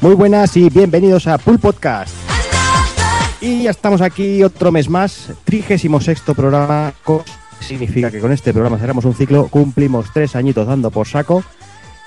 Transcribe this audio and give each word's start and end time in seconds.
Muy 0.00 0.14
buenas 0.14 0.56
y 0.56 0.70
bienvenidos 0.70 1.26
a 1.26 1.38
Pool 1.38 1.58
Podcast. 1.58 2.14
Y 3.40 3.64
ya 3.64 3.70
estamos 3.70 4.00
aquí 4.00 4.42
otro 4.42 4.72
mes 4.72 4.88
más, 4.88 5.30
36 5.44 6.20
programa. 6.34 6.92
Significa 7.60 8.10
que 8.10 8.20
con 8.20 8.32
este 8.32 8.52
programa 8.52 8.78
cerramos 8.78 9.04
un 9.04 9.14
ciclo, 9.14 9.48
cumplimos 9.48 10.06
tres 10.12 10.34
añitos 10.36 10.66
dando 10.66 10.90
por 10.90 11.06
saco. 11.06 11.42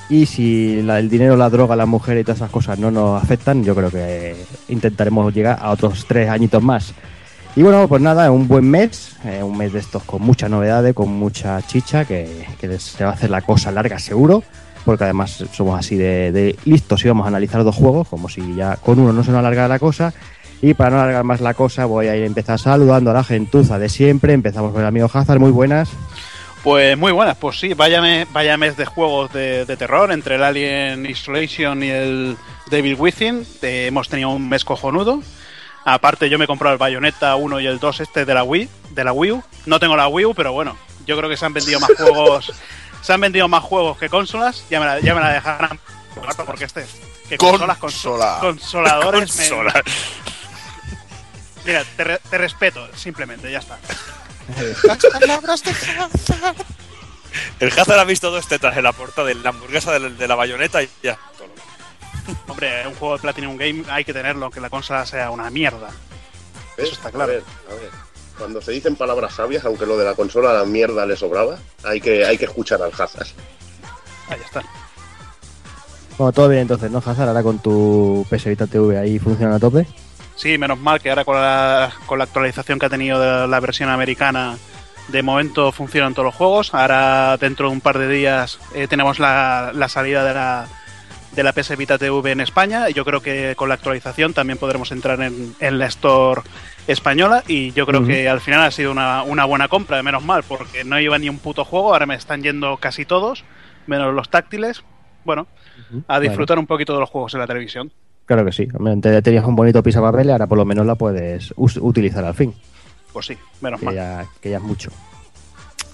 Y 0.10 0.26
si 0.26 0.82
la- 0.82 1.00
el 1.00 1.10
dinero, 1.10 1.38
la 1.38 1.50
droga, 1.50 1.76
la 1.76 1.86
mujer 1.86 2.18
y 2.18 2.24
todas 2.24 2.38
esas 2.40 2.52
cosas 2.52 2.78
no 2.78 2.92
nos 2.92 3.22
afectan, 3.24 3.64
yo 3.64 3.74
creo 3.76 3.90
que 3.90 4.36
intentaremos 4.70 5.34
llegar 5.34 5.58
a 5.62 5.70
otros 5.72 6.06
tres 6.08 6.30
añitos 6.30 6.62
más. 6.62 6.94
Y 7.56 7.62
bueno, 7.62 7.88
pues 7.88 8.02
nada, 8.02 8.32
un 8.32 8.48
buen 8.48 8.70
mes, 8.70 9.16
eh, 9.26 9.42
un 9.44 9.56
mes 9.58 9.72
de 9.72 9.80
estos 9.80 10.04
con 10.04 10.22
muchas 10.24 10.50
novedades, 10.50 10.94
con 10.96 11.10
mucha 11.10 11.62
chicha, 11.62 12.04
que, 12.04 12.46
que 12.60 12.80
se 12.80 13.04
va 13.04 13.12
a 13.12 13.14
hacer 13.14 13.30
la 13.30 13.42
cosa 13.42 13.72
larga 13.72 14.00
seguro, 14.00 14.44
porque 14.86 15.04
además 15.06 15.44
somos 15.54 15.80
así 15.80 15.96
de, 15.96 16.32
de 16.32 16.56
listos 16.66 17.04
y 17.04 17.08
vamos 17.08 17.26
a 17.26 17.30
analizar 17.30 17.64
dos 17.64 17.76
juegos, 17.76 18.08
como 18.08 18.30
si 18.30 18.56
ya 18.56 18.76
con 18.78 19.00
uno 19.00 19.14
no 19.14 19.24
se 19.24 19.32
nos 19.32 19.40
alargara 19.40 19.68
la 19.68 19.80
cosa. 19.80 20.14
Y 20.62 20.74
para 20.76 20.92
no 20.92 21.02
alargar 21.02 21.24
más 21.26 21.42
la 21.42 21.54
cosa, 21.54 21.86
voy 21.86 22.08
a 22.08 22.16
ir 22.16 22.24
a 22.24 22.26
empezar 22.26 22.58
saludando 22.58 23.12
a 23.12 23.14
la 23.14 23.24
gentuza 23.24 23.78
de 23.80 23.90
siempre. 23.90 24.32
Empezamos 24.34 24.72
con 24.72 24.82
el 24.82 24.88
amigo 24.88 25.10
Hazard, 25.14 25.40
muy 25.40 25.52
buenas. 25.52 25.90
Pues 26.64 26.98
muy 26.98 27.12
buenas, 27.12 27.36
pues 27.36 27.60
sí, 27.60 27.74
vaya, 27.74 28.00
me- 28.02 28.26
vaya 28.32 28.56
mes 28.56 28.78
de 28.78 28.86
juegos 28.86 29.34
de, 29.34 29.66
de 29.66 29.76
terror 29.76 30.14
entre 30.14 30.36
el 30.36 30.44
Alien 30.44 31.06
Isolation 31.06 31.84
y 31.84 31.90
el 31.90 32.38
Devil 32.72 32.96
Within. 32.98 33.46
Eh, 33.62 33.88
hemos 33.88 34.08
tenido 34.08 34.30
un 34.30 34.48
mes 34.48 34.64
cojonudo. 34.64 35.20
Aparte, 35.84 36.30
yo 36.30 36.38
me 36.40 36.46
he 36.46 36.48
comprado 36.48 36.72
el 36.72 36.80
Bayonetta 36.80 37.36
1 37.36 37.60
y 37.60 37.68
el 37.68 37.80
2 37.80 38.00
este 38.00 38.24
de 38.24 38.34
la 38.34 38.46
Wii, 38.46 38.70
de 38.92 39.04
la 39.04 39.12
Wii 39.12 39.32
U. 39.34 39.44
No 39.66 39.82
tengo 39.82 39.98
la 39.98 40.08
Wii 40.08 40.26
U, 40.28 40.34
pero 40.34 40.54
bueno, 40.54 40.78
yo 41.06 41.18
creo 41.18 41.30
que 41.30 41.36
se 41.36 41.46
han 41.46 41.52
vendido 41.52 41.82
más 41.82 41.92
juegos. 41.98 42.54
Se 43.04 43.14
han 43.14 43.22
vendido 43.22 43.48
más 43.48 43.62
juegos 43.64 43.98
que 44.00 44.10
consolas. 44.10 44.64
Ya 44.70 44.80
me 44.80 44.86
la, 44.88 45.00
ya 45.00 45.14
me 45.14 45.22
la 45.22 45.30
dejarán 45.34 45.80
porque 46.46 46.66
este. 46.66 46.86
Que 47.30 47.38
consolas, 47.38 47.78
conso- 47.78 47.82
Consola. 48.10 48.38
consoladores. 48.42 49.36
me-. 49.38 49.84
Mira, 51.66 51.84
te, 51.96 52.04
re- 52.04 52.22
te 52.30 52.38
respeto, 52.38 52.90
simplemente, 52.96 53.50
ya 53.52 53.60
está. 53.60 53.78
El 57.60 57.72
Hazard 57.80 58.00
ha 58.00 58.04
visto 58.04 58.30
dos 58.32 58.48
tetas 58.48 58.76
en 58.78 58.84
la 58.84 58.92
puerta 58.92 59.24
de 59.24 59.36
la 59.36 59.50
hamburguesa 59.50 59.98
de, 59.98 60.10
de 60.12 60.28
la 60.28 60.36
bayoneta 60.36 60.84
y 60.84 60.90
ya. 61.02 61.18
Hombre, 62.48 62.88
un 62.88 62.94
juego 62.96 63.16
de 63.16 63.22
Platinum 63.22 63.58
Game 63.58 63.84
hay 63.90 64.06
que 64.06 64.14
tenerlo, 64.14 64.46
aunque 64.46 64.60
la 64.62 64.70
consola 64.70 65.06
sea 65.06 65.30
una 65.32 65.50
mierda. 65.50 65.90
¿Ves? 66.78 66.86
Eso 66.88 66.94
está 66.96 67.12
claro. 67.12 67.32
A 67.32 67.36
ver, 67.36 67.44
a 67.70 67.74
ver. 67.76 67.90
Cuando 68.38 68.62
se 68.62 68.72
dicen 68.72 68.96
palabras 68.96 69.36
sabias, 69.36 69.64
aunque 69.66 69.86
lo 69.86 69.98
de 69.98 70.06
la 70.06 70.16
consola 70.16 70.52
a 70.52 70.54
la 70.54 70.66
mierda 70.66 71.06
le 71.06 71.16
sobraba, 71.16 71.58
hay 71.84 72.02
que, 72.02 72.26
hay 72.26 72.38
que 72.38 72.46
escuchar 72.46 72.82
al 72.82 72.92
Hazard. 72.92 73.28
Ahí 74.30 74.40
está. 74.44 74.64
Bueno, 76.18 76.32
todo 76.32 76.50
bien 76.50 76.64
entonces, 76.64 76.92
¿no, 76.92 77.00
Hazard? 77.00 77.28
Ahora 77.28 77.44
con 77.44 77.60
tu 77.60 78.26
PS 78.30 78.46
Vita 78.46 78.68
TV 78.68 78.98
ahí 78.98 79.20
funciona 79.20 79.56
a 79.56 79.60
tope. 79.60 79.88
Sí, 80.36 80.58
menos 80.58 80.80
mal 80.80 81.00
que 81.00 81.10
ahora 81.10 81.26
con 81.26 81.36
la, 81.36 81.92
con 82.06 82.18
la 82.18 82.24
actualización 82.26 82.80
que 82.80 82.88
ha 82.88 82.90
tenido 82.90 83.20
de 83.20 83.48
la 83.48 83.60
versión 83.60 83.90
americana, 83.90 84.58
de 85.08 85.24
momento 85.24 85.72
funcionan 85.72 86.14
todos 86.14 86.26
los 86.28 86.36
juegos. 86.36 86.74
Ahora, 86.74 87.38
dentro 87.38 87.68
de 87.68 87.74
un 87.74 87.82
par 87.82 87.98
de 87.98 88.08
días, 88.08 88.60
eh, 88.74 88.88
tenemos 88.88 89.20
la, 89.20 89.72
la 89.74 89.90
salida 89.90 90.24
de 90.24 90.34
la, 90.34 90.68
de 91.36 91.44
la 91.44 91.52
PS 91.54 91.76
Vita 91.78 91.98
TV 91.98 92.32
en 92.32 92.42
España. 92.42 92.90
Y 92.90 92.94
yo 92.94 93.04
creo 93.06 93.22
que 93.22 93.54
con 93.56 93.70
la 93.70 93.76
actualización 93.76 94.34
también 94.34 94.58
podremos 94.58 94.92
entrar 94.92 95.22
en, 95.22 95.56
en 95.60 95.80
la 95.80 95.86
Store 95.88 96.42
española. 96.88 97.44
Y 97.48 97.72
yo 97.74 97.86
creo 97.86 98.06
que 98.06 98.28
al 98.30 98.42
final 98.42 98.62
ha 98.62 98.72
sido 98.72 98.92
una, 98.92 99.24
una 99.24 99.46
buena 99.46 99.68
compra, 99.68 100.02
menos 100.04 100.24
mal, 100.24 100.44
porque 100.44 100.84
no 100.84 101.00
iba 101.00 101.18
ni 101.18 101.30
un 101.30 101.40
puto 101.40 101.66
juego. 101.66 101.94
Ahora 101.94 102.06
me 102.06 102.16
están 102.16 102.42
yendo 102.44 102.78
casi 102.78 103.06
todos, 103.06 103.44
menos 103.88 104.14
los 104.14 104.30
táctiles. 104.30 104.84
Bueno, 105.26 105.48
a 106.08 106.20
disfrutar 106.20 106.60
un 106.60 106.68
poquito 106.68 106.94
de 106.94 107.00
los 107.00 107.10
juegos 107.10 107.34
en 107.34 107.40
la 107.40 107.48
televisión. 107.48 107.92
Claro 108.26 108.46
que 108.46 108.52
sí. 108.52 108.68
Tenías 109.24 109.46
un 109.46 109.56
bonito 109.56 109.82
pisapapel 109.84 110.28
y 110.28 110.32
ahora 110.32 110.48
por 110.48 110.58
lo 110.58 110.66
menos 110.66 110.86
la 110.86 110.96
puedes 110.96 111.54
utilizar 111.58 112.24
al 112.26 112.34
fin, 112.34 112.54
Pues 113.12 113.26
sí, 113.28 113.38
menos 113.62 113.80
que 113.80 113.86
mal. 113.88 113.96
ya, 113.96 114.26
que 114.42 114.50
ya 114.50 114.58
es 114.58 114.64
mucho. 114.64 114.90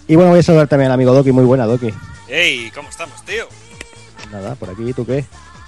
Y 0.07 0.15
bueno, 0.15 0.31
voy 0.31 0.39
a 0.39 0.43
saludar 0.43 0.67
también 0.67 0.87
al 0.89 0.95
amigo 0.95 1.13
Doki. 1.13 1.31
Muy 1.31 1.43
buena, 1.45 1.65
Doki. 1.65 1.89
¡Ey! 2.27 2.71
¿Cómo 2.73 2.89
estamos, 2.89 3.23
tío? 3.25 3.45
Nada, 4.31 4.55
por 4.55 4.69
aquí, 4.69 4.93
¿tú 4.93 5.05
qué? 5.05 5.25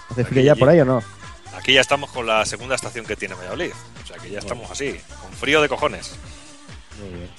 ¿Hace 0.09 0.21
Aquí, 0.21 0.29
frío 0.29 0.43
ya 0.43 0.55
por 0.55 0.69
ahí 0.69 0.79
o 0.79 0.85
no? 0.85 1.03
Aquí 1.55 1.73
ya 1.73 1.81
estamos 1.81 2.11
con 2.11 2.25
la 2.25 2.45
segunda 2.45 2.75
estación 2.75 3.05
que 3.05 3.15
tiene 3.15 3.35
Valladolid. 3.35 3.71
O 4.03 4.07
sea 4.07 4.17
que 4.17 4.29
ya 4.29 4.39
estamos 4.39 4.69
así, 4.71 4.99
con 5.21 5.31
frío 5.33 5.61
de 5.61 5.69
cojones. 5.69 6.15
Muy 6.99 7.09
bien. 7.09 7.29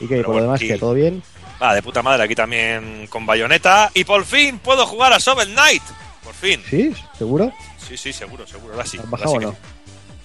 ¿Y 0.00 0.06
qué? 0.08 0.16
Pero 0.16 0.26
¿Por 0.26 0.36
lo 0.36 0.42
demás 0.42 0.60
qué? 0.60 0.78
¿Todo 0.78 0.94
bien? 0.94 1.22
Va, 1.62 1.74
de 1.74 1.82
puta 1.82 2.02
madre, 2.02 2.22
aquí 2.24 2.34
también 2.34 3.06
con 3.08 3.24
bayoneta. 3.24 3.90
Y 3.94 4.04
por 4.04 4.24
fin 4.24 4.58
puedo 4.58 4.86
jugar 4.86 5.12
a 5.12 5.18
Shovel 5.18 5.52
Knight. 5.54 5.82
Por 6.22 6.34
fin. 6.34 6.62
¿Sí? 6.68 6.92
¿Seguro? 7.16 7.52
Sí, 7.78 7.96
sí, 7.96 8.12
seguro, 8.12 8.46
seguro. 8.46 8.74
Ahora 8.74 8.84
sí. 8.86 8.98
¿Has 8.98 9.04
ahora 9.04 9.10
bajado 9.24 9.30
sí 9.30 9.36
o 9.36 9.40
que 9.40 9.46
no? 9.46 9.52
sí. 9.52 9.58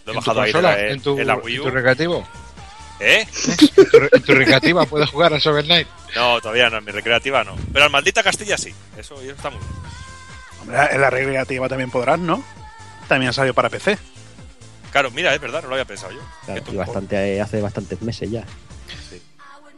Lo 0.05 0.11
he 0.11 0.15
¿En 0.15 0.19
tu 0.19 0.19
bajado 0.19 0.41
ahí 0.41 0.47
de 0.47 0.53
consola? 0.53 0.75
la- 0.75 0.87
¿En 0.87 1.01
tu, 1.01 1.19
en 1.19 1.27
la 1.27 1.35
Wii 1.37 1.55
en 1.55 1.61
U. 1.61 1.63
tu 1.65 1.69
recreativo? 1.71 2.27
¿Eh? 2.99 3.25
¿En 3.77 3.89
tu, 3.89 3.99
re- 3.99 4.09
en 4.11 4.23
tu 4.23 4.33
recreativa 4.33 4.85
puedes 4.85 5.09
jugar 5.09 5.33
a 5.33 5.37
Shovel 5.37 5.65
Knight? 5.65 5.87
No, 6.15 6.41
todavía 6.41 6.69
no, 6.69 6.77
en 6.79 6.85
mi 6.85 6.91
recreativa 6.91 7.43
no. 7.43 7.55
Pero 7.71 7.85
al 7.85 7.91
maldita 7.91 8.21
Castilla 8.23 8.57
sí. 8.57 8.73
Eso, 8.97 9.15
eso 9.21 9.31
está 9.31 9.49
muy 9.49 9.59
bien. 9.59 9.71
Hombre, 10.61 10.77
en 10.91 11.01
la 11.01 11.09
recreativa 11.09 11.67
también 11.67 11.91
podrán, 11.91 12.25
¿no? 12.25 12.43
También 13.07 13.33
salió 13.33 13.53
para 13.53 13.69
PC. 13.69 13.97
Claro, 14.91 15.09
mira, 15.11 15.33
es 15.33 15.41
verdad, 15.41 15.61
no 15.63 15.69
lo 15.69 15.75
había 15.75 15.85
pensado 15.85 16.11
yo. 16.11 16.19
Claro, 16.45 16.61
y 16.71 16.75
bastante, 16.75 17.35
eh, 17.35 17.41
hace 17.41 17.61
bastantes 17.61 18.01
meses 18.01 18.29
ya. 18.29 18.43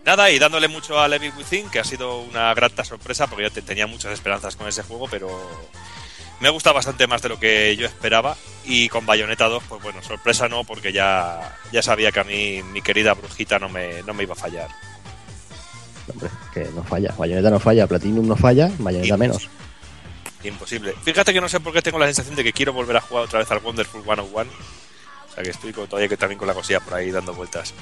Nada, 0.05 0.29
y 0.31 0.37
dándole 0.39 0.67
mucho 0.67 0.99
a 0.99 1.07
Levi 1.07 1.29
Within, 1.29 1.69
que 1.69 1.79
ha 1.79 1.83
sido 1.85 2.19
una 2.21 2.53
grata 2.53 2.83
sorpresa, 2.83 3.27
porque 3.27 3.43
yo 3.43 3.51
te- 3.51 3.61
tenía 3.61 3.87
muchas 3.87 4.11
esperanzas 4.11 4.55
con 4.57 4.67
ese 4.67 4.83
juego, 4.83 5.07
pero 5.09 5.29
me 6.41 6.49
ha 6.49 6.51
gustado 6.51 6.75
bastante 6.75 7.07
más 7.07 7.21
de 7.21 7.29
lo 7.29 7.39
que 7.39 7.77
yo 7.77 7.85
esperaba. 7.85 8.35
Y 8.65 8.89
con 8.89 9.05
Bayonetta 9.05 9.45
2, 9.45 9.63
pues 9.69 9.81
bueno, 9.81 10.01
sorpresa 10.03 10.49
no, 10.49 10.65
porque 10.65 10.91
ya, 10.91 11.57
ya 11.71 11.81
sabía 11.81 12.11
que 12.11 12.19
a 12.19 12.23
mí 12.25 12.61
mi 12.73 12.81
querida 12.81 13.13
brujita 13.13 13.59
no 13.59 13.69
me, 13.69 14.03
no 14.03 14.13
me 14.13 14.23
iba 14.23 14.33
a 14.33 14.37
fallar. 14.37 14.67
Hombre, 16.11 16.29
que 16.53 16.65
no 16.75 16.83
falla. 16.83 17.13
Bayonetta 17.17 17.49
no 17.49 17.59
falla, 17.61 17.87
Platinum 17.87 18.27
no 18.27 18.35
falla, 18.35 18.69
Bayonetta 18.79 19.15
Y- 19.15 19.17
menos. 19.19 19.49
Imposible. 20.43 20.93
Fíjate 21.03 21.33
que 21.33 21.39
no 21.41 21.47
sé 21.49 21.59
por 21.59 21.71
qué 21.73 21.81
tengo 21.81 21.99
la 21.99 22.05
sensación 22.07 22.35
de 22.35 22.43
que 22.43 22.53
quiero 22.53 22.73
volver 22.73 22.97
a 22.97 23.01
jugar 23.01 23.23
otra 23.25 23.39
vez 23.39 23.49
al 23.51 23.59
Wonderful 23.59 24.03
101. 24.03 24.49
O 25.29 25.33
sea 25.33 25.43
que 25.43 25.49
estoy 25.49 25.71
con- 25.73 25.87
todavía 25.87 26.09
que 26.09 26.17
también 26.17 26.37
con 26.37 26.47
la 26.47 26.53
cosilla 26.53 26.79
por 26.79 26.93
ahí 26.95 27.11
dando 27.11 27.33
vueltas. 27.33 27.73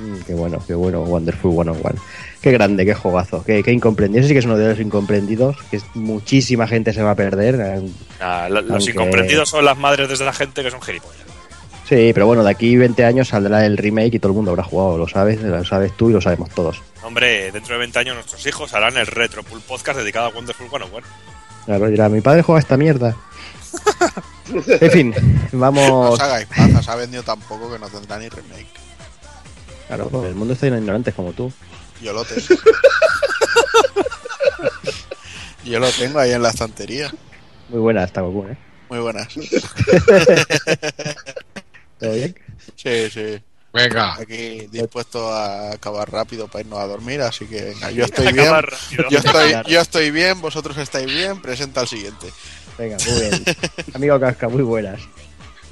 Mm, 0.00 0.20
qué 0.26 0.34
bueno, 0.34 0.62
qué 0.66 0.74
bueno, 0.74 1.00
Wonderful 1.02 1.52
101. 1.52 2.00
Qué 2.40 2.52
grande, 2.52 2.84
qué 2.84 2.94
jugazo, 2.94 3.42
qué, 3.44 3.62
qué 3.62 3.72
incomprendido. 3.72 4.20
Ese 4.20 4.28
sí 4.28 4.34
que 4.34 4.38
es 4.40 4.44
uno 4.44 4.56
de 4.56 4.68
los 4.68 4.78
incomprendidos, 4.80 5.56
que 5.70 5.80
muchísima 5.94 6.66
gente 6.68 6.92
se 6.92 7.02
va 7.02 7.12
a 7.12 7.14
perder. 7.14 7.56
eh, 7.60 7.88
Ah, 8.20 8.46
lo- 8.50 8.60
los 8.60 8.70
Aunque- 8.70 8.90
incomprendidos 8.92 9.48
son 9.48 9.64
las 9.64 9.76
madres 9.76 10.08
desde 10.08 10.24
la 10.24 10.32
gente 10.32 10.62
que 10.62 10.70
son 10.70 10.80
gilipollas. 10.82 11.24
Sí, 11.88 12.10
pero 12.12 12.26
bueno, 12.26 12.42
de 12.42 12.50
aquí 12.50 12.76
20 12.76 13.04
años 13.04 13.28
saldrá 13.28 13.64
el 13.64 13.76
remake 13.76 14.14
y 14.14 14.18
todo 14.18 14.32
el 14.32 14.36
mundo 14.36 14.50
habrá 14.50 14.64
jugado, 14.64 14.98
lo 14.98 15.06
sabes, 15.08 15.40
lo 15.40 15.64
sabes 15.64 15.96
tú 15.96 16.10
y 16.10 16.14
lo 16.14 16.20
sabemos 16.20 16.50
todos. 16.50 16.82
Hombre, 17.04 17.52
dentro 17.52 17.74
de 17.74 17.78
20 17.78 17.98
años 18.00 18.16
nuestros 18.16 18.44
hijos 18.44 18.74
harán 18.74 18.96
el 18.96 19.06
Retro 19.06 19.44
Pool 19.44 19.60
Podcast 19.60 19.98
dedicado 20.00 20.26
a 20.26 20.30
Wonderful 20.30 20.68
101. 20.68 21.06
Claro, 21.66 21.88
dirá, 21.88 22.08
mi 22.08 22.20
padre 22.20 22.42
juega 22.42 22.60
esta 22.60 22.76
mierda. 22.76 23.16
en 24.80 24.90
fin, 24.90 25.14
No 25.52 25.58
vamos. 25.58 26.14
os 26.14 26.20
hagáis 26.20 26.46
paja, 26.46 26.82
se 26.82 26.90
ha 26.90 26.94
vendido 26.96 27.22
tan 27.22 27.40
poco 27.40 27.70
que 27.70 27.78
no 27.78 27.88
tendrá 27.88 28.18
ni 28.18 28.28
remake. 28.28 28.66
Claro, 29.88 30.08
pues 30.08 30.24
el 30.28 30.34
mundo 30.34 30.54
está 30.54 30.66
lleno 30.66 30.76
de 30.76 30.82
ignorantes 30.82 31.14
como 31.14 31.32
tú. 31.32 31.52
Yo 32.00 32.12
lo 32.12 32.24
tengo. 32.24 32.42
Yo 35.64 35.80
lo 35.80 35.90
tengo 35.90 36.18
ahí 36.20 36.32
en 36.32 36.42
la 36.42 36.50
estantería. 36.50 37.10
Muy 37.68 37.80
buena 37.80 38.04
esta 38.04 38.20
Goku, 38.20 38.46
¿eh? 38.46 38.56
Muy 38.88 39.00
buenas. 39.00 39.26
¿Todo 41.98 42.12
bien? 42.12 42.36
Sí, 42.76 43.10
sí. 43.10 43.42
Venga. 43.76 44.14
Aquí 44.14 44.66
dispuesto 44.70 45.30
a 45.32 45.72
acabar 45.72 46.10
rápido 46.10 46.48
para 46.48 46.62
irnos 46.64 46.78
a 46.80 46.86
dormir, 46.86 47.20
así 47.22 47.46
que 47.46 47.62
venga, 47.62 47.90
yo 47.90 48.04
estoy 48.06 48.32
bien. 48.32 48.50
Yo 49.10 49.18
estoy, 49.18 49.52
yo 49.68 49.80
estoy 49.80 50.10
bien, 50.10 50.40
vosotros 50.40 50.76
estáis 50.78 51.06
bien, 51.06 51.40
presenta 51.40 51.80
al 51.82 51.88
siguiente. 51.88 52.28
Venga, 52.78 52.96
muy 53.06 53.20
bien. 53.20 53.44
Amigo 53.94 54.18
Casca, 54.20 54.48
muy 54.48 54.62
buenas. 54.62 55.00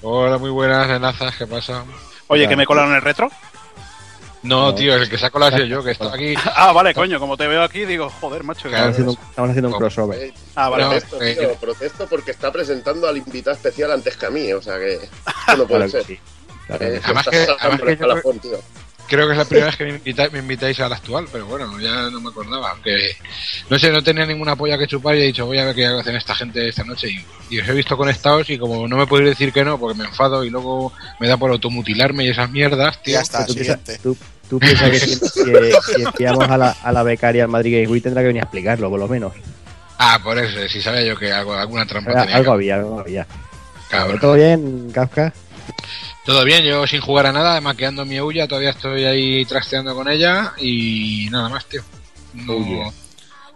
Hola, 0.02 0.38
muy 0.38 0.50
buenas, 0.50 0.86
Renazas, 0.86 1.34
¿qué 1.36 1.46
pasa? 1.46 1.84
Oye, 2.28 2.46
que 2.48 2.56
me 2.56 2.66
colaron 2.66 2.94
el 2.94 3.02
retro. 3.02 3.30
No, 4.42 4.66
No. 4.66 4.74
tío, 4.74 4.94
el 4.94 5.08
que 5.08 5.16
saco 5.16 5.38
la 5.38 5.50
sido 5.50 5.64
yo, 5.64 5.82
que 5.82 5.92
estoy 5.92 6.08
aquí. 6.34 6.34
Ah, 6.54 6.72
vale, 6.72 6.92
coño, 6.92 7.18
como 7.18 7.34
te 7.38 7.46
veo 7.46 7.62
aquí, 7.62 7.86
digo, 7.86 8.10
joder, 8.20 8.44
macho. 8.44 8.64
que- 8.64 8.68
Claro, 8.70 8.90
Estamos 8.90 8.94
haciendo, 8.94 9.12
un- 9.12 9.28
estamos 9.30 9.50
haciendo 9.50 9.68
un 9.70 9.74
crossover. 9.78 10.18
Eh, 10.22 10.34
Ah, 10.54 10.68
vale, 10.68 10.84
protesto, 10.84 11.22
eh, 11.22 11.34
tío, 11.36 11.54
protesto 11.54 12.06
porque 12.06 12.30
está 12.32 12.52
presentando 12.52 13.08
al 13.08 13.16
invitado 13.16 13.56
especial 13.56 13.92
antes 13.92 14.16
que 14.18 14.26
a 14.26 14.30
mí, 14.30 14.52
o 14.52 14.60
sea 14.60 14.76
que 14.78 14.94
esto 14.96 15.08
no 15.56 15.66
puede 15.66 15.66
Claro 15.66 15.84
que 15.86 15.90
ser. 15.90 16.04
sí. 16.04 16.18
Claro 16.66 16.84
Eh. 16.86 17.00
Además 17.04 17.26
que- 17.28 17.36
saltando 17.46 17.60
además 17.60 17.80
el 17.80 17.86
que 17.86 17.86
yo- 17.86 17.92
escalafón, 17.92 18.38
tío. 18.40 18.58
Creo 19.06 19.26
que 19.26 19.32
es 19.32 19.38
la 19.38 19.44
primera 19.48 19.66
vez 19.66 19.76
que 19.76 19.84
me 19.84 19.90
invitáis, 19.90 20.32
me 20.32 20.38
invitáis 20.38 20.80
al 20.80 20.92
actual, 20.92 21.26
pero 21.30 21.44
bueno, 21.44 21.78
ya 21.78 22.08
no 22.10 22.20
me 22.22 22.30
acordaba. 22.30 22.70
Aunque 22.70 23.14
no 23.68 23.78
sé, 23.78 23.90
no 23.92 24.02
tenía 24.02 24.24
ninguna 24.24 24.56
polla 24.56 24.78
que 24.78 24.86
chupar 24.86 25.14
y 25.16 25.20
he 25.20 25.26
dicho, 25.26 25.44
voy 25.44 25.58
a 25.58 25.66
ver 25.66 25.74
qué 25.74 25.84
hacen 25.86 26.16
esta 26.16 26.34
gente 26.34 26.66
esta 26.66 26.84
noche. 26.84 27.08
Y, 27.10 27.24
y 27.54 27.60
os 27.60 27.68
he 27.68 27.72
visto 27.74 27.98
conectados 27.98 28.48
y 28.48 28.56
como 28.56 28.88
no 28.88 28.96
me 28.96 29.06
podéis 29.06 29.28
decir 29.30 29.52
que 29.52 29.62
no, 29.62 29.78
porque 29.78 29.98
me 29.98 30.06
enfado 30.06 30.42
y 30.42 30.48
luego 30.48 30.90
me 31.20 31.28
da 31.28 31.36
por 31.36 31.50
automutilarme 31.50 32.24
y 32.24 32.30
esas 32.30 32.50
mierdas, 32.50 33.02
tío. 33.02 33.14
Ya 33.14 33.20
está, 33.20 33.44
Tú 33.44 33.54
piensas, 33.54 33.78
tú, 34.02 34.16
tú 34.48 34.58
piensas 34.58 34.88
que 34.90 34.98
si, 34.98 35.14
si, 35.16 35.42
si 35.94 36.02
espiamos 36.02 36.48
a 36.48 36.56
la, 36.56 36.70
a 36.70 36.90
la 36.90 37.02
becaria 37.02 37.44
al 37.44 37.50
Madrid 37.50 37.74
Game 37.82 37.88
Week 37.88 38.02
tendrá 38.02 38.22
que 38.22 38.28
venir 38.28 38.40
a 38.40 38.44
explicarlo, 38.44 38.88
por 38.88 38.98
lo 39.00 39.06
menos. 39.08 39.34
Ah, 39.98 40.18
por 40.24 40.38
eso, 40.38 40.66
si 40.66 40.80
sabía 40.80 41.02
yo 41.04 41.16
que 41.18 41.30
algo, 41.30 41.52
alguna 41.52 41.84
trampa 41.84 42.22
tenía. 42.22 42.36
Algo 42.36 42.52
había, 42.52 42.76
algo 42.76 43.00
había. 43.00 43.26
Cabrón. 43.90 44.18
¿Todo 44.18 44.32
bien, 44.34 44.90
Kafka? 44.92 45.30
Todo 46.24 46.42
bien, 46.44 46.64
yo 46.64 46.86
sin 46.86 47.00
jugar 47.02 47.26
a 47.26 47.32
nada, 47.32 47.60
maqueando 47.60 48.04
mi 48.06 48.18
Ouya, 48.18 48.48
todavía 48.48 48.70
estoy 48.70 49.04
ahí 49.04 49.44
trasteando 49.44 49.94
con 49.94 50.08
ella 50.08 50.52
y 50.58 51.28
nada 51.30 51.48
más, 51.50 51.66
tío. 51.66 51.82
No- 52.32 52.92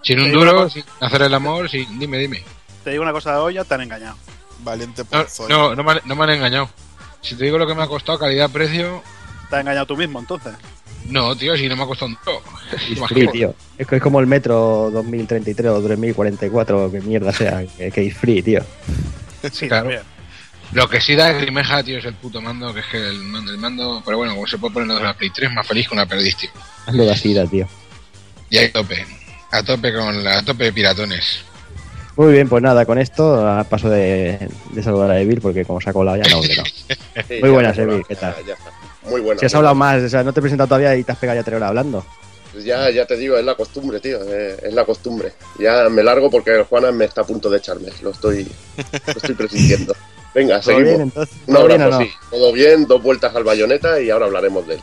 sin 0.02 0.20
un 0.20 0.30
duro, 0.32 0.68
sin 0.70 0.84
hacer 1.00 1.22
el 1.22 1.34
amor, 1.34 1.68
sin... 1.68 1.98
dime, 1.98 2.18
dime. 2.18 2.42
Te 2.84 2.90
digo 2.90 3.02
una 3.02 3.12
cosa 3.12 3.32
de 3.32 3.38
olla, 3.38 3.64
te 3.64 3.74
han 3.74 3.80
engañado. 3.82 4.16
Valiente 4.60 5.04
por 5.04 5.26
no, 5.48 5.74
no 5.74 5.82
me, 5.82 5.92
han- 5.92 6.00
no 6.04 6.14
me 6.14 6.24
han 6.24 6.30
engañado. 6.30 6.68
Si 7.22 7.34
te 7.34 7.44
digo 7.44 7.58
lo 7.58 7.66
que 7.66 7.74
me 7.74 7.82
ha 7.82 7.86
costado, 7.88 8.18
calidad-precio, 8.18 9.02
Te 9.50 9.56
has 9.56 9.60
engañado 9.62 9.86
tú 9.86 9.96
mismo, 9.96 10.18
entonces. 10.20 10.52
no, 11.06 11.34
tío, 11.36 11.56
si 11.56 11.68
no 11.68 11.76
me 11.76 11.82
ha 11.84 11.86
costado 11.86 12.10
un 12.10 13.08
free, 13.08 13.28
tío. 13.32 13.54
Es, 13.78 13.86
que 13.86 13.96
es 13.96 14.02
como 14.02 14.20
el 14.20 14.26
metro 14.26 14.90
2033 14.92 15.70
o 15.72 15.82
3044, 15.82 16.92
que 16.92 17.00
mierda 17.00 17.32
sea, 17.32 17.64
que, 17.66 17.90
que 17.90 18.06
es 18.06 18.16
free, 18.16 18.42
tío. 18.42 18.60
Sí, 19.52 19.66
Claro. 19.68 19.84
también. 19.88 20.17
Lo 20.72 20.88
que 20.88 21.00
sí 21.00 21.16
da 21.16 21.32
grimeja, 21.32 21.82
tío, 21.82 21.98
es 21.98 22.04
el 22.04 22.14
puto 22.14 22.40
mando, 22.40 22.74
que 22.74 22.80
es 22.80 22.86
que 22.86 22.98
el 22.98 23.18
mando, 23.20 23.50
el 23.52 23.58
mando 23.58 24.02
pero 24.04 24.18
bueno, 24.18 24.34
como 24.34 24.46
se 24.46 24.58
puede 24.58 24.74
poner 24.74 24.88
lo 24.88 24.96
de 24.96 25.02
la 25.02 25.14
Play 25.14 25.30
3, 25.30 25.50
más 25.52 25.66
feliz 25.66 25.88
con 25.88 25.96
la 25.98 26.06
periodística. 26.06 26.52
Hazlo 26.86 27.04
de 27.04 27.12
así, 27.12 27.34
tío. 27.50 27.66
Y 28.50 28.58
a 28.58 28.72
tope, 28.72 29.06
a 29.50 29.62
tope 29.62 29.94
con 29.94 30.22
la 30.22 30.38
a 30.38 30.44
tope 30.44 30.64
de 30.64 30.72
piratones. 30.72 31.40
Muy 32.16 32.32
bien, 32.32 32.48
pues 32.48 32.62
nada, 32.62 32.84
con 32.84 32.98
esto 32.98 33.64
paso 33.70 33.88
de, 33.88 34.48
de 34.72 34.82
saludar 34.82 35.12
a 35.12 35.20
Evil, 35.20 35.40
porque 35.40 35.64
como 35.64 35.80
se 35.80 35.90
ha 35.90 35.92
colado 35.92 36.16
ya 36.16 36.28
no, 36.28 36.38
hombre, 36.38 36.56
no. 36.56 36.64
Sí, 37.28 37.38
Muy 37.40 37.50
buenas, 37.50 37.76
ya, 37.76 37.82
Evi, 37.84 37.98
ya, 37.98 38.02
¿qué 38.08 38.16
tal? 38.16 38.34
ya 38.46 38.54
está. 38.54 38.72
Muy 39.08 39.20
buenas. 39.20 39.40
Si 39.40 39.46
has 39.46 39.54
hablado 39.54 39.74
más, 39.74 40.02
o 40.02 40.08
sea, 40.08 40.22
no 40.24 40.32
te 40.32 40.40
he 40.40 40.42
presentado 40.42 40.66
todavía 40.68 40.96
y 40.96 41.04
te 41.04 41.12
has 41.12 41.18
pegado 41.18 41.38
ya 41.38 41.44
tres 41.44 41.56
horas 41.56 41.68
hablando. 41.68 42.04
Pues 42.52 42.64
Ya, 42.64 42.90
ya 42.90 43.06
te 43.06 43.16
digo, 43.16 43.36
es 43.36 43.44
la 43.44 43.54
costumbre, 43.54 44.00
tío. 44.00 44.20
Es, 44.22 44.62
es 44.62 44.74
la 44.74 44.84
costumbre. 44.84 45.32
Ya 45.58 45.88
me 45.88 46.02
largo 46.02 46.30
porque 46.30 46.64
Juana 46.68 46.90
me 46.90 47.04
está 47.04 47.20
a 47.20 47.24
punto 47.24 47.48
de 47.48 47.58
echarme. 47.58 47.88
Lo 48.02 48.10
estoy, 48.10 48.44
lo 49.06 49.12
estoy 49.12 49.34
presintiendo. 49.36 49.94
Venga, 50.34 50.60
¿Todo 50.60 50.72
seguimos. 50.76 50.88
bien, 50.90 51.00
entonces? 51.02 51.36
Un 51.46 51.54
¿Todo 51.54 51.66
bien 51.66 51.80
no? 51.90 51.98
sí. 52.00 52.10
Todo 52.30 52.52
bien, 52.52 52.86
dos 52.86 53.02
vueltas 53.02 53.34
al 53.34 53.44
bayoneta 53.44 54.00
y 54.00 54.10
ahora 54.10 54.26
hablaremos 54.26 54.66
de 54.66 54.74
él. 54.74 54.80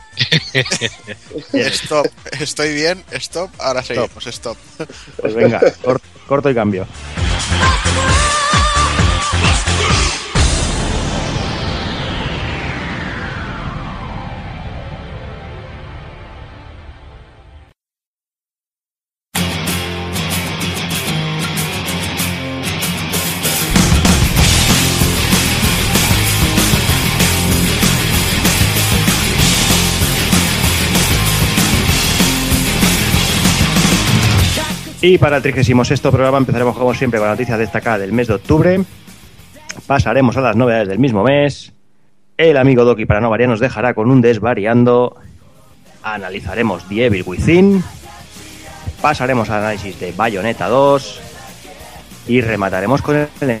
Stop, 1.72 2.06
estoy 2.40 2.74
bien, 2.74 3.04
stop, 3.12 3.50
ahora 3.58 3.82
seguimos, 3.82 4.26
stop. 4.26 4.56
Pues 5.20 5.34
venga, 5.34 5.60
cor- 5.82 6.00
corto 6.26 6.50
y 6.50 6.54
cambio. 6.54 6.86
Y 35.08 35.18
para 35.18 35.36
el 35.36 35.42
36 35.42 36.00
programa 36.00 36.38
empezaremos 36.38 36.76
como 36.76 36.92
siempre 36.92 37.20
con 37.20 37.28
la 37.28 37.34
noticia 37.34 37.56
destacada 37.56 37.98
del 37.98 38.12
mes 38.12 38.26
de 38.26 38.34
octubre. 38.34 38.80
Pasaremos 39.86 40.36
a 40.36 40.40
las 40.40 40.56
novedades 40.56 40.88
del 40.88 40.98
mismo 40.98 41.22
mes. 41.22 41.72
El 42.36 42.56
amigo 42.56 42.84
Doki 42.84 43.06
para 43.06 43.20
no 43.20 43.30
variar 43.30 43.48
nos 43.48 43.60
dejará 43.60 43.94
con 43.94 44.10
un 44.10 44.20
desvariando. 44.20 45.14
Analizaremos 46.02 46.88
The 46.88 47.04
Evil 47.06 47.22
Within. 47.24 47.84
Pasaremos 49.00 49.48
al 49.48 49.60
análisis 49.60 50.00
de 50.00 50.10
Bayonetta 50.10 50.66
2. 50.66 51.20
Y 52.26 52.40
remataremos 52.40 53.00
con 53.00 53.14
el... 53.16 53.60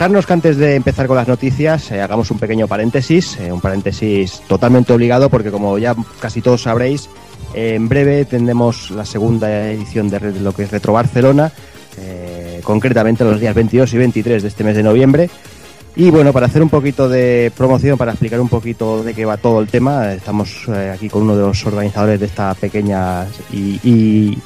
Dejarnos 0.00 0.24
que 0.24 0.32
antes 0.32 0.56
de 0.56 0.76
empezar 0.76 1.06
con 1.06 1.16
las 1.18 1.28
noticias 1.28 1.90
eh, 1.92 2.00
hagamos 2.00 2.30
un 2.30 2.38
pequeño 2.38 2.66
paréntesis, 2.66 3.36
eh, 3.38 3.52
un 3.52 3.60
paréntesis 3.60 4.40
totalmente 4.48 4.94
obligado 4.94 5.28
porque 5.28 5.50
como 5.50 5.76
ya 5.76 5.94
casi 6.20 6.40
todos 6.40 6.62
sabréis, 6.62 7.10
eh, 7.52 7.74
en 7.74 7.86
breve 7.86 8.24
tendremos 8.24 8.90
la 8.92 9.04
segunda 9.04 9.70
edición 9.70 10.08
de 10.08 10.18
lo 10.40 10.54
que 10.54 10.62
es 10.62 10.70
Retro 10.70 10.94
Barcelona, 10.94 11.52
concretamente 12.64 13.24
los 13.24 13.38
días 13.38 13.54
22 13.54 13.92
y 13.92 13.98
23 13.98 14.40
de 14.42 14.48
este 14.48 14.64
mes 14.64 14.74
de 14.74 14.82
noviembre. 14.82 15.28
Y 15.94 16.10
bueno, 16.10 16.32
para 16.32 16.46
hacer 16.46 16.62
un 16.62 16.70
poquito 16.70 17.06
de 17.06 17.52
promoción, 17.54 17.98
para 17.98 18.12
explicar 18.12 18.40
un 18.40 18.48
poquito 18.48 19.02
de 19.04 19.12
qué 19.12 19.26
va 19.26 19.36
todo 19.36 19.60
el 19.60 19.68
tema, 19.68 20.14
estamos 20.14 20.66
aquí 20.94 21.10
con 21.10 21.24
uno 21.24 21.36
de 21.36 21.42
los 21.42 21.66
organizadores 21.66 22.18
de 22.20 22.24
esta 22.24 22.54
pequeña 22.54 23.26
y, 23.52 24.38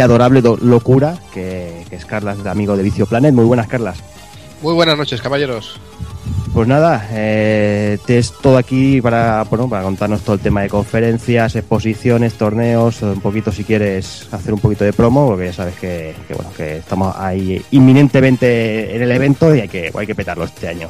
adorable 0.00 0.40
do- 0.40 0.56
locura, 0.56 1.18
que, 1.34 1.84
que 1.90 1.96
es 1.96 2.06
Carlas, 2.06 2.38
amigo 2.46 2.78
de 2.78 2.82
Vicio 2.82 3.04
Planet. 3.04 3.34
Muy 3.34 3.44
buenas, 3.44 3.66
Carlas. 3.66 3.98
Muy 4.62 4.74
buenas 4.74 4.96
noches, 4.96 5.20
caballeros. 5.20 5.74
Pues 6.54 6.68
nada, 6.68 7.08
eh, 7.10 7.98
te 8.06 8.18
es 8.18 8.32
todo 8.32 8.58
aquí 8.58 9.00
para, 9.00 9.42
bueno, 9.44 9.68
para 9.68 9.82
contarnos 9.82 10.20
todo 10.20 10.36
el 10.36 10.40
tema 10.40 10.62
de 10.62 10.68
conferencias, 10.68 11.56
exposiciones, 11.56 12.34
torneos, 12.34 13.02
un 13.02 13.20
poquito 13.20 13.50
si 13.50 13.64
quieres 13.64 14.28
hacer 14.30 14.52
un 14.52 14.60
poquito 14.60 14.84
de 14.84 14.92
promo, 14.92 15.26
porque 15.26 15.46
ya 15.46 15.52
sabes 15.52 15.74
que, 15.76 16.14
que, 16.28 16.34
bueno, 16.34 16.52
que 16.56 16.76
estamos 16.76 17.14
ahí 17.16 17.60
inminentemente 17.72 18.94
en 18.94 19.02
el 19.02 19.10
evento 19.10 19.54
y 19.54 19.60
hay 19.60 19.68
que, 19.68 19.90
hay 19.92 20.06
que 20.06 20.14
petarlo 20.14 20.44
este 20.44 20.68
año. 20.68 20.88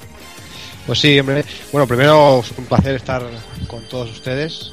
Pues 0.86 0.98
sí, 0.98 1.18
hombre. 1.20 1.44
Bueno, 1.70 1.86
primero 1.86 2.40
es 2.40 2.52
un 2.58 2.66
placer 2.66 2.96
estar 2.96 3.22
con 3.68 3.82
todos 3.84 4.10
ustedes, 4.10 4.72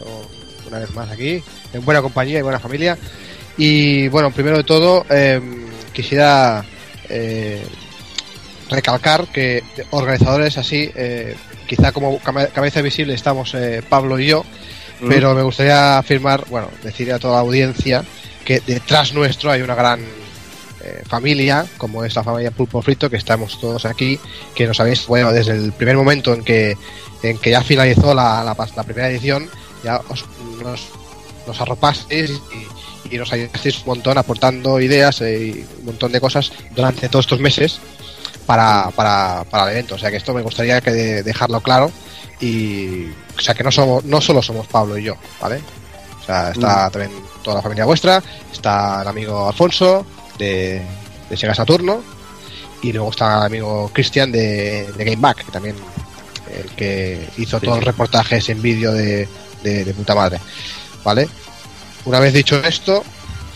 una 0.67 0.79
vez 0.79 0.93
más 0.93 1.09
aquí, 1.09 1.41
en 1.71 1.85
buena 1.85 2.01
compañía 2.01 2.39
y 2.39 2.41
buena 2.41 2.59
familia. 2.59 2.97
Y 3.57 4.07
bueno, 4.09 4.31
primero 4.31 4.57
de 4.57 4.63
todo, 4.63 5.05
eh, 5.09 5.39
quisiera 5.93 6.65
eh, 7.07 7.63
recalcar 8.69 9.27
que 9.27 9.63
organizadores 9.91 10.57
así, 10.57 10.91
eh, 10.95 11.35
quizá 11.67 11.91
como 11.91 12.19
cabeza 12.19 12.81
visible 12.81 13.13
estamos 13.13 13.53
eh, 13.53 13.81
Pablo 13.88 14.19
y 14.19 14.27
yo, 14.27 14.45
pero 15.07 15.33
me 15.33 15.43
gustaría 15.43 15.97
afirmar, 15.97 16.45
bueno, 16.49 16.69
decirle 16.83 17.13
a 17.13 17.19
toda 17.19 17.35
la 17.35 17.39
audiencia 17.41 18.03
que 18.43 18.59
detrás 18.59 19.13
nuestro 19.13 19.51
hay 19.51 19.61
una 19.61 19.75
gran 19.75 20.01
eh, 20.01 21.03
familia, 21.07 21.65
como 21.77 22.03
es 22.03 22.15
la 22.15 22.23
familia 22.23 22.51
Pulpo 22.51 22.81
Frito, 22.81 23.09
que 23.09 23.17
estamos 23.17 23.59
todos 23.59 23.85
aquí, 23.85 24.19
que 24.55 24.67
nos 24.67 24.79
habéis, 24.79 25.05
bueno, 25.07 25.31
desde 25.31 25.53
el 25.53 25.71
primer 25.71 25.95
momento 25.95 26.33
en 26.33 26.43
que, 26.43 26.75
en 27.23 27.38
que 27.38 27.51
ya 27.51 27.61
finalizó 27.61 28.13
la, 28.13 28.43
la, 28.43 28.55
la 28.75 28.83
primera 28.83 29.09
edición, 29.09 29.49
ya 29.83 30.01
os, 30.09 30.25
nos, 30.63 30.88
nos 31.47 31.61
arropasteis 31.61 32.31
y, 32.31 33.15
y 33.15 33.17
nos 33.17 33.31
ayudasteis 33.31 33.79
un 33.79 33.85
montón 33.88 34.17
aportando 34.17 34.79
ideas 34.79 35.21
eh, 35.21 35.39
y 35.39 35.79
un 35.79 35.85
montón 35.85 36.11
de 36.11 36.21
cosas 36.21 36.51
durante 36.75 37.09
todos 37.09 37.25
estos 37.25 37.39
meses 37.39 37.79
para, 38.49 38.89
para, 38.95 39.43
para 39.43 39.65
el 39.65 39.69
evento. 39.73 39.93
O 39.93 39.97
sea 39.99 40.09
que 40.09 40.17
esto 40.17 40.33
me 40.33 40.41
gustaría 40.41 40.81
que 40.81 40.89
de- 40.89 41.21
dejarlo 41.21 41.61
claro 41.61 41.91
y 42.41 43.05
o 43.37 43.39
sea 43.39 43.53
que 43.53 43.63
no 43.63 43.69
somos 43.71 44.03
no 44.05 44.19
solo 44.21 44.41
somos 44.41 44.65
Pablo 44.65 44.97
y 44.97 45.03
yo, 45.03 45.15
¿vale? 45.39 45.61
O 46.19 46.25
sea, 46.25 46.49
está 46.49 46.89
también 46.89 47.11
toda 47.43 47.57
la 47.57 47.61
familia 47.61 47.85
vuestra, 47.85 48.23
está 48.51 49.03
el 49.03 49.07
amigo 49.07 49.47
Alfonso 49.47 50.03
de, 50.39 50.81
de 51.29 51.37
Sega 51.37 51.53
Saturno 51.53 52.01
y 52.81 52.91
luego 52.91 53.11
está 53.11 53.37
el 53.37 53.43
amigo 53.43 53.91
Cristian 53.93 54.31
de, 54.31 54.91
de 54.97 55.05
Gameback, 55.05 55.45
que 55.45 55.51
también 55.51 55.75
el 56.51 56.71
que 56.71 57.29
hizo 57.37 57.59
todos 57.59 57.77
los 57.77 57.85
reportajes 57.85 58.49
en 58.49 58.63
vídeo 58.63 58.91
de, 58.93 59.27
de, 59.61 59.85
de 59.85 59.93
puta 59.93 60.15
madre, 60.15 60.39
¿vale? 61.03 61.29
Una 62.05 62.19
vez 62.19 62.33
dicho 62.33 62.55
esto, 62.63 63.03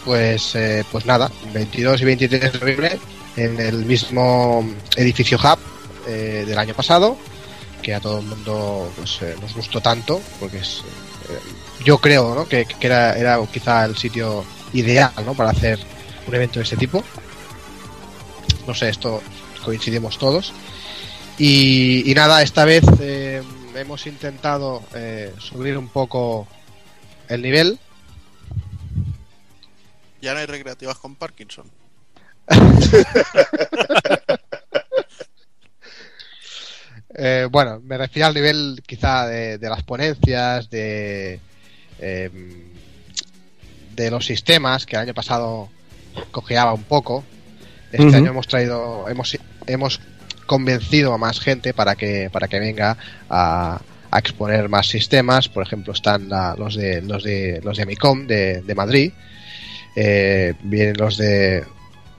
pues 0.05 0.53
eh, 0.53 0.83
pues 0.91 1.07
nada, 1.07 1.31
22 1.51 1.99
y 2.01 2.05
23 2.05 2.53
de 2.53 2.59
noviembre 2.59 2.99
en 3.35 3.59
el 3.59 3.85
mismo 3.85 4.65
edificio 4.95 5.37
Hub 5.37 5.59
eh, 6.07 6.43
del 6.45 6.57
año 6.57 6.73
pasado, 6.73 7.17
que 7.81 7.93
a 7.93 7.99
todo 7.99 8.19
el 8.19 8.25
mundo 8.25 8.91
pues, 8.95 9.21
eh, 9.21 9.35
nos 9.41 9.53
gustó 9.55 9.81
tanto, 9.81 10.21
porque 10.39 10.57
es, 10.57 10.83
eh, 11.29 11.39
yo 11.83 11.97
creo 11.97 12.35
¿no? 12.35 12.47
que, 12.47 12.65
era, 12.81 13.39
quizá 13.51 13.85
el 13.85 13.97
sitio 13.97 14.45
ideal 14.73 15.11
¿no? 15.25 15.33
para 15.33 15.49
hacer 15.49 15.79
un 16.27 16.35
evento 16.35 16.59
de 16.59 16.63
este 16.63 16.77
tipo. 16.77 17.03
No 18.67 18.73
sé, 18.73 18.89
esto 18.89 19.21
coincidimos 19.63 20.17
todos. 20.17 20.53
Y, 21.37 22.09
y 22.09 22.13
nada, 22.13 22.41
esta 22.43 22.63
vez 22.63 22.83
hemos 23.75 24.05
intentado 24.05 24.83
subir 25.39 25.77
un 25.77 25.89
poco 25.89 26.47
el 27.27 27.41
nivel. 27.41 27.79
Ya 30.21 30.33
no 30.33 30.39
hay 30.39 30.45
recreativas 30.45 30.97
con 30.99 31.15
Parkinson. 31.15 31.65
Eh, 37.15 37.47
bueno, 37.51 37.79
me 37.83 37.97
refiero 37.97 38.27
al 38.27 38.33
nivel 38.33 38.81
quizá 38.87 39.27
de, 39.27 39.57
de 39.59 39.69
las 39.69 39.83
ponencias, 39.83 40.69
de, 40.69 41.39
eh, 41.99 42.29
de 43.95 44.09
los 44.11 44.25
sistemas, 44.25 44.85
que 44.85 44.95
el 44.95 45.03
año 45.03 45.13
pasado 45.13 45.69
cojeaba 46.31 46.73
un 46.73 46.83
poco. 46.83 47.23
Este 47.91 48.03
año 48.15 48.31
hemos 48.31 48.47
traído, 48.47 49.07
hemos, 49.07 49.37
hemos 49.67 50.01
convencido 50.47 51.13
a 51.13 51.19
más 51.19 51.39
gente 51.39 51.73
para 51.75 51.95
que, 51.95 52.29
para 52.31 52.47
que 52.47 52.59
venga 52.59 52.97
a, 53.29 53.79
a 54.09 54.19
exponer 54.19 54.67
más 54.67 54.87
sistemas. 54.87 55.47
Por 55.49 55.63
ejemplo, 55.63 55.93
están 55.93 56.29
la- 56.29 56.55
los 56.57 56.75
de 56.75 57.03
los 57.03 57.23
de 57.23 57.61
los 57.63 57.77
de 57.77 57.83
Amicom 57.83 58.25
de, 58.25 58.63
de 58.63 58.75
Madrid. 58.75 59.11
Eh, 59.95 60.55
vienen 60.63 60.95
los 60.97 61.17
de 61.17 61.63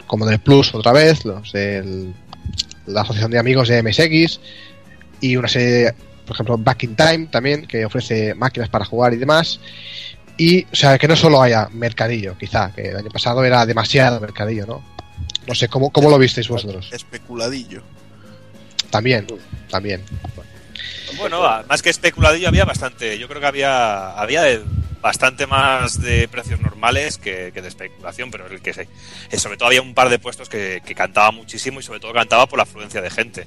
como 0.07 0.27
del 0.27 0.39
Plus 0.39 0.75
otra 0.75 0.93
vez, 0.93 1.25
los 1.25 1.53
de 1.53 2.13
la 2.87 3.03
Asociación 3.03 3.31
de 3.31 3.39
Amigos 3.39 3.69
de 3.69 3.83
MSX 3.83 4.41
y 5.21 5.37
una 5.37 5.49
serie, 5.49 5.69
de, 5.69 5.95
por 6.27 6.35
ejemplo, 6.37 6.59
Back 6.59 6.83
in 6.85 6.97
Time 6.97 7.27
también, 7.31 7.67
que 7.67 7.85
ofrece 7.85 8.35
máquinas 8.35 8.69
para 8.69 8.85
jugar 8.85 9.13
y 9.15 9.17
demás. 9.17 9.61
Y, 10.37 10.65
o 10.65 10.75
sea, 10.75 10.99
que 10.99 11.07
no 11.09 11.17
solo 11.17 11.41
haya 11.41 11.69
mercadillo, 11.73 12.37
quizá, 12.37 12.73
que 12.75 12.89
el 12.89 12.97
año 12.97 13.11
pasado 13.11 13.45
era 13.45 13.65
demasiado 13.65 14.21
mercadillo, 14.21 14.67
¿no? 14.67 14.85
No 15.47 15.55
sé, 15.55 15.69
¿cómo, 15.69 15.91
cómo 15.91 16.11
lo 16.11 16.19
visteis 16.19 16.49
vosotros? 16.49 16.89
Especuladillo. 16.93 17.83
También, 18.91 19.27
también. 19.71 20.03
Bueno, 21.19 21.41
más 21.69 21.83
que 21.83 21.91
especuladillo 21.91 22.49
había 22.49 22.65
bastante. 22.65 23.19
Yo 23.19 23.29
creo 23.29 23.41
que 23.41 23.47
había 23.47 24.11
había 24.13 24.43
de- 24.43 24.63
bastante 25.05 25.47
más 25.47 26.01
de 26.01 26.27
precios 26.29 26.61
normales 26.61 27.19
que, 27.19 27.51
de 27.53 27.69
especulación, 27.69 28.31
pero 28.31 28.47
el 28.47 28.63
que 28.63 28.73
sé. 28.73 28.89
eh, 29.31 29.39
sobre 29.39 29.59
todo 29.59 29.67
había 29.67 29.83
un 29.83 29.93
par 29.93 30.09
de 30.09 30.19
puestos 30.19 30.49
que, 30.49 30.81
cantaba 30.97 31.31
muchísimo 31.31 31.79
y 31.79 31.83
sobre 31.83 32.01
todo 32.01 32.15
cantaba 32.15 32.47
por 32.47 32.57
la 32.57 32.63
afluencia 32.63 33.03
de 33.03 33.11
gente. 33.11 33.47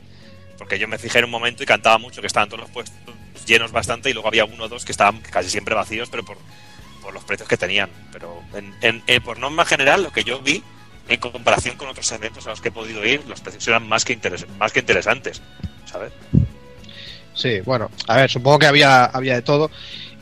Porque 0.59 0.77
yo 0.77 0.87
me 0.87 0.99
fijé 0.99 1.17
en 1.17 1.25
un 1.25 1.31
momento 1.31 1.63
y 1.63 1.65
cantaba 1.65 1.97
mucho, 1.97 2.21
que 2.21 2.27
estaban 2.27 2.47
todos 2.47 2.61
los 2.61 2.69
puestos 2.69 2.95
llenos 3.47 3.71
bastante 3.71 4.11
y 4.11 4.13
luego 4.13 4.27
había 4.27 4.45
uno 4.45 4.65
o 4.65 4.69
dos 4.69 4.85
que 4.85 4.91
estaban 4.91 5.19
casi 5.21 5.49
siempre 5.49 5.73
vacíos, 5.73 6.09
pero 6.11 6.23
por, 6.23 6.37
los 7.11 7.23
precios 7.23 7.49
que 7.49 7.57
tenían. 7.57 7.89
Pero 8.11 8.39
en, 8.53 8.75
en- 8.81 9.03
en- 9.07 9.23
por 9.23 9.39
norma 9.39 9.65
general, 9.65 10.03
lo 10.03 10.11
que 10.11 10.23
yo 10.23 10.39
vi 10.39 10.61
en 11.07 11.19
comparación 11.19 11.75
con 11.75 11.87
otros 11.87 12.11
eventos 12.11 12.45
a 12.45 12.51
los 12.51 12.61
que 12.61 12.67
he 12.67 12.71
podido 12.71 13.03
ir, 13.03 13.23
los 13.27 13.41
precios 13.41 13.67
eran 13.67 13.87
más 13.87 14.05
que, 14.05 14.15
interes- 14.19 14.45
más 14.59 14.71
que 14.73 14.81
interesantes, 14.81 15.41
¿sabes? 15.91 16.11
Sí, 17.33 17.61
bueno, 17.61 17.89
a 18.07 18.17
ver, 18.17 18.29
supongo 18.29 18.59
que 18.59 18.67
había, 18.67 19.05
había 19.05 19.33
de 19.35 19.41
todo. 19.41 19.71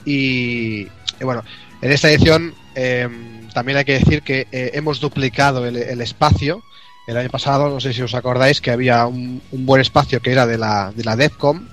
Y, 0.05 0.87
y 1.19 1.23
bueno, 1.23 1.43
en 1.81 1.91
esta 1.91 2.09
edición 2.09 2.53
eh, 2.75 3.07
también 3.53 3.77
hay 3.77 3.85
que 3.85 3.93
decir 3.99 4.21
que 4.21 4.47
eh, 4.51 4.71
hemos 4.73 4.99
duplicado 4.99 5.65
el, 5.65 6.01
espacio. 6.01 6.61
El 7.07 7.17
año 7.17 7.29
pasado, 7.29 7.69
no 7.69 7.79
sé 7.79 7.93
si 7.93 8.01
os 8.01 8.13
acordáis, 8.15 8.61
que 8.61 8.71
había 8.71 9.05
un, 9.05 9.41
un 9.51 9.65
buen 9.65 9.81
espacio 9.81 10.21
que 10.21 10.31
era 10.31 10.45
de 10.47 10.57
la, 10.57 10.91
de 10.95 11.03
la 11.03 11.15
DEFCOM, 11.15 11.67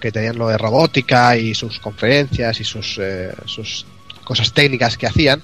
que 0.00 0.12
tenían 0.12 0.38
lo 0.38 0.48
de 0.48 0.58
robótica 0.58 1.36
y 1.36 1.54
sus 1.54 1.80
conferencias 1.80 2.60
y 2.60 2.64
sus, 2.64 2.98
eh, 3.00 3.32
sus 3.46 3.86
cosas 4.24 4.52
técnicas 4.52 4.96
que 4.96 5.06
hacían. 5.06 5.42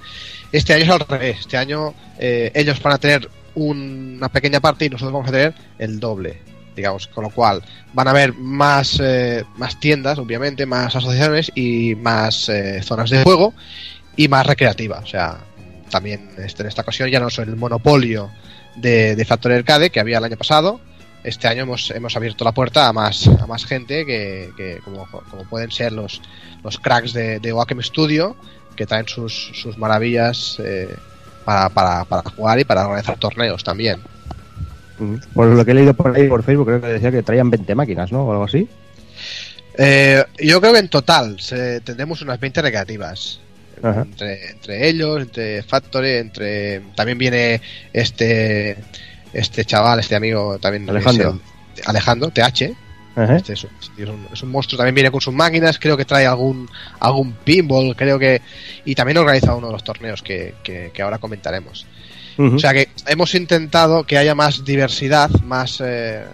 Este 0.53 0.75
año 0.75 0.85
es 0.85 0.91
al 0.91 1.01
revés. 1.01 1.39
Este 1.41 1.57
año 1.57 1.95
eh, 2.19 2.53
ellos 2.55 2.81
van 2.83 2.93
a 2.93 2.99
tener 2.99 3.29
un- 3.55 4.15
una 4.19 4.29
pequeña 4.29 4.61
parte 4.61 4.85
y 4.85 4.91
nosotros 4.91 5.13
vamos 5.13 5.29
a 5.29 5.33
tener 5.33 5.55
el 5.79 5.99
doble, 5.99 6.39
digamos. 6.75 7.07
Con 7.09 7.25
lo 7.25 7.31
cual 7.31 7.63
van 7.93 8.09
a 8.09 8.11
haber 8.11 8.35
más, 8.35 9.01
eh, 9.01 9.45
más 9.57 9.79
tiendas, 9.79 10.19
obviamente, 10.19 10.67
más 10.67 10.95
asociaciones 10.95 11.53
y 11.55 11.95
más 11.97 12.49
eh, 12.49 12.83
zonas 12.83 13.11
de 13.11 13.23
juego 13.23 13.55
y 14.17 14.29
más 14.29 14.47
recreativa. 14.47 14.99
O 14.99 15.07
sea, 15.07 15.39
también 15.91 16.31
este, 16.39 16.63
en 16.63 16.69
esta 16.69 16.83
ocasión 16.83 17.09
ya 17.11 17.21
no 17.21 17.29
es 17.29 17.39
el 17.39 17.57
monopolio 17.57 18.31
de, 18.77 19.17
de 19.17 19.25
Factory 19.25 19.55
Arcade 19.55 19.91
que 19.91 20.01
había 20.01 20.19
el 20.19 20.25
año 20.25 20.37
pasado. 20.37 20.81
Este 21.23 21.49
año 21.49 21.63
hemos, 21.63 21.91
hemos 21.91 22.17
abierto 22.17 22.45
la 22.45 22.53
puerta 22.53 22.87
a 22.87 22.93
más, 22.93 23.27
a 23.29 23.47
más 23.47 23.65
gente 23.65 24.05
que, 24.05 24.51
que 24.57 24.81
como, 24.85 25.09
pueden 25.49 25.71
ser 25.71 25.93
los, 25.93 26.21
los 26.63 26.79
cracks 26.79 27.15
de, 27.15 27.39
de 27.41 27.55
Studio 27.81 28.37
que 28.77 28.87
traen 28.87 29.09
sus, 29.09 29.53
sus 29.55 29.79
maravillas 29.79 30.59
eh, 30.63 30.95
para, 31.45 31.69
para, 31.71 32.05
para 32.05 32.29
jugar 32.29 32.59
y 32.59 32.65
para 32.65 32.87
organizar 32.87 33.19
torneos 33.19 33.65
también. 33.65 34.03
Por 35.35 35.47
lo 35.49 35.65
que 35.65 35.71
he 35.73 35.75
leído 35.75 35.95
por 35.95 36.15
ahí 36.17 36.29
por 36.29 36.43
Facebook, 36.43 36.67
creo 36.67 36.81
que 36.81 36.87
decía 36.89 37.11
que 37.11 37.23
traían 37.23 37.51
20 37.51 37.75
máquinas, 37.75 38.13
¿no? 38.13 38.25
O 38.27 38.33
algo 38.33 38.45
así. 38.45 38.69
Eh, 39.77 40.23
yo 40.39 40.61
creo 40.61 40.73
que 40.73 40.79
en 40.79 40.89
total 40.89 41.41
se- 41.41 41.81
tendremos 41.81 42.23
unas 42.23 42.39
20 42.39 42.63
recreativas. 42.63 43.41
Ajá. 43.83 44.03
Entre, 44.03 44.51
entre 44.51 44.89
ellos, 44.89 45.21
entre 45.21 45.63
Factory, 45.65 46.11
entre. 46.13 46.81
También 46.95 47.19
viene 47.19 47.61
este. 47.93 48.77
Este 49.33 49.65
chaval, 49.65 49.99
este 49.99 50.15
amigo 50.15 50.59
también. 50.61 50.89
Alejandro. 50.89 51.41
ese- 51.77 51.83
Alejandro, 51.91 52.31
TH. 52.31 52.73
Este 53.37 53.53
es, 53.55 53.65
un, 53.65 53.71
es 53.99 54.09
un- 54.09 54.29
es 54.33 54.43
un 54.43 54.51
monstruo, 54.51 54.77
también 54.77 54.95
viene 54.95 55.11
con 55.11 55.21
sus 55.21 55.35
máquinas, 55.35 55.79
creo 55.79 55.97
que 55.97 56.05
trae 56.05 56.27
algún 56.27 56.69
algún 57.01 57.33
pinball, 57.33 57.95
creo 57.97 58.17
que. 58.19 58.41
Y 58.85 58.95
también 58.95 59.19
organiza 59.19 59.55
uno 59.57 59.67
de 59.69 59.73
los 59.73 59.83
torneos 59.85 60.23
que, 60.23 60.55
que- 60.63 60.91
que 60.95 61.03
ahora 61.03 61.19
comentaremos. 61.19 61.85
O 62.39 62.59
sea 62.59 62.73
que 62.73 62.89
hemos 63.07 63.35
intentado 63.35 64.05
que 64.05 64.19
haya 64.19 64.35
más 64.35 64.65
diversidad, 64.65 65.31
más, 65.43 65.81
eh, 65.85 66.25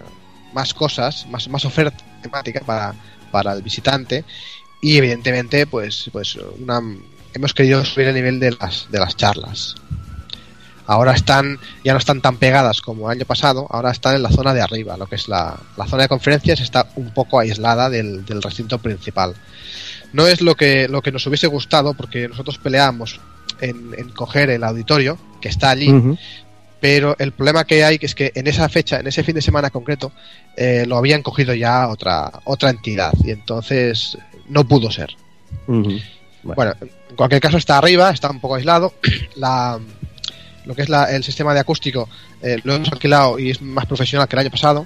más 0.53 0.73
cosas, 0.73 1.27
más, 1.29 1.47
más 1.47 1.65
oferta 1.65 2.03
temática 2.21 2.61
para, 2.65 2.93
para 3.31 3.53
el 3.53 3.61
visitante 3.61 4.25
y 4.81 4.97
evidentemente 4.97 5.67
pues, 5.67 6.09
pues 6.11 6.37
una, 6.59 6.81
hemos 7.33 7.53
querido 7.53 7.85
subir 7.85 8.07
el 8.07 8.15
nivel 8.15 8.39
de 8.39 8.51
las, 8.59 8.87
de 8.89 8.99
las 8.99 9.15
charlas. 9.15 9.75
Ahora 10.87 11.13
están, 11.13 11.59
ya 11.85 11.93
no 11.93 11.99
están 11.99 12.21
tan 12.21 12.37
pegadas 12.37 12.81
como 12.81 13.09
el 13.09 13.17
año 13.17 13.25
pasado, 13.25 13.67
ahora 13.69 13.91
están 13.91 14.15
en 14.15 14.23
la 14.23 14.31
zona 14.31 14.53
de 14.53 14.61
arriba, 14.61 14.97
lo 14.97 15.07
que 15.07 15.15
es 15.15 15.29
la, 15.29 15.57
la 15.77 15.85
zona 15.87 16.03
de 16.03 16.09
conferencias 16.09 16.59
está 16.59 16.87
un 16.95 17.13
poco 17.13 17.39
aislada 17.39 17.89
del, 17.89 18.25
del 18.25 18.41
recinto 18.41 18.79
principal. 18.79 19.35
No 20.11 20.27
es 20.27 20.41
lo 20.41 20.55
que, 20.55 20.89
lo 20.89 21.01
que 21.01 21.11
nos 21.11 21.25
hubiese 21.27 21.47
gustado 21.47 21.93
porque 21.93 22.27
nosotros 22.27 22.57
peleamos 22.57 23.19
en, 23.61 23.93
en 23.97 24.09
coger 24.09 24.49
el 24.49 24.63
auditorio 24.63 25.17
que 25.39 25.49
está 25.49 25.69
allí, 25.71 25.89
pero 26.79 27.15
el 27.19 27.31
problema 27.31 27.63
que 27.65 27.83
hay 27.83 27.99
es 28.01 28.15
que 28.15 28.31
en 28.35 28.47
esa 28.47 28.67
fecha, 28.69 28.99
en 28.99 29.07
ese 29.07 29.23
fin 29.23 29.35
de 29.35 29.41
semana 29.41 29.69
concreto, 29.69 30.11
eh, 30.57 30.85
lo 30.87 30.97
habían 30.97 31.21
cogido 31.21 31.53
ya 31.53 31.87
otra, 31.87 32.31
otra 32.45 32.69
entidad 32.71 33.13
y 33.23 33.31
entonces 33.31 34.17
no 34.49 34.63
pudo 34.67 34.89
ser. 34.91 35.15
Bueno, 36.55 36.73
en 36.81 37.15
cualquier 37.15 37.39
caso 37.41 37.57
está 37.57 37.77
arriba, 37.77 38.09
está 38.09 38.31
un 38.31 38.39
poco 38.39 38.55
aislado. 38.55 38.93
La, 39.35 39.79
lo 40.65 40.75
que 40.75 40.81
es 40.83 40.89
la- 40.89 41.05
el 41.15 41.23
sistema 41.23 41.53
de 41.53 41.59
acústico 41.59 42.07
eh, 42.41 42.59
lo 42.63 42.73
hemos 42.75 42.91
alquilado 42.91 43.37
y 43.39 43.49
es 43.51 43.61
más 43.61 43.85
profesional 43.85 44.27
que 44.27 44.35
el 44.35 44.39
año 44.41 44.51
pasado 44.51 44.85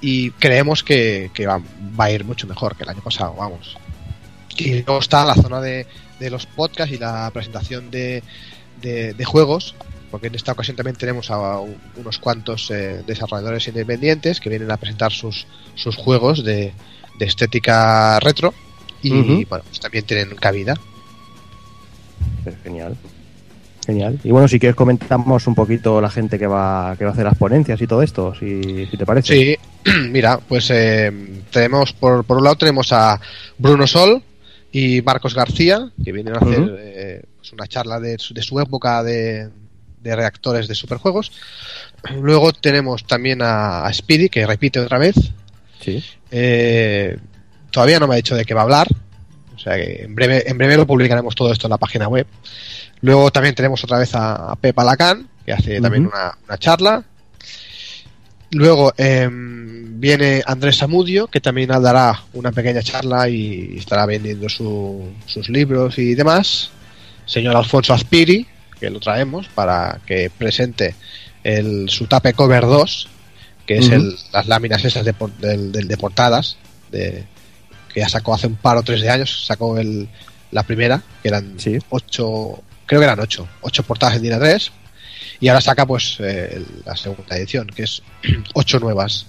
y 0.00 0.30
creemos 0.32 0.82
que, 0.82 1.30
que 1.32 1.46
va, 1.46 1.60
va 1.98 2.04
a 2.04 2.10
ir 2.10 2.24
mucho 2.24 2.46
mejor 2.46 2.76
que 2.76 2.82
el 2.84 2.88
año 2.90 3.00
pasado, 3.02 3.34
vamos. 3.38 3.76
Y 4.58 4.72
luego 4.82 4.98
está 4.98 5.24
la 5.24 5.34
zona 5.34 5.60
de, 5.60 5.86
de 6.22 6.30
los 6.30 6.46
podcasts 6.46 6.94
y 6.94 6.98
la 6.98 7.30
presentación 7.34 7.90
de, 7.90 8.22
de, 8.80 9.12
de 9.14 9.24
juegos, 9.24 9.74
porque 10.10 10.28
en 10.28 10.34
esta 10.34 10.52
ocasión 10.52 10.76
también 10.76 10.96
tenemos 10.96 11.30
a 11.30 11.58
un- 11.58 11.76
unos 11.96 12.18
cuantos 12.18 12.70
eh, 12.70 13.02
desarrolladores 13.06 13.66
independientes 13.68 14.40
que 14.40 14.48
vienen 14.48 14.70
a 14.70 14.76
presentar 14.76 15.12
sus, 15.12 15.46
sus 15.74 15.96
juegos 15.96 16.44
de, 16.44 16.72
de 17.18 17.24
estética 17.26 18.18
retro 18.20 18.54
y 19.02 19.44
bueno, 19.44 19.64
pues 19.68 19.80
también 19.80 20.04
tienen 20.04 20.34
cabida. 20.36 20.74
Genial. 22.62 22.96
Genial. 23.86 24.18
Y 24.22 24.30
bueno, 24.30 24.46
si 24.46 24.60
quieres 24.60 24.76
comentamos 24.76 25.46
un 25.48 25.56
poquito 25.56 26.00
la 26.00 26.08
gente 26.10 26.38
que 26.38 26.46
va, 26.46 26.94
que 26.96 27.04
va 27.04 27.10
a 27.10 27.12
hacer 27.14 27.24
las 27.24 27.36
ponencias 27.36 27.80
y 27.82 27.86
todo 27.88 28.00
esto, 28.02 28.32
si, 28.38 28.86
si 28.86 28.96
te 28.96 29.04
parece. 29.04 29.34
Sí, 29.34 29.90
mira, 30.10 30.38
pues 30.38 30.70
eh, 30.70 31.10
tenemos 31.50 31.92
por, 31.92 32.24
por 32.24 32.36
un 32.38 32.44
lado 32.44 32.56
tenemos 32.56 32.92
a 32.92 33.20
Bruno 33.58 33.86
Sol 33.88 34.22
y 34.72 35.02
Marcos 35.02 35.34
García, 35.34 35.90
que 36.02 36.12
vienen 36.12 36.34
a 36.34 36.38
hacer 36.38 36.76
eh, 36.78 37.22
pues 37.36 37.52
una 37.52 37.66
charla 37.66 38.00
de, 38.00 38.18
su- 38.18 38.32
de 38.34 38.42
su 38.42 38.58
época 38.58 39.02
de, 39.02 39.50
de 40.00 40.16
reactores 40.16 40.66
de 40.66 40.74
superjuegos. 40.74 41.30
Luego 42.20 42.52
tenemos 42.52 43.04
también 43.06 43.42
a, 43.42 43.84
a 43.84 43.92
Speedy, 43.92 44.28
que 44.28 44.46
repite 44.46 44.80
otra 44.80 44.98
vez. 44.98 45.14
Sí. 45.80 46.02
Eh, 46.30 47.16
todavía 47.70 48.00
no 48.00 48.06
me 48.08 48.14
ha 48.14 48.16
dicho 48.16 48.34
de 48.34 48.44
qué 48.44 48.54
va 48.54 48.62
a 48.62 48.64
hablar. 48.64 48.88
O 49.54 49.58
sea 49.58 49.76
que 49.76 50.02
en 50.04 50.14
breve, 50.14 50.48
en 50.50 50.58
breve 50.58 50.76
lo 50.76 50.86
publicaremos 50.86 51.34
todo 51.34 51.52
esto 51.52 51.66
en 51.66 51.70
la 51.70 51.78
página 51.78 52.08
web. 52.08 52.26
Luego 53.02 53.30
también 53.30 53.54
tenemos 53.54 53.84
otra 53.84 53.98
vez 53.98 54.14
a, 54.14 54.52
a 54.52 54.56
Pepa 54.56 54.82
Lacan, 54.84 55.28
que 55.44 55.52
hace 55.52 55.80
también 55.80 56.06
una, 56.06 56.36
una 56.46 56.58
charla. 56.58 57.04
Luego 58.52 58.92
em, 58.98 59.98
viene 60.00 60.42
Andrés 60.46 60.76
Samudio, 60.76 61.26
que 61.26 61.40
también 61.40 61.68
dará 61.70 62.22
una 62.34 62.52
pequeña 62.52 62.82
charla 62.82 63.28
y 63.28 63.76
estará 63.78 64.04
vendiendo 64.06 64.48
su- 64.48 65.10
sus 65.26 65.48
libros 65.48 65.98
y 65.98 66.14
demás. 66.14 66.70
Señor 67.24 67.56
Alfonso 67.56 67.94
Azpiri, 67.94 68.46
que 68.78 68.90
lo 68.90 69.00
traemos 69.00 69.48
para 69.48 70.00
que 70.06 70.28
presente 70.36 70.94
el, 71.42 71.88
su 71.88 72.06
tape 72.06 72.34
cover 72.34 72.62
2, 72.64 73.08
que 73.66 73.78
es 73.78 73.88
el- 73.90 74.16
las 74.32 74.46
láminas 74.48 74.84
esas 74.84 75.04
de, 75.04 75.14
por- 75.14 75.32
del- 75.38 75.72
del- 75.72 75.88
de 75.88 75.96
portadas, 75.96 76.56
de, 76.90 77.24
que 77.94 78.00
ya 78.00 78.08
sacó 78.08 78.34
hace 78.34 78.48
un 78.48 78.56
par 78.56 78.76
o 78.76 78.82
tres 78.82 79.00
de 79.00 79.08
años, 79.08 79.44
sacó 79.46 79.78
el, 79.78 80.08
la 80.50 80.62
primera, 80.64 81.02
que 81.22 81.28
eran 81.28 81.54
Sí. 81.58 81.78
ocho, 81.88 82.62
creo 82.84 83.00
que 83.00 83.04
eran 83.04 83.20
ocho, 83.20 83.48
ocho 83.62 83.82
portadas 83.84 84.16
en 84.16 84.22
DIN 84.22 84.32
A3, 84.32 84.70
y 85.42 85.48
ahora 85.48 85.60
saca 85.60 85.84
pues 85.84 86.16
eh, 86.20 86.64
la 86.86 86.96
segunda 86.96 87.36
edición, 87.36 87.66
que 87.66 87.82
es 87.82 88.02
ocho 88.54 88.78
nuevas, 88.78 89.26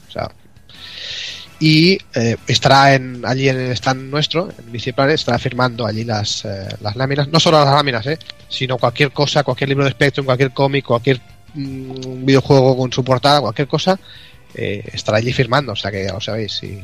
y 1.60 1.98
eh, 2.13 2.36
estará 2.46 2.93
en, 2.93 3.25
allí 3.25 3.50
en 3.50 3.58
el 3.58 3.72
stand 3.72 4.12
nuestro, 4.12 4.50
en 4.50 4.72
Biciplanet, 4.72 5.15
estará 5.15 5.39
firmando 5.39 5.88
allí 5.88 6.03
las, 6.03 6.46
eh, 6.46 6.67
las 6.82 6.96
láminas, 6.96 7.29
no 7.29 7.39
solo 7.39 7.63
las 7.63 7.74
láminas, 7.74 8.05
eh, 8.05 8.20
sino 8.48 8.77
cualquier 8.77 9.12
cosa, 9.12 9.43
cualquier 9.43 9.70
libro 9.70 9.86
de 9.86 9.91
Spectrum, 9.91 10.25
cualquier 10.25 10.51
cómic, 10.51 10.86
cualquier 10.86 11.20
mm, 11.55 12.25
videojuego 12.25 12.77
con 12.77 12.91
su 12.91 13.03
portada, 13.03 13.41
cualquier 13.41 13.67
cosa, 13.67 14.00
estará 14.53 15.17
allí 15.17 15.34
firmando, 15.34 15.72
o 15.72 15.75
sea 15.75 15.89
que 15.89 16.03
ya 16.03 16.13
lo 16.13 16.22
sabéis, 16.22 16.51
si, 16.51 16.79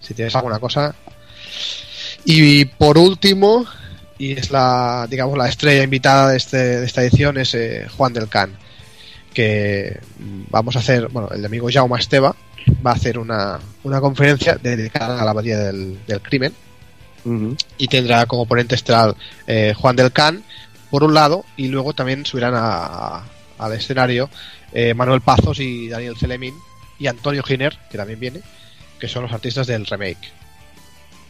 si 0.00 0.14
tienes 0.14 0.34
alguna 0.34 0.58
cosa. 0.58 0.94
Y 2.24 2.64
por 2.64 2.96
último, 2.96 3.66
y 4.16 4.32
es 4.32 4.50
la, 4.50 5.06
digamos, 5.10 5.36
la 5.36 5.48
estrella 5.48 5.82
invitada 5.82 6.30
de, 6.30 6.38
este, 6.38 6.56
de 6.56 6.86
esta 6.86 7.02
edición, 7.02 7.36
es 7.36 7.54
Juan 7.96 8.14
del 8.14 8.28
Can, 8.28 8.56
que 9.34 10.00
vamos 10.50 10.76
a 10.76 10.80
hacer, 10.80 11.08
bueno, 11.08 11.28
el 11.30 11.44
amigo 11.44 11.68
Jaume 11.72 11.98
Esteba 11.98 12.34
va 12.84 12.90
a 12.90 12.94
hacer 12.94 13.18
una, 13.18 13.58
una 13.84 14.00
conferencia 14.00 14.56
dedicada 14.56 15.20
a 15.20 15.24
la 15.24 15.30
abadía 15.30 15.58
del, 15.58 15.98
del 16.06 16.20
crimen 16.20 16.52
y 17.76 17.86
tendrá 17.88 18.24
como 18.26 18.46
ponente 18.46 18.74
estelar 18.74 19.14
eh, 19.46 19.74
Juan 19.76 19.94
del 19.96 20.10
Can 20.12 20.42
por 20.90 21.04
un 21.04 21.12
lado 21.14 21.44
y 21.56 21.68
luego 21.68 21.92
también 21.92 22.24
subirán 22.24 22.54
a- 22.54 22.84
a- 23.18 23.24
al 23.58 23.72
escenario 23.74 24.30
eh, 24.72 24.94
Manuel 24.94 25.20
Pazos 25.20 25.60
y 25.60 25.88
Daniel 25.88 26.16
Celemín 26.16 26.54
y 26.98 27.06
Antonio 27.08 27.42
Giner 27.42 27.76
que 27.90 27.98
también 27.98 28.18
viene 28.20 28.40
que 28.98 29.06
son 29.08 29.22
los 29.22 29.32
artistas 29.32 29.66
del 29.66 29.86
remake. 29.86 30.32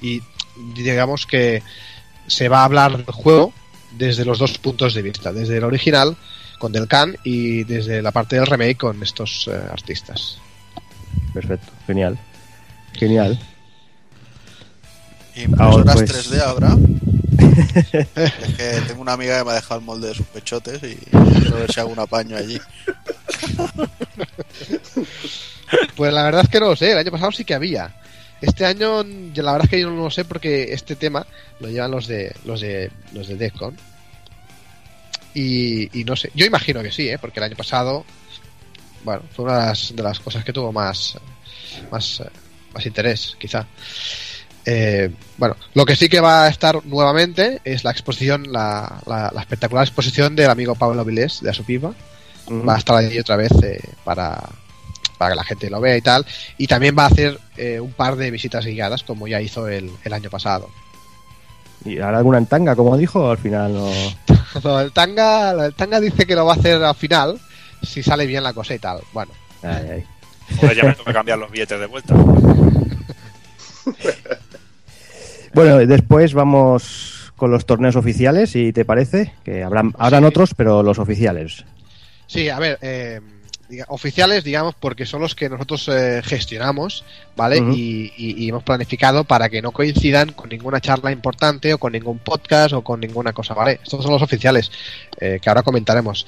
Y 0.03 0.21
digamos 0.75 1.27
que 1.27 1.63
se 2.27 2.49
va 2.49 2.61
a 2.61 2.65
hablar 2.65 2.97
del 2.97 3.07
juego 3.15 3.53
desde 3.93 4.25
los 4.25 4.39
dos 4.39 4.59
puntos 4.59 4.95
de 4.95 5.03
vista 5.03 5.33
desde 5.33 5.57
el 5.59 5.65
original 5.65 6.17
con 6.61 6.71
Del 6.71 6.87
Can 6.87 7.17
y 7.25 7.65
desde 7.65 8.01
la 8.03 8.13
parte 8.13 8.37
del 8.37 8.47
remake 8.47 8.77
con 8.77 9.03
estos 9.03 9.49
eh, 9.51 9.59
artistas 9.73 10.39
Perfecto, 11.35 11.73
genial. 11.87 12.19
Genial. 12.93 13.39
Impresoras 15.35 15.61
Ahora, 15.61 15.93
pues- 15.95 16.31
3D 16.31 16.41
habrá. 16.41 16.77
es 17.93 18.55
que 18.57 18.81
tengo 18.87 19.01
una 19.01 19.13
amiga 19.15 19.39
que 19.39 19.45
me 19.45 19.51
ha 19.53 19.55
dejado 19.55 19.81
el 19.81 19.87
molde 19.87 20.09
de 20.09 20.15
sus 20.15 20.27
pechotes 20.27 20.83
y 20.83 20.97
quiero 20.97 21.57
ver 21.57 21.73
si 21.73 21.81
hago 21.81 21.91
un 21.91 21.99
apaño 21.99 22.37
allí. 22.37 22.61
Pues 25.95 26.13
la 26.13 26.25
verdad 26.25 26.43
es 26.43 26.49
que 26.49 26.59
no 26.59 26.71
lo 26.71 26.77
sé, 26.77 26.91
el 26.91 26.99
año 26.99 27.13
pasado 27.13 27.31
sí 27.31 27.45
que 27.45 27.55
había. 27.55 27.95
Este 28.41 28.65
año 28.65 29.05
la 29.05 29.53
verdad 29.53 29.65
es 29.67 29.71
que 29.71 29.81
yo 29.81 29.89
no 29.91 30.03
lo 30.03 30.11
sé 30.11 30.25
porque 30.25 30.73
este 30.73 30.97
tema 30.97 31.25
lo 31.61 31.69
llevan 31.69 31.93
los 31.93 32.07
de 32.09 32.35
los 32.45 32.61
de 32.61 32.91
los 33.13 33.29
de 33.29 33.37
Defcon. 33.37 33.77
Y, 35.35 36.01
y 36.01 36.05
no 36.05 36.17
sé, 36.17 36.31
yo 36.35 36.45
imagino 36.45 36.83
que 36.83 36.91
sí, 36.91 37.09
¿eh? 37.09 37.19
porque 37.19 37.41
el 37.41 37.45
año 37.45 37.57
pasado 37.57 38.05
bueno, 39.05 39.23
fue 39.35 39.45
una 39.45 39.61
de 39.61 39.67
las, 39.67 39.95
de 39.95 40.03
las 40.03 40.21
cosas 40.21 40.45
que 40.45 40.53
tuvo 40.53 40.73
más 40.73 41.17
más, 41.91 42.21
eh, 42.21 42.29
más 42.75 42.87
interés, 42.87 43.37
quizá. 43.39 43.67
Eh, 44.67 45.11
bueno, 45.39 45.57
lo 45.75 45.87
que 45.87 45.97
sí 45.97 46.09
que 46.09 46.21
va 46.21 46.45
a 46.45 46.49
estar 46.49 46.85
nuevamente 46.85 47.61
es 47.65 47.83
la 47.85 47.91
exposición, 47.91 48.53
la, 48.53 49.01
la, 49.07 49.31
la 49.35 49.41
espectacular 49.41 49.85
exposición 49.85 50.37
del 50.37 50.51
amigo 50.51 50.75
Pablo 50.75 51.05
Vilés 51.05 51.41
de 51.41 51.51
Asupiva. 51.51 51.93
Ujú. 52.47 52.67
Va 52.67 52.75
a 52.75 52.79
estar 52.79 52.97
allí 52.97 53.19
otra 53.19 53.37
vez 53.37 53.53
eh, 53.63 53.81
para, 54.05 54.39
para 55.19 55.31
que 55.31 55.37
la 55.37 55.45
gente 55.45 55.71
lo 55.71 55.81
vea 55.81 55.97
y 55.97 56.03
tal. 56.03 56.27
Y 56.59 56.67
también 56.67 56.97
va 56.99 57.05
a 57.05 57.09
hacer 57.09 57.39
eh, 57.57 57.81
un 57.81 57.93
par 57.93 58.17
de 58.17 58.31
visitas 58.31 58.67
guiadas, 58.67 59.03
como 59.03 59.27
ya 59.29 59.41
hizo 59.41 59.69
el, 59.69 59.91
el 60.05 60.13
año 60.13 60.31
pasado. 60.31 60.69
¿Y 61.85 61.99
hará 61.99 62.19
alguna 62.19 62.39
en 62.39 62.47
tanga, 62.47 62.77
como 62.77 62.97
dijo? 62.97 63.31
Al 63.31 63.39
final 63.39 63.73
no. 63.73 63.91
No, 64.65 64.81
el 64.81 64.93
tanga, 64.93 65.51
el 65.67 65.75
tanga 65.75 66.01
dice 66.01 66.27
que 66.27 66.35
lo 66.35 66.45
va 66.47 66.55
a 66.55 66.57
hacer 66.57 66.83
al 66.83 66.95
final, 66.95 67.39
si 67.83 68.03
sale 68.03 68.27
bien 68.27 68.43
la 68.43 68.53
cosa 68.53 68.75
y 68.75 68.79
tal. 68.79 69.01
Bueno, 69.13 69.33
Ay, 69.63 69.89
ay. 69.93 70.05
Joder, 70.57 70.77
ya 70.77 70.85
me 70.85 70.93
tengo 70.93 71.05
que 71.05 71.13
cambiar 71.13 71.39
los 71.39 71.51
billetes 71.51 71.79
de 71.79 71.87
vuelta. 71.87 72.15
Bueno, 75.53 75.79
después 75.79 76.33
vamos 76.33 77.33
con 77.37 77.51
los 77.51 77.67
torneos 77.67 77.97
oficiales, 77.97 78.51
si 78.51 78.73
te 78.73 78.85
parece, 78.85 79.33
que 79.45 79.65
habrán, 79.65 79.93
habrán 79.99 80.23
Sí. 80.23 80.29
otros, 80.29 80.55
pero 80.55 80.83
los 80.83 80.99
oficiales. 81.01 81.65
Sí, 82.29 82.49
a 82.49 82.59
ver, 82.61 82.79
eh, 82.83 83.21
diga- 83.71 83.87
oficiales, 83.89 84.45
digamos, 84.45 84.75
porque 84.79 85.07
son 85.07 85.21
los 85.23 85.35
que 85.35 85.49
nosotros 85.49 85.89
eh, 85.89 86.21
gestionamos, 86.25 87.05
¿vale? 87.37 87.59
Y, 87.75 88.13
y- 88.17 88.45
y 88.45 88.49
hemos 88.49 88.63
planificado 88.65 89.25
para 89.25 89.49
que 89.49 89.63
no 89.63 89.71
coincidan 89.73 90.33
con 90.33 90.49
ninguna 90.51 90.81
charla 90.81 91.13
importante 91.13 91.73
o 91.73 91.79
con 91.79 91.93
ningún 91.93 92.19
podcast 92.19 92.73
o 92.75 92.83
con 92.83 93.01
ninguna 93.01 93.33
cosa, 93.33 93.55
¿vale? 93.55 93.81
Estos 93.83 94.03
son 94.03 94.13
los 94.13 94.23
oficiales, 94.23 94.71
eh, 95.21 95.39
que 95.41 95.49
ahora 95.49 95.63
comentaremos. 95.63 96.27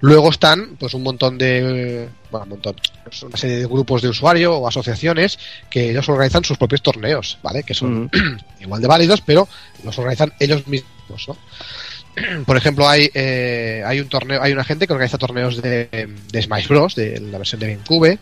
Luego 0.00 0.28
están, 0.28 0.76
pues, 0.78 0.92
un 0.92 1.02
montón 1.02 1.38
de, 1.38 2.08
bueno, 2.30 2.44
un 2.44 2.50
montón, 2.50 2.76
pues, 3.02 3.22
una 3.22 3.36
serie 3.36 3.56
de 3.56 3.66
grupos 3.66 4.02
de 4.02 4.08
usuarios 4.10 4.54
o 4.54 4.68
asociaciones 4.68 5.38
que 5.70 5.90
ellos 5.90 6.06
organizan 6.10 6.44
sus 6.44 6.58
propios 6.58 6.82
torneos, 6.82 7.38
¿vale? 7.42 7.62
Que 7.62 7.72
son 7.72 8.10
igual 8.60 8.82
de 8.82 8.88
válidos, 8.88 9.22
pero 9.22 9.48
los 9.84 9.98
organizan 9.98 10.32
ellos 10.38 10.66
mismos, 10.66 11.28
¿no? 11.28 11.36
Por 12.46 12.56
ejemplo, 12.56 12.88
hay 12.88 13.10
eh, 13.14 13.82
hay 13.84 14.00
un 14.00 14.08
torneo, 14.08 14.42
hay 14.42 14.52
una 14.52 14.64
gente 14.64 14.86
que 14.86 14.92
organiza 14.92 15.18
torneos 15.18 15.60
de, 15.60 16.08
de 16.32 16.42
Smash 16.42 16.68
Bros, 16.68 16.94
de 16.94 17.20
la 17.20 17.38
versión 17.38 17.60
de 17.60 17.72
GameCube, 17.72 18.18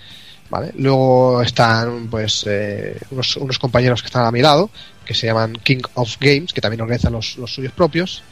¿vale? 0.50 0.72
Luego 0.76 1.42
están 1.42 2.08
pues 2.08 2.44
eh, 2.46 2.98
unos, 3.10 3.36
unos 3.36 3.58
compañeros 3.58 4.02
que 4.02 4.06
están 4.06 4.24
a 4.24 4.32
mi 4.32 4.40
lado, 4.40 4.70
que 5.04 5.14
se 5.14 5.26
llaman 5.26 5.54
King 5.62 5.82
of 5.94 6.16
Games, 6.18 6.52
que 6.52 6.60
también 6.60 6.80
organizan 6.80 7.12
los, 7.12 7.36
los 7.38 7.54
suyos 7.54 7.72
propios 7.72 8.22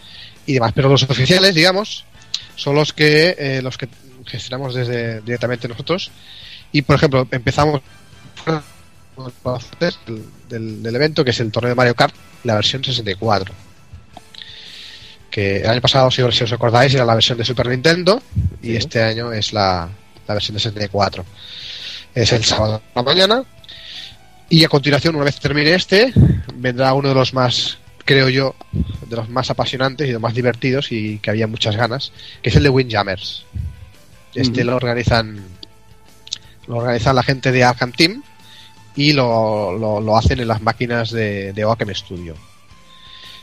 y 0.46 0.55
demás, 0.55 0.72
pero 0.75 0.88
los 0.88 1.05
oficiales, 1.05 1.55
digamos, 1.55 2.05
son 2.57 2.75
los 2.75 2.92
que 2.92 3.37
eh, 3.38 3.62
los 3.62 3.79
que 3.79 3.88
gestionamos 4.27 4.75
desde 4.75 5.20
directamente 5.20 5.68
nosotros. 5.68 6.11
Y 6.72 6.83
por 6.83 6.96
ejemplo, 6.96 7.29
empezamos 7.31 7.83
del, 9.79 10.25
del, 10.48 10.83
del 10.83 10.96
evento, 10.96 11.25
que 11.25 11.31
es 11.31 11.40
el 11.40 11.53
torneo 11.53 11.68
de 11.68 11.77
Mario 11.77 11.94
Kart, 11.94 12.14
la 12.42 12.55
versión 12.55 12.83
64 12.83 13.71
que 15.32 15.56
el 15.56 15.66
año 15.68 15.80
pasado, 15.80 16.10
si, 16.12 16.22
si 16.30 16.44
os 16.44 16.52
acordáis, 16.52 16.94
era 16.94 17.04
la 17.04 17.14
versión 17.14 17.38
de 17.38 17.44
Super 17.44 17.66
Nintendo 17.66 18.22
y 18.62 18.68
Sí. 18.68 18.76
este 18.76 19.02
año 19.02 19.32
es 19.32 19.52
la, 19.52 19.88
la 20.28 20.34
versión 20.34 20.54
de 20.54 20.60
64. 20.60 21.24
Es 22.14 22.32
el 22.32 22.44
sábado 22.44 22.80
por 22.92 23.02
la 23.04 23.10
mañana 23.12 23.44
y 24.48 24.62
a 24.64 24.68
continuación, 24.68 25.16
una 25.16 25.24
vez 25.24 25.40
termine 25.40 25.74
este, 25.74 26.12
vendrá 26.54 26.92
uno 26.92 27.08
de 27.08 27.14
los 27.14 27.32
más, 27.32 27.78
creo 28.04 28.28
yo, 28.28 28.54
de 29.08 29.16
los 29.16 29.30
más 29.30 29.48
apasionantes 29.50 30.04
y 30.04 30.08
de 30.08 30.12
los 30.12 30.22
más 30.22 30.34
divertidos 30.34 30.92
y 30.92 31.18
que 31.20 31.30
había 31.30 31.46
muchas 31.46 31.74
ganas, 31.76 32.12
que 32.42 32.50
es 32.50 32.56
el 32.56 32.62
de 32.64 32.68
Windjammers. 32.68 33.46
Este 34.34 34.64
lo 34.64 34.76
organizan 34.76 35.42
lo 36.66 36.76
organizan 36.76 37.16
la 37.16 37.22
gente 37.22 37.50
de 37.50 37.64
Arkham 37.64 37.92
Team 37.92 38.22
y 38.94 39.14
lo, 39.14 39.76
lo, 39.78 40.00
lo 40.00 40.16
hacen 40.16 40.38
en 40.40 40.48
las 40.48 40.60
máquinas 40.60 41.10
de, 41.10 41.52
de 41.54 41.64
Oaken 41.64 41.94
Studio. 41.94 42.36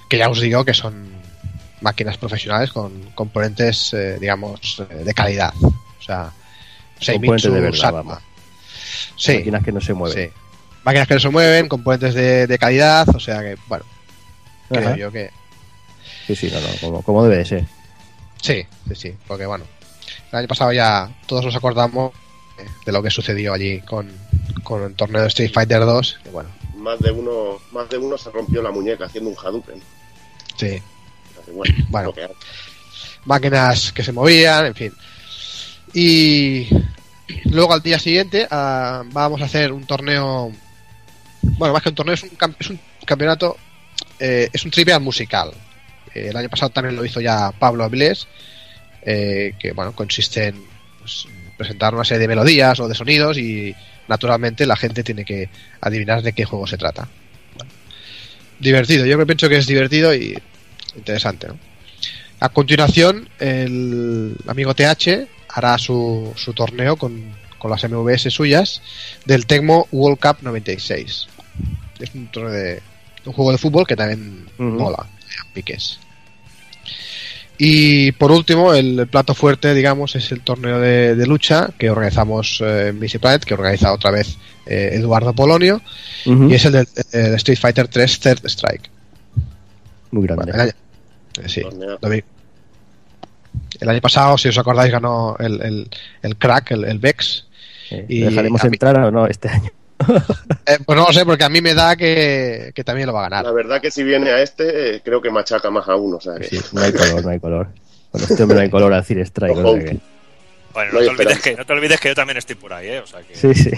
Que 0.08 0.20
ya 0.20 0.30
os 0.30 0.40
digo 0.40 0.64
que 0.64 0.74
son 0.76 1.19
máquinas 1.82 2.18
profesionales 2.18 2.72
con 2.72 3.12
componentes, 3.16 3.94
eh, 3.94 4.18
digamos, 4.20 4.84
eh, 4.90 5.04
de 5.04 5.14
calidad. 5.14 5.54
O 5.62 6.02
sea, 6.02 6.32
Componentes 7.06 7.52
de 7.54 7.62
verdad. 7.62 8.20
Sí, 9.16 9.36
Máquinas 9.38 9.64
que 9.64 9.72
no 9.72 9.82
se 9.82 9.94
mueven. 9.94 10.30
sí. 10.30 10.34
Máquinas 10.84 11.08
que 11.08 11.14
no 11.14 11.20
se 11.20 11.30
mueven, 11.30 11.68
componentes 11.68 12.14
de, 12.14 12.48
de 12.48 12.58
calidad, 12.58 13.08
o 13.14 13.20
sea 13.20 13.42
que, 13.42 13.58
bueno, 13.68 13.86
creo 14.70 14.88
Ajá. 14.90 14.98
yo 14.98 15.12
que 15.12 15.30
Sí, 16.26 16.36
sí, 16.36 16.50
no, 16.52 16.60
no, 16.62 16.68
como, 16.82 17.02
como 17.04 17.24
debe 17.24 17.38
de 17.38 17.46
ser. 17.46 17.66
sí, 18.42 18.66
sí, 18.88 18.96
sí, 18.96 19.16
porque 19.28 19.46
bueno, 19.46 19.66
el 20.32 20.40
año 20.40 20.48
pasado 20.48 20.72
ya 20.72 21.10
todos 21.28 21.44
nos 21.46 21.56
acordamos 21.56 22.14
de 22.86 22.92
lo 22.92 23.02
que 23.04 23.10
sucedió 23.10 23.54
allí 23.54 23.82
con, 23.82 24.10
con 24.64 24.84
el 24.84 24.96
torneo 24.96 25.22
de 25.22 25.28
Street 25.28 25.52
Fighter 25.54 25.82
2, 25.82 26.20
que 26.24 26.30
bueno, 26.30 26.50
Más 26.78 27.00
de 27.00 27.12
uno, 27.12 27.58
más 27.72 27.90
de 27.90 27.98
uno 27.98 28.18
se 28.18 28.32
rompió 28.32 28.62
la 28.62 28.72
muñeca 28.72 29.06
haciendo 29.06 29.30
un 29.30 29.36
Hadouken. 29.38 29.82
sí, 30.58 30.82
Bueno, 31.90 32.14
que 32.14 32.28
máquinas 33.26 33.92
que 33.92 34.04
se 34.04 34.12
movían, 34.12 34.68
en 34.68 34.76
fin. 34.76 34.94
Y 35.94 36.68
luego 37.46 37.74
al 37.74 37.82
día 37.82 38.00
siguiente 38.00 38.48
ah, 38.50 39.04
vamos 39.12 39.42
a 39.42 39.46
hacer 39.46 39.72
un 39.72 39.86
torneo, 39.86 40.52
bueno, 41.42 41.74
más 41.74 41.84
que 41.84 41.90
un 41.90 41.96
torneo, 41.96 42.14
es 42.16 42.24
un, 42.24 42.32
cam- 42.38 42.56
es 42.60 42.70
un 42.70 42.80
campeonato, 43.06 43.58
eh, 44.20 44.50
es 44.52 44.64
un 44.66 44.72
trivial 44.72 45.02
musical. 45.02 45.52
Eh, 46.14 46.28
el 46.30 46.38
año 46.38 46.50
pasado 46.50 46.70
también 46.72 46.96
lo 46.96 47.06
hizo 47.06 47.22
ya 47.22 47.52
Pablo 47.52 47.84
Avilés, 47.84 48.28
eh, 49.02 49.54
que 49.60 49.72
bueno, 49.72 49.94
consiste 49.94 50.48
en 50.48 50.64
pues, 51.00 51.28
presentar 51.58 51.94
una 51.94 52.04
serie 52.04 52.22
de 52.22 52.28
melodías 52.28 52.80
o 52.80 52.88
de 52.88 52.96
sonidos 52.96 53.38
y 53.38 53.76
naturalmente 54.08 54.66
la 54.66 54.76
gente 54.76 55.04
tiene 55.04 55.26
que 55.26 55.50
adivinar 55.82 56.22
de 56.22 56.34
qué 56.34 56.46
juego 56.46 56.66
se 56.68 56.78
trata. 56.78 57.08
Divertido, 58.60 59.06
yo 59.06 59.26
pienso 59.26 59.48
que 59.48 59.58
es 59.58 59.68
divertido 59.68 60.14
y 60.14 60.38
interesante, 61.00 61.48
¿no? 61.48 61.58
A 62.42 62.50
continuación, 62.50 63.28
el 63.40 64.38
amigo 64.48 64.74
TH 64.74 65.28
hará 65.50 65.78
su, 65.78 66.32
su 66.38 66.54
torneo 66.54 66.96
con, 66.96 67.34
con 67.58 67.70
las 67.70 67.84
MVS 67.84 68.32
suyas 68.32 68.82
del 69.26 69.46
Tecmo 69.46 69.88
World 69.92 70.20
Cup 70.20 70.38
96. 70.42 71.28
Es 72.00 72.16
un 72.16 72.28
torneo 72.32 72.54
de 72.54 72.82
un 73.26 73.34
juego 73.34 73.52
de 73.52 73.58
fútbol 73.58 73.86
que 73.86 73.98
también 73.98 74.48
mola, 74.58 75.06
piques. 75.54 76.00
Y 77.58 78.14
por 78.14 78.32
último, 78.32 78.74
el 78.74 79.06
plato 79.12 79.36
fuerte, 79.36 79.74
digamos, 79.74 80.16
es 80.16 80.32
el 80.32 80.40
torneo 80.40 80.80
de, 80.80 81.16
de 81.16 81.28
lucha 81.28 81.72
que 81.78 81.90
organizamos 81.90 82.62
eh, 82.62 82.88
en 82.88 83.00
Missy 83.00 83.18
Planet, 83.18 83.44
que 83.44 83.54
organiza 83.54 83.92
otra 83.92 84.12
vez 84.12 84.38
eh, 84.66 84.92
Eduardo 84.94 85.34
Polonio, 85.34 85.82
y 86.24 86.54
es 86.54 86.64
el 86.64 86.76
eh, 86.76 86.86
Street 87.12 87.60
Fighter 87.60 87.90
3 87.90 88.20
Third 88.22 88.46
Strike. 88.46 88.90
Muy 90.12 90.26
grande. 90.26 90.54
Bueno, 90.54 90.72
sí, 91.48 91.62
Torneo. 91.62 91.98
lo 92.02 92.10
vi. 92.10 92.24
El 93.80 93.90
año 93.90 94.02
pasado, 94.02 94.38
si 94.38 94.50
os 94.50 94.58
acordáis, 94.58 94.92
ganó 94.92 95.36
el, 95.40 95.62
el, 95.62 95.90
el 96.22 96.36
crack, 96.38 96.72
el, 96.72 96.84
el 96.86 97.00
Vex. 97.00 97.46
Eh, 97.92 98.06
y 98.08 98.20
¿Dejaremos 98.22 98.62
a 98.64 98.66
mí- 98.66 98.76
entrar 98.76 99.00
o 99.00 99.12
no 99.12 99.26
este 99.28 99.50
año? 99.50 99.70
Eh, 100.66 100.78
pues 100.86 100.98
no 101.00 101.08
lo 101.08 101.12
sé, 101.14 101.26
porque 101.26 101.44
a 101.44 101.50
mí 101.50 101.62
me 101.62 101.74
da 101.74 101.96
que, 101.96 102.72
que 102.76 102.84
también 102.84 103.08
lo 103.08 103.14
va 103.14 103.22
a 103.22 103.30
ganar. 103.30 103.44
La 103.46 103.52
verdad 103.52 103.82
que 103.82 103.90
si 103.90 104.04
viene 104.04 104.30
a 104.30 104.40
este, 104.42 104.98
eh, 104.98 105.02
creo 105.04 105.20
que 105.20 105.32
machaca 105.32 105.72
más 105.72 105.88
a 105.90 105.96
uno. 105.96 106.18
O 106.18 106.22
sea 106.22 106.36
que... 106.36 106.44
Sí, 106.44 106.60
no 106.74 106.82
hay 106.82 106.92
color, 106.94 107.24
no 107.26 107.30
hay 107.32 107.40
color. 107.40 107.68
Con 108.12 108.22
este 108.22 108.44
hombre 108.44 108.56
no 108.58 108.62
hay 108.64 108.70
color 108.70 108.94
al 108.94 109.04
Cine 109.04 109.24
Strike. 109.24 109.56
que- 109.56 110.00
Bueno, 110.74 110.92
No 110.94 111.00
te 111.00 111.10
olvides 111.10 111.40
que, 111.42 111.56
no 111.56 111.66
te 111.66 111.74
olvides 111.74 112.00
que 112.00 112.10
yo 112.10 112.16
también 112.16 112.38
estoy 112.38 112.56
por 112.56 112.72
ahí, 112.72 112.88
¿eh? 112.90 113.00
O 113.00 113.08
sea 113.08 113.22
que... 113.24 113.36
Sí, 113.36 113.54
sí. 113.56 113.72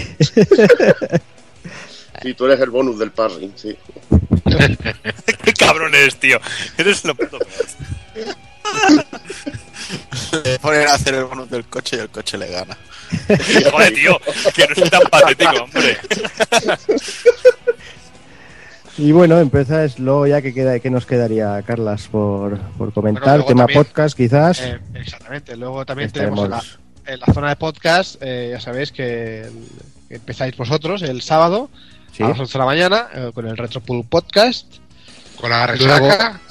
Sí, 2.22 2.34
tú 2.34 2.46
eres 2.46 2.60
el 2.60 2.70
bonus 2.70 3.00
del 3.00 3.12
parring, 3.12 3.54
sí. 3.56 3.76
¿Qué 5.44 5.54
cabrón 5.54 5.94
eres, 5.96 6.16
tío? 6.18 6.40
Eres 6.78 7.04
lo 7.06 7.16
puto 7.16 7.40
peor. 7.40 9.06
Le 10.44 10.60
ponen 10.60 10.88
a 10.88 10.94
hacer 10.94 11.16
el 11.16 11.26
bonus 11.26 11.50
del 11.50 11.66
coche 11.66 11.98
y 11.98 12.00
el 12.00 12.10
coche 12.10 12.38
le 12.38 12.48
gana. 12.48 12.78
Joder, 13.72 13.94
tío, 13.94 14.18
que 14.56 14.68
no 14.68 14.76
soy 14.76 14.90
tan 14.90 15.02
patético, 15.10 15.64
hombre. 15.64 15.98
Y 18.98 19.12
bueno, 19.14 19.40
empiezas 19.40 20.00
luego 20.00 20.28
ya 20.28 20.42
que 20.42 20.54
queda, 20.54 20.80
que 20.80 20.90
nos 20.90 21.06
quedaría, 21.06 21.62
Carlas, 21.66 22.08
por, 22.08 22.60
por 22.78 22.94
comentar. 22.94 23.24
Bueno, 23.40 23.46
Tema 23.46 23.60
también- 23.66 23.84
podcast, 23.84 24.16
quizás. 24.18 24.62
Eh, 24.62 24.80
exactamente. 24.96 25.56
Luego 25.56 25.86
también 25.86 26.08
Estaremos- 26.10 26.44
tenemos 26.44 26.78
en 27.04 27.06
la, 27.06 27.14
en 27.14 27.20
la 27.20 27.34
zona 27.34 27.50
de 27.50 27.56
podcast, 27.56 28.16
eh, 28.22 28.50
ya 28.52 28.60
sabéis 28.60 28.92
que 28.92 29.42
el- 29.42 29.68
que 30.10 30.16
empezáis 30.16 30.56
vosotros 30.58 31.02
el 31.04 31.22
sábado 31.22 31.70
Sí. 32.12 32.24
a 32.24 32.30
las 32.30 32.40
11 32.40 32.54
de 32.54 32.60
la 32.60 32.66
mañana 32.66 33.08
eh, 33.14 33.32
con 33.34 33.48
el 33.48 33.58
Retropool 33.58 34.06
Podcast. 34.06 34.68
Con 35.40 35.50
la 35.50 35.68
resaca. 35.68 36.40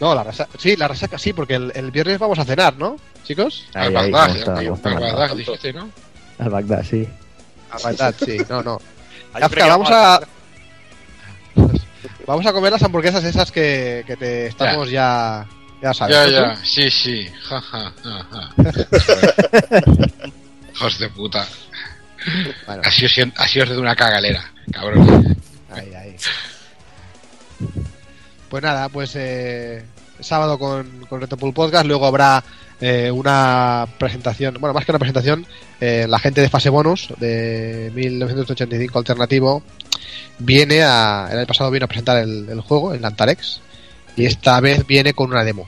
No, 0.00 0.14
la 0.14 0.22
resaca, 0.22 0.50
sí, 0.58 0.76
la 0.76 0.88
resaca 0.88 1.18
sí, 1.18 1.32
porque 1.32 1.54
el, 1.54 1.72
el 1.74 1.90
viernes 1.90 2.18
vamos 2.18 2.38
a 2.38 2.44
cenar, 2.44 2.76
¿no, 2.76 2.96
chicos? 3.24 3.64
Ahí, 3.74 3.88
al 3.88 3.96
ahí, 3.96 4.10
Bagdad, 4.10 4.36
está, 4.36 4.62
está 4.62 4.88
al 4.88 4.94
Bagdad. 4.94 5.18
Bagdad, 5.18 5.36
dijiste, 5.36 5.72
¿no? 5.72 5.90
Al 6.38 6.50
Bagdad, 6.50 6.84
sí. 6.88 7.08
A 7.70 7.78
Bagdad, 7.78 8.14
sí, 8.24 8.38
no, 8.48 8.62
no. 8.62 8.80
Kafka, 9.38 9.66
vamos 9.66 9.88
a 9.90 10.20
vamos 12.26 12.46
a 12.46 12.52
comer 12.52 12.72
las 12.72 12.82
hamburguesas 12.82 13.24
esas 13.24 13.50
que, 13.50 14.04
que 14.06 14.16
te 14.16 14.46
estamos 14.46 14.90
ya 14.90 15.46
ya 15.82 15.92
sabes. 15.92 16.14
Ya, 16.14 16.24
¿no, 16.24 16.30
ya, 16.30 16.54
tú? 16.54 16.60
sí, 16.64 16.90
sí. 16.90 17.28
Ja, 17.48 17.60
ja, 17.60 17.92
ja, 18.02 18.26
ja. 18.30 18.50
Hijos 20.72 20.98
de 20.98 21.08
puta. 21.08 21.46
Bueno, 22.66 22.82
Así 22.84 23.04
os, 23.04 23.12
así 23.36 23.60
os 23.60 23.68
de 23.68 23.78
una 23.78 23.96
cagalera, 23.96 24.50
cabrón. 24.72 25.36
ahí, 25.70 25.94
ahí. 25.94 26.16
Pues 28.48 28.62
nada, 28.62 28.88
pues 28.88 29.12
eh, 29.16 29.82
sábado 30.20 30.58
con, 30.58 31.06
con 31.08 31.20
Retropool 31.20 31.54
Podcast, 31.54 31.86
luego 31.86 32.06
habrá 32.06 32.42
eh, 32.80 33.10
una 33.10 33.86
presentación, 33.98 34.56
bueno, 34.60 34.74
más 34.74 34.84
que 34.84 34.92
una 34.92 34.98
presentación, 34.98 35.46
eh, 35.80 36.06
la 36.08 36.18
gente 36.18 36.40
de 36.40 36.48
Fase 36.48 36.68
Bonus 36.68 37.14
de 37.18 37.90
1985 37.94 38.98
Alternativo 38.98 39.62
viene 40.38 40.82
a, 40.82 41.28
el 41.30 41.38
año 41.38 41.46
pasado 41.46 41.70
vino 41.70 41.84
a 41.84 41.88
presentar 41.88 42.18
el, 42.18 42.48
el 42.48 42.60
juego, 42.60 42.92
el 42.92 43.04
Antarex, 43.04 43.60
y 44.16 44.26
esta 44.26 44.60
vez 44.60 44.86
viene 44.86 45.14
con 45.14 45.30
una 45.30 45.44
demo, 45.44 45.66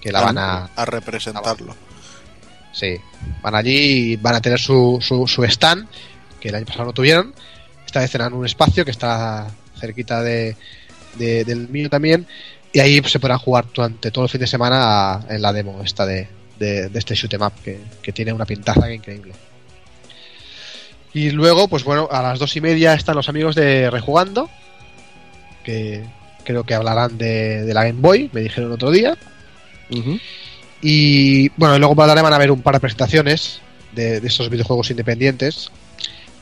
que 0.00 0.12
la 0.12 0.20
van 0.22 0.38
a, 0.38 0.70
a 0.76 0.84
representarlo. 0.84 1.74
Sí, 2.72 2.96
van 3.42 3.54
allí 3.54 4.12
y 4.12 4.16
van 4.16 4.34
a 4.34 4.40
tener 4.40 4.58
su, 4.58 4.98
su, 5.00 5.26
su 5.26 5.44
stand, 5.44 5.86
que 6.40 6.48
el 6.48 6.54
año 6.54 6.66
pasado 6.66 6.86
no 6.86 6.92
tuvieron. 6.92 7.34
Esta 7.84 8.00
vez 8.00 8.10
tendrán 8.10 8.32
un 8.32 8.46
espacio 8.46 8.84
que 8.84 8.90
está 8.90 9.48
cerquita 9.78 10.22
de, 10.22 10.56
de- 11.16 11.44
del 11.44 11.68
mío 11.68 11.90
también. 11.90 12.26
Y 12.72 12.80
ahí 12.80 13.02
se 13.04 13.20
podrán 13.20 13.38
jugar 13.38 13.66
durante 13.74 14.10
todo 14.10 14.24
el 14.24 14.30
fin 14.30 14.40
de 14.40 14.46
semana 14.46 15.20
en 15.28 15.42
la 15.42 15.52
demo 15.52 15.82
esta 15.84 16.06
de, 16.06 16.26
de, 16.58 16.90
este 16.94 17.14
shoot 17.14 17.34
'em 17.34 17.42
up, 17.42 17.52
que, 17.62 17.78
que 18.00 18.12
tiene 18.12 18.32
una 18.32 18.46
pintaza 18.46 18.90
increíble. 18.90 19.34
Y 21.12 21.30
luego, 21.30 21.68
pues 21.68 21.84
bueno, 21.84 22.08
a 22.10 22.22
las 22.22 22.38
dos 22.38 22.56
y 22.56 22.62
media 22.62 22.94
están 22.94 23.16
los 23.16 23.28
amigos 23.28 23.54
de 23.54 23.90
Rejugando, 23.90 24.48
que 25.62 26.02
creo 26.44 26.64
que 26.64 26.72
hablarán 26.74 27.18
de, 27.18 27.64
de 27.64 27.74
la 27.74 27.84
Game 27.84 28.00
Boy, 28.00 28.30
me 28.32 28.40
dijeron 28.40 28.72
otro 28.72 28.90
día. 28.90 29.18
Y 30.82 31.48
bueno, 31.50 31.78
luego 31.78 31.94
tarde 31.94 32.20
van 32.22 32.32
a 32.32 32.36
haber 32.36 32.50
un 32.50 32.60
par 32.60 32.74
de 32.74 32.80
presentaciones 32.80 33.60
de, 33.92 34.20
de 34.20 34.26
estos 34.28 34.50
videojuegos 34.50 34.90
independientes. 34.90 35.70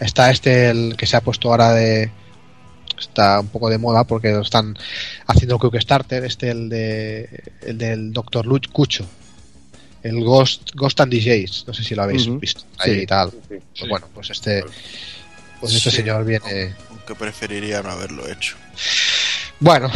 Está 0.00 0.30
este, 0.30 0.70
el 0.70 0.96
que 0.96 1.06
se 1.06 1.16
ha 1.16 1.20
puesto 1.20 1.50
ahora 1.50 1.72
de. 1.72 2.10
Está 2.98 3.40
un 3.40 3.48
poco 3.48 3.68
de 3.70 3.78
moda 3.78 4.04
porque 4.04 4.30
lo 4.30 4.40
están 4.42 4.76
haciendo 5.26 5.58
Kickstarter. 5.58 6.24
Este, 6.24 6.50
el 6.50 6.68
de 6.68 7.28
el 7.62 7.76
del 7.78 8.12
Dr. 8.12 8.46
Luch 8.46 8.68
Cucho. 8.70 9.06
El 10.02 10.24
Ghost, 10.24 10.70
Ghost 10.74 11.00
and 11.00 11.12
DJs. 11.12 11.64
No 11.66 11.74
sé 11.74 11.84
si 11.84 11.94
lo 11.94 12.02
habéis 12.02 12.26
visto 12.40 12.62
ahí 12.78 12.94
Sí. 12.94 13.00
y 13.02 13.06
tal. 13.06 13.30
Sí. 13.30 13.56
Pues 13.78 13.90
bueno, 13.90 14.06
pues 14.14 14.30
este. 14.30 14.64
Pues 15.60 15.74
este 15.74 15.90
Sí. 15.90 15.96
señor 15.98 16.24
viene. 16.24 16.74
Aunque 16.88 17.14
preferiría 17.14 17.82
no 17.82 17.90
haberlo 17.90 18.26
hecho. 18.30 18.56
Bueno, 19.60 19.90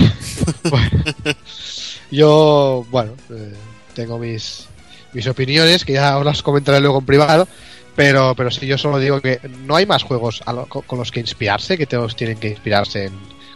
bueno. 0.69 0.91
yo, 2.11 2.87
bueno, 2.91 3.13
eh, 3.31 3.55
tengo 3.95 4.19
mis, 4.19 4.67
mis 5.13 5.27
opiniones 5.27 5.85
que 5.85 5.93
ya 5.95 6.19
os 6.19 6.25
las 6.25 6.43
comentaré 6.43 6.81
luego 6.81 6.99
en 6.99 7.07
privado, 7.07 7.49
pero, 7.97 8.35
pero 8.37 8.51
sí, 8.51 8.67
yo 8.67 8.77
solo 8.77 8.99
digo 8.99 9.21
que 9.21 9.41
no 9.67 9.77
hay 9.77 9.87
más 9.87 10.03
juegos 10.03 10.43
lo- 10.47 10.67
con, 10.67 10.99
los 10.99 11.11
que 11.11 11.21
inspirarse, 11.21 11.79
que 11.79 11.87
todos 11.87 12.17
tienen 12.17 12.39
que 12.39 12.49
inspirarse 12.51 13.07
en 13.07 13.13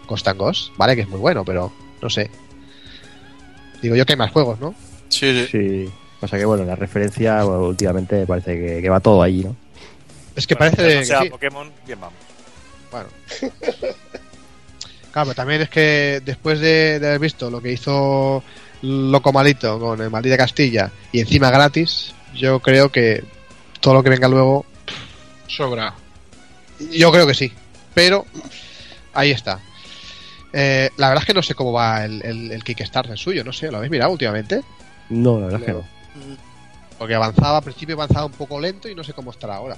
Ghost 0.06 0.28
and 0.28 0.38
Ghost, 0.38 0.72
¿vale? 0.76 0.94
Que 0.96 1.02
es 1.02 1.08
muy 1.08 1.18
bueno, 1.18 1.44
pero 1.44 1.72
no 2.00 2.08
sé. 2.10 2.30
Digo 3.82 3.94
yo 3.96 4.06
que 4.06 4.12
hay 4.14 4.18
más 4.18 4.30
juegos, 4.32 4.58
¿no? 4.60 4.74
Sí, 5.08 5.46
sí. 5.46 5.48
Sí. 5.50 5.92
Pasa 6.20 6.36
que, 6.36 6.44
bueno, 6.44 6.64
la 6.64 6.74
referencia 6.76 7.44
bueno, 7.44 7.64
últimamente 7.64 8.26
parece 8.26 8.54
que, 8.58 8.82
que 8.82 8.88
va 8.88 8.98
todo 9.00 9.22
allí, 9.22 9.44
¿no? 9.44 9.54
Es 10.34 10.46
que 10.46 10.54
Bueno, 10.54 10.74
parece 10.76 10.94
que 10.94 11.00
no 11.00 11.06
sea 11.06 11.22
sí. 11.22 11.30
Pokémon, 11.30 11.72
bien 11.86 12.00
vamos. 12.00 12.18
Bueno. 12.90 13.08
Claro, 15.10 15.28
pero 15.30 15.34
también 15.36 15.62
es 15.62 15.70
que 15.70 16.20
después 16.24 16.60
de, 16.60 17.00
de 17.00 17.06
haber 17.08 17.18
visto 17.18 17.50
lo 17.50 17.62
que 17.62 17.72
hizo 17.72 18.42
Loco 18.82 19.32
Malito 19.32 19.78
con 19.78 20.00
el 20.00 20.10
Maldita 20.10 20.36
Castilla 20.36 20.90
y 21.12 21.20
encima 21.20 21.50
gratis, 21.50 22.14
yo 22.34 22.60
creo 22.60 22.90
que 22.90 23.24
todo 23.80 23.94
lo 23.94 24.02
que 24.02 24.10
venga 24.10 24.28
luego, 24.28 24.64
Sobra. 25.46 25.94
yo 26.92 27.10
creo 27.10 27.26
que 27.26 27.34
sí. 27.34 27.52
Pero 27.94 28.26
ahí 29.14 29.30
está. 29.30 29.60
Eh, 30.52 30.90
la 30.96 31.08
verdad 31.08 31.22
es 31.22 31.26
que 31.26 31.34
no 31.34 31.42
sé 31.42 31.54
cómo 31.54 31.72
va 31.72 32.04
el, 32.04 32.22
el, 32.24 32.52
el 32.52 32.64
Kickstarter 32.64 33.18
suyo, 33.18 33.44
no 33.44 33.52
sé, 33.52 33.70
¿lo 33.70 33.78
habéis 33.78 33.90
mirado 33.90 34.12
últimamente? 34.12 34.62
No, 35.10 35.38
la 35.40 35.46
verdad 35.46 35.60
es 35.60 35.66
que 35.66 35.72
no. 35.72 35.84
Porque 36.98 37.14
avanzaba, 37.14 37.58
al 37.58 37.64
principio 37.64 37.94
avanzaba 37.94 38.26
un 38.26 38.32
poco 38.32 38.60
lento 38.60 38.88
y 38.88 38.94
no 38.94 39.04
sé 39.04 39.12
cómo 39.12 39.30
estará 39.30 39.56
ahora. 39.56 39.76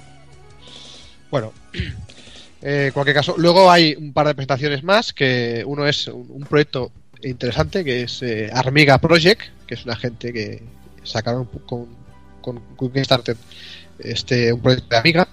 Bueno, 1.29 1.53
eh, 2.61 2.85
en 2.87 2.91
cualquier 2.93 3.15
caso, 3.15 3.35
luego 3.37 3.71
hay 3.71 3.95
un 3.95 4.13
par 4.13 4.27
de 4.27 4.35
presentaciones 4.35 4.83
más, 4.83 5.13
que 5.13 5.63
uno 5.65 5.87
es 5.87 6.07
un, 6.07 6.27
un 6.29 6.43
proyecto 6.43 6.91
interesante, 7.23 7.83
que 7.83 8.03
es 8.03 8.21
eh, 8.21 8.49
Armiga 8.53 8.97
Project, 8.99 9.41
que 9.67 9.75
es 9.75 9.85
una 9.85 9.95
gente 9.95 10.31
que 10.33 10.63
sacaron 11.03 11.45
con, 11.45 11.87
con, 12.41 12.59
con 12.75 12.91
Kickstarter 12.91 13.35
este, 13.99 14.53
un 14.53 14.61
proyecto 14.61 14.87
de 14.89 14.97
Amiga. 14.97 15.27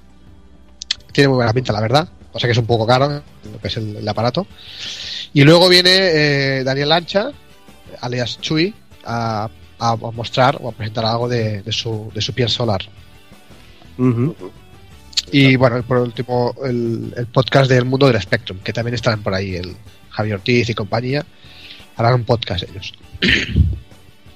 Tiene 1.13 1.29
muy 1.29 1.37
buena 1.37 1.53
pinta, 1.53 1.73
la 1.73 1.81
verdad. 1.81 2.09
O 2.33 2.39
sea 2.39 2.47
que 2.47 2.53
es 2.53 2.59
un 2.59 2.67
poco 2.67 2.87
caro, 2.87 3.09
lo 3.53 3.61
que 3.61 3.69
es 3.69 3.77
el, 3.77 3.97
el 3.97 4.09
aparato. 4.09 4.47
Y 5.33 5.43
luego 5.43 5.69
viene 5.69 5.91
eh, 5.93 6.65
Daniel 6.65 6.91
Lancha, 6.91 7.33
alias 8.01 8.41
Chui, 8.41 8.75
a, 9.05 9.49
a 9.79 9.97
mostrar 9.97 10.59
o 10.61 10.69
a 10.69 10.73
presentar 10.73 11.05
algo 11.05 11.29
de, 11.29 11.63
de 11.63 11.73
su, 11.73 12.11
de 12.15 12.21
su 12.21 12.33
piel 12.33 12.49
solar. 12.49 12.81
Y 15.33 15.57
bueno, 15.57 15.83
por 15.83 15.99
último, 15.99 16.55
el, 16.65 17.13
el 17.17 17.27
podcast 17.27 17.69
del 17.69 17.85
mundo 17.85 18.07
del 18.07 18.21
Spectrum, 18.21 18.61
que 18.61 18.73
también 18.73 18.95
estarán 18.95 19.23
por 19.23 19.35
ahí, 19.35 19.57
el 19.57 19.75
Javier 20.11 20.37
Ortiz 20.37 20.69
y 20.71 20.75
compañía, 20.75 21.27
harán 21.99 22.15
un 22.15 22.25
podcast 22.25 22.65
ellos. 22.65 22.93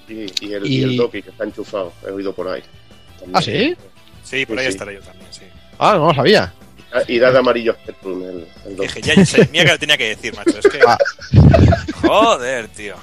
Y, 0.09 0.27
y 0.45 0.53
el, 0.53 0.67
Y- 0.67 0.81
y 0.81 0.83
el 0.83 0.97
Doki 0.99 1.23
que 1.23 1.31
está 1.31 1.45
enchufado, 1.45 1.91
he 2.07 2.11
oído 2.11 2.35
por 2.35 2.47
ahí. 2.49 2.63
También. 3.19 3.35
¿Ah, 3.37 3.41
sí? 3.41 3.75
Sí, 4.23 4.45
por 4.45 4.57
Sí, 4.59 4.61
ahí 4.61 4.67
sí. 4.67 4.73
estaré 4.73 4.95
yo 4.95 5.01
también, 5.01 5.27
sí. 5.33 5.43
Ah, 5.79 5.95
no 5.97 6.09
lo 6.09 6.15
sabía. 6.15 6.53
Y 7.09 7.19
da 7.19 7.31
de 7.33 7.39
amarillo 7.39 7.73
Spectrum, 7.83 8.23
el, 8.23 8.47
el 8.67 8.77
Doki. 8.77 9.01
Dije, 9.01 9.25
ya, 9.25 9.49
mira 9.53 9.65
que 9.65 9.71
lo 9.73 9.79
tenía 9.79 9.97
que 9.97 10.09
decir, 10.09 10.35
macho. 10.37 10.59
Es 10.59 10.67
que. 10.69 10.81
Ah. 10.87 10.99
Joder, 12.03 12.69
tío. 12.69 12.97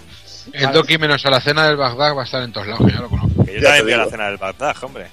El 0.53 0.71
Doki 0.71 0.97
menos 0.99 1.25
a 1.25 1.31
la 1.31 1.41
cena 1.41 1.67
del 1.67 1.77
Bagdad 1.77 2.15
va 2.15 2.21
a 2.21 2.25
estar 2.25 2.43
en 2.43 2.51
todos 2.51 2.67
lados, 2.67 2.85
que 2.85 2.93
ya 2.93 3.01
lo 3.01 3.09
conozco. 3.09 3.43
Que 3.45 3.53
yo 3.55 3.59
Ya 3.59 3.63
también 3.77 3.85
voy 3.85 3.93
a 3.93 3.97
la 3.97 4.09
cena 4.11 4.27
del 4.27 4.37
Bagdad, 4.37 4.75
hombre. 4.83 5.07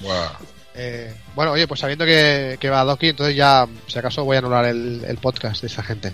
Buah. 0.00 0.30
Eh, 0.74 1.14
bueno, 1.34 1.52
oye, 1.52 1.66
pues 1.66 1.80
sabiendo 1.80 2.06
que, 2.06 2.56
que 2.58 2.70
va 2.70 2.84
Doki, 2.84 3.08
entonces 3.08 3.36
ya, 3.36 3.66
si 3.86 3.98
acaso, 3.98 4.24
voy 4.24 4.36
a 4.36 4.38
anular 4.38 4.64
el, 4.64 5.04
el 5.06 5.16
podcast 5.18 5.60
de 5.60 5.66
esa 5.66 5.82
gente. 5.82 6.10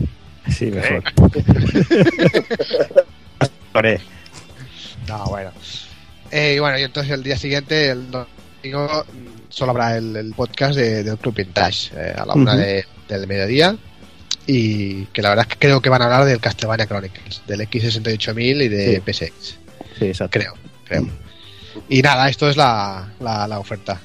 Sí, 0.50 0.66
mejor. 0.66 1.02
No, 5.08 5.24
bueno. 5.26 5.50
Eh, 6.30 6.54
y 6.56 6.58
bueno, 6.58 6.78
y 6.78 6.82
entonces 6.82 7.12
el 7.12 7.22
día 7.22 7.36
siguiente, 7.38 7.90
el 7.90 8.10
domingo, 8.10 9.04
solo 9.48 9.70
habrá 9.70 9.96
el, 9.96 10.16
el 10.16 10.32
podcast 10.34 10.74
de, 10.76 11.04
del 11.04 11.18
Club 11.18 11.34
Vintage 11.36 11.90
eh, 11.94 12.14
a 12.16 12.26
la 12.26 12.34
una 12.34 12.56
de- 12.56 12.84
del 13.08 13.26
mediodía. 13.26 13.76
Y 14.48 15.06
que 15.06 15.22
la 15.22 15.30
verdad 15.30 15.46
es 15.48 15.54
que 15.56 15.66
creo 15.66 15.80
que 15.80 15.88
van 15.88 16.02
a 16.02 16.04
hablar 16.04 16.24
del 16.24 16.40
Castlevania 16.40 16.86
Chronicles, 16.86 17.42
del 17.46 17.60
X68000 17.62 18.62
y 18.64 18.68
de 18.68 19.02
Sí. 19.04 19.12
PSX. 19.12 19.58
Sí, 19.98 20.04
exacto. 20.06 20.38
Creo, 20.38 20.54
creo. 20.84 21.08
Y 21.88 22.00
nada, 22.02 22.28
esto 22.28 22.48
es 22.48 22.56
la, 22.56 23.08
la, 23.20 23.46
la 23.48 23.58
oferta. 23.58 24.00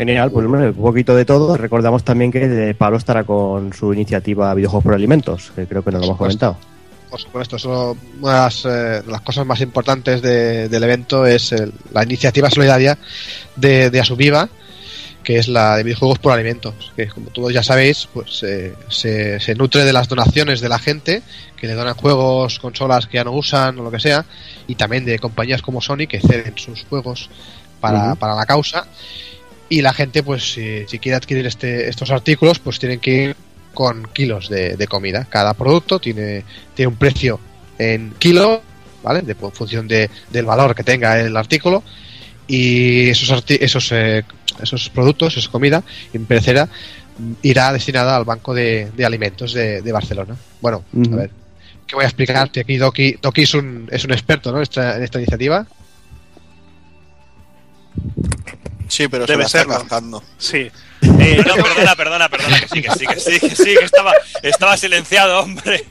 Genial, 0.00 0.30
pues 0.30 0.46
hombre, 0.46 0.68
un 0.70 0.74
poquito 0.74 1.14
de 1.14 1.26
todo. 1.26 1.58
Recordamos 1.58 2.02
también 2.04 2.32
que 2.32 2.70
eh, 2.70 2.74
Pablo 2.74 2.96
estará 2.96 3.24
con 3.24 3.70
su 3.74 3.92
iniciativa 3.92 4.54
Videojuegos 4.54 4.84
por 4.84 4.94
Alimentos, 4.94 5.52
que 5.54 5.66
creo 5.66 5.84
que 5.84 5.90
nos 5.90 6.00
lo 6.00 6.06
hemos 6.06 6.16
comentado. 6.18 6.56
Por 7.10 7.20
supuesto, 7.20 7.56
eso, 7.56 7.96
una 8.22 8.32
de 8.32 8.38
las, 8.38 8.64
eh, 8.64 9.02
las 9.06 9.20
cosas 9.20 9.44
más 9.44 9.60
importantes 9.60 10.22
de- 10.22 10.70
del 10.70 10.82
evento 10.84 11.26
es 11.26 11.52
el- 11.52 11.72
la 11.92 12.02
iniciativa 12.02 12.48
solidaria 12.48 12.96
de, 13.56 13.90
de 13.90 14.00
Asubiva, 14.00 14.48
que 15.22 15.38
es 15.38 15.48
la 15.48 15.76
de 15.76 15.82
videojuegos 15.82 16.18
por 16.18 16.32
alimentos, 16.32 16.92
que 16.96 17.06
como 17.08 17.28
todos 17.28 17.52
ya 17.52 17.62
sabéis, 17.62 18.08
pues 18.14 18.42
eh, 18.42 18.72
se, 18.88 19.38
se 19.38 19.54
nutre 19.54 19.84
de 19.84 19.92
las 19.92 20.08
donaciones 20.08 20.62
de 20.62 20.70
la 20.70 20.78
gente, 20.78 21.22
que 21.58 21.66
le 21.66 21.74
donan 21.74 21.92
juegos, 21.94 22.58
consolas 22.58 23.06
que 23.06 23.16
ya 23.18 23.24
no 23.24 23.32
usan 23.32 23.78
o 23.78 23.82
lo 23.82 23.90
que 23.90 24.00
sea, 24.00 24.24
y 24.66 24.76
también 24.76 25.04
de 25.04 25.18
compañías 25.18 25.60
como 25.60 25.82
Sony 25.82 26.06
que 26.08 26.20
ceden 26.20 26.54
sus 26.56 26.84
juegos 26.84 27.28
para, 27.82 28.14
para 28.14 28.34
la 28.34 28.46
causa. 28.46 28.86
Y 29.70 29.80
la 29.82 29.94
gente, 29.94 30.22
pues 30.22 30.52
si, 30.52 30.84
si 30.88 30.98
quiere 30.98 31.16
adquirir 31.16 31.46
este, 31.46 31.88
estos 31.88 32.10
artículos, 32.10 32.58
pues 32.58 32.78
tienen 32.78 32.98
que 33.00 33.10
ir 33.24 33.36
con 33.72 34.02
kilos 34.12 34.48
de, 34.50 34.76
de 34.76 34.86
comida. 34.88 35.26
Cada 35.30 35.54
producto 35.54 35.98
tiene, 36.00 36.42
tiene 36.74 36.88
un 36.88 36.96
precio 36.96 37.38
en 37.78 38.12
kilo, 38.18 38.62
¿vale? 39.02 39.22
De, 39.22 39.32
en 39.40 39.52
función 39.52 39.86
de, 39.86 40.10
del 40.28 40.44
valor 40.44 40.74
que 40.74 40.82
tenga 40.82 41.18
el 41.20 41.36
artículo. 41.36 41.82
Y 42.48 43.08
esos, 43.10 43.30
arti- 43.30 43.58
esos, 43.60 43.92
eh, 43.92 44.24
esos 44.60 44.90
productos, 44.90 45.36
esa 45.36 45.48
comida 45.52 45.84
imperecera, 46.12 46.66
mm, 47.18 47.32
irá 47.42 47.72
destinada 47.72 48.16
al 48.16 48.24
Banco 48.24 48.52
de, 48.52 48.90
de 48.96 49.04
Alimentos 49.06 49.52
de, 49.54 49.82
de 49.82 49.92
Barcelona. 49.92 50.34
Bueno, 50.60 50.82
a 51.12 51.16
ver, 51.16 51.30
¿qué 51.86 51.94
voy 51.94 52.04
a 52.04 52.08
explicarte? 52.08 52.58
Aquí 52.58 52.76
Doki, 52.76 53.18
Doki 53.22 53.42
es, 53.42 53.54
un, 53.54 53.88
es 53.92 54.04
un 54.04 54.10
experto, 54.10 54.50
¿no? 54.50 54.60
Esta- 54.60 54.96
en 54.96 55.04
esta 55.04 55.18
iniciativa. 55.20 55.64
Sí, 58.90 59.08
pero 59.08 59.24
Debe 59.24 59.48
se 59.48 59.64
la 59.64 59.76
está. 59.78 60.00
Sí. 60.36 60.70
Eh, 61.02 61.42
No, 61.46 61.54
perdona, 61.54 61.96
perdona, 61.96 62.28
perdona, 62.28 62.60
que 62.60 62.68
sí, 62.68 62.82
que 62.82 62.90
sí, 62.90 63.06
que 63.06 63.20
sí, 63.20 63.40
que 63.40 63.56
sí, 63.56 63.64
que 63.78 63.84
estaba, 63.84 64.12
estaba 64.42 64.76
silenciado, 64.76 65.40
hombre. 65.40 65.84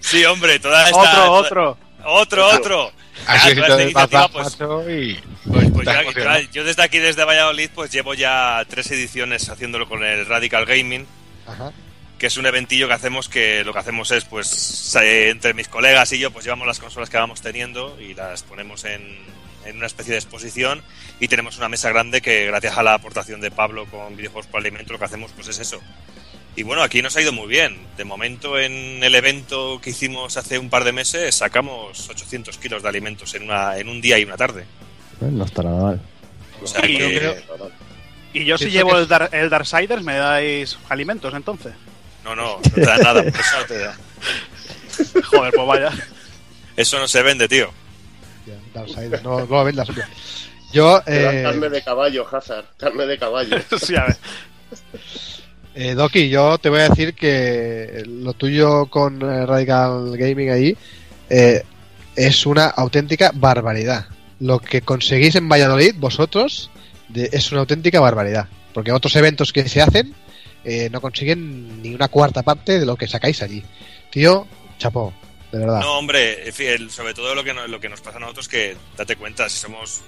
Sí, 0.00 0.24
hombre, 0.24 0.58
toda 0.58 0.84
esta... 0.86 0.98
otro, 0.98 1.12
toda- 1.12 1.30
otro. 1.30 1.78
Otro, 2.02 2.46
otro. 2.48 2.92
Así 3.26 3.50
Ah, 3.50 3.82
iniciativa, 3.82 4.28
pues, 4.28 4.54
y... 4.88 5.14
Pues, 5.46 5.70
pues 5.74 5.86
yo, 5.86 6.38
yo 6.52 6.64
desde 6.64 6.82
aquí, 6.82 6.98
desde 6.98 7.24
Valladolid, 7.24 7.68
pues 7.74 7.90
llevo 7.92 8.14
ya 8.14 8.64
tres 8.68 8.90
ediciones 8.90 9.46
haciéndolo 9.50 9.86
con 9.86 10.02
el 10.02 10.24
Radical 10.24 10.64
Gaming, 10.64 11.06
Ajá. 11.46 11.72
que 12.18 12.28
es 12.28 12.36
un 12.38 12.46
eventillo 12.46 12.88
que 12.88 12.94
hacemos 12.94 13.28
que 13.28 13.62
lo 13.64 13.74
que 13.74 13.78
hacemos 13.80 14.10
es, 14.12 14.24
pues, 14.24 14.94
entre 14.96 15.52
mis 15.52 15.68
colegas 15.68 16.10
y 16.12 16.18
yo, 16.18 16.30
pues 16.30 16.46
llevamos 16.46 16.66
las 16.66 16.78
consolas 16.78 17.10
que 17.10 17.18
vamos 17.18 17.42
teniendo 17.42 18.00
y 18.00 18.14
las 18.14 18.42
ponemos 18.42 18.84
en, 18.86 19.18
en 19.64 19.76
una 19.76 19.86
especie 19.86 20.12
de 20.12 20.18
exposición 20.18 20.82
y 21.20 21.28
tenemos 21.28 21.56
una 21.58 21.68
mesa 21.68 21.88
grande 21.90 22.20
que 22.20 22.46
gracias 22.46 22.76
a 22.78 22.82
la 22.82 22.94
aportación 22.94 23.40
de 23.40 23.50
Pablo 23.50 23.86
con 23.86 24.16
videojuegos 24.16 24.46
por 24.46 24.60
alimento 24.60 24.92
lo 24.92 24.98
que 24.98 25.04
hacemos 25.04 25.30
pues 25.32 25.48
es 25.48 25.58
eso. 25.58 25.80
Y 26.56 26.62
bueno, 26.64 26.82
aquí 26.82 27.00
nos 27.00 27.16
ha 27.16 27.20
ido 27.22 27.32
muy 27.32 27.46
bien. 27.46 27.78
De 27.96 28.04
momento 28.04 28.58
en 28.58 29.02
el 29.04 29.14
evento 29.14 29.80
que 29.80 29.90
hicimos 29.90 30.36
hace 30.36 30.58
un 30.58 30.68
par 30.68 30.84
de 30.84 30.92
meses 30.92 31.34
sacamos 31.34 32.08
800 32.10 32.58
kilos 32.58 32.82
de 32.82 32.88
alimentos 32.88 33.32
en, 33.34 33.44
una, 33.44 33.78
en 33.78 33.88
un 33.88 34.00
día 34.00 34.18
y 34.18 34.24
una 34.24 34.36
tarde. 34.36 34.62
Eh, 35.20 35.28
No 35.30 35.44
está 35.44 35.62
nada 35.62 35.80
mal. 35.82 36.00
O 36.62 36.66
sea 36.66 36.84
Y- 36.86 36.96
que- 36.98 37.18
creo- 37.18 37.70
Y 38.32 38.44
yo 38.44 38.58
si 38.58 38.70
llevo 38.70 38.90
que- 38.92 38.98
el, 38.98 39.08
Dar 39.08 39.28
el 39.32 39.48
Darksiders, 39.48 40.02
¿me 40.02 40.16
dais 40.16 40.76
alimentos 40.88 41.32
entonces? 41.34 41.72
No, 42.24 42.34
no, 42.36 42.56
no 42.56 42.60
te 42.74 42.80
da 42.82 42.98
nada, 42.98 43.22
por 43.22 43.40
eso 43.40 43.58
no 43.60 43.64
te 43.66 43.78
da. 43.78 43.96
Joder, 45.24 45.52
pues 45.54 45.66
vaya. 45.66 45.90
Eso 46.76 46.98
no 46.98 47.08
se 47.08 47.22
vende, 47.22 47.48
tío. 47.48 47.72
Darksiders, 48.74 49.22
no, 49.22 49.40
no 49.40 49.46
lo 49.46 49.64
vendas, 49.64 49.88
hombre. 49.88 50.04
Yo, 50.72 51.02
eh, 51.06 51.40
carne 51.44 51.68
de 51.68 51.82
caballo, 51.82 52.26
Hazard. 52.30 52.64
Carne 52.76 53.06
de 53.06 53.18
caballo. 53.18 53.56
Sí, 53.80 53.94
a 53.96 54.04
ver. 54.06 54.16
Eh, 55.72 55.94
Doki, 55.94 56.28
yo 56.28 56.58
te 56.58 56.68
voy 56.68 56.80
a 56.80 56.88
decir 56.88 57.14
que 57.14 58.02
lo 58.06 58.32
tuyo 58.32 58.86
con 58.86 59.22
eh, 59.22 59.46
Radical 59.46 60.16
Gaming 60.16 60.50
ahí 60.50 60.76
eh, 61.28 61.62
es 62.16 62.44
una 62.44 62.66
auténtica 62.66 63.30
barbaridad. 63.32 64.06
Lo 64.40 64.58
que 64.58 64.82
conseguís 64.82 65.36
en 65.36 65.48
Valladolid, 65.48 65.94
vosotros, 65.96 66.70
de- 67.08 67.30
es 67.32 67.52
una 67.52 67.60
auténtica 67.60 68.00
barbaridad. 68.00 68.48
Porque 68.74 68.90
otros 68.90 69.14
eventos 69.14 69.52
que 69.52 69.68
se 69.68 69.80
hacen 69.80 70.12
eh, 70.64 70.88
no 70.90 71.00
consiguen 71.00 71.80
ni 71.80 71.94
una 71.94 72.08
cuarta 72.08 72.42
parte 72.42 72.80
de 72.80 72.84
lo 72.86 72.96
que 72.96 73.06
sacáis 73.06 73.40
allí. 73.40 73.62
Tío, 74.10 74.48
chapó, 74.76 75.12
de 75.52 75.58
verdad. 75.58 75.80
No, 75.80 75.98
hombre, 75.98 76.46
en 76.48 76.52
fin, 76.54 76.68
el- 76.68 76.90
sobre 76.90 77.14
todo 77.14 77.34
lo 77.34 77.42
que, 77.44 77.52
no- 77.54 77.66
lo 77.66 77.80
que 77.80 77.88
nos 77.88 78.00
pasa 78.00 78.16
a 78.18 78.20
nosotros 78.20 78.48
que, 78.48 78.76
date 78.96 79.16
cuenta, 79.16 79.48
si 79.48 79.58
somos 79.58 80.00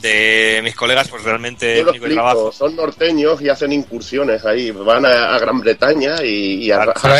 de 0.00 0.60
mis 0.62 0.74
colegas, 0.74 1.08
pues 1.08 1.22
realmente 1.22 1.76
Yo 1.76 1.82
único 1.82 1.90
explico, 1.96 2.14
trabajo. 2.14 2.52
son 2.52 2.76
norteños 2.76 3.40
y 3.40 3.48
hacen 3.48 3.72
incursiones 3.72 4.44
ahí. 4.44 4.70
Van 4.70 5.06
a, 5.06 5.34
a 5.34 5.38
Gran 5.38 5.58
Bretaña 5.60 6.22
y, 6.22 6.64
y 6.66 6.70
a, 6.70 6.80
Pero, 6.80 6.92
¿cómo 6.94 7.14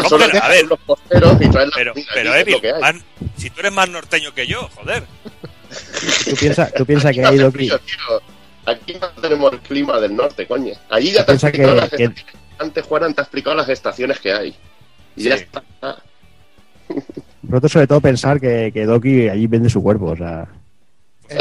asoman 0.00 0.30
que- 0.30 0.38
a 0.38 0.48
ver. 0.48 0.66
los 0.66 0.78
costeros 0.86 1.32
y 1.40 1.48
traen 1.50 1.68
la 1.70 1.74
Pero, 1.76 1.92
pero 2.14 2.34
Evil, 2.36 2.54
lo 2.54 2.60
que 2.60 2.72
hay. 2.72 2.80
man, 2.80 3.02
si 3.36 3.50
tú 3.50 3.60
eres 3.60 3.72
más 3.72 3.88
norteño 3.88 4.32
que 4.34 4.46
yo, 4.46 4.68
joder. 4.76 5.02
Tú 6.24 6.34
piensas 6.36 6.72
tú 6.74 6.84
piensa 6.86 7.12
que 7.12 7.20
Aquí 7.24 7.26
ha 7.26 7.30
no 7.30 7.36
ido 7.36 7.48
aquí. 7.48 7.70
Aquí 8.66 8.94
no 9.00 9.08
tenemos 9.20 9.52
el 9.52 9.60
clima 9.60 9.98
del 10.00 10.14
norte, 10.14 10.46
coño. 10.46 10.74
Allí 10.88 11.12
ya 11.12 11.24
te 11.24 11.32
explicado 11.32 11.74
que- 11.74 11.80
las 11.80 11.90
que- 11.90 12.04
estaciones. 12.04 12.24
Antes 12.58 12.84
Juan 12.84 13.14
te 13.14 13.20
ha 13.20 13.24
explicado 13.24 13.56
las 13.56 13.68
estaciones 13.68 14.20
que 14.20 14.32
hay. 14.32 14.54
Y 15.16 15.24
ya 15.24 15.34
está. 15.34 15.62
Vosotros 17.42 17.72
sobre 17.72 17.86
todo 17.86 18.00
pensar 18.00 18.40
que, 18.40 18.70
que 18.72 18.86
Doki 18.86 19.28
allí 19.28 19.46
vende 19.46 19.68
su 19.70 19.82
cuerpo, 19.82 20.06
o 20.06 20.16
sea... 20.16 20.46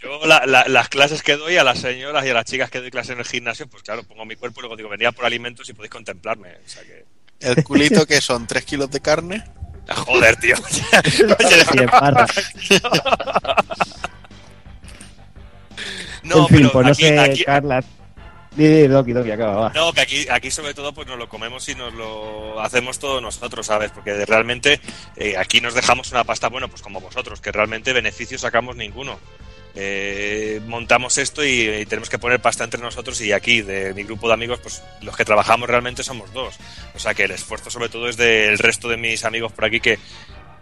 Yo 0.00 0.24
la- 0.26 0.46
la- 0.46 0.66
las 0.68 0.88
clases 0.88 1.22
que 1.22 1.36
doy 1.36 1.56
a 1.56 1.64
las 1.64 1.78
señoras 1.80 2.24
y 2.24 2.28
a 2.30 2.34
las 2.34 2.44
chicas 2.44 2.70
que 2.70 2.80
doy 2.80 2.90
clase 2.90 3.12
en 3.12 3.18
el 3.18 3.24
gimnasio, 3.24 3.66
pues 3.66 3.82
claro, 3.82 4.02
pongo 4.04 4.24
mi 4.24 4.36
cuerpo 4.36 4.60
y 4.60 4.62
luego 4.62 4.76
digo, 4.76 4.88
venía 4.88 5.12
por 5.12 5.24
alimentos 5.26 5.68
y 5.68 5.72
podéis 5.72 5.90
contemplarme. 5.90 6.50
O 6.64 6.68
sea 6.68 6.82
que... 6.82 7.04
El 7.40 7.62
culito 7.64 8.06
que 8.06 8.20
son 8.20 8.46
3 8.46 8.64
kilos 8.64 8.90
de 8.90 9.00
carne. 9.00 9.44
Joder, 9.88 10.36
tío. 10.36 10.56
no, 16.22 16.38
en 16.38 16.46
fin, 16.48 16.56
pero 16.58 16.72
pues 16.72 16.86
no 16.86 16.92
aquí, 16.92 17.02
sé, 17.02 17.18
aquí- 17.18 17.44
Carla... 17.44 17.84
Doki, 18.56 19.12
Doki, 19.12 19.30
acaba, 19.30 19.54
va. 19.54 19.72
No, 19.74 19.92
que 19.92 20.00
aquí, 20.00 20.26
aquí 20.30 20.50
sobre 20.50 20.72
todo 20.72 20.92
pues 20.92 21.06
nos 21.06 21.18
lo 21.18 21.28
comemos 21.28 21.68
y 21.68 21.74
nos 21.74 21.92
lo 21.92 22.60
hacemos 22.60 22.98
todos 22.98 23.20
nosotros, 23.20 23.66
¿sabes? 23.66 23.90
Porque 23.90 24.24
realmente 24.24 24.80
eh, 25.16 25.36
aquí 25.36 25.60
nos 25.60 25.74
dejamos 25.74 26.10
una 26.10 26.24
pasta, 26.24 26.48
bueno, 26.48 26.68
pues 26.68 26.82
como 26.82 27.00
vosotros, 27.00 27.40
que 27.40 27.52
realmente 27.52 27.92
beneficios 27.92 28.40
sacamos 28.40 28.76
ninguno. 28.76 29.18
Eh, 29.78 30.62
montamos 30.66 31.18
esto 31.18 31.44
y, 31.44 31.68
y 31.68 31.84
tenemos 31.84 32.08
que 32.08 32.18
poner 32.18 32.40
pasta 32.40 32.64
entre 32.64 32.80
nosotros 32.80 33.20
y 33.20 33.32
aquí 33.32 33.60
de 33.60 33.92
mi 33.92 34.04
grupo 34.04 34.26
de 34.26 34.32
amigos, 34.32 34.58
pues 34.60 34.82
los 35.02 35.14
que 35.14 35.26
trabajamos 35.26 35.68
realmente 35.68 36.02
somos 36.02 36.32
dos. 36.32 36.56
O 36.94 36.98
sea 36.98 37.12
que 37.12 37.24
el 37.24 37.32
esfuerzo 37.32 37.70
sobre 37.70 37.90
todo 37.90 38.08
es 38.08 38.16
del 38.16 38.58
resto 38.58 38.88
de 38.88 38.96
mis 38.96 39.24
amigos 39.26 39.52
por 39.52 39.66
aquí 39.66 39.80
que 39.80 39.98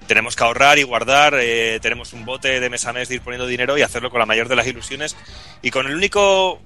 tenemos 0.09 0.37
que 0.37 0.44
ahorrar 0.44 0.78
y 0.78 0.83
guardar, 0.83 1.35
eh, 1.38 1.78
tenemos 1.80 2.12
un 2.12 2.24
bote 2.24 2.61
de 2.61 2.70
mes 2.70 2.85
a 2.87 2.92
mes 2.92 3.09
de 3.09 3.16
ir 3.16 3.20
poniendo 3.22 3.46
dinero 3.46 3.78
y 3.78 3.83
hacerlo 3.83 4.11
con 4.11 4.20
la 4.20 4.26
mayor 4.26 4.48
de 4.48 4.57
las 4.57 4.66
ilusiones 4.66 5.16
y 5.62 5.70
con 5.70 5.87
el 5.87 5.94
único 5.94 6.61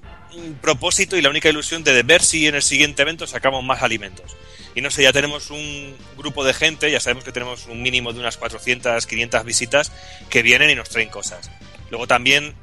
propósito 0.60 1.16
y 1.16 1.22
la 1.22 1.30
única 1.30 1.48
ilusión 1.48 1.84
de 1.84 2.02
ver 2.02 2.22
si 2.22 2.46
en 2.46 2.54
el 2.54 2.62
siguiente 2.62 3.02
evento 3.02 3.26
sacamos 3.26 3.64
más 3.64 3.82
alimentos. 3.82 4.36
Y 4.74 4.80
no 4.80 4.90
sé, 4.90 5.02
ya 5.02 5.12
tenemos 5.12 5.50
un 5.50 5.96
grupo 6.16 6.44
de 6.44 6.54
gente, 6.54 6.90
ya 6.90 7.00
sabemos 7.00 7.24
que 7.24 7.32
tenemos 7.32 7.66
un 7.66 7.82
mínimo 7.82 8.12
de 8.12 8.20
unas 8.20 8.36
400, 8.36 9.06
500 9.06 9.44
visitas 9.44 9.92
que 10.30 10.42
vienen 10.42 10.70
y 10.70 10.74
nos 10.74 10.88
traen 10.88 11.08
cosas. 11.08 11.50
Luego 11.90 12.06
también 12.06 12.54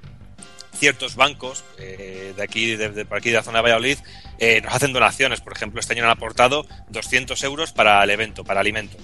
ciertos 0.78 1.16
bancos 1.16 1.64
eh, 1.80 2.34
de 2.36 2.44
aquí, 2.44 2.76
de, 2.76 2.90
de 2.90 3.06
por 3.06 3.18
aquí 3.18 3.30
de 3.30 3.38
la 3.38 3.44
zona 3.44 3.60
de 3.60 3.64
Valladolid, 3.64 3.98
eh, 4.40 4.62
nos 4.62 4.74
hacen 4.74 4.94
donaciones. 4.94 5.42
Por 5.42 5.54
ejemplo, 5.54 5.80
este 5.80 5.94
año 5.94 6.04
han 6.04 6.10
aportado 6.10 6.68
200 6.90 7.42
euros 7.44 7.72
para 7.72 8.04
el 8.04 8.10
evento, 8.10 8.44
para 8.44 8.60
alimentos. 8.60 9.02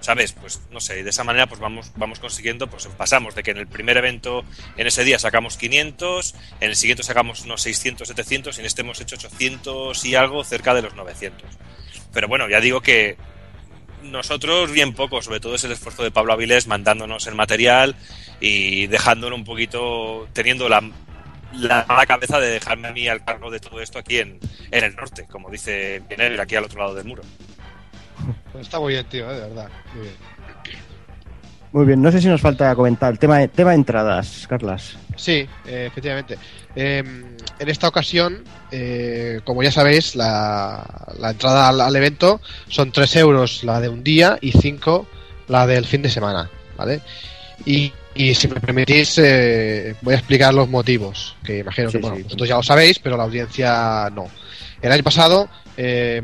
¿Sabes? 0.00 0.32
Pues 0.32 0.60
no 0.70 0.80
sé, 0.80 1.02
de 1.02 1.10
esa 1.10 1.24
manera 1.24 1.48
pues 1.48 1.60
vamos, 1.60 1.92
vamos 1.96 2.20
consiguiendo, 2.20 2.68
pues 2.68 2.86
pasamos 2.86 3.34
de 3.34 3.42
que 3.42 3.50
en 3.50 3.58
el 3.58 3.66
primer 3.66 3.96
evento 3.96 4.44
en 4.76 4.86
ese 4.86 5.04
día 5.04 5.18
sacamos 5.18 5.56
500, 5.56 6.34
en 6.60 6.68
el 6.70 6.76
siguiente 6.76 7.02
sacamos 7.02 7.42
unos 7.42 7.62
600, 7.62 8.06
700 8.06 8.56
y 8.56 8.60
en 8.60 8.66
este 8.66 8.82
hemos 8.82 9.00
hecho 9.00 9.16
800 9.16 10.04
y 10.04 10.14
algo 10.14 10.44
cerca 10.44 10.72
de 10.74 10.82
los 10.82 10.94
900. 10.94 11.42
Pero 12.12 12.28
bueno, 12.28 12.48
ya 12.48 12.60
digo 12.60 12.80
que 12.80 13.16
nosotros 14.02 14.70
bien 14.70 14.94
poco, 14.94 15.20
sobre 15.22 15.40
todo 15.40 15.54
es 15.54 15.64
el 15.64 15.72
esfuerzo 15.72 16.02
de 16.02 16.10
Pablo 16.10 16.32
Avilés 16.32 16.66
mandándonos 16.66 17.26
el 17.26 17.34
material 17.34 17.96
y 18.40 18.86
dejándolo 18.86 19.34
un 19.34 19.44
poquito, 19.44 20.28
teniendo 20.32 20.68
la, 20.68 20.82
la 21.52 21.84
mala 21.88 22.06
cabeza 22.06 22.38
de 22.40 22.50
dejarme 22.50 22.88
a 22.88 22.92
mí 22.92 23.08
al 23.08 23.24
cargo 23.24 23.50
de 23.50 23.60
todo 23.60 23.80
esto 23.80 23.98
aquí 23.98 24.18
en, 24.18 24.38
en 24.70 24.84
el 24.84 24.94
norte, 24.94 25.26
como 25.30 25.50
dice 25.50 26.02
Biener, 26.08 26.40
aquí 26.40 26.56
al 26.56 26.64
otro 26.64 26.78
lado 26.78 26.94
del 26.94 27.06
muro. 27.06 27.22
Está 28.60 28.80
muy 28.80 28.92
bien, 28.94 29.04
tío, 29.06 29.30
eh, 29.30 29.34
de 29.34 29.40
verdad. 29.40 29.68
Muy 29.94 30.02
bien. 30.02 30.14
Muy 31.70 31.84
bien, 31.86 32.00
no 32.00 32.10
sé 32.10 32.20
si 32.22 32.28
nos 32.28 32.40
falta 32.40 32.74
comentar 32.74 33.12
el 33.12 33.18
tema 33.18 33.38
de, 33.38 33.48
tema 33.48 33.70
de 33.70 33.76
entradas, 33.76 34.46
Carlas. 34.48 34.96
Sí, 35.16 35.46
eh, 35.66 35.86
efectivamente. 35.90 36.38
Eh, 36.74 37.02
en 37.58 37.68
esta 37.68 37.88
ocasión, 37.88 38.42
eh, 38.70 39.40
como 39.44 39.62
ya 39.62 39.70
sabéis, 39.70 40.16
la, 40.16 40.82
la 41.18 41.30
entrada 41.30 41.68
al, 41.68 41.80
al 41.82 41.94
evento 41.96 42.40
son 42.68 42.90
3 42.90 43.16
euros 43.16 43.64
la 43.64 43.80
de 43.80 43.88
un 43.90 44.02
día 44.02 44.38
y 44.40 44.52
5 44.52 45.06
la 45.48 45.66
del 45.66 45.84
fin 45.84 46.00
de 46.02 46.08
semana, 46.08 46.48
¿vale? 46.76 47.00
Y, 47.66 47.92
y 48.14 48.34
si 48.34 48.48
me 48.48 48.60
permitís, 48.60 49.18
eh, 49.18 49.94
voy 50.00 50.14
a 50.14 50.18
explicar 50.18 50.54
los 50.54 50.68
motivos, 50.70 51.36
que 51.44 51.58
imagino 51.58 51.90
Sí, 51.90 51.98
que 51.98 52.02
bueno, 52.02 52.16
sí. 52.16 52.22
vosotros 52.22 52.48
ya 52.48 52.56
lo 52.56 52.62
sabéis, 52.62 52.98
pero 52.98 53.16
la 53.18 53.24
audiencia 53.24 54.08
no. 54.14 54.26
El 54.80 54.92
año 54.92 55.02
pasado, 55.02 55.48
eh, 55.76 56.22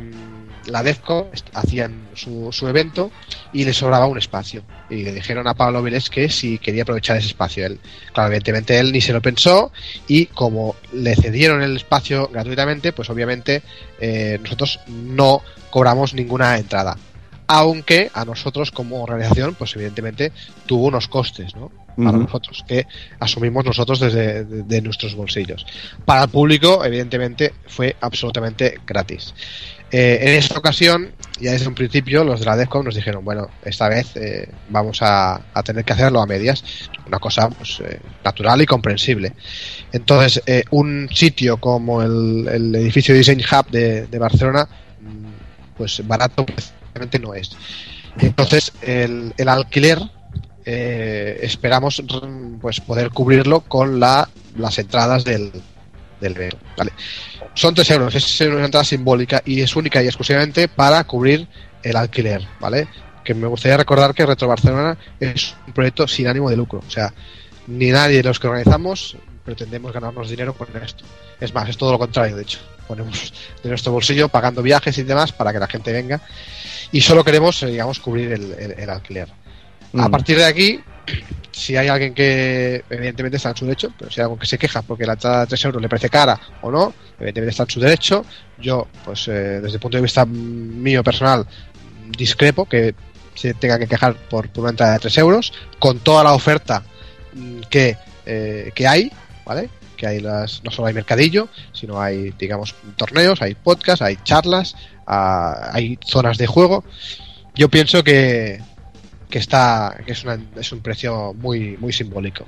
la 0.67 0.83
DEFCO 0.83 1.31
hacían 1.53 2.09
su, 2.15 2.49
su 2.53 2.67
evento 2.69 3.11
y 3.53 3.65
le 3.65 3.73
sobraba 3.73 4.07
un 4.07 4.19
espacio. 4.19 4.63
Y 4.91 5.03
le 5.05 5.13
dijeron 5.13 5.47
a 5.49 5.55
Pablo 5.55 5.83
Vilés 5.83 6.11
que 6.11 6.29
si 6.29 6.59
quería 6.59 6.83
aprovechar 6.83 7.17
ese 7.17 7.29
espacio. 7.29 7.67
Él, 7.67 7.79
claro, 8.13 8.29
evidentemente 8.29 8.79
él 8.79 8.93
ni 8.93 9.01
se 9.01 9.13
lo 9.13 9.21
pensó 9.23 9.73
y 10.09 10.27
como 10.27 10.77
le 10.93 11.15
cedieron 11.17 11.63
el 11.63 11.77
espacio 11.77 12.29
gratuitamente, 12.33 12.93
pues 12.93 13.11
obviamente 13.11 13.63
eh, 14.01 14.39
nosotros 14.43 14.81
no 14.89 15.43
cobramos 15.71 16.15
ninguna 16.15 16.57
entrada. 16.59 16.97
Aunque 17.47 18.11
a 18.15 18.25
nosotros 18.25 18.71
como 18.71 19.03
organización, 19.03 19.55
pues 19.55 19.75
evidentemente 19.77 20.33
tuvo 20.67 20.87
unos 20.87 21.09
costes, 21.09 21.55
¿no? 21.55 21.71
Para 21.97 22.19
nosotros, 22.25 22.65
que 22.67 22.87
asumimos 23.21 23.65
nosotros 23.65 24.01
desde 24.01 24.45
de- 24.45 24.63
de 24.65 24.81
nuestros 24.83 25.15
bolsillos. 25.15 25.65
Para 26.05 26.25
el 26.25 26.29
público, 26.29 26.85
evidentemente, 26.85 27.55
fue 27.69 27.95
absolutamente 28.01 28.81
gratis. 28.85 29.33
Eh, 29.97 30.19
en 30.29 30.35
esta 30.35 30.59
ocasión, 30.59 31.13
ya 31.39 31.53
desde 31.53 31.69
un 31.69 31.75
principio, 31.77 32.25
los 32.25 32.41
de 32.41 32.47
la 32.47 32.57
DEFCON 32.57 32.85
nos 32.85 32.97
dijeron, 32.97 33.25
bueno, 33.25 33.49
esta 33.65 33.89
vez 33.89 34.17
eh, 34.17 34.49
vamos 34.69 34.99
a, 35.03 35.41
tener 35.65 35.85
que 35.85 35.93
hacerlo 35.93 36.21
a 36.21 36.27
medias, 36.27 36.65
una 37.07 37.21
cosa 37.21 37.49
pues, 37.49 37.79
eh, 37.79 38.01
natural 38.25 38.61
y 38.61 38.67
comprensible. 38.67 39.35
Entonces, 39.93 40.43
eh, 40.47 40.65
un 40.73 41.09
sitio 41.13 41.59
como 41.59 42.03
el, 42.03 42.75
edificio 42.75 43.15
Design 43.15 43.41
Hub 43.41 43.71
de, 43.71 44.09
de 44.09 44.19
Barcelona, 44.19 44.69
mm, 45.01 45.77
pues 45.77 46.05
barato 46.05 46.45
precisamente 46.45 47.21
no 47.21 47.33
es. 47.33 47.53
Entonces, 48.19 48.73
el, 48.83 49.33
el 49.37 49.49
alquiler 49.49 50.01
eh, 50.65 51.39
esperamos 51.41 52.03
mm, 52.03 52.59
pues 52.59 52.81
poder 52.81 53.11
cubrirlo 53.11 53.61
con 53.61 54.01
la, 54.01 54.29
las 54.57 54.77
entradas 54.81 55.25
del, 55.25 55.53
del 56.25 56.37
evento. 56.37 56.59
¿vale? 56.77 56.93
Son 57.55 57.75
3 57.75 57.89
euros, 57.93 58.15
es 58.15 58.41
una 58.41 58.65
entrada 58.65 58.85
simbólica 58.85 59.41
y 59.45 59.61
es 59.61 59.77
única 59.77 60.03
y 60.03 60.07
exclusivamente 60.07 60.67
para 60.69 61.05
cubrir 61.05 61.47
el 61.83 61.97
alquiler, 61.97 62.47
¿vale? 62.61 62.89
Que 63.23 63.33
me 63.35 63.47
gustaría 63.47 63.77
recordar 63.77 64.13
que 64.15 64.27
Retro 64.27 64.49
Barcelona 64.49 64.97
es 65.21 65.55
un 65.67 65.73
proyecto 65.73 66.07
sin 66.09 66.27
ánimo 66.27 66.51
de 66.51 66.57
lucro, 66.57 66.83
o 66.87 66.91
sea, 66.91 67.13
ni 67.69 67.91
nadie 67.91 68.19
de 68.19 68.23
los 68.25 68.39
que 68.41 68.49
organizamos 68.49 69.17
pretendemos 69.45 69.93
ganarnos 69.93 70.29
dinero 70.31 70.55
con 70.55 70.69
esto. 70.83 71.05
Es 71.41 71.53
más, 71.55 71.69
es 71.69 71.77
todo 71.77 71.93
lo 71.93 71.99
contrario, 71.99 72.35
de 72.37 72.43
hecho. 72.43 72.59
Ponemos 72.89 73.33
de 73.63 73.69
nuestro 73.69 73.93
bolsillo 73.93 74.29
pagando 74.29 74.63
viajes 74.63 74.97
y 74.99 75.03
demás 75.03 75.33
para 75.33 75.53
que 75.53 75.59
la 75.59 75.67
gente 75.67 75.93
venga 75.93 76.21
y 76.93 77.01
solo 77.03 77.23
queremos, 77.25 77.63
eh, 77.63 77.67
digamos, 77.67 77.99
cubrir 78.01 78.33
el, 78.33 78.53
el- 78.59 78.73
el 78.79 78.91
alquiler. 78.91 79.29
A 79.97 80.09
Mm. 80.09 80.11
partir 80.11 80.37
de 80.39 80.45
aquí, 80.45 80.81
si 81.55 81.77
hay 81.77 81.87
alguien 81.87 82.15
que 82.15 82.85
evidentemente 82.91 83.37
está 83.37 83.51
en 83.51 83.57
su 83.57 83.65
derecho, 83.65 83.93
pero 83.97 84.11
si 84.11 84.21
hay 84.21 84.25
alguien 84.25 84.41
que 84.41 84.47
se 84.47 84.59
queja 84.59 84.83
porque 84.83 85.07
la 85.07 85.13
entrada 85.13 85.41
de 85.43 85.47
3 85.47 85.65
euros 85.67 85.83
le 85.83 85.89
parece 85.89 86.11
cara 86.11 86.39
o 86.63 86.71
no, 86.71 86.93
evidentemente 87.19 87.51
está 87.51 87.63
en 87.63 87.71
su 87.71 87.81
derecho. 87.81 88.25
Yo, 88.59 88.89
pues 89.05 89.29
eh, 89.29 89.61
desde 89.61 89.75
el 89.75 89.81
punto 89.81 89.97
de 89.97 90.03
vista 90.03 90.27
mío 90.27 91.05
personal, 91.05 91.47
discrepo 92.17 92.67
que 92.67 92.95
se 93.35 93.55
tenga 93.55 93.79
que 93.79 93.87
quejar 93.87 94.15
por, 94.15 94.49
una 94.57 94.71
entrada 94.71 94.95
de 94.95 94.99
3 94.99 95.19
euros, 95.19 95.53
con 95.79 96.01
toda 96.01 96.25
la 96.25 96.33
oferta 96.33 96.83
mm, 97.35 97.61
que, 97.71 97.97
eh, 98.27 98.73
que 98.75 98.89
hay, 98.89 99.13
¿vale? 99.45 99.71
Que 99.97 100.09
hay 100.09 100.21
las, 100.21 100.63
no 100.65 100.73
solo 100.73 100.89
hay 100.89 100.95
mercadillo, 100.95 101.49
sino 101.73 102.01
hay, 102.01 102.33
digamos, 102.37 102.75
torneos, 102.97 103.43
hay 103.43 103.55
podcasts, 103.55 104.03
hay 104.03 104.19
charlas, 104.25 104.75
ah, 105.07 105.71
hay 105.73 106.01
zonas 106.05 106.37
de 106.37 106.49
juego. 106.49 106.85
Yo 107.55 107.69
pienso 107.69 108.03
que, 108.03 108.61
que 109.31 109.39
está 109.39 109.97
que 110.07 110.13
es, 110.13 110.25
una- 110.25 110.39
es 110.57 110.73
un 110.73 110.81
precio 110.81 111.33
muy 111.35 111.77
muy 111.79 111.93
simbólico. 111.93 112.45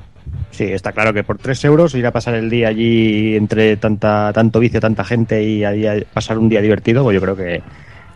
Sí, 0.51 0.65
está 0.65 0.93
claro 0.93 1.13
que 1.15 1.23
por 1.25 1.39
3 1.39 1.65
euros 1.65 1.95
ir 1.95 2.07
a 2.07 2.11
pasar 2.13 2.35
el 2.35 2.51
día 2.51 2.69
allí 2.69 3.37
entre 3.37 3.77
tanta 3.77 4.33
tanto 4.33 4.59
vicio, 4.61 4.81
tanta 4.81 5.05
gente 5.05 5.43
y 5.43 5.65
ahí 5.65 5.87
a 5.87 5.97
pasar 6.13 6.39
un 6.39 6.49
día 6.49 6.61
divertido, 6.61 7.03
pues 7.05 7.15
yo 7.15 7.21
creo 7.21 7.37
que, 7.37 7.63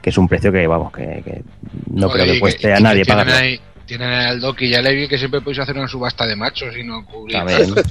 que 0.02 0.10
es 0.10 0.18
un 0.18 0.26
precio 0.28 0.50
que, 0.50 0.66
vamos, 0.66 0.92
que, 0.92 1.22
que 1.24 1.42
no 1.92 2.10
creo 2.10 2.26
que 2.26 2.40
cueste 2.40 2.72
a 2.72 2.80
nadie 2.80 3.04
tienen 3.04 3.24
pagarlo. 3.26 3.46
ahí, 3.46 3.60
tienen 3.86 4.08
al 4.08 4.40
Doki 4.40 4.66
y 4.66 4.74
a 4.74 4.82
Levi 4.82 5.06
que 5.08 5.18
siempre 5.18 5.40
podéis 5.40 5.60
hacer 5.60 5.76
una 5.76 5.86
subasta 5.88 6.26
de 6.26 6.36
machos 6.36 6.76
y 6.76 6.82
no 6.84 7.04
cubrir. 7.04 7.36
También. 7.36 7.74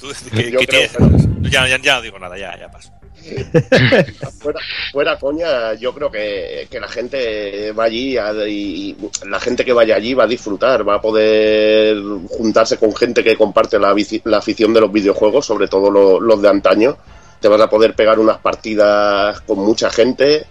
Tú, 0.00 0.08
¿qué- 0.34 0.50
Yo 0.50 0.58
qué 0.60 0.66
creo 0.66 0.88
tienes? 0.88 1.28
Ya, 1.50 1.66
ya, 1.68 1.78
ya 1.78 1.94
no 1.96 2.02
digo 2.02 2.18
nada, 2.18 2.36
ya, 2.38 2.58
ya 2.58 2.68
paso. 2.70 2.90
Fuera, 4.92 5.18
coña, 5.18 5.74
yo 5.74 5.94
creo 5.94 6.10
que, 6.10 6.66
que 6.70 6.80
la 6.80 6.88
gente 6.88 7.72
va 7.72 7.84
allí 7.84 8.16
y 8.48 8.96
la 9.28 9.40
gente 9.40 9.64
que 9.64 9.72
vaya 9.72 9.96
allí 9.96 10.14
va 10.14 10.24
a 10.24 10.28
disfrutar, 10.28 10.86
va 10.86 10.96
a 10.96 11.00
poder 11.00 11.96
juntarse 12.28 12.76
con 12.78 12.94
gente 12.94 13.24
que 13.24 13.36
comparte 13.36 13.78
la, 13.78 13.94
afición 14.36 14.74
de 14.74 14.80
los 14.80 14.92
videojuegos, 14.92 15.46
sobre 15.46 15.68
todo 15.68 15.90
lo- 15.90 16.20
los 16.20 16.40
de 16.42 16.48
antaño. 16.48 16.96
Te 17.40 17.48
vas 17.48 17.60
a 17.60 17.68
poder 17.68 17.94
pegar 17.94 18.18
unas 18.18 18.38
partidas 18.38 19.40
con 19.42 19.58
mucha 19.58 19.90
gente. 19.90 20.46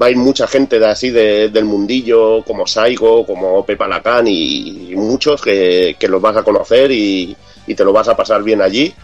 Va 0.00 0.06
a 0.06 0.10
ir 0.10 0.16
mucha 0.16 0.46
gente 0.46 0.78
de 0.78 0.86
así 0.86 1.10
de- 1.10 1.48
del 1.48 1.64
mundillo, 1.64 2.42
como 2.44 2.66
Saigo, 2.66 3.24
como 3.26 3.64
Pepa 3.64 3.88
Lacan 3.88 4.26
y, 4.28 4.92
muchos 4.94 5.40
que, 5.40 5.96
que 5.98 6.08
los 6.08 6.20
vas 6.20 6.36
a 6.36 6.42
conocer 6.42 6.90
y 6.90 7.36
te 7.74 7.84
lo 7.84 7.92
vas 7.92 8.08
a 8.08 8.16
pasar 8.16 8.42
bien 8.42 8.62
allí 8.62 8.94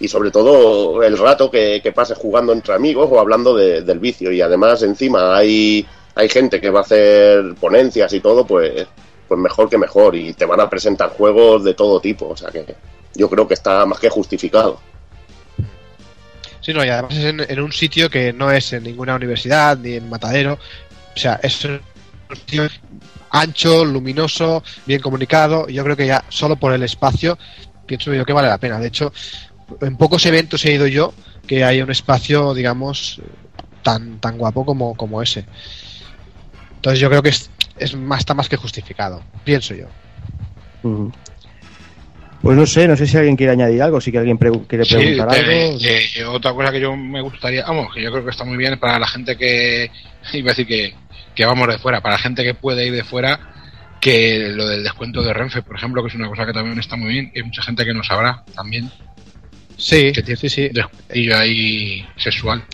y 0.00 0.08
sobre 0.08 0.30
todo 0.30 1.02
el 1.02 1.18
rato 1.18 1.50
que, 1.50 1.80
que 1.82 1.92
pases 1.92 2.16
jugando 2.18 2.52
entre 2.52 2.74
amigos 2.74 3.08
o 3.10 3.18
hablando 3.20 3.54
de- 3.56 3.82
del 3.82 3.98
vicio. 3.98 4.30
Y 4.32 4.40
además 4.40 4.82
encima 4.82 5.36
hay, 5.36 5.86
hay 6.14 6.28
gente 6.28 6.60
que 6.60 6.70
va 6.70 6.80
a 6.80 6.82
hacer 6.82 7.54
ponencias 7.60 8.12
y 8.12 8.20
todo, 8.20 8.46
pues, 8.46 8.86
pues 9.26 9.40
mejor 9.40 9.68
que 9.68 9.78
mejor. 9.78 10.14
Y 10.14 10.34
te 10.34 10.44
van 10.44 10.60
a 10.60 10.70
presentar 10.70 11.10
juegos 11.10 11.64
de 11.64 11.74
todo 11.74 12.00
tipo. 12.00 12.28
O 12.28 12.36
sea 12.36 12.50
que 12.50 12.64
yo 13.14 13.28
creo 13.28 13.48
que 13.48 13.54
está 13.54 13.84
más 13.86 13.98
que 13.98 14.08
justificado. 14.08 14.80
Sí, 16.60 16.72
no, 16.72 16.84
y 16.84 16.88
además 16.88 17.16
es 17.16 17.24
en, 17.24 17.40
en 17.40 17.60
un 17.60 17.72
sitio 17.72 18.10
que 18.10 18.32
no 18.32 18.50
es 18.50 18.72
en 18.72 18.82
ninguna 18.82 19.14
universidad 19.16 19.76
ni 19.78 19.94
en 19.94 20.08
Matadero. 20.08 20.54
O 21.14 21.18
sea, 21.18 21.40
es 21.42 21.64
un 21.64 21.80
sitio 22.36 22.68
ancho, 23.30 23.84
luminoso, 23.84 24.62
bien 24.86 25.00
comunicado. 25.00 25.68
Yo 25.68 25.82
creo 25.84 25.96
que 25.96 26.06
ya 26.06 26.24
solo 26.28 26.56
por 26.56 26.72
el 26.72 26.82
espacio 26.82 27.38
pienso 27.86 28.12
yo 28.12 28.24
que 28.26 28.32
vale 28.34 28.48
la 28.48 28.58
pena. 28.58 28.78
De 28.78 28.88
hecho, 28.88 29.12
en 29.80 29.96
pocos 29.96 30.24
eventos 30.26 30.64
he 30.64 30.72
ido 30.72 30.86
yo 30.86 31.12
que 31.46 31.64
haya 31.64 31.84
un 31.84 31.90
espacio, 31.90 32.54
digamos, 32.54 33.20
tan 33.82 34.18
tan 34.20 34.38
guapo 34.38 34.64
como, 34.64 34.94
como 34.96 35.22
ese. 35.22 35.44
Entonces 36.76 37.00
yo 37.00 37.08
creo 37.08 37.22
que 37.22 37.30
es, 37.30 37.50
es 37.78 37.94
más, 37.96 38.20
está 38.20 38.34
más 38.34 38.48
que 38.48 38.56
justificado, 38.56 39.22
pienso 39.44 39.74
yo. 39.74 39.86
Pues 42.42 42.56
no 42.56 42.66
sé, 42.66 42.86
no 42.86 42.96
sé 42.96 43.06
si 43.06 43.16
alguien 43.16 43.34
quiere 43.36 43.52
añadir 43.52 43.82
algo, 43.82 44.00
si 44.00 44.12
que 44.12 44.18
alguien 44.18 44.38
quiere 44.38 44.84
preguntar 44.84 45.28
te- 45.28 45.38
algo. 45.64 45.78
que- 45.78 46.24
otra 46.24 46.52
cosa 46.52 46.70
que 46.70 46.80
yo 46.80 46.96
me 46.96 47.20
gustaría, 47.20 47.64
vamos, 47.64 47.92
que 47.92 48.00
yo 48.02 48.12
creo 48.12 48.24
que 48.24 48.30
está 48.30 48.44
muy 48.44 48.56
bien 48.56 48.78
para 48.78 48.98
la 48.98 49.08
gente 49.08 49.36
que, 49.36 49.90
iba 50.34 50.50
a 50.50 50.54
decir 50.54 50.66
que, 50.66 50.94
que 51.34 51.44
vamos 51.44 51.66
de 51.66 51.78
fuera, 51.78 52.00
para 52.00 52.14
la 52.14 52.20
gente 52.22 52.44
que 52.44 52.54
puede 52.54 52.86
ir 52.86 52.92
de 52.92 53.02
fuera, 53.02 53.40
que 54.00 54.50
lo 54.54 54.68
del 54.68 54.84
descuento 54.84 55.22
de 55.22 55.32
Renfe, 55.32 55.62
por 55.62 55.76
ejemplo, 55.76 56.00
que 56.02 56.08
es 56.08 56.14
una 56.14 56.28
cosa 56.28 56.46
que 56.46 56.52
también 56.52 56.78
está 56.78 56.94
muy 56.94 57.08
bien, 57.12 57.32
y 57.34 57.38
hay 57.40 57.44
mucha 57.44 57.62
gente 57.62 57.84
que 57.84 57.92
no 57.92 58.04
sabrá 58.04 58.44
también, 58.54 58.88
Sí, 59.78 60.12
que 60.12 60.22
tiene 60.22 60.36
sí, 60.38 60.48
sí. 60.50 60.70
ahí 61.32 62.06
sexual. 62.16 62.64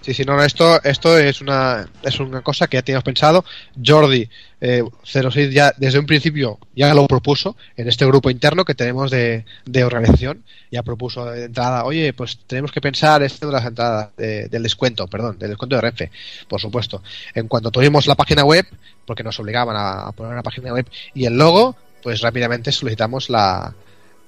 Sí, 0.00 0.14
sí, 0.14 0.24
no, 0.24 0.36
no, 0.36 0.42
esto, 0.42 0.82
esto 0.84 1.18
es 1.18 1.42
una, 1.42 1.86
es 2.02 2.18
una 2.18 2.40
cosa 2.40 2.66
que 2.66 2.78
ya 2.78 2.82
teníamos 2.82 3.04
pensado. 3.04 3.44
Jordi, 3.84 4.26
eh, 4.60 4.82
06 5.04 5.52
ya 5.52 5.74
desde 5.76 5.98
un 5.98 6.06
principio 6.06 6.58
ya 6.74 6.94
lo 6.94 7.06
propuso 7.06 7.56
en 7.76 7.88
este 7.88 8.06
grupo 8.06 8.30
interno 8.30 8.64
que 8.64 8.74
tenemos 8.74 9.10
de, 9.10 9.44
de 9.66 9.84
organización. 9.84 10.42
Ya 10.70 10.82
propuso 10.82 11.26
de 11.26 11.44
entrada, 11.44 11.84
oye, 11.84 12.12
pues 12.14 12.38
tenemos 12.46 12.72
que 12.72 12.80
pensar 12.80 13.22
esto 13.22 13.48
de 13.48 13.52
las 13.52 13.66
entradas, 13.66 14.08
de- 14.16 14.48
del 14.48 14.62
descuento, 14.62 15.06
perdón, 15.08 15.38
del 15.38 15.50
descuento 15.50 15.76
de 15.76 15.82
Renfe, 15.82 16.10
por 16.48 16.60
supuesto. 16.60 17.02
En 17.34 17.46
cuanto 17.46 17.70
tuvimos 17.70 18.06
la 18.06 18.14
página 18.14 18.44
web, 18.44 18.66
porque 19.04 19.22
nos 19.22 19.38
obligaban 19.40 19.76
a, 19.76 20.06
a 20.08 20.12
poner 20.12 20.32
una 20.32 20.42
página 20.42 20.72
web 20.72 20.88
y 21.14 21.26
el 21.26 21.36
logo, 21.36 21.76
pues 22.02 22.22
rápidamente 22.22 22.72
solicitamos 22.72 23.28
la, 23.28 23.74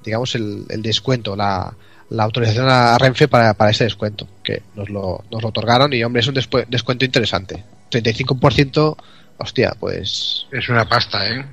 digamos, 0.05 0.35
el, 0.35 0.67
el 0.69 0.83
descuento, 0.83 1.35
la, 1.37 1.75
la 2.11 2.25
autorización 2.25 2.69
a 2.69 2.99
Renfe 2.99 3.29
para, 3.29 3.55
para 3.55 3.71
ese 3.71 3.85
descuento, 3.85 4.27
que 4.43 4.63
nos 4.75 4.89
lo, 4.91 5.25
nos 5.31 5.43
lo 5.43 5.49
otorgaron 5.49 5.93
y 5.93 6.03
hombre, 6.05 6.21
es 6.21 6.27
un 6.29 6.35
despu- 6.35 6.67
descuento 6.69 7.05
interesante. 7.05 7.63
35%, 7.91 8.97
hostia, 9.39 9.75
pues 9.79 10.47
Es 10.53 10.69
una 10.69 10.89
pasta, 10.89 11.29
¿eh? 11.29 11.45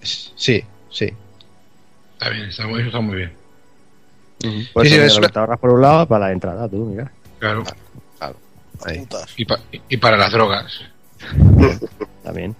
es- 0.00 0.32
sí, 0.36 0.62
sí. 0.90 1.12
Está 2.14 2.30
bien, 2.30 2.44
está 2.48 2.66
muy, 2.66 2.78
eso 2.80 2.88
está 2.88 3.00
muy 3.00 3.16
bien. 3.16 3.32
Pues 4.72 4.88
Sí, 4.88 4.94
sí, 4.94 5.00
eso, 5.00 5.06
es 5.06 5.06
mira, 5.06 5.08
lo 5.08 5.18
una- 5.18 5.26
que 5.28 5.32
te 5.32 5.38
ahorras 5.38 5.58
por 5.58 5.70
un 5.70 5.82
lado 5.82 6.06
para 6.06 6.26
la 6.26 6.32
entrada, 6.32 6.68
tú, 6.68 6.76
mira. 6.86 7.10
Claro. 7.38 7.64
Ahí. 8.84 8.98
Putas. 9.00 9.32
Y, 9.36 9.44
pa- 9.44 9.60
y 9.88 9.96
para 9.98 10.16
las 10.16 10.32
drogas. 10.32 10.72
También. 12.24 12.56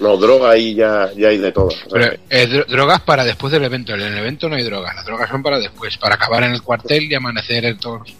No, 0.00 0.16
droga 0.16 0.50
ahí 0.50 0.74
ya, 0.74 1.10
ya 1.16 1.28
hay 1.28 1.38
de 1.38 1.50
todo. 1.52 1.68
Pero 1.90 2.12
eh, 2.30 2.46
dro- 2.48 2.66
drogas 2.66 3.00
para 3.00 3.24
después 3.24 3.52
del 3.52 3.64
evento. 3.64 3.94
En 3.94 4.00
el 4.00 4.16
evento 4.18 4.48
no 4.48 4.54
hay 4.56 4.62
drogas. 4.62 4.94
Las 4.94 5.04
drogas 5.04 5.28
son 5.28 5.42
para 5.42 5.58
después, 5.58 5.96
para 5.98 6.14
acabar 6.14 6.44
en 6.44 6.52
el 6.52 6.62
cuartel 6.62 7.04
y 7.10 7.14
amanecer 7.14 7.64
en 7.64 7.78
todos. 7.78 8.14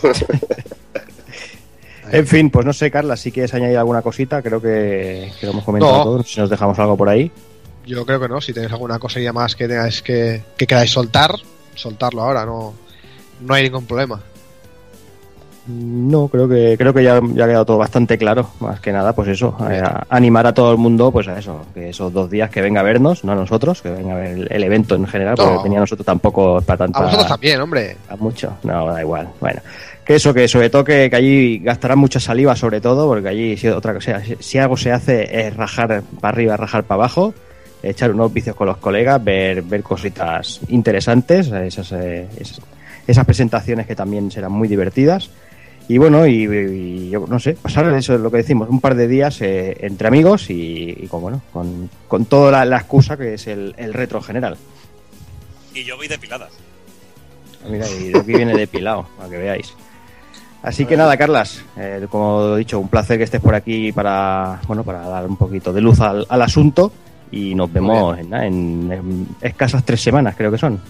sea, 0.00 0.10
En 2.10 2.26
fin, 2.26 2.50
pues 2.50 2.66
no 2.66 2.72
sé, 2.72 2.90
Carla, 2.90 3.16
si 3.16 3.32
quieres 3.32 3.54
añadir 3.54 3.78
alguna 3.78 4.02
cosita, 4.02 4.42
creo 4.42 4.60
que, 4.60 5.32
que 5.40 5.46
lo 5.46 5.52
hemos 5.52 5.64
comentado 5.64 5.96
No. 5.98 6.04
todo. 6.04 6.16
No 6.18 6.22
sé 6.24 6.34
Si 6.34 6.40
nos 6.40 6.50
dejamos 6.50 6.78
algo 6.78 6.96
por 6.96 7.08
ahí. 7.08 7.30
Yo 7.86 8.04
creo 8.04 8.20
que 8.20 8.28
no. 8.28 8.40
Si 8.40 8.52
tenéis 8.52 8.72
alguna 8.72 8.98
cosilla 8.98 9.32
más 9.32 9.56
que 9.56 9.66
tengáis 9.68 10.02
que, 10.02 10.42
que 10.56 10.66
queráis 10.66 10.90
soltar, 10.90 11.34
soltarlo 11.74 12.22
ahora, 12.22 12.44
no, 12.44 12.74
no 13.40 13.54
hay 13.54 13.62
ningún 13.64 13.86
problema. 13.86 14.20
No, 15.68 16.26
creo 16.26 16.48
que 16.48 16.74
creo 16.76 16.92
que 16.92 17.04
ya, 17.04 17.20
ya 17.34 17.44
ha 17.44 17.46
quedado 17.46 17.64
todo 17.64 17.78
bastante 17.78 18.18
claro. 18.18 18.48
Más 18.58 18.80
que 18.80 18.92
nada, 18.92 19.12
pues 19.14 19.28
eso, 19.28 19.56
eh, 19.70 19.80
a- 19.80 20.04
animar 20.08 20.44
a 20.46 20.52
todo 20.52 20.72
el 20.72 20.78
mundo, 20.78 21.12
pues 21.12 21.28
a 21.28 21.38
eso, 21.38 21.64
que 21.72 21.90
esos 21.90 22.12
dos 22.12 22.28
días 22.28 22.50
que 22.50 22.60
venga 22.60 22.80
a 22.80 22.82
vernos, 22.82 23.22
no 23.22 23.30
a 23.30 23.36
nosotros, 23.36 23.80
que 23.80 23.90
venga 23.90 24.14
a 24.14 24.16
ver 24.18 24.30
el, 24.38 24.48
el 24.50 24.64
evento 24.64 24.96
en 24.96 25.06
general, 25.06 25.36
porque 25.36 25.54
No. 25.54 25.62
venir 25.62 25.78
a 25.78 25.82
nosotros 25.82 26.04
tampoco 26.04 26.60
para 26.62 26.78
tanta. 26.78 26.98
A 26.98 27.02
vosotros 27.04 27.28
también, 27.28 27.60
hombre. 27.60 27.96
a 28.08 28.16
mucho, 28.16 28.56
no, 28.64 28.86
da 28.86 29.00
igual. 29.00 29.28
Bueno, 29.40 29.60
que 30.04 30.16
eso, 30.16 30.34
que 30.34 30.48
sobre 30.48 30.68
todo 30.68 30.82
que, 30.82 31.08
que 31.08 31.14
allí 31.16 31.58
gastarán 31.60 31.98
mucha 32.00 32.18
saliva, 32.18 32.56
sobre 32.56 32.80
todo, 32.80 33.06
porque 33.06 33.28
allí 33.28 33.56
si 33.56 33.68
otra 33.68 33.94
cosa, 33.94 34.20
si, 34.24 34.34
si 34.40 34.58
algo 34.58 34.76
se 34.76 34.90
hace 34.90 35.46
es 35.46 35.54
rajar 35.56 36.02
para 36.20 36.32
arriba, 36.34 36.56
rajar 36.56 36.82
para 36.82 37.02
abajo, 37.02 37.34
echar 37.84 38.10
unos 38.10 38.32
vicios 38.34 38.56
con 38.56 38.66
los 38.66 38.78
colegas, 38.78 39.22
ver, 39.22 39.62
ver 39.62 39.84
cositas 39.84 40.60
interesantes, 40.70 41.52
esas, 41.52 41.92
eh, 41.92 42.26
esas, 42.36 42.60
esas 43.06 43.24
presentaciones 43.24 43.86
que 43.86 43.94
también 43.94 44.28
serán 44.32 44.50
muy 44.50 44.66
divertidas. 44.66 45.30
Y 45.88 45.98
bueno, 45.98 46.26
y, 46.26 46.44
y 46.44 47.10
yo 47.10 47.26
no 47.28 47.38
sé, 47.38 47.54
pasar 47.54 47.92
eso 47.94 48.14
es 48.14 48.20
lo 48.20 48.30
que 48.30 48.38
decimos, 48.38 48.68
un 48.70 48.80
par 48.80 48.94
de 48.94 49.08
días 49.08 49.40
eh, 49.42 49.76
entre 49.80 50.08
amigos 50.08 50.48
y, 50.48 50.96
y 51.02 51.06
con, 51.08 51.20
bueno, 51.20 51.42
con, 51.52 51.90
con 52.08 52.24
toda 52.24 52.50
la, 52.50 52.64
la 52.64 52.76
excusa 52.78 53.16
que 53.16 53.34
es 53.34 53.46
el, 53.46 53.74
el 53.76 53.92
retro 53.92 54.22
general. 54.22 54.56
Y 55.74 55.84
yo 55.84 55.96
voy 55.96 56.08
depilada. 56.08 56.48
Mira, 57.68 57.88
y 57.88 58.08
de 58.10 58.18
aquí 58.20 58.32
viene 58.34 58.56
depilado, 58.56 59.06
para 59.16 59.28
que 59.28 59.38
veáis. 59.38 59.74
Así 60.62 60.86
que 60.86 60.96
nada, 60.96 61.16
Carlas, 61.16 61.62
eh, 61.76 62.06
como 62.10 62.54
he 62.54 62.58
dicho, 62.60 62.78
un 62.78 62.88
placer 62.88 63.18
que 63.18 63.24
estés 63.24 63.40
por 63.40 63.54
aquí 63.54 63.90
para, 63.92 64.60
bueno, 64.68 64.84
para 64.84 65.00
dar 65.08 65.26
un 65.26 65.36
poquito 65.36 65.72
de 65.72 65.80
luz 65.80 66.00
al, 66.00 66.24
al 66.28 66.42
asunto 66.42 66.92
y 67.32 67.54
nos 67.54 67.72
vemos 67.72 68.16
en, 68.18 68.32
en- 68.32 68.92
en 68.92 69.28
escasas 69.40 69.84
tres 69.84 70.00
semanas, 70.00 70.34
creo 70.36 70.52
que 70.52 70.58
son. 70.58 70.80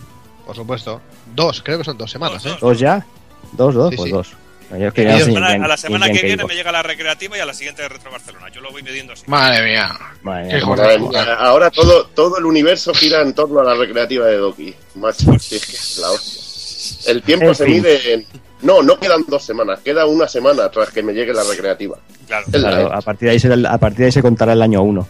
Por 0.47 0.55
supuesto. 0.55 1.01
Dos, 1.35 1.63
creo 1.63 1.79
que 1.79 1.85
son 1.85 1.97
dos 1.97 2.11
semanas, 2.11 2.43
Dos, 2.43 2.53
¿eh? 2.53 2.59
¿Dos 2.61 2.79
ya? 2.79 3.07
¿Dos, 3.53 3.75
dos? 3.75 3.91
Sí, 3.91 3.97
pues 3.97 4.07
sí. 4.09 4.13
dos. 4.13 4.33
Yo 4.79 4.89
es 4.89 4.95
que 4.95 5.03
Y 5.03 5.05
ya 5.07 5.15
a 5.15 5.19
la 5.19 5.77
Semana- 5.77 6.07
a 6.07 6.09
la 6.09 6.13
que 6.13 6.23
viene 6.27 6.45
me 6.45 6.55
llega 6.55 6.73
la 6.73 6.83
recreativa 6.83 7.37
y 7.37 7.41
a 7.41 7.47
la 7.47 7.55
siguiente 7.55 7.87
Retro 7.89 8.11
Barcelona. 8.11 8.47
Yo 8.53 8.61
lo 8.61 8.71
voy 8.71 8.83
midiendo 8.83 9.13
así. 9.13 9.25
Madre 9.27 9.63
mía. 9.71 9.91
Madre 10.23 10.61
joder. 10.61 11.01
ahora 11.39 11.71
todo, 11.71 12.07
todo 12.15 12.39
el 12.39 12.45
universo 12.47 12.93
gira 12.95 13.21
en 13.23 13.35
torno 13.35 13.61
a 13.61 13.65
la 13.65 13.75
recreativa 13.75 14.27
de 14.27 14.37
Doki. 14.37 14.75
Macho, 14.97 15.39
sí, 15.39 15.57
es 15.57 15.67
que 15.67 15.73
es 15.77 15.99
la 15.99 16.11
hostia. 16.11 17.13
El 17.13 17.23
tiempo 17.23 17.47
En 17.47 17.55
se 17.55 17.65
fin. 17.65 17.75
mide 17.75 18.13
en. 18.15 18.27
No, 18.63 18.81
no 18.83 18.99
quedan 18.99 19.25
dos 19.27 19.45
semanas, 19.45 19.81
queda 19.85 20.07
una 20.07 20.29
semana 20.29 20.69
tras 20.71 20.91
que 20.91 21.03
me 21.03 21.13
llegue 21.13 21.33
la 21.33 21.43
recreativa. 21.43 21.99
Claro. 22.29 22.47
Claro, 22.51 22.93
a 22.95 23.01
partir, 23.01 23.27
de 23.29 23.33
ahí 23.33 23.41
se, 23.41 23.53
a 23.53 23.79
partir 23.79 23.99
de 23.99 24.05
ahí 24.07 24.13
se 24.13 24.23
contará 24.23 24.53
el 24.53 24.63
año 24.63 24.83
uno. 24.83 25.07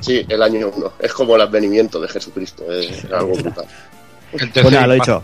Sí, 0.00 0.24
el 0.28 0.42
año 0.42 0.70
uno. 0.74 0.92
Es 0.98 1.12
como 1.12 1.36
el 1.36 1.42
advenimiento 1.42 2.00
de 2.00 2.08
Jesucristo. 2.08 2.64
Es 2.72 3.04
algo 3.12 3.34
brutal. 3.34 3.66
El 4.32 4.50
Pues 4.50 4.64
lo 4.64 4.70
impacto. 4.70 4.92
dicho. 4.92 5.22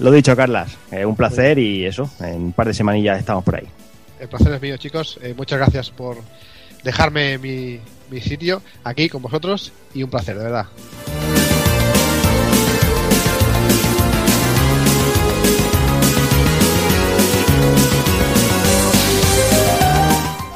Lo 0.00 0.10
dicho, 0.10 0.34
Carlas. 0.34 0.76
eh, 0.90 1.04
un 1.04 1.16
placer 1.16 1.58
y 1.58 1.84
eso, 1.84 2.10
en 2.20 2.34
un 2.42 2.52
par 2.52 2.66
de 2.66 2.74
semanillas 2.74 3.18
estamos 3.18 3.44
por 3.44 3.56
ahí. 3.56 3.66
El 4.18 4.28
placer 4.28 4.52
es 4.52 4.62
mío, 4.62 4.76
chicos. 4.76 5.18
Eh, 5.22 5.34
muchas 5.36 5.58
gracias 5.58 5.90
por 5.90 6.16
dejarme 6.84 7.38
mi, 7.38 7.78
mi 8.10 8.20
sitio 8.20 8.62
aquí 8.84 9.08
con 9.08 9.22
vosotros 9.22 9.72
y 9.94 10.02
un 10.02 10.10
placer, 10.10 10.36
de 10.38 10.44
verdad. 10.44 10.66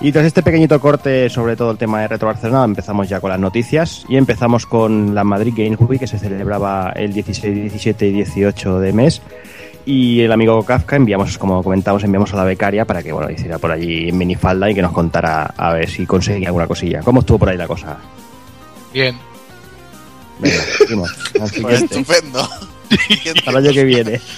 Y 0.07 0.13
tras 0.13 0.25
este 0.25 0.41
pequeñito 0.41 0.81
corte 0.81 1.29
sobre 1.29 1.57
todo 1.57 1.73
el 1.73 1.79
tema 1.79 2.01
de 2.01 2.07
Retro 2.07 2.29
Barcelona, 2.29 2.65
empezamos 2.65 3.09
ya 3.09 3.19
con 3.19 3.29
las 3.29 3.41
noticias 3.41 4.05
y 4.09 4.17
empezamos 4.17 4.65
con 4.65 5.17
la 5.17 5.25
Madrid 5.25 5.53
Games 5.57 5.81
Week 5.81 5.99
que 5.99 6.07
se 6.07 6.17
celebraba 6.17 6.93
el 6.95 7.13
16, 7.13 7.53
17 7.63 8.07
y 8.07 8.13
18 8.13 8.79
de 8.79 8.93
mes. 8.93 9.21
Y 9.85 10.21
el 10.21 10.31
amigo 10.31 10.65
Kafka 10.65 10.95
enviamos, 10.95 11.37
como 11.39 11.61
comentamos, 11.61 12.05
enviamos 12.05 12.33
a 12.33 12.37
la 12.37 12.45
becaria 12.45 12.85
para 12.85 13.03
que 13.03 13.11
bueno, 13.11 13.29
hiciera 13.33 13.59
por 13.59 13.73
allí 13.73 14.11
en 14.11 14.17
minifalda 14.17 14.71
y 14.71 14.77
que 14.77 14.83
nos 14.83 14.93
contara 14.93 15.53
a 15.57 15.73
ver 15.73 15.91
si 15.91 16.07
conseguía 16.07 16.51
alguna 16.51 16.69
cosilla. 16.69 17.01
¿Cómo 17.01 17.19
estuvo 17.19 17.41
por 17.41 17.49
ahí 17.49 17.57
la 17.57 17.67
cosa? 17.67 17.97
Bien. 18.95 19.19
Venga, 20.39 20.63
seguimos. 20.79 21.17
Pues 21.37 21.51
siguiente. 21.51 21.99
estupendo. 21.99 22.43
Hasta 22.43 23.51
el 23.51 23.57
año 23.57 23.73
que 23.73 23.85
viene. 23.85 24.21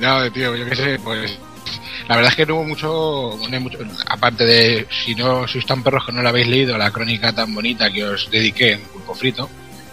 No, 0.00 0.30
tío, 0.32 0.56
yo 0.56 0.66
qué 0.66 0.76
sé, 0.76 0.98
pues. 1.02 1.38
La 2.08 2.16
verdad 2.16 2.32
es 2.32 2.36
que 2.36 2.44
no 2.46 2.56
hubo 2.56 2.64
mucho, 2.64 3.38
no. 3.48 3.84
Aparte 4.08 4.44
de, 4.44 4.86
si 5.04 5.14
no 5.14 5.48
sois 5.48 5.64
tan 5.64 5.82
perros 5.82 6.04
que 6.04 6.12
no 6.12 6.22
la 6.22 6.28
habéis 6.28 6.48
leído, 6.48 6.76
la 6.76 6.90
crónica 6.90 7.32
tan 7.32 7.54
bonita 7.54 7.90
que 7.90 8.04
os 8.04 8.30
dediqué 8.30 8.72
en 8.72 8.80
Pulpo 8.82 9.14
Frito, 9.14 9.48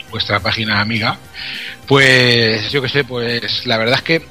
vuestra 0.09 0.39
página 0.41 0.81
amiga, 0.81 1.17
pues 1.87 2.69
yo 2.71 2.81
qué 2.81 2.89
sé, 2.89 3.03
pues 3.05 3.65
la 3.65 3.77
verdad 3.77 3.95
es 3.99 4.01
que 4.03 4.21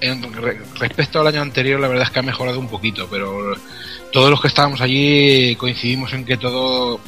en 0.00 0.32
re- 0.34 0.60
respecto 0.78 1.20
al 1.20 1.28
año 1.28 1.40
anterior, 1.40 1.78
la 1.78 1.86
verdad 1.88 2.04
es 2.04 2.10
que 2.10 2.18
ha 2.18 2.22
mejorado 2.22 2.58
un 2.58 2.68
poquito, 2.68 3.06
pero 3.08 3.54
todos 4.12 4.28
los 4.30 4.40
que 4.40 4.48
estábamos 4.48 4.80
allí 4.80 5.54
coincidimos 5.54 6.12
en 6.14 6.24
que 6.24 6.36
todo, 6.36 7.00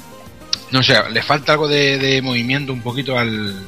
no 0.71 0.83
sé, 0.85 0.95
le 1.11 1.23
falta 1.23 1.53
algo 1.53 1.67
de 1.67 2.21
movimiento 2.23 2.73
un 2.73 2.81
poquito 2.81 3.19
al, 3.19 3.61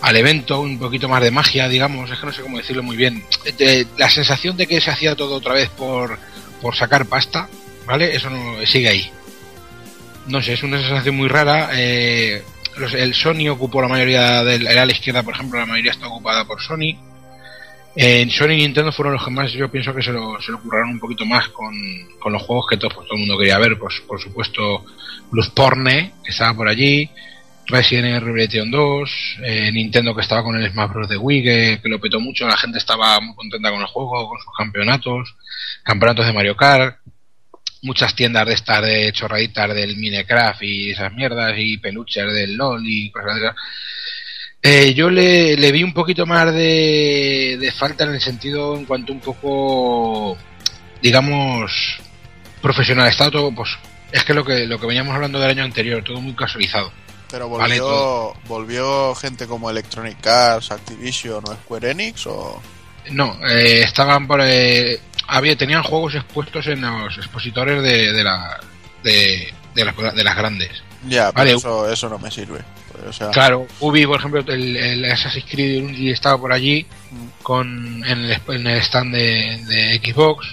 al 0.00 0.16
evento, 0.16 0.60
un 0.60 0.78
poquito 0.78 1.08
más 1.08 1.22
de 1.22 1.30
magia, 1.30 1.68
digamos, 1.68 2.10
es 2.10 2.18
que 2.18 2.26
no 2.26 2.32
sé 2.32 2.42
cómo 2.42 2.58
decirlo 2.58 2.82
muy 2.82 2.96
bien. 2.96 3.24
La 3.96 4.08
sensación 4.10 4.56
de 4.56 4.66
que 4.66 4.80
se 4.80 4.90
hacía 4.90 5.16
todo 5.16 5.34
otra 5.36 5.54
vez 5.54 5.68
por, 5.70 6.18
por 6.62 6.76
sacar 6.76 7.06
pasta, 7.06 7.48
¿vale? 7.86 8.14
Eso 8.14 8.30
no 8.30 8.64
sigue 8.66 8.88
ahí. 8.88 9.10
No 10.26 10.40
sé, 10.42 10.52
es 10.54 10.62
una 10.62 10.78
sensación 10.80 11.16
muy 11.16 11.28
rara. 11.28 11.70
eh, 11.72 12.42
los- 12.76 12.94
el 12.94 13.14
Sony 13.14 13.48
ocupó 13.50 13.82
la 13.82 13.88
mayoría 13.88 14.44
del 14.44 14.66
el 14.66 14.78
ala 14.78 14.92
izquierda, 14.92 15.22
por 15.22 15.34
ejemplo, 15.34 15.58
la 15.58 15.66
mayoría 15.66 15.90
está 15.92 16.06
ocupada 16.06 16.44
por 16.44 16.60
Sony. 16.62 16.96
En 17.96 18.30
Sony 18.30 18.50
y 18.52 18.56
Nintendo 18.58 18.92
fueron 18.92 19.14
los 19.14 19.24
que 19.24 19.30
más 19.30 19.50
yo 19.52 19.68
pienso 19.70 19.92
que 19.92 20.02
se 20.02 20.12
lo, 20.12 20.40
se 20.40 20.52
lo 20.52 20.60
curraron 20.60 20.90
un 20.90 21.00
poquito 21.00 21.24
más 21.24 21.48
con, 21.48 21.74
con 22.20 22.32
los 22.32 22.42
juegos 22.42 22.66
que 22.70 22.76
todo, 22.76 22.90
pues, 22.94 23.08
todo 23.08 23.14
el 23.16 23.20
mundo 23.26 23.36
quería 23.38 23.58
ver. 23.58 23.76
Pues, 23.78 23.94
por 24.06 24.20
supuesto, 24.20 24.84
Luz 25.32 25.48
Porne, 25.50 26.12
que 26.22 26.30
estaba 26.30 26.54
por 26.54 26.68
allí. 26.68 27.10
Resident 27.68 28.06
Evil 28.06 28.22
Rebellion 28.22 28.70
2, 28.70 29.36
eh, 29.42 29.70
Nintendo 29.72 30.14
que 30.14 30.22
estaba 30.22 30.42
con 30.42 30.56
el 30.56 30.70
Smash 30.70 30.88
Bros. 30.88 31.08
de 31.08 31.18
Wii, 31.18 31.42
que, 31.42 31.80
lo 31.84 32.00
petó 32.00 32.18
mucho, 32.18 32.48
la 32.48 32.56
gente 32.56 32.78
estaba 32.78 33.20
muy 33.20 33.34
contenta 33.34 33.70
con 33.70 33.80
el 33.80 33.86
juego, 33.86 34.28
con 34.28 34.38
sus 34.40 34.54
campeonatos, 34.56 35.36
campeonatos 35.82 36.26
de 36.26 36.32
Mario 36.32 36.56
Kart, 36.56 36.96
muchas 37.82 38.14
tiendas 38.14 38.46
de 38.46 38.54
estas 38.54 38.82
de 38.82 39.12
chorraditas 39.12 39.74
del 39.74 39.98
Minecraft 39.98 40.62
y 40.62 40.92
esas 40.92 41.12
mierdas, 41.12 41.54
y 41.58 41.76
peluches 41.76 42.32
del 42.32 42.56
LOL 42.56 42.82
y 42.86 43.10
cosas 43.10 43.34
de 43.34 43.40
esas. 43.40 43.56
Eh, 44.62 44.94
yo 44.94 45.10
le, 45.10 45.56
le 45.56 45.70
vi 45.70 45.84
un 45.84 45.92
poquito 45.92 46.26
más 46.26 46.52
de, 46.52 47.58
de 47.60 47.72
falta 47.72 48.04
en 48.04 48.14
el 48.14 48.20
sentido 48.20 48.76
en 48.76 48.86
cuanto 48.86 49.12
un 49.12 49.20
poco, 49.20 50.38
digamos, 51.02 52.00
profesional. 52.62 53.08
Estaba 53.08 53.30
todo, 53.30 53.54
pues, 53.54 53.70
es 54.10 54.24
que 54.24 54.34
lo 54.34 54.44
que 54.44 54.66
lo 54.66 54.80
que 54.80 54.86
veníamos 54.86 55.14
hablando 55.14 55.38
del 55.38 55.50
año 55.50 55.64
anterior, 55.64 56.02
todo 56.02 56.20
muy 56.20 56.32
casualizado. 56.32 56.90
Pero 57.30 57.48
Vale, 57.50 57.78
volvió, 57.78 57.82
todo. 57.84 58.34
volvió 58.46 59.14
gente 59.14 59.46
como 59.46 59.68
Electronic 59.70 60.26
Arts, 60.26 60.70
Activision 60.70 61.44
o 61.46 61.54
Square 61.54 61.90
Enix 61.90 62.26
o 62.26 62.60
No, 63.10 63.36
eh, 63.46 63.82
estaban 63.82 64.26
por. 64.26 64.40
eh, 64.42 64.98
había, 65.26 65.56
tenían 65.56 65.82
juegos 65.82 66.14
expuestos 66.14 66.66
en 66.68 66.80
los 66.80 67.16
expositores 67.18 67.82
de, 67.82 68.12
de, 68.12 68.24
la, 68.24 68.58
de, 69.02 69.52
de, 69.74 69.84
las, 69.84 69.94
de 70.14 70.24
las 70.24 70.36
grandes. 70.36 70.70
ya, 71.06 71.26
pero 71.32 71.44
Vale. 71.44 71.52
eso, 71.52 71.92
eso 71.92 72.08
no 72.08 72.18
me 72.18 72.30
sirve. 72.30 72.60
O 73.06 73.12
sea, 73.12 73.30
Claro, 73.30 73.66
Ubi, 73.80 74.06
por 74.06 74.18
ejemplo, 74.18 74.40
el, 74.52 74.76
el 74.76 75.04
Assassin's 75.12 75.44
Creed 75.50 75.84
Unity 75.84 76.10
estaba 76.10 76.38
por 76.38 76.52
allí 76.52 76.86
Mm. 77.10 77.26
con 77.42 78.04
en 78.04 78.18
el, 78.24 78.40
en 78.48 78.66
el 78.66 78.78
stand 78.82 79.14
de, 79.14 79.62
de 79.66 80.00
Xbox. 80.02 80.46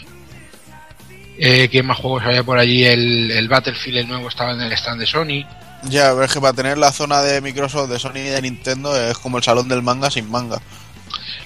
Eh, 1.38 1.68
¿Qué 1.70 1.84
más 1.84 1.98
juegos 1.98 2.24
había 2.24 2.44
por 2.44 2.58
allí? 2.58 2.86
El, 2.86 3.30
el 3.32 3.48
Battlefield, 3.50 3.98
el 4.00 4.08
nuevo, 4.08 4.30
estaba 4.30 4.54
en 4.54 4.62
el 4.62 4.72
stand 4.74 5.02
de 5.02 5.06
Sony. 5.06 5.44
Ya, 5.90 6.12
pero 6.14 6.24
es 6.24 6.34
que 6.34 6.42
para 6.42 6.54
tener 6.54 6.78
la 6.78 6.92
zona 6.92 7.22
de 7.22 7.42
Microsoft, 7.42 7.90
de 7.90 8.00
Sony 8.00 8.18
y 8.18 8.30
de 8.30 8.42
Nintendo 8.42 8.96
es 8.96 9.18
como 9.18 9.38
el 9.38 9.44
salón 9.44 9.68
del 9.68 9.82
manga 9.82 10.10
sin 10.10 10.30
manga. 10.30 10.62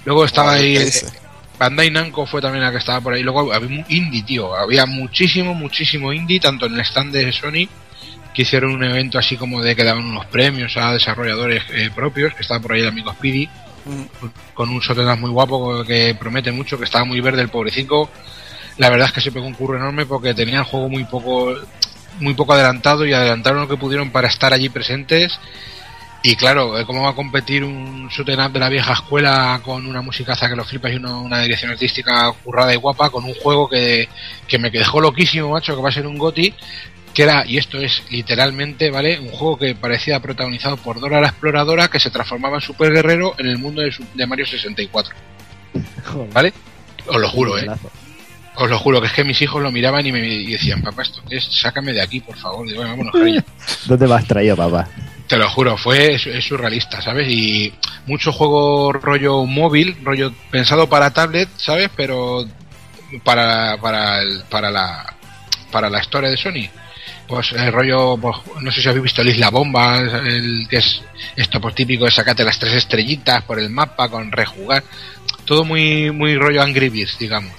Luego 0.05 0.25
estaba 0.25 0.53
ahí 0.53 0.73
¿qué 0.73 0.79
el, 0.79 0.85
dice? 0.85 1.07
Bandai 1.59 1.91
Namco 1.91 2.25
fue 2.25 2.41
también 2.41 2.63
la 2.63 2.71
que 2.71 2.77
estaba 2.77 3.01
por 3.01 3.13
ahí. 3.13 3.21
Luego 3.21 3.53
había 3.53 3.67
un 3.67 3.85
indie, 3.89 4.23
tío. 4.23 4.55
Había 4.55 4.85
muchísimo, 4.85 5.53
muchísimo 5.53 6.13
indie, 6.13 6.39
tanto 6.39 6.67
en 6.67 6.75
el 6.75 6.79
stand 6.81 7.11
de 7.11 7.31
Sony, 7.33 7.67
que 8.33 8.43
hicieron 8.43 8.71
un 8.71 8.83
evento 8.83 9.19
así 9.19 9.35
como 9.35 9.61
de 9.61 9.75
que 9.75 9.83
daban 9.83 10.05
unos 10.05 10.25
premios 10.27 10.77
a 10.77 10.93
desarrolladores 10.93 11.63
eh, 11.71 11.89
propios, 11.93 12.33
que 12.33 12.43
estaba 12.43 12.61
por 12.61 12.73
ahí 12.73 12.81
el 12.81 12.87
amigo 12.87 13.11
Speedy, 13.11 13.49
con 14.53 14.69
un 14.69 14.81
Sotenas 14.81 15.19
muy 15.19 15.31
guapo 15.31 15.83
que 15.83 16.15
promete 16.17 16.51
mucho, 16.53 16.77
que 16.77 16.85
estaba 16.85 17.03
muy 17.03 17.19
verde 17.19 17.41
el 17.41 17.49
pobrecito. 17.49 18.09
La 18.77 18.89
verdad 18.89 19.07
es 19.07 19.13
que 19.13 19.21
se 19.21 19.31
pegó 19.33 19.45
un 19.45 19.53
curro 19.53 19.75
enorme 19.75 20.05
porque 20.05 20.33
tenía 20.33 20.59
el 20.59 20.65
juego 20.65 20.87
muy 20.87 21.03
poco 21.03 21.53
muy 22.19 22.33
poco 22.33 22.53
adelantado 22.53 23.05
y 23.05 23.13
adelantaron 23.13 23.61
lo 23.61 23.67
que 23.67 23.77
pudieron 23.77 24.11
para 24.11 24.27
estar 24.27 24.53
allí 24.53 24.69
presentes. 24.69 25.39
Y 26.21 26.35
claro, 26.35 26.77
eh, 26.77 26.85
¿cómo 26.85 27.03
va 27.03 27.11
a 27.11 27.15
competir 27.15 27.63
un 27.63 28.09
shooting 28.09 28.39
up 28.39 28.51
de 28.51 28.59
la 28.59 28.67
vieja 28.67 28.91
escuela 28.91 29.61
con 29.63 29.85
una 29.85 30.01
musicaza 30.01 30.49
que 30.49 30.55
lo 30.55 30.65
flipas 30.65 30.91
y 30.91 30.95
una, 30.95 31.17
una 31.17 31.39
dirección 31.39 31.71
artística 31.71 32.31
currada 32.43 32.73
y 32.73 32.77
guapa, 32.77 33.09
con 33.09 33.23
un 33.23 33.33
juego 33.35 33.69
que, 33.69 34.09
que 34.45 34.59
me 34.59 34.69
dejó 34.69 34.99
loquísimo, 34.99 35.49
macho, 35.49 35.75
que 35.75 35.81
va 35.81 35.89
a 35.89 35.93
ser 35.93 36.05
un 36.05 36.17
GOTI, 36.17 36.53
que 37.13 37.23
era, 37.23 37.45
y 37.45 37.57
esto 37.57 37.77
es 37.77 38.03
literalmente, 38.09 38.91
¿vale? 38.91 39.17
Un 39.17 39.29
juego 39.29 39.57
que 39.57 39.75
parecía 39.75 40.19
protagonizado 40.19 40.75
por 40.75 40.99
Dora 40.99 41.21
la 41.21 41.29
Exploradora, 41.29 41.87
que 41.87 42.01
se 42.01 42.11
transformaba 42.11 42.55
en 42.55 42.61
super 42.61 42.91
guerrero 42.91 43.35
en 43.37 43.47
el 43.47 43.57
mundo 43.57 43.81
de, 43.81 43.95
de 44.13 44.27
Mario 44.27 44.45
64, 44.45 45.15
Joder, 46.05 46.29
¿vale? 46.33 46.53
Os 47.07 47.19
lo 47.19 47.29
juro, 47.29 47.57
¿eh? 47.57 47.65
Os 48.55 48.69
lo 48.69 48.77
juro, 48.77 48.99
que 48.99 49.07
es 49.07 49.13
que 49.13 49.23
mis 49.23 49.41
hijos 49.41 49.61
lo 49.61 49.71
miraban 49.71 50.05
y 50.05 50.11
me 50.11 50.19
y 50.27 50.51
decían, 50.51 50.81
papá, 50.81 51.03
esto 51.03 51.21
qué 51.29 51.37
es, 51.37 51.45
sácame 51.45 51.93
de 51.93 52.01
aquí, 52.01 52.19
por 52.19 52.35
favor. 52.37 52.65
Digo, 52.67 52.77
"Bueno, 52.81 52.91
vámonos, 52.91 53.13
cariño". 53.13 53.43
¿Dónde 53.85 54.07
me 54.07 54.15
has 54.15 54.25
traído, 54.25 54.55
papá? 54.57 54.87
Te 55.27 55.37
lo 55.37 55.47
juro, 55.49 55.77
fue 55.77 56.15
es, 56.15 56.25
es 56.27 56.43
surrealista, 56.43 57.01
¿sabes? 57.01 57.27
Y 57.29 57.71
mucho 58.07 58.31
juego 58.33 58.91
rollo 58.91 59.45
móvil, 59.45 59.95
rollo 60.03 60.33
pensado 60.51 60.89
para 60.89 61.11
tablet, 61.11 61.47
¿sabes? 61.57 61.89
Pero 61.95 62.45
para 63.23 63.77
para 63.77 64.21
el- 64.21 64.43
para 64.49 64.69
la 64.71 65.13
para 65.71 65.89
la 65.89 65.99
historia 66.01 66.29
de 66.29 66.37
Sony. 66.37 66.67
Pues 67.27 67.51
el 67.51 67.71
rollo, 67.71 68.17
pues, 68.17 68.35
no 68.61 68.71
sé 68.71 68.81
si 68.81 68.89
habéis 68.89 69.03
visto 69.03 69.21
el 69.21 69.29
Isla 69.29 69.51
Bomba, 69.51 69.99
el 69.99 70.67
que 70.67 70.77
es 70.77 71.03
esto 71.35 71.61
pues 71.61 71.75
típico 71.75 72.05
de 72.05 72.11
sacarte 72.11 72.43
las 72.43 72.57
tres 72.57 72.73
estrellitas 72.73 73.43
por 73.43 73.59
el 73.59 73.69
mapa 73.69 74.09
con 74.09 74.31
rejugar, 74.31 74.83
todo 75.45 75.63
muy 75.63 76.09
muy 76.11 76.35
rollo 76.37 76.61
Angry 76.63 76.89
Birds, 76.89 77.17
digamos. 77.19 77.53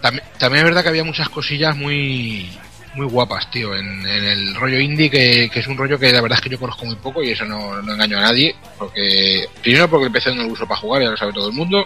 También, 0.00 0.24
también 0.38 0.64
es 0.64 0.64
verdad 0.64 0.82
que 0.82 0.88
había 0.88 1.04
muchas 1.04 1.28
cosillas 1.28 1.76
muy 1.76 2.50
muy 2.94 3.06
guapas, 3.06 3.50
tío, 3.50 3.74
en, 3.74 4.06
el 4.06 4.54
rollo 4.54 4.78
indie, 4.78 5.10
que, 5.10 5.50
es 5.52 5.66
un 5.66 5.76
rollo 5.76 5.98
que 5.98 6.12
la 6.12 6.20
verdad 6.20 6.38
es 6.38 6.42
que 6.44 6.50
yo 6.50 6.58
conozco 6.58 6.86
muy 6.86 6.96
poco 6.96 7.22
y 7.22 7.30
eso 7.30 7.44
no, 7.44 7.82
no 7.82 7.92
engaño 7.92 8.18
a 8.18 8.22
nadie, 8.22 8.54
porque 8.78 9.46
primero 9.62 9.88
porque 9.90 10.06
el 10.06 10.12
PC 10.12 10.34
no 10.34 10.44
lo 10.44 10.50
uso 10.50 10.66
para 10.66 10.80
jugar, 10.80 11.02
ya 11.02 11.10
lo 11.10 11.16
sabe 11.16 11.32
todo 11.32 11.48
el 11.48 11.54
mundo, 11.54 11.84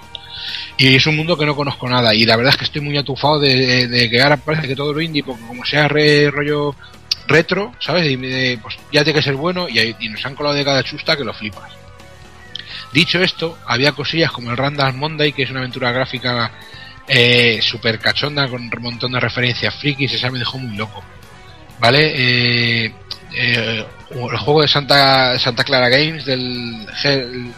y 0.77 0.95
es 0.95 1.07
un 1.07 1.17
mundo 1.17 1.37
que 1.37 1.47
no 1.47 1.57
conozco 1.57 1.89
nada, 1.89 2.15
y 2.15 2.25
la 2.27 2.37
verdad 2.37 2.53
es 2.53 2.59
que 2.59 2.65
estoy 2.65 2.83
muy 2.83 2.97
atufado 2.99 3.41
de, 3.41 4.09
que 4.11 4.21
ahora 4.21 4.37
parece 4.37 4.69
que 4.69 4.77
todo 4.77 4.93
lo 4.93 5.01
indie, 5.01 5.25
porque 5.25 5.47
como 5.47 5.65
sea 5.65 5.89
re- 5.89 6.31
rollo 6.31 6.75
retro, 7.27 7.75
¿sabes? 7.81 8.11
Y 8.11 8.17
de, 8.17 8.59
pues 8.63 8.77
ya 8.93 9.03
tiene 9.03 9.19
que 9.19 9.25
ser 9.25 9.35
bueno, 9.35 9.67
y, 9.69 9.79
y 9.99 10.09
nos 10.09 10.25
han 10.27 10.35
colado 10.35 10.55
de 10.57 10.65
cada 10.65 10.83
chusta 10.83 11.17
que 11.17 11.25
lo 11.25 11.33
flipas. 11.33 11.73
Dicho 12.93 13.23
esto, 13.23 13.59
había 13.67 13.93
cosillas 13.93 14.31
como 14.33 14.51
el 14.51 14.57
Randall 14.57 14.95
Monday, 14.95 15.33
que 15.33 15.43
es 15.43 15.51
una 15.51 15.61
aventura 15.61 15.93
gráfica 15.93 16.51
eh, 17.09 17.61
super 17.63 17.99
cachonda 17.99 18.49
con 18.49 18.63
un 18.63 18.83
montón 18.83 19.13
de 19.13 19.21
referencias 19.21 19.75
frikis, 19.75 20.13
esa 20.13 20.31
me 20.31 20.39
dejó 20.39 20.59
muy 20.59 20.77
loco. 20.77 21.03
¿Vale? 21.81 22.13
Eh, 22.15 22.93
eh, 23.35 23.87
el 24.11 24.39
juego 24.39 24.63
de 24.63 24.69
Santa, 24.69 25.39
Santa 25.39 25.65
Clara 25.65 25.89
Games, 25.89 26.25
del 26.25 26.87
el 27.05 27.53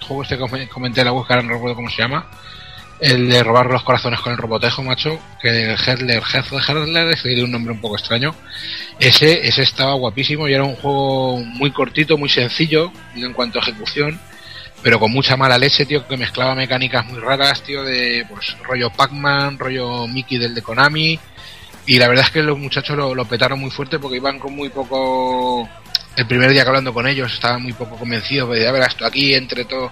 juego 0.00 0.22
este 0.22 0.36
que 0.36 0.40
com- 0.40 0.66
comenté 0.68 1.00
en 1.00 1.06
la 1.06 1.12
web, 1.12 1.26
que 1.26 1.32
ahora 1.32 1.46
no 1.46 1.54
recuerdo 1.54 1.76
cómo 1.76 1.88
se 1.88 2.02
llama, 2.02 2.26
el 3.00 3.28
de 3.28 3.42
robar 3.42 3.66
los 3.66 3.82
corazones 3.82 4.20
con 4.20 4.32
el 4.32 4.38
robotejo, 4.38 4.82
macho, 4.82 5.18
que 5.40 5.48
el 5.48 5.76
Hedler, 5.78 6.22
Hedler, 6.22 7.08
es 7.10 7.24
un 7.24 7.50
nombre 7.50 7.72
un 7.72 7.80
poco 7.80 7.96
extraño. 7.96 8.34
Ese, 9.00 9.46
ese 9.46 9.62
estaba 9.62 9.94
guapísimo 9.94 10.46
y 10.46 10.54
era 10.54 10.64
un 10.64 10.76
juego 10.76 11.38
muy 11.38 11.70
cortito, 11.70 12.16
muy 12.18 12.28
sencillo 12.28 12.92
en 13.14 13.32
cuanto 13.32 13.58
a 13.58 13.62
ejecución 13.62 14.20
pero 14.84 15.00
con 15.00 15.10
mucha 15.10 15.34
mala 15.34 15.56
leche, 15.56 15.86
tío, 15.86 16.06
que 16.06 16.18
mezclaba 16.18 16.54
mecánicas 16.54 17.06
muy 17.06 17.18
raras, 17.18 17.62
tío, 17.62 17.82
de 17.82 18.26
pues 18.28 18.54
rollo 18.64 18.90
Pac-Man, 18.90 19.58
rollo 19.58 20.06
Mickey 20.06 20.36
del 20.36 20.54
de 20.54 20.60
Konami. 20.60 21.18
Y 21.86 21.98
la 21.98 22.06
verdad 22.06 22.26
es 22.26 22.30
que 22.30 22.42
los 22.42 22.58
muchachos 22.58 22.94
lo, 22.94 23.14
lo 23.14 23.24
petaron 23.24 23.58
muy 23.58 23.70
fuerte 23.70 23.98
porque 23.98 24.18
iban 24.18 24.38
con 24.38 24.54
muy 24.54 24.68
poco. 24.68 25.66
El 26.16 26.26
primer 26.26 26.50
día 26.50 26.62
que 26.64 26.68
hablando 26.68 26.92
con 26.92 27.06
ellos 27.06 27.32
estaban 27.32 27.62
muy 27.62 27.72
poco 27.72 27.96
convencidos 27.96 28.50
de, 28.50 28.68
a 28.68 28.72
ver, 28.72 28.82
esto 28.82 29.06
aquí 29.06 29.34
entre 29.34 29.64
todo, 29.64 29.90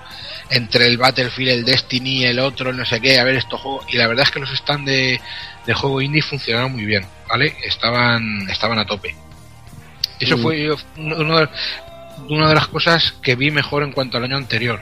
entre 0.50 0.86
el 0.86 0.98
Battlefield, 0.98 1.50
el 1.50 1.64
Destiny, 1.64 2.26
el 2.26 2.38
otro, 2.38 2.68
el 2.68 2.76
no 2.76 2.84
sé 2.84 3.00
qué, 3.00 3.18
a 3.18 3.24
ver 3.24 3.36
estos 3.36 3.60
juegos. 3.62 3.86
Y 3.88 3.96
la 3.96 4.06
verdad 4.08 4.26
es 4.26 4.30
que 4.30 4.40
los 4.40 4.50
stands 4.50 4.84
de, 4.84 5.18
de 5.66 5.74
juego 5.74 6.02
indie 6.02 6.20
funcionaron 6.20 6.70
muy 6.70 6.84
bien, 6.84 7.06
¿vale? 7.30 7.56
Estaban, 7.64 8.46
estaban 8.50 8.78
a 8.78 8.84
tope. 8.84 9.16
Eso 10.20 10.36
Mm. 10.36 10.42
fue 10.42 10.68
uno 10.98 11.16
uno 11.16 11.38
de, 11.40 11.48
una 12.28 12.48
de 12.48 12.54
las 12.54 12.68
cosas 12.68 13.14
que 13.22 13.36
vi 13.36 13.50
mejor 13.50 13.82
en 13.82 13.92
cuanto 13.92 14.16
al 14.16 14.24
año 14.24 14.36
anterior. 14.36 14.80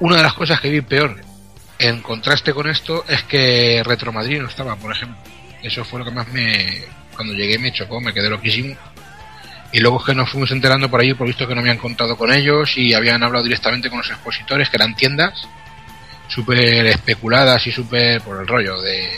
Una 0.00 0.16
de 0.16 0.22
las 0.22 0.34
cosas 0.34 0.60
que 0.60 0.70
vi 0.70 0.80
peor 0.80 1.20
en 1.78 2.00
contraste 2.00 2.52
con 2.52 2.68
esto 2.68 3.04
es 3.08 3.22
que 3.24 3.82
Retro 3.84 4.12
Madrid 4.12 4.40
no 4.40 4.48
estaba, 4.48 4.76
por 4.76 4.92
ejemplo. 4.92 5.18
Eso 5.62 5.84
fue 5.84 5.98
lo 5.98 6.04
que 6.04 6.10
más 6.10 6.28
me. 6.28 6.82
Cuando 7.14 7.34
llegué 7.34 7.58
me 7.58 7.72
chocó, 7.72 8.00
me 8.00 8.12
quedé 8.12 8.30
loquísimo. 8.30 8.74
Y 9.72 9.80
luego 9.80 10.00
es 10.00 10.06
que 10.06 10.14
nos 10.14 10.30
fuimos 10.30 10.50
enterando 10.50 10.90
por 10.90 11.00
ahí, 11.00 11.14
por 11.14 11.26
visto 11.26 11.46
que 11.46 11.54
no 11.54 11.60
habían 11.60 11.78
contado 11.78 12.16
con 12.16 12.32
ellos 12.32 12.76
y 12.76 12.92
habían 12.92 13.22
hablado 13.22 13.44
directamente 13.44 13.88
con 13.88 13.98
los 13.98 14.10
expositores, 14.10 14.68
que 14.68 14.76
eran 14.76 14.94
tiendas 14.94 15.48
súper 16.28 16.86
especuladas 16.86 17.66
y 17.66 17.72
súper 17.72 18.20
por 18.22 18.40
el 18.40 18.46
rollo 18.46 18.80
de 18.80 19.08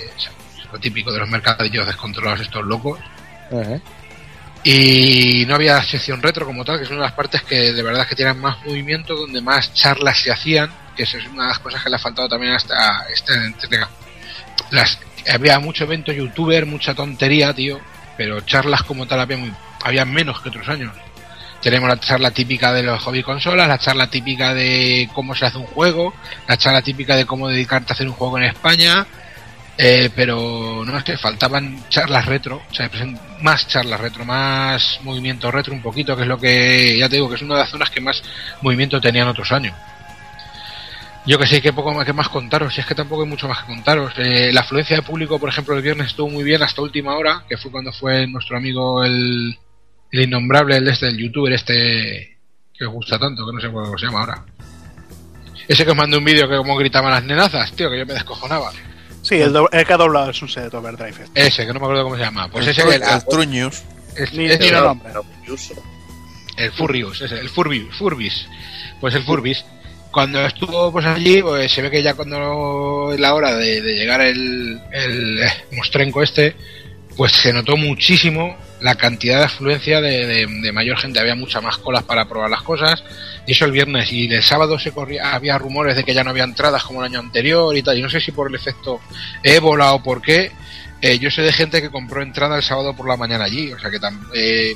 lo 0.72 0.78
típico 0.80 1.12
de 1.12 1.20
los 1.20 1.28
mercadillos 1.28 1.86
descontrolados 1.86 2.40
estos 2.40 2.64
locos. 2.64 2.99
Y 4.67 5.45
no 5.47 5.57
había 5.57 5.83
sección 5.83 6.23
retro 6.23 6.47
como 6.47 6.65
tal, 6.65 6.79
que 6.79 6.85
es 6.85 6.91
una 6.91 7.01
de 7.01 7.05
las 7.05 7.12
partes 7.12 7.43
que 7.43 7.75
de 7.75 7.83
verdad 7.83 8.09
que 8.09 8.17
tienen 8.17 8.41
más 8.41 8.65
movimiento, 8.65 9.15
donde 9.15 9.43
más 9.43 9.75
charlas 9.75 10.19
se 10.19 10.33
hacían, 10.33 10.71
que 10.97 11.03
es 11.03 11.15
una 11.31 11.43
de 11.43 11.49
las 11.51 11.59
cosas 11.59 11.85
que 11.85 11.91
le 11.91 11.97
ha 11.97 11.99
faltado 11.99 12.31
también 12.31 12.55
a 12.55 12.57
esta, 12.57 13.07
esta 13.12 13.35
entrega. 13.35 13.91
Las, 14.71 14.99
había 15.31 15.59
mucho 15.59 15.85
evento 15.85 16.12
youtuber, 16.12 16.65
mucha 16.65 16.95
tontería, 16.95 17.53
tío, 17.53 17.79
pero 18.17 18.41
charlas 18.41 18.83
como 18.85 19.07
tal 19.07 19.21
había, 19.21 19.37
muy, 19.37 19.53
había 19.83 20.07
menos 20.07 20.41
que 20.41 20.49
otros 20.49 20.67
años. 20.67 20.95
Tenemos 21.61 21.89
la 21.89 22.01
charla 22.01 22.31
típica 22.31 22.73
de 22.73 22.83
los 22.83 23.03
hobby 23.03 23.23
consolas, 23.23 23.69
la 23.69 23.79
charla 23.79 24.09
típica 24.09 24.55
de 24.55 25.11
cómo 25.12 25.35
se 25.35 25.45
hace 25.45 25.59
un 25.59 25.67
juego, 25.67 26.15
la 26.49 26.57
charla 26.57 26.81
típica 26.81 27.17
de 27.17 27.27
cómo 27.27 27.49
dedicarte 27.49 27.93
a 27.93 27.95
hacer 27.95 28.09
un 28.09 28.15
juego 28.15 28.39
en 28.39 28.45
España, 28.45 29.07
eh, 29.77 30.11
pero 30.14 30.85
no 30.85 30.97
es 30.97 31.05
que 31.05 31.16
faltaban 31.16 31.89
charlas 31.89 32.27
retro, 32.27 32.62
o 32.70 32.75
sea, 32.75 32.91
más 33.43 33.66
charlas 33.66 34.01
retro, 34.01 34.25
más 34.25 35.01
movimiento 35.03 35.51
retro 35.51 35.75
un 35.75 35.83
poquito, 35.83 36.16
que 36.16 36.22
es 36.22 36.29
lo 36.29 36.39
que 36.39 36.97
ya 36.99 37.09
te 37.09 37.16
digo 37.16 37.29
que 37.29 37.35
es 37.35 37.43
una 37.43 37.55
de 37.55 37.61
las 37.61 37.70
zonas 37.70 37.91
que 37.91 38.01
más 38.01 38.22
movimiento 38.62 39.01
tenían 39.01 39.29
otros 39.29 39.51
años. 39.53 39.75
Yo 41.27 41.39
que 41.39 41.47
sé, 41.47 41.62
que 41.62 41.72
poco 41.72 41.93
más, 41.95 42.05
que 42.05 42.12
más 42.12 42.29
contaros, 42.29 42.75
si 42.75 42.83
es 42.83 42.87
que 42.87 42.95
tampoco 42.95 43.22
hay 43.22 43.29
mucho 43.29 43.49
más 43.49 43.61
que 43.61 43.66
contaros. 43.66 44.12
Eh, 44.18 44.53
la 44.53 44.61
afluencia 44.61 44.97
de 44.97 45.03
público, 45.03 45.39
por 45.39 45.49
ejemplo, 45.49 45.75
el 45.75 45.83
viernes 45.83 46.09
estuvo 46.09 46.29
muy 46.29 46.45
bien 46.45 46.62
hasta 46.62 46.83
última 46.83 47.16
hora, 47.16 47.45
que 47.49 47.57
fue 47.57 47.70
cuando 47.70 47.93
fue 47.93 48.27
nuestro 48.27 48.59
amigo 48.59 49.03
el, 49.03 49.59
el 50.12 50.20
innombrable, 50.22 50.77
el 50.77 50.87
este, 50.87 51.09
el 51.09 51.16
youtuber 51.16 51.55
este 51.55 52.39
que 52.77 52.85
os 52.85 52.93
gusta 52.93 53.18
tanto, 53.18 53.47
que 53.47 53.53
no 53.53 53.61
sé 53.61 53.68
cómo 53.68 53.97
se 53.97 54.07
llama 54.07 54.20
ahora. 54.20 54.45
Ese 55.66 55.85
que 55.85 55.93
os 55.93 55.97
mandó 55.97 56.18
un 56.18 56.25
vídeo 56.25 56.49
que 56.49 56.57
como 56.57 56.77
gritaban 56.77 57.12
las 57.12 57.25
nenazas, 57.25 57.72
tío, 57.72 57.91
que 57.91 57.99
yo 57.99 58.07
me 58.07 58.14
descojonaba. 58.14 58.70
Sí, 59.25 59.37
el, 59.37 59.53
do- 59.53 59.70
el 59.72 59.85
que 59.87 59.93
ha 59.93 59.97
doblado 59.97 60.29
el 60.29 60.35
Sunset 60.35 60.72
Overdrive. 60.75 61.25
este. 61.25 61.47
Ese, 61.47 61.66
que 61.66 61.72
no 61.72 61.81
me 61.81 61.87
acuerdo 61.87 62.05
cómo 62.05 62.16
se 62.16 62.22
llama. 62.22 62.49
Pues 62.49 62.64
el, 62.66 62.70
ese, 62.72 62.83
Tru- 62.85 62.93
el, 62.93 63.03
el 63.03 63.25
Truñus. 63.25 63.83
el- 64.16 64.39
Ni- 64.39 64.45
ese 64.47 64.59
ni 64.59 64.66
era 64.68 64.81
lo 64.81 64.87
nombre. 64.89 65.12
el 66.57 66.72
Furbius, 66.72 67.22
ese, 67.22 67.39
el 67.41 67.49
Furbius, 67.49 67.97
Furbis. 67.97 68.47
Pues 69.01 69.14
el 69.14 69.25
Furbis. 69.25 69.64
Cuando 70.12 70.45
estuvo 70.47 70.93
pues 70.93 71.05
allí, 71.07 71.43
pues 71.43 71.72
se 71.72 71.83
ve 71.83 71.91
que 71.91 72.03
ya 72.03 72.14
cuando 72.14 73.14
la 73.18 73.35
hora 73.35 73.57
de, 73.57 73.81
de 73.81 73.95
llegar 73.97 74.20
el, 74.20 74.81
el 74.93 75.43
eh, 75.43 75.53
mostrenco 75.72 76.22
este, 76.22 76.55
pues 77.16 77.33
se 77.33 77.53
notó 77.53 77.77
muchísimo 77.77 78.57
la 78.85 78.97
cantidad 78.97 79.39
de 79.39 79.45
afluencia 79.47 80.01
de, 80.03 80.26
de- 80.26 80.72
mayor 80.72 80.99
gente. 80.99 81.18
Había 81.18 81.35
muchas 81.35 81.62
más 81.62 81.78
colas 81.78 82.03
para 82.03 82.28
probar 82.28 82.51
las 82.51 82.61
cosas. 82.62 83.03
Y 83.47 83.53
eso 83.53 83.64
el 83.64 83.72
viernes. 83.72 84.12
Y 84.12 84.26
el 84.32 84.43
sábado 84.43 84.78
se 84.78 84.93
corría, 84.93 85.35
había 85.35 85.57
rumores 85.57 85.97
de 85.97 86.05
que 86.05 86.12
ya 86.12 86.22
no 86.22 86.30
había 86.30 86.45
entradas 86.45 86.85
como 86.85 87.01
el 87.01 87.07
año 87.11 87.20
anterior 87.20 87.74
y 87.74 87.82
tal. 87.82 87.99
Y 87.99 88.03
no 88.03 88.11
sé 88.11 88.20
si 88.20 88.30
por 88.32 88.49
el 88.49 88.55
efecto 88.55 89.01
ébola 89.43 89.95
o 89.95 90.03
por 90.03 90.20
qué. 90.20 90.53
eh, 91.01 91.18
yo 91.18 91.30
sé 91.30 91.41
de 91.43 91.53
gente 91.53 91.80
que 91.80 91.91
compró 91.91 92.22
entrada 92.22 92.57
el 92.57 92.62
sábado 92.62 92.95
por 92.95 93.09
la 93.09 93.16
mañana 93.16 93.45
allí. 93.45 93.72
O 93.72 93.78
sea 93.78 93.91
que 93.91 93.99
eh, 94.35 94.74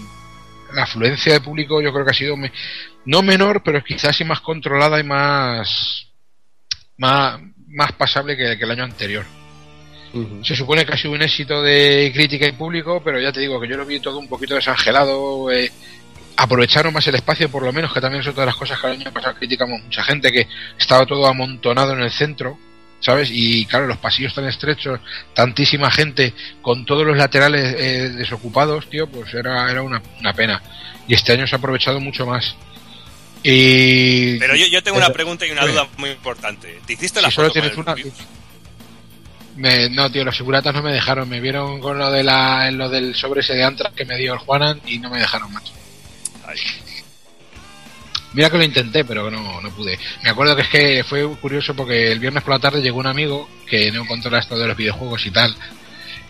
la 0.72 0.84
afluencia 0.84 1.34
de 1.34 1.40
público 1.40 1.82
yo 1.82 1.92
creo 1.92 2.04
que 2.06 2.11
ha 2.12 2.14
sido 2.14 2.34
no 3.04 3.22
menor, 3.22 3.62
pero 3.62 3.84
quizás 3.84 4.18
más 4.24 4.40
controlada 4.40 4.98
y 4.98 5.04
más 5.04 6.06
más, 6.96 7.38
más 7.68 7.92
pasable 7.92 8.36
que 8.36 8.52
el 8.52 8.70
año 8.70 8.84
anterior. 8.84 9.24
Se 10.42 10.56
supone 10.56 10.84
que 10.84 10.92
ha 10.92 10.96
sido 10.96 11.12
un 11.12 11.22
éxito 11.22 11.62
de 11.62 12.11
crítica 12.14 12.46
y 12.46 12.52
público, 12.52 13.02
pero 13.04 13.20
ya 13.20 13.32
te 13.32 13.40
digo 13.40 13.61
que 13.61 13.68
yo 13.68 13.76
lo 13.76 13.86
vi 13.86 14.00
todo 14.00 14.18
un 14.18 14.28
poquito 14.28 14.54
desangelado. 14.54 15.50
eh, 15.50 15.70
aprovecharon 16.36 16.92
más 16.92 17.06
el 17.09 17.16
espacio, 17.16 17.50
por 17.50 17.64
lo 17.64 17.72
menos, 17.72 17.92
que 17.92 18.00
también 18.00 18.22
es 18.22 18.28
otra 18.28 18.42
de 18.42 18.46
las 18.46 18.56
cosas 18.56 18.80
que 18.80 18.86
el 18.86 18.92
año 18.94 19.12
pasado 19.12 19.34
criticamos 19.34 19.82
mucha 19.82 20.04
gente, 20.04 20.30
que 20.30 20.46
estaba 20.78 21.04
todo 21.04 21.26
amontonado 21.26 21.94
en 21.94 22.00
el 22.00 22.12
centro, 22.12 22.56
¿sabes? 23.00 23.28
Y 23.32 23.66
claro, 23.66 23.88
los 23.88 23.98
pasillos 23.98 24.34
tan 24.34 24.46
estrechos, 24.46 25.00
tantísima 25.34 25.90
gente, 25.90 26.32
con 26.62 26.86
todos 26.86 27.04
los 27.04 27.16
laterales 27.16 27.74
eh, 27.76 28.09
desocupados, 28.11 28.88
tío, 28.88 29.09
pues 29.09 29.34
era, 29.34 29.68
era 29.68 29.82
una, 29.82 30.00
una 30.20 30.32
pena. 30.32 30.62
Y 31.09 31.14
este 31.14 31.32
año 31.32 31.46
se 31.46 31.56
ha 31.56 31.59
aprovechado 31.59 31.98
mucho 31.98 32.24
más. 32.24 32.54
Y... 33.42 34.38
Pero 34.38 34.54
yo, 34.54 34.66
yo 34.66 34.82
tengo 34.82 34.98
una 34.98 35.11
pregunta 35.11 35.44
y 35.44 35.50
una 35.50 35.66
duda 35.66 35.88
muy 35.96 36.11
importante. 36.11 36.80
¿Te 36.86 36.92
hiciste 36.92 37.20
la 37.20 37.30
si 37.30 37.34
solo 37.34 37.48
con 37.48 37.54
tienes 37.54 37.72
el 37.72 37.78
una... 37.80 37.94
Rubius? 37.94 38.14
Me- 39.59 39.90
no, 39.90 40.11
tío, 40.11 40.24
los 40.24 40.36
seguratas 40.36 40.74
no 40.74 40.82
me 40.82 40.92
dejaron. 40.92 41.28
Me 41.28 41.40
vieron 41.40 41.80
con 41.80 41.98
lo 41.98 42.11
de 42.11 42.22
la, 42.22 42.70
lo 42.70 42.88
del 42.88 43.14
sobre 43.14 43.40
ese 43.40 43.54
de 43.54 43.64
Antrax 43.64 43.94
que 43.94 44.04
me 44.04 44.16
dio 44.16 44.32
el 44.32 44.38
Juanan 44.38 44.80
y 44.86 44.98
no 44.98 45.11
me 45.11 45.18
dejaron. 45.18 45.50
Ay. 46.46 46.59
Mira 48.34 48.50
que 48.50 48.59
lo 48.59 48.64
intenté, 48.64 49.04
pero 49.04 49.30
no, 49.30 49.61
no 49.61 49.70
pude. 49.70 49.98
Me 50.22 50.30
acuerdo 50.30 50.54
que 50.54 50.62
es 50.62 50.68
que 50.68 51.04
fue 51.04 51.26
curioso 51.36 51.74
porque 51.74 52.12
el 52.12 52.18
viernes 52.20 52.42
por 52.42 52.54
la 52.54 52.59
tarde 52.61 52.82
llegó 52.82 52.98
un 52.98 53.06
amigo 53.06 53.48
que 53.66 53.90
no 53.90 54.06
controla 54.06 54.38
esto 54.38 54.56
de 54.59 54.66
los 54.68 54.76
videojuegos 54.76 55.24
y 55.26 55.30
tal. 55.30 55.54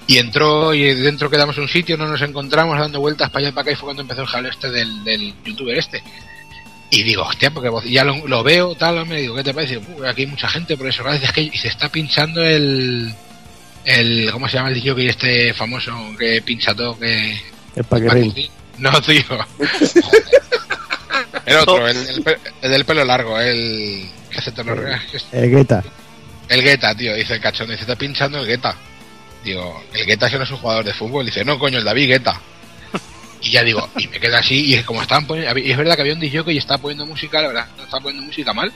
Y 0.07 0.16
entró 0.18 0.72
y 0.72 0.85
dentro 0.95 1.29
quedamos 1.29 1.57
en 1.57 1.64
un 1.64 1.68
sitio, 1.68 1.99
no 1.99 2.07
nos 2.09 2.22
encontramos 2.22 2.79
dando 2.79 3.01
vueltas 3.01 3.29
para 3.31 3.41
allá 3.41 3.49
y 3.49 3.53
para 3.53 3.62
acá 3.62 3.72
y 3.72 3.74
fue 3.74 3.87
cuando 3.89 4.03
empezó 4.03 4.22
el 4.22 4.26
jaleo 4.29 4.51
este 4.51 4.70
del, 4.70 5.05
del 5.05 5.35
youtuber 5.45 5.76
este. 5.76 6.03
Y 6.91 7.03
digo, 7.03 7.22
hostia, 7.22 7.51
porque 7.51 7.68
vos- 7.68 7.84
ya 7.84 8.03
lo, 8.05 8.26
lo 8.26 8.43
veo, 8.43 8.74
tal, 8.74 9.05
me 9.07 9.20
digo, 9.20 9.34
¿qué 9.36 9.45
te 9.45 9.53
parece? 9.55 9.76
"Uh, 9.78 10.05
aquí 10.07 10.22
hay 10.22 10.26
mucha 10.28 10.49
gente, 10.49 10.76
por 10.76 10.89
eso, 10.89 11.03
gracias, 11.05 11.24
es 11.24 11.32
que 11.32 11.43
y 11.43 11.51
se 11.59 11.68
está 11.68 11.89
pinchando 11.91 12.43
el, 12.43 13.12
el, 13.84 14.30
¿cómo 14.32 14.49
se 14.49 14.57
llama 14.57 14.68
el 14.70 14.74
DJ 14.80 15.07
este 15.09 15.53
famoso 15.55 15.93
que 16.18 16.41
pincha 16.43 16.74
todo, 16.74 16.99
que... 16.99 17.39
El 17.76 17.84
paquerín. 17.84 18.34
No, 18.78 18.91
tío. 19.03 19.22
el 21.47 21.57
otro, 21.57 21.86
el, 21.89 21.97
el 21.97 22.39
el 22.62 22.70
del 22.70 22.84
pelo 22.84 23.05
largo, 23.05 23.39
el 23.41 24.09
que 24.30 24.39
hace 24.39 24.53
todos 24.53 24.66
los 24.66 24.78
regalos. 24.78 25.26
El 25.32 25.51
Guetta. 25.51 25.82
El 26.49 26.62
Guetta, 26.62 26.95
tío, 26.95 27.14
dice 27.14 27.34
el 27.34 27.41
cachón, 27.41 27.68
dice, 27.68 27.82
está 27.82 27.97
pinchando 27.97 28.39
el 28.39 28.47
Guetta. 28.47 28.74
Digo, 29.45 29.82
el 29.95 30.07
Guetta 30.07 30.26
ese 30.26 30.39
no 30.39 30.45
es 30.45 30.51
un 30.51 30.57
jugador 30.59 30.84
de 30.84 30.95
fútbol. 30.95 31.26
Dice, 31.26 31.45
no, 31.45 31.59
coño, 31.59 31.78
el 31.78 31.84
David 31.84 32.09
Guetta. 32.09 32.41
Y 33.41 33.51
ya 33.51 33.62
digo, 33.62 33.89
y 33.97 34.09
me 34.09 34.18
queda 34.18 34.39
así, 34.39 34.66
y 34.66 34.74
es 34.74 34.84
como 34.84 35.03
estaban 35.03 35.26
poniendo, 35.26 35.55
es 35.57 35.76
verdad 35.76 35.95
que 35.95 36.03
había 36.03 36.14
un 36.14 36.20
DJ 36.20 36.43
y 36.53 36.59
estaba 36.59 36.80
poniendo 36.82 37.07
música, 37.07 37.41
la 37.41 37.49
verdad, 37.49 37.66
no 37.76 37.84
estaba 37.84 38.03
poniendo 38.03 38.26
música 38.26 38.53
mal. 38.53 38.72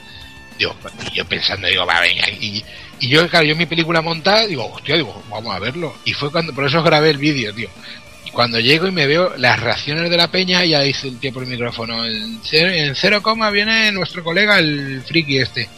Digo, 0.59 0.77
y 1.11 1.17
yo 1.17 1.25
pensando, 1.25 1.67
digo, 1.67 1.85
va, 1.85 2.01
venga, 2.01 2.29
y, 2.31 2.63
y 3.01 3.09
yo, 3.09 3.29
claro, 3.29 3.45
yo 3.45 3.57
mi 3.57 3.67
película 3.67 4.01
montada, 4.01 4.47
digo, 4.47 4.71
hostia, 4.73 4.95
digo, 4.95 5.23
vamos 5.29 5.55
a 5.55 5.59
verlo. 5.59 5.97
Y 6.05 6.13
fue 6.13 6.31
cuando, 6.31 6.55
por 6.55 6.65
eso 6.65 6.83
grabé 6.83 7.11
el 7.11 7.19
vídeo, 7.19 7.53
tío. 7.53 7.69
Y 8.25 8.31
cuando 8.31 8.61
llego 8.61 8.87
y 8.87 8.93
me 8.93 9.09
veo 9.09 9.37
las 9.37 9.59
reacciones 9.59 10.09
de 10.09 10.17
la 10.17 10.31
peña, 10.31 10.65
ya 10.65 10.83
dice 10.83 11.09
el 11.09 11.19
tío 11.19 11.33
por 11.33 11.43
el 11.43 11.49
micrófono, 11.49 12.07
en 12.07 12.39
cero, 12.45 12.71
en 12.71 12.95
cero 12.95 13.21
coma 13.21 13.51
viene 13.51 13.91
nuestro 13.91 14.23
colega, 14.23 14.61
el 14.61 15.03
friki 15.05 15.39
este. 15.39 15.69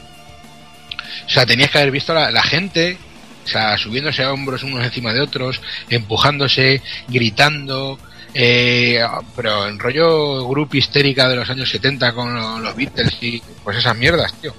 O 1.27 1.31
sea, 1.31 1.47
tenías 1.47 1.71
que 1.71 1.79
haber 1.79 1.91
visto 1.91 2.13
la, 2.13 2.31
la 2.31 2.43
gente, 2.43 2.99
o 3.43 3.49
sea, 3.49 3.79
subiéndose 3.79 4.23
a 4.23 4.33
hombros 4.33 4.63
unos 4.63 4.85
encima 4.85 5.15
de 5.15 5.23
otros, 5.23 5.63
empujándose, 5.89 6.83
gritando, 7.09 7.99
eh, 8.35 9.01
pero 9.37 9.67
en 9.69 9.79
rollo 9.79 10.47
grupo 10.49 10.77
histérica 10.77 11.29
de 11.29 11.37
los 11.37 11.49
años 11.49 11.71
70 11.71 12.13
con 12.13 12.35
lo- 12.35 12.59
los 12.59 12.75
Beatles 12.77 13.17
y 13.21 13.41
pues 13.63 13.77
esas 13.79 13.97
mierdas, 13.97 14.33
tío. 14.41 14.55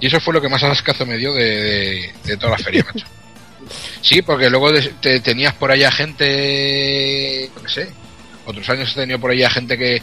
Y 0.00 0.06
eso 0.08 0.20
fue 0.20 0.34
lo 0.34 0.40
que 0.42 0.48
más 0.48 0.62
ascazo 0.62 1.06
me 1.06 1.16
dio 1.16 1.32
de, 1.32 1.44
de- 1.44 2.14
de 2.24 2.36
toda 2.36 2.52
la 2.52 2.58
feria, 2.58 2.84
macho. 2.84 3.06
Sí, 4.02 4.20
porque 4.20 4.50
luego 4.50 4.70
de- 4.72 4.82
te, 5.00 5.20
tenías 5.20 5.54
por 5.54 5.70
allá 5.70 5.90
gente, 5.90 7.50
no 7.62 7.68
sé, 7.68 7.88
otros 8.44 8.68
años 8.68 8.90
he 8.92 8.94
tenido 9.00 9.18
por 9.18 9.30
allá 9.30 9.48
gente 9.48 9.78
que, 9.78 10.02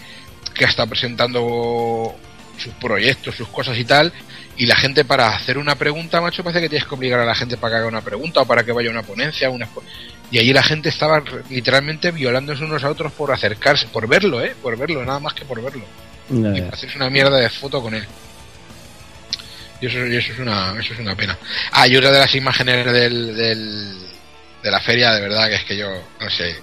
que 0.56 0.66
ha 0.66 0.70
estado 0.70 0.90
presentando 0.90 2.16
sus 2.58 2.74
proyectos, 2.76 3.36
sus 3.36 3.48
cosas 3.50 3.78
y 3.78 3.86
tal, 3.86 4.12
y 4.58 4.66
la 4.66 4.76
gente 4.76 5.06
para 5.06 5.30
hacer 5.36 5.60
una 5.60 5.76
pregunta, 5.76 6.22
macho, 6.22 6.44
parece 6.44 6.62
que 6.62 6.70
tienes 6.70 6.88
que 6.88 6.96
obligar 6.96 7.20
a 7.20 7.26
la 7.26 7.36
gente 7.36 7.56
para 7.58 7.74
que 7.76 7.78
haga 7.80 7.88
una 7.88 8.02
pregunta 8.02 8.42
o 8.42 8.46
para 8.48 8.64
que 8.64 8.72
vaya 8.72 8.90
a 8.90 8.94
una 8.94 9.04
ponencia, 9.04 9.50
una 9.52 9.68
y 10.32 10.40
allí 10.40 10.54
la 10.54 10.64
gente 10.64 10.90
estaba 10.90 11.22
literalmente 11.50 12.12
violándose 12.12 12.64
unos 12.64 12.84
a 12.86 12.90
otros 12.90 13.12
por 13.12 13.32
acercarse, 13.34 13.88
por 13.88 14.08
verlo, 14.08 14.42
¿eh? 14.42 14.56
Por 14.62 14.78
verlo, 14.78 15.04
nada 15.06 15.20
más 15.20 15.34
que 15.34 15.44
por 15.44 15.62
verlo. 15.62 15.84
Ya, 16.30 16.58
Y 16.58 16.62
hacerse 16.62 16.96
una 16.96 17.10
mierda 17.10 17.38
de 17.38 17.50
foto 17.50 17.82
con 17.82 17.94
él. 17.94 18.06
Y 19.82 19.88
eso, 19.88 20.06
y 20.06 20.16
eso 20.16 20.32
es 20.32 20.40
una 20.40 20.74
eso 20.80 20.94
es 20.94 21.00
una 21.00 21.16
pena. 21.16 21.38
Ah, 21.72 21.88
y 21.88 21.98
otra 21.98 22.12
de 22.12 22.20
las 22.20 22.34
imágenes 22.34 22.86
del, 22.86 23.36
del, 23.36 23.98
de 24.64 24.72
la 24.72 24.80
feria, 24.80 25.12
de 25.12 25.22
verdad, 25.22 25.50
que 25.50 25.56
es 25.56 25.64
que 25.66 25.78
yo, 25.78 25.90
no 26.20 26.30
sé. 26.30 26.56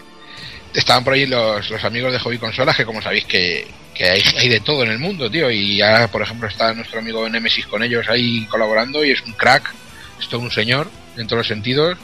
Estaban 0.73 1.05
por 1.05 1.13
ahí 1.13 1.27
los, 1.27 1.69
los 1.69 1.85
amigos 1.85 2.13
de 2.13 2.21
Hobby 2.21 2.39
Consolas, 2.39 2.77
que 2.77 2.87
como 2.87 3.03
sabéis 3.03 3.25
que, 3.27 3.67
que 3.95 4.05
hay, 4.05 4.23
hay 4.39 4.49
de 4.49 4.61
todo 4.61 4.83
en 4.85 4.91
el 4.91 4.99
mundo, 4.99 5.31
tío. 5.31 5.51
Y 5.51 5.83
ahora, 5.83 6.09
por 6.09 6.23
ejemplo, 6.23 6.49
está 6.49 6.73
nuestro 6.73 7.01
amigo 7.01 7.29
Nemesis 7.29 7.67
con 7.67 7.83
ellos 7.83 8.09
ahí 8.09 8.47
colaborando 8.47 9.05
y 9.05 9.11
es 9.11 9.21
un 9.23 9.33
crack, 9.33 9.75
es 10.21 10.29
todo 10.29 10.41
un 10.41 10.51
señor, 10.51 10.89
en 11.17 11.27
todos 11.27 11.41
los 11.41 11.49
sentidos. 11.49 11.99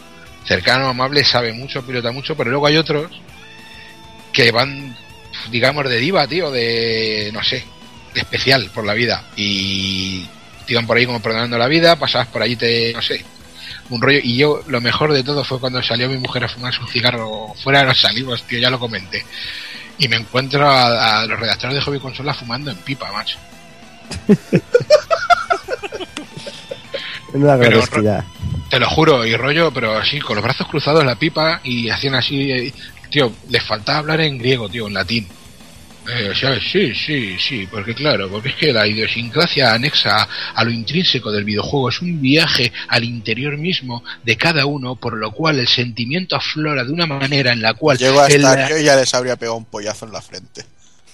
Cercano, 0.44 0.88
amable, 0.88 1.24
sabe 1.24 1.52
mucho, 1.52 1.84
pilota 1.84 2.12
mucho, 2.12 2.36
pero 2.36 2.50
luego 2.50 2.66
hay 2.66 2.76
otros 2.76 3.10
que 4.32 4.50
van, 4.50 4.94
digamos, 5.50 5.88
de 5.88 5.98
diva, 5.98 6.26
tío, 6.26 6.50
de, 6.50 7.30
no 7.32 7.42
sé, 7.42 7.64
de 8.12 8.20
especial 8.20 8.70
por 8.74 8.84
la 8.84 8.94
vida. 8.94 9.24
Y 9.36 10.28
te 10.66 10.72
iban 10.72 10.86
por 10.86 10.96
ahí 10.96 11.06
como 11.06 11.22
perdonando 11.22 11.56
la 11.56 11.68
vida, 11.68 11.96
pasabas 11.96 12.28
por 12.28 12.42
allí, 12.42 12.56
te, 12.56 12.92
no 12.92 13.00
sé, 13.00 13.24
un 13.90 14.02
rollo. 14.02 14.18
Y 14.22 14.36
yo, 14.36 14.62
lo 14.66 14.80
mejor 14.80 15.12
de 15.12 15.22
todo 15.22 15.44
fue 15.44 15.60
cuando 15.60 15.82
salió 15.82 16.08
mi 16.08 16.18
mujer 16.18 16.44
a 16.44 16.48
fumarse 16.48 16.80
un 16.80 16.88
cigarro. 16.88 17.54
Fuera 17.62 17.84
nos 17.84 18.00
salimos, 18.00 18.42
tío, 18.42 18.58
ya 18.58 18.70
lo 18.70 18.78
comenté. 18.78 19.24
Y 19.98 20.08
me 20.08 20.16
encuentro 20.16 20.68
a, 20.68 21.20
a 21.20 21.26
los 21.26 21.38
redactores 21.38 21.76
de 21.76 21.82
Hobby 21.82 22.00
Consola 22.00 22.34
fumando 22.34 22.70
en 22.70 22.76
pipa, 22.78 23.12
macho. 23.12 23.38
Menuda 27.32 27.58
Pero-. 27.58 28.24
Te 28.74 28.80
lo 28.80 28.90
juro, 28.90 29.24
y 29.24 29.36
rollo, 29.36 29.70
pero 29.72 29.96
así, 29.96 30.18
con 30.18 30.34
los 30.34 30.42
brazos 30.44 30.66
cruzados 30.66 31.00
en 31.02 31.06
la 31.06 31.14
pipa 31.14 31.60
y 31.62 31.88
hacían 31.90 32.16
así. 32.16 32.50
eh, 32.50 32.72
tío, 33.08 33.32
les 33.48 33.62
faltaba 33.62 33.98
hablar 33.98 34.20
en 34.20 34.36
griego, 34.36 34.68
tío, 34.68 34.88
en 34.88 34.94
latín. 34.94 35.28
Eh, 36.08 36.30
o 36.30 36.34
sea, 36.34 36.58
sí, 36.60 36.92
sí, 36.92 37.36
sí, 37.38 37.68
porque 37.70 37.94
claro, 37.94 38.28
porque 38.28 38.48
es 38.48 38.56
que 38.56 38.72
la 38.72 38.84
idiosincrasia 38.84 39.72
anexa 39.74 40.28
a 40.56 40.64
lo 40.64 40.72
intrínseco 40.72 41.30
del 41.30 41.44
videojuego 41.44 41.88
es 41.88 42.00
un 42.02 42.20
viaje 42.20 42.72
al 42.88 43.04
interior 43.04 43.56
mismo 43.56 44.02
de 44.24 44.36
cada 44.36 44.66
uno, 44.66 44.96
por 44.96 45.16
lo 45.16 45.30
cual 45.30 45.60
el 45.60 45.68
sentimiento 45.68 46.34
aflora 46.34 46.82
de 46.84 46.90
una 46.92 47.06
manera 47.06 47.52
en 47.52 47.62
la 47.62 47.74
cual 47.74 47.96
Llego 47.96 48.20
hasta 48.20 48.68
yo 48.68 48.76
y 48.78 48.82
ya 48.84 48.96
les 48.96 49.14
habría 49.14 49.36
pegado 49.36 49.56
un 49.56 49.66
pollazo 49.66 50.04
en 50.04 50.12
la 50.12 50.20
frente. 50.20 50.64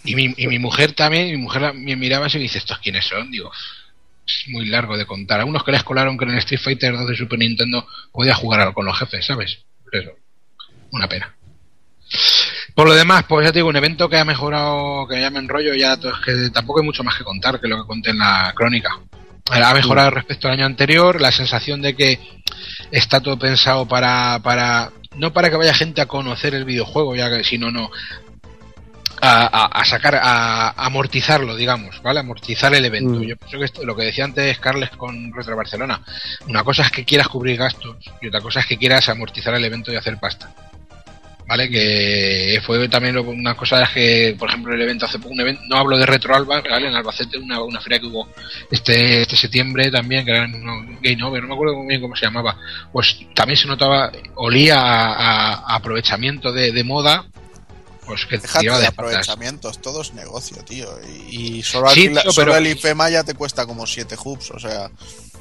y 0.03 0.15
mi, 0.15 0.33
y 0.39 0.47
mi 0.47 0.59
mujer 0.59 0.93
también, 0.93 1.27
mi 1.27 1.37
mujer 1.37 1.61
la- 1.61 1.73
me 1.75 1.95
miraba 1.95 2.25
así 2.25 2.39
y 2.39 2.41
me 2.41 2.45
dice, 2.45 2.57
¿estos 2.57 2.79
quiénes 2.79 3.05
son? 3.05 3.31
Digo, 3.31 3.53
muy 4.49 4.67
largo 4.67 4.97
de 4.97 5.07
contar. 5.07 5.41
Algunos 5.41 5.65
que 5.65 5.73
les 5.73 5.83
colaron 5.83 6.19
que 6.19 6.25
en 6.25 6.33
el 6.33 6.39
Street 6.39 6.61
Fighter 6.61 6.97
2 6.97 7.09
de 7.09 7.17
Super 7.17 7.39
Nintendo 7.39 7.87
podía 8.13 8.35
jugar 8.35 8.73
con 8.73 8.87
los 8.87 8.99
jefes, 8.99 9.27
¿sabes? 9.27 9.59
Pero, 9.91 10.15
una 10.93 11.09
pena. 11.09 11.35
Por 12.75 12.89
lo 12.89 12.95
demás, 12.95 13.25
pues 13.29 13.47
ya 13.47 13.53
te 13.53 13.59
digo, 13.59 13.69
un 13.69 13.77
evento 13.77 14.09
que 14.09 14.19
ha 14.19 14.25
mejorado, 14.25 15.07
que 15.09 15.21
ya 15.21 15.31
me 15.31 15.39
enrollo, 15.39 15.75
ya 15.75 15.97
que 15.97 16.51
tampoco 16.53 16.81
hay 16.81 16.87
mucho 16.87 17.05
más 17.05 17.17
que 17.17 17.25
contar 17.25 17.61
que 17.61 17.69
lo 17.69 17.83
que 17.83 17.87
conté 17.87 18.11
en 18.11 18.19
la 18.19 18.53
crónica. 18.55 18.99
Ha 19.51 19.75
mejorado 19.75 20.11
respecto 20.11 20.47
al 20.47 20.55
año 20.55 20.67
anterior, 20.67 21.21
la 21.21 21.33
sensación 21.33 21.83
de 21.83 21.97
que 21.97 22.21
está 22.91 23.21
todo 23.21 23.39
pensado 23.39 23.87
para, 23.87 24.41
para 24.43 24.93
no 25.17 25.33
para 25.33 25.51
que 25.51 25.57
vaya 25.57 25.75
gente 25.75 26.01
a 26.01 26.07
conocer 26.07 26.55
el 26.55 26.65
videojuego, 26.65 27.17
ya 27.17 27.29
que 27.29 27.43
sino 27.43 27.71
no 27.71 27.91
a, 29.21 29.45
a- 29.47 29.67
a 29.81 29.85
sacar, 29.85 30.15
a, 30.17 30.69
a 30.71 30.87
amortizarlo, 30.87 31.57
digamos, 31.57 32.01
¿vale? 32.03 32.21
Amortizar 32.21 32.75
el 32.75 32.85
evento. 32.85 33.19
Mm. 33.21 33.23
Yo 33.23 33.37
pienso 33.37 33.59
que 33.59 33.65
esto, 33.65 33.85
lo 33.85 33.97
que 33.97 34.05
decía 34.05 34.25
antes 34.25 34.59
Carles 34.59 34.91
con 34.91 35.33
Retro 35.33 35.57
Barcelona, 35.57 36.01
una 36.49 36.65
cosa 36.65 36.83
es 36.83 36.91
que 36.91 37.05
quieras 37.05 37.29
cubrir 37.29 37.57
gastos 37.57 37.97
y 38.21 38.29
otra 38.29 38.41
cosa 38.41 38.61
es 38.61 38.67
que 38.67 38.79
quieras 38.79 39.09
amortizar 39.09 39.55
el 39.55 39.65
evento 39.65 39.93
y 39.93 39.97
hacer 39.97 40.19
pasta. 40.19 40.51
¿Vale? 41.47 41.69
Que 41.69 42.61
fue 42.65 42.89
también 42.89 43.17
lo- 43.17 43.23
una 43.25 43.57
cosa 43.57 43.85
que, 43.93 44.37
por 44.39 44.49
ejemplo, 44.49 44.73
el 44.73 44.81
evento 44.83 45.07
hace 45.07 45.19
poco, 45.19 45.31
un 45.35 45.41
evento, 45.41 45.61
no 45.69 45.79
hablo 45.79 45.99
de 45.99 46.07
Retro 46.07 46.33
Alba, 46.37 46.61
¿vale? 46.61 46.87
En 46.87 46.95
Albacete, 46.95 47.39
una, 47.39 47.61
una 47.61 47.81
feria 47.81 47.99
que 47.99 48.07
hubo 48.07 48.29
este, 48.71 49.23
este 49.23 49.37
septiembre 49.37 49.91
también, 49.91 50.25
que 50.25 50.31
era 50.31 50.45
un 50.45 50.99
Game 51.03 51.21
Over, 51.25 51.43
no 51.43 51.49
me 51.49 51.55
acuerdo 51.55 51.75
muy 51.79 51.89
bien 51.89 52.01
cómo 52.01 52.15
se 52.15 52.27
llamaba, 52.27 52.57
pues 52.93 53.19
también 53.35 53.57
se 53.57 53.67
notaba, 53.67 54.13
olía 54.37 54.81
a- 54.81 55.55
a 55.55 55.75
aprovechamiento 55.75 56.53
de, 56.53 56.71
de 56.71 56.85
moda, 56.85 57.25
pues 58.11 58.27
que 58.27 58.39
Déjate 58.39 58.61
tiraba 58.61 58.79
de 58.81 58.87
patas. 58.87 58.99
aprovechamientos, 58.99 59.81
todo 59.81 60.03
es 60.03 60.13
negocio, 60.15 60.57
tío. 60.65 60.89
Y, 61.31 61.59
y 61.59 61.63
solo, 61.63 61.89
Sí, 61.91 62.07
alquila- 62.09 62.23
tío, 62.23 62.33
solo 62.33 62.53
pero- 62.53 62.67
el 62.67 62.73
IFEMA 62.77 63.09
ya 63.11 63.23
te 63.25 63.35
cuesta 63.35 63.67
como 63.67 63.87
7 63.87 64.17
hubs, 64.25 64.51
o 64.51 64.59
sea, 64.59 64.91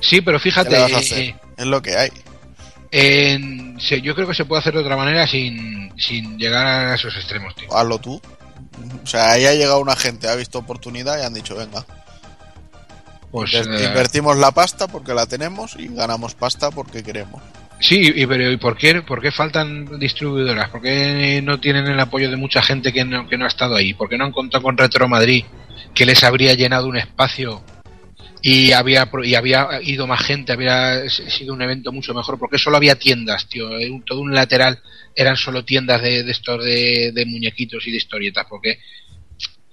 Sí, 0.01 0.21
pero 0.21 0.39
fíjate, 0.39 0.69
¿qué 0.69 0.75
le 0.75 0.81
vas 0.83 0.93
a 0.93 0.97
hacer? 0.97 1.19
eh, 1.19 1.35
Es 1.57 1.65
lo 1.65 1.81
que 1.81 1.97
hay. 1.97 2.11
en- 2.91 3.77
yo 3.79 4.15
creo 4.15 4.27
que 4.27 4.33
se 4.35 4.45
puede 4.45 4.61
hacer 4.61 4.73
de 4.73 4.79
otra 4.81 4.95
manera 4.97 5.27
sin, 5.27 5.93
sin 5.99 6.37
llegar 6.37 6.65
a 6.65 6.95
esos 6.95 7.15
extremos, 7.15 7.55
tío. 7.55 7.75
Hazlo 7.75 7.97
tú. 7.99 8.21
O 9.03 9.07
sea, 9.07 9.31
ahí 9.31 9.45
ha 9.45 9.53
llegado 9.53 9.79
una 9.79 9.95
gente, 9.95 10.27
ha 10.29 10.35
visto 10.35 10.59
oportunidad 10.59 11.19
y 11.19 11.23
han 11.25 11.33
dicho, 11.33 11.55
venga, 11.55 11.85
Pues, 13.31 13.51
inver- 13.51 13.79
eh, 13.79 13.85
invertimos 13.85 14.37
la 14.37 14.51
pasta 14.51 14.87
porque 14.87 15.13
la 15.13 15.25
tenemos 15.27 15.75
y 15.77 15.87
ganamos 15.89 16.33
pasta 16.35 16.71
porque 16.71 17.03
queremos. 17.03 17.41
Sí, 17.79 18.11
y, 18.13 18.25
pero 18.25 18.51
¿y 18.51 18.57
por 18.57 18.77
qué, 18.77 19.01
por 19.01 19.21
qué 19.21 19.31
faltan 19.31 19.99
distribuidoras? 19.99 20.69
¿Por 20.69 20.81
qué 20.81 21.41
no 21.41 21.59
tienen 21.59 21.87
el 21.87 21.99
apoyo 21.99 22.29
de 22.29 22.35
mucha 22.35 22.61
gente 22.61 22.91
que 22.91 23.05
no, 23.05 23.27
que 23.27 23.37
no 23.37 23.45
ha 23.45 23.47
estado 23.47 23.75
ahí? 23.75 23.93
¿Por 23.93 24.09
qué 24.09 24.17
no 24.17 24.25
han 24.25 24.33
contado 24.33 24.61
con 24.61 24.77
Retro 24.77 25.07
Madrid, 25.07 25.45
que 25.95 26.05
les 26.05 26.23
habría 26.23 26.53
llenado 26.55 26.87
un 26.87 26.97
espacio 26.97 27.63
y 28.41 28.71
había 28.71 29.09
y 29.23 29.35
había 29.35 29.67
ido 29.81 30.07
más 30.07 30.21
gente, 30.25 30.51
había 30.51 31.09
sido 31.09 31.53
un 31.53 31.61
evento 31.61 31.91
mucho 31.91 32.13
mejor, 32.13 32.37
porque 32.37 32.57
solo 32.57 32.77
había 32.77 32.95
tiendas, 32.95 33.47
tío, 33.47 33.77
eh, 33.77 33.89
todo 34.05 34.21
un 34.21 34.33
lateral 34.33 34.79
eran 35.15 35.35
solo 35.35 35.65
tiendas 35.65 36.01
de, 36.01 36.23
de 36.23 36.31
estos 36.31 36.63
de, 36.63 37.11
de 37.13 37.25
muñequitos 37.25 37.85
y 37.87 37.91
de 37.91 37.97
historietas, 37.97 38.45
porque 38.49 38.79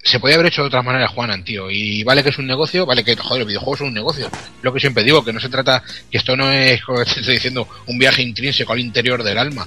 se 0.06 0.20
podía 0.20 0.36
haber 0.36 0.46
hecho 0.46 0.62
de 0.62 0.68
otras 0.68 0.84
maneras, 0.84 1.10
Juanan, 1.10 1.42
tío, 1.44 1.70
y 1.70 2.02
vale 2.04 2.22
que 2.22 2.28
es 2.30 2.38
un 2.38 2.46
negocio, 2.46 2.86
vale 2.86 3.02
que, 3.04 3.16
joder, 3.16 3.40
los 3.40 3.48
videojuegos 3.48 3.78
son 3.80 3.88
un 3.88 3.94
negocio, 3.94 4.30
lo 4.62 4.72
que 4.72 4.80
siempre 4.80 5.02
digo, 5.04 5.24
que 5.24 5.32
no 5.32 5.40
se 5.40 5.48
trata, 5.48 5.82
que 6.10 6.18
esto 6.18 6.36
no 6.36 6.50
es, 6.50 6.82
como 6.84 7.02
te 7.04 7.10
estoy 7.20 7.34
diciendo, 7.34 7.68
un 7.86 7.98
viaje 7.98 8.22
intrínseco 8.22 8.72
al 8.72 8.80
interior 8.80 9.22
del 9.22 9.38
alma, 9.38 9.66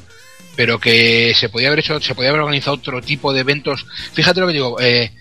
pero 0.55 0.79
que 0.79 1.33
se 1.35 1.49
podía 1.49 1.67
haber 1.67 1.79
hecho, 1.79 1.99
se 2.01 2.15
podía 2.15 2.29
haber 2.29 2.41
organizado 2.41 2.75
otro 2.77 3.01
tipo 3.01 3.33
de 3.33 3.41
eventos, 3.41 3.85
fíjate 4.13 4.39
lo 4.39 4.47
que 4.47 4.53
digo, 4.53 4.79
eh, 4.79 5.11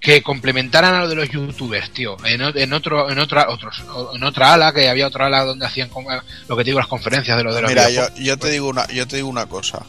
que 0.00 0.22
complementaran 0.22 0.94
a 0.94 1.00
lo 1.00 1.08
de 1.08 1.16
los 1.16 1.28
youtubers, 1.28 1.90
tío. 1.90 2.16
En, 2.24 2.40
en 2.40 2.72
otro, 2.72 3.10
en 3.10 3.18
otra, 3.18 3.48
otros, 3.50 3.82
en 4.14 4.22
otra 4.22 4.54
ala, 4.54 4.72
que 4.72 4.88
había 4.88 5.08
otra 5.08 5.26
ala 5.26 5.44
donde 5.44 5.66
hacían 5.66 5.88
como- 5.88 6.10
lo 6.48 6.56
que 6.56 6.62
te 6.62 6.70
digo, 6.70 6.78
las 6.78 6.86
conferencias 6.86 7.36
de 7.36 7.42
lo 7.42 7.52
de 7.52 7.62
los 7.62 7.68
Mira, 7.70 7.90
yo 8.16 8.38
te 8.38 8.50
digo 8.50 8.68
una, 8.68 8.86
yo 8.88 9.06
te 9.08 9.16
digo 9.16 9.28
una 9.28 9.46
cosa. 9.46 9.84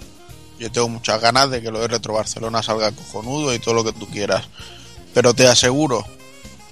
Yo 0.59 0.71
tengo 0.71 0.89
muchas 0.89 1.21
ganas 1.21 1.49
de 1.49 1.61
que 1.61 1.71
lo 1.71 1.79
de 1.79 1.87
Retro 1.87 2.13
Barcelona 2.13 2.61
salga 2.61 2.91
cojonudo 2.91 3.53
y 3.53 3.59
todo 3.59 3.73
lo 3.73 3.83
que 3.83 3.93
tú 3.93 4.07
quieras. 4.07 4.47
Pero 5.13 5.33
te 5.33 5.47
aseguro 5.47 6.05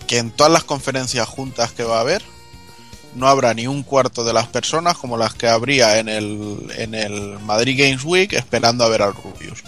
que 0.07 0.17
en 0.17 0.31
todas 0.31 0.51
las 0.51 0.63
conferencias 0.63 1.27
juntas 1.27 1.71
que 1.71 1.83
va 1.83 1.97
a 1.97 2.01
haber, 2.01 2.21
no 3.15 3.27
habrá 3.27 3.53
ni 3.53 3.67
un 3.67 3.83
cuarto 3.83 4.23
de 4.23 4.33
las 4.33 4.47
personas 4.47 4.97
como 4.97 5.17
las 5.17 5.33
que 5.33 5.47
habría 5.47 5.99
en 5.99 6.09
el, 6.09 6.57
en 6.77 6.93
el 6.93 7.39
Madrid 7.39 7.75
Games 7.77 8.03
Week 8.03 8.31
esperando 8.33 8.83
a 8.83 8.89
ver 8.89 9.01
al 9.01 9.13
Rubius. 9.13 9.63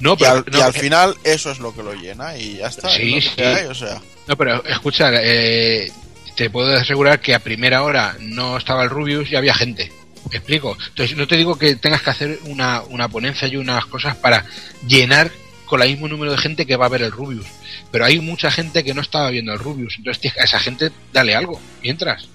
No, 0.00 0.14
Y 0.14 0.16
pero, 0.16 0.30
al, 0.32 0.44
no, 0.50 0.58
y 0.58 0.60
al 0.60 0.74
eh, 0.74 0.80
final 0.80 1.14
eso 1.24 1.50
es 1.50 1.58
lo 1.58 1.74
que 1.74 1.82
lo 1.82 1.94
llena 1.94 2.36
y 2.36 2.56
ya 2.56 2.68
está. 2.68 2.90
Sí, 2.90 3.16
es 3.16 3.24
sí. 3.24 3.42
hay, 3.42 3.66
o 3.66 3.74
sea. 3.74 4.00
no, 4.26 4.36
pero 4.36 4.64
escucha, 4.64 5.10
eh, 5.12 5.90
te 6.36 6.50
puedo 6.50 6.76
asegurar 6.76 7.20
que 7.20 7.34
a 7.34 7.38
primera 7.38 7.82
hora 7.82 8.16
no 8.20 8.56
estaba 8.56 8.82
el 8.82 8.90
Rubius 8.90 9.30
y 9.30 9.36
había 9.36 9.54
gente. 9.54 9.92
¿Me 10.30 10.36
explico? 10.38 10.76
Entonces, 10.88 11.16
no 11.16 11.26
te 11.26 11.36
digo 11.36 11.56
que 11.58 11.76
tengas 11.76 12.02
que 12.02 12.10
hacer 12.10 12.38
una, 12.46 12.82
una 12.82 13.08
ponencia 13.08 13.46
y 13.48 13.56
unas 13.56 13.84
cosas 13.86 14.16
para 14.16 14.44
llenar 14.86 15.30
con 15.66 15.80
el 15.82 15.88
mismo 15.90 16.08
número 16.08 16.32
de 16.32 16.38
gente 16.38 16.66
que 16.66 16.76
va 16.76 16.86
a 16.86 16.90
ver 16.90 17.02
el 17.02 17.10
Rubius. 17.12 17.46
Pero 17.90 18.04
hay 18.04 18.20
mucha 18.20 18.50
gente 18.50 18.82
que 18.84 18.94
no 18.94 19.00
estaba 19.00 19.30
viendo 19.30 19.52
el 19.52 19.58
Rubius. 19.58 19.94
Entonces, 19.98 20.32
a 20.38 20.44
esa 20.44 20.58
gente 20.58 20.90
dale 21.12 21.34
algo 21.34 21.60
mientras. 21.82 22.28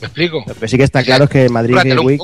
¿Me 0.00 0.06
explico? 0.06 0.44
Lo 0.46 0.54
que 0.54 0.68
sí 0.68 0.76
que 0.76 0.84
está 0.84 1.02
claro 1.02 1.24
es 1.24 1.30
que 1.30 1.48
Madrid 1.48 1.74
Game 1.76 1.98
Week, 2.00 2.20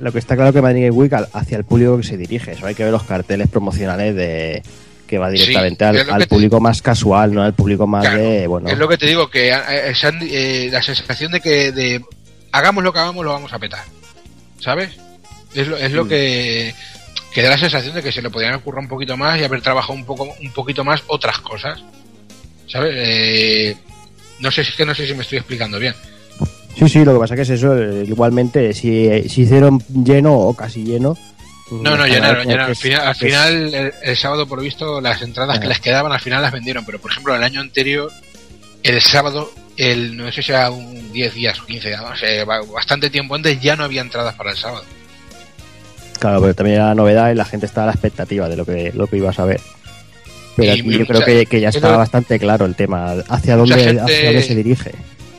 lo 0.00 0.12
que 0.12 0.18
está 0.18 0.34
claro 0.34 0.50
es 0.50 0.54
que 0.54 0.62
Madrid 0.62 0.82
Game 0.86 0.90
Week 0.92 1.12
hacia 1.32 1.56
el 1.58 1.64
público 1.64 1.96
que 1.96 2.04
se 2.04 2.16
dirige. 2.16 2.52
Eso 2.52 2.66
hay 2.66 2.74
que 2.74 2.84
ver 2.84 2.92
los 2.92 3.02
carteles 3.04 3.48
promocionales 3.48 4.14
de 4.14 4.62
que 5.06 5.18
va 5.18 5.28
directamente 5.30 5.84
Sí, 5.92 6.10
al, 6.10 6.20
te- 6.22 6.26
público 6.28 6.60
más 6.60 6.80
casual, 6.80 7.34
no 7.34 7.42
al 7.42 7.52
público 7.52 7.86
más 7.86 8.04
Claro, 8.04 8.22
de 8.22 8.46
bueno. 8.46 8.68
Es 8.68 8.78
lo 8.78 8.88
que 8.88 8.96
te 8.96 9.06
digo, 9.06 9.28
que 9.28 9.50
eh, 9.50 9.92
eh, 10.22 10.68
la 10.72 10.82
sensación 10.82 11.32
de 11.32 11.40
que 11.40 11.72
de, 11.72 12.02
hagamos 12.58 12.82
lo 12.84 12.92
que 12.92 12.98
hagamos, 13.00 13.24
lo 13.24 13.32
vamos 13.32 13.52
a 13.52 13.58
petar. 13.58 13.84
¿Sabes? 14.60 14.90
Es 15.54 15.66
lo, 15.68 15.76
es 15.76 15.92
lo 15.92 16.04
Mm. 16.04 16.08
que, 16.08 16.74
que 17.32 17.42
da 17.42 17.50
la 17.50 17.58
sensación 17.58 17.94
de 17.94 18.02
que 18.02 18.12
se 18.12 18.22
le 18.22 18.30
podrían 18.30 18.54
ocurrir 18.54 18.78
un 18.80 18.88
poquito 18.88 19.16
más 19.16 19.38
y 19.40 19.44
haber 19.44 19.60
trabajado 19.60 19.94
un 19.94 20.04
poco 20.04 20.28
un 20.40 20.52
poquito 20.52 20.84
más 20.84 21.02
otras 21.08 21.38
cosas. 21.38 21.82
¿Sabes? 22.66 22.92
Eh, 22.96 23.76
no 24.40 24.50
sé 24.50 24.64
si 24.64 24.70
es 24.70 24.76
que 24.76 24.86
no 24.86 24.94
sé 24.94 25.06
si 25.06 25.14
me 25.14 25.22
estoy 25.22 25.38
explicando 25.38 25.78
bien. 25.78 25.94
Sí, 26.76 26.88
sí, 26.88 27.04
lo 27.04 27.12
que 27.14 27.20
pasa 27.20 27.36
que 27.36 27.42
es 27.42 27.50
eso. 27.50 27.76
eh, 27.76 28.04
Igualmente, 28.08 28.72
si, 28.72 29.28
si 29.28 29.42
hicieron 29.42 29.80
lleno 30.04 30.34
o 30.34 30.54
casi 30.54 30.82
lleno. 30.82 31.16
No, 31.70 31.96
no, 31.96 32.04
está 32.04 32.08
llenaron, 32.08 32.46
llenaron. 32.46 32.70
Al 32.70 32.76
final, 32.76 33.52
al 33.52 33.74
el, 33.74 33.92
el 34.02 34.16
sábado, 34.16 34.46
por 34.48 34.60
visto, 34.60 35.00
las 35.00 35.22
entradas 35.22 35.58
que 35.58 35.64
Ajá. 35.66 35.68
les 35.68 35.80
quedaban, 35.80 36.10
al 36.12 36.20
final 36.20 36.42
las 36.42 36.52
vendieron. 36.52 36.84
Pero, 36.84 36.98
por 37.00 37.10
ejemplo, 37.12 37.34
el 37.34 37.42
año 37.44 37.60
anterior, 37.60 38.10
el 38.82 39.00
sábado, 39.00 39.50
el 39.76 40.16
no 40.16 40.30
sé 40.32 40.42
si 40.42 40.52
era 40.52 40.70
un 40.70 41.12
10 41.12 41.34
días 41.34 41.60
o 41.60 41.66
15 41.66 41.88
días, 41.88 42.02
no 42.02 42.16
sé, 42.16 42.44
ba- 42.44 42.62
bastante 42.62 43.10
tiempo 43.10 43.34
antes, 43.34 43.60
ya 43.60 43.76
no 43.76 43.84
había 43.84 44.00
entradas 44.02 44.34
para 44.34 44.50
el 44.52 44.56
sábado. 44.56 44.84
Claro, 46.18 46.40
pero 46.40 46.54
también 46.54 46.76
era 46.76 46.94
novedad 46.94 47.30
y 47.32 47.34
la 47.34 47.44
gente 47.44 47.66
estaba 47.66 47.84
a 47.84 47.86
la 47.88 47.92
expectativa 47.92 48.48
de 48.48 48.56
lo 48.56 48.64
que, 48.64 48.92
lo 48.94 49.06
que 49.06 49.16
ibas 49.16 49.38
a 49.38 49.44
ver. 49.44 49.60
Pero 50.56 50.68
Y 50.68 50.70
aquí 50.80 50.90
yo 50.92 50.98
mucha- 51.00 51.04
creo 51.06 51.24
que, 51.24 51.46
que 51.46 51.60
ya 51.60 51.68
es 51.70 51.74
está 51.76 51.90
lo- 51.90 51.98
bastante 51.98 52.38
claro 52.38 52.64
el 52.66 52.76
tema, 52.76 53.14
hacia 53.28 53.56
dónde, 53.56 53.74
gente- 53.74 54.00
hacia 54.00 54.24
dónde 54.26 54.42
se 54.42 54.54
dirige. 54.54 54.92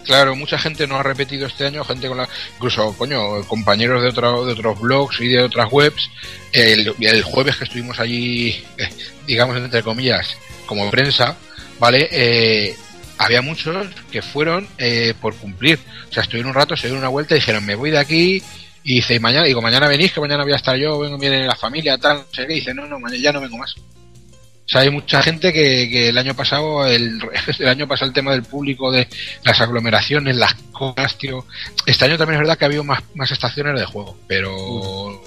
Claro, 0.04 0.36
mucha 0.36 0.60
gente 0.60 0.86
no 0.86 0.98
ha 0.98 1.04
repetido 1.04 1.48
este 1.48 1.66
año, 1.66 1.84
gente 1.84 2.08
con 2.08 2.18
la, 2.18 2.30
incluso, 2.58 2.94
coño, 2.96 3.42
compañeros 3.48 4.04
de, 4.04 4.10
otro, 4.10 4.46
de 4.46 4.52
otros 4.54 4.80
blogs 4.80 5.20
y 5.20 5.30
de 5.30 5.42
otras 5.42 5.68
webs. 5.72 6.12
El, 6.52 6.94
el 7.00 7.24
jueves 7.24 7.56
que 7.58 7.64
estuvimos 7.64 8.00
allí, 8.00 8.50
eh, 8.78 8.88
digamos 9.26 9.58
entre 9.58 9.82
comillas, 9.82 10.38
como 10.68 10.92
prensa, 10.92 11.36
¿vale? 11.80 12.08
Eh, 12.12 12.76
había 13.18 13.42
muchos 13.42 13.88
que 14.12 14.22
fueron 14.22 14.68
eh, 14.78 15.14
por 15.20 15.36
cumplir. 15.36 15.80
O 16.10 16.14
sea, 16.14 16.24
estuvieron 16.24 16.50
un 16.50 16.56
rato, 16.56 16.76
se 16.76 16.88
dieron 16.88 17.00
una 17.00 17.10
vuelta 17.10 17.36
y 17.36 17.40
dijeron, 17.40 17.66
me 17.66 17.76
voy 17.76 17.92
de 17.92 18.00
aquí. 18.00 18.42
Y 18.84 18.96
dice, 18.96 19.16
y 19.16 19.20
mañana, 19.20 19.46
digo, 19.46 19.62
mañana 19.62 19.88
venís, 19.88 20.12
que 20.12 20.22
mañana 20.22 20.44
voy 20.44 20.54
a 20.54 20.58
estar 20.58 20.76
yo, 20.76 21.00
vengo, 21.00 21.18
viene 21.18 21.46
la 21.48 21.56
familia, 21.56 21.98
tal, 21.98 22.18
no 22.18 22.26
sé 22.32 22.46
qué. 22.46 22.54
Y 22.54 22.60
dice, 22.60 22.74
no, 22.74 22.86
no, 22.86 23.00
mañana 23.00 23.24
ya 23.24 23.32
no 23.32 23.42
vengo 23.42 23.58
más. 23.58 23.76
O 23.78 24.68
sea, 24.68 24.82
hay 24.82 24.90
mucha 24.90 25.22
gente 25.22 25.54
que, 25.54 25.90
que 25.90 26.10
el 26.10 26.18
año 26.18 26.36
pasado, 26.36 26.86
el, 26.88 27.20
el 27.60 27.68
año 27.68 27.88
pasado 27.88 28.10
el 28.10 28.14
tema 28.14 28.32
del 28.32 28.44
público, 28.44 28.92
de 28.92 29.08
las 29.44 29.60
aglomeraciones, 29.62 30.36
las 30.36 30.56
cosas, 30.72 31.18
tío. 31.18 31.46
Este 31.86 32.06
año 32.06 32.18
también 32.18 32.36
es 32.36 32.42
verdad 32.42 32.58
que 32.58 32.66
ha 32.66 32.68
habido 32.68 32.84
más, 32.84 33.02
más 33.14 33.32
estaciones 33.32 33.80
de 33.80 33.86
juego, 33.86 34.18
pero, 34.28 35.22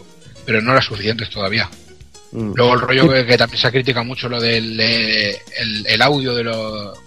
pero 0.44 0.60
no 0.60 0.74
las 0.74 0.84
suficientes 0.84 1.30
todavía. 1.30 1.68
Mm. 2.32 2.52
Luego 2.54 2.74
el 2.74 2.80
rollo 2.80 3.26
que 3.26 3.38
también 3.38 3.60
se 3.60 3.70
critica 3.70 4.02
mucho 4.02 4.28
lo 4.28 4.40
del 4.40 4.78
eh, 4.78 5.38
el, 5.58 5.86
el 5.86 6.02
audio 6.02 6.34
de 6.34 6.44
los 6.44 6.98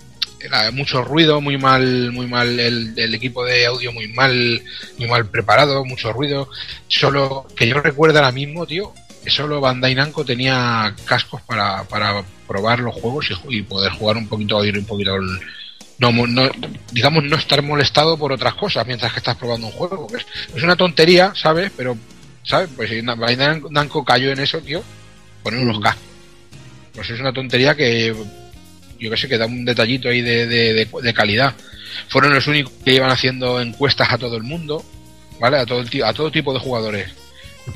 mucho 0.74 1.04
ruido, 1.04 1.42
muy 1.42 1.58
mal, 1.58 2.12
muy 2.12 2.28
mal 2.28 2.60
el, 2.60 2.94
el 2.98 3.16
equipo 3.16 3.46
de 3.46 3.66
audio 3.66 3.92
muy 3.92 4.08
mal, 4.10 4.62
muy 4.98 5.08
mal 5.08 5.26
preparado, 5.28 5.86
mucho 5.86 6.12
ruido. 6.14 6.50
Solo 6.88 7.48
que 7.56 7.68
yo 7.68 7.82
recuerdo 7.82 8.20
ahora 8.20 8.32
mismo, 8.32 8.66
tío, 8.66 8.94
que 9.24 9.30
solo 9.30 9.62
Bandai 9.62 9.96
Namco 9.96 10.26
tenía 10.26 10.94
cascos 11.06 11.42
para, 11.44 11.84
para 11.84 12.24
probar 12.48 12.80
los 12.80 12.96
juegos 12.96 13.30
y, 13.48 13.62
poder 13.62 13.92
jugar 13.94 14.18
un 14.18 14.28
poquito, 14.28 14.58
oír 14.58 14.78
un 14.78 14.86
poquito 14.86 15.16
el, 15.16 15.40
no, 16.00 16.12
no, 16.12 16.50
digamos, 16.92 17.24
no 17.24 17.36
estar 17.36 17.62
molestado 17.62 18.18
por 18.18 18.32
otras 18.32 18.56
cosas 18.56 18.86
mientras 18.88 19.12
que 19.14 19.20
estás 19.20 19.38
probando 19.38 19.68
un 19.68 19.74
juego. 19.74 20.08
Es, 20.16 20.26
es 20.56 20.64
una 20.64 20.76
tontería, 20.76 21.34
¿sabes? 21.36 21.72
Pero, 21.78 21.98
¿sabes? 22.44 22.70
Pues 22.76 22.90
Bandai 23.06 23.60
Namco 23.70 24.04
cayó 24.04 24.32
en 24.32 24.40
eso, 24.40 24.60
tío, 24.60 24.84
poner 25.44 25.60
unos 25.60 25.80
cascos. 25.80 26.04
Pues 26.94 27.10
es 27.10 27.20
una 27.20 27.32
tontería 27.32 27.76
que, 27.76 28.14
yo 29.02 29.10
que 29.10 29.18
sé, 29.18 29.28
que 29.28 29.38
da 29.38 29.48
un 29.48 29.66
detallito 29.66 30.08
ahí 30.10 30.22
de, 30.22 30.46
de, 30.46 30.86
de- 30.86 31.14
calidad. 31.14 31.56
Fueron 32.08 32.34
los 32.34 32.48
únicos 32.48 32.72
que 32.86 32.94
iban 32.94 33.10
haciendo 33.10 33.60
encuestas 33.60 34.12
a 34.12 34.18
todo 34.18 34.38
el 34.38 34.44
mundo, 34.44 34.86
¿vale? 35.40 35.58
A 35.58 35.66
todo, 35.66 35.82
el 35.82 36.04
a 36.04 36.14
todo 36.14 36.32
tipo 36.32 36.54
de 36.54 36.60
jugadores. 36.60 37.10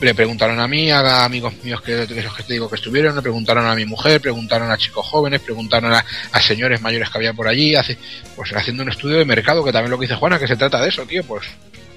Le 0.02 0.16
preguntaron 0.16 0.60
a 0.60 0.68
mí, 0.68 0.90
a 0.92 1.26
amigos 1.26 1.54
míos 1.64 1.82
que, 1.82 2.04
esos 2.04 2.36
que 2.36 2.44
te 2.44 2.54
digo 2.54 2.70
que 2.70 2.76
estuvieron, 2.76 3.16
le 3.16 3.22
preguntaron 3.22 3.66
a 3.68 3.76
mi 3.76 3.86
mujer, 3.86 4.22
preguntaron 4.22 4.72
a 4.72 4.78
chicos 4.78 5.06
jóvenes, 5.08 5.42
preguntaron 5.42 5.94
a, 5.94 6.04
a 6.32 6.42
señores 6.42 6.82
mayores 6.82 7.10
que 7.10 7.18
había 7.18 7.34
por 7.34 7.48
allí, 7.48 7.76
hace, 7.76 7.98
pues 8.36 8.52
haciendo 8.54 8.84
un 8.84 8.90
estudio 8.90 9.18
de 9.18 9.26
mercado, 9.26 9.64
que 9.64 9.72
también 9.72 9.92
lo 9.92 10.00
que 10.00 10.06
dice 10.06 10.16
Juana, 10.16 10.40
que 10.40 10.48
se 10.48 10.56
trata 10.56 10.82
de 10.82 10.90
eso, 10.90 11.06
tío, 11.06 11.24
pues, 11.24 11.46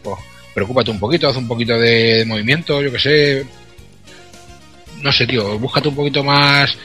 pues 0.03 0.17
preocúpate 0.55 0.91
un 0.91 0.99
poquito, 0.99 1.29
haz 1.29 1.37
un 1.37 1.49
poquito 1.49 1.79
de 1.79 2.25
movimiento, 2.27 2.83
yo 2.83 2.91
que 2.93 2.99
sé. 2.99 3.47
No 5.03 5.13
sé, 5.13 5.27
tío, 5.27 5.59
búscate 5.59 5.89
un 5.89 5.95
poquito 5.95 6.25
más 6.25 6.77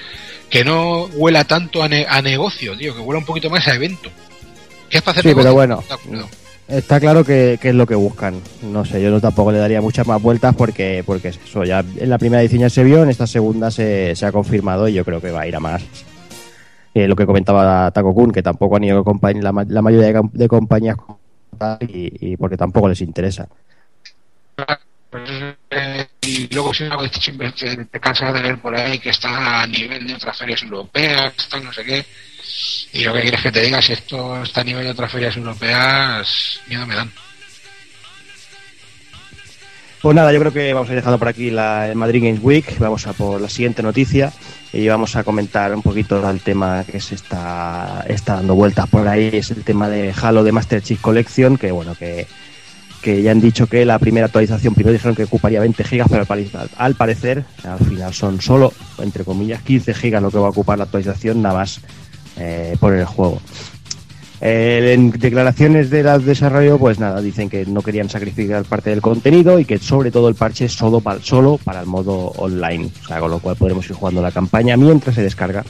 que 0.54 0.64
no 0.64 1.06
huela 1.16 1.45
tanto 1.45 1.82
a, 1.82 1.88
ne- 1.89 2.06
a 2.08 2.22
negocio, 2.22 2.78
tío, 2.78 2.93
que 2.93 3.01
huela 3.01 3.18
un 3.18 3.26
poquito 3.26 3.49
más 3.49 3.68
a 3.68 3.74
evento. 3.74 4.12
¿Qué 4.88 4.97
es 4.97 5.01
para 5.04 5.14
hacer 5.14 5.24
Sí, 5.24 5.30
negocio? 5.30 5.43
pero 5.49 5.56
bueno, 5.56 5.84
está 6.68 6.99
claro 6.99 7.24
que, 7.26 7.58
que 7.60 7.70
es 7.70 7.76
lo 7.76 7.88
que 7.88 7.95
buscan. 7.95 8.39
No 8.62 8.86
sé, 8.86 9.01
yo 9.01 9.10
no 9.10 9.20
tampoco 9.20 9.51
le 9.51 9.58
daría 9.58 9.82
muchas 9.82 10.06
más 10.06 10.22
vueltas 10.22 10.54
porque, 10.56 11.01
porque 11.08 11.30
es 11.30 11.39
eso. 11.43 11.64
Ya 11.64 11.80
en 11.97 12.08
la 12.08 12.20
primera 12.20 12.39
edición 12.43 12.62
ya 12.62 12.70
se 12.70 12.84
vio, 12.84 13.01
en 13.01 13.10
esta 13.10 13.26
segunda 13.26 13.72
se, 13.72 14.16
se 14.16 14.28
ha 14.28 14.32
confirmado 14.32 14.88
y 14.88 14.93
yo 14.93 15.04
creo 15.04 15.20
que 15.20 15.32
va 15.32 15.41
a 15.41 15.47
ir 15.47 15.56
a 15.56 15.60
más. 15.60 15.82
Eh, 16.93 17.08
lo 17.08 17.16
que 17.16 17.26
comentaba 17.26 17.89
Taco 17.89 18.14
Kun, 18.14 18.32
que 18.32 18.43
tampoco 18.43 18.76
han 18.76 18.84
ido 18.84 19.04
compañ- 19.04 19.41
la, 19.41 19.51
ma- 19.51 19.66
la 19.68 19.82
mayoría 19.82 20.22
de 20.34 20.47
compañías 20.47 20.97
y, 21.80 22.34
y 22.34 22.38
porque 22.38 22.58
tampoco 22.58 22.88
les 22.89 23.01
interesa. 23.01 23.47
Y 26.26 26.47
luego 26.53 26.74
si 26.74 26.86
algo 26.86 27.05
siempre 27.07 27.51
te, 27.51 27.99
cansas 27.99 28.34
de 28.34 28.41
ver 28.41 28.57
por 28.59 28.76
ahí 28.76 28.97
que 28.99 29.09
está 29.09 29.61
a 29.61 29.67
nivel 29.67 30.07
de 30.07 30.15
otras 30.15 30.38
ferias 30.38 30.63
europeas, 30.63 31.34
está 31.38 31.59
no 31.59 31.74
sé 31.74 31.84
qué. 31.84 32.05
Y 32.93 33.03
lo 33.03 33.13
que 33.13 33.21
quieres 33.21 33.41
que 33.41 33.51
te 33.51 33.61
diga, 33.61 33.82
si 33.82 33.93
esto 33.93 34.41
está 34.41 34.61
a 34.61 34.63
nivel 34.63 34.86
de 34.86 34.91
otras 34.91 35.11
ferias 35.11 35.36
europeas, 35.36 36.61
miedo 36.67 36.86
me 36.86 36.95
dan. 36.95 37.11
Pues 40.01 40.15
nada, 40.15 40.34
yo 40.34 40.39
creo 40.39 40.53
que 40.53 40.74
vamos 40.74 40.89
a 40.89 40.91
ir 40.93 40.97
dejando 40.97 41.17
por 41.17 41.30
aquí 41.30 41.49
la, 41.49 41.91
Madrid 41.95 42.24
Games 42.24 42.41
Week. 42.43 42.78
Vamos 42.78 43.07
a 43.07 43.13
por 43.13 43.39
la 43.39 43.49
siguiente 43.49 43.82
noticia 43.82 44.32
y 44.71 44.88
vamos 44.88 45.15
a 45.15 45.24
comentar 45.24 45.74
un 45.74 45.82
poquito 45.82 46.30
el 46.30 46.41
tema 46.41 46.84
que 46.84 46.99
se 46.99 47.15
está, 47.15 48.05
está 48.07 48.36
dando 48.36 48.55
vueltas 48.55 48.88
por 48.89 49.07
ahí. 49.07 49.30
Es 49.32 49.51
el 49.51 49.63
tema 49.63 49.89
de 49.89 50.13
Halo 50.21 50.43
de 50.43 50.51
Master 50.51 50.82
Chief 50.82 50.99
Collection, 50.99 51.57
que 51.57 51.71
bueno, 51.71 51.95
que, 51.95 52.28
que 53.04 53.22
ya 53.22 53.32
han 53.32 53.41
dicho 53.41 53.68
que 53.68 53.86
la 53.86 53.99
primera 53.99 54.26
actualización, 54.28 54.74
primero 54.74 54.93
dijeron 54.93 55.16
que 55.16 55.26
ocuparía 55.26 55.60
20 55.60 55.84
gigas, 55.84 56.08
pero 56.10 56.22
al, 56.22 56.28
pare- 56.28 56.47
al 56.78 56.95
parecer, 56.95 57.43
al 57.64 57.80
final 57.80 58.14
son 58.14 58.41
solo, 58.41 58.74
entre 58.99 59.24
comillas, 59.24 59.62
15 59.62 59.93
gigas 59.93 60.22
lo 60.24 60.32
que 60.32 60.38
va 60.39 60.47
a 60.47 60.51
ocupar 60.51 60.78
la 60.80 60.86
actualización, 60.86 61.41
nada 61.41 61.56
más 61.60 61.82
eh, 62.38 62.76
por 62.80 62.93
el 62.95 63.06
juego. 63.06 63.39
Eh, 64.45 64.91
en 64.93 65.12
declaraciones 65.12 65.89
de 65.89 66.04
la 66.04 66.20
desarrollo, 66.20 66.78
pues 66.78 66.99
nada, 66.99 67.22
dicen 67.22 67.49
que 67.49 67.66
no 67.66 67.82
querían 67.82 68.10
sacrificar 68.10 68.64
parte 68.66 68.89
del 68.89 68.99
contenido 69.01 69.58
y 69.58 69.64
que 69.66 69.78
sobre 69.78 70.12
todo 70.12 70.28
el 70.28 70.36
parche 70.36 70.66
es 70.66 70.74
solo 70.74 70.99
para, 70.99 71.22
solo 71.22 71.58
para 71.64 71.80
el 71.80 71.86
modo 71.86 72.14
online, 72.38 72.89
o 73.04 73.08
sea, 73.08 73.20
con 73.20 73.32
lo 73.32 73.39
cual 73.39 73.56
podremos 73.56 73.86
ir 73.89 73.95
jugando 73.95 74.22
la 74.22 74.32
campaña 74.32 74.76
mientras 74.76 75.16
se 75.16 75.22
descarga. 75.22 75.64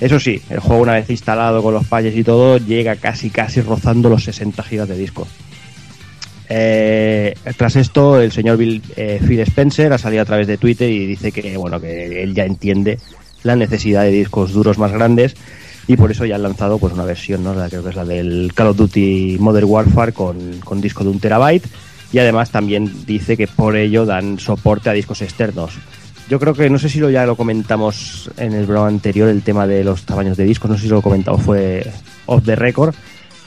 Eso 0.00 0.18
sí, 0.18 0.42
el 0.50 0.58
juego 0.58 0.82
una 0.82 0.94
vez 0.94 1.08
instalado 1.10 1.62
con 1.62 1.74
los 1.74 1.86
fallos 1.86 2.14
y 2.16 2.24
todo, 2.24 2.58
llega 2.58 2.96
casi 2.96 3.30
casi 3.30 3.60
rozando 3.60 4.08
los 4.08 4.24
60 4.24 4.60
gigas 4.64 4.88
de 4.88 4.96
disco. 4.96 5.28
Eh, 6.54 7.34
tras 7.56 7.76
esto, 7.76 8.20
el 8.20 8.30
señor 8.30 8.58
Bill, 8.58 8.82
eh, 8.94 9.18
Phil 9.26 9.40
Spencer 9.40 9.90
ha 9.90 9.96
salido 9.96 10.20
a 10.20 10.26
través 10.26 10.46
de 10.46 10.58
Twitter 10.58 10.90
y 10.90 11.06
dice 11.06 11.32
que 11.32 11.56
bueno 11.56 11.80
que 11.80 12.22
él 12.22 12.34
ya 12.34 12.44
entiende 12.44 12.98
la 13.42 13.56
necesidad 13.56 14.02
de 14.02 14.10
discos 14.10 14.52
duros 14.52 14.76
más 14.76 14.92
grandes 14.92 15.34
y 15.86 15.96
por 15.96 16.10
eso 16.10 16.26
ya 16.26 16.34
han 16.34 16.42
lanzado 16.42 16.76
pues 16.76 16.92
una 16.92 17.06
versión, 17.06 17.42
¿no? 17.42 17.54
La, 17.54 17.70
creo 17.70 17.82
que 17.82 17.88
es 17.88 17.96
la 17.96 18.04
del 18.04 18.52
Call 18.54 18.66
of 18.66 18.76
Duty 18.76 19.38
Modern 19.40 19.66
Warfare 19.66 20.12
con, 20.12 20.60
con 20.62 20.82
disco 20.82 21.04
de 21.04 21.10
un 21.10 21.20
terabyte 21.20 21.64
y 22.12 22.18
además 22.18 22.50
también 22.50 23.06
dice 23.06 23.38
que 23.38 23.46
por 23.46 23.74
ello 23.74 24.04
dan 24.04 24.38
soporte 24.38 24.90
a 24.90 24.92
discos 24.92 25.22
externos. 25.22 25.78
Yo 26.28 26.38
creo 26.38 26.52
que 26.52 26.68
no 26.68 26.78
sé 26.78 26.90
si 26.90 26.98
lo 26.98 27.08
ya 27.08 27.24
lo 27.24 27.34
comentamos 27.34 28.30
en 28.36 28.52
el 28.52 28.66
programa 28.66 28.88
anterior 28.88 29.30
el 29.30 29.40
tema 29.40 29.66
de 29.66 29.84
los 29.84 30.02
tamaños 30.02 30.36
de 30.36 30.44
discos, 30.44 30.70
no 30.70 30.76
sé 30.76 30.82
si 30.82 30.88
lo 30.88 31.00
comentamos 31.00 31.40
fue 31.40 31.90
off 32.26 32.44
the 32.44 32.56
record, 32.56 32.94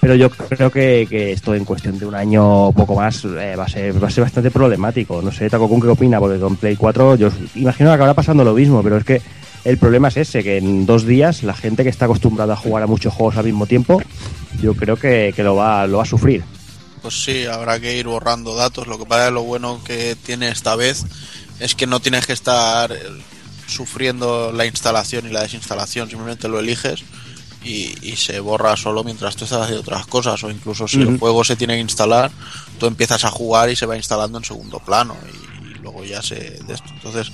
pero 0.05 0.13
yo 0.13 0.29
creo 0.29 0.69
que, 0.69 1.07
que 1.09 1.31
esto 1.31 1.55
en 1.55 1.65
cuestión 1.65 1.97
de 1.97 2.05
un 2.05 2.13
año 2.13 2.67
o 2.67 2.71
poco 2.71 2.93
más 2.93 3.25
eh, 3.25 3.55
va 3.55 3.63
a 3.63 3.67
ser 3.67 4.03
va 4.03 4.07
a 4.07 4.11
ser 4.11 4.23
bastante 4.23 4.51
problemático. 4.51 5.19
No 5.19 5.31
sé, 5.31 5.49
Taco, 5.49 5.67
¿qué 5.81 5.87
opina? 5.87 6.19
Porque 6.19 6.39
con 6.39 6.57
Play 6.57 6.75
4 6.75 7.15
yo 7.15 7.29
imagino 7.55 7.89
que 7.89 7.95
acabará 7.95 8.13
pasando 8.13 8.43
lo 8.43 8.53
mismo, 8.53 8.83
pero 8.83 8.97
es 8.97 9.03
que 9.03 9.19
el 9.63 9.79
problema 9.79 10.09
es 10.09 10.17
ese, 10.17 10.43
que 10.43 10.57
en 10.57 10.85
dos 10.85 11.07
días 11.07 11.41
la 11.41 11.55
gente 11.55 11.81
que 11.81 11.89
está 11.89 12.05
acostumbrada 12.05 12.53
a 12.53 12.55
jugar 12.55 12.83
a 12.83 12.85
muchos 12.85 13.15
juegos 13.15 13.37
al 13.37 13.45
mismo 13.45 13.65
tiempo, 13.65 13.99
yo 14.61 14.75
creo 14.75 14.95
que, 14.95 15.33
que 15.35 15.41
lo, 15.41 15.55
va, 15.55 15.87
lo 15.87 15.97
va 15.97 16.03
a 16.03 16.05
sufrir. 16.05 16.43
Pues 17.01 17.23
sí, 17.23 17.47
habrá 17.47 17.79
que 17.79 17.97
ir 17.97 18.05
borrando 18.05 18.53
datos. 18.53 18.85
Lo 18.85 18.99
que 18.99 19.07
pasa 19.07 19.29
es 19.29 19.33
lo 19.33 19.41
bueno 19.41 19.83
que 19.83 20.15
tiene 20.23 20.49
esta 20.49 20.75
vez 20.75 21.03
es 21.59 21.73
que 21.73 21.87
no 21.87 21.99
tienes 21.99 22.27
que 22.27 22.33
estar 22.33 22.95
sufriendo 23.65 24.51
la 24.51 24.67
instalación 24.67 25.25
y 25.25 25.31
la 25.31 25.41
desinstalación, 25.41 26.11
simplemente 26.11 26.47
lo 26.47 26.59
eliges 26.59 27.03
y, 27.65 27.97
y 28.01 28.15
se 28.15 28.39
borra 28.39 28.77
solo 28.77 29.03
mientras 29.03 29.35
tú 29.35 29.43
estás 29.43 29.63
haciendo 29.63 29.81
otras 29.81 30.05
cosas. 30.05 30.41
O 30.43 30.51
incluso 30.51 30.87
si 30.87 31.01
el 31.01 31.19
juego 31.19 31.43
se 31.43 31.55
tiene 31.55 31.73
que 31.73 31.81
instalar, 31.81 32.31
tú 32.79 32.85
empiezas 32.85 33.25
a 33.25 33.31
jugar 33.31 33.69
y 33.69 33.75
se 33.75 33.87
va 33.87 33.97
instalando 33.97 34.37
en 34.37 34.45
segundo 34.45 34.79
plano 34.79 35.17
y, 35.25 35.71
y 35.71 35.73
luego 35.79 36.05
ya 36.05 36.21
se 36.21 36.35
de 36.35 36.73
esto. 36.73 36.89
Entonces, 36.93 37.31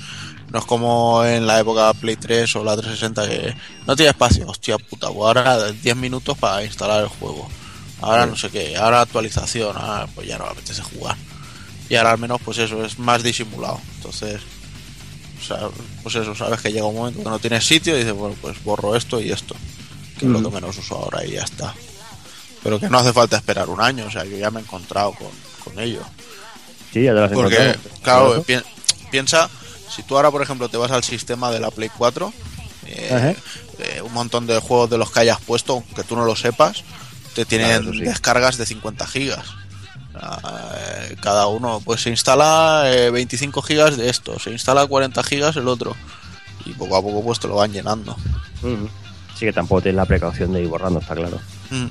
no 0.51 0.59
es 0.59 0.65
como 0.65 1.23
en 1.23 1.47
la 1.47 1.59
época 1.59 1.93
Play 1.93 2.15
3 2.15 2.55
o 2.57 2.63
la 2.63 2.75
360 2.75 3.29
que 3.29 3.55
no 3.87 3.95
tiene 3.95 4.09
espacio, 4.11 4.47
hostia 4.47 4.77
puta, 4.77 5.07
pues 5.07 5.17
ahora 5.19 5.71
10 5.71 5.95
minutos 5.95 6.37
para 6.37 6.63
instalar 6.63 7.03
el 7.03 7.09
juego. 7.09 7.47
Ahora 8.01 8.25
no 8.25 8.35
sé 8.35 8.49
qué, 8.49 8.75
ahora 8.75 9.01
actualización, 9.01 9.75
ah, 9.77 10.07
pues 10.15 10.27
ya 10.27 10.37
no 10.37 10.45
me 10.45 10.51
apetece 10.51 10.81
jugar. 10.81 11.15
Y 11.89 11.95
ahora 11.95 12.11
al 12.11 12.17
menos 12.17 12.41
pues 12.43 12.57
eso 12.57 12.83
es 12.83 12.97
más 12.99 13.21
disimulado. 13.21 13.79
Entonces, 13.97 14.41
o 15.39 15.43
sea, 15.43 15.69
pues 16.03 16.15
eso, 16.15 16.35
sabes 16.35 16.61
que 16.61 16.71
llega 16.71 16.85
un 16.85 16.95
momento 16.95 17.23
que 17.23 17.29
no 17.29 17.39
tienes 17.39 17.65
sitio 17.65 17.95
y 17.95 17.99
dices, 17.99 18.13
bueno, 18.13 18.35
pues 18.41 18.61
borro 18.63 18.95
esto 18.95 19.21
y 19.21 19.31
esto, 19.31 19.55
que 20.21 20.37
es 20.37 20.41
lo 20.41 20.49
que 20.49 20.55
menos 20.55 20.77
uso 20.77 20.95
ahora 20.95 21.25
y 21.25 21.31
ya 21.31 21.43
está. 21.43 21.73
Pero 22.63 22.79
que 22.79 22.89
no 22.89 22.99
hace 22.99 23.11
falta 23.13 23.37
esperar 23.37 23.69
un 23.69 23.81
año, 23.81 24.05
o 24.05 24.11
sea, 24.11 24.23
yo 24.23 24.37
ya 24.37 24.51
me 24.51 24.59
he 24.59 24.63
encontrado 24.63 25.13
con, 25.13 25.27
con 25.63 25.79
ello. 25.79 26.01
Sí, 26.93 27.03
ya 27.03 27.11
te 27.11 27.15
lo 27.19 27.25
has 27.25 27.31
Porque, 27.31 27.57
encontrado. 27.71 28.01
claro, 28.03 28.43
pi- 28.43 28.61
piensa, 29.09 29.49
si 29.93 30.03
tú 30.03 30.15
ahora, 30.15 30.29
por 30.31 30.41
ejemplo, 30.41 30.69
te 30.69 30.77
vas 30.77 30.91
al 30.91 31.03
sistema 31.03 31.51
de 31.51 31.59
la 31.59 31.71
Play 31.71 31.89
4, 31.97 32.31
eh, 32.87 33.35
eh, 33.79 34.01
un 34.01 34.13
montón 34.13 34.45
de 34.47 34.59
juegos 34.59 34.89
de 34.89 34.97
los 34.97 35.11
que 35.11 35.21
hayas 35.21 35.39
puesto, 35.41 35.73
aunque 35.73 36.03
tú 36.03 36.15
no 36.15 36.25
lo 36.25 36.35
sepas, 36.35 36.83
te 37.33 37.45
tienen 37.45 37.67
Claro, 37.69 37.83
eso 37.83 37.93
sí. 37.93 38.01
descargas 38.01 38.57
de 38.57 38.65
50 38.65 39.07
gigas. 39.07 39.45
Eh, 40.13 41.15
cada 41.21 41.47
uno, 41.47 41.81
pues 41.83 42.01
se 42.01 42.09
instala 42.09 42.83
eh, 42.87 43.09
25 43.09 43.61
gigas 43.61 43.97
de 43.97 44.09
esto, 44.09 44.37
se 44.39 44.51
instala 44.51 44.85
40 44.85 45.23
gigas 45.23 45.55
el 45.55 45.67
otro. 45.67 45.95
Y 46.65 46.73
poco 46.73 46.95
a 46.97 47.01
poco 47.01 47.23
pues 47.23 47.39
te 47.39 47.47
lo 47.47 47.55
van 47.55 47.71
llenando. 47.71 48.15
Sí 49.41 49.47
que 49.47 49.53
tampoco 49.53 49.81
tienes 49.81 49.95
la 49.95 50.05
precaución 50.05 50.53
de 50.53 50.61
ir 50.61 50.67
borrando, 50.67 50.99
está 50.99 51.15
claro. 51.15 51.39
Mm. 51.71 51.87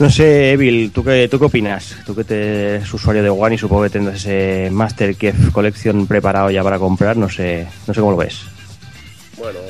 No 0.00 0.10
sé, 0.10 0.50
Evil, 0.50 0.90
¿tú 0.90 1.04
qué, 1.04 1.28
¿tú 1.28 1.38
qué 1.38 1.44
opinas? 1.44 1.94
Tú 2.04 2.16
que 2.16 2.24
te, 2.24 2.74
eres 2.74 2.92
usuario 2.92 3.22
de 3.22 3.30
One 3.30 3.54
y 3.54 3.58
supongo 3.58 3.84
que 3.84 3.90
tendrás 3.90 4.16
ese 4.16 4.70
Master 4.72 5.16
Chief 5.16 5.52
Collection 5.52 6.08
preparado 6.08 6.50
ya 6.50 6.64
para 6.64 6.80
comprar, 6.80 7.16
no 7.16 7.30
sé, 7.30 7.64
no 7.86 7.94
sé 7.94 8.00
cómo 8.00 8.10
lo 8.10 8.16
ves. 8.16 8.40
Bueno, 9.36 9.60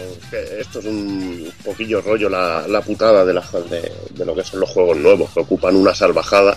esto 0.59 0.79
es 0.79 0.87
un 0.87 1.53
poquillo 1.63 2.01
rollo 2.01 2.31
la, 2.31 2.67
la 2.67 2.81
putada 2.81 3.23
de, 3.27 3.35
la, 3.35 3.45
de, 3.69 3.93
de 4.15 4.25
lo 4.25 4.35
que 4.35 4.45
son 4.45 4.61
los 4.61 4.71
juegos 4.71 4.97
nuevos, 4.97 5.29
que 5.35 5.41
ocupan 5.41 5.77
una 5.77 5.95
salvajada. 5.95 6.57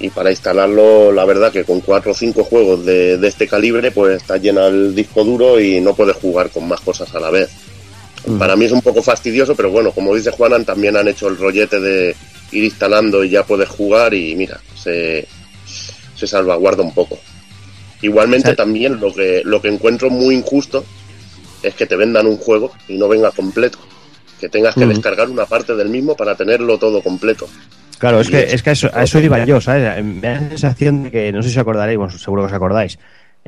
Y 0.00 0.10
para 0.10 0.30
instalarlo, 0.30 1.12
la 1.12 1.24
verdad 1.24 1.50
que 1.50 1.64
con 1.64 1.80
cuatro 1.80 2.12
o 2.12 2.14
cinco 2.14 2.44
juegos 2.44 2.84
de, 2.84 3.16
de 3.16 3.28
este 3.28 3.48
calibre, 3.48 3.90
pues 3.90 4.18
está 4.18 4.36
llena 4.36 4.66
el 4.66 4.94
disco 4.94 5.24
duro 5.24 5.58
y 5.58 5.80
no 5.80 5.94
puedes 5.94 6.16
jugar 6.16 6.50
con 6.50 6.68
más 6.68 6.82
cosas 6.82 7.14
a 7.14 7.20
la 7.20 7.30
vez. 7.30 7.48
Mm. 8.26 8.38
Para 8.38 8.56
mí 8.56 8.64
es 8.64 8.72
un 8.72 8.82
poco 8.82 9.02
fastidioso, 9.02 9.54
pero 9.54 9.70
bueno, 9.70 9.92
como 9.92 10.14
dice 10.14 10.30
Juanan, 10.30 10.64
también 10.64 10.96
han 10.96 11.08
hecho 11.08 11.28
el 11.28 11.36
rollete 11.38 11.80
de 11.80 12.16
ir 12.52 12.64
instalando 12.64 13.22
y 13.24 13.30
ya 13.30 13.44
puedes 13.44 13.68
jugar 13.68 14.14
y 14.14 14.34
mira, 14.34 14.58
se, 14.74 15.26
se 16.14 16.26
salvaguarda 16.26 16.82
un 16.82 16.92
poco. 16.94 17.18
Igualmente 18.02 18.48
O 18.48 18.50
sea- 18.52 18.56
también 18.56 19.00
lo 19.00 19.12
que, 19.14 19.42
lo 19.44 19.60
que 19.60 19.68
encuentro 19.68 20.10
muy 20.10 20.34
injusto 20.34 20.84
es 21.62 21.74
que 21.74 21.86
te 21.86 21.96
vendan 21.96 22.26
un 22.26 22.36
juego 22.36 22.70
y 22.88 22.96
no 22.96 23.08
venga 23.08 23.30
completo. 23.30 23.78
Que 24.40 24.48
tengas 24.48 24.74
que 24.74 24.80
Ujú. 24.84 24.90
descargar 24.90 25.28
una 25.28 25.46
parte 25.46 25.74
del 25.74 25.88
mismo 25.88 26.16
para 26.16 26.36
tenerlo 26.36 26.78
todo 26.78 27.02
completo. 27.02 27.48
Claro, 27.98 28.20
es 28.20 28.30
que, 28.30 28.44
es- 28.44 28.54
es 28.54 28.62
que 28.62 28.70
a, 28.70 28.72
eso, 28.74 28.90
a 28.94 29.02
eso 29.02 29.18
iba 29.18 29.44
yo, 29.44 29.60
¿sabes? 29.60 30.04
Me 30.04 30.20
da 30.20 30.40
la 30.40 30.48
sensación 30.50 31.02
de 31.04 31.10
que, 31.10 31.32
no 31.32 31.42
sé 31.42 31.48
si 31.48 31.56
os 31.56 31.60
acordaréis, 31.62 31.98
bueno, 31.98 32.16
seguro 32.16 32.42
que 32.42 32.46
os 32.46 32.52
acordáis, 32.52 32.98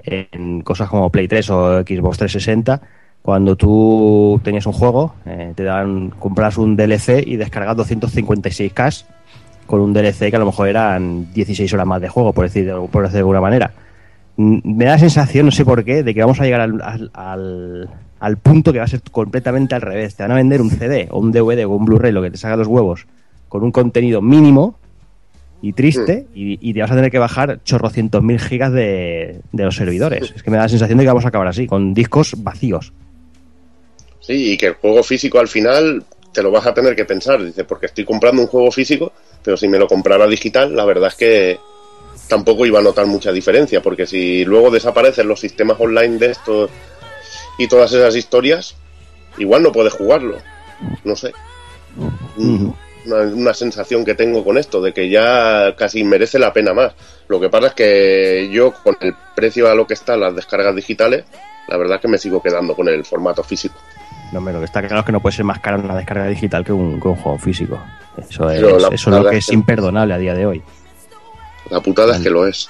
en 0.02 0.62
cosas 0.62 0.88
como 0.88 1.10
Play 1.10 1.28
3 1.28 1.48
o 1.50 1.80
Xbox 1.82 2.18
360, 2.18 2.80
cuando 3.22 3.54
tú 3.56 4.40
tenías 4.42 4.66
un 4.66 4.72
juego, 4.72 5.14
eh, 5.26 5.52
te 5.54 5.62
daban, 5.64 6.10
compras 6.10 6.56
un 6.58 6.74
DLC 6.76 7.22
y 7.26 7.36
descargas 7.36 7.76
256K 7.76 9.04
con 9.66 9.80
un 9.80 9.92
DLC 9.92 10.30
que 10.30 10.36
a 10.36 10.38
lo 10.38 10.46
mejor 10.46 10.68
eran 10.68 11.32
16 11.32 11.72
horas 11.74 11.86
más 11.86 12.00
de 12.00 12.08
juego, 12.08 12.32
por 12.32 12.44
decir, 12.46 12.72
por 12.90 13.02
decir 13.02 13.14
de 13.14 13.18
alguna 13.20 13.40
manera. 13.40 13.70
Me 14.36 14.84
da 14.86 14.92
la 14.92 14.98
sensación, 14.98 15.46
no 15.46 15.52
sé 15.52 15.64
por 15.64 15.84
qué, 15.84 16.02
de 16.02 16.14
que 16.14 16.20
vamos 16.22 16.40
a 16.40 16.44
llegar 16.44 16.60
al, 16.62 16.80
al, 16.82 17.10
al- 17.14 17.88
al 18.20 18.36
punto 18.38 18.72
que 18.72 18.78
va 18.78 18.84
a 18.84 18.88
ser 18.88 19.00
completamente 19.10 19.74
al 19.74 19.80
revés. 19.82 20.14
Te 20.16 20.22
van 20.22 20.32
a 20.32 20.34
vender 20.36 20.60
un 20.60 20.70
CD 20.70 21.08
o 21.10 21.18
un 21.20 21.30
DVD 21.32 21.64
o 21.66 21.70
un 21.70 21.84
Blu-ray, 21.84 22.12
lo 22.12 22.22
que 22.22 22.30
te 22.30 22.36
salga 22.38 22.56
los 22.56 22.66
huevos, 22.66 23.06
con 23.48 23.62
un 23.62 23.70
contenido 23.72 24.20
mínimo 24.22 24.76
y 25.62 25.72
triste, 25.74 26.26
y, 26.34 26.58
y 26.68 26.72
te 26.74 26.80
vas 26.80 26.90
a 26.90 26.94
tener 26.96 27.10
que 27.10 27.18
bajar 27.18 27.60
chorrocientos 27.64 28.22
mil 28.22 28.38
gigas 28.40 28.72
de, 28.72 29.40
de 29.52 29.64
los 29.64 29.76
servidores. 29.76 30.32
Es 30.34 30.42
que 30.42 30.50
me 30.50 30.56
da 30.56 30.64
la 30.64 30.68
sensación 30.70 30.98
de 30.98 31.04
que 31.04 31.08
vamos 31.08 31.24
a 31.26 31.28
acabar 31.28 31.46
así, 31.48 31.66
con 31.66 31.92
discos 31.94 32.34
vacíos. 32.42 32.92
Sí, 34.30 34.52
y 34.52 34.56
que 34.56 34.66
el 34.66 34.74
juego 34.74 35.02
físico 35.02 35.40
al 35.40 35.48
final 35.48 36.04
te 36.32 36.40
lo 36.40 36.52
vas 36.52 36.64
a 36.64 36.72
tener 36.72 36.94
que 36.94 37.04
pensar. 37.04 37.42
Dice, 37.42 37.64
porque 37.64 37.86
estoy 37.86 38.04
comprando 38.04 38.40
un 38.40 38.46
juego 38.46 38.70
físico, 38.70 39.12
pero 39.42 39.56
si 39.56 39.66
me 39.66 39.76
lo 39.76 39.88
comprara 39.88 40.28
digital, 40.28 40.76
la 40.76 40.84
verdad 40.84 41.08
es 41.08 41.16
que 41.16 41.58
tampoco 42.28 42.64
iba 42.64 42.78
a 42.78 42.82
notar 42.82 43.06
mucha 43.06 43.32
diferencia, 43.32 43.82
porque 43.82 44.06
si 44.06 44.44
luego 44.44 44.70
desaparecen 44.70 45.26
los 45.26 45.40
sistemas 45.40 45.80
online 45.80 46.18
de 46.18 46.30
estos 46.30 46.70
y 47.58 47.66
todas 47.66 47.92
esas 47.92 48.14
historias, 48.14 48.76
igual 49.36 49.64
no 49.64 49.72
puedes 49.72 49.94
jugarlo. 49.94 50.38
No 51.02 51.16
sé. 51.16 51.32
Una, 52.36 53.22
una 53.34 53.52
sensación 53.52 54.04
que 54.04 54.14
tengo 54.14 54.44
con 54.44 54.58
esto, 54.58 54.80
de 54.80 54.92
que 54.92 55.10
ya 55.10 55.74
casi 55.76 56.04
merece 56.04 56.38
la 56.38 56.52
pena 56.52 56.72
más. 56.72 56.92
Lo 57.26 57.40
que 57.40 57.48
pasa 57.48 57.66
es 57.66 57.74
que 57.74 58.48
yo, 58.52 58.74
con 58.74 58.96
el 59.00 59.12
precio 59.34 59.68
a 59.68 59.74
lo 59.74 59.88
que 59.88 59.94
están 59.94 60.20
las 60.20 60.36
descargas 60.36 60.76
digitales, 60.76 61.24
la 61.66 61.76
verdad 61.76 61.96
es 61.96 62.02
que 62.02 62.08
me 62.08 62.18
sigo 62.18 62.40
quedando 62.40 62.76
con 62.76 62.88
el 62.88 63.04
formato 63.04 63.42
físico. 63.42 63.74
No, 64.32 64.40
lo 64.40 64.58
que 64.60 64.64
está 64.64 64.80
claro 64.80 65.00
es 65.00 65.04
que 65.06 65.12
no 65.12 65.20
puede 65.20 65.36
ser 65.36 65.44
más 65.44 65.58
caro 65.60 65.80
una 65.82 65.96
descarga 65.96 66.26
digital 66.26 66.64
que 66.64 66.72
un, 66.72 67.00
que 67.00 67.08
un 67.08 67.16
juego 67.16 67.38
físico. 67.38 67.78
Eso 68.16 68.48
es, 68.50 68.60
Pero 68.60 68.76
eso 68.92 68.92
es 68.92 69.06
lo 69.24 69.28
que 69.30 69.38
es 69.38 69.46
que- 69.46 69.54
imperdonable 69.54 70.14
a 70.14 70.18
día 70.18 70.34
de 70.34 70.46
hoy. 70.46 70.62
La 71.70 71.80
putada 71.80 72.16
es 72.16 72.22
que 72.22 72.30
lo 72.30 72.46
es. 72.46 72.68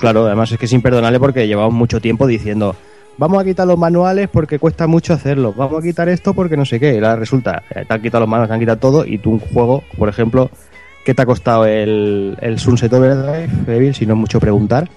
Claro, 0.00 0.26
además 0.26 0.50
es 0.52 0.58
que 0.58 0.66
es 0.66 0.72
imperdonable 0.72 1.18
porque 1.18 1.46
llevamos 1.46 1.72
mucho 1.74 2.00
tiempo 2.00 2.26
diciendo 2.26 2.74
vamos 3.18 3.40
a 3.42 3.44
quitar 3.44 3.66
los 3.66 3.78
manuales 3.78 4.28
porque 4.32 4.58
cuesta 4.58 4.86
mucho 4.86 5.12
hacerlo, 5.12 5.52
vamos 5.54 5.80
a 5.80 5.82
quitar 5.82 6.08
esto 6.08 6.32
porque 6.34 6.56
no 6.56 6.64
sé 6.64 6.80
qué. 6.80 6.94
Y 6.94 6.96
ahora 6.96 7.16
resulta, 7.16 7.62
eh, 7.74 7.84
te 7.86 7.94
han 7.94 8.00
quitado 8.00 8.20
los 8.20 8.28
manuales, 8.28 8.48
te 8.48 8.54
han 8.54 8.60
quitado 8.60 8.78
todo 8.78 9.04
y 9.06 9.18
tú 9.18 9.32
un 9.32 9.40
juego, 9.40 9.82
por 9.98 10.08
ejemplo, 10.08 10.50
¿qué 11.04 11.14
te 11.14 11.22
ha 11.22 11.26
costado 11.26 11.66
el, 11.66 12.36
el 12.40 12.58
Sunset 12.58 12.92
Overdrive, 12.92 13.48
Evil, 13.66 13.94
si 13.94 14.06
no 14.06 14.14
es 14.14 14.20
mucho 14.20 14.40
preguntar? 14.40 14.88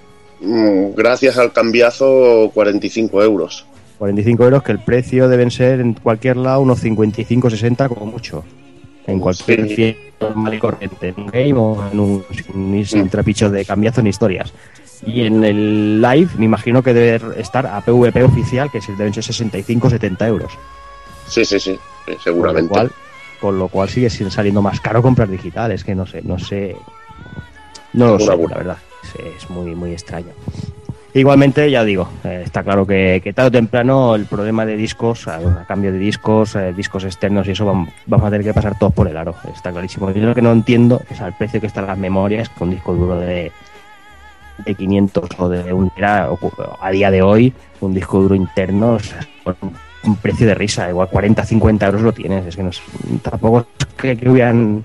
Mm, 0.42 0.94
Gracias 0.96 1.38
al 1.38 1.52
cambiazo, 1.52 2.50
45 2.54 3.22
euros. 3.24 3.66
45 3.98 4.44
euros, 4.44 4.64
que 4.64 4.72
el 4.72 4.80
precio 4.80 5.28
deben 5.30 5.52
ser 5.52 5.80
en 5.80 5.94
cualquier 5.94 6.38
lado 6.38 6.62
unos 6.62 6.80
55, 6.80 7.50
60 7.50 7.90
como 7.90 8.06
mucho. 8.06 8.44
En 9.08 9.20
cualquier 9.20 9.68
Sí. 9.70 9.76
fiesta 9.76 10.02
normal 10.22 10.54
y 10.56 10.60
corriente, 10.60 11.10
en 11.10 11.16
un 11.20 11.28
game 11.28 11.54
o 11.54 11.88
en 11.92 12.00
un, 12.00 12.24
sin, 12.34 12.86
sin 12.86 13.04
Mm. 13.06 13.10
trapichos 13.10 13.52
de 13.52 13.64
cambiazo 13.66 14.02
ni 14.02 14.10
historias. 14.10 14.52
Y 15.06 15.22
en 15.26 15.44
el 15.44 16.02
live 16.02 16.30
me 16.38 16.46
imagino 16.46 16.82
que 16.82 16.94
debe 16.94 17.40
estar 17.40 17.68
a 17.68 17.82
PvP 17.82 18.24
oficial, 18.24 18.72
que 18.72 18.80
deben 18.98 19.14
ser 19.14 19.24
65, 19.24 19.90
70 19.90 20.28
euros. 20.28 20.52
Sí, 21.28 21.46
sí, 21.46 21.60
sí, 21.60 21.72
sí, 21.74 21.80
Con 22.06 22.14
lo 22.16 22.20
seguramente. 22.22 22.70
cual, 22.70 22.92
con 23.40 23.60
lo 23.60 23.68
cual 23.68 23.90
sigue 23.90 24.10
saliendo 24.10 24.62
más 24.62 24.80
caro 24.80 25.02
comprar 25.02 25.28
digital. 25.30 25.72
Es 25.72 25.84
que 25.84 25.94
no 25.94 26.06
sé, 26.08 26.22
no 26.24 26.40
sé. 26.40 26.76
No 27.94 28.08
lo 28.08 28.16
Una 28.16 28.26
sé, 28.26 28.38
la 28.50 28.58
verdad. 28.58 28.78
Es, 29.04 29.44
es 29.44 29.50
muy, 29.50 29.76
muy 29.76 29.92
extraño. 29.92 30.30
Igualmente, 31.16 31.72
ya 31.72 31.86
digo, 31.86 32.10
eh, 32.26 32.42
está 32.44 32.62
claro 32.62 32.86
que, 32.86 33.22
tarde 33.34 33.48
o 33.48 33.52
temprano 33.52 34.16
el 34.16 34.26
problema 34.26 34.66
de 34.66 34.76
discos, 34.76 35.30
a, 35.30 35.64
cambio 35.66 35.94
de 35.94 35.98
discos, 35.98 36.58
eh, 36.58 36.74
discos 36.76 37.06
externos 37.06 37.48
y 37.48 37.52
eso, 37.52 37.66
vam- 37.66 37.90
vamos 38.06 38.28
a 38.28 38.32
tener 38.32 38.46
que 38.46 38.54
pasar 38.54 38.78
todos 38.78 38.94
por 38.94 39.08
el 39.08 39.16
aro. 39.16 39.34
Está 39.56 39.72
clarísimo. 39.72 40.12
Yo 40.12 40.26
lo 40.28 40.36
que 40.36 40.42
no 40.42 40.52
entiendo 40.52 41.02
es 41.10 41.22
al 41.22 41.32
precio 41.38 41.62
que 41.62 41.68
están 41.68 41.88
las 41.88 41.98
memorias 41.98 42.50
con 42.50 42.70
disco 42.70 42.94
duro 42.94 43.18
de, 43.18 43.50
de 44.66 44.76
500 44.76 45.30
o 45.38 45.48
de 45.48 45.72
un 45.72 45.88
cu- 45.90 46.52
a 46.82 46.92
día 46.92 47.10
de 47.10 47.22
hoy, 47.22 47.54
un 47.80 47.94
disco 47.94 48.20
duro 48.20 48.36
interno, 48.36 48.98
o 49.46 49.54
un, 50.04 50.16
precio 50.18 50.46
de 50.46 50.54
risa, 50.56 50.90
igual 50.90 51.08
40, 51.10 51.46
50 51.46 51.86
euros 51.86 52.02
lo 52.02 52.12
tienes. 52.12 52.46
Es 52.46 52.58
que 52.58 52.64
no 52.64 52.72
tampoco 53.22 53.66
es 53.80 53.86
que, 53.96 54.18
que 54.18 54.30
hubieran 54.30 54.84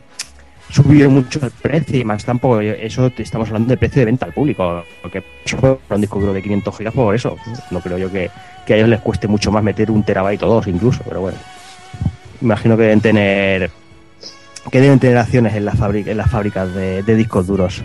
subido 0.71 1.11
mucho 1.11 1.41
el 1.43 1.51
precio 1.51 1.99
y 1.99 2.05
más 2.05 2.25
tampoco 2.25 2.61
eso 2.61 3.11
te 3.11 3.23
estamos 3.23 3.49
hablando 3.49 3.69
de 3.69 3.77
precio 3.77 4.01
de 4.01 4.07
venta 4.07 4.27
al 4.27 4.33
público 4.33 4.85
porque 5.03 5.23
eso 5.45 5.57
para 5.57 5.97
un 5.97 6.01
disco 6.01 6.21
duro 6.21 6.33
de 6.33 6.43
500 6.43 6.77
gigas 6.77 6.95
por 6.95 7.15
eso 7.15 7.37
no 7.71 7.81
creo 7.81 7.99
yo 7.99 8.11
que, 8.11 8.31
que 8.67 8.75
a 8.75 8.77
ellos 8.77 8.89
les 8.89 9.01
cueste 9.01 9.29
mucho 9.29 9.51
más 9.51 9.63
meter 9.63 9.91
un 9.91 10.03
terabyte 10.03 10.43
o 10.43 10.47
dos 10.47 10.67
incluso 10.67 11.03
pero 11.05 11.21
bueno 11.21 11.39
imagino 12.41 12.77
que 12.77 12.85
deben 12.85 13.01
tener 13.01 13.71
que 14.71 14.81
deben 14.81 14.99
tener 14.99 15.19
acciones 15.19 15.55
en 15.55 15.65
las 15.65 15.77
fábricas 16.31 16.75
de, 16.75 17.03
discos 17.03 17.47
duros 17.47 17.83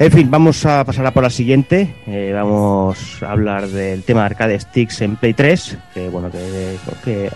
en 0.00 0.12
fin, 0.12 0.30
vamos 0.30 0.64
a 0.64 0.84
pasar 0.84 1.04
a 1.06 1.10
por 1.10 1.24
la 1.24 1.30
siguiente. 1.30 1.92
Eh, 2.06 2.30
vamos 2.32 3.20
a 3.20 3.32
hablar 3.32 3.66
del 3.66 4.04
tema 4.04 4.20
de 4.20 4.26
arcade 4.26 4.60
sticks 4.60 5.00
en 5.00 5.16
Play 5.16 5.34
3. 5.34 5.76
Que 5.92 6.08
bueno, 6.08 6.30
que 6.30 7.30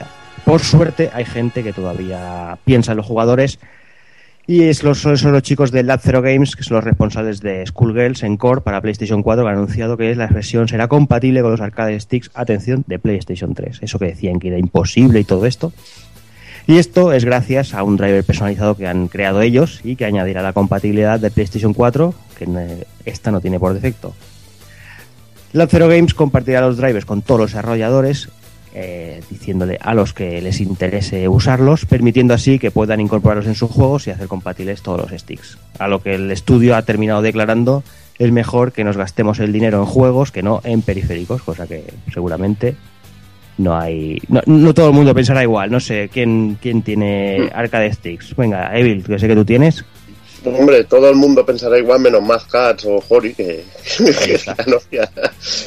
por 0.44 0.60
suerte 0.60 1.10
hay 1.12 1.24
gente 1.24 1.62
que 1.62 1.72
todavía 1.72 2.56
piensa 2.64 2.92
en 2.92 2.98
los 2.98 3.06
jugadores. 3.06 3.58
Y 4.46 4.64
es 4.64 4.82
los, 4.82 4.98
son 4.98 5.32
los 5.32 5.42
chicos 5.42 5.70
de 5.70 5.84
Lab 5.84 6.00
Zero 6.00 6.20
Games, 6.20 6.56
que 6.56 6.64
son 6.64 6.76
los 6.76 6.84
responsables 6.84 7.40
de 7.40 7.64
Schoolgirls 7.64 8.24
en 8.24 8.36
Core 8.36 8.60
para 8.60 8.80
PlayStation 8.80 9.22
4, 9.22 9.44
que 9.44 9.50
han 9.50 9.56
anunciado 9.56 9.96
que 9.96 10.14
la 10.16 10.26
versión 10.26 10.66
será 10.66 10.88
compatible 10.88 11.42
con 11.42 11.52
los 11.52 11.60
arcade 11.60 11.98
sticks, 12.00 12.30
atención, 12.34 12.84
de 12.88 12.98
PlayStation 12.98 13.54
3. 13.54 13.78
Eso 13.82 13.98
que 14.00 14.06
decían 14.06 14.40
que 14.40 14.48
era 14.48 14.58
imposible 14.58 15.20
y 15.20 15.24
todo 15.24 15.46
esto. 15.46 15.72
Y 16.66 16.78
esto 16.78 17.12
es 17.12 17.24
gracias 17.24 17.74
a 17.74 17.82
un 17.84 17.96
driver 17.96 18.24
personalizado 18.24 18.76
que 18.76 18.86
han 18.86 19.08
creado 19.08 19.42
ellos 19.42 19.80
y 19.84 19.96
que 19.96 20.04
añadirá 20.04 20.42
la 20.42 20.52
compatibilidad 20.52 21.20
de 21.20 21.30
PlayStation 21.30 21.72
4, 21.72 22.14
que 22.38 22.84
esta 23.04 23.30
no 23.30 23.40
tiene 23.40 23.60
por 23.60 23.74
defecto. 23.74 24.12
Lab 25.52 25.68
Zero 25.70 25.88
Games 25.88 26.14
compartirá 26.14 26.60
los 26.60 26.78
drivers 26.78 27.04
con 27.04 27.22
todos 27.22 27.40
los 27.42 27.50
desarrolladores, 27.50 28.28
eh, 28.74 29.20
diciéndole 29.30 29.78
a 29.80 29.94
los 29.94 30.12
que 30.12 30.40
les 30.40 30.60
interese 30.60 31.28
usarlos, 31.28 31.84
permitiendo 31.86 32.34
así 32.34 32.58
que 32.58 32.70
puedan 32.70 33.00
incorporarlos 33.00 33.46
en 33.46 33.54
sus 33.54 33.70
juegos 33.70 34.06
y 34.06 34.10
hacer 34.10 34.28
compatibles 34.28 34.82
todos 34.82 35.00
los 35.00 35.20
sticks. 35.20 35.58
A 35.78 35.88
lo 35.88 36.02
que 36.02 36.14
el 36.14 36.30
estudio 36.30 36.76
ha 36.76 36.82
terminado 36.82 37.22
declarando 37.22 37.82
es 38.18 38.32
mejor 38.32 38.72
que 38.72 38.84
nos 38.84 38.96
gastemos 38.96 39.40
el 39.40 39.52
dinero 39.52 39.78
en 39.78 39.86
juegos 39.86 40.32
que 40.32 40.42
no 40.42 40.60
en 40.64 40.82
periféricos, 40.82 41.42
cosa 41.42 41.66
que 41.66 41.84
seguramente 42.12 42.76
no 43.58 43.76
hay. 43.76 44.18
No, 44.28 44.40
no 44.46 44.74
todo 44.74 44.88
el 44.88 44.94
mundo 44.94 45.14
pensará 45.14 45.42
igual. 45.42 45.70
No 45.70 45.80
sé 45.80 46.08
quién, 46.12 46.58
quién 46.60 46.82
tiene 46.82 47.50
arcade 47.54 47.92
sticks. 47.92 48.34
Venga, 48.36 48.76
Evil, 48.76 49.04
que 49.04 49.18
sé 49.18 49.28
que 49.28 49.34
tú 49.34 49.44
tienes. 49.44 49.84
Hombre, 50.44 50.84
todo 50.84 51.08
el 51.08 51.16
mundo 51.16 51.46
pensará 51.46 51.78
igual 51.78 52.00
menos 52.00 52.22
más 52.22 52.44
Cats 52.44 52.84
o 52.86 53.02
Hori 53.08 53.34
que, 53.34 53.64
que 53.98 54.40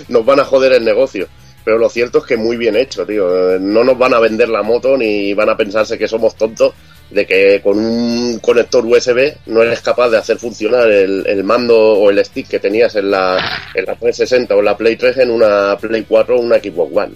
nos 0.10 0.26
van 0.26 0.40
a 0.40 0.44
joder 0.44 0.74
el 0.74 0.84
negocio. 0.84 1.28
Pero 1.66 1.80
lo 1.80 1.90
cierto 1.90 2.20
es 2.20 2.26
que 2.26 2.38
muy 2.38 2.58
bien 2.58 2.76
hecho, 2.76 3.08
tío. 3.08 3.60
No 3.60 3.84
nos 3.84 3.98
van 3.98 4.14
a 4.14 4.20
vender 4.20 4.48
la 4.50 4.62
moto 4.62 4.96
ni 4.96 5.34
van 5.34 5.50
a 5.50 5.58
pensarse 5.58 5.98
que 5.98 6.08
somos 6.08 6.36
tontos 6.36 6.76
de 7.10 7.26
que 7.26 7.60
con 7.62 7.80
un 7.80 8.40
conector 8.40 8.86
USB 8.86 9.34
no 9.48 9.64
eres 9.64 9.82
capaz 9.82 10.10
de 10.10 10.18
hacer 10.18 10.38
funcionar 10.38 10.90
el, 10.92 11.44
mando 11.44 11.76
o 11.76 12.12
el 12.12 12.24
stick 12.24 12.48
que 12.48 12.60
tenías 12.60 12.96
en 12.96 13.10
la, 13.10 13.38
en 13.74 13.86
la 13.86 13.96
360 13.96 14.56
o 14.56 14.60
en 14.60 14.66
la 14.66 14.78
Play 14.78 14.96
3 14.96 15.18
en 15.18 15.32
una 15.32 15.76
Play 15.78 16.06
4 16.08 16.36
o 16.36 16.40
una 16.40 16.58
Xbox 16.58 16.96
One. 16.96 17.14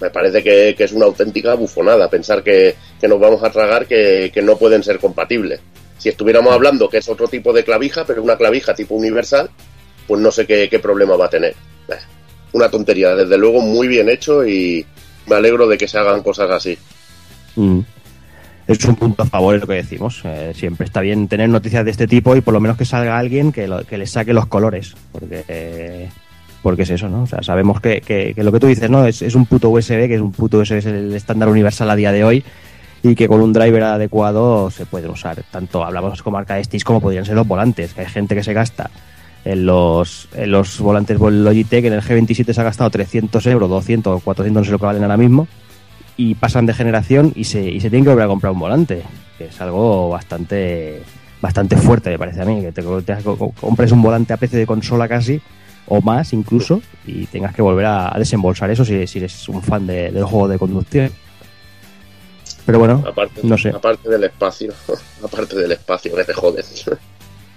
Me 0.00 0.10
parece 0.10 0.42
que, 0.42 0.74
es 0.76 0.92
una 0.92 1.06
auténtica 1.06 1.54
bufonada 1.54 2.10
pensar 2.10 2.42
que, 2.42 2.74
que 3.00 3.06
nos 3.06 3.20
vamos 3.20 3.44
a 3.44 3.50
tragar 3.50 3.86
que, 3.86 4.32
que 4.34 4.42
no 4.42 4.56
pueden 4.56 4.82
ser 4.82 4.98
compatibles. 4.98 5.60
Si 5.98 6.08
estuviéramos 6.08 6.52
hablando 6.52 6.88
que 6.88 6.98
es 6.98 7.08
otro 7.08 7.28
tipo 7.28 7.52
de 7.52 7.62
clavija, 7.62 8.04
pero 8.04 8.24
una 8.24 8.36
clavija 8.36 8.74
tipo 8.74 8.96
universal, 8.96 9.50
pues 10.08 10.20
no 10.20 10.32
sé 10.32 10.46
qué 10.46 10.78
problema 10.80 11.16
va 11.16 11.26
a 11.26 11.30
tener. 11.30 11.54
Una 12.54 12.68
tontería, 12.68 13.14
desde 13.14 13.36
luego 13.36 13.60
muy 13.60 13.88
bien 13.88 14.08
hecho 14.08 14.46
y 14.46 14.86
me 15.26 15.34
alegro 15.34 15.66
de 15.68 15.76
que 15.76 15.88
se 15.88 15.98
hagan 15.98 16.22
cosas 16.22 16.50
así. 16.50 16.78
Mm. 17.56 17.80
Es 18.68 18.82
un 18.86 18.94
punto 18.96 19.24
a 19.24 19.26
favor, 19.26 19.56
es 19.56 19.60
lo 19.60 19.66
que 19.66 19.74
decimos. 19.74 20.22
Eh, 20.24 20.52
siempre 20.54 20.86
está 20.86 21.00
bien 21.00 21.28
tener 21.28 21.48
noticias 21.48 21.84
de 21.84 21.90
este 21.90 22.06
tipo 22.06 22.34
y 22.36 22.40
por 22.40 22.54
lo 22.54 22.60
menos 22.60 22.76
que 22.78 22.84
salga 22.84 23.18
alguien 23.18 23.52
que, 23.52 23.66
lo- 23.66 23.84
que 23.84 23.98
le 23.98 24.06
saque 24.06 24.32
los 24.32 24.46
colores. 24.46 24.94
Porque, 25.12 25.44
eh, 25.48 26.08
porque 26.62 26.82
es 26.84 26.90
eso, 26.90 27.08
¿no? 27.08 27.24
O 27.24 27.26
sea, 27.26 27.42
sabemos 27.42 27.80
que, 27.80 28.00
que- 28.00 28.32
que 28.34 28.42
lo 28.44 28.52
que 28.52 28.60
tú 28.60 28.66
dices, 28.68 28.88
¿no? 28.88 29.04
Es, 29.06 29.20
es 29.20 29.34
un 29.34 29.44
puto 29.46 29.68
USB, 29.70 30.06
que 30.08 30.14
es 30.14 30.20
un 30.20 30.32
puto 30.32 30.58
USB, 30.58 30.76
es 30.78 30.86
el 30.86 31.12
estándar 31.14 31.48
universal 31.48 31.90
a 31.90 31.96
día 31.96 32.12
de 32.12 32.24
hoy. 32.24 32.44
Y 33.02 33.14
que 33.16 33.28
con 33.28 33.42
un 33.42 33.52
driver 33.52 33.82
adecuado 33.82 34.70
se 34.70 34.86
pueden 34.86 35.10
usar. 35.10 35.42
Tanto 35.50 35.84
hablamos 35.84 36.22
como 36.22 36.38
arcade 36.38 36.64
sticks 36.64 36.84
como 36.84 37.02
podrían 37.02 37.26
ser 37.26 37.34
los 37.34 37.46
volantes. 37.46 37.92
Que 37.92 38.00
hay 38.02 38.06
gente 38.06 38.34
que 38.34 38.42
se 38.42 38.54
gasta 38.54 38.90
en 39.44 39.66
los, 39.66 40.28
en 40.34 40.50
los 40.50 40.78
volantes 40.80 41.18
Logitech. 41.20 41.84
En 41.84 41.92
el 41.92 42.02
G27 42.02 42.52
se 42.52 42.60
ha 42.60 42.64
gastado 42.64 42.90
300 42.90 43.46
euros, 43.46 43.68
200 43.70 44.16
o 44.16 44.20
400, 44.20 44.60
no 44.60 44.64
sé 44.64 44.70
lo 44.72 44.78
que 44.78 44.86
valen 44.86 45.02
ahora 45.02 45.16
mismo 45.16 45.46
y 46.16 46.34
pasan 46.36 46.64
de 46.66 46.74
generación 46.74 47.32
y 47.34 47.44
se, 47.44 47.60
y 47.68 47.80
se 47.80 47.90
tienen 47.90 48.04
que 48.04 48.10
volver 48.10 48.24
a 48.26 48.28
comprar 48.28 48.52
un 48.52 48.60
volante, 48.60 49.02
que 49.36 49.46
es 49.46 49.60
algo 49.60 50.10
bastante 50.10 51.02
bastante 51.40 51.76
fuerte, 51.76 52.08
me 52.10 52.18
parece 52.18 52.40
a 52.40 52.44
mí, 52.46 52.62
que 52.62 52.72
te, 52.72 52.82
te- 52.82 53.22
co- 53.22 53.52
compres 53.60 53.92
un 53.92 54.00
volante 54.00 54.32
a 54.32 54.36
precio 54.38 54.58
de 54.58 54.66
consola 54.66 55.06
casi, 55.08 55.42
o 55.88 56.00
más 56.00 56.32
incluso, 56.32 56.80
y 57.06 57.26
tengas 57.26 57.54
que 57.54 57.60
volver 57.60 57.84
a, 57.84 58.14
a 58.14 58.18
desembolsar 58.18 58.70
eso 58.70 58.82
si, 58.84 59.06
si 59.06 59.18
eres 59.18 59.46
un 59.50 59.60
fan 59.60 59.86
de- 59.86 60.10
del 60.10 60.24
juego 60.24 60.48
de 60.48 60.58
conducción. 60.58 61.10
Pero 62.64 62.78
bueno, 62.78 63.04
Aparte, 63.06 63.40
no 63.42 63.58
sé. 63.58 63.68
aparte 63.70 64.08
del 64.08 64.24
espacio, 64.24 64.72
aparte 65.22 65.56
del 65.56 65.72
espacio, 65.72 66.14
que 66.16 66.24
te 66.24 66.32
jodes. 66.32 66.84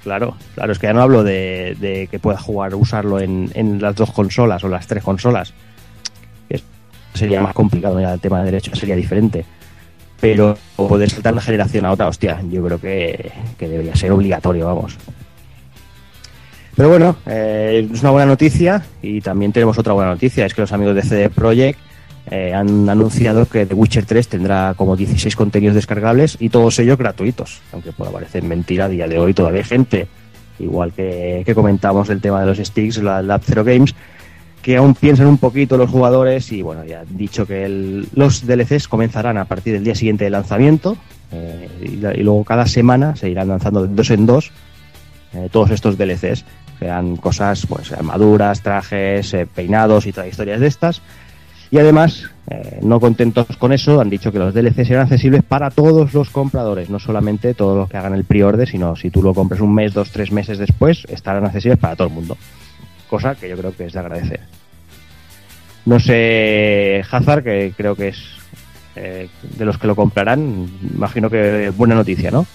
Claro, 0.07 0.37
claro, 0.55 0.71
es 0.71 0.79
que 0.79 0.87
ya 0.87 0.93
no 0.93 1.01
hablo 1.01 1.21
de, 1.21 1.75
de 1.81 2.07
que 2.09 2.17
puedas 2.17 2.41
jugar, 2.41 2.73
usarlo 2.75 3.19
en, 3.19 3.51
en 3.55 3.81
las 3.81 3.93
dos 3.93 4.09
consolas 4.13 4.63
o 4.63 4.69
las 4.69 4.87
tres 4.87 5.03
consolas. 5.03 5.53
Es- 6.47 6.63
sería 7.13 7.41
más 7.41 7.53
complicado, 7.53 7.99
ya 7.99 8.13
el 8.13 8.19
tema 8.21 8.39
de 8.39 8.45
derechos 8.45 8.79
sería 8.79 8.95
diferente. 8.95 9.43
Pero 10.21 10.57
poder 10.77 11.09
saltar 11.09 11.33
una 11.33 11.41
generación 11.41 11.83
a 11.85 11.91
otra, 11.91 12.07
hostia, 12.07 12.41
yo 12.49 12.63
creo 12.63 12.79
que, 12.79 13.33
que 13.57 13.67
debería 13.67 13.97
ser 13.97 14.13
obligatorio, 14.13 14.65
vamos. 14.67 14.95
Pero 16.77 16.87
bueno, 16.87 17.17
eh, 17.25 17.85
es 17.93 17.99
una 18.01 18.11
buena 18.11 18.27
noticia 18.27 18.85
y 19.01 19.19
también 19.19 19.51
tenemos 19.51 19.77
otra 19.77 19.91
buena 19.91 20.11
noticia, 20.11 20.45
es 20.45 20.53
que 20.53 20.61
los 20.61 20.71
amigos 20.71 20.95
de 20.95 21.01
CD 21.01 21.29
Projekt 21.29 21.79
eh, 22.29 22.53
han 22.53 22.89
anunciado 22.89 23.45
que 23.47 23.65
The 23.65 23.73
Witcher 23.73 24.05
3 24.05 24.27
tendrá 24.27 24.73
como 24.75 24.95
16 24.95 25.35
contenidos 25.35 25.75
descargables 25.75 26.37
y 26.39 26.49
todos 26.49 26.77
ellos 26.79 26.97
gratuitos, 26.97 27.61
aunque 27.71 27.91
pueda 27.91 28.11
parecer 28.11 28.43
mentira 28.43 28.85
a 28.85 28.89
día 28.89 29.07
de 29.07 29.17
hoy 29.17 29.33
todavía 29.33 29.59
hay 29.61 29.65
gente, 29.65 30.07
igual 30.59 30.91
que, 30.93 31.43
comentamos 31.55 32.09
el 32.09 32.19
tema 32.21 32.41
de 32.41 32.47
los 32.47 32.57
sticks, 32.57 32.97
la 33.01 33.21
Lab 33.21 33.41
Zero 33.45 33.63
Games, 33.63 33.95
que 34.61 34.75
aún 34.75 34.95
piensan 34.95 35.27
un 35.27 35.37
poquito 35.37 35.77
los 35.77 35.89
jugadores 35.89 36.51
y 36.51 36.61
bueno, 36.61 36.83
ya 36.83 37.01
han 37.01 37.17
dicho 37.17 37.45
que 37.45 37.63
el- 37.63 38.07
los 38.13 38.45
DLCs 38.45 38.87
comenzarán 38.89 39.37
a 39.37 39.45
partir 39.45 39.73
del 39.73 39.83
día 39.85 39.95
siguiente 39.95 40.25
del 40.25 40.33
lanzamiento 40.33 40.97
eh, 41.31 41.69
y, 41.81 41.95
la- 41.97 42.13
luego 42.13 42.43
cada 42.43 42.65
semana 42.65 43.15
se 43.15 43.29
irán 43.29 43.47
lanzando 43.47 43.87
de 43.87 43.95
dos 43.95 44.09
en 44.09 44.25
dos 44.25 44.51
eh, 45.33 45.47
todos 45.51 45.71
estos 45.71 45.97
DLCs, 45.97 46.43
sean 46.79 47.15
cosas, 47.17 47.65
pues 47.67 47.91
armaduras, 47.91 48.61
trajes, 48.61 49.35
peinados 49.55 50.05
y 50.05 50.11
todas 50.11 50.29
historias 50.29 50.59
de 50.59 50.67
estas. 50.67 51.01
Y 51.69 51.77
además, 51.79 52.29
eh, 52.49 52.79
no 52.81 52.99
contentos 52.99 53.45
con 53.57 53.73
eso, 53.73 53.99
han 53.99 54.09
dicho 54.09 54.31
que 54.31 54.39
los 54.39 54.53
DLC 54.53 54.85
serán 54.85 55.03
accesibles 55.03 55.43
para 55.43 55.69
todos 55.69 56.13
los 56.13 56.29
compradores, 56.29 56.89
no 56.89 56.99
solamente 56.99 57.53
todos 57.53 57.77
los 57.77 57.89
que 57.89 57.97
hagan 57.97 58.13
el 58.13 58.23
pre-order, 58.23 58.67
sino 58.67 58.95
si 58.95 59.09
tú 59.09 59.21
lo 59.21 59.33
compras 59.33 59.59
un 59.59 59.73
mes, 59.73 59.93
dos, 59.93 60.11
tres 60.11 60.31
meses 60.31 60.57
después, 60.57 61.05
estarán 61.09 61.45
accesibles 61.45 61.79
para 61.79 61.95
todo 61.95 62.07
el 62.07 62.13
mundo. 62.13 62.37
Cosa 63.09 63.35
que 63.35 63.49
yo 63.49 63.57
creo 63.57 63.75
que 63.75 63.85
es 63.85 63.93
de 63.93 63.99
agradecer. 63.99 64.39
No 65.85 65.99
sé, 65.99 67.03
Hazard, 67.09 67.43
que 67.43 67.73
creo 67.75 67.95
que 67.95 68.09
es 68.09 68.17
eh, 68.95 69.29
de 69.41 69.65
los 69.65 69.77
que 69.77 69.87
lo 69.87 69.95
comprarán, 69.95 70.67
imagino 70.93 71.29
que 71.29 71.71
buena 71.75 71.95
noticia, 71.95 72.31
¿no? 72.31 72.45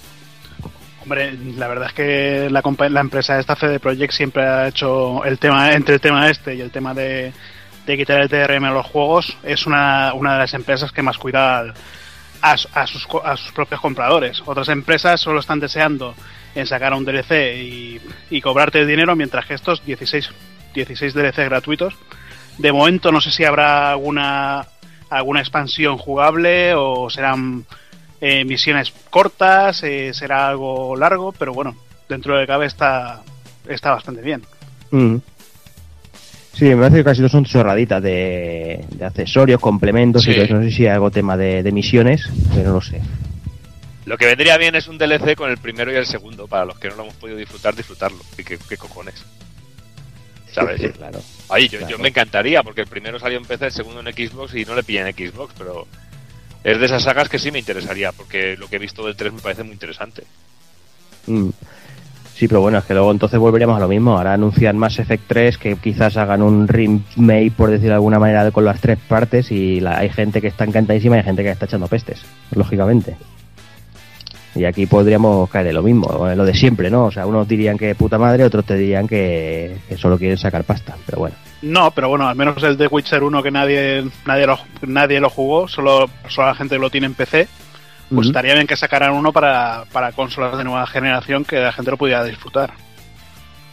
Hombre, 1.03 1.33
la 1.57 1.69
verdad 1.69 1.89
es 1.89 1.95
que 1.95 2.49
la, 2.51 2.63
la 2.89 3.01
empresa 3.01 3.39
esta 3.39 3.57
CD 3.57 3.81
Projekt 3.81 4.13
siempre 4.13 4.45
ha 4.45 4.69
hecho 4.69 5.25
el 5.25 5.39
tema 5.39 5.73
entre 5.73 5.97
el 5.97 6.01
tema 6.01 6.31
este 6.31 6.55
y 6.55 6.61
el 6.61 6.71
tema 6.71 6.95
de, 6.95 7.33
de 7.87 7.97
quitar 7.97 8.21
el 8.21 8.29
DRM 8.29 8.65
a 8.65 8.71
los 8.71 8.87
juegos 8.87 9.37
es 9.43 9.67
una, 9.67 10.13
una 10.15 10.35
de 10.35 10.39
las 10.39 10.55
empresas 10.55 10.93
que 10.93 11.03
más 11.03 11.19
cuida 11.19 11.61
a, 11.61 12.53
a 12.53 12.87
sus, 12.87 13.07
a 13.25 13.37
sus 13.37 13.53
propios 13.53 13.81
compradores. 13.81 14.43
Otras 14.47 14.69
empresas 14.69 15.21
solo 15.21 15.41
están 15.41 15.61
deseando 15.61 16.15
en 16.55 16.67
sacar 16.67 16.93
un 16.95 17.05
DLC 17.05 17.57
y, 17.57 18.01
y 18.31 18.41
cobrarte 18.41 18.81
el 18.81 18.89
dinero, 18.89 19.17
mientras 19.17 19.47
que 19.47 19.55
estos 19.55 19.85
16, 19.85 20.31
16 20.75 21.15
DLC 21.15 21.37
gratuitos. 21.45 21.95
De 22.59 22.73
momento 22.73 23.11
no 23.11 23.21
sé 23.21 23.31
si 23.31 23.45
habrá 23.45 23.91
alguna 23.91 24.67
alguna 25.13 25.41
expansión 25.41 25.99
jugable 25.99 26.75
o 26.75 27.11
serán 27.11 27.67
eh, 28.21 28.45
misiones 28.45 28.93
cortas, 29.11 29.83
eh, 29.83 30.15
será 30.15 30.49
algo 30.49 30.97
largo, 30.97 31.33
pero 31.33 31.53
bueno, 31.53 31.77
dentro 32.09 32.39
de 32.39 32.47
cabe 32.47 32.67
está, 32.67 33.23
está 33.69 33.91
bastante 33.91 34.23
bien. 34.23 34.43
Mm. 34.91 35.17
Sí, 36.55 36.67
me 36.67 36.77
parece 36.77 36.97
que 36.99 37.05
casi 37.05 37.21
no 37.23 37.29
son 37.29 37.45
chorraditas 37.45 38.03
de, 38.03 38.85
de 38.91 39.05
accesorios, 39.05 39.61
complementos 39.61 40.23
Sí. 40.23 40.31
y 40.31 40.35
todo 40.35 40.45
eso. 40.45 40.55
No 40.55 40.63
sé 40.63 40.71
si 40.71 40.83
hay 40.87 40.93
algo 40.93 41.11
tema 41.11 41.37
de, 41.37 41.63
de 41.63 41.73
misiones, 41.73 42.29
pero 42.55 42.69
no 42.69 42.75
lo 42.75 42.81
sé. 42.83 43.01
Lo 44.05 44.19
que 44.19 44.27
vendría 44.27 44.59
bien 44.59 44.75
es 44.75 44.89
un 44.89 44.99
DLC 44.99 45.35
con 45.37 45.51
el 45.51 45.59
primero 45.59 45.93
y 45.93 45.97
el 45.97 46.07
segundo, 46.07 46.47
para 46.49 46.65
los 46.65 46.79
que 46.79 46.89
no 46.89 46.97
lo 46.97 47.03
hemos 47.05 47.15
podido 47.15 47.39
disfrutar, 47.39 47.75
disfrutarlo. 47.75 48.19
¿Y 48.37 48.43
qué, 48.45 48.59
qué 48.69 48.77
cojones? 48.77 49.15
¿Sabes? 50.53 50.81
Sí, 50.81 50.89
claro. 50.91 51.21
Ay, 51.49 51.69
yo, 51.69 51.79
Claro. 51.79 51.93
yo 51.97 51.99
me 52.03 52.09
encantaría, 52.09 52.63
porque 52.63 52.83
el 52.83 52.87
primero 52.89 53.19
salió 53.19 53.39
en 53.39 53.45
PC, 53.45 53.67
el 53.67 53.73
segundo 53.73 54.01
en 54.01 54.13
Xbox 54.15 54.55
y 54.55 54.65
no 54.67 54.75
le 54.75 54.83
pillé 54.83 55.01
en 55.09 55.15
Xbox, 55.15 55.55
pero 55.57 55.87
es 56.65 56.79
de 56.79 56.85
esas 56.87 57.03
sagas 57.05 57.29
que 57.31 57.39
sí 57.39 57.51
me 57.51 57.61
interesaría, 57.61 58.13
porque 58.13 58.57
lo 58.59 58.69
que 58.69 58.77
he 58.77 58.79
visto 58.81 59.07
del 59.07 59.17
3 59.17 59.33
me 59.33 59.41
parece 59.41 59.63
muy 59.63 59.73
interesante. 59.73 60.25
Mm. 61.27 61.49
Sí, 62.43 62.49
pero 62.49 62.61
bueno, 62.61 62.79
es 62.79 62.85
que 62.85 62.93
luego 62.95 63.13
entonces 63.13 63.39
volveríamos 63.39 63.77
a 63.77 63.79
lo 63.79 63.87
mismo. 63.87 64.17
Ahora 64.19 64.33
anuncian 64.33 64.77
Mass 64.77 64.99
Effect 64.99 65.23
3, 65.29 65.59
que 65.59 65.77
quizás 65.77 66.17
hagan 66.17 66.43
un 66.43 66.67
remake, 66.67 67.53
por 67.57 67.71
decir 67.71 67.87
de 67.87 67.95
alguna 67.95 68.19
manera, 68.19 68.51
con 68.51 68.65
las 68.65 68.81
tres 68.81 68.99
partes. 69.07 69.53
Y 69.53 69.79
la- 69.79 69.99
hay 69.99 70.09
gente 70.11 70.41
que 70.41 70.49
está 70.49 70.65
encantadísima 70.65 71.15
y 71.15 71.19
hay 71.21 71.25
gente 71.25 71.45
que 71.45 71.51
está 71.51 71.67
echando 71.67 71.87
pestes, 71.87 72.21
lógicamente. 72.53 73.15
Y 74.57 74.65
aquí 74.65 74.87
podríamos 74.87 75.49
caer 75.51 75.69
en 75.69 75.75
lo 75.77 75.85
mismo, 75.85 76.29
en 76.29 76.37
lo 76.37 76.45
de 76.45 76.53
siempre, 76.53 76.91
¿no? 76.91 77.05
O 77.05 77.11
sea, 77.13 77.27
unos 77.27 77.47
dirían 77.47 77.79
que 77.79 77.95
puta 77.95 78.19
madre, 78.19 78.43
otros 78.43 78.65
te 78.65 78.75
dirían 78.77 79.07
que, 79.07 79.77
que 79.89 79.97
solo 79.97 80.19
quieren 80.19 80.37
sacar 80.37 80.65
pasta. 80.65 80.97
Pero 81.07 81.21
bueno. 81.21 81.37
No, 81.63 81.93
pero 81.93 82.09
bueno, 82.09 82.27
al 82.27 82.35
menos 82.35 82.61
el 82.65 82.77
de 82.77 82.89
Witcher 82.89 83.23
1 83.23 83.41
que 83.41 83.53
nadie 83.53 84.05
nadie 84.27 84.49
lo, 84.49 84.59
nadie 84.85 85.21
lo 85.21 85.31
jugó, 85.31 85.69
solo, 85.69 86.11
solo 86.27 86.49
la 86.49 86.55
gente 86.57 86.77
lo 86.77 86.91
tiene 86.91 87.07
en 87.07 87.15
PC, 87.15 87.47
pues 88.09 88.21
Ujú. 88.27 88.29
estaría 88.29 88.55
bien 88.55 88.67
que 88.67 88.77
sacaran 88.77 89.13
uno 89.13 89.33
para, 89.33 89.85
para 89.93 90.13
consolas 90.13 90.59
de 90.59 90.65
nueva 90.65 90.87
generación 90.87 91.45
que 91.45 91.59
la 91.61 91.73
gente 91.73 91.91
lo 91.91 91.97
pudiera 91.97 92.25
disfrutar. 92.25 92.73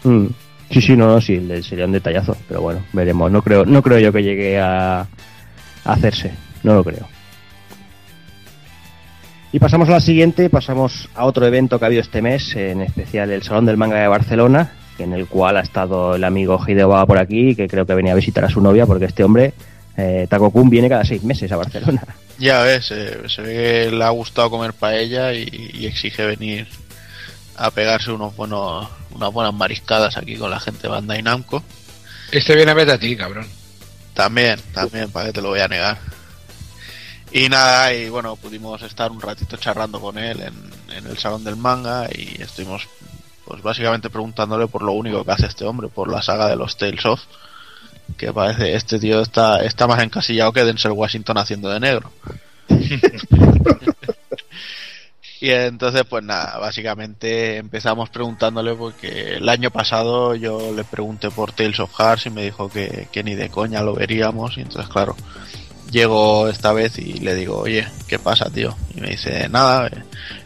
Mm. 0.04 0.28
Sí, 0.72 0.82
sí, 0.82 0.96
no, 0.96 1.08
no, 1.08 1.20
sí, 1.20 1.42
sería 1.64 1.86
un 1.86 1.92
detallazo, 1.92 2.38
pero 2.48 2.62
bueno, 2.62 2.84
veremos. 2.94 3.32
No 3.32 3.42
creo, 3.42 3.66
no 3.66 3.82
creo 3.82 3.98
yo 3.98 4.14
que 4.14 4.22
llegue 4.22 4.60
a, 4.60 5.00
a 5.00 5.08
hacerse, 5.84 6.32
no 6.62 6.76
lo 6.76 6.84
creo. 6.84 7.08
Y 9.52 9.58
pasamos 9.58 9.90
a 9.90 9.94
la 9.94 10.00
siguiente, 10.00 10.48
pasamos 10.50 11.10
a 11.16 11.26
otro 11.26 11.46
evento 11.48 11.80
que 11.80 11.86
ha 11.86 11.88
habido 11.88 12.02
este 12.02 12.22
mes, 12.22 12.56
en 12.56 12.82
especial 12.82 13.32
el 13.32 13.42
Salón 13.42 13.66
del 13.66 13.78
Manga 13.78 13.98
de 14.00 14.08
Barcelona, 14.08 14.74
en 15.00 15.14
el 15.14 15.26
cual 15.26 15.58
ha 15.58 15.62
estado 15.62 16.16
el 16.16 16.24
amigo 16.24 16.60
Hideo 16.66 16.90
Baba 16.90 17.08
por 17.08 17.18
aquí, 17.18 17.56
que 17.56 17.68
creo 17.68 17.86
que 17.86 17.96
venía 17.96 18.12
a 18.12 18.16
visitar 18.16 18.46
a 18.46 18.50
su 18.50 18.62
novia, 18.62 18.86
porque 18.86 19.06
este 19.06 19.24
hombre, 19.24 19.54
eh, 19.98 20.28
Taco 20.30 20.52
Kun, 20.52 20.70
viene 20.70 20.88
cada 20.88 21.04
seis 21.04 21.24
meses 21.24 21.52
a 21.52 21.58
Barcelona. 21.58 22.04
Ya 22.40 22.62
ves, 22.64 22.92
eh, 22.92 23.24
se 23.28 23.42
ve 23.42 23.54
que 23.90 23.96
le 23.96 24.04
ha 24.04 24.10
gustado 24.10 24.50
comer 24.50 24.74
paella 24.74 25.34
y, 25.34 25.72
y 25.74 25.86
exige 25.86 26.26
venir 26.26 26.68
a 27.58 27.70
pegarse 27.72 28.12
unos 28.12 28.36
buenos, 28.36 28.88
unas 29.12 29.34
buenas 29.34 29.54
mariscadas 29.54 30.16
aquí 30.16 30.38
con 30.38 30.50
la 30.50 30.60
gente 30.60 30.84
de 30.84 30.88
Bandai 30.88 31.22
Namco. 31.22 31.62
Este 32.32 32.56
viene 32.56 32.72
a 32.72 32.76
verte 32.76 32.94
a 32.94 32.98
ti, 32.98 33.18
cabrón. 33.18 33.48
También, 34.14 34.60
también, 34.74 35.12
para 35.12 35.28
que 35.28 35.34
te 35.34 35.42
lo 35.42 35.50
voy 35.50 35.60
a 35.60 35.68
negar. 35.68 35.98
Y 37.32 37.50
nada, 37.50 37.94
y 37.94 38.10
bueno, 38.10 38.38
pudimos 38.38 38.82
estar 38.82 39.12
un 39.12 39.22
ratito 39.22 39.58
charlando 39.58 40.00
con 40.00 40.18
él 40.18 40.42
en, 40.42 40.96
en 40.96 41.08
el 41.08 41.18
salón 41.18 41.44
del 41.44 41.58
manga 41.58 42.08
y 42.12 42.42
estuvimos 42.42 42.88
pues 43.46 43.62
básicamente 43.62 44.10
preguntándole 44.10 44.68
por 44.68 44.84
lo 44.84 44.94
único 44.94 45.26
que 45.26 45.32
hace 45.32 45.48
este 45.48 45.66
hombre, 45.66 45.90
por 45.90 46.10
la 46.12 46.22
saga 46.22 46.48
de 46.48 46.56
los 46.56 46.78
Tales 46.78 47.06
of, 47.06 47.20
que 48.18 48.34
parece 48.34 48.76
este 48.76 49.00
tío 49.00 49.22
está, 49.22 49.64
está 49.64 49.88
más 49.88 50.04
encasillado 50.04 50.52
que 50.54 50.64
Denzel 50.64 50.92
Washington 50.92 51.38
haciendo 51.38 51.70
de 51.70 51.80
negro. 51.80 52.12
Y 55.42 55.52
entonces, 55.52 56.04
pues 56.04 56.24
nada, 56.24 56.58
básicamente 56.58 57.58
empezamos 57.58 58.10
preguntándole 58.10 58.76
porque 58.76 59.36
el 59.36 59.48
año 59.48 59.72
pasado 59.72 60.36
yo 60.36 60.74
le 60.74 60.84
pregunté 60.84 61.32
por 61.32 61.54
Tales 61.54 61.80
of 61.80 61.96
Hearts 61.98 62.26
y 62.26 62.30
me 62.30 62.44
dijo 62.44 62.70
que, 62.70 63.08
que 63.10 63.24
ni 63.24 63.36
de 63.36 63.50
coña 63.50 63.82
lo 63.82 63.94
veríamos. 63.94 64.58
Y 64.58 64.62
entonces, 64.62 64.92
claro, 64.92 65.16
llego 65.92 66.48
esta 66.50 66.72
vez 66.74 66.98
y 67.00 67.14
le 67.20 67.36
digo, 67.36 67.58
oye, 67.60 67.88
¿qué 68.08 68.20
pasa, 68.20 68.50
tío? 68.50 68.76
Y 68.96 69.02
me 69.02 69.10
dice, 69.10 69.48
nada, 69.50 69.88
eh, 69.88 70.04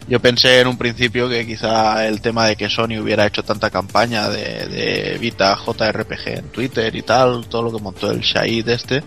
yo 0.08 0.20
pensé 0.20 0.60
en 0.62 0.68
un 0.68 0.78
principio 0.78 1.28
que 1.30 1.46
quizá 1.46 2.08
el 2.08 2.22
tema 2.22 2.46
de 2.48 2.56
que 2.56 2.70
Sony 2.70 3.00
hubiera 3.02 3.26
hecho 3.26 3.44
tanta 3.44 3.70
campaña 3.70 4.30
de, 4.30 4.68
de 4.68 5.18
Vita 5.20 5.56
JRPG 5.56 6.28
en 6.28 6.46
Twitter 6.50 6.96
y 6.96 7.02
tal, 7.02 7.46
todo 7.48 7.64
lo 7.64 7.72
que 7.76 7.82
montó 7.84 8.12
el 8.12 8.22
Shahid 8.22 8.68
este, 8.70 9.04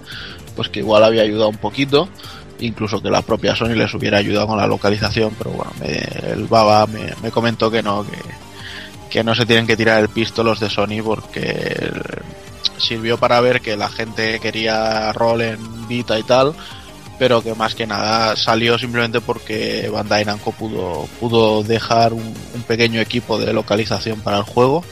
pues 0.54 0.68
que 0.68 0.80
igual 0.80 1.04
había 1.04 1.22
ayudado 1.22 1.48
un 1.48 1.58
poquito 1.58 2.08
incluso 2.58 3.02
que 3.02 3.10
la 3.10 3.20
propia 3.20 3.54
Sony 3.54 3.74
les 3.74 3.92
hubiera 3.92 4.16
ayudado 4.16 4.46
con 4.46 4.56
la 4.56 4.66
localización, 4.66 5.34
pero 5.36 5.50
bueno, 5.50 5.72
me- 5.78 6.32
el 6.32 6.46
Baba 6.46 6.86
me, 6.86 7.12
me 7.22 7.30
comentó 7.30 7.70
que 7.70 7.82
no, 7.82 8.02
que, 8.06 8.16
que 9.10 9.22
no 9.22 9.34
se 9.34 9.44
tienen 9.44 9.66
que 9.66 9.76
tirar 9.76 10.00
el 10.00 10.08
pisto 10.08 10.42
los 10.42 10.58
de 10.58 10.70
Sony 10.70 11.02
porque 11.04 11.90
sirvió 12.78 13.18
para 13.18 13.40
ver 13.40 13.60
que 13.60 13.76
la 13.76 13.88
gente 13.88 14.40
quería 14.40 15.12
rol 15.12 15.42
en 15.42 15.88
Vita 15.88 16.18
y 16.18 16.22
tal, 16.22 16.54
pero 17.18 17.42
que 17.42 17.54
más 17.54 17.74
que 17.74 17.86
nada 17.86 18.36
salió 18.36 18.78
simplemente 18.78 19.20
porque 19.20 19.88
Bandai 19.92 20.24
Namco 20.24 20.52
pudo, 20.52 21.08
pudo 21.18 21.62
dejar 21.62 22.12
un, 22.12 22.34
pequeño 22.66 23.00
equipo 23.00 23.38
de 23.38 23.52
localización 23.52 24.20
para 24.20 24.38
el 24.38 24.42
juego 24.42 24.84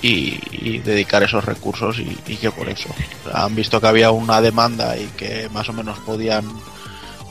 y, 0.00 0.78
dedicar 0.80 1.22
esos 1.22 1.44
recursos 1.44 1.98
y, 1.98 2.36
que 2.36 2.50
por 2.50 2.68
eso. 2.68 2.88
Han 3.32 3.54
visto 3.54 3.80
que 3.80 3.86
había 3.86 4.10
una 4.10 4.40
demanda 4.40 4.96
y 4.96 5.06
que 5.16 5.48
más 5.52 5.68
o 5.68 5.72
menos 5.72 5.98
podían 6.00 6.44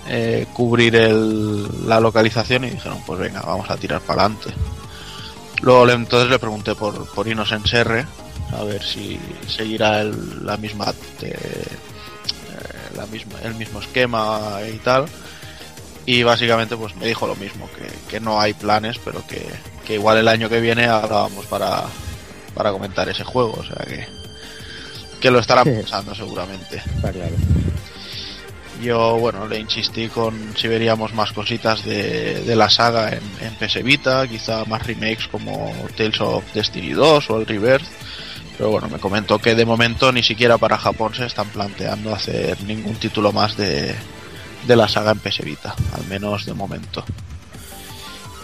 eh, 0.07 0.47
cubrir 0.53 0.95
el- 0.95 1.87
la 1.87 1.99
localización 1.99 2.63
y 2.63 2.71
dijeron 2.71 2.99
pues 3.05 3.19
venga 3.19 3.41
vamos 3.41 3.69
a 3.69 3.77
tirar 3.77 4.01
para 4.01 4.25
adelante 4.25 4.51
luego 5.61 5.87
entonces 5.89 6.27
le 6.27 6.39
pregunté 6.39 6.73
por, 6.73 7.05
por 7.13 7.27
Innocence 7.27 7.77
R 7.77 8.05
a 8.53 8.63
ver 8.63 8.83
si 8.83 9.19
seguirá 9.47 10.01
el- 10.01 10.45
la 10.45 10.57
misma 10.57 10.93
eh, 11.21 11.33
eh, 11.33 11.67
la 12.95 13.05
misma 13.07 13.39
el 13.43 13.55
mismo 13.55 13.79
esquema 13.79 14.59
y 14.73 14.77
tal 14.77 15.05
y 16.05 16.23
básicamente 16.23 16.75
pues 16.75 16.95
me 16.95 17.05
dijo 17.07 17.27
lo 17.27 17.35
mismo 17.35 17.69
que, 17.77 17.87
que 18.09 18.19
no 18.19 18.39
hay 18.41 18.53
planes 18.53 18.97
pero 19.03 19.25
que, 19.27 19.45
que 19.85 19.93
igual 19.95 20.17
el 20.17 20.27
año 20.27 20.49
que 20.49 20.59
viene 20.59 20.85
hablábamos 20.87 21.45
para 21.45 21.83
para 22.53 22.71
comentar 22.71 23.07
ese 23.07 23.23
juego 23.23 23.53
o 23.59 23.63
sea 23.63 23.85
que 23.85 24.05
que 25.21 25.31
lo 25.31 25.39
estará 25.39 25.63
pensando 25.63 26.15
seguramente 26.15 26.77
Está 26.77 27.11
claro. 27.11 27.35
yo, 28.81 29.17
bueno, 29.19 29.47
le 29.47 29.59
insistí 29.59 30.07
con 30.07 30.55
si 30.57 30.67
veríamos 30.67 31.13
más 31.13 31.31
cositas 31.31 31.85
de, 31.85 32.41
de 32.43 32.55
la 32.55 32.67
saga 32.71 33.09
en, 33.11 33.21
en 33.41 33.53
PS 33.55 33.83
Vita, 33.83 34.27
quizá 34.27 34.65
más 34.65 34.85
remakes 34.87 35.27
como 35.27 35.71
Tales 35.95 36.19
of 36.21 36.43
Destiny 36.55 36.93
2 36.93 37.29
o 37.29 37.37
el 37.39 37.45
Rebirth. 37.45 37.85
Pero 38.61 38.69
bueno, 38.73 38.89
me 38.89 38.99
comentó 38.99 39.39
que 39.39 39.55
de 39.55 39.65
momento 39.65 40.11
ni 40.11 40.21
siquiera 40.21 40.59
para 40.59 40.77
Japón 40.77 41.15
se 41.15 41.25
están 41.25 41.47
planteando 41.47 42.13
hacer 42.13 42.61
ningún 42.61 42.93
título 42.93 43.31
más 43.31 43.57
de, 43.57 43.95
de 44.67 44.75
la 44.75 44.87
saga 44.87 45.13
en 45.13 45.17
PS 45.17 45.39
Vita, 45.43 45.73
al 45.95 46.05
menos 46.05 46.45
de 46.45 46.53
momento. 46.53 47.03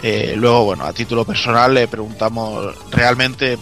Eh, 0.01 0.33
luego, 0.35 0.65
bueno, 0.65 0.85
a 0.85 0.93
título 0.93 1.23
personal 1.23 1.75
le 1.75 1.87
preguntamos, 1.87 2.73
realmente 2.89 3.59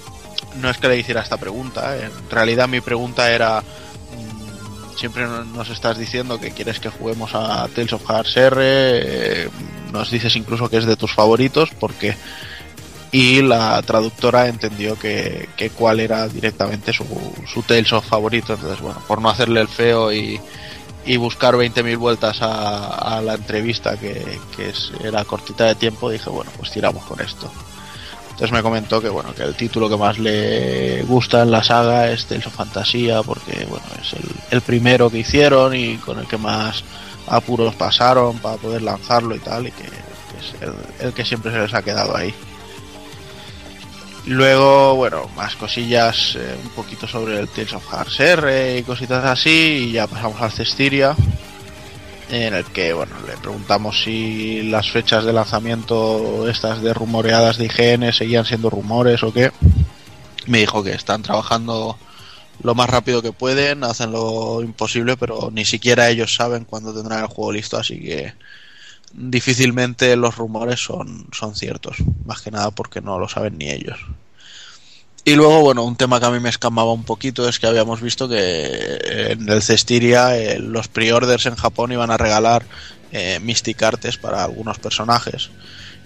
no 0.62 0.70
es 0.70 0.78
que 0.78 0.88
le 0.88 0.98
hiciera 0.98 1.22
esta 1.24 1.36
pregunta, 1.36 1.98
en 1.98 2.12
realidad 2.30 2.70
mi 2.70 2.80
pregunta 2.80 3.30
era, 3.34 3.60
mm, 3.62 4.98
siempre 4.98 5.26
no- 5.26 5.44
nos 5.44 5.70
estás 5.70 5.98
diciendo 5.98 6.40
que 6.40 6.52
quieres 6.52 6.80
que 6.80 6.88
juguemos 6.88 7.36
a 7.36 7.68
Tales 7.68 7.92
of 7.92 8.10
Hearts 8.10 8.38
R, 8.38 8.58
eh, 8.62 9.50
nos 9.92 10.10
dices 10.10 10.34
incluso 10.38 10.70
que 10.70 10.78
es 10.78 10.86
de 10.86 10.96
tus 10.96 11.14
favoritos, 11.14 11.72
porque 11.78 12.16
y 13.16 13.42
la 13.42 13.82
traductora 13.82 14.50
entendió 14.50 15.00
que, 15.00 15.48
que 15.56 15.70
cuál 15.70 16.02
era 16.02 16.28
directamente 16.28 16.92
su, 16.92 17.06
su 17.48 17.64
Tales 17.64 17.94
of 17.94 18.06
favorito, 18.06 18.56
entonces 18.56 18.82
bueno, 18.82 19.02
por 19.08 19.22
no 19.22 19.30
hacerle 19.30 19.62
el 19.62 19.70
feo 19.70 20.12
y, 20.12 20.38
y 21.06 21.16
buscar 21.16 21.56
20.000 21.56 21.98
vueltas 21.98 22.40
a, 22.42 23.22
la 23.24 23.36
entrevista 23.36 23.98
que, 23.98 24.38
que 24.58 24.74
era 25.02 25.24
cortita 25.24 25.64
de 25.64 25.76
tiempo, 25.76 26.10
dije 26.10 26.30
bueno, 26.30 26.52
pues 26.58 26.72
tiramos 26.72 27.06
con 27.06 27.22
esto. 27.22 27.50
Entonces 28.32 28.52
me 28.52 28.62
comentó 28.62 29.02
que 29.02 29.08
bueno, 29.08 29.34
que 29.34 29.44
el 29.44 29.56
título 29.56 29.88
que 29.88 29.96
más 29.96 30.20
le 30.20 31.02
gusta 31.04 31.44
en 31.44 31.52
la 31.52 31.64
saga 31.64 32.12
es 32.12 32.26
Tales 32.26 32.48
of 32.48 32.54
Fantasía, 32.54 33.24
porque 33.24 33.66
bueno, 33.70 33.86
es 34.02 34.14
el, 34.52 34.60
primero 34.60 35.10
que 35.10 35.20
hicieron 35.20 35.74
y 35.74 35.96
con 36.00 36.20
el 36.20 36.28
que 36.28 36.38
más 36.38 36.84
apuros 37.28 37.76
pasaron 37.76 38.40
para 38.40 38.58
poder 38.58 38.82
lanzarlo 38.82 39.38
y 39.38 39.40
tal, 39.40 39.68
y 39.68 39.72
que, 39.72 39.84
es 39.84 41.02
el 41.02 41.14
que 41.14 41.24
siempre 41.24 41.54
se 41.54 41.60
les 41.60 41.74
ha 41.74 41.82
quedado 41.82 42.14
ahí. 42.14 42.36
Luego, 44.28 44.96
bueno, 44.96 45.30
más 45.36 45.56
cosillas, 45.56 46.36
eh, 46.36 46.58
un 46.64 46.70
poquito 46.70 47.08
sobre 47.08 47.40
el 47.40 47.48
Tales 47.48 47.74
of 47.74 47.88
Hearts 47.92 48.20
R 48.20 48.78
y 48.80 48.84
cositas 48.84 49.24
así, 49.24 49.90
y 49.90 49.92
ya 49.92 50.08
pasamos 50.08 50.42
al 50.42 50.52
Cestiria, 50.52 51.16
en 52.32 52.56
el 52.56 52.66
que, 52.66 52.92
bueno, 52.94 53.14
le 53.28 53.38
preguntamos 53.38 54.04
si 54.04 54.64
las 54.64 54.90
fechas 54.90 55.26
de 55.26 55.34
lanzamiento, 55.34 56.50
estas 56.50 56.82
de 56.82 56.92
rumoreadas 56.94 57.58
de 57.58 57.66
IGN, 57.66 58.12
seguían 58.14 58.46
siendo 58.46 58.72
rumores 58.72 59.22
o 59.22 59.32
qué. 59.32 59.52
Me 60.48 60.60
dijo 60.60 60.84
que 60.84 60.94
están 60.94 61.22
trabajando 61.22 61.98
lo 62.64 62.74
más 62.74 62.90
rápido 62.90 63.22
que 63.22 63.32
pueden, 63.32 63.84
hacen 63.84 64.12
lo 64.12 64.64
imposible, 64.64 65.18
pero 65.18 65.52
ni 65.52 65.66
siquiera 65.66 66.10
ellos 66.10 66.34
saben 66.34 66.66
cuándo 66.66 66.96
tendrán 66.96 67.22
el 67.22 67.28
juego 67.28 67.52
listo, 67.52 67.78
así 67.78 68.00
que 68.00 68.34
difícilmente 69.18 70.16
los 70.16 70.36
rumores 70.38 70.84
son, 70.84 71.28
son 71.32 71.56
ciertos, 71.56 71.98
más 72.26 72.42
que 72.42 72.52
nada 72.52 72.72
porque 72.72 73.02
no 73.02 73.18
lo 73.20 73.28
saben 73.28 73.58
ni 73.58 73.70
ellos. 73.70 73.98
Y 75.28 75.34
luego, 75.34 75.62
bueno, 75.62 75.84
un 75.84 75.96
tema 75.96 76.20
que 76.20 76.28
a 76.28 76.30
mí 76.30 76.40
me 76.40 76.50
escamaba 76.50 76.94
un 76.94 77.04
poquito 77.04 77.50
es 77.50 77.58
que 77.58 77.66
habíamos 77.66 78.00
visto 78.00 78.30
que 78.30 79.32
en 79.32 79.50
el 79.50 79.64
Cestiria 79.64 80.38
eh, 80.38 80.60
los 80.60 80.88
pre-orders 80.88 81.48
en 81.48 81.56
Japón 81.56 81.92
iban 81.92 82.12
a 82.12 82.18
regalar 82.18 82.64
eh, 83.12 83.40
Mystic 83.40 83.82
Artes 83.82 84.18
para 84.18 84.44
algunos 84.44 84.78
personajes. 84.78 85.50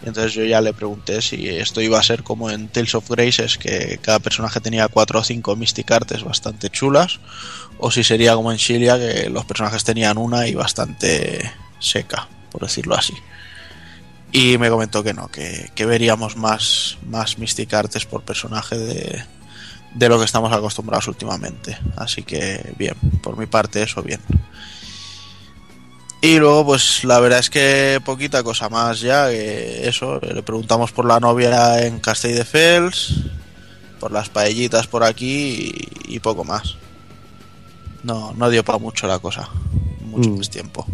Entonces 0.06 0.34
yo 0.34 0.46
ya 0.46 0.62
le 0.62 0.72
pregunté 0.72 1.22
si 1.22 1.50
esto 1.50 1.82
iba 1.82 2.00
a 2.00 2.04
ser 2.04 2.24
como 2.24 2.50
en 2.50 2.70
Tales 2.70 2.96
of 2.96 3.10
Graces, 3.10 3.58
que 3.58 4.00
cada 4.02 4.20
personaje 4.20 4.62
tenía 4.62 4.88
4 4.88 5.20
o 5.20 5.24
5 5.24 5.56
Mystic 5.58 5.92
Artes 5.92 6.24
bastante 6.24 6.70
chulas, 6.70 7.20
o 7.78 7.92
si 7.92 8.06
sería 8.06 8.36
como 8.36 8.54
en 8.54 8.58
Shilia, 8.58 8.98
que 8.98 9.30
los 9.30 9.44
personajes 9.44 9.84
tenían 9.84 10.18
una 10.18 10.48
y 10.48 10.56
bastante 10.56 11.52
seca, 11.80 12.30
por 12.52 12.62
decirlo 12.62 12.96
así. 12.96 13.14
Y 14.32 14.58
me 14.58 14.70
comentó 14.70 15.04
que 15.04 15.14
no, 15.14 15.28
que, 15.28 15.72
que 15.74 15.86
veríamos 15.86 16.36
más, 16.38 16.98
más 17.08 17.38
Mystic 17.40 17.74
Artes 17.74 18.06
por 18.06 18.22
personaje 18.22 18.78
de, 18.78 19.24
de 19.96 20.10
lo 20.10 20.20
que 20.20 20.26
estamos 20.26 20.52
acostumbrados 20.54 21.08
últimamente. 21.08 21.78
Así 21.96 22.22
que 22.24 22.74
bien, 22.78 22.96
por 23.24 23.38
mi 23.38 23.48
parte 23.48 23.82
eso 23.82 24.04
bien. 24.04 24.22
Y 26.22 26.38
luego, 26.38 26.66
pues 26.66 27.06
la 27.06 27.20
verdad 27.22 27.40
es 27.40 27.50
que 27.50 28.02
poquita 28.04 28.44
cosa 28.44 28.68
más 28.70 29.00
ya. 29.00 29.30
que 29.30 29.88
eso, 29.88 30.20
le 30.20 30.44
preguntamos 30.44 30.92
por 30.92 31.06
la 31.06 31.20
novia 31.20 31.86
en 31.86 32.00
Castell 32.00 32.36
de 32.36 32.44
Fels, 32.46 33.14
por 34.00 34.12
las 34.12 34.30
paellitas 34.30 34.86
por 34.88 35.04
aquí 35.04 35.72
y, 36.08 36.16
y 36.16 36.20
poco 36.20 36.44
más. 36.44 36.76
No, 38.04 38.34
no 38.34 38.50
dio 38.50 38.64
para 38.66 38.78
mucho 38.80 39.08
la 39.08 39.20
cosa. 39.20 39.50
Mucho 40.02 40.30
Mm. 40.30 40.38
más 40.38 40.50
tiempo. 40.50 40.86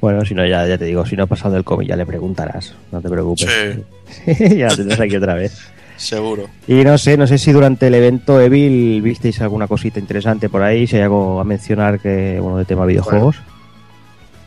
Bueno, 0.00 0.24
si 0.24 0.34
no, 0.34 0.46
ya, 0.46 0.66
ya 0.66 0.78
te 0.78 0.86
digo, 0.86 1.04
si 1.04 1.14
no 1.16 1.24
ha 1.24 1.26
pasado 1.26 1.56
el 1.56 1.64
cómic 1.64 1.88
ya 1.88 1.96
le 1.96 2.06
preguntarás, 2.06 2.74
no 2.90 3.00
te 3.00 3.08
preocupes. 3.08 3.48
Sí. 4.10 4.58
ya 4.58 4.66
lo 4.68 4.76
tendrás 4.76 5.00
aquí 5.00 5.14
otra 5.14 5.34
vez. 5.34 5.56
Seguro. 5.96 6.48
Y 6.66 6.82
no 6.82 6.98
sé, 6.98 7.16
no 7.16 7.26
sé 7.26 7.38
si 7.38 7.52
durante 7.52 7.86
el 7.86 7.94
evento 7.94 8.40
Evil 8.40 9.00
visteis 9.02 9.40
alguna 9.40 9.68
cosita 9.68 10.00
interesante 10.00 10.48
por 10.48 10.62
ahí, 10.62 10.86
si 10.86 10.96
hay 10.96 11.02
algo 11.02 11.38
a 11.38 11.44
mencionar 11.44 12.00
que, 12.00 12.38
bueno, 12.40 12.58
de 12.58 12.64
tema 12.64 12.86
videojuegos. 12.86 13.36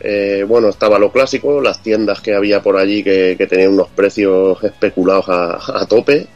Eh, 0.01 0.43
bueno, 0.45 0.67
estaba 0.67 0.99
lo 0.99 1.11
clásico, 1.13 1.61
las 1.61 1.81
tiendas 1.81 2.19
que 2.19 2.35
había 2.35 2.61
por 2.61 2.75
allí 2.75 3.03
que, 3.03 3.35
que 3.37 3.47
tenían 3.47 3.73
unos 3.73 3.87
precios 3.89 4.61
especulados 4.63 5.29
a, 5.29 5.81
a 5.81 5.85
tope, 5.85 6.27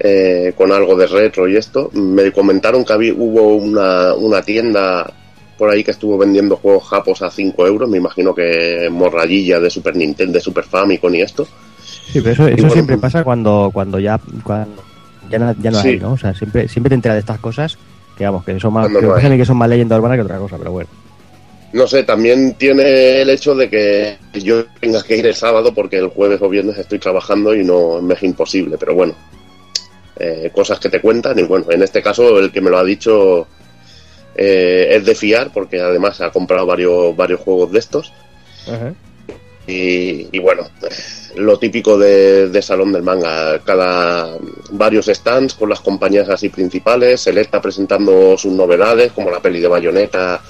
eh, 0.00 0.52
con 0.56 0.72
algo 0.72 0.96
de 0.96 1.06
retro 1.06 1.46
y 1.46 1.56
esto. 1.56 1.90
Me 1.92 2.32
comentaron 2.32 2.84
que 2.84 2.92
había, 2.92 3.14
hubo 3.14 3.54
una, 3.54 4.14
una 4.14 4.42
tienda 4.42 5.12
por 5.56 5.70
ahí 5.70 5.82
que 5.82 5.90
estuvo 5.92 6.18
vendiendo 6.18 6.56
juegos 6.56 6.84
japos 6.88 7.22
a 7.22 7.30
5 7.30 7.66
euros, 7.66 7.88
me 7.88 7.98
imagino 7.98 8.34
que 8.34 8.88
morrayilla 8.90 9.58
de 9.60 9.70
Super 9.70 9.96
Nintendo, 9.96 10.34
de 10.34 10.40
Super 10.40 10.64
Famicom 10.64 11.14
y 11.14 11.22
esto. 11.22 11.46
Sí, 12.12 12.20
pero 12.20 12.30
eso, 12.32 12.46
eso 12.46 12.56
bueno, 12.56 12.72
siempre 12.72 12.96
pues- 12.96 13.12
pasa 13.12 13.24
cuando, 13.24 13.70
cuando 13.72 13.98
ya, 13.98 14.20
cuando 14.42 14.82
ya 15.30 15.38
no, 15.38 15.54
ya 15.60 15.70
no 15.70 15.80
Sí. 15.80 15.88
hay, 15.88 15.98
¿no? 15.98 16.12
O 16.12 16.18
sea, 16.18 16.34
siempre, 16.34 16.68
siempre 16.68 16.90
te 16.90 16.94
enteras 16.96 17.16
de 17.16 17.20
estas 17.20 17.38
cosas 17.40 17.78
que, 18.16 18.24
vamos, 18.24 18.44
que 18.44 18.58
son 18.60 18.72
más, 18.72 18.84
Cuando 18.84 19.14
que, 19.16 19.28
no 19.28 19.36
que 19.36 19.44
son 19.44 19.56
más 19.56 19.68
leyenda 19.68 19.96
urbana 19.96 20.14
que 20.16 20.22
otra 20.22 20.38
cosa, 20.38 20.56
pero 20.58 20.72
bueno. 20.72 20.88
No 21.72 21.86
sé, 21.86 22.04
también 22.04 22.54
tiene 22.54 23.20
el 23.22 23.28
hecho 23.28 23.54
de 23.54 23.68
que 23.68 24.16
yo 24.34 24.64
tenga 24.80 25.02
que 25.02 25.16
ir 25.16 25.26
el 25.26 25.34
sábado 25.34 25.74
porque 25.74 25.98
el 25.98 26.08
jueves 26.08 26.40
o 26.40 26.48
viernes 26.48 26.78
estoy 26.78 26.98
trabajando 26.98 27.54
y 27.54 27.64
no 27.64 28.00
me 28.00 28.14
es 28.14 28.22
imposible, 28.22 28.76
pero 28.78 28.94
bueno, 28.94 29.14
eh, 30.18 30.50
cosas 30.54 30.78
que 30.78 30.88
te 30.88 31.00
cuentan 31.00 31.38
y 31.38 31.42
bueno, 31.42 31.66
en 31.70 31.82
este 31.82 32.00
caso 32.00 32.38
el 32.38 32.50
que 32.50 32.60
me 32.60 32.70
lo 32.70 32.78
ha 32.78 32.84
dicho 32.84 33.46
eh, 34.36 34.88
es 34.90 35.04
de 35.04 35.14
fiar 35.14 35.52
porque 35.52 35.80
además 35.80 36.20
ha 36.20 36.30
comprado 36.30 36.66
varios, 36.66 37.16
varios 37.16 37.40
juegos 37.40 37.72
de 37.72 37.78
estos 37.78 38.12
y, 39.66 40.28
y 40.30 40.38
bueno, 40.38 40.68
lo 41.36 41.58
típico 41.58 41.98
de, 41.98 42.48
de 42.48 42.62
Salón 42.62 42.92
del 42.92 43.02
Manga, 43.02 43.58
cada 43.64 44.36
varios 44.70 45.06
stands 45.06 45.54
con 45.54 45.68
las 45.68 45.80
compañías 45.80 46.28
así 46.28 46.48
principales, 46.50 47.20
Selecta 47.20 47.60
presentando 47.60 48.36
sus 48.38 48.52
novedades 48.52 49.12
como 49.12 49.30
la 49.30 49.40
peli 49.40 49.60
de 49.60 49.68
Bayonetta 49.68 50.40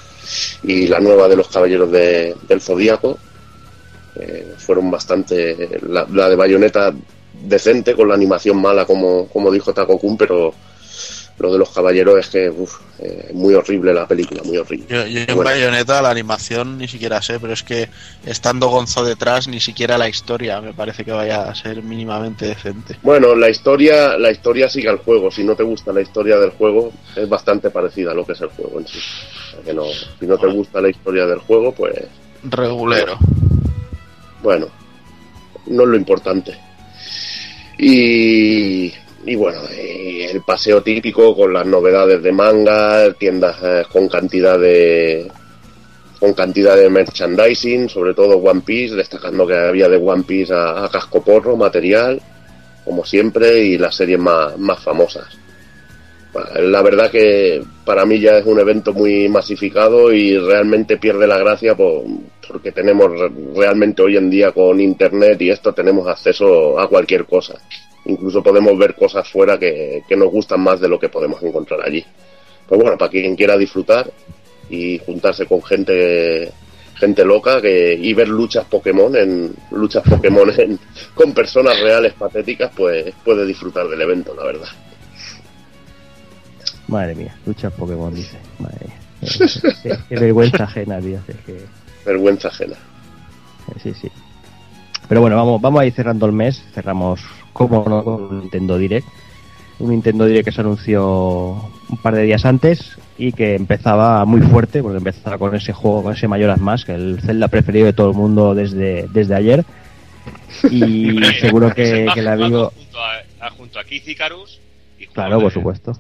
y 0.65 0.87
la 0.87 1.01
nueva 1.01 1.29
de 1.29 1.37
los 1.37 1.49
Caballeros 1.49 1.91
de- 1.91 2.35
del 2.49 2.61
Zodíaco. 2.61 3.19
Eh, 4.17 4.55
fueron 4.59 4.91
bastante. 4.91 5.79
La, 5.89 6.07
la 6.11 6.29
de 6.29 6.37
Bayonetta 6.37 6.93
decente, 7.43 7.95
con 7.95 8.09
la 8.09 8.15
animación 8.15 8.57
mala, 8.61 8.85
como, 8.87 9.29
como 9.29 9.51
dijo 9.51 9.73
Taco 9.75 9.99
Kun, 9.99 10.17
pero 10.17 10.55
lo 11.39 11.53
de 11.53 11.59
los 11.59 11.71
Caballeros 11.71 12.19
es 12.19 12.29
que 12.29 12.49
uf, 12.49 12.81
eh, 12.99 13.31
muy 13.35 13.53
horrible 13.55 13.93
la 13.93 14.07
película, 14.07 14.43
muy 14.45 14.57
horrible. 14.57 14.87
Yo, 14.89 15.07
yo 15.07 15.21
en 15.21 15.27
Bueno. 15.27 15.43
Bayonetta 15.51 16.01
la 16.01 16.11
animación 16.11 16.79
ni 16.79 16.89
siquiera 16.89 17.21
sé, 17.21 17.39
pero 17.39 17.53
es 17.53 17.63
que 17.63 17.89
estando 18.25 18.69
Gonzo 18.69 19.05
detrás, 19.05 19.47
ni 19.47 19.61
siquiera 19.61 19.99
la 19.99 20.09
historia 20.09 20.61
me 20.63 20.73
parece 20.73 21.05
que 21.05 21.13
vaya 21.13 21.43
a 21.43 21.55
ser 21.55 21.83
mínimamente 21.83 22.47
decente. 22.47 22.97
Bueno, 23.03 23.35
la 23.35 23.51
historia, 23.51 24.17
la 24.17 24.31
historia 24.31 24.69
sigue 24.71 24.89
al 24.89 24.99
juego. 24.99 25.31
Si 25.31 25.45
no 25.45 25.55
te 25.55 25.63
gusta 25.63 25.93
la 25.93 26.01
historia 26.01 26.39
del 26.39 26.51
juego, 26.51 26.93
es 27.15 27.29
bastante 27.29 27.69
parecida 27.71 28.13
a 28.13 28.15
lo 28.15 28.25
que 28.25 28.33
es 28.33 28.41
el 28.41 28.49
juego 28.49 28.81
en 28.81 28.87
sí. 28.87 28.99
O 28.99 29.51
sea 29.57 29.61
que 29.65 29.75
no, 29.75 29.85
si 30.19 30.27
no 30.27 30.39
te 30.39 30.47
gusta 30.47 30.81
la 30.81 30.89
historia 30.89 31.27
del 31.27 31.39
juego, 31.41 31.73
pues 31.73 31.95
Regulero. 32.45 33.19
bueno, 34.43 34.69
no 35.67 35.83
es 35.83 35.89
lo 35.89 35.97
importante. 35.97 36.57
Y, 37.79 38.91
y 39.27 39.35
bueno, 39.35 39.61
el 39.71 40.41
paseo 40.43 40.83
típico 40.83 41.35
con 41.37 41.53
las 41.53 41.67
novedades 41.67 42.23
de 42.23 42.33
manga, 42.33 43.13
tiendas 43.15 43.57
eh, 43.63 43.83
con 43.93 44.09
cantidad 44.09 44.59
de 44.59 45.31
con 46.19 46.33
cantidad 46.33 46.77
de 46.77 46.89
merchandising, 46.89 47.89
sobre 47.91 48.15
todo 48.15 48.39
One 48.39 48.63
Piece, 48.65 48.95
destacando 48.95 49.47
que 49.47 49.55
había 49.55 49.89
de 49.89 49.99
One 49.99 50.23
Piece 50.23 50.53
a, 50.55 50.85
a 50.85 50.89
casco 50.89 51.23
porro, 51.23 51.57
material, 51.57 52.21
como 52.87 53.05
siempre, 53.05 53.63
y 53.63 53.77
las 53.77 53.95
series 53.97 54.19
más, 54.19 54.57
más 54.59 54.83
famosas. 54.83 55.27
La 56.59 56.83
verdad 56.83 57.11
que 57.11 57.63
para 57.85 58.05
mí 58.07 58.19
ya 58.21 58.39
es 58.39 58.47
un 58.47 58.59
evento 58.61 58.93
muy 58.95 59.29
masificado 59.29 60.13
y 60.13 60.39
realmente 60.39 60.97
pierde 60.99 61.27
la 61.27 61.39
gracia 61.39 61.75
por- 61.75 62.05
porque 62.47 62.73
tenemos 62.73 63.11
re- 63.11 63.31
realmente 63.55 64.03
hoy 64.03 64.17
en 64.17 64.29
día 64.31 64.53
con 64.53 64.79
internet 64.81 65.41
y 65.43 65.51
esto 65.51 65.73
tenemos 65.73 66.07
acceso 66.09 66.79
a 66.79 66.89
cualquier 66.89 67.25
cosa. 67.27 67.55
Incluso 68.07 68.43
podemos 68.43 68.77
ver 68.79 68.95
cosas 68.95 69.29
fuera 69.29 69.59
que, 69.59 70.03
que 70.09 70.17
nos 70.17 70.31
gustan 70.31 70.61
más 70.61 70.81
de 70.81 70.89
lo 70.89 70.99
que 70.99 71.09
podemos 71.09 71.43
encontrar 71.43 71.81
allí. 71.85 72.05
Pues 72.69 72.81
bueno, 72.81 72.97
para 72.97 73.11
quien 73.11 73.37
quiera 73.37 73.57
disfrutar 73.57 74.11
y 74.71 74.99
juntarse 74.99 75.47
con 75.47 75.63
gente 75.63 76.53
gente 76.99 77.25
loca 77.27 77.61
que, 77.61 77.93
y 77.93 78.15
ver 78.15 78.27
luchas 78.29 78.65
Pokémon 78.65 79.15
en 79.17 79.55
luchas 79.71 80.03
Pokémon 80.09 80.49
en- 80.59 80.79
con 81.15 81.35
personas 81.35 81.79
reales 81.79 82.15
patéticas, 82.15 82.71
pues 82.75 83.13
puede 83.23 83.45
disfrutar 83.45 83.87
del 83.87 84.01
evento, 84.01 84.35
la 84.35 84.45
verdad. 84.45 84.69
Madre 86.89 87.15
mía, 87.15 87.37
lucha 87.45 87.69
Pokémon, 87.71 88.15
dice. 88.15 88.39
Madre 88.59 88.87
mía. 88.87 88.97
Qué, 89.83 89.91
qué 90.09 90.15
vergüenza 90.19 90.65
ajena, 90.65 91.01
tío. 91.01 91.19
es 91.29 91.37
que- 91.45 91.65
Vergüenza 92.05 92.49
ajena. 92.49 92.77
Sí, 93.83 93.93
sí. 94.01 94.09
Pero 95.09 95.21
bueno, 95.21 95.37
vamos, 95.37 95.61
vamos 95.61 95.81
a 95.81 95.87
ir 95.87 95.93
cerrando 95.93 96.27
el 96.27 96.33
mes. 96.33 96.63
Cerramos, 96.73 97.21
como 97.57 97.85
no, 97.89 98.05
con 98.05 98.23
un 98.25 98.41
Nintendo 98.41 98.79
Direct. 98.79 99.07
Un 99.79 99.91
Nintendo 99.91 100.25
Direct 100.25 100.47
que 100.47 100.53
se 100.53 100.61
anunció 100.63 101.53
un 101.89 101.99
par 102.03 102.15
de 102.15 102.23
días 102.23 102.45
antes 102.47 102.97
y 103.19 103.33
que 103.33 103.55
empezaba 103.55 104.25
muy 104.25 104.41
fuerte, 104.41 104.83
porque 104.83 104.99
empezaba 104.99 105.37
con 105.39 105.55
ese 105.55 105.73
juego, 105.73 106.03
con 106.03 106.15
ese 106.15 106.29
Mayoras 106.29 106.61
Más, 106.61 106.85
que 106.85 106.95
el 106.95 107.21
Zelda 107.21 107.49
preferido 107.49 107.87
de 107.87 107.93
todo 107.93 108.11
el 108.11 108.17
mundo 108.17 108.55
desde, 108.55 109.07
desde 109.13 109.35
ayer. 109.35 109.65
Y 110.71 111.19
seguro 111.41 111.75
que, 111.75 112.07
que 112.15 112.21
el 112.21 112.29
amigo. 112.29 112.73
Junto 112.75 112.99
a, 113.01 113.47
a- 113.47 113.51
junto 113.51 113.79
a 113.79 113.85
Keith 113.85 114.09
Icarus 114.09 114.59
y 114.99 115.07
Claro, 115.07 115.41
por 115.41 115.53
supuesto. 115.53 115.99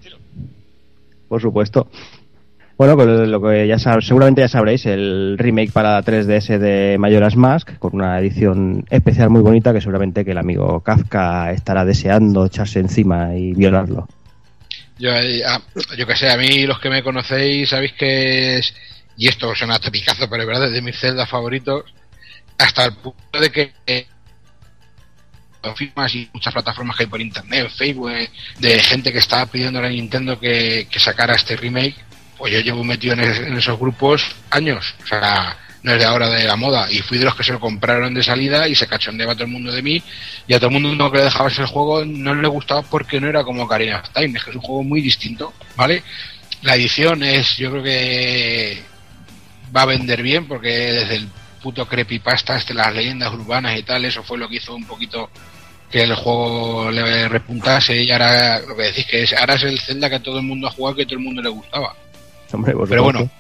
Por 1.29 1.41
supuesto. 1.41 1.89
Bueno, 2.79 2.95
con 2.95 3.31
lo 3.31 3.41
que 3.41 3.67
ya 3.67 3.77
sab- 3.77 4.03
seguramente 4.03 4.43
ya 4.43 4.49
sabréis, 4.49 4.85
el 4.85 5.37
remake 5.39 5.73
para 5.73 6.03
3DS 6.03 6.59
de 6.59 6.97
Majora's 6.99 7.35
Mask, 7.35 7.79
con 7.79 7.95
una 7.95 8.19
edición 8.19 8.85
especial 8.91 9.31
muy 9.31 9.41
bonita 9.41 9.73
que 9.73 9.81
seguramente 9.81 10.27
que 10.27 10.33
el 10.33 10.39
amigo 10.39 10.81
Kafka 10.81 11.53
estará 11.53 11.87
deseando 11.87 12.45
echarse 12.45 12.81
encima 12.81 13.35
y 13.35 13.55
violarlo. 13.55 14.07
Yo, 14.99 15.11
eh, 15.11 15.43
ah, 15.47 15.61
yo 15.97 16.07
que 16.07 16.17
sé, 16.17 16.29
a 16.31 16.37
mí 16.37 16.67
los 16.67 16.79
que 16.79 16.91
me 16.91 17.03
conocéis 17.03 17.71
sabéis 17.71 17.93
que 17.95 18.59
es, 18.59 18.75
y 19.17 19.29
esto 19.29 19.55
suena 19.55 19.79
topicazo, 19.79 20.29
pero 20.29 20.43
es 20.43 20.49
verdad, 20.49 20.67
es 20.67 20.73
de 20.73 20.83
mis 20.83 20.99
celdas 20.99 21.31
favoritos, 21.31 21.83
hasta 22.59 22.85
el 22.85 22.93
punto 22.93 23.41
de 23.41 23.51
que 23.51 23.73
eh, 23.87 24.07
firmas 25.75 26.15
y 26.15 26.29
muchas 26.33 26.53
plataformas 26.53 26.97
que 26.97 27.05
hay 27.05 27.09
por 27.09 27.21
internet, 27.23 27.71
Facebook, 27.75 28.11
eh, 28.11 28.29
de 28.61 28.79
gente 28.81 29.13
que 29.13 29.19
estaba 29.19 29.47
pidiendo 29.47 29.79
a 29.79 29.89
Nintendo 29.89 30.39
que 30.39 30.87
sacara 30.99 31.35
este 31.35 31.57
remake, 31.57 31.97
pues 32.39 32.53
yo 32.53 32.61
llevo 32.61 32.85
metido 32.85 33.15
en, 33.15 33.21
es- 33.21 33.39
en 33.39 33.57
esos 33.57 33.79
grupos 33.79 34.25
años, 34.51 34.95
o 35.05 35.07
sea, 35.07 35.57
no 35.83 35.93
es 35.93 35.99
de 35.99 36.05
ahora 36.05 36.29
de 36.29 36.45
la 36.45 36.57
moda, 36.57 36.91
y 36.91 36.99
fui 36.99 37.17
de 37.19 37.25
los 37.25 37.35
que 37.37 37.45
se 37.45 37.53
lo 37.53 37.61
compraron 37.61 38.13
de 38.13 38.23
salida 38.23 38.67
y 38.67 38.75
se 38.75 38.87
cachondeaba 38.89 39.35
todo 39.35 39.45
el 39.45 39.51
mundo 39.53 39.71
de 39.73 39.83
mí, 39.83 40.03
y 40.47 40.53
a 40.55 40.59
todo 40.59 40.71
el 40.71 40.81
mundo 40.83 41.11
que 41.13 41.19
le 41.19 41.25
dejabas 41.25 41.59
el 41.59 41.67
juego 41.67 42.05
no 42.05 42.35
le 42.35 42.49
gustaba 42.49 42.83
porque 42.83 43.21
no 43.21 43.29
era 43.29 43.45
como 43.45 43.69
Karina 43.69 43.99
of 44.01 44.11
Time, 44.13 44.37
es 44.39 44.45
que 44.45 44.51
es 44.51 44.57
un 44.57 44.63
juego 44.63 44.83
muy 44.83 45.01
distinto, 45.01 45.53
¿vale? 45.77 46.03
La 46.63 46.75
edición 46.75 47.23
es, 47.23 47.57
yo 47.57 47.71
creo 47.71 47.83
que 47.85 48.83
va 49.77 49.83
a 49.83 49.87
vender 49.87 50.23
bien 50.23 50.47
porque 50.49 50.69
desde 50.71 51.17
el 51.17 51.29
puto 51.63 51.87
creepypasta 51.87 52.57
este, 52.57 52.75
las 52.75 52.95
leyendas 52.95 53.33
urbanas 53.33 53.79
y 53.79 53.83
tal, 53.83 54.05
eso 54.05 54.23
fue 54.23 54.39
lo 54.39 54.49
que 54.49 54.57
hizo 54.57 54.75
un 54.75 54.85
poquito 54.87 55.31
que 55.91 56.03
el 56.03 56.15
juego 56.15 56.91
le 56.91 57.29
repuntase 57.29 58.03
y 58.03 58.11
ahora 58.11 58.59
lo 58.61 58.77
que 58.77 58.83
decís 58.85 59.07
que 59.07 59.23
es, 59.23 59.33
ahora 59.35 59.55
es 59.55 59.63
el 59.63 59.79
Zelda 59.81 60.11
que 60.11 60.19
todo 60.21 60.39
el 60.39 60.45
mundo 60.45 60.67
ha 60.67 60.71
jugado 60.73 60.97
que 60.97 61.05
todo 61.05 61.19
el 61.19 61.25
mundo 61.25 61.43
le 61.43 61.49
gustaba. 61.49 61.95
Hombre, 62.53 62.75
Pero 62.89 63.03
bueno, 63.03 63.31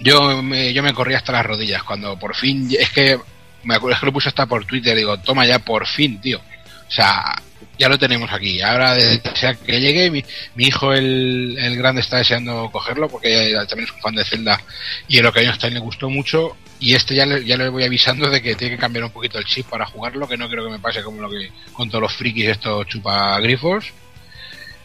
yo 0.00 0.42
me, 0.42 0.72
yo 0.72 0.82
me 0.82 0.94
corrí 0.94 1.14
hasta 1.14 1.32
las 1.32 1.46
rodillas 1.46 1.82
cuando 1.82 2.18
por 2.18 2.34
fin, 2.34 2.68
es 2.78 2.90
que 2.90 3.18
me 3.64 3.74
acuerdo 3.74 3.98
que 4.00 4.06
lo 4.06 4.12
puse 4.12 4.28
hasta 4.28 4.46
por 4.46 4.64
Twitter, 4.64 4.96
digo, 4.96 5.18
toma 5.18 5.46
ya 5.46 5.58
por 5.58 5.86
fin, 5.86 6.20
tío. 6.20 6.38
O 6.38 6.92
sea, 6.92 7.36
ya 7.78 7.88
lo 7.88 7.98
tenemos 7.98 8.32
aquí. 8.32 8.60
Ahora, 8.60 8.94
desde 8.94 9.20
que 9.20 9.36
sea 9.36 9.54
que 9.54 9.80
llegue, 9.80 10.10
mi, 10.10 10.24
mi 10.54 10.64
hijo, 10.64 10.92
el, 10.92 11.56
el 11.58 11.76
grande, 11.76 12.00
está 12.00 12.18
deseando 12.18 12.68
cogerlo 12.72 13.08
porque 13.08 13.54
también 13.68 13.88
es 13.88 13.94
un 13.94 14.00
fan 14.00 14.14
de 14.14 14.24
Zelda 14.24 14.60
y 15.08 15.18
el 15.18 15.26
Ocarina 15.26 15.52
of 15.52 15.58
Time 15.58 15.74
le 15.74 15.80
gustó 15.80 16.10
mucho. 16.10 16.56
Y 16.78 16.94
este 16.94 17.14
ya 17.14 17.26
le, 17.26 17.44
ya 17.44 17.58
le 17.58 17.68
voy 17.68 17.84
avisando 17.84 18.30
de 18.30 18.40
que 18.40 18.54
tiene 18.54 18.74
que 18.74 18.80
cambiar 18.80 19.04
un 19.04 19.10
poquito 19.10 19.38
el 19.38 19.44
chip 19.44 19.66
para 19.66 19.84
jugarlo, 19.84 20.26
que 20.26 20.38
no 20.38 20.48
creo 20.48 20.64
que 20.64 20.70
me 20.70 20.78
pase 20.78 21.02
como 21.02 21.20
lo 21.20 21.28
que 21.28 21.50
con 21.72 21.90
todos 21.90 22.02
los 22.02 22.12
frikis 22.14 22.48
estos 22.48 22.86
chupagrifos. 22.86 23.92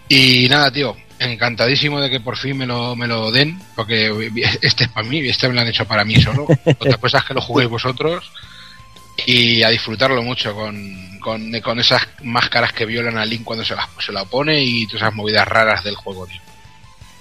Y 0.10 0.48
nada, 0.50 0.70
tío, 0.72 0.96
encantadísimo 1.20 2.00
de 2.02 2.10
que 2.10 2.20
por 2.20 2.38
fin 2.38 2.58
me 2.58 2.66
lo, 2.66 2.96
me 2.96 3.08
lo 3.08 3.32
den, 3.32 3.60
porque 3.76 4.12
este 4.62 4.84
es 4.86 4.90
para 4.90 5.08
mí, 5.08 5.20
este 5.28 5.48
me 5.48 5.54
lo 5.56 5.62
han 5.62 5.68
hecho 5.68 5.86
para 5.86 6.04
mí 6.06 6.16
solo. 6.18 6.46
Otra 6.66 6.98
cosa 6.98 7.20
es 7.20 7.24
que 7.26 7.34
lo 7.34 7.42
juguéis 7.42 7.70
vosotros 7.70 8.32
y 9.26 9.64
a 9.64 9.70
disfrutarlo 9.70 10.22
mucho 10.22 10.54
con, 10.54 11.20
con, 11.20 11.52
con 11.62 11.80
esas 11.80 12.02
máscaras 12.24 12.74
que 12.74 12.86
violan 12.86 13.18
a 13.18 13.26
Link 13.26 13.44
cuando 13.44 13.64
se, 13.64 13.76
las, 13.76 13.88
se 14.06 14.12
la 14.12 14.26
pone 14.26 14.62
y 14.64 14.86
todas 14.88 15.04
esas 15.04 15.14
movidas 15.16 15.48
raras 15.48 15.84
del 15.84 15.96
juego, 15.96 16.28
tío. 16.28 16.42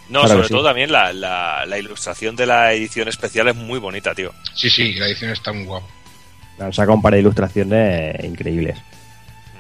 No, 0.09 0.21
Claro 0.21 0.35
sobre 0.35 0.49
sí. 0.49 0.55
todo 0.55 0.65
también 0.65 0.93
la, 0.93 1.13
la, 1.13 1.65
la 1.67 1.79
ilustración 1.79 2.37
de 2.37 2.47
la 2.47 2.73
edición 2.75 3.09
especial 3.09 3.49
es 3.49 3.57
muy 3.57 3.79
bonita, 3.79 4.15
tío. 4.15 4.33
Sí, 4.55 4.69
sí, 4.69 4.93
la 4.95 5.07
edición 5.07 5.31
está 5.31 5.53
muy 5.53 5.65
guapa. 5.65 5.87
Han 6.59 6.73
sacado 6.73 6.95
un 6.95 7.03
par 7.03 7.15
de 7.15 7.21
ilustraciones 7.21 8.23
increíbles. 8.23 8.77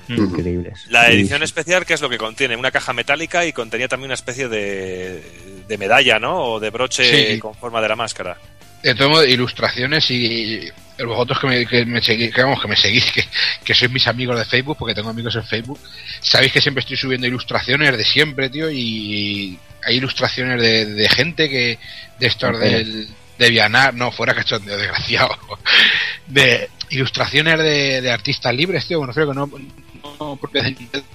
Increíbles. 0.09 0.87
La 0.91 1.11
Y- 1.11 1.17
edición 1.17 1.43
especial, 1.43 1.85
que 1.87 1.95
es 1.95 2.01
lo 2.01 2.09
que 2.09 2.19
contiene? 2.19 2.57
Una 2.57 2.71
caja 2.71 2.93
metálica 2.93 3.45
y 3.47 3.53
contenía 3.53 3.89
también 3.89 4.09
una 4.09 4.15
especie 4.15 4.49
de, 4.49 5.23
de 5.67 5.79
medalla, 5.79 6.19
¿no? 6.19 6.37
O 6.45 6.61
de 6.61 6.71
broche 6.71 7.33
Sí. 7.35 7.39
con 7.39 7.55
forma 7.55 7.81
de 7.81 7.89
la 7.89 7.97
máscara. 7.97 8.37
De 8.83 8.95
todo 8.95 9.09
modo, 9.09 9.25
ilustraciones 9.25 10.11
y 10.11 10.69
vosotros 10.99 11.41
que 11.41 11.47
me, 11.47 11.67
que 11.67 11.87
me 11.87 12.03
seguís, 12.03 12.35
que 12.35 12.43
vamos, 12.43 12.61
que 12.61 12.69
me 12.69 12.77
seguís, 12.77 13.11
que, 13.13 13.25
que 13.65 13.75
sois 13.75 13.91
mis 13.91 14.07
amigos 14.07 14.39
de 14.39 14.45
Facebook, 14.45 14.77
porque 14.79 14.95
tengo 14.95 15.09
amigos 15.09 15.35
en 15.37 15.45
Facebook, 15.45 15.81
sabéis 16.21 16.53
que 16.53 16.61
siempre 16.61 16.81
estoy 16.83 16.97
subiendo 16.99 17.27
ilustraciones 17.27 17.97
de 17.97 18.05
siempre, 18.05 18.51
tío, 18.51 18.71
y 18.71 19.59
hay 19.87 19.97
ilustraciones 19.97 20.61
de, 20.61 20.85
de 20.85 21.09
gente 21.09 21.49
que, 21.49 21.79
de 22.21 22.27
estos 22.27 22.61
del, 22.61 23.09
de 23.39 23.51
Vianar, 23.51 23.95
no, 23.95 24.13
fuera 24.13 24.35
cachondeo, 24.35 24.77
desgraciado, 24.77 25.31
de 26.27 26.69
ilustraciones 26.91 27.59
de, 27.59 28.03
de 28.03 28.11
artistas 28.11 28.55
libres, 28.55 28.87
tío, 28.87 28.99
bueno, 28.99 29.15
creo 29.15 29.29
que 29.29 29.35
no 29.35 29.51
propias 30.41 30.65
de 30.65 30.71
Nintendo, 30.73 31.07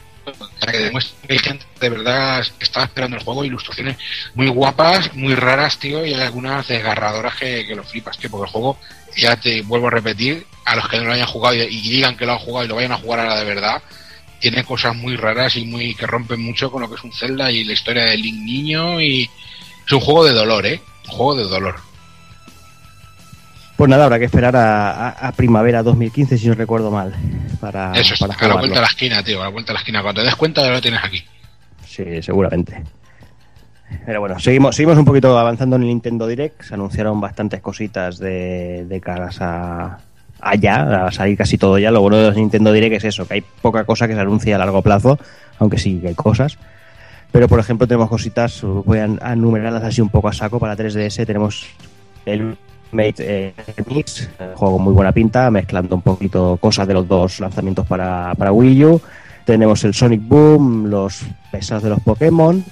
para 0.60 0.72
que 0.72 0.78
demuestren 0.78 1.28
que 1.28 1.34
hay 1.34 1.40
gente 1.40 1.66
de 1.80 1.90
verdad 1.90 2.46
que 2.58 2.64
estaba 2.64 2.86
esperando 2.86 3.18
el 3.18 3.24
juego, 3.24 3.44
ilustraciones 3.44 3.98
muy 4.36 4.48
guapas, 4.48 5.14
muy 5.16 5.36
raras, 5.36 5.78
tío, 5.80 6.06
y 6.06 6.14
hay 6.14 6.22
algunas 6.22 6.68
desgarradoras 6.68 7.36
que, 7.36 7.66
que 7.66 7.76
lo 7.76 7.84
flipas, 7.84 8.18
tío, 8.18 8.30
porque 8.30 8.46
el 8.46 8.52
juego, 8.52 8.78
ya 9.16 9.36
te 9.36 9.62
vuelvo 9.62 9.88
a 9.88 9.92
repetir, 9.92 10.46
a 10.66 10.76
los 10.76 10.88
que 10.88 10.98
no 10.98 11.06
lo 11.06 11.14
hayan 11.14 11.28
jugado 11.28 11.56
y, 11.56 11.62
y 11.62 11.90
digan 11.90 12.16
que 12.16 12.26
lo 12.26 12.34
han 12.34 12.40
jugado 12.40 12.66
y 12.66 12.68
lo 12.70 12.76
vayan 12.76 12.92
a 12.92 12.98
jugar 12.98 13.20
ahora 13.20 13.40
de 13.40 13.46
verdad, 13.46 13.82
tiene 14.40 14.64
cosas 14.64 14.96
muy 14.96 15.16
raras 15.16 15.56
y 15.56 15.66
muy 15.66 15.96
que 15.96 16.08
rompen 16.08 16.42
mucho 16.42 16.72
con 16.72 16.82
lo 16.82 16.90
que 16.90 16.96
es 16.96 17.04
un 17.04 17.14
Zelda 17.14 17.52
y 17.52 17.64
la 17.64 17.74
historia 17.74 18.06
del 18.06 18.22
Link 18.22 18.42
niño 18.42 19.02
y 19.02 19.30
es 19.86 19.92
un 19.92 20.00
juego 20.00 20.26
de 20.26 20.34
dolor, 20.34 20.66
¿eh? 20.66 20.82
Un 21.06 21.12
juego 21.12 21.36
de 21.36 21.44
dolor. 21.44 21.89
Pues 23.80 23.90
nada, 23.90 24.04
habrá 24.04 24.20
que 24.20 24.26
esperar 24.26 24.54
a, 24.58 24.92
a- 24.92 25.28
a 25.30 25.32
primavera 25.32 25.82
2015, 25.84 26.38
si 26.38 26.50
no 26.50 26.54
recuerdo 26.54 26.92
mal, 26.92 27.14
para, 27.62 27.94
Eso 27.94 28.14
es, 28.14 28.20
para 28.20 28.34
a 28.34 28.48
la 28.50 28.56
vuelta 28.56 28.76
de 28.76 28.82
la 28.82 28.88
esquina, 28.88 29.24
tío, 29.24 29.40
a 29.40 29.46
la 29.46 29.50
vuelta 29.52 29.70
de 29.72 29.76
la 29.76 29.80
esquina. 29.80 30.02
Cuando 30.02 30.20
te 30.20 30.26
des 30.26 30.36
cuenta 30.36 30.62
ya 30.64 30.72
lo 30.72 30.82
tienes 30.82 31.00
aquí. 31.02 31.24
Sí, 31.88 32.22
seguramente. 32.22 32.84
Pero 34.06 34.20
bueno, 34.20 34.38
seguimos, 34.38 34.76
seguimos 34.76 34.98
un 34.98 35.06
poquito 35.06 35.40
avanzando 35.40 35.78
en 35.78 35.84
el 35.84 35.88
Nintendo 35.88 36.28
Direct. 36.28 36.62
Se 36.62 36.74
anunciaron 36.74 37.22
bastantes 37.22 37.62
cositas 37.62 38.20
de, 38.20 38.84
de 38.86 39.00
caras 39.00 39.38
a, 39.40 39.98
allá, 40.42 41.06
a 41.08 41.12
salir 41.14 41.38
casi 41.38 41.58
todo 41.58 41.80
ya. 41.80 41.90
Lo 41.90 42.02
bueno 42.02 42.18
de 42.18 42.28
los 42.28 42.36
Nintendo 42.36 42.74
Direct 42.74 42.98
es 42.98 43.06
eso, 43.06 43.26
que 43.26 43.36
hay 43.36 43.42
poca 43.62 43.86
cosa 43.86 44.10
que 44.10 44.14
se 44.14 44.20
anuncie 44.20 44.54
a 44.54 44.58
largo 44.58 44.82
plazo, 44.82 45.18
aunque 45.58 45.78
sí 45.78 46.00
que 46.02 46.10
hay 46.10 46.16
cosas. 46.16 46.58
Pero 47.32 47.48
por 47.48 47.62
ejemplo 47.62 47.88
tenemos 47.88 48.10
cositas, 48.10 48.62
voy 48.62 49.00
a, 49.00 49.08
a 49.22 49.32
enumerarlas 49.34 49.84
así 49.86 50.02
un 50.02 50.10
poco 50.10 50.28
a 50.28 50.34
saco 50.34 50.60
para 50.60 50.76
3DS. 50.76 51.26
Tenemos 51.26 51.66
el 52.26 52.58
Mate 52.92 53.14
eh, 53.20 53.54
Mix, 53.88 54.30
un 54.40 54.56
juego 54.56 54.76
con 54.76 54.84
muy 54.84 54.94
buena 54.94 55.12
pinta, 55.12 55.50
mezclando 55.52 55.96
un 55.96 56.02
poquito 56.02 56.58
cosas 56.58 56.88
de 56.88 56.94
los 56.94 57.08
dos 57.08 57.40
lanzamientos 57.40 57.86
para, 57.86 58.34
para 58.36 58.52
Wii 58.52 58.86
U. 58.86 59.02
Tenemos 59.46 59.84
el 59.84 59.94
Sonic 59.94 60.22
Boom, 60.28 60.88
los 60.90 61.22
pesados 61.52 61.84
de 61.84 61.90
los 61.90 62.00
Pokémon. 62.02 62.64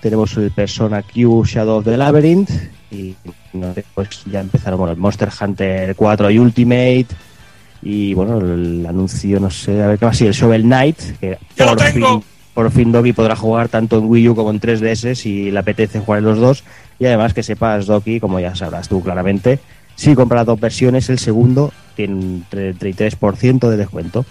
Tenemos 0.00 0.36
el 0.36 0.50
Persona 0.50 1.02
Q 1.02 1.44
Shadow 1.44 1.78
of 1.78 1.84
the 1.84 1.96
Labyrinth. 1.96 2.50
Y 2.90 3.14
pues 3.94 4.24
ya 4.30 4.40
empezaron 4.40 4.78
bueno, 4.78 4.92
el 4.92 4.98
Monster 4.98 5.28
Hunter 5.40 5.94
4 5.94 6.30
y 6.30 6.38
Ultimate. 6.38 7.06
Y 7.82 8.14
bueno, 8.14 8.38
el 8.38 8.84
anuncio, 8.86 9.40
no 9.40 9.50
sé, 9.50 9.82
a 9.82 9.88
ver 9.88 9.98
qué 9.98 10.06
más. 10.06 10.16
Sí, 10.16 10.26
el 10.26 10.32
Shovel 10.32 10.62
Knight. 10.62 10.98
Que 11.18 11.38
¡Ya 11.56 11.66
lo 11.66 11.76
por 11.76 11.84
tengo! 11.84 12.20
fin, 12.20 12.24
por 12.54 12.70
fin 12.70 12.92
Doki 12.92 13.12
podrá 13.12 13.34
jugar 13.36 13.68
tanto 13.68 13.98
en 13.98 14.04
Wii 14.06 14.28
U 14.30 14.34
como 14.34 14.50
en 14.50 14.60
3DS 14.60 15.14
si 15.14 15.50
le 15.50 15.58
apetece 15.58 16.00
jugar 16.00 16.18
en 16.18 16.24
los 16.26 16.38
dos. 16.38 16.64
Y 16.98 17.06
además 17.06 17.34
que 17.34 17.42
sepas, 17.42 17.86
Doki, 17.86 18.20
como 18.20 18.38
ya 18.40 18.54
sabrás 18.54 18.88
tú 18.88 19.02
claramente, 19.02 19.58
si 19.96 20.14
compras 20.14 20.40
las 20.40 20.46
dos 20.46 20.60
versiones, 20.60 21.08
el 21.10 21.18
segundo 21.18 21.72
tiene 21.96 22.14
un 22.14 22.46
33% 22.50 23.68
de 23.68 23.76
descuento. 23.76 24.24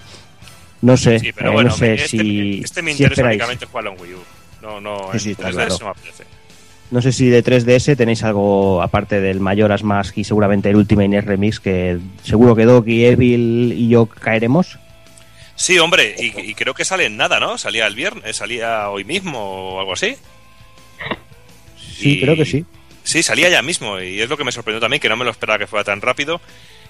No 0.81 0.97
sé, 0.97 1.19
Sí, 1.19 1.31
pero 1.31 1.51
eh, 1.51 1.53
bueno, 1.53 1.69
no 1.69 1.75
sé 1.75 1.93
este, 1.95 2.07
si, 2.07 2.61
este 2.63 2.81
me 2.81 2.91
si 2.93 3.03
interesa 3.03 3.21
esperáis. 3.21 3.35
únicamente 3.37 3.65
jugarlo 3.67 3.91
en 3.93 4.01
Wii 4.01 4.13
U. 4.13 4.17
No, 4.61 4.81
no, 4.81 4.97
Sí, 4.99 5.09
en 5.13 5.19
sí, 5.19 5.31
está 5.31 5.49
3DS 5.49 5.53
claro. 5.53 5.75
no 5.79 5.85
me 5.85 5.91
apetece. 5.91 6.23
No 6.91 7.01
sé 7.01 7.11
si 7.13 7.29
de 7.29 7.43
3DS 7.43 7.95
tenéis 7.95 8.23
algo 8.23 8.81
aparte 8.81 9.21
del 9.21 9.39
Mayoras 9.39 9.83
Mask 9.83 10.17
y 10.17 10.23
seguramente 10.23 10.69
el 10.69 10.75
Ultimate 10.75 11.07
NES 11.07 11.25
Remix, 11.25 11.59
que 11.59 11.99
seguro 12.23 12.55
que 12.55 12.65
Doki, 12.65 13.05
Evil 13.05 13.73
y 13.77 13.87
yo 13.89 14.07
caeremos. 14.07 14.77
Sí, 15.55 15.77
hombre, 15.79 16.15
y, 16.17 16.39
y 16.49 16.55
creo 16.55 16.73
que 16.73 16.85
sale 16.85 17.05
en 17.05 17.17
nada, 17.17 17.39
¿no? 17.39 17.57
Salía 17.57 17.85
el 17.87 17.95
viernes, 17.95 18.35
salía 18.37 18.89
hoy 18.89 19.03
mismo 19.03 19.39
o 19.75 19.79
algo 19.79 19.93
así. 19.93 20.15
Sí, 21.77 22.13
Y- 22.17 22.21
creo 22.21 22.35
que 22.35 22.45
sí. 22.45 22.65
Sí, 23.03 23.23
salía 23.23 23.49
ya 23.49 23.61
mismo 23.63 23.99
y 23.99 24.21
es 24.21 24.29
lo 24.29 24.37
que 24.37 24.43
me 24.43 24.51
sorprendió 24.51 24.79
también, 24.79 25.01
que 25.01 25.09
no 25.09 25.17
me 25.17 25.25
lo 25.25 25.31
esperaba 25.31 25.57
que 25.59 25.65
fuera 25.67 25.83
tan 25.83 26.01
rápido. 26.01 26.39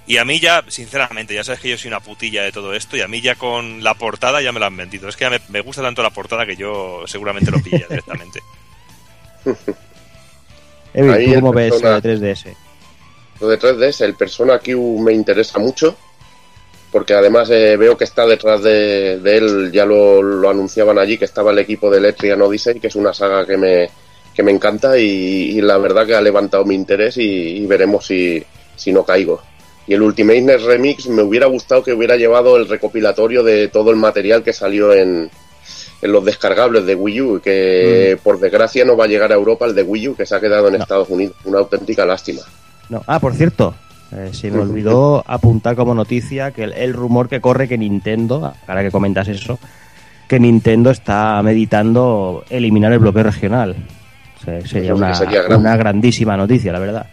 Y 0.07 0.17
a 0.17 0.25
mí 0.25 0.39
ya, 0.39 0.63
sinceramente, 0.67 1.33
ya 1.33 1.43
sabes 1.43 1.61
que 1.61 1.69
yo 1.69 1.77
soy 1.77 1.87
una 1.87 1.99
putilla 2.01 2.43
de 2.43 2.51
todo 2.51 2.73
esto 2.73 2.97
y 2.97 3.01
a 3.01 3.07
mí 3.07 3.21
ya 3.21 3.35
con 3.35 3.81
la 3.83 3.93
portada 3.93 4.41
ya 4.41 4.51
me 4.51 4.59
lo 4.59 4.65
han 4.65 4.75
vendido. 4.75 5.07
Es 5.07 5.15
que 5.15 5.23
ya 5.25 5.29
me, 5.29 5.39
me 5.49 5.61
gusta 5.61 5.81
tanto 5.81 6.03
la 6.03 6.09
portada 6.09 6.45
que 6.45 6.55
yo 6.57 7.03
seguramente 7.07 7.49
lo 7.51 7.61
pilla 7.63 7.85
directamente. 7.89 8.39
Evil, 10.93 11.11
Ahí 11.13 11.25
¿tú 11.27 11.31
el 11.33 11.39
cómo 11.39 11.53
ves 11.53 11.71
Persona- 11.71 11.89
la 11.91 12.01
de 12.01 12.17
3DS? 12.17 12.55
Lo 13.39 13.47
de 13.47 13.59
3DS, 13.59 14.01
el 14.01 14.15
Persona 14.15 14.59
Q 14.59 14.99
me 15.01 15.13
interesa 15.13 15.59
mucho, 15.59 15.97
porque 16.91 17.13
además 17.13 17.49
eh, 17.49 17.77
veo 17.77 17.97
que 17.97 18.03
está 18.03 18.25
detrás 18.25 18.61
de, 18.63 19.19
de 19.19 19.37
él, 19.37 19.71
ya 19.71 19.85
lo, 19.85 20.21
lo 20.21 20.49
anunciaban 20.49 20.99
allí, 20.99 21.17
que 21.17 21.25
estaba 21.25 21.51
el 21.51 21.59
equipo 21.59 21.89
de 21.89 21.99
Electrian 21.99 22.41
Odyssey, 22.41 22.79
que 22.79 22.87
es 22.87 22.95
una 22.95 23.13
saga 23.13 23.45
que 23.45 23.57
me, 23.57 23.89
que 24.33 24.43
me 24.43 24.51
encanta 24.51 24.97
y, 24.97 25.05
y 25.57 25.61
la 25.61 25.77
verdad 25.77 26.05
que 26.05 26.15
ha 26.15 26.21
levantado 26.21 26.65
mi 26.65 26.75
interés 26.75 27.17
y, 27.17 27.23
y 27.23 27.65
veremos 27.65 28.05
si, 28.05 28.43
si 28.75 28.91
no 28.91 29.03
caigo. 29.03 29.41
Y 29.87 29.93
el 29.93 30.01
Ultimate 30.01 30.41
NES 30.41 30.63
Remix 30.63 31.07
me 31.07 31.23
hubiera 31.23 31.47
gustado 31.47 31.83
que 31.83 31.93
hubiera 31.93 32.15
llevado 32.15 32.55
el 32.57 32.67
recopilatorio 32.67 33.43
de 33.43 33.67
todo 33.69 33.89
el 33.89 33.97
material 33.97 34.43
que 34.43 34.53
salió 34.53 34.93
en, 34.93 35.29
en 36.01 36.11
los 36.11 36.23
descargables 36.23 36.85
de 36.85 36.95
Wii 36.95 37.21
U, 37.21 37.41
que 37.41 38.17
por 38.23 38.39
desgracia 38.39 38.85
no 38.85 38.95
va 38.95 39.05
a 39.05 39.07
llegar 39.07 39.31
a 39.31 39.35
Europa 39.35 39.65
el 39.65 39.75
de 39.75 39.83
Wii 39.83 40.09
U, 40.09 40.15
que 40.15 40.25
se 40.25 40.35
ha 40.35 40.39
quedado 40.39 40.67
en 40.67 40.73
No. 40.73 40.83
Estados 40.83 41.09
Unidos. 41.09 41.35
Una 41.45 41.59
auténtica 41.59 42.05
lástima. 42.05 42.41
No. 42.89 43.03
Ah, 43.07 43.19
por 43.19 43.33
cierto, 43.33 43.73
eh, 44.13 44.29
se 44.33 44.51
me 44.51 44.59
olvidó 44.59 45.23
apuntar 45.27 45.75
como 45.75 45.93
noticia 45.93 46.51
que 46.51 46.63
el, 46.63 46.73
el 46.73 46.93
rumor 46.93 47.29
que 47.29 47.39
corre 47.41 47.67
que 47.67 47.77
Nintendo, 47.77 48.53
ahora 48.67 48.83
que 48.83 48.91
comentas 48.91 49.27
eso, 49.27 49.57
que 50.27 50.39
Nintendo 50.39 50.91
está 50.91 51.41
meditando 51.43 52.43
eliminar 52.49 52.91
el 52.93 52.99
bloqueo 52.99 53.23
regional. 53.23 53.75
O 54.39 54.43
sea, 54.43 54.61
sería 54.65 54.95
una, 54.95 55.13
sería 55.13 55.41
grande. 55.43 55.55
una 55.57 55.75
grandísima 55.77 56.35
noticia, 56.37 56.71
la 56.71 56.79
verdad. 56.79 57.05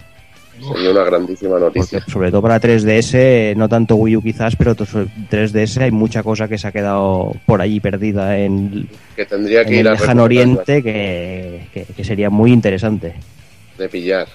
Sería 0.73 0.91
una 0.91 1.05
grandísima 1.05 1.57
Porque 1.59 1.79
noticia. 1.79 2.01
sobre 2.09 2.31
todo 2.33 2.43
para 2.43 2.61
3DS, 2.61 3.55
no 3.55 3.69
tanto 3.69 3.95
Wii 3.97 4.17
U 4.17 4.23
quizás, 4.23 4.57
pero 4.57 4.75
to- 4.75 4.87
sobre 4.87 5.07
3DS 5.31 5.83
hay 5.83 5.91
mucha 5.93 6.23
cosa 6.25 6.49
que 6.49 6.59
se 6.59 6.67
ha 6.67 6.73
quedado 6.73 7.33
por 7.47 7.61
allí 7.61 7.79
perdida 7.79 8.37
en, 8.39 8.89
Que 9.15 9.25
tendría 9.25 9.65
que 9.65 9.75
en 9.75 9.81
ir 9.81 9.87
el 9.87 9.93
lejano 9.93 10.25
oriente 10.25 10.83
que, 10.83 11.69
que- 11.73 11.85
que 11.85 12.05
sería 12.05 12.29
muy 12.31 12.53
interesante. 12.53 13.15
de 13.79 13.89
pillar. 13.89 14.27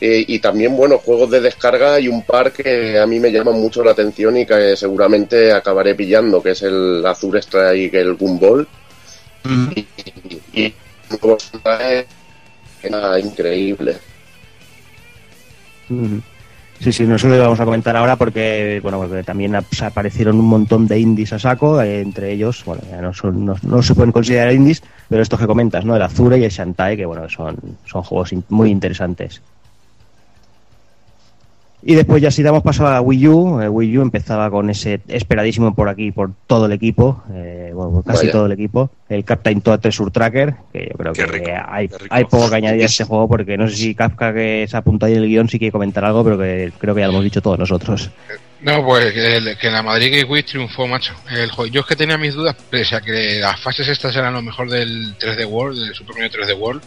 Eh, 0.00 0.24
y 0.26 0.38
también, 0.38 0.76
bueno, 0.76 0.98
juegos 0.98 1.30
de 1.30 1.40
descarga 1.40 1.98
y 2.00 2.08
un 2.08 2.22
par 2.22 2.52
que 2.52 2.98
a 2.98 3.06
mí 3.06 3.20
me 3.20 3.30
llaman 3.32 3.54
mucho 3.60 3.82
la 3.82 3.92
atención 3.92 4.36
y 4.36 4.44
que 4.44 4.76
seguramente 4.76 5.52
acabaré 5.52 5.94
pillando, 5.94 6.42
que 6.42 6.50
es 6.50 6.62
el 6.62 7.04
Azure 7.06 7.38
Strike, 7.40 7.94
el 7.94 8.14
Gumball. 8.14 8.66
Y, 9.74 9.80
y, 9.80 10.64
y 10.64 10.74
que 11.20 12.06
era 12.82 13.18
increíble. 13.18 13.96
Sí, 16.80 16.92
sí, 16.92 17.04
nosotros 17.04 17.38
lo 17.38 17.44
vamos 17.44 17.60
a 17.60 17.64
comentar 17.64 17.96
ahora 17.96 18.16
porque, 18.16 18.80
bueno, 18.82 18.98
porque 18.98 19.22
también 19.22 19.54
ap- 19.54 19.64
aparecieron 19.82 20.38
un 20.38 20.46
montón 20.46 20.86
de 20.86 20.98
indies 20.98 21.32
a 21.32 21.38
saco, 21.38 21.80
eh, 21.80 22.00
entre 22.00 22.32
ellos, 22.32 22.62
bueno, 22.64 22.82
ya 22.90 23.00
no, 23.00 23.14
son, 23.14 23.46
no, 23.46 23.54
no 23.62 23.82
se 23.82 23.94
pueden 23.94 24.12
considerar 24.12 24.52
indies, 24.52 24.82
pero 25.08 25.22
estos 25.22 25.38
que 25.40 25.46
comentas, 25.46 25.84
¿no? 25.84 25.94
El 25.96 26.02
Azure 26.02 26.36
y 26.38 26.44
el 26.44 26.50
Shantae, 26.50 26.96
que 26.96 27.06
bueno, 27.06 27.28
son, 27.28 27.56
son 27.86 28.02
juegos 28.02 28.32
in- 28.32 28.44
muy 28.48 28.70
interesantes. 28.70 29.40
Y 31.86 31.94
después 31.94 32.22
ya 32.22 32.30
si 32.30 32.42
damos 32.42 32.62
paso 32.62 32.86
a 32.86 33.02
Wii 33.02 33.28
U, 33.28 33.60
eh, 33.60 33.68
Wii 33.68 33.98
U 33.98 34.02
empezaba 34.02 34.50
con 34.50 34.70
ese 34.70 35.02
esperadísimo 35.06 35.74
por 35.74 35.90
aquí, 35.90 36.12
por 36.12 36.30
todo 36.46 36.64
el 36.64 36.72
equipo, 36.72 37.22
eh, 37.34 37.72
bueno, 37.74 37.92
por 37.92 38.04
casi 38.04 38.26
Vaya. 38.26 38.32
todo 38.32 38.46
el 38.46 38.52
equipo, 38.52 38.90
el 39.10 39.22
Captain 39.22 39.60
Toad 39.60 39.80
Treasure 39.80 40.10
Tracker, 40.10 40.54
que 40.72 40.88
yo 40.90 40.96
creo 40.96 41.12
Qué 41.12 41.26
que 41.26 41.30
rico, 41.30 41.50
hay, 41.68 42.24
poco 42.24 42.48
que 42.48 42.56
añadir 42.56 42.82
a 42.82 42.86
este 42.86 43.04
juego 43.04 43.28
porque 43.28 43.58
no 43.58 43.68
sé 43.68 43.76
si 43.76 43.94
Kafka 43.94 44.32
que 44.32 44.66
se 44.66 44.76
apunta 44.78 45.06
ahí 45.06 45.12
en 45.12 45.24
el 45.24 45.28
guion 45.28 45.48
sí 45.50 45.58
quiere 45.58 45.72
comentar 45.72 46.06
algo, 46.06 46.24
pero 46.24 46.38
que 46.38 46.72
creo 46.78 46.94
que 46.94 47.02
ya 47.02 47.06
lo 47.06 47.12
hemos 47.12 47.24
dicho 47.24 47.42
todos 47.42 47.58
nosotros. 47.58 48.10
No, 48.62 48.82
pues 48.82 49.12
que, 49.12 49.56
que 49.60 49.70
la 49.70 49.82
Madrid 49.82 50.10
Gateway 50.10 50.42
triunfó, 50.42 50.86
macho. 50.86 51.12
El, 51.30 51.50
yo 51.70 51.82
es 51.82 51.86
que 51.86 51.96
tenía 51.96 52.16
mis 52.16 52.32
dudas, 52.32 52.56
pese 52.70 52.96
a 52.96 53.02
que 53.02 53.40
las 53.40 53.60
fases 53.60 53.86
estas 53.88 54.16
eran 54.16 54.32
lo 54.32 54.40
mejor 54.40 54.70
del 54.70 55.18
3D 55.18 55.44
World, 55.46 55.78
del 55.84 55.94
Super 55.94 56.16
Mario 56.16 56.30
3D 56.30 56.58
World, 56.58 56.82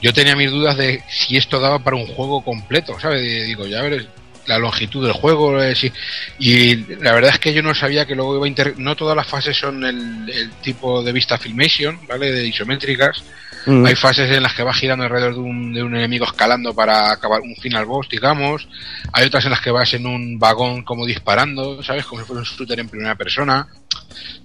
yo 0.00 0.12
tenía 0.12 0.34
mis 0.34 0.50
dudas 0.50 0.76
de 0.76 1.00
si 1.08 1.36
esto 1.36 1.60
daba 1.60 1.78
para 1.78 1.94
un 1.94 2.08
juego 2.08 2.42
completo, 2.42 2.98
¿sabes? 2.98 3.22
Digo, 3.22 3.68
ya 3.68 3.82
veré 3.82 4.04
la 4.46 4.58
longitud 4.58 5.04
del 5.04 5.12
juego, 5.12 5.58
sí. 5.74 5.92
y 6.38 6.76
la 7.02 7.12
verdad 7.12 7.30
es 7.32 7.38
que 7.38 7.52
yo 7.52 7.62
no 7.62 7.74
sabía 7.74 8.06
que 8.06 8.14
luego 8.14 8.36
iba 8.36 8.44
a 8.44 8.48
inter... 8.48 8.74
No 8.78 8.96
todas 8.96 9.16
las 9.16 9.26
fases 9.26 9.56
son 9.56 9.84
el, 9.84 10.28
el 10.28 10.50
tipo 10.62 11.02
de 11.02 11.12
vista 11.12 11.38
filmation, 11.38 11.98
¿vale? 12.06 12.32
De 12.32 12.46
isométricas. 12.46 13.22
Mm. 13.66 13.86
Hay 13.86 13.94
fases 13.94 14.30
en 14.30 14.42
las 14.42 14.54
que 14.54 14.62
vas 14.62 14.76
girando 14.76 15.04
alrededor 15.04 15.34
de 15.34 15.40
un, 15.40 15.72
de 15.72 15.82
un 15.82 15.94
enemigo 15.94 16.24
escalando 16.24 16.74
para 16.74 17.12
acabar 17.12 17.40
un 17.40 17.54
final 17.56 17.84
boss, 17.84 18.08
digamos. 18.08 18.66
Hay 19.12 19.26
otras 19.26 19.44
en 19.44 19.50
las 19.50 19.60
que 19.60 19.70
vas 19.70 19.94
en 19.94 20.06
un 20.06 20.38
vagón 20.38 20.82
como 20.82 21.06
disparando, 21.06 21.82
¿sabes? 21.82 22.04
Como 22.04 22.20
si 22.20 22.26
fuera 22.26 22.40
un 22.40 22.46
shooter 22.46 22.80
en 22.80 22.88
primera 22.88 23.14
persona. 23.14 23.68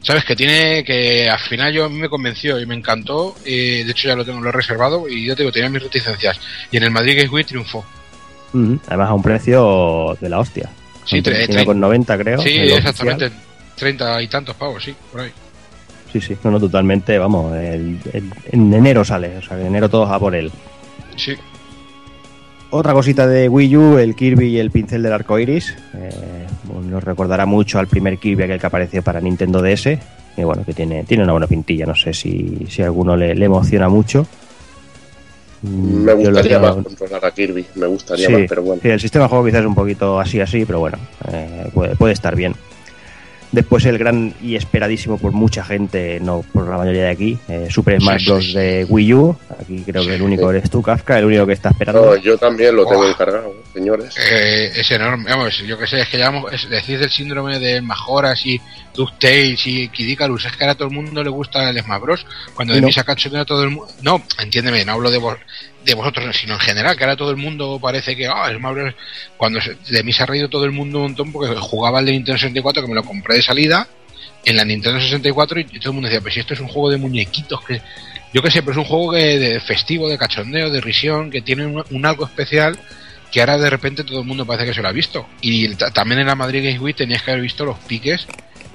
¿Sabes? 0.01 0.23
Que 0.23 0.35
tiene 0.35 0.83
que 0.83 1.29
al 1.29 1.39
final 1.39 1.73
yo 1.73 1.85
a 1.85 1.89
mí 1.89 1.97
me 1.97 2.09
convenció 2.09 2.59
y 2.59 2.65
me 2.65 2.75
encantó. 2.75 3.35
eh, 3.43 3.83
de 3.83 3.91
hecho 3.91 4.07
ya 4.07 4.15
lo 4.15 4.23
tengo, 4.23 4.39
lo 4.39 4.49
he 4.49 4.51
reservado 4.53 5.09
y 5.09 5.25
yo 5.25 5.35
te 5.35 5.41
digo, 5.41 5.51
tenía 5.51 5.69
mis 5.69 5.81
reticencias. 5.81 6.39
Y 6.71 6.77
en 6.77 6.83
el 6.83 6.91
Madrid 6.91 7.17
Gateway 7.17 7.43
triunfó. 7.43 7.83
Además 8.87 9.09
a 9.09 9.13
un 9.13 9.21
precio 9.21 10.17
de 10.19 10.29
la 10.29 10.39
hostia. 10.39 10.69
Sí, 11.05 11.21
con 11.65 11.79
90 11.79 12.17
creo. 12.17 12.39
sí, 12.39 12.49
exactamente. 12.57 13.25
oficial. 13.25 13.43
Treinta 13.75 14.21
y 14.21 14.27
tantos 14.27 14.55
pavos, 14.55 14.83
sí, 14.83 14.95
por 15.11 15.21
ahí. 15.21 15.29
Sí, 16.11 16.19
sí, 16.21 16.35
no, 16.43 16.51
no, 16.51 16.59
totalmente, 16.59 17.17
vamos, 17.19 17.53
el- 17.55 17.99
el- 18.13 18.31
en 18.51 18.73
enero 18.73 19.05
sale, 19.05 19.37
o 19.37 19.41
sea, 19.41 19.59
en 19.59 19.67
enero 19.67 19.89
todos 19.89 20.09
a 20.09 20.17
por 20.19 20.33
él. 20.35 20.51
Sí. 21.15 21.33
Otra 22.69 22.93
cosita 22.93 23.25
de 23.27 23.47
Wii 23.47 23.77
U, 23.77 23.97
el 23.97 24.15
Kirby 24.15 24.47
y 24.47 24.59
el 24.59 24.71
pincel 24.71 25.01
del 25.03 25.13
arco 25.13 25.39
iris. 25.39 25.73
Eh, 25.95 26.45
nos 26.89 27.03
recordará 27.03 27.45
mucho 27.45 27.79
al 27.79 27.87
primer 27.87 28.17
Kirby 28.17 28.43
aquel 28.43 28.59
que 28.59 28.67
apareció 28.67 29.01
para 29.01 29.21
Nintendo 29.21 29.61
DS. 29.61 29.97
Y 30.35 30.43
bueno, 30.43 30.63
que 30.65 30.73
tiene, 30.73 31.03
tiene 31.05 31.23
una 31.23 31.31
buena 31.31 31.47
pintilla. 31.47 31.85
No 31.85 31.95
sé 31.95 32.13
si, 32.13 32.65
si 32.69 32.81
a 32.81 32.85
alguno 32.85 33.15
le, 33.15 33.33
le 33.35 33.45
emociona 33.45 33.87
mucho. 33.87 34.27
Mm, 35.61 36.03
Me 36.03 36.13
gustaría 36.13 36.59
más 36.59 36.75
controlar 36.75 37.25
a 37.25 37.31
Kirby, 37.31 37.65
me 37.75 37.87
gustaría 37.87 38.27
Sí, 38.27 38.33
más, 38.33 38.41
pero 38.47 38.61
bueno. 38.63 38.81
sí, 38.81 38.89
el 38.89 38.99
sistema 38.99 39.25
de 39.25 39.29
juego 39.29 39.45
quizás 39.45 39.61
es 39.61 39.65
un 39.67 39.75
poquito 39.75 40.19
así, 40.19 40.39
así, 40.39 40.65
pero 40.65 40.79
bueno, 40.79 40.97
eh, 41.31 41.69
puede, 41.73 41.95
puede 41.95 42.13
estar 42.13 42.35
bien. 42.35 42.53
Después 43.49 43.85
el 43.85 43.97
gran 43.97 44.33
y 44.41 44.55
esperadísimo 44.57 45.17
por 45.17 45.31
mucha 45.31 45.63
gente, 45.63 46.19
no 46.19 46.43
por 46.51 46.67
la 46.67 46.77
mayoría 46.77 47.03
de 47.03 47.09
aquí, 47.09 47.39
eh, 47.47 47.67
Super 47.71 47.99
Smash 48.01 48.25
Bros. 48.27 48.53
de 48.53 48.85
Wii 48.89 49.13
U. 49.13 49.35
Aquí 49.61 49.83
creo 49.85 50.05
que 50.05 50.15
el 50.15 50.21
único 50.21 50.51
eres 50.51 50.69
tú, 50.69 50.81
Kafka, 50.81 51.17
el 51.17 51.25
único 51.25 51.45
que 51.47 51.53
está 51.53 51.69
esperando. 51.69 52.05
No, 52.07 52.15
yo 52.17 52.37
también 52.37 52.75
lo 52.75 52.85
tengo 52.85 53.07
encargado, 53.07 53.53
señores. 53.77 54.15
Eh, 54.17 54.71
es 54.75 54.91
enorme, 54.91 55.29
vamos, 55.29 55.57
yo 55.59 55.77
que 55.77 55.87
sé, 55.87 56.01
es 56.01 56.09
que 56.09 56.17
llamamos, 56.17 56.51
es 56.53 56.69
decir 56.69 56.99
del 56.99 57.09
síndrome 57.09 57.59
de 57.59 57.81
Majoras 57.81 58.45
y 58.45 58.59
DuckTales 58.95 59.65
y 59.67 59.89
Kid 59.89 60.07
Icarus, 60.09 60.45
es 60.45 60.51
que 60.55 60.63
ahora 60.63 60.73
a 60.73 60.75
todo 60.75 60.87
el 60.87 60.93
mundo 60.93 61.23
le 61.23 61.29
gusta 61.29 61.69
el 61.69 61.79
Smash 61.81 62.01
Bros. 62.01 62.25
Cuando 62.55 62.73
de 62.73 62.81
No. 62.81 62.91
saca 62.91 63.13
cachondeo 63.13 63.41
a 63.41 63.45
todo 63.45 63.63
el 63.63 63.69
mundo, 63.69 63.91
no, 64.01 64.23
entiéndeme, 64.39 64.83
no 64.85 64.93
hablo 64.93 65.11
de, 65.11 65.19
vos, 65.19 65.37
de 65.85 65.93
vosotros, 65.93 66.35
sino 66.35 66.55
en 66.55 66.59
general, 66.59 66.97
que 66.97 67.03
ahora 67.03 67.15
todo 67.15 67.29
el 67.31 67.37
mundo 67.37 67.79
parece 67.81 68.15
que, 68.15 68.27
ah, 68.27 68.49
el 68.49 68.57
Smash 68.57 68.73
Bros. 68.73 68.93
Cuando 69.37 69.61
se- 69.61 69.75
de 69.89 70.03
mí 70.03 70.11
se 70.11 70.23
ha 70.23 70.25
reído 70.25 70.49
todo 70.49 70.65
el 70.65 70.71
mundo 70.71 70.97
un 70.99 71.03
montón 71.05 71.31
porque 71.31 71.55
jugaba 71.55 71.99
el 71.99 72.05
de 72.07 72.13
Nintendo 72.13 72.37
64 72.39 72.81
que 72.81 72.89
me 72.89 72.95
lo 72.95 73.03
compré 73.03 73.35
de 73.35 73.41
salida 73.43 73.87
en 74.45 74.55
la 74.55 74.65
Nintendo 74.65 74.99
64 74.99 75.59
y 75.59 75.65
todo 75.65 75.89
el 75.89 75.93
mundo 75.93 76.07
decía, 76.09 76.21
pues 76.21 76.33
si 76.33 76.39
esto 76.39 76.53
es 76.55 76.59
un 76.59 76.67
juego 76.67 76.89
de 76.89 76.97
muñequitos 76.97 77.61
que 77.65 77.81
yo 78.33 78.41
qué 78.41 78.51
sé, 78.51 78.61
pero 78.61 78.73
es 78.73 78.77
un 78.77 78.83
juego 78.83 79.13
que, 79.13 79.39
de 79.39 79.59
festivo, 79.61 80.09
de 80.09 80.17
cachondeo, 80.17 80.69
de 80.69 80.81
risión, 80.81 81.31
que 81.31 81.41
tiene 81.41 81.65
un, 81.65 81.83
un 81.91 82.05
algo 82.05 82.25
especial 82.25 82.77
que 83.31 83.39
ahora 83.41 83.57
de 83.57 83.69
repente 83.69 84.03
todo 84.03 84.19
el 84.21 84.25
mundo 84.25 84.45
parece 84.45 84.65
que 84.65 84.73
se 84.73 84.81
lo 84.81 84.87
ha 84.87 84.91
visto. 84.93 85.25
Y 85.41 85.75
ta- 85.75 85.91
también 85.91 86.19
en 86.21 86.27
la 86.27 86.35
Madrid 86.35 86.63
Games 86.63 86.81
Week 86.81 86.95
tenías 86.95 87.21
que 87.23 87.31
haber 87.31 87.43
visto 87.43 87.65
los 87.65 87.77
piques 87.79 88.25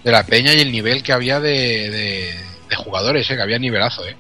de 0.05 0.11
la 0.13 0.25
peña 0.25 0.53
y 0.53 0.61
el 0.61 0.71
nivel 0.73 1.03
que 1.03 1.13
había 1.13 1.41
de, 1.41 1.51
de- 1.91 2.35
de 2.69 2.77
jugadores, 2.77 3.31
¿eh? 3.31 3.37
que 3.37 3.43
había 3.43 3.59
nivelazo. 3.59 4.07
¿eh? 4.07 4.17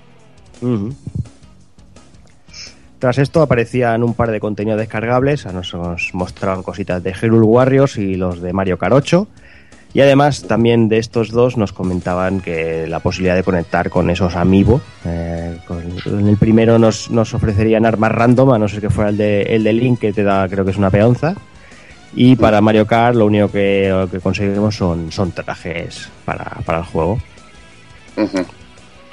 Tras 2.98 3.18
esto 3.18 3.42
aparecían 3.42 4.04
un 4.04 4.14
par 4.14 4.30
de 4.30 4.38
contenidos 4.38 4.78
descargables, 4.78 5.44
a 5.46 5.52
nos 5.52 6.10
mostraban 6.12 6.62
cositas 6.62 7.02
de 7.02 7.12
Hyrule 7.12 7.44
Warriors 7.46 7.96
y 7.98 8.14
los 8.14 8.40
de 8.40 8.52
Mario 8.52 8.78
8. 8.80 9.26
Y 9.94 10.00
además 10.00 10.44
también 10.44 10.88
de 10.88 10.96
estos 10.98 11.30
dos 11.30 11.56
nos 11.58 11.72
comentaban 11.72 12.40
que 12.40 12.86
la 12.86 13.00
posibilidad 13.00 13.34
de 13.36 13.42
conectar 13.42 13.90
con 13.90 14.08
esos 14.08 14.34
amiibo. 14.36 14.80
eh, 15.04 15.58
con- 15.66 15.82
en 16.06 16.28
el 16.28 16.36
primero 16.38 16.78
nos, 16.78 17.10
nos 17.10 17.34
ofrecerían 17.34 17.84
armas 17.84 18.10
random, 18.12 18.52
a 18.52 18.58
no 18.58 18.68
ser 18.68 18.80
que 18.80 18.88
fuera 18.90 19.10
el 19.10 19.16
de, 19.18 19.42
el 19.42 19.64
de 19.64 19.72
Link, 19.74 19.98
que 20.00 20.12
te 20.14 20.22
da 20.22 20.48
creo 20.48 20.64
que 20.64 20.70
es 20.70 20.78
una 20.78 20.90
peonza. 20.90 21.34
Y 22.14 22.36
para 22.36 22.60
Mario 22.60 22.86
Kart 22.86 23.16
lo 23.16 23.26
único 23.26 23.50
que, 23.50 24.06
que 24.10 24.20
conseguimos 24.20 24.76
son, 24.76 25.10
son 25.12 25.32
trajes 25.32 26.08
para, 26.24 26.44
para 26.64 26.78
el 26.78 26.84
juego. 26.84 27.18
Tras 28.14 28.34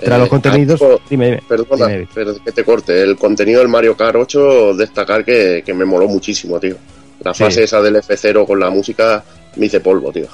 Eh, 0.01 0.17
los 0.19 0.29
contenidos... 0.29 0.81
algo- 0.81 1.01
Dime, 1.09 1.25
dime. 1.25 1.43
Perdona, 1.47 1.87
Dime, 1.87 2.07
que 2.45 2.51
te 2.53 2.63
corte. 2.63 3.01
El 3.01 3.17
contenido 3.17 3.59
del 3.59 3.67
Mario 3.67 3.95
Kart 3.97 4.15
8, 4.15 4.73
destacar 4.75 5.25
que, 5.25 5.61
que 5.65 5.73
me 5.73 5.83
moló 5.85 6.07
muchísimo, 6.07 6.59
tío. 6.59 6.75
La 7.21 7.33
Sí. 7.33 7.43
fase 7.43 7.63
esa 7.63 7.81
del 7.81 7.95
F0 7.97 8.45
con 8.47 8.59
la 8.61 8.69
música 8.69 9.23
me 9.57 9.65
hice 9.65 9.81
polvo, 9.81 10.11
tío. 10.11 10.27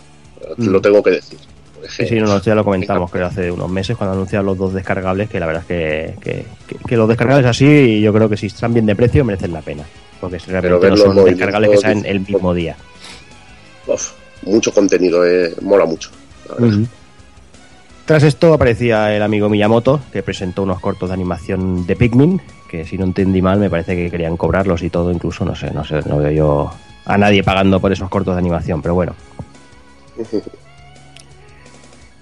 Mm. 0.58 0.68
Lo 0.68 0.82
tengo 0.82 1.02
que 1.04 1.12
decir. 1.12 1.38
Sí, 1.90 2.08
sí, 2.08 2.16
no, 2.20 2.26
no, 2.26 2.42
ya 2.42 2.56
lo 2.56 2.64
comentamos, 2.64 3.12
creo, 3.12 3.28
hace 3.28 3.52
unos 3.52 3.70
meses 3.70 3.96
cuando 3.96 4.14
anunciaron 4.14 4.48
los 4.48 4.58
dos 4.58 4.74
descargables, 4.74 5.30
que 5.30 5.40
la 5.40 5.46
verdad 5.46 5.62
es 5.62 5.68
que, 5.68 6.16
que, 6.20 6.46
que- 6.68 6.78
que 6.84 6.98
los 6.98 7.08
descargables 7.08 7.46
así, 7.46 8.02
yo 8.02 8.12
creo 8.12 8.28
que 8.28 8.38
si 8.38 8.48
están 8.48 8.74
bien 8.74 8.88
de 8.88 8.96
precio, 8.96 9.24
merecen 9.24 9.54
la 9.54 9.62
pena. 9.62 9.84
Porque 10.20 10.40
realmente 10.48 10.90
no 10.90 10.96
los 10.96 11.00
son 11.16 11.26
descargables 11.26 11.70
que 11.72 11.78
salen 11.78 12.04
el 12.08 12.22
mismo 12.22 12.54
día. 12.56 12.76
Uf, 13.86 14.12
mucho 14.44 14.74
contenido, 14.74 15.24
eh, 15.26 15.54
mola 15.62 15.86
mucho. 15.86 16.10
la 16.50 16.56
verdad. 16.56 16.78
Ujú. 16.80 16.88
Tras 18.06 18.24
esto 18.24 18.54
aparecía 18.54 19.16
el 19.16 19.22
amigo 19.22 19.50
Miyamoto, 19.50 20.00
que 20.12 20.24
presentó 20.24 20.64
unos 20.64 20.80
cortos 20.80 21.10
de 21.10 21.14
animación 21.14 21.86
de 21.86 21.96
Pikmin, 21.96 22.42
que 22.70 22.86
si 22.86 22.98
no 22.98 23.06
entendí 23.06 23.42
mal, 23.42 23.60
me 23.60 23.70
parece 23.70 23.96
que 23.96 24.10
querían 24.10 24.38
cobrarlos 24.38 24.82
y 24.84 24.90
todo, 24.90 25.12
incluso, 25.12 25.44
no 25.46 25.56
sé, 25.56 25.72
no 25.72 25.84
sé, 25.84 26.02
no 26.08 26.18
veo 26.18 26.32
yo 26.32 26.72
a 27.06 27.18
nadie 27.18 27.44
pagando 27.44 27.80
por 27.80 27.92
esos 27.92 28.10
cortos 28.10 28.36
de 28.36 28.40
animación, 28.40 28.82
pero 28.82 28.96
bueno. 28.96 29.16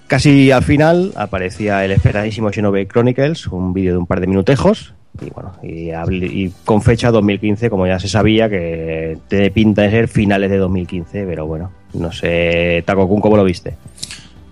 Casi 0.07 0.51
al 0.51 0.63
final 0.63 1.13
aparecía 1.15 1.83
el 1.85 1.91
esperadísimo 1.91 2.51
Xenoblade 2.51 2.87
Chronicles, 2.87 3.47
un 3.47 3.73
vídeo 3.73 3.93
de 3.93 3.97
un 3.97 4.05
par 4.05 4.19
de 4.19 4.27
minutejos, 4.27 4.93
y 5.21 5.29
bueno, 5.29 5.53
y, 5.63 6.49
con 6.65 6.81
fecha 6.81 7.11
2015, 7.11 7.69
como 7.69 7.87
ya 7.87 7.99
se 7.99 8.07
sabía, 8.07 8.49
que 8.49 9.17
tiene 9.27 9.51
pinta 9.51 9.83
de 9.83 9.91
ser 9.91 10.07
finales 10.07 10.49
de 10.51 10.57
2015, 10.57 11.25
pero 11.25 11.45
bueno, 11.45 11.71
no 11.93 12.11
sé, 12.11 12.83
Taco 12.85 13.07
Kun, 13.07 13.21
¿cómo 13.21 13.37
lo 13.37 13.43
viste? 13.43 13.75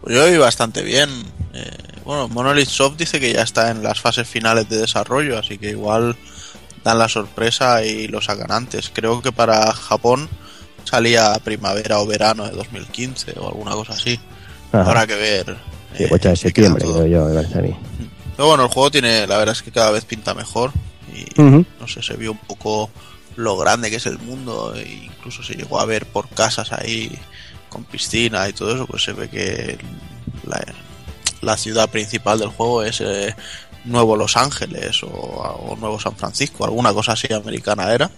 Pues 0.01 0.15
yo 0.15 0.31
vi 0.31 0.37
bastante 0.37 0.83
bien. 0.83 1.09
Eh, 1.53 1.69
bueno, 2.05 2.27
Monolith 2.27 2.69
Soft 2.69 2.97
dice 2.97 3.19
que 3.19 3.33
ya 3.33 3.41
está 3.41 3.71
en 3.71 3.83
las 3.83 4.01
fases 4.01 4.27
finales 4.27 4.69
de 4.69 4.77
desarrollo, 4.77 5.37
así 5.37 5.57
que 5.57 5.69
igual 5.71 6.15
dan 6.83 6.97
la 6.97 7.09
sorpresa 7.09 7.83
y 7.83 8.07
lo 8.07 8.21
sacan 8.21 8.51
antes. 8.51 8.91
Creo 8.93 9.21
que 9.21 9.31
para 9.31 9.71
Japón 9.73 10.29
salía 10.83 11.33
primavera 11.43 11.99
o 11.99 12.05
verano 12.05 12.45
de 12.45 12.51
2015 12.51 13.35
o 13.39 13.47
alguna 13.47 13.71
cosa 13.71 13.93
así. 13.93 14.19
Ajá. 14.71 14.89
Habrá 14.89 15.07
que 15.07 15.15
ver. 15.15 15.57
Sí, 15.97 16.03
eh, 16.03 16.19
queda 16.19 16.35
septiembre, 16.35 16.85
creo 16.85 17.05
yo, 17.05 17.25
me 17.25 17.35
parece 17.35 17.59
a 17.59 17.61
mí. 17.61 17.75
Pero 18.35 18.47
bueno, 18.47 18.63
el 18.63 18.69
juego 18.69 18.91
tiene, 18.91 19.27
la 19.27 19.37
verdad 19.37 19.53
es 19.53 19.61
que 19.61 19.71
cada 19.71 19.91
vez 19.91 20.05
pinta 20.05 20.33
mejor 20.33 20.71
y 21.13 21.41
no 21.41 21.87
sé, 21.87 22.01
se 22.01 22.15
vio 22.15 22.31
un 22.31 22.37
poco 22.37 22.89
lo 23.35 23.57
grande 23.57 23.89
que 23.89 23.97
es 23.97 24.05
el 24.05 24.19
mundo 24.19 24.73
e 24.75 24.89
incluso 25.05 25.43
se 25.43 25.55
llegó 25.55 25.79
a 25.79 25.85
ver 25.85 26.05
por 26.05 26.29
casas 26.29 26.71
ahí 26.71 27.11
con 27.69 27.83
piscina 27.83 28.47
y 28.49 28.53
todo 28.53 28.73
eso, 28.73 28.87
pues 28.87 29.03
se 29.03 29.13
ve 29.13 29.29
que 29.29 29.77
la, 30.45 30.61
la 31.41 31.57
ciudad 31.57 31.89
principal 31.89 32.39
del 32.39 32.49
juego 32.49 32.83
es 32.83 33.01
eh, 33.01 33.35
Nuevo 33.85 34.15
Los 34.15 34.37
Ángeles 34.37 35.03
o, 35.03 35.07
o 35.07 35.75
Nuevo 35.77 35.99
San 35.99 36.15
Francisco, 36.15 36.65
alguna 36.65 36.93
cosa 36.93 37.13
así 37.13 37.31
americana 37.33 37.91
era. 37.93 38.09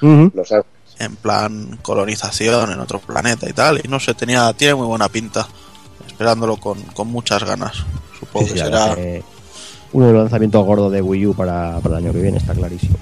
Los 0.00 0.52
Ángeles. 0.52 0.75
En 0.98 1.16
plan 1.16 1.78
colonización 1.82 2.72
en 2.72 2.80
otro 2.80 2.98
planeta 2.98 3.48
y 3.48 3.52
tal, 3.52 3.80
y 3.84 3.88
no 3.88 4.00
sé, 4.00 4.14
tenía, 4.14 4.52
tiene 4.54 4.74
muy 4.74 4.86
buena 4.86 5.08
pinta, 5.08 5.46
esperándolo 6.06 6.56
con, 6.56 6.80
con 6.82 7.08
muchas 7.08 7.44
ganas, 7.44 7.84
supongo 8.18 8.46
Sí, 8.46 8.54
que 8.54 8.60
será... 8.60 8.94
que 8.94 9.22
uno 9.92 10.06
de 10.06 10.12
los 10.12 10.22
lanzamientos 10.22 10.64
gordos 10.64 10.92
de 10.92 11.00
Wii 11.00 11.26
U 11.26 11.34
para, 11.34 11.78
para 11.80 11.98
el 11.98 12.04
año 12.04 12.12
que 12.12 12.20
viene, 12.20 12.38
está 12.38 12.54
clarísimo. 12.54 12.96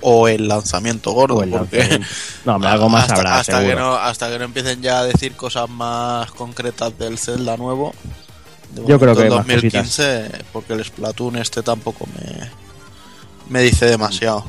o 0.00 0.28
el 0.28 0.48
lanzamiento 0.48 1.12
gordo, 1.12 1.42
el 1.42 1.50
porque 1.50 1.78
lanzamiento. 1.78 2.06
No, 2.44 2.54
algo 2.54 2.88
más 2.88 3.02
hasta, 3.02 3.14
habrá, 3.16 3.38
hasta 3.40 3.60
que 3.64 3.74
no 3.74 3.94
hasta 3.94 4.30
que 4.30 4.38
no 4.38 4.44
empiecen 4.44 4.80
ya 4.82 5.00
a 5.00 5.04
decir 5.04 5.34
cosas 5.34 5.68
más 5.68 6.30
concretas 6.30 6.96
del 6.98 7.18
Zelda 7.18 7.56
nuevo. 7.56 7.92
de 8.72 8.86
Yo 8.86 8.98
creo 8.98 9.16
que 9.16 9.28
más 9.28 9.46
2015, 9.46 10.30
porque 10.52 10.74
el 10.74 10.84
Splatoon 10.84 11.36
este 11.36 11.62
tampoco 11.62 12.06
me 12.14 12.50
me 13.48 13.62
dice 13.62 13.86
demasiado. 13.86 14.44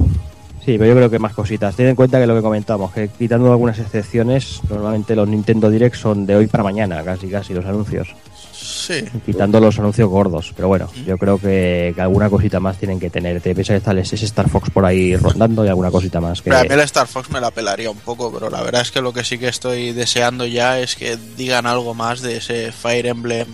Sí, 0.67 0.77
pero 0.77 0.85
yo 0.85 0.95
creo 0.95 1.09
que 1.09 1.17
más 1.17 1.33
cositas. 1.33 1.77
Ten 1.77 1.87
en 1.87 1.95
cuenta 1.95 2.19
que 2.19 2.27
lo 2.27 2.35
que 2.35 2.41
comentamos, 2.41 2.91
que 2.93 3.07
quitando 3.07 3.49
algunas 3.49 3.79
excepciones, 3.79 4.59
normalmente 4.69 5.15
los 5.15 5.25
Nintendo 5.25 5.69
Direct 5.69 5.95
son 5.95 6.25
de 6.25 6.35
hoy 6.35 6.47
para 6.47 6.61
mañana, 6.61 7.01
casi 7.05 7.29
casi 7.29 7.53
los 7.53 7.63
anuncios. 7.65 8.09
Sí, 8.51 9.05
Quitando 9.25 9.61
los 9.61 9.79
anuncios 9.79 10.09
gordos. 10.09 10.51
Pero 10.57 10.67
bueno, 10.67 10.89
yo 11.05 11.17
creo 11.17 11.37
que, 11.39 11.93
que 11.95 12.01
alguna 12.01 12.29
cosita 12.29 12.59
más 12.59 12.77
tienen 12.77 12.99
que 12.99 13.09
tener. 13.09 13.39
Te 13.39 13.55
piensas 13.55 13.75
que 13.75 13.77
está 13.77 13.91
el- 13.91 13.99
ese 13.99 14.15
Star 14.17 14.49
Fox 14.49 14.69
por 14.69 14.83
ahí 14.83 15.15
rondando 15.15 15.63
y 15.63 15.69
alguna 15.69 15.89
cosita 15.89 16.19
más. 16.19 16.41
Que... 16.41 16.49
Pero 16.49 16.57
a 16.59 16.63
mí 16.63 16.69
el 16.71 16.79
Star 16.81 17.07
Fox 17.07 17.29
me 17.29 17.39
la 17.39 17.51
pelaría 17.51 17.89
un 17.89 17.97
poco, 17.99 18.29
pero 18.29 18.49
la 18.49 18.61
verdad 18.61 18.81
es 18.81 18.91
que 18.91 18.99
lo 19.01 19.13
que 19.13 19.23
sí 19.23 19.37
que 19.37 19.47
estoy 19.47 19.93
deseando 19.93 20.45
ya 20.45 20.79
es 20.81 20.97
que 20.97 21.17
digan 21.37 21.65
algo 21.65 21.93
más 21.93 22.19
de 22.21 22.35
ese 22.37 22.73
Fire 22.73 23.05
Emblem 23.05 23.47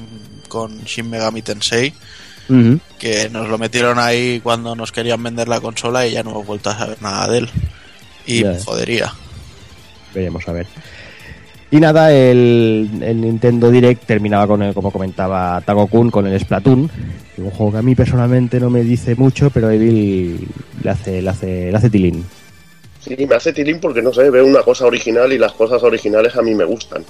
con 0.48 0.80
Shin 0.86 1.08
Megami 1.12 1.44
Tensei, 1.44 1.94
Que 3.00 3.30
nos 3.30 3.48
lo 3.50 3.58
metieron 3.58 4.00
ahí 4.00 4.40
cuando 4.42 4.76
nos 4.76 4.92
querían 4.92 5.22
vender 5.24 5.48
la 5.48 5.62
consola 5.62 6.06
y 6.06 6.12
ya 6.12 6.24
no 6.24 6.32
hemos 6.32 6.46
vuelto 6.46 6.70
a 6.70 6.78
saber 6.78 7.02
nada 7.02 7.28
de 7.28 7.38
él. 7.40 7.50
Y 8.26 8.42
Ya. 8.44 8.58
jodería. 8.64 9.14
Veremos 10.14 10.48
a 10.48 10.52
ver. 10.52 10.68
Y 11.72 11.80
nada, 11.80 12.14
el, 12.14 12.88
el 13.02 13.20
Nintendo 13.22 13.72
Direct 13.72 14.06
terminaba 14.06 14.46
con, 14.46 14.62
el, 14.62 14.76
como 14.76 14.92
comentaba 14.92 15.60
Tago-kun, 15.62 16.12
con 16.12 16.28
el 16.28 16.40
Splatoon. 16.40 16.90
Un 17.38 17.50
juego 17.50 17.72
que 17.72 17.78
a 17.80 17.82
mí 17.82 17.96
personalmente 17.96 18.60
no 18.60 18.70
me 18.70 18.84
dice 18.84 19.16
mucho, 19.16 19.50
pero 19.50 19.70
a 19.70 19.74
Evil 19.74 20.48
le 20.84 20.90
hace, 20.92 21.22
le 21.22 21.30
hace, 21.32 21.72
le 21.72 21.76
hace 21.78 21.90
tilín. 21.90 22.24
Sí, 23.00 23.18
me 23.28 23.36
hace 23.36 23.52
tilín 23.52 23.80
porque 23.80 24.04
no 24.04 24.14
sé, 24.14 24.30
veo 24.30 24.46
una 24.46 24.62
cosa 24.62 24.86
original 24.86 25.34
y 25.34 25.40
las 25.40 25.54
cosas 25.54 25.82
originales 25.82 26.36
a 26.36 26.44
mí 26.44 26.54
me 26.54 26.64
gustan. 26.64 27.04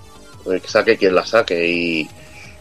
Que 0.45 0.61
saque 0.67 0.97
quien 0.97 1.13
la 1.15 1.25
saque 1.25 1.69
y, 1.69 2.09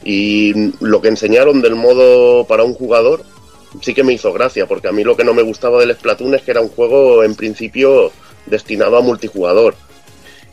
y 0.04 0.72
lo 0.84 1.00
que 1.00 1.08
enseñaron 1.08 1.62
del 1.62 1.74
modo 1.74 2.44
para 2.46 2.64
un 2.64 2.74
jugador 2.74 3.24
sí 3.80 3.94
que 3.94 4.04
me 4.04 4.12
hizo 4.12 4.32
gracia, 4.32 4.66
porque 4.66 4.88
a 4.88 4.92
mí 4.92 5.04
lo 5.04 5.16
que 5.16 5.24
no 5.24 5.32
me 5.34 5.42
gustaba 5.42 5.80
del 5.80 5.94
Splatoon 5.94 6.34
es 6.34 6.42
que 6.42 6.50
era 6.50 6.60
un 6.60 6.68
juego 6.68 7.22
en 7.24 7.34
principio 7.34 8.12
destinado 8.46 8.96
a 8.96 9.00
multijugador. 9.00 9.74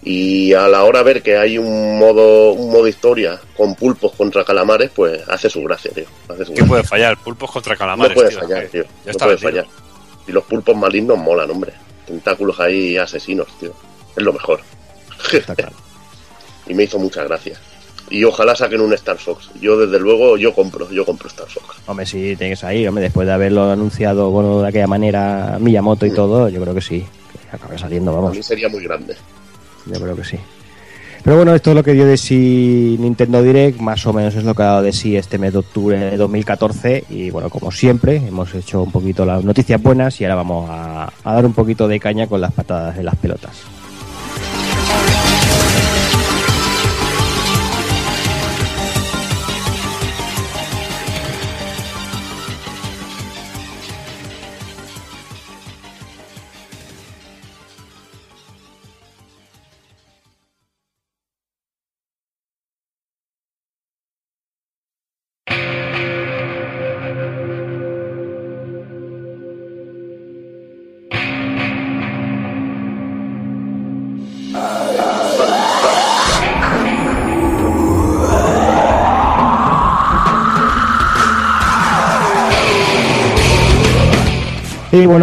Y 0.01 0.53
a 0.53 0.69
la 0.69 0.85
hora 0.85 0.99
de 0.99 1.05
ver 1.05 1.21
que 1.21 1.38
hay 1.38 1.57
un 1.57 1.99
modo, 1.99 2.53
un 2.53 2.71
modo 2.71 2.88
historia 2.88 3.39
con 3.57 3.76
pulpos 3.76 4.13
contra 4.15 4.45
calamares, 4.45 4.91
pues 4.95 5.21
hace 5.27 5.49
su 5.49 5.61
gracia, 5.63 5.91
tío. 5.91 6.05
Hace 6.30 6.45
su 6.45 6.53
¿Qué 6.53 6.61
gracia. 6.61 6.67
puede 6.67 6.84
fallar? 6.84 7.17
Pulpos 7.17 7.51
contra 7.51 7.76
calamares. 7.76 8.15
no 8.15 8.21
puede 8.21 8.30
tío, 8.30 8.39
fallar, 8.39 8.67
tío. 8.67 8.84
Ya 8.84 8.89
no 9.05 9.11
está 9.11 9.26
puede 9.26 9.38
vendido. 9.38 9.63
fallar. 9.63 9.65
Y 10.26 10.31
los 10.31 10.43
pulpos 10.45 10.77
malignos 10.77 11.17
molan, 11.17 11.51
hombre. 11.51 11.73
Tentáculos 12.07 12.57
ahí 12.61 12.95
asesinos, 12.95 13.47
tío. 13.59 13.73
Es 14.15 14.23
lo 14.23 14.31
mejor. 14.31 14.61
Está 15.34 15.53
claro. 15.53 15.76
y 16.67 16.73
me 16.73 16.84
hizo 16.84 16.97
mucha 16.97 17.26
gracia. 17.26 17.59
Y 18.11 18.23
ojalá 18.23 18.56
saquen 18.56 18.81
un 18.81 18.91
Star 18.94 19.18
Fox. 19.18 19.52
Yo, 19.61 19.77
desde 19.77 19.99
luego, 19.99 20.36
yo 20.38 20.53
compro, 20.53 20.90
yo 20.91 21.06
compro 21.06 21.27
Star 21.27 21.48
Fox. 21.48 21.77
Hombre, 21.86 22.06
sí, 22.06 22.36
tienes 22.38 22.64
ahí, 22.64 22.88
hombre, 22.88 23.03
después 23.03 23.27
de 23.27 23.34
haberlo 23.34 23.69
anunciado 23.72 24.31
bueno, 24.31 24.61
de 24.61 24.69
aquella 24.69 24.88
manera 24.88 25.57
Miyamoto 25.60 26.06
y 26.06 26.11
todo, 26.11 26.49
yo 26.49 26.60
creo 26.61 26.73
que 26.73 26.81
sí. 26.81 27.06
Que 27.49 27.56
acabe 27.56 27.77
saliendo, 27.77 28.11
A 28.11 28.15
vamos. 28.15 28.36
mí 28.36 28.41
sería 28.44 28.68
muy 28.69 28.84
grande. 28.84 29.15
Yo 29.86 29.99
creo 29.99 30.15
que 30.15 30.23
sí. 30.23 30.38
Pero 31.23 31.36
bueno, 31.36 31.53
esto 31.53 31.72
es 31.72 31.76
lo 31.76 31.84
que 31.84 31.91
dio 31.94 32.06
de 32.06 32.15
sí 32.18 32.95
Nintendo 32.99 33.44
Direct, 33.44 33.80
más 33.81 34.06
o 34.07 34.14
menos 34.14 34.34
es 34.36 34.44
lo 34.45 34.56
que 34.56 34.61
ha 34.64 34.68
dado 34.68 34.81
de 34.84 34.94
sí 34.94 35.18
este 35.18 35.38
mes 35.38 35.52
de 35.52 35.60
octubre 35.60 35.98
de 35.99 36.15
2014. 36.18 37.03
Y 37.10 37.30
bueno, 37.30 37.49
como 37.49 37.72
siempre, 37.72 38.15
hemos 38.15 38.56
hecho 38.56 38.81
un 38.84 38.91
poquito 38.91 39.26
las 39.26 39.44
noticias 39.44 39.81
buenas 39.81 40.19
y 40.22 40.23
ahora 40.23 40.36
vamos 40.36 40.69
a, 40.69 41.11
a 41.23 41.34
dar 41.34 41.45
un 41.45 41.53
poquito 41.53 41.88
de 41.90 41.99
caña 41.99 42.26
con 42.27 42.40
las 42.40 42.53
patadas 42.53 42.98
en 42.98 43.06
las 43.06 43.15
pelotas. 43.18 43.52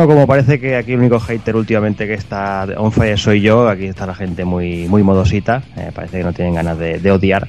Como 0.06 0.26
parece 0.26 0.58
que 0.60 0.76
aquí 0.76 0.92
el 0.92 1.00
único 1.00 1.20
hater 1.20 1.56
últimamente 1.56 2.06
que 2.06 2.14
está 2.14 2.66
on 2.76 2.92
fire 2.92 3.18
soy 3.18 3.40
yo, 3.40 3.68
aquí 3.68 3.86
está 3.86 4.06
la 4.06 4.14
gente 4.14 4.44
muy, 4.44 4.88
muy 4.88 5.02
modosita, 5.02 5.62
eh, 5.76 5.90
parece 5.94 6.18
que 6.18 6.24
no 6.24 6.32
tienen 6.32 6.54
ganas 6.54 6.78
de, 6.78 6.98
de 6.98 7.10
odiar. 7.10 7.46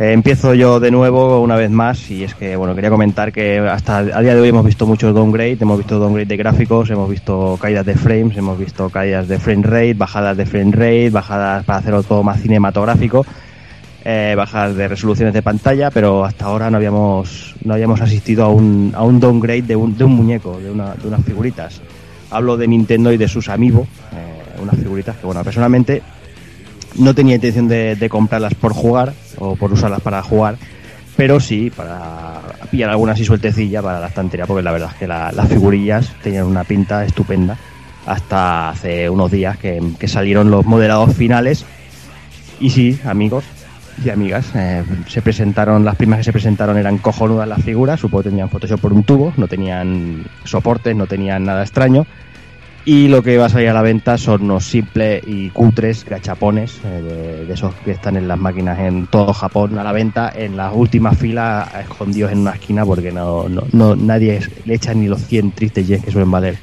Eh, 0.00 0.12
empiezo 0.12 0.54
yo 0.54 0.80
de 0.80 0.90
nuevo 0.90 1.42
una 1.42 1.56
vez 1.56 1.70
más 1.70 2.10
y 2.10 2.24
es 2.24 2.34
que 2.34 2.56
bueno 2.56 2.74
quería 2.74 2.88
comentar 2.88 3.32
que 3.32 3.58
hasta 3.58 3.98
a 3.98 4.22
día 4.22 4.34
de 4.34 4.40
hoy 4.40 4.48
hemos 4.48 4.64
visto 4.64 4.86
muchos 4.86 5.14
downgrade, 5.14 5.58
hemos 5.60 5.76
visto 5.76 5.98
downgrade 5.98 6.24
de 6.24 6.38
gráficos, 6.38 6.88
hemos 6.88 7.10
visto 7.10 7.58
caídas 7.60 7.84
de 7.84 7.94
frames, 7.96 8.34
hemos 8.38 8.58
visto 8.58 8.88
caídas 8.88 9.28
de 9.28 9.38
frame 9.38 9.62
rate, 9.62 9.92
bajadas 9.92 10.38
de 10.38 10.46
frame 10.46 10.72
rate, 10.72 11.10
bajadas 11.10 11.66
para 11.66 11.80
hacerlo 11.80 12.02
todo 12.02 12.22
más 12.22 12.40
cinematográfico, 12.40 13.26
eh, 14.04 14.34
bajadas 14.36 14.76
de 14.76 14.88
resoluciones 14.88 15.34
de 15.34 15.42
pantalla, 15.42 15.90
pero 15.90 16.24
hasta 16.24 16.46
ahora 16.46 16.70
no 16.70 16.76
habíamos 16.78 17.54
no 17.64 17.74
habíamos 17.74 18.00
asistido 18.00 18.44
a 18.44 18.48
un, 18.48 18.92
a 18.94 19.02
un 19.02 19.20
downgrade 19.20 19.62
de 19.62 19.76
un, 19.76 19.96
de 19.96 20.04
un 20.04 20.12
muñeco, 20.12 20.58
de, 20.58 20.70
una, 20.70 20.94
de 20.94 21.06
unas 21.08 21.22
figuritas. 21.24 21.80
Hablo 22.30 22.56
de 22.56 22.66
Nintendo 22.66 23.12
y 23.12 23.16
de 23.16 23.28
sus 23.28 23.48
amigos, 23.48 23.86
eh, 24.12 24.60
unas 24.62 24.76
figuritas 24.76 25.16
que 25.16 25.26
bueno 25.26 25.42
personalmente 25.44 26.02
no 26.96 27.14
tenía 27.14 27.34
intención 27.36 27.68
de, 27.68 28.08
comprarlas 28.10 28.54
por 28.54 28.72
jugar 28.72 29.12
o 29.38 29.54
por 29.56 29.72
usarlas 29.72 30.00
para 30.00 30.22
jugar, 30.22 30.56
pero 31.16 31.38
sí 31.38 31.70
para 31.70 32.40
pillar 32.70 32.90
alguna 32.90 33.12
así 33.12 33.24
sueltecilla 33.24 33.82
para 33.82 34.00
la 34.00 34.08
estantería, 34.08 34.46
porque 34.46 34.62
la 34.62 34.72
verdad 34.72 34.90
es 34.92 34.96
que 34.98 35.06
la- 35.06 35.30
las 35.32 35.48
figurillas 35.48 36.12
tenían 36.22 36.46
una 36.46 36.64
pinta 36.64 37.04
estupenda 37.04 37.56
hasta 38.06 38.70
hace 38.70 39.10
unos 39.10 39.30
días 39.30 39.58
que, 39.58 39.80
que 39.98 40.08
salieron 40.08 40.50
los 40.50 40.64
modelados 40.64 41.14
finales. 41.14 41.64
Y 42.58 42.70
sí, 42.70 42.98
amigos 43.04 43.44
y 44.04 44.10
amigas, 44.10 44.50
eh, 44.54 44.82
se 45.06 45.22
presentaron, 45.22 45.84
las 45.84 45.96
primas 45.96 46.18
que 46.18 46.24
se 46.24 46.32
presentaron 46.32 46.76
eran 46.78 46.98
cojonudas 46.98 47.48
las 47.48 47.62
figuras, 47.62 48.00
supongo 48.00 48.22
que 48.22 48.30
tenían 48.30 48.48
Photoshop 48.48 48.80
por 48.80 48.92
un 48.92 49.04
tubo, 49.04 49.32
no 49.36 49.46
tenían 49.48 50.24
soportes, 50.44 50.96
no 50.96 51.06
tenían 51.06 51.44
nada 51.44 51.62
extraño. 51.62 52.06
Y 52.86 53.08
lo 53.08 53.22
que 53.22 53.36
va 53.36 53.46
a 53.46 53.48
salir 53.50 53.68
a 53.68 53.74
la 53.74 53.82
venta 53.82 54.16
son 54.16 54.42
unos 54.42 54.64
simples 54.64 55.22
y 55.26 55.50
cutres 55.50 56.04
gachapones, 56.06 56.80
eh, 56.82 57.44
de, 57.46 57.52
esos 57.52 57.74
que 57.84 57.90
están 57.90 58.16
en 58.16 58.26
las 58.26 58.38
máquinas 58.38 58.78
en 58.78 59.06
todo 59.06 59.34
Japón 59.34 59.78
a 59.78 59.84
la 59.84 59.92
venta, 59.92 60.32
en 60.34 60.56
las 60.56 60.72
últimas 60.74 61.18
filas, 61.18 61.68
escondidos 61.74 62.32
en 62.32 62.38
una 62.38 62.52
esquina, 62.52 62.86
porque 62.86 63.12
no, 63.12 63.48
no, 63.50 63.64
no- 63.72 63.94
nadie 63.96 64.40
le 64.64 64.74
echa 64.74 64.94
ni 64.94 65.08
los 65.08 65.20
100 65.26 65.52
tristes 65.52 65.86
yens 65.86 66.02
que 66.04 66.10
suelen 66.10 66.30
valer. 66.30 66.56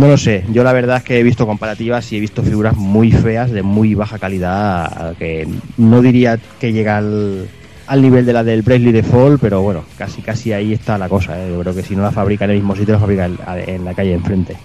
No 0.00 0.08
lo 0.08 0.16
sé, 0.16 0.44
yo 0.50 0.64
la 0.64 0.72
verdad 0.72 0.96
es 0.96 1.02
que 1.02 1.18
he 1.18 1.22
visto 1.22 1.46
comparativas 1.46 2.10
y 2.10 2.16
he 2.16 2.20
visto 2.20 2.42
figuras 2.42 2.74
muy 2.74 3.12
feas, 3.12 3.50
de 3.50 3.62
muy 3.62 3.94
baja 3.94 4.18
calidad, 4.18 5.14
que 5.18 5.46
no 5.76 6.00
diría 6.00 6.38
que 6.58 6.72
llega 6.72 6.96
al, 6.96 7.46
al 7.86 8.00
nivel 8.00 8.24
de 8.24 8.32
la 8.32 8.42
del 8.42 8.62
Bravely 8.62 8.92
Default, 8.92 9.38
pero 9.42 9.60
bueno, 9.60 9.84
casi 9.98 10.22
casi 10.22 10.54
ahí 10.54 10.72
está 10.72 10.96
la 10.96 11.06
cosa. 11.10 11.38
¿eh? 11.38 11.50
Yo 11.52 11.60
creo 11.60 11.74
que 11.74 11.82
si 11.82 11.94
no 11.94 12.02
la 12.02 12.12
fabrica 12.12 12.46
en 12.46 12.52
el 12.52 12.56
mismo 12.56 12.74
sitio, 12.74 12.94
la 12.94 13.00
fabrica 13.00 13.26
en, 13.26 13.36
en 13.68 13.84
la 13.84 13.92
calle 13.92 14.14
enfrente. 14.14 14.56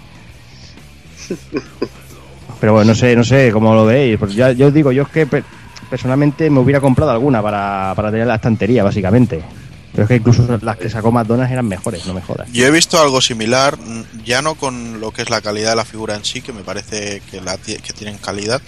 Pero 2.58 2.72
bueno, 2.72 2.88
no 2.92 2.94
sé, 2.94 3.14
no 3.14 3.22
sé 3.22 3.50
cómo 3.52 3.74
lo 3.74 3.84
veis. 3.84 4.18
Ya, 4.34 4.52
yo 4.52 4.68
os 4.68 4.72
digo, 4.74 4.90
yo 4.90 5.02
es 5.02 5.08
que 5.08 5.26
pe- 5.26 5.42
personalmente 5.90 6.48
me 6.48 6.60
hubiera 6.60 6.80
comprado 6.80 7.10
alguna 7.10 7.42
para, 7.42 7.92
para 7.94 8.08
tener 8.08 8.22
en 8.22 8.28
la 8.28 8.36
estantería, 8.36 8.82
básicamente. 8.82 9.42
Pero 9.96 10.02
es 10.04 10.08
que 10.08 10.16
incluso 10.16 10.58
las 10.60 10.76
que 10.76 10.90
sacó 10.90 11.10
McDonald's 11.10 11.50
eran 11.52 11.66
mejores, 11.66 12.04
no 12.04 12.12
me 12.12 12.20
jodas. 12.20 12.52
Yo 12.52 12.66
he 12.66 12.70
visto 12.70 13.00
algo 13.00 13.22
similar, 13.22 13.78
ya 14.26 14.42
no 14.42 14.54
con 14.56 15.00
lo 15.00 15.10
que 15.10 15.22
es 15.22 15.30
la 15.30 15.40
calidad 15.40 15.70
de 15.70 15.76
la 15.76 15.86
figura 15.86 16.14
en 16.14 16.22
sí, 16.22 16.42
que 16.42 16.52
me 16.52 16.62
parece 16.62 17.22
que, 17.30 17.40
la, 17.40 17.56
que 17.56 17.78
tienen 17.94 18.18
calidad, 18.18 18.60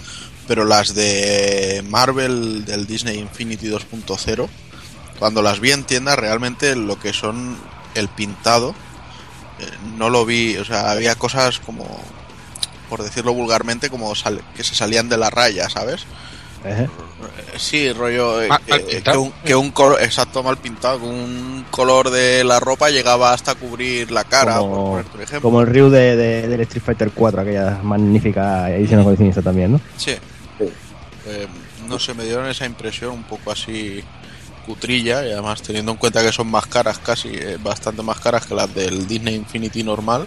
pero 0.47 0.65
las 0.65 0.95
de 0.95 1.85
Marvel 1.87 2.65
del 2.65 2.87
Disney 2.87 3.19
Infinity 3.19 3.67
2.0, 3.67 4.47
cuando 5.19 5.43
las 5.43 5.59
vi 5.59 5.69
en 5.71 5.83
tienda, 5.83 6.15
realmente 6.15 6.75
lo 6.75 6.99
que 6.99 7.13
son 7.13 7.57
el 7.93 8.07
pintado, 8.07 8.71
eh, 9.59 9.67
no 9.99 10.09
lo 10.09 10.25
vi, 10.25 10.57
o 10.57 10.65
sea, 10.65 10.89
había 10.89 11.13
cosas 11.13 11.59
como, 11.59 11.85
por 12.89 13.03
decirlo 13.03 13.33
vulgarmente, 13.35 13.91
como 13.91 14.15
sal- 14.15 14.41
que 14.57 14.63
se 14.63 14.73
salían 14.73 15.09
de 15.09 15.17
la 15.19 15.29
raya, 15.29 15.69
¿sabes? 15.69 16.05
Eh, 16.65 16.87
Sí, 17.57 17.91
rollo. 17.91 18.41
eh, 18.41 18.47
Mal- 18.47 18.61
mal 18.69 18.79
que, 18.85 18.85
pintado. 18.95 19.13
que 19.13 19.17
un, 19.27 19.31
que 19.45 19.55
un 19.55 19.71
color, 19.71 20.01
exacto, 20.01 20.41
mal 20.43 20.57
pintado, 20.57 20.99
un 21.05 21.65
color 21.71 22.09
de 22.09 22.43
la 22.43 22.59
ropa 22.59 22.89
llegaba 22.89 23.33
hasta 23.33 23.55
cubrir 23.55 24.11
la 24.11 24.23
cara, 24.23 24.59
por 24.59 24.69
como, 24.69 24.85
ponerte 24.91 25.17
un 25.17 25.23
ejemplo. 25.23 25.41
como 25.41 25.61
el 25.61 25.67
Ryu 25.67 25.89
de, 25.89 26.15
de- 26.15 26.47
del 26.47 26.61
Street 26.61 26.83
Fighter 26.85 27.11
4, 27.13 27.41
aquella 27.41 27.79
magnífica 27.83 28.69
edición 28.71 29.03
coleccionista 29.03 29.41
también, 29.41 29.73
¿no? 29.73 29.81
Sí. 29.97 30.11
Eh, 31.27 31.47
no 31.87 31.99
sé, 31.99 32.13
me 32.13 32.23
dieron 32.23 32.47
esa 32.47 32.65
impresión 32.65 33.11
un 33.11 33.23
poco 33.23 33.51
así 33.51 34.01
cutrilla 34.65 35.25
y 35.25 35.31
además 35.31 35.61
teniendo 35.61 35.91
en 35.91 35.97
cuenta 35.97 36.21
que 36.21 36.31
son 36.31 36.47
más 36.49 36.65
caras 36.67 36.99
casi, 36.99 37.29
eh, 37.29 37.57
bastante 37.61 38.01
más 38.03 38.19
caras 38.19 38.45
que 38.45 38.53
las 38.55 38.73
del 38.73 39.07
Disney 39.07 39.35
Infinity 39.35 39.83
normal. 39.83 40.25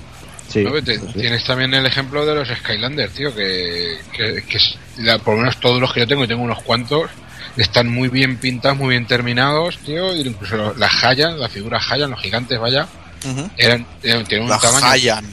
Sí. 0.53 0.65
¿no? 0.65 0.83
Te- 0.83 0.99
sí, 0.99 1.07
sí. 1.13 1.19
Tienes 1.21 1.45
también 1.45 1.73
el 1.75 1.87
ejemplo 1.87 2.27
de 2.27 2.35
los 2.35 2.49
Skylanders, 2.49 3.13
tío, 3.15 3.35
que, 3.35 3.99
que, 4.13 4.43
que 4.43 4.57
es- 4.57 4.77
la- 4.99 5.19
por 5.19 5.35
lo 5.35 5.41
menos 5.41 5.59
todos 5.61 5.81
los 5.81 5.93
que 5.93 6.01
yo 6.01 6.07
tengo, 6.07 6.25
y 6.25 6.29
tengo 6.29 6.43
unos 6.43 6.63
cuantos, 6.63 7.11
están 7.57 7.89
muy 7.89 8.09
bien 8.09 8.37
pintados, 8.39 8.79
muy 8.79 8.91
bien 8.91 9.07
terminados, 9.07 9.79
tío, 9.79 10.15
y 10.15 10.21
incluso 10.21 10.57
los- 10.57 10.77
las 10.79 11.05
Hayan, 11.05 11.39
las 11.41 11.51
figuras 11.53 11.85
Hayan, 11.91 12.11
los 12.11 12.21
gigantes, 12.21 12.59
vaya, 12.59 12.87
Ujú. 13.25 13.51
eran, 13.57 13.87
eran- 14.03 14.25
tienen 14.25 14.45
un 14.45 14.51
La 14.51 14.59
tamaño... 14.59 14.87
Hayan. 14.87 15.25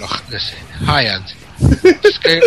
Los 0.00 0.10
Giant. 0.30 0.54
Hyans. 0.86 1.34
Eh, 2.24 2.40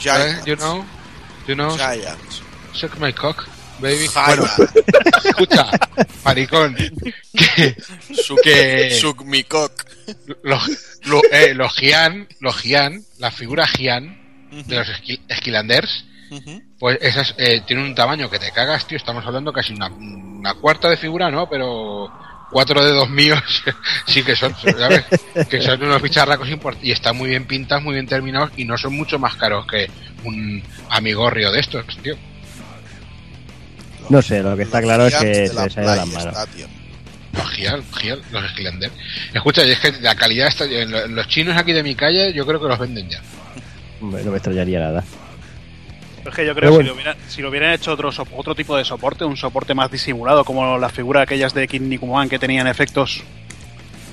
Giants. 0.00 0.44
You 0.46 0.56
know? 0.56 0.84
You 1.48 1.54
know? 1.54 1.76
Giants. 1.76 2.42
Suck 2.74 2.98
my 2.98 3.12
cock, 3.12 3.46
baby. 3.84 4.08
Bueno, 4.26 4.44
escucha, 5.24 5.70
maricón, 6.24 6.74
que 7.32 7.76
Suck, 8.14 8.40
que- 8.42 8.98
suck 9.00 9.22
mi 9.22 9.44
cock. 9.44 9.84
los, 10.42 10.62
lo- 11.04 11.22
eh, 11.30 11.54
los 11.54 11.72
Gian, 11.74 12.26
los 12.40 12.56
Gian, 12.56 13.02
la 13.18 13.30
figura 13.30 13.66
Gian 13.66 14.20
de 14.66 14.76
los 14.76 14.88
esqui- 14.88 15.20
Esquilanders, 15.28 16.04
pues 16.78 16.98
esas 17.00 17.34
eh, 17.38 17.62
tienen 17.66 17.84
un 17.86 17.94
tamaño 17.94 18.28
que 18.30 18.38
te 18.38 18.50
cagas, 18.50 18.86
tío. 18.86 18.96
Estamos 18.96 19.24
hablando 19.26 19.52
casi 19.52 19.72
una, 19.72 19.86
una 19.88 20.54
cuarta 20.54 20.88
de 20.88 20.96
figura, 20.96 21.30
¿no? 21.30 21.48
Pero 21.48 22.10
cuatro 22.50 22.84
dedos 22.84 23.08
míos 23.10 23.40
sí 24.06 24.22
que 24.22 24.36
son, 24.36 24.54
¿sabes? 24.60 25.04
que 25.48 25.60
son 25.60 25.82
unos 25.82 26.00
bicharracos 26.02 26.48
importantes 26.50 26.88
y 26.88 26.92
están 26.92 27.16
muy 27.16 27.28
bien 27.30 27.46
pintados, 27.46 27.82
muy 27.84 27.94
bien 27.94 28.06
terminados 28.06 28.50
y 28.56 28.64
no 28.64 28.76
son 28.78 28.94
mucho 28.96 29.18
más 29.18 29.34
caros 29.36 29.66
que 29.66 29.90
un 30.24 30.62
amigorrio 30.90 31.50
de 31.50 31.60
estos, 31.60 31.84
tío. 32.02 32.16
No 34.08 34.22
sé, 34.22 34.42
lo 34.42 34.56
que 34.56 34.62
está 34.62 34.80
Los 34.80 34.86
claro 34.86 35.06
es 35.06 35.14
que 35.16 35.48
se 35.48 35.54
la 35.54 35.64
les 35.64 35.78
ha 35.78 35.82
ido 35.82 35.96
las 35.96 36.08
manos. 36.08 36.36
Los 37.32 37.50
Gian, 37.50 37.82
Gian, 37.92 38.18
los. 38.30 38.44
Escucha, 39.32 39.64
y 39.64 39.70
es 39.72 39.80
que 39.80 39.92
la 40.00 40.14
calidad 40.14 40.48
está, 40.48 40.66
los 40.66 41.28
chinos 41.28 41.56
aquí 41.56 41.72
de 41.72 41.82
mi 41.82 41.94
calle, 41.94 42.32
yo 42.32 42.46
creo 42.46 42.60
que 42.60 42.68
los 42.68 42.78
venden 42.78 43.08
ya. 43.08 43.20
Hombre, 44.00 44.22
No 44.22 44.30
me 44.30 44.36
extrañaría 44.36 44.80
nada. 44.80 45.04
Pero 46.18 46.30
es 46.30 46.36
que 46.36 46.46
yo 46.46 46.54
creo 46.54 46.70
que 46.70 46.76
bueno. 46.76 46.82
si, 46.82 46.88
lo 46.88 46.94
hubieran, 46.94 47.16
si 47.28 47.42
lo 47.42 47.48
hubieran 47.50 47.72
hecho 47.72 47.92
otro, 47.92 48.10
otro 48.36 48.54
tipo 48.54 48.76
de 48.76 48.84
soporte, 48.84 49.24
un 49.24 49.36
soporte 49.36 49.74
más 49.74 49.90
disimulado, 49.90 50.44
como 50.44 50.78
la 50.78 50.88
figura 50.88 51.22
aquellas 51.22 51.52
de 51.52 51.68
Kid 51.68 51.82
Nikuman 51.82 52.28
que 52.28 52.38
tenían 52.38 52.66
efectos 52.66 53.22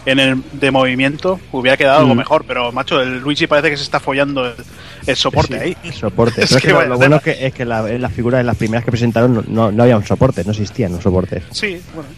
en 0.06 0.20
el 0.20 0.44
de 0.54 0.72
movimiento, 0.72 1.40
hubiera 1.52 1.78
quedado 1.78 2.00
algo 2.00 2.14
Mm. 2.16 2.18
mejor. 2.18 2.44
Pero, 2.48 2.72
macho, 2.72 3.00
el 3.02 3.20
Luigi 3.20 3.48
parece 3.48 3.70
que 3.70 3.78
se 3.78 3.84
está 3.84 4.00
follando 4.00 4.46
el, 4.48 4.54
el 5.08 5.16
soporte 5.16 5.56
Sí, 5.58 5.64
ahí. 5.64 5.78
el 5.84 5.94
soporte. 5.94 6.42
Es 6.44 6.56
que 6.56 6.62
que 6.62 6.74
lo, 6.74 6.98
bueno 6.98 7.18
es 7.18 7.22
que, 7.22 7.46
es 7.48 7.54
que 7.54 7.66
la- 7.66 7.90
en 7.90 8.02
las 8.02 8.12
figuras, 8.14 8.40
en 8.42 8.48
las 8.48 8.58
primeras 8.58 8.84
que 8.86 8.92
presentaron, 8.92 9.34
no, 9.36 9.44
no, 9.48 9.72
no 9.72 9.84
había 9.84 9.98
un 9.98 10.06
soporte, 10.06 10.44
no 10.44 10.52
existían 10.52 10.92
los 10.94 11.04
soportes. 11.04 11.44
Sí, 11.52 11.82
bueno. 11.94 12.10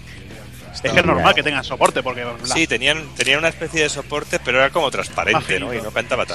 Es 0.74 0.82
que 0.82 0.88
es 1.00 1.06
normal 1.06 1.34
que 1.36 1.44
tengan 1.44 1.64
soporte, 1.64 2.02
porque 2.04 2.26
Sí, 2.44 2.66
tenían, 2.68 3.04
tenían 3.16 3.40
una 3.40 3.50
especie 3.50 3.84
de 3.84 3.90
soporte, 3.90 4.40
pero 4.44 4.58
era 4.60 4.70
como 4.72 4.90
transparente. 4.90 5.60
¿no? 5.60 5.74
Y 5.74 5.78
no 5.82 5.92
cantaba 5.92 6.26
Sí. 6.26 6.34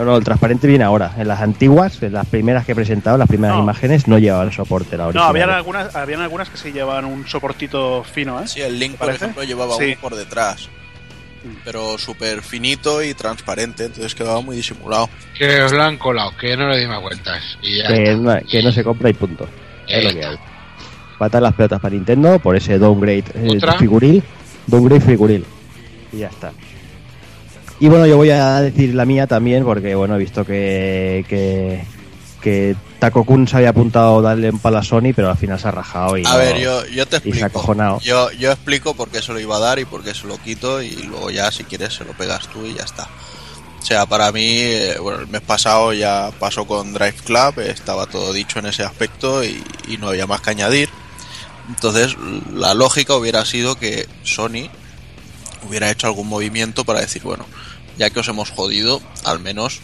No, 0.00 0.06
no, 0.06 0.16
el 0.16 0.24
transparente 0.24 0.66
viene 0.66 0.82
ahora. 0.82 1.12
En 1.18 1.28
las 1.28 1.40
antiguas, 1.42 2.02
en 2.02 2.14
las 2.14 2.24
primeras 2.26 2.64
que 2.64 2.72
he 2.72 2.74
presentado, 2.74 3.18
las 3.18 3.28
primeras 3.28 3.56
No. 3.58 3.62
imágenes, 3.64 4.08
no 4.08 4.18
llevaban 4.18 4.50
soporte. 4.50 4.96
La 4.96 5.12
No, 5.12 5.22
habían 5.24 5.50
algunas, 5.50 5.94
habían 5.94 6.22
algunas 6.22 6.48
que 6.48 6.56
sí 6.56 6.72
llevaban 6.72 7.04
un 7.04 7.26
soportito 7.28 8.02
fino, 8.04 8.40
¿eh? 8.40 8.48
Sí, 8.48 8.62
el 8.62 8.78
Link, 8.78 8.96
por 8.96 9.10
ejemplo, 9.10 9.44
llevaba 9.44 9.76
Sí. 9.76 9.84
uno 9.92 9.96
por 10.00 10.14
detrás. 10.16 10.70
Pero 11.66 11.98
súper 11.98 12.40
finito 12.42 13.02
y 13.02 13.12
transparente, 13.12 13.84
entonces 13.86 14.14
quedaba 14.14 14.40
muy 14.40 14.56
disimulado. 14.56 15.08
Que 15.36 15.60
os 15.62 15.72
la 15.72 15.86
han 15.86 15.98
colado, 15.98 16.32
que 16.38 16.56
no 16.56 16.68
le 16.68 16.78
dimos 16.80 17.00
cuentas. 17.00 17.42
Y 17.62 17.78
ya 17.82 17.88
que, 17.88 18.14
no, 18.14 18.38
que 18.50 18.62
no 18.62 18.72
se 18.72 18.82
compra 18.82 19.10
y 19.10 19.12
punto. 19.14 19.46
Es 19.86 20.02
lo 20.04 20.18
que 20.18 20.24
hay. 20.24 20.36
Patar 21.18 21.42
las 21.42 21.52
pelotas 21.54 21.78
para 21.80 21.94
Nintendo 21.94 22.38
por 22.38 22.56
ese 22.56 22.78
downgrade 22.78 23.24
eh, 23.34 23.58
figuril. 23.78 24.22
Downgrade 24.66 25.00
figuril. 25.02 25.44
Y 26.12 26.18
ya 26.18 26.28
está. 26.28 26.52
Y 27.80 27.88
bueno, 27.88 28.06
yo 28.06 28.16
voy 28.18 28.30
a 28.30 28.60
decir 28.60 28.94
la 28.94 29.04
mía 29.06 29.26
también 29.26 29.64
porque 29.64 29.94
bueno, 29.94 30.16
he 30.16 30.18
visto 30.18 30.44
que, 30.44 31.24
que, 31.28 31.82
que 32.42 32.76
Taco 32.98 33.24
Kun 33.24 33.48
se 33.48 33.56
había 33.56 33.70
apuntado 33.70 34.18
a 34.18 34.22
darle 34.22 34.50
un 34.50 34.58
palo 34.58 34.76
a 34.78 34.82
Sony, 34.84 35.14
pero 35.16 35.30
al 35.30 35.38
final 35.38 35.58
se 35.58 35.68
ha 35.68 35.70
rajado 35.70 36.18
y 36.18 36.26
A 36.26 36.30
no- 36.32 36.36
ver, 36.38 36.58
yo, 36.58 36.86
yo 36.88 37.06
te 37.06 37.16
y 37.16 37.20
se 37.20 37.26
ha 37.42 37.46
explico. 37.46 37.46
acojonado. 37.46 37.98
Yo, 38.00 38.30
yo 38.32 38.52
explico 38.52 38.92
por 38.94 39.08
qué 39.08 39.22
se 39.22 39.32
lo 39.32 39.40
iba 39.40 39.56
a 39.56 39.60
dar 39.60 39.78
y 39.78 39.86
por 39.86 40.04
qué 40.04 40.12
se 40.14 40.26
lo 40.26 40.36
quito 40.38 40.82
y 40.82 40.90
luego 41.04 41.30
ya 41.30 41.50
si 41.50 41.64
quieres 41.64 41.94
se 41.94 42.04
lo 42.04 42.12
pegas 42.12 42.48
tú 42.48 42.66
y 42.66 42.74
ya 42.74 42.84
está. 42.84 43.08
O 43.82 43.82
sea, 43.82 44.04
para 44.04 44.30
mí, 44.30 44.44
eh, 44.58 44.98
bueno, 45.00 45.20
el 45.20 45.28
mes 45.28 45.40
pasado 45.40 45.94
ya 45.94 46.30
pasó 46.38 46.66
con 46.66 46.92
Drive 46.92 47.14
Club, 47.24 47.60
estaba 47.60 48.04
todo 48.06 48.34
dicho 48.34 48.58
en 48.58 48.66
ese 48.66 48.82
aspecto 48.84 49.42
y, 49.42 49.64
y 49.88 49.96
no 49.96 50.08
había 50.08 50.26
más 50.26 50.42
que 50.42 50.50
añadir. 50.50 50.90
Entonces, 51.70 52.14
la 52.52 52.74
lógica 52.74 53.14
hubiera 53.14 53.42
sido 53.46 53.76
que 53.76 54.06
Sony 54.22 54.68
hubiera 55.66 55.90
hecho 55.90 56.08
algún 56.08 56.28
movimiento 56.28 56.84
para 56.84 57.00
decir, 57.00 57.22
bueno, 57.22 57.46
ya 58.00 58.08
que 58.08 58.20
os 58.20 58.28
hemos 58.28 58.50
jodido, 58.50 59.02
al 59.24 59.40
menos 59.40 59.80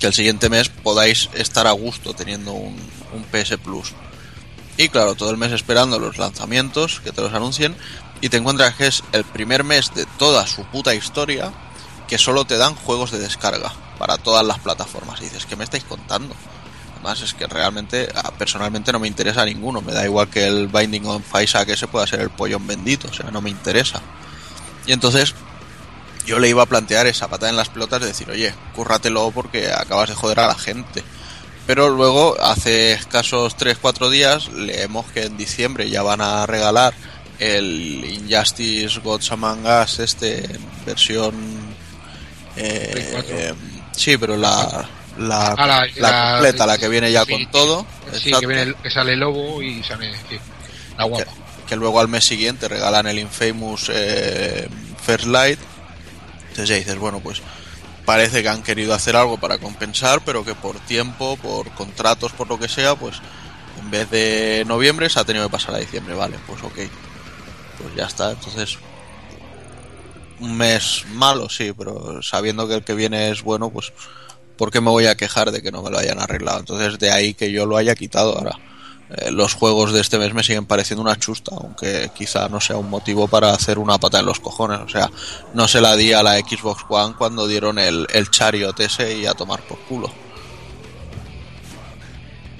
que 0.00 0.06
el 0.06 0.14
siguiente 0.14 0.48
mes 0.48 0.70
podáis 0.70 1.28
estar 1.34 1.66
a 1.66 1.72
gusto 1.72 2.14
teniendo 2.14 2.52
un, 2.54 2.74
PS 3.30 3.58
Plus. 3.62 3.92
Y 4.78 4.88
claro, 4.88 5.14
todo 5.14 5.30
el 5.30 5.36
mes 5.36 5.52
esperando 5.52 5.98
los 5.98 6.16
lanzamientos, 6.16 7.00
que 7.00 7.12
te 7.12 7.20
los 7.20 7.34
anuncien, 7.34 7.76
y 8.22 8.30
te 8.30 8.38
encuentras 8.38 8.74
que 8.74 8.86
es 8.86 9.04
el 9.12 9.24
primer 9.24 9.64
mes 9.64 9.92
de 9.94 10.06
toda 10.18 10.46
su 10.46 10.64
puta 10.64 10.94
historia 10.94 11.52
que 12.08 12.16
solo 12.16 12.46
te 12.46 12.56
dan 12.56 12.74
juegos 12.74 13.10
de 13.10 13.18
descarga 13.18 13.70
para 13.98 14.16
todas 14.16 14.46
las 14.46 14.58
plataformas. 14.58 15.20
Y 15.20 15.24
dices, 15.24 15.44
¿qué 15.44 15.54
me 15.54 15.64
estáis 15.64 15.84
contando? 15.84 16.34
Además 16.94 17.20
es 17.20 17.34
que 17.34 17.46
realmente, 17.46 18.08
personalmente 18.38 18.92
no 18.92 18.98
me 18.98 19.08
interesa 19.08 19.44
ninguno. 19.44 19.82
Me 19.82 19.92
da 19.92 20.06
igual 20.06 20.30
que 20.30 20.46
el 20.46 20.68
Binding 20.68 21.04
of 21.04 21.42
Isaac 21.42 21.68
ese 21.68 21.86
pueda 21.86 22.06
ser 22.06 22.20
el 22.20 22.30
pollón 22.30 22.66
bendito, 22.66 23.08
o 23.08 23.12
sea, 23.12 23.30
no 23.30 23.42
me 23.42 23.50
interesa. 23.50 24.00
Y 24.86 24.92
entonces 24.92 25.34
yo 26.26 26.38
le 26.38 26.48
iba 26.48 26.62
a 26.62 26.66
plantear 26.66 27.06
esa 27.06 27.28
patada 27.28 27.50
en 27.50 27.56
las 27.56 27.68
pelotas 27.68 28.00
de 28.00 28.08
decir, 28.08 28.30
oye, 28.30 28.54
cúrratelo 28.74 29.30
porque 29.32 29.70
acabas 29.72 30.08
de 30.08 30.14
joder 30.14 30.40
a 30.40 30.46
la 30.48 30.54
gente. 30.54 31.02
Pero 31.66 31.88
luego, 31.90 32.36
hace 32.40 32.92
escasos 32.92 33.56
3-4 33.56 34.10
días, 34.10 34.48
leemos 34.52 35.06
que 35.12 35.24
en 35.24 35.36
diciembre 35.36 35.88
ya 35.90 36.02
van 36.02 36.20
a 36.20 36.44
regalar 36.46 36.92
el 37.38 38.04
Injustice 38.04 39.00
Gods 39.00 39.30
Among 39.32 39.64
Us, 39.66 39.98
este, 40.00 40.44
en 40.44 40.60
versión... 40.86 41.34
eh, 42.56 43.22
eh, 43.28 43.54
sí, 43.92 44.16
pero 44.16 44.36
la, 44.36 44.88
la, 45.18 45.54
Ah, 45.58 45.66
la- 45.66 45.86
la 45.96 46.10
la- 46.10 46.32
completa, 46.32 46.66
la 46.66 46.78
que 46.78 46.88
viene 46.88 47.10
ya 47.12 47.24
sí, 47.24 47.32
con 47.32 47.50
todo. 47.50 47.86
Sí, 48.12 48.28
exacto, 48.28 48.40
que, 48.40 48.46
viene 48.46 48.74
que 48.82 48.90
sale 48.90 49.12
el 49.14 49.20
lobo 49.20 49.62
y 49.62 49.82
sale 49.82 50.12
sí, 50.28 50.38
la 50.98 51.04
que, 51.04 51.10
guapa. 51.10 51.32
que 51.66 51.76
luego 51.76 52.00
al 52.00 52.08
mes 52.08 52.24
siguiente 52.24 52.68
regalan 52.68 53.06
el 53.06 53.18
Infamous 53.18 53.90
eh, 53.92 54.68
First 55.04 55.26
Light. 55.26 55.58
Entonces 56.52 56.68
ya 56.68 56.76
dices, 56.76 56.98
bueno, 56.98 57.20
pues 57.20 57.40
parece 58.04 58.42
que 58.42 58.48
han 58.50 58.62
querido 58.62 58.92
hacer 58.92 59.16
algo 59.16 59.38
para 59.38 59.56
compensar, 59.56 60.20
pero 60.22 60.44
que 60.44 60.54
por 60.54 60.78
tiempo, 60.80 61.38
por 61.38 61.70
contratos, 61.70 62.32
por 62.32 62.46
lo 62.46 62.58
que 62.58 62.68
sea, 62.68 62.94
pues 62.94 63.16
en 63.80 63.90
vez 63.90 64.10
de 64.10 64.62
noviembre 64.66 65.08
se 65.08 65.18
ha 65.18 65.24
tenido 65.24 65.46
que 65.46 65.52
pasar 65.52 65.74
a 65.74 65.78
diciembre, 65.78 66.14
vale, 66.14 66.36
pues 66.46 66.62
ok. 66.62 66.74
Pues 67.78 67.94
ya 67.96 68.04
está, 68.04 68.32
entonces 68.32 68.76
un 70.40 70.58
mes 70.58 71.06
malo, 71.14 71.48
sí, 71.48 71.72
pero 71.72 72.20
sabiendo 72.22 72.68
que 72.68 72.74
el 72.74 72.84
que 72.84 72.94
viene 72.94 73.30
es 73.30 73.42
bueno, 73.42 73.70
pues 73.70 73.94
¿por 74.58 74.70
qué 74.70 74.82
me 74.82 74.90
voy 74.90 75.06
a 75.06 75.14
quejar 75.14 75.52
de 75.52 75.62
que 75.62 75.72
no 75.72 75.82
me 75.82 75.90
lo 75.90 75.98
hayan 75.98 76.20
arreglado? 76.20 76.60
Entonces 76.60 76.98
de 76.98 77.10
ahí 77.10 77.32
que 77.32 77.50
yo 77.50 77.64
lo 77.64 77.78
haya 77.78 77.94
quitado 77.94 78.36
ahora. 78.36 78.58
Eh, 79.16 79.30
los 79.30 79.54
juegos 79.54 79.92
de 79.92 80.00
este 80.00 80.18
mes 80.18 80.32
me 80.34 80.42
siguen 80.42 80.66
pareciendo 80.66 81.02
una 81.02 81.16
chusta, 81.16 81.54
aunque 81.60 82.10
quizá 82.14 82.48
no 82.48 82.60
sea 82.60 82.76
un 82.76 82.88
motivo 82.88 83.28
para 83.28 83.50
hacer 83.50 83.78
una 83.78 83.98
pata 83.98 84.20
en 84.20 84.26
los 84.26 84.40
cojones. 84.40 84.80
O 84.80 84.88
sea, 84.88 85.10
no 85.54 85.68
se 85.68 85.80
la 85.80 85.96
di 85.96 86.12
a 86.12 86.22
la 86.22 86.38
Xbox 86.38 86.84
One 86.88 87.14
cuando 87.16 87.46
dieron 87.46 87.78
el, 87.78 88.06
el 88.12 88.30
Chariot 88.30 88.78
ese 88.80 89.18
y 89.18 89.26
a 89.26 89.34
tomar 89.34 89.60
por 89.60 89.78
culo. 89.80 90.10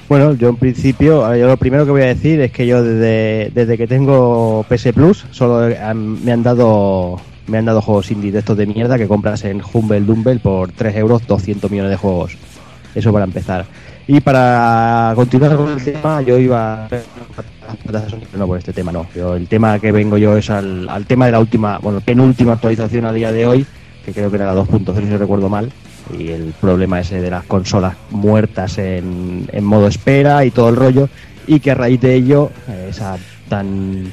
Bueno, 0.09 0.35
yo 0.35 0.51
en 0.51 0.57
principio, 0.57 1.35
yo 1.35 1.47
lo 1.47 1.57
primero 1.57 1.87
que 1.87 1.91
voy 1.91 2.03
a 2.03 2.07
decir 2.07 2.41
es 2.43 2.53
que 2.53 2.66
yo 2.66 2.83
desde, 2.83 3.51
desde 3.55 3.79
que 3.79 3.87
tengo 3.87 4.66
PS 4.69 4.93
Plus 4.93 5.24
solo 5.31 5.74
me 5.95 6.33
han 6.33 6.43
dado 6.43 7.19
me 7.47 7.59
han 7.59 7.65
dado 7.65 7.81
juegos 7.81 8.11
indie 8.11 8.31
de 8.31 8.43
de 8.43 8.66
mierda 8.66 8.99
que 8.99 9.09
compras 9.09 9.45
en 9.45 9.62
Humble 9.73 10.01
Dumble 10.01 10.39
por 10.39 10.70
3 10.73 10.97
euros 10.97 11.27
200 11.27 11.70
millones 11.70 11.93
de 11.93 11.97
juegos. 11.97 12.37
Eso 12.95 13.12
para 13.12 13.24
empezar. 13.24 13.65
Y 14.07 14.20
para 14.20 15.12
continuar 15.15 15.57
con 15.57 15.70
el 15.70 15.83
tema, 15.83 16.23
yo 16.23 16.39
iba 16.39 16.85
a 16.85 16.89
no 18.37 18.47
por 18.47 18.59
este 18.59 18.73
tema 18.73 18.93
no. 18.93 19.07
Yo, 19.15 19.37
el 19.37 19.47
tema 19.47 19.79
que 19.79 19.93
vengo 19.93 20.19
yo 20.19 20.37
es 20.37 20.51
al, 20.51 20.89
al 20.89 21.07
tema 21.07 21.27
de 21.27 21.33
la 21.33 21.41
última, 21.41 21.79
bueno, 21.79 22.01
penúltima 22.01 22.55
actualización 22.55 23.07
a 23.07 23.12
día 23.12 23.33
de 23.33 23.47
hoy, 23.47 23.66
que 24.05 24.12
creo 24.12 24.31
que 24.31 24.37
era 24.37 24.47
la 24.47 24.61
2.0 24.61 25.09
si 25.09 25.16
recuerdo 25.16 25.49
mal, 25.49 25.70
y 26.19 26.29
el 26.31 26.55
problema 26.61 27.01
ese 27.01 27.20
de 27.20 27.31
las 27.31 27.45
consolas 27.45 27.95
muertas 28.11 28.79
en, 28.79 29.49
en 29.53 29.65
modo 29.65 29.87
espera 29.87 30.45
y 30.45 30.51
todo 30.51 30.69
el 30.69 30.77
rollo 30.77 31.09
y 31.47 31.61
que 31.61 31.70
a 31.70 31.74
raíz 31.74 32.01
de 32.01 32.15
ello 32.15 32.51
eh, 32.69 32.89
esa 32.91 33.16
tan 33.49 34.11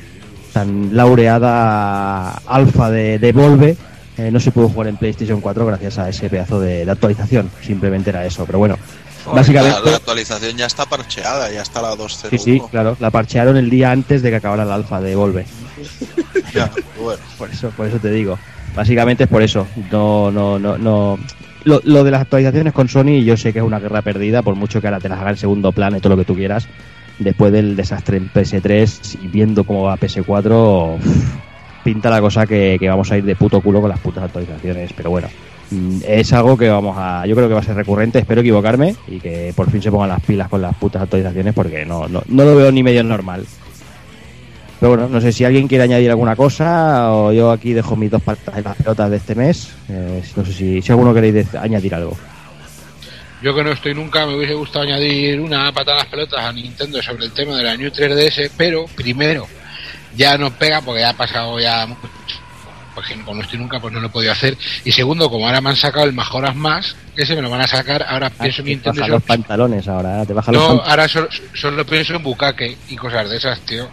tan 0.53 0.95
laureada 0.95 2.31
alfa 2.47 2.89
de, 2.89 3.19
de 3.19 3.31
Volve 3.31 3.77
eh, 4.17 4.31
no 4.31 4.39
se 4.39 4.51
pudo 4.51 4.69
jugar 4.69 4.87
en 4.87 4.97
PlayStation 4.97 5.41
4 5.41 5.65
gracias 5.65 5.99
a 5.99 6.09
ese 6.09 6.29
pedazo 6.29 6.59
de 6.59 6.89
actualización 6.89 7.49
simplemente 7.61 8.09
era 8.09 8.25
eso 8.25 8.45
pero 8.45 8.59
bueno 8.59 8.77
básicamente 9.25 9.79
La, 9.85 9.91
la 9.91 9.97
actualización 9.97 10.57
ya 10.57 10.65
está 10.65 10.85
parcheada, 10.85 11.51
ya 11.51 11.61
está 11.61 11.81
la 11.81 11.93
2.0. 11.93 12.29
sí 12.31 12.37
sí 12.37 12.61
claro 12.71 12.95
la 12.99 13.11
parchearon 13.11 13.57
el 13.57 13.69
día 13.69 13.91
antes 13.91 14.21
de 14.21 14.29
que 14.29 14.35
acabara 14.37 14.65
la 14.65 14.75
alfa 14.75 14.99
de 15.01 15.15
Volve. 15.15 15.45
Ya, 16.53 16.71
bueno. 16.99 17.21
por 17.37 17.49
eso 17.49 17.69
por 17.77 17.85
eso 17.87 17.99
te 17.99 18.09
digo. 18.11 18.37
Básicamente 18.75 19.25
es 19.25 19.29
por 19.29 19.41
eso. 19.43 19.67
No 19.91 20.31
no 20.31 20.57
no 20.57 20.77
no. 20.77 21.19
Lo, 21.63 21.81
lo 21.83 22.03
de 22.03 22.11
las 22.11 22.21
actualizaciones 22.21 22.73
con 22.73 22.87
Sony 22.87 23.21
yo 23.23 23.37
sé 23.37 23.53
que 23.53 23.59
es 23.59 23.65
una 23.65 23.79
guerra 23.79 24.01
perdida 24.01 24.41
por 24.41 24.55
mucho 24.55 24.81
que 24.81 24.87
ahora 24.87 24.99
te 24.99 25.09
las 25.09 25.19
haga 25.19 25.31
en 25.31 25.37
segundo 25.37 25.71
plano 25.71 25.97
y 25.97 25.99
todo 25.99 26.15
lo 26.15 26.17
que 26.17 26.25
tú 26.25 26.35
quieras. 26.35 26.67
Después 27.19 27.51
del 27.51 27.75
desastre 27.75 28.17
en 28.17 28.31
PS3 28.31 29.19
y 29.21 29.27
viendo 29.27 29.63
cómo 29.63 29.83
va 29.83 29.97
PS4 29.97 30.95
uf, 30.97 31.35
pinta 31.83 32.09
la 32.09 32.21
cosa 32.21 32.47
que, 32.47 32.77
que 32.79 32.87
vamos 32.89 33.11
a 33.11 33.17
ir 33.17 33.23
de 33.25 33.35
puto 33.35 33.59
culo 33.61 33.81
con 33.81 33.89
las 33.89 33.99
putas 33.99 34.23
actualizaciones 34.23 34.91
pero 34.95 35.09
bueno 35.09 35.27
es 36.05 36.33
algo 36.33 36.57
que 36.57 36.69
vamos 36.69 36.95
a 36.97 37.25
yo 37.25 37.35
creo 37.35 37.47
que 37.47 37.53
va 37.53 37.59
a 37.59 37.63
ser 37.63 37.75
recurrente 37.75 38.19
espero 38.19 38.41
equivocarme 38.41 38.95
y 39.07 39.19
que 39.19 39.53
por 39.55 39.69
fin 39.69 39.81
se 39.81 39.91
pongan 39.91 40.09
las 40.09 40.21
pilas 40.21 40.49
con 40.49 40.61
las 40.61 40.75
putas 40.75 41.03
actualizaciones 41.03 41.53
porque 41.53 41.85
no 41.85 42.07
no, 42.07 42.23
no 42.27 42.43
lo 42.43 42.55
veo 42.55 42.71
ni 42.71 42.81
medio 42.81 43.03
normal 43.03 43.45
pero 44.79 44.91
bueno, 44.91 45.09
no 45.09 45.19
sé 45.19 45.33
si 45.33 45.43
alguien 45.43 45.67
quiere 45.67 45.83
añadir 45.83 46.09
alguna 46.09 46.35
cosa 46.35 47.11
o 47.13 47.33
yo 47.33 47.51
aquí 47.51 47.73
dejo 47.73 47.97
mis 47.97 48.09
dos 48.09 48.21
patas 48.21 48.57
en 48.57 48.63
las 48.63 48.77
pelotas 48.77 49.09
de 49.09 49.17
este 49.17 49.35
mes. 49.35 49.73
Eh, 49.89 50.23
no 50.35 50.45
sé 50.45 50.53
si, 50.53 50.81
si 50.81 50.91
alguno 50.91 51.13
queréis 51.13 51.53
añadir 51.55 51.93
algo. 51.95 52.17
Yo 53.41 53.53
que 53.53 53.63
no 53.63 53.71
estoy 53.71 53.93
nunca, 53.93 54.25
me 54.25 54.35
hubiese 54.35 54.53
gustado 54.53 54.85
añadir 54.85 55.39
una 55.39 55.71
patada 55.73 55.97
a 55.97 56.03
las 56.03 56.07
pelotas 56.07 56.39
a 56.39 56.53
Nintendo 56.53 57.01
sobre 57.01 57.25
el 57.25 57.31
tema 57.31 57.57
de 57.57 57.63
la 57.63 57.75
New 57.75 57.89
3DS, 57.89 58.51
pero 58.55 58.85
primero, 58.95 59.47
ya 60.15 60.37
no 60.37 60.51
pega 60.51 60.81
porque 60.81 61.01
ya 61.01 61.09
ha 61.09 61.17
pasado 61.17 61.59
ya. 61.59 61.87
Porque 62.99 63.15
como 63.23 63.35
no 63.37 63.41
estoy 63.43 63.59
nunca, 63.59 63.79
pues 63.79 63.93
no 63.93 63.99
lo 63.99 64.07
he 64.07 64.09
podido 64.09 64.31
hacer. 64.31 64.57
Y 64.83 64.91
segundo, 64.91 65.29
como 65.29 65.45
ahora 65.47 65.61
me 65.61 65.69
han 65.69 65.75
sacado 65.75 66.05
el 66.05 66.13
Mejoras 66.13 66.55
Más, 66.55 66.95
ese 67.15 67.35
me 67.35 67.41
lo 67.41 67.49
van 67.49 67.61
a 67.61 67.67
sacar, 67.67 68.05
ahora 68.07 68.29
pienso 68.29 68.61
en 68.61 68.65
te 68.65 68.71
Nintendo. 68.71 69.01
solo- 69.01 69.13
los 69.15 69.23
pantalones 69.23 69.87
ahora, 69.87 70.25
te 70.25 70.33
bajan 70.33 70.53
los 70.53 70.61
No, 70.63 70.67
pantalones. 70.77 70.91
ahora 70.91 71.07
solo, 71.07 71.27
solo 71.53 71.85
pienso 71.85 72.15
en 72.15 72.23
bucaque 72.23 72.77
y 72.89 72.95
cosas 72.95 73.29
de 73.29 73.37
esas, 73.37 73.59
tío. 73.61 73.87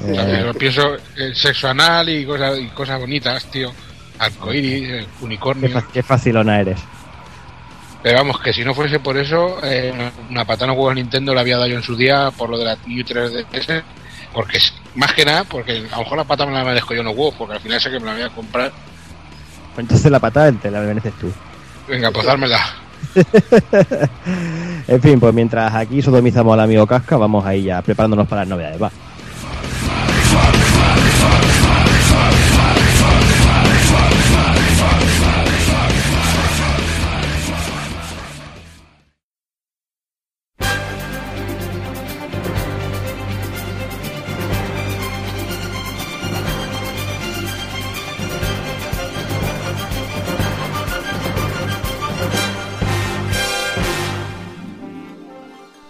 O 0.00 0.14
sea, 0.14 0.28
Eh, 0.28 0.40
solo 0.40 0.54
pienso 0.54 0.96
en 1.16 1.34
sexo 1.34 1.68
anal 1.68 2.08
y 2.08 2.24
cosas, 2.24 2.58
y 2.58 2.66
cosas 2.68 2.98
bonitas, 3.00 3.44
tío. 3.50 3.72
Arcoiris, 4.18 4.88
qué, 4.88 5.06
unicornio. 5.22 5.70
fa- 5.70 5.86
qué 5.92 6.02
facilona 6.02 6.60
eres. 6.60 6.78
Pero 8.02 8.18
vamos, 8.18 8.38
que 8.40 8.52
si 8.52 8.64
no 8.64 8.74
fuese 8.74 9.00
por 9.00 9.16
eso, 9.16 9.58
eh, 9.64 9.90
una, 9.94 10.12
una 10.30 10.44
patada 10.44 10.70
en 10.70 10.74
juego 10.76 10.90
a 10.90 10.94
Nintendo 10.94 11.34
la 11.34 11.40
había 11.40 11.56
dado 11.56 11.68
yo 11.68 11.76
en 11.76 11.82
su 11.82 11.96
día 11.96 12.30
por 12.36 12.50
lo 12.50 12.58
de 12.58 12.64
la 12.66 12.76
New 12.86 13.02
3DS. 13.04 13.82
Porque 14.32 14.58
más 14.94 15.12
que 15.12 15.24
nada, 15.24 15.44
porque 15.44 15.86
a 15.90 15.96
lo 15.96 16.02
mejor 16.02 16.18
la 16.18 16.24
pata 16.24 16.46
me 16.46 16.52
la 16.52 16.64
merezco 16.64 16.94
yo 16.94 17.02
los 17.02 17.16
huevos, 17.16 17.34
porque 17.36 17.54
al 17.54 17.60
final 17.60 17.80
sé 17.80 17.90
que 17.90 18.00
me 18.00 18.06
la 18.06 18.12
voy 18.12 18.22
a 18.22 18.28
comprar. 18.30 18.72
Entonces 19.76 20.10
la 20.10 20.20
patada 20.20 20.52
te 20.52 20.70
la 20.70 20.80
mereces 20.80 21.12
tú. 21.20 21.32
Venga, 21.88 22.10
pues 22.10 22.26
dármela. 22.26 22.60
En 24.86 25.00
fin, 25.00 25.18
pues 25.18 25.32
mientras 25.32 25.74
aquí 25.74 26.02
sodomizamos 26.02 26.52
al 26.52 26.60
amigo 26.60 26.86
Casca, 26.86 27.16
vamos 27.16 27.44
ahí 27.46 27.62
ya 27.64 27.80
preparándonos 27.80 28.28
para 28.28 28.42
las 28.42 28.48
novedades. 28.50 28.82
Va. 28.82 28.90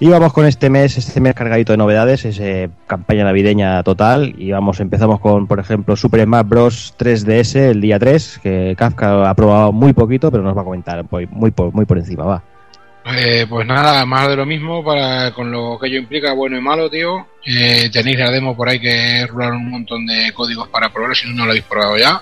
Y 0.05 0.10
vamos 0.10 0.35
con 0.35 0.44
este 0.44 0.68
mes, 0.68 0.98
este 0.98 1.18
mes 1.18 1.32
cargadito 1.35 1.72
de 1.72 1.78
novedades, 1.78 2.26
es 2.26 2.39
eh, 2.39 2.68
campaña 2.86 3.24
navideña 3.24 3.82
total. 3.82 4.35
Y 4.36 4.51
vamos, 4.51 4.78
empezamos 4.81 5.18
con, 5.18 5.47
por 5.47 5.59
ejemplo, 5.59 5.97
Super 5.97 6.24
Smash 6.24 6.47
Bros. 6.47 6.94
3DS 6.98 7.70
el 7.70 7.81
día 7.81 7.98
3, 7.98 8.40
que 8.43 8.74
Kafka 8.76 9.31
ha 9.31 9.32
probado 9.32 9.72
muy 9.72 9.94
poquito, 9.94 10.31
pero 10.31 10.43
nos 10.43 10.55
va 10.55 10.60
a 10.60 10.64
comentar 10.64 11.06
muy, 11.10 11.26
muy, 11.28 11.52
por, 11.52 11.72
muy 11.72 11.86
por 11.86 11.97
encima, 11.97 12.24
va. 12.24 12.43
Eh, 13.16 13.47
pues 13.48 13.66
nada, 13.66 14.05
más 14.05 14.28
de 14.28 14.36
lo 14.36 14.44
mismo 14.44 14.85
para 14.85 15.32
con 15.32 15.51
lo 15.51 15.78
que 15.81 15.86
ello 15.86 16.01
implica, 16.01 16.35
bueno 16.35 16.59
y 16.59 16.60
malo, 16.60 16.90
tío. 16.90 17.26
Eh, 17.47 17.89
tenéis 17.90 18.18
la 18.18 18.31
demo 18.31 18.55
por 18.55 18.68
ahí 18.68 18.78
que 18.78 19.26
rularon 19.26 19.56
un 19.56 19.70
montón 19.70 20.05
de 20.05 20.32
códigos 20.35 20.68
para 20.68 20.90
probar, 20.90 21.16
si 21.16 21.32
no 21.32 21.47
lo 21.47 21.52
habéis 21.52 21.64
probado 21.64 21.97
ya. 21.97 22.20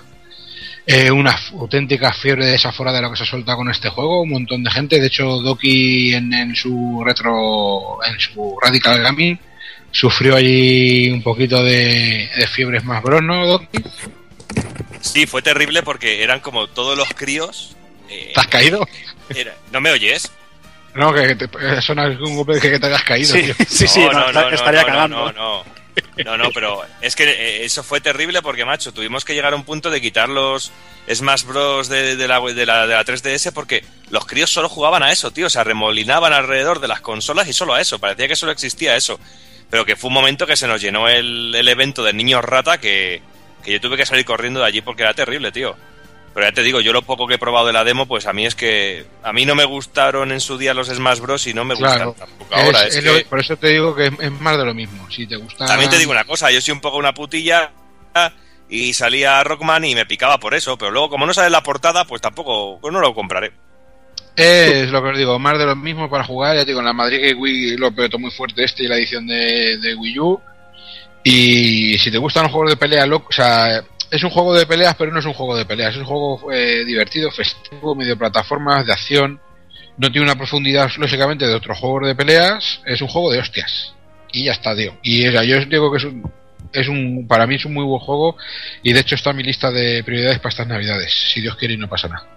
Eh, 0.85 1.09
una 1.09 1.33
auténtica 1.57 2.11
fiebre 2.11 2.45
desaforada 2.45 2.97
de 2.97 3.03
lo 3.03 3.11
que 3.11 3.17
se 3.17 3.25
suelta 3.25 3.55
con 3.55 3.69
este 3.69 3.87
juego, 3.89 4.21
un 4.23 4.31
montón 4.31 4.63
de 4.63 4.69
gente. 4.71 4.99
De 4.99 5.07
hecho, 5.07 5.39
Doki 5.41 6.13
en, 6.13 6.33
en 6.33 6.55
su 6.55 7.01
retro, 7.05 7.99
en 8.05 8.19
su 8.19 8.57
Radical 8.61 9.01
Gaming, 9.01 9.39
sufrió 9.91 10.35
allí 10.35 11.09
un 11.09 11.21
poquito 11.23 11.63
de, 11.63 12.29
de 12.35 12.47
fiebres 12.47 12.83
más 12.83 13.01
bros, 13.01 13.23
¿no, 13.23 13.45
Doki? 13.47 13.67
Sí, 14.99 15.25
fue 15.25 15.41
terrible 15.41 15.83
porque 15.83 16.21
eran 16.21 16.41
como 16.41 16.67
todos 16.67 16.97
los 16.97 17.07
críos. 17.09 17.75
eh, 18.09 18.31
¿Te 18.33 18.39
has 18.41 18.47
caído? 18.47 18.85
era- 19.33 19.55
¿No 19.71 19.79
me 19.79 19.91
oyes? 19.91 20.29
No, 20.95 21.13
que 21.13 21.35
te, 21.35 21.81
suena 21.81 22.05
un 22.07 22.35
golpe 22.35 22.59
que 22.59 22.77
te 22.77 22.85
hayas 22.87 23.03
caído, 23.03 23.33
Sí, 23.33 23.41
tío. 23.43 23.55
sí, 23.67 23.87
sí, 23.87 23.99
no, 24.01 24.27
esta- 24.27 24.49
estaría 24.53 24.81
no, 24.81 24.87
cagando. 24.87 25.31
No, 25.31 25.31
no, 25.31 25.63
no, 26.25 26.37
no, 26.37 26.51
pero 26.51 26.81
es 27.01 27.15
que 27.15 27.23
eh, 27.23 27.65
eso 27.65 27.83
fue 27.83 28.01
terrible 28.01 28.41
porque, 28.41 28.65
macho, 28.65 28.93
tuvimos 28.93 29.25
que 29.25 29.33
llegar 29.33 29.53
a 29.53 29.55
un 29.55 29.63
punto 29.63 29.89
de 29.89 30.01
quitar 30.01 30.29
los 30.29 30.71
Smash 31.11 31.43
Bros. 31.43 31.89
de, 31.89 32.15
la, 32.27 32.39
de, 32.39 32.65
la, 32.65 32.87
de 32.87 32.93
la 32.93 33.05
3DS 33.05 33.51
porque 33.51 33.83
los 34.09 34.25
críos 34.25 34.51
solo 34.51 34.69
jugaban 34.69 35.03
a 35.03 35.11
eso, 35.11 35.31
tío. 35.31 35.47
O 35.47 35.49
sea, 35.49 35.63
remolinaban 35.63 36.33
alrededor 36.33 36.79
de 36.79 36.87
las 36.87 37.01
consolas 37.01 37.47
y 37.47 37.53
solo 37.53 37.73
a 37.73 37.81
eso. 37.81 37.99
Parecía 37.99 38.27
que 38.27 38.35
solo 38.35 38.51
existía 38.51 38.95
eso. 38.95 39.19
Pero 39.69 39.85
que 39.85 39.95
fue 39.95 40.09
un 40.09 40.13
momento 40.13 40.45
que 40.45 40.55
se 40.55 40.67
nos 40.67 40.81
llenó 40.81 41.07
el, 41.09 41.53
el 41.55 41.67
evento 41.67 42.03
de 42.03 42.13
niños 42.13 42.43
rata 42.43 42.79
que, 42.79 43.21
que 43.63 43.71
yo 43.71 43.81
tuve 43.81 43.97
que 43.97 44.05
salir 44.05 44.25
corriendo 44.25 44.59
de 44.59 44.67
allí 44.67 44.81
porque 44.81 45.03
era 45.03 45.13
terrible, 45.13 45.51
tío. 45.51 45.75
Pero 46.33 46.47
ya 46.47 46.51
te 46.51 46.63
digo, 46.63 46.81
yo 46.81 46.93
lo 46.93 47.03
poco 47.03 47.27
que 47.27 47.35
he 47.35 47.37
probado 47.37 47.67
de 47.67 47.73
la 47.73 47.83
demo, 47.83 48.07
pues 48.07 48.25
a 48.25 48.33
mí 48.33 48.45
es 48.45 48.55
que 48.55 49.05
a 49.21 49.31
mí 49.33 49.45
no 49.45 49.53
me 49.53 49.65
gustaron 49.65 50.31
en 50.31 50.39
su 50.41 50.57
día 50.57 50.73
los 50.73 50.87
Smash 50.87 51.19
Bros. 51.19 51.45
y 51.45 51.53
no 51.53 51.63
me 51.63 51.75
Claro. 51.75 52.07
gustan 52.11 52.27
tampoco 52.27 52.55
ahora. 52.55 52.81
Es- 52.81 52.87
Es 52.87 52.95
es 52.97 53.03
lo- 53.03 53.13
que- 53.17 53.25
por 53.25 53.39
eso 53.39 53.55
te 53.57 53.67
digo 53.67 53.95
que 53.95 54.07
es, 54.07 54.31
más 54.41 54.57
de 54.57 54.65
lo 54.65 54.73
mismo. 54.73 55.09
Si 55.11 55.27
te 55.27 55.35
gusta. 55.35 55.65
también 55.67 55.91
te 55.91 55.99
digo 55.99 56.11
una 56.11 56.23
cosa, 56.25 56.49
yo 56.49 56.59
soy 56.59 56.71
un 56.71 56.81
poco 56.81 56.97
una 56.97 57.13
putilla 57.13 57.71
y 58.69 58.93
salía 58.93 59.43
Rockman 59.43 59.85
y 59.85 59.93
me 59.93 60.05
picaba 60.07 60.39
por 60.39 60.55
eso, 60.55 60.75
pero 60.77 60.89
luego 60.89 61.09
como 61.09 61.25
no 61.27 61.33
sale 61.35 61.51
la 61.51 61.61
portada, 61.61 62.05
pues 62.05 62.21
tampoco, 62.21 62.79
pues 62.81 62.91
no 62.91 62.99
lo 62.99 63.13
compraré. 63.13 63.51
Es 64.35 64.89
lo 64.89 65.03
que 65.03 65.09
os 65.09 65.17
digo, 65.17 65.37
más 65.37 65.59
de 65.59 65.65
lo 65.67 65.75
mismo 65.75 66.09
para 66.09 66.23
jugar. 66.23 66.55
Ya 66.55 66.61
te 66.61 66.67
digo, 66.71 66.79
en 66.79 66.85
la 66.87 66.93
Madrid 66.93 67.21
que 67.21 67.35
Wii 67.35 67.77
lo 67.77 67.93
petó 67.93 68.17
muy 68.17 68.31
fuerte 68.31 68.63
este 68.63 68.83
y 68.85 68.87
la 68.87 68.95
edición 68.95 69.27
de, 69.27 69.77
de 69.77 69.93
Wii 69.93 70.19
U. 70.19 70.41
Y 71.23 71.97
si 71.99 72.11
te 72.11 72.17
gustan 72.17 72.43
los 72.43 72.51
juegos 72.51 72.71
de 72.71 72.77
pelea, 72.77 73.05
lo- 73.05 73.17
o 73.17 73.31
sea, 73.31 73.83
es 74.13 74.23
un 74.23 74.29
juego 74.29 74.53
de 74.53 74.67
peleas, 74.67 74.93
pero 74.95 75.11
no 75.11 75.17
es 75.17 75.25
un 75.25 75.33
juego 75.33 75.57
de 75.57 75.65
peleas. 75.65 75.95
Es 75.95 75.97
un 75.97 76.05
juego 76.05 76.51
eh, 76.51 76.85
divertido, 76.85 77.31
festivo, 77.31 77.95
medio 77.95 78.15
plataformas, 78.15 78.85
de 78.85 78.93
acción. 78.93 79.39
No 79.97 80.11
tiene 80.11 80.25
una 80.25 80.35
profundidad, 80.35 80.87
lógicamente, 80.99 81.47
de 81.47 81.55
otros 81.55 81.79
juegos 81.79 82.05
de 82.05 82.13
peleas. 82.13 82.79
Es 82.85 83.01
un 83.01 83.07
juego 83.07 83.31
de 83.31 83.39
hostias. 83.39 83.95
Y 84.31 84.45
ya 84.45 84.51
está, 84.51 84.75
tío. 84.75 84.93
Y 85.01 85.27
o 85.27 85.41
yo 85.41 85.57
os 85.57 85.67
digo 85.67 85.91
que 85.91 85.97
es 85.97 86.03
un, 86.03 86.31
es 86.71 86.87
un, 86.87 87.25
para 87.27 87.47
mí 87.47 87.55
es 87.55 87.65
un 87.65 87.73
muy 87.73 87.85
buen 87.85 87.99
juego. 88.01 88.37
Y 88.83 88.93
de 88.93 88.99
hecho 88.99 89.15
está 89.15 89.31
en 89.31 89.37
mi 89.37 89.43
lista 89.43 89.71
de 89.71 90.03
prioridades 90.03 90.37
para 90.37 90.49
estas 90.49 90.67
navidades. 90.67 91.11
Si 91.33 91.41
Dios 91.41 91.55
quiere 91.55 91.73
y 91.73 91.77
no 91.77 91.89
pasa 91.89 92.07
nada. 92.07 92.27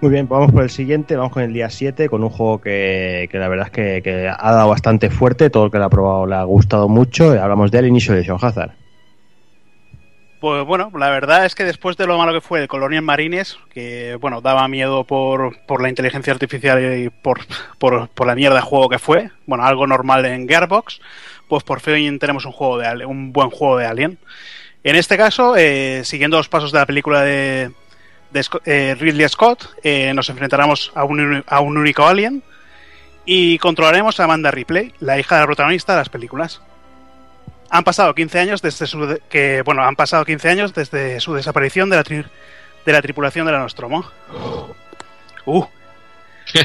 Muy 0.00 0.10
bien, 0.10 0.26
vamos 0.26 0.52
por 0.52 0.62
el 0.62 0.70
siguiente, 0.70 1.16
vamos 1.16 1.32
con 1.32 1.42
el 1.42 1.52
día 1.52 1.68
7, 1.68 2.08
con 2.08 2.24
un 2.24 2.30
juego 2.30 2.62
que, 2.62 3.28
que 3.30 3.38
la 3.38 3.48
verdad 3.48 3.66
es 3.66 3.72
que, 4.02 4.30
ha 4.30 4.52
dado 4.52 4.70
bastante 4.70 5.10
fuerte, 5.10 5.50
todo 5.50 5.66
el 5.66 5.70
que 5.70 5.78
lo 5.78 5.84
ha 5.84 5.90
probado 5.90 6.24
le 6.24 6.36
ha 6.36 6.44
gustado 6.44 6.88
mucho. 6.88 7.32
Hablamos 7.32 7.70
del 7.70 7.88
inicio 7.88 8.14
de 8.14 8.24
Sean 8.24 8.38
Hazard. 8.40 8.87
Pues 10.40 10.64
bueno, 10.64 10.92
la 10.96 11.10
verdad 11.10 11.44
es 11.46 11.56
que 11.56 11.64
después 11.64 11.96
de 11.96 12.06
lo 12.06 12.16
malo 12.16 12.32
que 12.32 12.40
fue 12.40 12.62
el 12.62 12.68
Colonial 12.68 13.02
Marines, 13.02 13.58
que 13.70 14.16
bueno, 14.20 14.40
daba 14.40 14.68
miedo 14.68 15.02
por, 15.02 15.58
por 15.66 15.82
la 15.82 15.88
inteligencia 15.88 16.32
artificial 16.32 16.80
y 17.00 17.10
por, 17.10 17.40
por, 17.78 18.26
la 18.26 18.36
mierda 18.36 18.56
de 18.56 18.62
juego 18.62 18.88
que 18.88 19.00
fue, 19.00 19.30
bueno, 19.46 19.64
algo 19.64 19.88
normal 19.88 20.24
en 20.26 20.48
Gearbox, 20.48 21.00
pues 21.48 21.64
por 21.64 21.80
fin 21.80 22.20
tenemos 22.20 22.44
un 22.44 22.52
juego 22.52 22.78
de 22.78 23.04
un 23.04 23.32
buen 23.32 23.50
juego 23.50 23.78
de 23.78 23.86
Alien. 23.86 24.18
En 24.84 24.94
este 24.94 25.16
caso, 25.16 25.56
eh, 25.56 26.02
siguiendo 26.04 26.36
los 26.36 26.48
pasos 26.48 26.70
de 26.70 26.78
la 26.78 26.86
película 26.86 27.22
de, 27.22 27.72
de 28.30 28.46
eh, 28.64 28.96
Ridley 28.96 29.28
Scott, 29.28 29.74
eh, 29.82 30.12
nos 30.14 30.28
enfrentaremos 30.30 30.92
a 30.94 31.02
un, 31.02 31.42
a 31.48 31.60
un 31.60 31.76
único 31.76 32.06
alien 32.06 32.44
y 33.24 33.58
controlaremos 33.58 34.20
a 34.20 34.24
Amanda 34.24 34.52
Ripley, 34.52 34.94
la 35.00 35.18
hija 35.18 35.38
del 35.38 35.46
protagonista 35.46 35.94
de 35.94 35.98
las 35.98 36.08
películas. 36.08 36.62
Han 37.70 37.84
pasado 37.84 38.14
15 38.14 38.38
años 38.40 38.62
desde 38.62 38.86
su 38.86 39.06
de- 39.06 39.22
que 39.28 39.62
bueno, 39.62 39.82
han 39.82 39.94
pasado 39.96 40.24
15 40.24 40.48
años 40.48 40.72
desde 40.74 41.20
su 41.20 41.34
desaparición 41.34 41.90
de 41.90 41.96
la 41.96 42.04
tri- 42.04 42.26
de 42.86 42.92
la 42.92 43.02
tripulación 43.02 43.44
de 43.46 43.52
la 43.52 43.58
Nostromo. 43.58 44.10
Uh. 45.44 45.64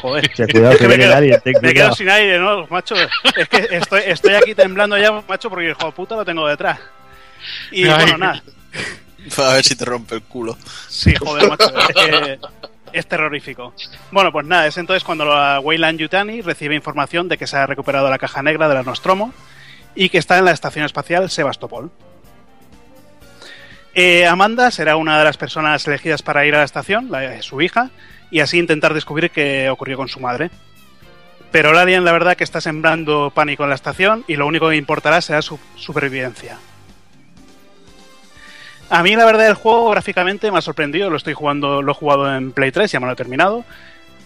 Joder. 0.02 0.32
Cuidado 0.52 0.78
que 0.78 0.88
me 0.88 0.98
quedo- 0.98 1.42
Me 1.62 1.74
quedo 1.74 1.94
sin 1.94 2.10
aire, 2.10 2.40
¿no, 2.40 2.66
macho? 2.68 2.96
Es 3.36 3.50
que 3.50 3.68
estoy, 3.72 4.02
estoy 4.06 4.34
aquí 4.36 4.56
temblando 4.56 4.98
ya, 4.98 5.12
macho, 5.28 5.50
porque 5.50 5.66
el 5.66 5.72
hijo 5.72 5.86
de 5.88 5.92
puta 5.92 6.16
lo 6.16 6.24
tengo 6.26 6.48
detrás. 6.48 6.80
Y 7.72 7.86
Ay. 7.86 7.94
bueno, 7.96 8.18
nada. 8.18 8.44
A 9.38 9.54
ver 9.54 9.64
si 9.64 9.76
te 9.76 9.86
rompe 9.86 10.16
el 10.16 10.22
culo. 10.24 10.58
Sí, 10.88 11.14
joder, 11.16 11.50
macho. 11.50 11.74
Es 11.78 11.96
que 11.96 12.40
es 12.94 13.08
terrorífico. 13.08 13.74
Bueno, 14.12 14.32
pues 14.32 14.46
nada, 14.46 14.68
es 14.68 14.78
entonces 14.78 15.04
cuando 15.04 15.26
la 15.26 15.60
Weyland 15.60 16.00
Yutani 16.00 16.42
recibe 16.42 16.76
información 16.76 17.28
de 17.28 17.38
que 17.38 17.48
se 17.48 17.58
ha 17.58 17.66
recuperado 17.66 18.10
la 18.10 18.18
caja 18.20 18.42
negra 18.44 18.68
de 18.70 18.76
la 18.76 18.84
Nostromo 18.84 19.34
y 19.95 20.10
que 20.10 20.18
está 20.18 20.38
en 20.38 20.45
la 20.45 20.52
estación 20.52 20.86
espacial 20.86 21.30
Sebastopol. 21.30 21.91
Eh, 23.95 24.26
Amanda 24.26 24.72
será 24.72 24.95
una 24.95 25.20
de 25.20 25.24
las 25.24 25.38
personas 25.38 25.88
elegidas 25.88 26.24
para 26.24 26.45
ir 26.45 26.56
a 26.56 26.60
la 26.60 26.64
estación, 26.64 27.11
su 27.41 27.61
hija, 27.61 27.91
y 28.32 28.40
así 28.40 28.57
intentar 28.57 28.94
descubrir 28.94 29.30
qué 29.30 29.70
ocurrió 29.70 29.98
con 29.98 30.07
su 30.07 30.20
madre. 30.20 30.49
Pero 31.52 31.70
el 31.70 31.78
alien, 31.78 32.03
la 32.03 32.11
verdad, 32.11 32.36
que 32.36 32.44
está 32.44 32.61
sembrando 32.61 33.32
pánico 33.34 33.61
en 33.64 33.70
la 33.70 33.76
estación 33.76 34.24
y 34.28 34.36
lo 34.36 34.48
único 34.48 34.70
que 34.70 34.76
importará 34.76 35.22
será 35.22 35.44
su 35.44 35.60
supervivencia. 35.76 36.57
A 38.90 39.03
mí, 39.03 39.15
la 39.15 39.26
verdad, 39.26 39.48
el 39.48 39.53
juego 39.53 39.91
gráficamente 39.91 40.52
me 40.52 40.57
ha 40.57 40.61
sorprendido. 40.61 41.11
Lo 41.11 41.18
estoy 41.18 41.34
jugando, 41.34 41.84
lo 41.84 41.91
he 41.91 41.95
jugado 41.95 42.36
en 42.36 42.52
Play 42.52 42.72
3, 42.72 42.91
ya 42.91 42.99
me 42.99 43.06
lo 43.06 43.14
he 43.14 43.15
terminado. 43.15 43.64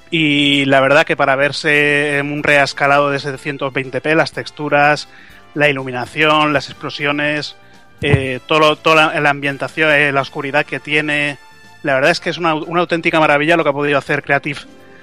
Y 0.09 0.63
la 0.65 0.79
verdad 0.79 1.05
que 1.05 1.17
para 1.17 1.35
verse 1.35 2.17
en 2.17 2.31
un 2.31 2.43
reescalado 2.43 3.09
de 3.09 3.17
720p, 3.17 4.15
las 4.15 4.31
texturas, 4.31 5.09
la 5.53 5.69
iluminación, 5.69 6.53
las 6.53 6.69
explosiones, 6.69 7.55
eh, 8.01 8.39
todo, 8.47 8.75
toda 8.75 9.13
la, 9.13 9.19
la 9.19 9.29
ambientación, 9.29 9.91
eh, 9.91 10.11
la 10.11 10.21
oscuridad 10.21 10.65
que 10.65 10.79
tiene, 10.79 11.37
la 11.83 11.95
verdad 11.95 12.11
es 12.11 12.19
que 12.19 12.29
es 12.29 12.37
una, 12.37 12.53
una 12.55 12.81
auténtica 12.81 13.19
maravilla 13.19 13.57
lo 13.57 13.63
que 13.63 13.69
ha 13.69 13.73
podido 13.73 13.97
hacer 13.97 14.23
Creative 14.23 14.59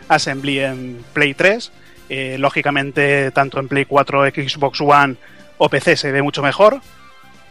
Assembly 0.09 0.61
en 0.61 1.05
Play 1.13 1.35
3. 1.35 1.73
Eh, 2.11 2.37
lógicamente, 2.39 3.31
tanto 3.31 3.59
en 3.59 3.67
Play 3.69 3.87
4, 3.87 4.27
Xbox 4.27 4.81
One 4.83 5.17
o 5.57 5.69
PC 5.69 5.97
se 5.97 6.13
ve 6.13 6.21
mucho 6.23 6.43
mejor. 6.43 6.81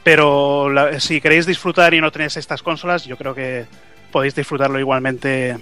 Pero 0.03 0.69
la- 0.69 0.99
si 0.99 1.21
queréis 1.21 1.45
disfrutar 1.45 1.93
y 1.93 2.01
no 2.01 2.11
tenéis 2.11 2.37
estas 2.37 2.61
consolas, 2.61 3.05
yo 3.05 3.17
creo 3.17 3.33
que 3.33 3.65
podéis 4.11 4.35
disfrutarlo 4.35 4.79
igualmente 4.79 5.57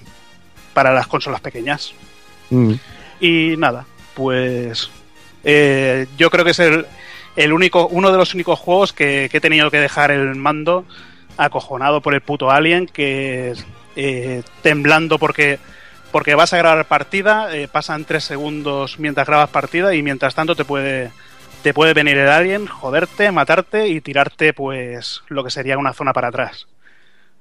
para 0.74 0.94
las 0.94 1.08
consolas 1.08 1.42
pequeñas. 1.42 1.94
Mm. 2.50 2.74
Y 3.20 3.56
nada, 3.58 3.86
pues 4.16 4.90
eh, 5.44 6.08
yo 6.18 6.30
creo 6.32 6.44
que 6.44 6.52
es 6.52 6.60
el, 6.60 6.86
el 7.36 7.54
único, 7.54 7.88
uno 7.88 8.12
de 8.12 8.18
los 8.18 8.34
únicos 8.34 8.60
juegos 8.60 8.94
que, 8.94 9.30
he 9.32 9.42
tenido 9.42 9.72
que 9.72 9.80
dejar 9.80 10.12
el 10.12 10.36
mando 10.36 10.86
acojonado 11.38 12.02
por 12.02 12.14
el 12.14 12.22
puto 12.22 12.52
alien, 12.52 12.88
que 12.88 13.54
eh, 13.96 14.44
temblando 14.62 15.18
porque 15.18 15.60
porque 16.12 16.36
vas 16.36 16.52
a 16.52 16.58
grabar 16.58 16.86
partida, 16.88 17.56
eh, 17.56 17.70
pasan 17.70 18.04
tres 18.04 18.26
segundos 18.26 19.00
mientras 19.00 19.26
grabas 19.28 19.50
partida 19.50 19.96
y 19.96 20.04
mientras 20.04 20.36
tanto 20.36 20.56
te 20.56 20.66
puede 20.66 21.12
te 21.64 21.74
puede 21.74 21.94
venir 21.94 22.18
el 22.18 22.28
alien, 22.28 22.68
joderte, 22.68 23.32
matarte 23.32 23.88
y 23.88 24.02
tirarte 24.02 24.54
pues 24.54 25.22
lo 25.28 25.44
que 25.44 25.52
sería 25.52 25.78
una 25.78 25.94
zona 25.94 26.12
para 26.12 26.30
atrás. 26.30 26.68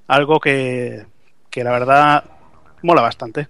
Algo 0.06 0.40
que, 0.40 1.06
que 1.48 1.64
la 1.64 1.72
verdad 1.72 2.24
mola 2.82 3.02
bastante. 3.02 3.48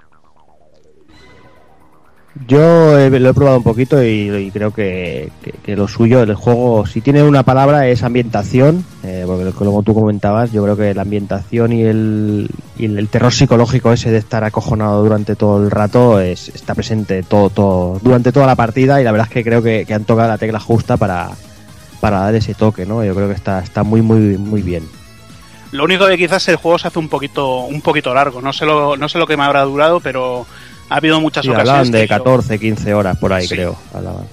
Yo 2.46 2.96
eh, 2.96 3.10
lo 3.10 3.30
he 3.30 3.34
probado 3.34 3.56
un 3.56 3.64
poquito 3.64 4.02
y, 4.04 4.50
creo 4.52 4.72
que, 4.72 5.30
que- 5.64 5.74
lo 5.74 5.88
suyo, 5.88 6.22
el 6.22 6.34
juego, 6.34 6.86
si 6.86 7.00
tiene 7.00 7.22
una 7.22 7.42
palabra 7.42 7.88
es 7.88 8.02
ambientación, 8.02 8.84
eh, 9.02 9.24
porque 9.26 9.50
como 9.50 9.82
tú 9.82 9.94
comentabas, 9.94 10.52
yo 10.52 10.62
creo 10.62 10.76
que 10.76 10.94
la 10.94 11.02
ambientación 11.02 11.72
y 11.72 11.82
el, 11.82 12.48
y 12.78 12.86
el 12.86 13.08
terror 13.08 13.32
psicológico 13.32 13.92
ese 13.92 14.10
de 14.10 14.18
estar 14.18 14.44
acojonado 14.44 15.02
durante 15.02 15.34
todo 15.36 15.62
el 15.62 15.70
rato 15.70 16.20
es, 16.20 16.48
está 16.50 16.74
presente 16.74 17.22
todo, 17.24 17.50
todo, 17.50 17.98
durante 18.02 18.30
toda 18.32 18.46
la 18.46 18.56
partida 18.56 19.00
y 19.00 19.04
la 19.04 19.12
verdad 19.12 19.26
es 19.28 19.32
que 19.34 19.44
creo 19.44 19.62
que, 19.62 19.84
que 19.84 19.94
han 19.94 20.04
tocado 20.04 20.28
la 20.28 20.38
tecla 20.38 20.60
justa 20.60 20.96
para, 20.96 21.30
para 22.00 22.20
dar 22.20 22.34
ese 22.34 22.54
toque, 22.54 22.86
¿no? 22.86 23.04
Yo 23.04 23.14
creo 23.14 23.28
que 23.28 23.34
está, 23.34 23.60
está 23.60 23.82
muy, 23.82 24.02
muy, 24.02 24.36
muy 24.38 24.62
bien. 24.62 24.84
Lo 25.72 25.84
único 25.84 26.06
que 26.08 26.18
quizás 26.18 26.48
el 26.48 26.56
juego 26.56 26.78
se 26.78 26.88
hace 26.88 26.98
un 26.98 27.08
poquito, 27.08 27.60
un 27.60 27.80
poquito 27.80 28.12
largo. 28.12 28.40
No 28.42 28.52
sé 28.52 28.66
lo, 28.66 28.96
no 28.96 29.08
sé 29.08 29.18
lo 29.18 29.26
que 29.26 29.36
me 29.36 29.44
habrá 29.44 29.62
durado, 29.62 30.00
pero 30.00 30.44
ha 30.90 30.96
habido 30.96 31.20
muchas 31.20 31.42
Sí, 31.44 31.48
ocasiones. 31.48 31.70
hablaban 31.70 31.90
de 31.92 32.00
que 32.02 32.06
yo- 32.08 32.16
14, 32.18 32.58
15 32.58 32.92
horas 32.94 33.16
por 33.16 33.32
ahí, 33.32 33.46
Sí. 33.48 33.54
creo. 33.54 33.78
hablaban. 33.94 34.24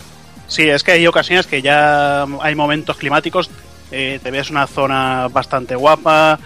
Sí, 0.47 0.63
es 0.67 0.83
que 0.83 0.91
hay 0.93 1.07
ocasiones 1.07 1.45
que 1.47 1.61
ya 1.61 2.23
hay 2.41 2.55
momentos 2.55 2.97
climáticos, 2.97 3.49
eh, 3.91 4.19
te 4.21 4.31
ves 4.31 4.49
una 4.49 4.67
zona 4.67 5.27
bastante 5.29 5.75
guapa, 5.75 6.39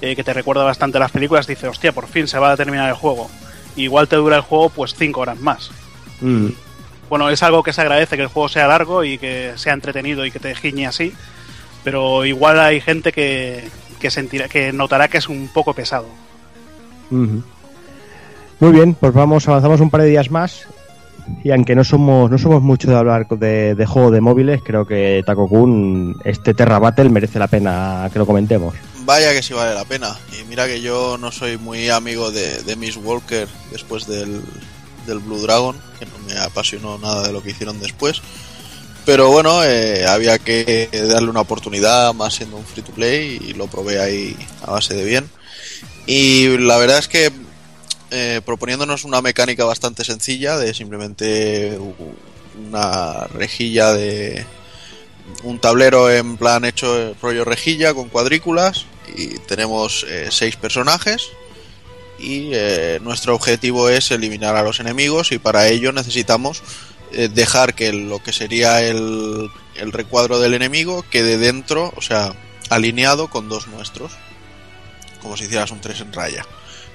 eh, 0.00 0.14
que 0.16 0.24
te 0.24 0.32
recuerda 0.34 0.64
bastante 0.64 0.98
a 0.98 1.00
las 1.00 1.12
películas, 1.12 1.46
dices, 1.46 1.70
hostia, 1.70 1.92
por 1.92 2.08
fin 2.08 2.26
se 2.28 2.38
va 2.38 2.52
a 2.52 2.56
terminar 2.56 2.88
el 2.88 2.94
juego. 2.94 3.30
Igual 3.76 4.08
te 4.08 4.16
dura 4.16 4.36
el 4.36 4.42
juego 4.42 4.68
pues 4.70 4.94
5 4.94 5.20
horas 5.20 5.38
más. 5.40 5.70
Mm. 6.20 6.48
Bueno, 7.08 7.28
es 7.30 7.42
algo 7.42 7.62
que 7.62 7.72
se 7.72 7.80
agradece 7.82 8.16
que 8.16 8.22
el 8.22 8.28
juego 8.28 8.48
sea 8.48 8.66
largo 8.66 9.04
y 9.04 9.18
que 9.18 9.52
sea 9.56 9.74
entretenido 9.74 10.24
y 10.26 10.30
que 10.30 10.38
te 10.40 10.54
giñe 10.54 10.86
así, 10.86 11.12
pero 11.84 12.24
igual 12.24 12.58
hay 12.58 12.80
gente 12.80 13.12
que, 13.12 13.68
que 14.00 14.10
sentirá, 14.10 14.48
que 14.48 14.72
notará 14.72 15.08
que 15.08 15.18
es 15.18 15.28
un 15.28 15.48
poco 15.48 15.74
pesado. 15.74 16.08
Muy 18.62 18.70
bien, 18.70 18.94
pues 18.94 19.12
vamos, 19.12 19.48
avanzamos 19.48 19.80
un 19.80 19.90
par 19.90 20.02
de 20.02 20.10
días 20.10 20.30
más. 20.30 20.68
Y 21.42 21.50
aunque 21.50 21.74
no 21.74 21.82
somos, 21.82 22.30
no 22.30 22.38
somos 22.38 22.62
mucho 22.62 22.88
de 22.88 22.96
hablar 22.96 23.26
de, 23.26 23.74
de 23.74 23.86
juego 23.86 24.12
de 24.12 24.20
móviles, 24.20 24.60
creo 24.64 24.86
que 24.86 25.20
Taco 25.26 25.48
Kun, 25.48 26.16
este 26.22 26.54
Terra 26.54 26.78
Battle 26.78 27.08
merece 27.08 27.40
la 27.40 27.48
pena 27.48 28.08
que 28.12 28.20
lo 28.20 28.24
comentemos. 28.24 28.76
Vaya 29.04 29.32
que 29.32 29.42
sí 29.42 29.52
vale 29.52 29.74
la 29.74 29.84
pena. 29.84 30.16
Y 30.30 30.44
mira 30.44 30.68
que 30.68 30.80
yo 30.80 31.18
no 31.18 31.32
soy 31.32 31.58
muy 31.58 31.88
amigo 31.88 32.30
de, 32.30 32.62
de 32.62 32.76
Miss 32.76 32.96
Walker 32.96 33.48
después 33.72 34.06
del, 34.06 34.40
del 35.08 35.18
Blue 35.18 35.42
Dragon, 35.42 35.76
que 35.98 36.06
no 36.06 36.12
me 36.28 36.38
apasionó 36.38 36.98
nada 36.98 37.26
de 37.26 37.32
lo 37.32 37.42
que 37.42 37.50
hicieron 37.50 37.80
después. 37.80 38.22
Pero 39.04 39.32
bueno, 39.32 39.64
eh, 39.64 40.06
había 40.06 40.38
que 40.38 40.88
darle 41.10 41.30
una 41.30 41.40
oportunidad, 41.40 42.14
más 42.14 42.34
siendo 42.34 42.58
un 42.58 42.64
free 42.64 42.84
to 42.84 42.92
play, 42.92 43.40
y 43.44 43.54
lo 43.54 43.66
probé 43.66 44.00
ahí 44.00 44.36
a 44.64 44.70
base 44.70 44.94
de 44.94 45.04
bien. 45.04 45.28
Y 46.06 46.58
la 46.58 46.76
verdad 46.78 46.98
es 46.98 47.08
que 47.08 47.32
eh, 48.12 48.42
proponiéndonos 48.44 49.04
una 49.04 49.22
mecánica 49.22 49.64
bastante 49.64 50.04
sencilla 50.04 50.58
de 50.58 50.74
simplemente 50.74 51.78
una 52.68 53.26
rejilla 53.28 53.94
de 53.94 54.44
un 55.44 55.58
tablero 55.58 56.10
en 56.10 56.36
plan 56.36 56.66
hecho 56.66 57.14
rollo 57.22 57.46
rejilla 57.46 57.94
con 57.94 58.10
cuadrículas 58.10 58.84
y 59.16 59.38
tenemos 59.38 60.04
eh, 60.08 60.28
seis 60.30 60.56
personajes 60.56 61.30
y 62.18 62.50
eh, 62.52 63.00
nuestro 63.02 63.34
objetivo 63.34 63.88
es 63.88 64.10
eliminar 64.10 64.56
a 64.56 64.62
los 64.62 64.78
enemigos 64.78 65.32
y 65.32 65.38
para 65.38 65.68
ello 65.68 65.90
necesitamos 65.92 66.62
dejar 67.12 67.74
que 67.74 67.92
lo 67.92 68.22
que 68.22 68.32
sería 68.32 68.80
el, 68.82 69.50
el 69.76 69.92
recuadro 69.92 70.38
del 70.38 70.54
enemigo 70.54 71.04
quede 71.10 71.36
dentro, 71.36 71.92
o 71.96 72.00
sea, 72.00 72.32
alineado 72.70 73.28
con 73.28 73.48
dos 73.50 73.68
nuestros, 73.68 74.12
como 75.20 75.36
si 75.36 75.44
hicieras 75.44 75.70
un 75.70 75.80
3 75.80 76.00
en 76.00 76.12
raya. 76.12 76.46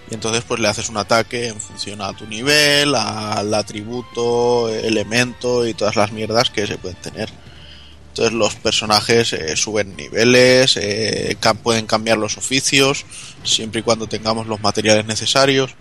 Y 0.09 0.13
entonces 0.13 0.43
pues 0.47 0.59
le 0.59 0.67
haces 0.67 0.89
un 0.89 0.97
ataque 0.97 1.47
en 1.47 1.59
función 1.59 2.01
a 2.01 2.13
tu 2.13 2.25
nivel, 2.25 2.95
al 2.95 3.53
atributo, 3.53 4.69
elemento 4.69 5.67
y 5.67 5.73
todas 5.73 5.95
las 5.95 6.11
mierdas 6.11 6.49
que 6.49 6.65
se 6.65 6.77
pueden 6.77 6.97
tener. 7.01 7.29
Entonces 8.09 8.33
los 8.33 8.55
personajes 8.55 9.31
eh, 9.33 9.55
suben 9.55 9.95
niveles, 9.95 10.75
eh, 10.77 11.37
pueden 11.61 11.85
cambiar 11.85 12.17
los 12.17 12.37
oficios, 12.37 13.05
siempre 13.43 13.81
y 13.81 13.83
cuando 13.83 14.07
tengamos 14.07 14.47
los 14.47 14.59
materiales 14.59 15.05
necesarios. 15.05 15.75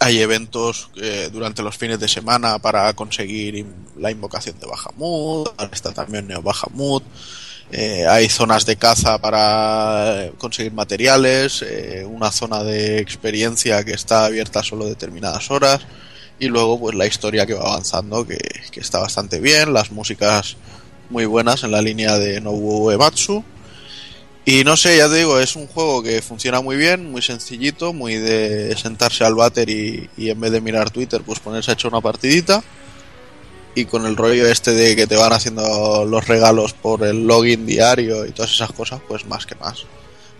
Hay 0.00 0.20
eventos 0.20 0.90
eh, 0.96 1.28
durante 1.30 1.62
los 1.62 1.76
fines 1.76 2.00
de 2.00 2.08
semana 2.08 2.58
para 2.60 2.94
conseguir 2.94 3.66
la 3.98 4.10
invocación 4.10 4.58
de 4.58 4.68
Bahamut, 4.68 5.50
está 5.70 5.92
también 5.92 6.28
Neo 6.28 6.40
Bahamut. 6.40 7.02
Eh, 7.70 8.06
hay 8.06 8.28
zonas 8.30 8.64
de 8.64 8.76
caza 8.76 9.18
para 9.18 10.30
conseguir 10.38 10.72
materiales, 10.72 11.62
eh, 11.62 12.06
una 12.08 12.32
zona 12.32 12.64
de 12.64 12.98
experiencia 12.98 13.84
que 13.84 13.92
está 13.92 14.24
abierta 14.24 14.62
solo 14.62 14.86
determinadas 14.86 15.50
horas 15.50 15.80
y 16.38 16.46
luego 16.46 16.80
pues 16.80 16.94
la 16.94 17.06
historia 17.06 17.44
que 17.44 17.52
va 17.52 17.72
avanzando 17.72 18.26
que, 18.26 18.38
que 18.70 18.80
está 18.80 19.00
bastante 19.00 19.38
bien, 19.40 19.74
las 19.74 19.90
músicas 19.92 20.56
muy 21.10 21.26
buenas 21.26 21.62
en 21.62 21.72
la 21.72 21.82
línea 21.82 22.16
de 22.16 22.40
Nobuo 22.40 22.90
Ematsu 22.90 23.44
y 24.46 24.64
no 24.64 24.78
sé, 24.78 24.96
ya 24.96 25.10
te 25.10 25.16
digo, 25.16 25.38
es 25.38 25.54
un 25.56 25.66
juego 25.66 26.02
que 26.02 26.22
funciona 26.22 26.62
muy 26.62 26.76
bien, 26.76 27.12
muy 27.12 27.20
sencillito, 27.20 27.92
muy 27.92 28.14
de 28.14 28.74
sentarse 28.78 29.24
al 29.24 29.34
váter 29.34 29.68
y, 29.68 30.08
y 30.16 30.30
en 30.30 30.40
vez 30.40 30.52
de 30.52 30.62
mirar 30.62 30.88
Twitter 30.88 31.20
pues 31.20 31.38
ponerse 31.38 31.70
a 31.70 31.74
echar 31.74 31.92
una 31.92 32.00
partidita 32.00 32.64
y 33.74 33.84
con 33.84 34.06
el 34.06 34.16
rollo 34.16 34.46
este 34.46 34.72
de 34.72 34.96
que 34.96 35.06
te 35.06 35.16
van 35.16 35.32
haciendo 35.32 36.04
los 36.04 36.26
regalos 36.26 36.72
por 36.72 37.04
el 37.04 37.26
login 37.26 37.66
diario 37.66 38.26
y 38.26 38.32
todas 38.32 38.52
esas 38.52 38.72
cosas, 38.72 39.00
pues 39.06 39.26
más 39.26 39.46
que 39.46 39.54
más. 39.56 39.84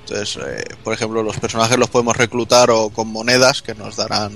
Entonces, 0.01 0.39
eh, 0.45 0.65
por 0.83 0.95
ejemplo, 0.95 1.23
los 1.23 1.39
personajes 1.39 1.79
los 1.79 1.91
podemos 1.91 2.17
reclutar 2.17 2.71
o 2.71 2.89
con 2.91 3.09
monedas 3.09 3.63
que 3.63 3.75
nos 3.75 3.97
darán 3.97 4.33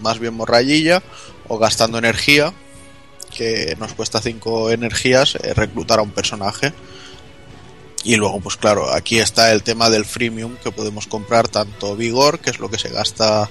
más 0.00 0.18
bien 0.18 0.34
morrayilla 0.34 1.02
o 1.48 1.58
gastando 1.58 1.98
energía, 1.98 2.52
que 3.34 3.76
nos 3.78 3.94
cuesta 3.94 4.20
5 4.20 4.70
energías 4.70 5.36
eh, 5.36 5.54
reclutar 5.54 5.98
a 5.98 6.02
un 6.02 6.10
personaje. 6.10 6.72
Y 8.04 8.16
luego, 8.16 8.40
pues 8.40 8.56
claro, 8.56 8.92
aquí 8.92 9.18
está 9.18 9.50
el 9.52 9.62
tema 9.62 9.90
del 9.90 10.04
freemium 10.04 10.56
que 10.62 10.70
podemos 10.70 11.06
comprar 11.06 11.48
tanto 11.48 11.96
vigor, 11.96 12.38
que 12.38 12.50
es 12.50 12.60
lo 12.60 12.70
que 12.70 12.78
se 12.78 12.90
gasta 12.90 13.48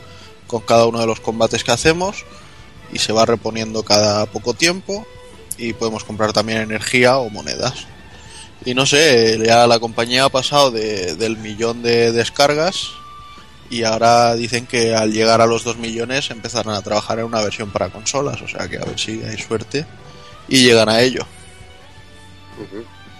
con 0.47 0.61
cada 0.61 0.85
uno 0.85 0.99
de 0.99 1.07
los 1.07 1.19
combates 1.19 1.63
que 1.63 1.71
hacemos 1.71 2.23
y 2.91 2.99
se 2.99 3.13
va 3.13 3.25
reponiendo 3.25 3.83
cada 3.83 4.25
poco 4.25 4.53
tiempo 4.53 5.05
y 5.57 5.73
podemos 5.73 6.03
comprar 6.03 6.33
también 6.33 6.59
energía 6.59 7.17
o 7.17 7.29
monedas. 7.29 7.87
Y 8.65 8.73
no 8.73 8.85
sé, 8.85 9.39
ya 9.45 9.67
la 9.67 9.79
compañía 9.79 10.25
ha 10.25 10.29
pasado 10.29 10.71
de, 10.71 11.15
del 11.15 11.37
millón 11.37 11.83
de 11.83 12.11
descargas 12.11 12.91
y 13.69 13.83
ahora 13.83 14.35
dicen 14.35 14.65
que 14.65 14.95
al 14.95 15.11
llegar 15.11 15.41
a 15.41 15.45
los 15.45 15.63
2 15.63 15.77
millones 15.77 16.29
empezarán 16.31 16.75
a 16.75 16.81
trabajar 16.81 17.19
en 17.19 17.25
una 17.25 17.41
versión 17.41 17.71
para 17.71 17.89
consolas, 17.89 18.41
o 18.41 18.47
sea 18.47 18.67
que 18.67 18.77
a 18.77 18.85
ver 18.85 18.99
si 18.99 19.23
hay 19.23 19.37
suerte 19.37 19.85
y 20.47 20.63
llegan 20.63 20.89
a 20.89 21.01
ello. 21.01 21.25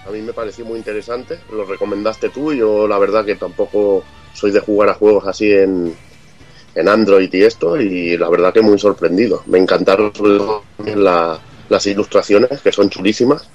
A 0.08 0.12
mí 0.12 0.22
me 0.22 0.34
pareció 0.34 0.66
muy 0.66 0.78
interesante, 0.78 1.40
lo 1.52 1.66
recomendaste 1.66 2.30
tú, 2.30 2.54
yo 2.54 2.88
la 2.88 2.98
verdad 3.00 3.26
que 3.26 3.36
tampoco 3.36 4.04
soy 4.34 4.52
de 4.52 4.60
jugar 4.60 4.90
a 4.90 4.94
juegos 4.94 5.26
así 5.28 5.52
en, 5.52 5.96
en 6.76 6.88
Android 6.90 7.34
y 7.34 7.44
esto, 7.44 7.80
y 7.80 8.18
la 8.18 8.30
verdad 8.30 8.54
que 8.54 8.62
muy 8.62 8.78
sorprendido. 8.78 9.44
Me 9.48 9.58
encantaron 9.60 10.12
la- 10.96 11.40
las 11.70 11.86
ilustraciones, 11.88 12.62
que 12.62 12.72
son 12.72 12.90
chulísimas, 12.90 13.48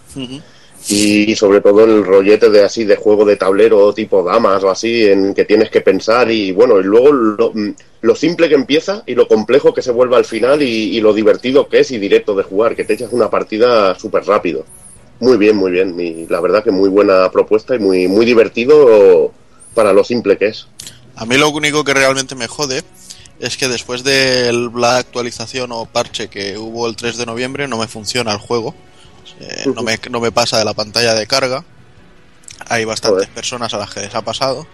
y 0.89 1.35
sobre 1.37 1.61
todo 1.61 1.85
el 1.85 2.05
rollete 2.05 2.49
de 2.49 2.65
así 2.65 2.85
de 2.85 2.97
juego 2.97 3.25
de 3.27 3.37
tablero 3.37 3.93
tipo 3.93 4.23
damas 4.25 4.65
o 4.65 4.71
así 4.71 5.07
en 5.07 5.35
que 5.35 5.45
tienes 5.45 5.69
que 5.71 5.83
pensar 5.83 6.31
y 6.31 6.53
bueno 6.53 6.81
y 6.81 6.85
luego 6.85 7.13
lo, 7.13 7.53
mm, 7.53 7.75
lo 8.01 8.15
simple 8.17 8.49
que 8.49 8.55
empieza 8.55 9.03
y 9.07 9.15
lo 9.15 9.29
complejo 9.29 9.75
que 9.75 9.83
se 9.83 9.93
vuelve 9.93 10.17
al 10.17 10.25
final 10.25 10.63
y, 10.63 10.97
y 10.97 11.01
lo 11.03 11.13
divertido 11.13 11.69
que 11.69 11.81
es 11.81 11.91
y 11.91 11.99
directo 11.99 12.35
de 12.35 12.45
jugar 12.45 12.75
que 12.75 12.85
te 12.85 12.95
echas 12.95 13.13
una 13.13 13.29
partida 13.29 13.95
súper 13.99 14.25
rápido. 14.25 14.65
Muy 15.21 15.37
bien 15.37 15.55
muy 15.57 15.71
bien 15.71 15.95
y 16.01 16.27
la 16.29 16.41
verdad 16.41 16.65
que 16.65 16.71
muy 16.71 16.89
buena 16.89 17.31
propuesta 17.31 17.75
y 17.75 17.79
muy 17.79 18.09
muy 18.09 18.25
divertido 18.25 19.33
para 19.75 19.93
lo 19.93 20.03
simple 20.03 20.39
que 20.39 20.47
es. 20.47 20.67
A 21.15 21.27
mí 21.27 21.37
lo 21.37 21.51
único 21.51 21.85
que 21.85 21.93
realmente 21.93 22.35
me 22.35 22.47
jode 22.49 22.83
es 23.41 23.57
que 23.57 23.69
después 23.69 24.05
de 24.05 24.53
la 24.75 24.99
actualización 24.99 25.73
o 25.73 25.87
parche 25.87 26.29
que 26.29 26.59
hubo 26.59 26.87
el 26.87 26.97
3 26.97 27.17
de 27.17 27.27
noviembre 27.27 27.67
no 27.69 27.79
me 27.79 27.89
funciona 27.89 28.33
el 28.33 28.39
juego. 28.39 28.75
Eh, 29.41 29.65
no, 29.75 29.83
me, 29.83 29.99
no 30.11 30.21
me 30.21 30.31
pasa 30.31 30.59
de 30.59 30.65
la 30.65 30.75
pantalla 30.75 31.15
de 31.15 31.27
carga. 31.27 31.65
Hay 32.69 32.85
bastantes 32.85 33.27
Joder. 33.27 33.35
personas 33.35 33.73
a 33.73 33.79
las 33.79 33.91
que 33.91 34.01
les 34.01 34.15
ha 34.15 34.23
pasado. 34.23 34.67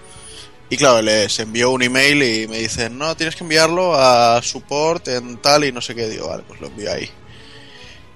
Y 0.69 0.77
claro, 0.77 1.01
les 1.01 1.39
envió 1.39 1.71
un 1.71 1.83
email 1.83 2.23
y 2.25 2.49
me 2.49 2.59
dicen, 2.59 2.99
no, 2.99 3.17
tienes 3.17 3.37
que 3.37 3.45
enviarlo 3.45 3.95
a 3.95 4.43
support 4.43 5.07
en 5.09 5.37
tal 5.37 5.65
y 5.65 5.71
no 5.71 5.81
sé 5.81 5.95
qué. 5.95 6.09
Digo, 6.09 6.29
vale, 6.29 6.43
pues 6.47 6.61
lo 6.61 6.67
envío 6.67 6.93
ahí. 6.93 7.09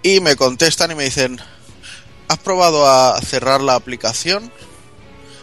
Y 0.03 0.19
me 0.19 0.35
contestan 0.35 0.91
y 0.91 0.97
me 0.97 1.05
dicen, 1.05 1.39
¿has 2.27 2.39
probado 2.39 2.89
a 2.91 3.21
cerrar 3.21 3.61
la 3.61 3.77
aplicación? 3.77 4.51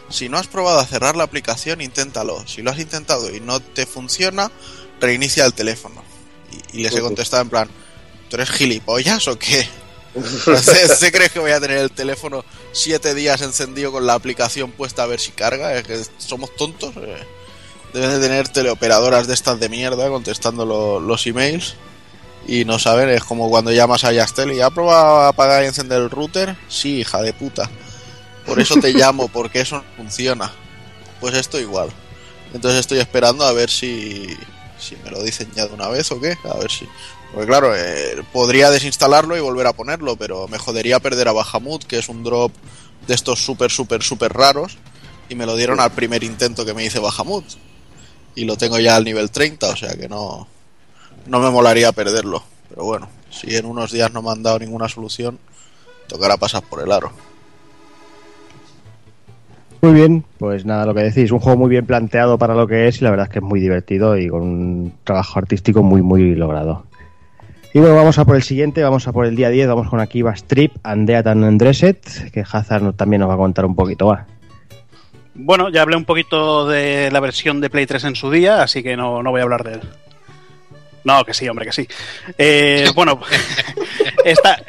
Si 0.10 0.28
no 0.28 0.38
has 0.38 0.48
probado 0.48 0.80
a 0.80 0.86
cerrar 0.86 1.16
la 1.16 1.24
aplicación, 1.24 1.80
inténtalo. 1.80 2.46
Si 2.46 2.62
lo 2.62 2.72
has 2.72 2.80
intentado 2.80 3.34
y 3.34 3.40
no 3.40 3.62
te 3.62 3.86
funciona, 3.86 4.52
reinicia 5.00 5.46
el 5.46 5.54
teléfono. 5.54 6.04
Y, 6.74 6.80
y 6.80 6.84
les 6.84 6.96
he 6.96 7.02
contestado 7.02 7.42
en 7.44 7.50
plan, 7.50 7.70
¿tú 8.30 8.36
eres 8.38 8.50
gilipollas 8.50 9.28
o 9.28 9.38
qué? 9.38 9.68
¿Se, 10.62 10.88
se 10.96 11.12
crees 11.12 11.32
que 11.32 11.40
voy 11.40 11.52
a 11.52 11.60
tener 11.60 11.78
el 11.78 11.92
teléfono 11.92 12.44
siete 12.72 13.14
días 13.14 13.42
encendido 13.42 13.92
con 13.92 14.08
la 14.08 14.14
aplicación 14.16 14.72
puesta 14.72 15.04
a 15.04 15.08
ver 15.08 15.20
si 15.20 15.32
carga? 15.32 15.74
¿Es 15.76 15.86
que 15.86 16.02
somos 16.18 16.56
tontos? 16.56 16.96
Eh, 16.98 17.24
Deben 17.94 18.10
de 18.12 18.20
tener 18.20 18.50
teleoperadoras 18.50 19.28
de 19.28 19.34
estas 19.34 19.60
de 19.60 19.70
mierda 19.70 20.10
contestando 20.10 20.66
lo- 20.66 21.00
los 21.00 21.26
emails 21.26 21.76
y 22.48 22.66
no 22.66 22.80
saben, 22.80 23.10
es 23.10 23.24
como 23.24 23.50
cuando 23.50 23.72
llamas 23.72 24.04
a 24.04 24.12
Yastel 24.12 24.52
y 24.54 24.62
¿ha 24.62 24.70
probado 24.70 25.18
a 25.22 25.28
apagar 25.30 25.64
y 25.64 25.68
encender 25.68 26.02
el 26.02 26.10
router? 26.10 26.56
Sí, 26.68 27.00
hija 27.00 27.22
de 27.22 27.34
puta. 27.34 27.70
Por 28.46 28.60
eso 28.60 28.76
te 28.80 28.92
llamo, 28.94 29.28
porque 29.30 29.62
eso 29.62 29.78
no 29.78 29.84
funciona. 29.96 30.52
Pues 31.22 31.34
esto 31.36 31.60
igual. 31.60 31.90
Entonces 32.54 32.82
estoy 32.82 33.00
esperando 33.00 33.46
a 33.46 33.52
ver 33.54 33.70
si, 33.70 34.28
si 34.80 34.96
me 35.04 35.12
lo 35.12 35.22
dicen 35.24 35.52
ya 35.56 35.68
de 35.68 35.74
una 35.74 35.88
vez 35.88 36.12
o 36.12 36.20
qué. 36.20 36.38
A 36.44 36.58
ver 36.58 36.72
si. 36.72 36.88
Porque 37.34 37.48
claro, 37.48 37.76
eh, 37.76 38.24
podría 38.32 38.70
desinstalarlo 38.70 39.36
y 39.38 39.40
volver 39.40 39.68
a 39.68 39.74
ponerlo, 39.74 40.16
pero 40.16 40.48
me 40.48 40.58
jodería 40.58 41.00
perder 41.00 41.28
a 41.28 41.34
Bahamut, 41.34 41.84
que 41.84 42.00
es 42.00 42.10
un 42.10 42.24
drop 42.24 42.52
de 43.08 43.14
estos 43.14 43.44
súper, 43.44 43.72
súper, 43.72 44.02
súper 44.04 44.34
raros. 44.34 44.78
Y 45.30 45.36
me 45.36 45.46
lo 45.46 45.56
dieron 45.56 45.80
al 45.80 45.92
primer 45.92 46.24
intento 46.24 46.66
que 46.66 46.74
me 46.74 46.86
hice 46.86 47.00
Bahamut. 47.00 47.46
Y 48.36 48.46
lo 48.46 48.56
tengo 48.56 48.80
ya 48.80 48.96
al 48.96 49.04
nivel 49.04 49.32
30, 49.32 49.68
o 49.68 49.76
sea 49.76 49.96
que 49.96 50.08
no, 50.08 50.48
no 51.26 51.40
me 51.40 51.50
molaría 51.50 51.92
perderlo. 51.92 52.44
Pero 52.70 52.84
bueno, 52.86 53.10
si 53.30 53.56
en 53.56 53.66
unos 53.66 53.92
días 53.92 54.12
no 54.14 54.22
me 54.22 54.32
han 54.32 54.44
dado 54.44 54.60
ninguna 54.60 54.88
solución, 54.88 55.40
tocará 56.08 56.38
pasar 56.38 56.64
por 56.64 56.82
el 56.82 56.92
aro. 56.92 57.12
Muy 59.82 59.94
bien, 59.94 60.26
pues 60.40 60.66
nada, 60.66 60.86
lo 60.86 60.94
que 60.96 61.04
decís, 61.04 61.32
un 61.32 61.40
juego 61.40 61.58
muy 61.60 61.70
bien 61.70 61.86
planteado 61.86 62.38
para 62.38 62.56
lo 62.56 62.66
que 62.68 62.88
es 62.88 63.00
y 63.00 63.04
la 63.04 63.12
verdad 63.12 63.28
es 63.28 63.34
que 63.34 63.40
es 63.40 63.44
muy 63.46 63.60
divertido 63.60 64.18
y 64.18 64.28
con 64.28 64.42
un 64.42 64.94
trabajo 65.04 65.38
artístico 65.40 65.84
muy, 65.84 66.02
muy 66.02 66.34
logrado. 66.36 66.86
Y 67.74 67.80
luego 67.80 67.96
vamos 67.96 68.18
a 68.18 68.26
por 68.26 68.36
el 68.36 68.42
siguiente, 68.44 68.82
vamos 68.82 69.08
a 69.08 69.12
por 69.12 69.26
el 69.28 69.36
día 69.36 69.50
10, 69.50 69.68
vamos 69.68 69.90
con 69.90 70.00
Akiva 70.00 70.34
Strip, 70.34 70.74
Andeat 70.84 71.28
and 71.28 71.44
Undressed, 71.44 72.32
que 72.32 72.44
Hazard 72.52 72.94
también 72.94 73.20
nos 73.20 73.30
va 73.30 73.36
a 73.36 73.38
contar 73.38 73.66
un 73.66 73.76
poquito, 73.76 74.08
va. 74.08 74.26
Bueno, 75.36 75.70
ya 75.70 75.84
hablé 75.84 75.96
un 75.96 76.06
poquito 76.06 76.68
de 76.68 77.12
la 77.12 77.20
versión 77.20 77.62
de 77.62 77.70
Play 77.70 77.86
3 77.86 78.06
en 78.06 78.16
su 78.16 78.32
día, 78.32 78.64
así 78.64 78.82
que 78.82 78.98
no, 78.98 79.22
no 79.22 79.30
voy 79.30 79.42
a 79.42 79.44
hablar 79.44 79.64
de 79.64 79.74
él. 79.74 79.82
No, 81.04 81.24
que 81.24 81.36
sí, 81.36 81.48
hombre, 81.48 81.66
que 81.68 81.72
sí. 81.72 81.88
Eh, 82.40 82.88
bueno, 82.96 83.20
esta, 84.26 84.60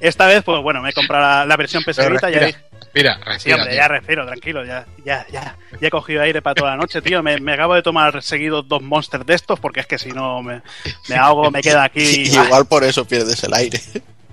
esta 0.00 0.26
vez, 0.26 0.42
pues 0.42 0.60
bueno, 0.60 0.82
me 0.82 0.90
he 0.90 0.92
comprado 0.92 1.22
la, 1.22 1.46
la 1.46 1.56
versión 1.56 1.84
Vita, 1.86 2.30
ya 2.30 2.46
dije- 2.46 2.58
respira, 2.92 3.14
Sí, 3.14 3.22
respira, 3.24 3.56
hombre, 3.56 3.74
ya 3.76 3.88
respiro, 3.88 4.26
tranquilo, 4.26 4.64
ya, 4.64 4.86
ya, 5.04 5.26
ya, 5.32 5.56
ya 5.80 5.88
he 5.88 5.90
cogido 5.90 6.22
aire 6.22 6.42
para 6.42 6.54
toda 6.54 6.70
la 6.72 6.76
noche, 6.76 7.00
tío. 7.02 7.22
Me, 7.22 7.38
me 7.38 7.52
acabo 7.52 7.74
de 7.74 7.82
tomar 7.82 8.22
seguido 8.22 8.62
dos 8.62 8.82
monsters 8.82 9.24
de 9.26 9.34
estos, 9.34 9.58
porque 9.60 9.80
es 9.80 9.86
que 9.86 9.98
si 9.98 10.10
no 10.10 10.42
me, 10.42 10.62
me 11.08 11.16
ahogo, 11.16 11.50
me 11.50 11.60
queda 11.62 11.84
aquí. 11.84 12.02
Y 12.02 12.34
igual 12.44 12.66
por 12.66 12.84
eso 12.84 13.04
pierdes 13.04 13.42
el 13.44 13.54
aire. 13.54 13.80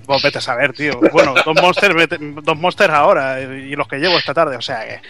Pues 0.06 0.22
vete 0.24 0.38
a 0.38 0.42
saber, 0.42 0.74
tío. 0.74 1.00
Bueno, 1.12 1.34
dos 1.46 1.62
monsters, 1.62 1.94
vete- 1.94 2.18
dos 2.42 2.58
monsters 2.58 2.94
ahora 2.94 3.42
y 3.42 3.76
los 3.76 3.88
que 3.88 3.98
llevo 3.98 4.18
esta 4.18 4.34
tarde, 4.34 4.56
o 4.56 4.62
sea 4.62 4.86
que. 4.86 5.02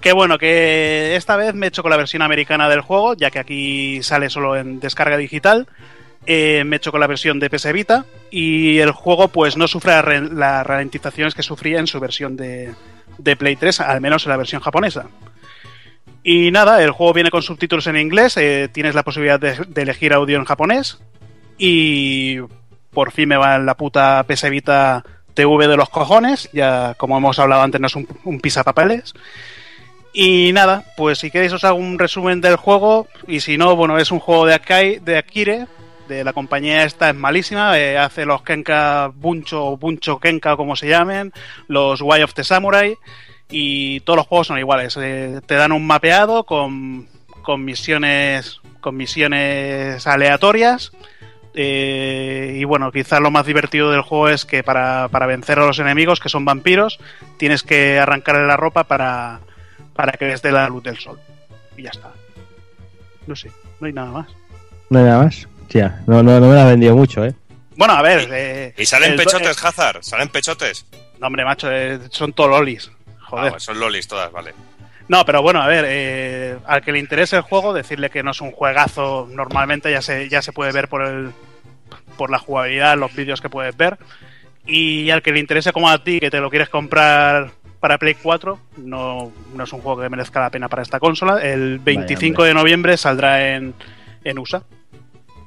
Que 0.00 0.12
bueno, 0.12 0.36
que 0.36 1.14
esta 1.14 1.36
vez 1.36 1.54
me 1.54 1.66
he 1.66 1.68
hecho 1.68 1.82
con 1.82 1.90
la 1.92 1.96
versión 1.96 2.22
americana 2.22 2.68
del 2.68 2.80
juego, 2.80 3.14
ya 3.14 3.30
que 3.30 3.38
aquí 3.38 4.02
sale 4.02 4.30
solo 4.30 4.56
en 4.56 4.80
descarga 4.80 5.16
digital. 5.16 5.68
Eh, 6.26 6.62
me 6.64 6.76
he 6.76 6.78
hecho 6.78 6.92
con 6.92 7.00
la 7.00 7.08
versión 7.08 7.40
de 7.40 7.50
PS 7.50 7.72
Vita 7.72 8.04
y 8.30 8.78
el 8.78 8.92
juego 8.92 9.28
pues 9.28 9.56
no 9.56 9.66
sufre 9.66 9.92
las 10.20 10.66
ralentizaciones 10.66 11.34
que 11.34 11.42
sufría 11.42 11.80
en 11.80 11.88
su 11.88 11.98
versión 11.98 12.36
de, 12.36 12.72
de 13.18 13.36
Play 13.36 13.56
3, 13.56 13.80
al 13.80 14.00
menos 14.00 14.24
en 14.24 14.30
la 14.30 14.36
versión 14.36 14.62
japonesa. 14.62 15.06
Y 16.22 16.52
nada, 16.52 16.82
el 16.82 16.92
juego 16.92 17.12
viene 17.12 17.30
con 17.30 17.42
subtítulos 17.42 17.88
en 17.88 17.96
inglés, 17.96 18.36
eh, 18.36 18.68
tienes 18.72 18.94
la 18.94 19.02
posibilidad 19.02 19.40
de, 19.40 19.56
de 19.66 19.82
elegir 19.82 20.12
audio 20.12 20.38
en 20.38 20.44
japonés 20.44 20.98
y 21.58 22.38
por 22.90 23.10
fin 23.10 23.28
me 23.28 23.36
va 23.36 23.58
la 23.58 23.76
puta 23.76 24.24
PS 24.28 24.48
Vita 24.50 25.04
TV 25.34 25.66
de 25.66 25.76
los 25.76 25.88
cojones, 25.88 26.48
ya 26.52 26.94
como 26.98 27.16
hemos 27.16 27.38
hablado 27.38 27.62
antes 27.62 27.80
no 27.80 27.86
es 27.88 27.96
un, 27.96 28.06
un 28.24 28.40
pisapapeles. 28.40 29.14
Y 30.12 30.52
nada, 30.52 30.84
pues 30.96 31.18
si 31.18 31.30
queréis 31.30 31.52
os 31.54 31.64
hago 31.64 31.78
un 31.78 31.98
resumen 31.98 32.40
del 32.40 32.56
juego 32.56 33.08
y 33.26 33.40
si 33.40 33.56
no, 33.56 33.74
bueno, 33.74 33.98
es 33.98 34.12
un 34.12 34.20
juego 34.20 34.46
de 34.46 34.54
Akai, 34.54 34.98
de 34.98 35.16
Akire, 35.16 35.66
la 36.24 36.32
compañía 36.32 36.84
esta 36.84 37.10
es 37.10 37.16
malísima, 37.16 37.78
eh, 37.78 37.98
hace 37.98 38.24
los 38.24 38.42
Kenka 38.42 39.10
Buncho 39.14 39.66
o 39.66 39.76
Buncho 39.76 40.18
Kenka 40.18 40.56
como 40.56 40.76
se 40.76 40.88
llamen, 40.88 41.32
los 41.68 42.00
Way 42.00 42.22
of 42.22 42.34
the 42.34 42.44
Samurai 42.44 42.96
y 43.50 44.00
todos 44.00 44.18
los 44.18 44.26
juegos 44.26 44.46
son 44.48 44.58
iguales, 44.58 44.96
eh, 45.00 45.40
te 45.46 45.54
dan 45.54 45.72
un 45.72 45.86
mapeado 45.86 46.44
con, 46.44 47.08
con 47.42 47.64
misiones 47.64 48.60
con 48.80 48.96
misiones 48.96 50.06
aleatorias 50.06 50.92
eh, 51.54 52.56
y 52.58 52.64
bueno, 52.64 52.90
quizás 52.92 53.20
lo 53.20 53.30
más 53.30 53.46
divertido 53.46 53.90
del 53.90 54.00
juego 54.00 54.28
es 54.28 54.44
que 54.44 54.62
para, 54.62 55.08
para 55.08 55.26
vencer 55.26 55.58
a 55.58 55.66
los 55.66 55.78
enemigos, 55.78 56.20
que 56.20 56.28
son 56.28 56.44
vampiros, 56.44 56.98
tienes 57.36 57.62
que 57.62 57.98
arrancarle 57.98 58.46
la 58.46 58.56
ropa 58.56 58.84
para, 58.84 59.40
para 59.94 60.12
que 60.12 60.26
les 60.26 60.42
dé 60.42 60.52
la 60.52 60.68
luz 60.68 60.82
del 60.82 60.98
sol. 60.98 61.18
Y 61.76 61.82
ya 61.82 61.90
está. 61.90 62.10
No 63.26 63.36
sé, 63.36 63.50
no 63.80 63.86
hay 63.86 63.92
nada 63.92 64.10
más. 64.10 64.28
No 64.88 64.98
hay 64.98 65.04
nada 65.04 65.24
más. 65.24 65.48
No, 66.06 66.22
no, 66.22 66.40
no 66.40 66.48
me 66.48 66.54
la 66.54 66.62
ha 66.62 66.70
vendido 66.70 66.94
mucho, 66.96 67.24
¿eh? 67.24 67.34
Bueno, 67.76 67.94
a 67.94 68.02
ver. 68.02 68.28
eh, 68.32 68.74
Y 68.76 68.84
salen 68.86 69.12
el- 69.12 69.16
pechotes, 69.16 69.62
Hazard. 69.64 70.02
Salen 70.02 70.28
pechotes. 70.28 70.86
No, 71.20 71.26
hombre, 71.28 71.44
macho, 71.44 71.70
eh, 71.70 71.98
son 72.10 72.32
todos 72.32 72.50
lolis. 72.50 72.90
Ah, 73.08 73.24
Joder. 73.28 73.42
bueno, 73.44 73.60
son 73.60 73.78
lolis 73.80 74.06
todas, 74.08 74.30
vale. 74.32 74.52
No, 75.08 75.24
pero 75.24 75.42
bueno, 75.42 75.60
a 75.62 75.66
ver, 75.66 75.84
eh, 75.88 76.56
al 76.66 76.82
que 76.82 76.92
le 76.92 76.98
interese 76.98 77.36
el 77.36 77.42
juego, 77.42 77.72
decirle 77.72 78.10
que 78.10 78.22
no 78.22 78.30
es 78.30 78.40
un 78.40 78.50
juegazo, 78.52 79.28
normalmente 79.30 79.90
ya 79.90 80.00
se, 80.02 80.28
ya 80.28 80.42
se 80.42 80.52
puede 80.52 80.72
ver 80.72 80.88
por 80.88 81.02
el 81.02 81.30
por 82.16 82.30
la 82.30 82.38
jugabilidad, 82.38 82.96
los 82.98 83.14
vídeos 83.14 83.40
que 83.40 83.48
puedes 83.50 83.76
ver. 83.76 83.98
Y 84.66 85.10
al 85.10 85.22
que 85.22 85.32
le 85.32 85.40
interese 85.40 85.72
como 85.72 85.88
a 85.90 86.02
ti, 86.04 86.20
que 86.20 86.30
te 86.30 86.40
lo 86.40 86.50
quieres 86.50 86.68
comprar 86.68 87.50
para 87.80 87.98
Play 87.98 88.14
4, 88.14 88.58
no, 88.76 89.32
no 89.54 89.64
es 89.64 89.72
un 89.72 89.80
juego 89.80 90.02
que 90.02 90.08
merezca 90.08 90.40
la 90.40 90.50
pena 90.50 90.68
para 90.68 90.82
esta 90.82 91.00
consola. 91.00 91.40
El 91.42 91.78
25 91.80 92.42
hombre. 92.42 92.48
de 92.48 92.54
noviembre 92.54 92.96
saldrá 92.96 93.54
en, 93.56 93.74
en 94.24 94.38
USA. 94.38 94.62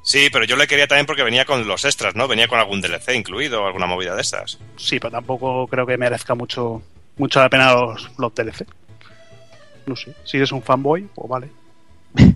Sí, 0.06 0.30
pero 0.32 0.46
yo 0.46 0.56
le 0.56 0.68
quería 0.68 0.86
también 0.86 1.08
porque 1.08 1.24
venía 1.24 1.46
con 1.46 1.68
los 1.68 1.84
extras, 1.84 2.14
¿no? 2.14 2.28
Venía 2.28 2.48
con 2.48 2.60
algún 2.60 2.80
DLC 2.80 3.16
incluido 3.16 3.64
o 3.64 3.66
alguna 3.66 3.88
movida 3.88 4.14
de 4.14 4.22
estas. 4.22 4.60
Sí, 4.78 5.00
pero 5.00 5.10
tampoco 5.10 5.66
creo 5.66 5.88
que 5.88 5.98
merezca 5.98 6.36
mucho, 6.36 6.84
mucho 7.18 7.40
la 7.42 7.50
pena 7.50 7.74
los, 7.74 8.12
los 8.20 8.36
DLC. 8.36 8.68
No 9.88 9.96
sé, 9.96 10.14
si 10.24 10.38
eres 10.38 10.52
un 10.52 10.62
fanboy, 10.62 11.10
pues 11.14 11.28
vale. 11.28 11.50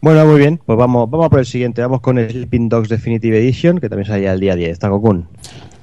Bueno, 0.00 0.24
muy 0.26 0.38
bien, 0.38 0.58
pues 0.64 0.78
vamos, 0.78 1.10
vamos 1.10 1.26
a 1.26 1.30
por 1.30 1.40
el 1.40 1.46
siguiente. 1.46 1.82
Vamos 1.82 2.00
con 2.00 2.18
el 2.18 2.30
Sleeping 2.30 2.68
Dogs 2.68 2.88
Definitive 2.88 3.36
Edition, 3.36 3.80
que 3.80 3.88
también 3.88 4.06
sale 4.06 4.28
el 4.28 4.38
día 4.38 4.54
10. 4.54 4.70
Está 4.70 4.88
Kokun. 4.88 5.26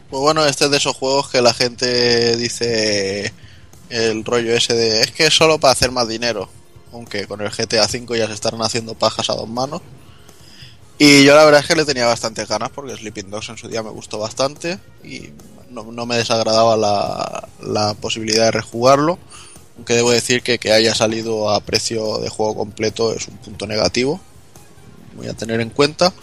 Pues 0.09 0.21
bueno, 0.21 0.45
este 0.45 0.65
es 0.65 0.71
de 0.71 0.77
esos 0.77 0.95
juegos 0.95 1.29
que 1.29 1.41
la 1.41 1.53
gente 1.53 2.37
dice 2.37 3.33
el 3.89 4.23
rollo 4.23 4.53
ese 4.53 4.73
de 4.73 5.01
es 5.01 5.11
que 5.11 5.25
es 5.25 5.33
solo 5.33 5.59
para 5.59 5.73
hacer 5.73 5.91
más 5.91 6.07
dinero. 6.07 6.47
Aunque 6.93 7.27
con 7.27 7.41
el 7.41 7.49
GTA 7.49 7.87
V 7.91 8.17
ya 8.17 8.27
se 8.27 8.33
están 8.33 8.61
haciendo 8.61 8.93
pajas 8.93 9.29
a 9.29 9.33
dos 9.33 9.49
manos. 9.49 9.81
Y 10.97 11.25
yo 11.25 11.35
la 11.35 11.43
verdad 11.43 11.61
es 11.61 11.67
que 11.67 11.75
le 11.75 11.85
tenía 11.85 12.05
bastantes 12.05 12.47
ganas 12.47 12.69
porque 12.69 12.95
Sleeping 12.95 13.29
Dogs 13.29 13.49
en 13.49 13.57
su 13.57 13.67
día 13.67 13.83
me 13.83 13.89
gustó 13.89 14.17
bastante 14.17 14.79
y 15.03 15.29
no, 15.69 15.91
no 15.91 16.05
me 16.05 16.15
desagradaba 16.15 16.77
la, 16.77 17.49
la 17.61 17.93
posibilidad 17.95 18.45
de 18.45 18.51
rejugarlo. 18.51 19.19
Aunque 19.75 19.93
debo 19.93 20.11
decir 20.11 20.41
que 20.41 20.57
que 20.57 20.71
haya 20.71 20.95
salido 20.95 21.49
a 21.49 21.59
precio 21.59 22.19
de 22.19 22.29
juego 22.29 22.55
completo 22.55 23.13
es 23.13 23.27
un 23.27 23.37
punto 23.37 23.67
negativo. 23.67 24.21
Voy 25.15 25.27
a 25.27 25.33
tener 25.33 25.59
en 25.59 25.69
cuenta. 25.69 26.13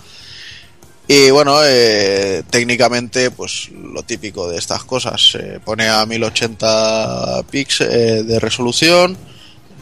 Y 1.09 1.31
bueno, 1.31 1.59
eh, 1.65 2.43
técnicamente, 2.49 3.31
pues 3.31 3.71
lo 3.71 4.03
típico 4.03 4.49
de 4.49 4.57
estas 4.57 4.85
cosas. 4.85 5.33
Se 5.33 5.61
pone 5.61 5.89
a 5.89 6.07
1080 6.07 7.43
píxeles 7.51 7.95
eh, 7.95 8.23
de 8.23 8.41
resolución, 8.41 9.19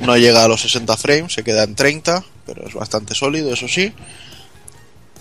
no 0.00 0.16
llega 0.16 0.44
a 0.44 0.48
los 0.48 0.62
60 0.62 0.96
frames, 0.96 1.34
se 1.34 1.44
queda 1.44 1.62
en 1.62 1.74
30, 1.74 2.24
pero 2.46 2.66
es 2.66 2.74
bastante 2.74 3.14
sólido, 3.14 3.52
eso 3.52 3.68
sí. 3.68 3.92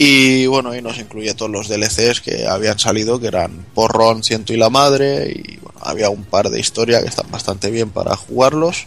Y 0.02 0.46
bueno, 0.48 0.74
y 0.76 0.82
nos 0.82 0.98
incluye 0.98 1.34
todos 1.34 1.52
los 1.52 1.68
DLCs 1.68 2.22
que 2.22 2.48
habían 2.48 2.80
salido, 2.80 3.20
que 3.20 3.28
eran 3.28 3.66
Porrón, 3.76 4.24
Ciento 4.24 4.54
y 4.54 4.58
la 4.58 4.70
Madre, 4.70 5.30
y 5.30 5.58
bueno, 5.58 5.78
había 5.82 6.10
un 6.10 6.24
par 6.24 6.50
de 6.50 6.58
historia 6.60 7.02
que 7.02 7.10
están 7.10 7.30
bastante 7.30 7.70
bien 7.70 7.90
para 7.90 8.16
jugarlos. 8.16 8.86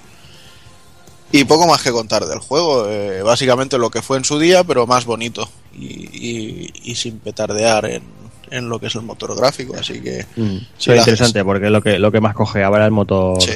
Y 1.30 1.44
poco 1.44 1.66
más 1.66 1.82
que 1.82 1.92
contar 1.92 2.24
del 2.26 2.38
juego, 2.38 2.88
eh, 2.88 3.20
básicamente 3.22 3.76
lo 3.78 3.90
que 3.90 4.00
fue 4.02 4.16
en 4.16 4.24
su 4.24 4.38
día, 4.38 4.64
pero 4.64 4.86
más 4.86 5.04
bonito 5.04 5.48
y, 5.74 5.84
y- 5.86 6.72
y 6.84 6.94
sin 6.94 7.18
petardear 7.18 7.84
en, 7.86 8.02
en 8.50 8.68
lo 8.70 8.78
que 8.78 8.86
es 8.86 8.94
el 8.94 9.02
motor 9.02 9.34
gráfico, 9.36 9.74
así 9.78 10.00
que... 10.00 10.26
Mm, 10.36 10.56
si 10.78 10.90
es 10.92 10.98
interesante 10.98 11.44
porque 11.44 11.68
lo 11.70 11.82
que, 11.82 11.98
lo 11.98 12.10
que 12.12 12.20
más 12.20 12.34
cojeaba 12.34 12.76
era 12.78 12.86
el 12.86 12.90
motor, 12.92 13.40
Sí. 13.42 13.50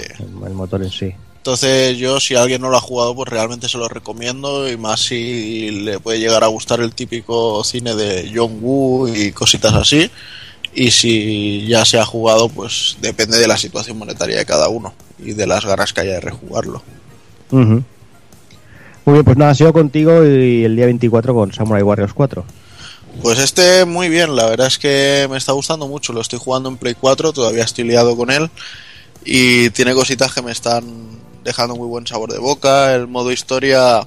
el 0.46 0.52
motor 0.52 0.82
en 0.82 0.90
sí. 0.90 1.14
Entonces 1.46 1.96
yo 1.96 2.18
si 2.18 2.34
alguien 2.34 2.60
no 2.60 2.70
lo 2.70 2.76
ha 2.76 2.80
jugado 2.80 3.14
pues 3.14 3.28
realmente 3.28 3.68
se 3.68 3.78
lo 3.78 3.88
recomiendo 3.88 4.68
y 4.68 4.76
más 4.76 4.98
si 4.98 5.70
le 5.70 6.00
puede 6.00 6.18
llegar 6.18 6.42
a 6.42 6.48
gustar 6.48 6.80
el 6.80 6.92
típico 6.92 7.62
cine 7.62 7.94
de 7.94 8.32
John 8.34 8.58
Woo 8.60 9.06
y 9.06 9.30
cositas 9.30 9.72
así 9.72 10.10
y 10.74 10.90
si 10.90 11.64
ya 11.68 11.84
se 11.84 12.00
ha 12.00 12.04
jugado 12.04 12.48
pues 12.48 12.96
depende 13.00 13.38
de 13.38 13.46
la 13.46 13.56
situación 13.56 13.96
monetaria 13.96 14.38
de 14.38 14.44
cada 14.44 14.68
uno 14.68 14.92
y 15.20 15.34
de 15.34 15.46
las 15.46 15.64
ganas 15.64 15.92
que 15.92 16.00
haya 16.00 16.14
de 16.14 16.20
rejugarlo. 16.20 16.82
Muy 17.52 17.84
bien, 19.04 19.24
pues 19.24 19.36
nada, 19.36 19.54
sigo 19.54 19.72
contigo 19.72 20.26
y 20.26 20.64
el 20.64 20.74
día 20.74 20.86
24 20.86 21.32
con 21.32 21.52
Samurai 21.52 21.84
Warriors 21.84 22.12
4. 22.12 22.44
Pues 23.22 23.38
este 23.38 23.84
muy 23.84 24.08
bien, 24.08 24.34
la 24.34 24.46
verdad 24.46 24.66
es 24.66 24.78
que 24.78 25.28
me 25.30 25.38
está 25.38 25.52
gustando 25.52 25.86
mucho, 25.86 26.12
lo 26.12 26.22
estoy 26.22 26.40
jugando 26.40 26.68
en 26.68 26.76
Play 26.76 26.96
4, 27.00 27.32
todavía 27.32 27.62
estoy 27.62 27.84
liado 27.84 28.16
con 28.16 28.32
él 28.32 28.50
y 29.24 29.70
tiene 29.70 29.94
cositas 29.94 30.34
que 30.34 30.42
me 30.42 30.50
están 30.50 31.24
dejando 31.46 31.76
muy 31.76 31.86
buen 31.86 32.06
sabor 32.06 32.32
de 32.32 32.38
boca, 32.38 32.92
el 32.92 33.06
modo 33.06 33.30
historia 33.30 34.06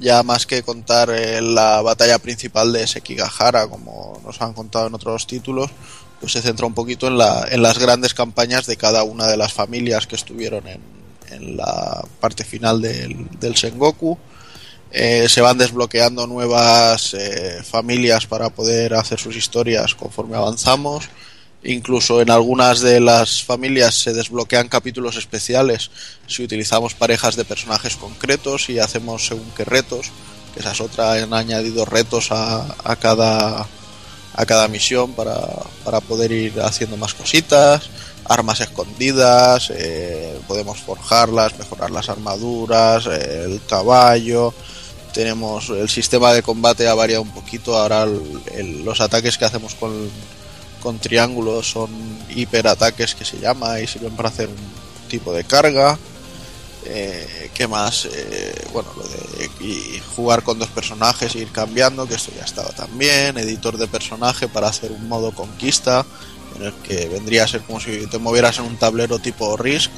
ya 0.00 0.22
más 0.22 0.46
que 0.46 0.62
contar 0.62 1.10
eh, 1.10 1.42
la 1.42 1.82
batalla 1.82 2.18
principal 2.18 2.72
de 2.72 2.86
Sekigahara 2.86 3.68
como 3.68 4.20
nos 4.24 4.40
han 4.40 4.54
contado 4.54 4.86
en 4.86 4.94
otros 4.94 5.26
títulos, 5.26 5.70
pues 6.18 6.32
se 6.32 6.40
centra 6.40 6.66
un 6.66 6.74
poquito 6.74 7.06
en, 7.08 7.18
la, 7.18 7.46
en 7.50 7.62
las 7.62 7.78
grandes 7.78 8.14
campañas 8.14 8.66
de 8.66 8.76
cada 8.76 9.02
una 9.02 9.26
de 9.26 9.36
las 9.36 9.52
familias 9.52 10.06
que 10.06 10.16
estuvieron 10.16 10.66
en, 10.66 10.80
en 11.30 11.56
la 11.58 12.04
parte 12.20 12.42
final 12.42 12.80
del, 12.80 13.28
del 13.38 13.54
Sengoku. 13.56 14.18
Eh, 14.90 15.26
se 15.28 15.42
van 15.42 15.58
desbloqueando 15.58 16.26
nuevas 16.26 17.12
eh, 17.12 17.62
familias 17.62 18.26
para 18.26 18.48
poder 18.48 18.94
hacer 18.94 19.20
sus 19.20 19.36
historias 19.36 19.94
conforme 19.94 20.36
avanzamos. 20.36 21.10
Incluso 21.64 22.20
en 22.20 22.30
algunas 22.30 22.80
de 22.80 23.00
las 23.00 23.42
familias 23.42 23.94
se 23.94 24.12
desbloquean 24.12 24.68
capítulos 24.68 25.16
especiales 25.16 25.90
si 26.26 26.44
utilizamos 26.44 26.94
parejas 26.94 27.34
de 27.34 27.44
personajes 27.44 27.96
concretos 27.96 28.70
y 28.70 28.78
hacemos 28.78 29.26
según 29.26 29.50
qué 29.56 29.64
retos, 29.64 30.10
que 30.54 30.60
esa 30.60 30.72
es 30.72 30.80
otra, 30.80 31.14
han 31.14 31.34
añadido 31.34 31.84
retos 31.84 32.30
a, 32.30 32.76
a 32.84 32.96
cada 32.96 33.66
a 34.38 34.46
cada 34.46 34.68
misión 34.68 35.14
para, 35.14 35.34
para 35.84 36.00
poder 36.00 36.30
ir 36.30 36.60
haciendo 36.60 36.96
más 36.96 37.12
cositas, 37.12 37.90
armas 38.24 38.60
escondidas, 38.60 39.72
eh, 39.74 40.38
podemos 40.46 40.78
forjarlas, 40.78 41.58
mejorar 41.58 41.90
las 41.90 42.08
armaduras, 42.08 43.06
eh, 43.06 43.46
el 43.46 43.60
caballo, 43.66 44.54
tenemos 45.12 45.70
el 45.70 45.88
sistema 45.88 46.32
de 46.32 46.44
combate 46.44 46.86
ha 46.86 46.94
variado 46.94 47.22
un 47.22 47.32
poquito, 47.32 47.76
ahora 47.76 48.06
los 48.06 49.00
ataques 49.00 49.36
que 49.36 49.44
hacemos 49.44 49.74
con, 49.74 50.08
con 50.80 50.98
triángulos 50.98 51.70
son 51.70 51.90
hiperataques 52.30 53.14
que 53.14 53.24
se 53.24 53.38
llama 53.38 53.80
y 53.80 53.86
sirven 53.86 54.16
para 54.16 54.28
hacer 54.28 54.48
un 54.48 55.08
tipo 55.08 55.32
de 55.32 55.44
carga. 55.44 55.98
Eh, 56.84 57.50
¿Qué 57.52 57.66
más? 57.66 58.06
Eh, 58.06 58.66
bueno, 58.72 58.88
lo 58.96 59.02
de 59.02 59.18
y 59.60 60.00
jugar 60.14 60.42
con 60.42 60.58
dos 60.58 60.68
personajes 60.68 61.34
e 61.34 61.40
ir 61.40 61.50
cambiando, 61.50 62.06
que 62.06 62.14
esto 62.14 62.32
ya 62.36 62.44
estaba 62.44 62.70
también. 62.70 63.36
Editor 63.36 63.76
de 63.76 63.88
personaje 63.88 64.48
para 64.48 64.68
hacer 64.68 64.92
un 64.92 65.08
modo 65.08 65.32
conquista, 65.32 66.06
en 66.56 66.66
el 66.66 66.72
que 66.74 67.08
vendría 67.08 67.44
a 67.44 67.48
ser 67.48 67.62
como 67.62 67.80
si 67.80 68.06
te 68.06 68.18
movieras 68.18 68.58
en 68.58 68.64
un 68.64 68.76
tablero 68.76 69.18
tipo 69.18 69.56
Risk 69.56 69.90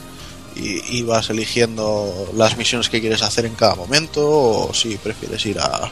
y 0.56 0.96
ibas 0.98 1.30
eligiendo 1.30 2.32
las 2.34 2.56
misiones 2.56 2.88
que 2.88 3.00
quieres 3.00 3.22
hacer 3.22 3.46
en 3.46 3.54
cada 3.54 3.76
momento, 3.76 4.22
o 4.28 4.74
si 4.74 4.96
prefieres 4.96 5.44
ir 5.46 5.60
a, 5.60 5.90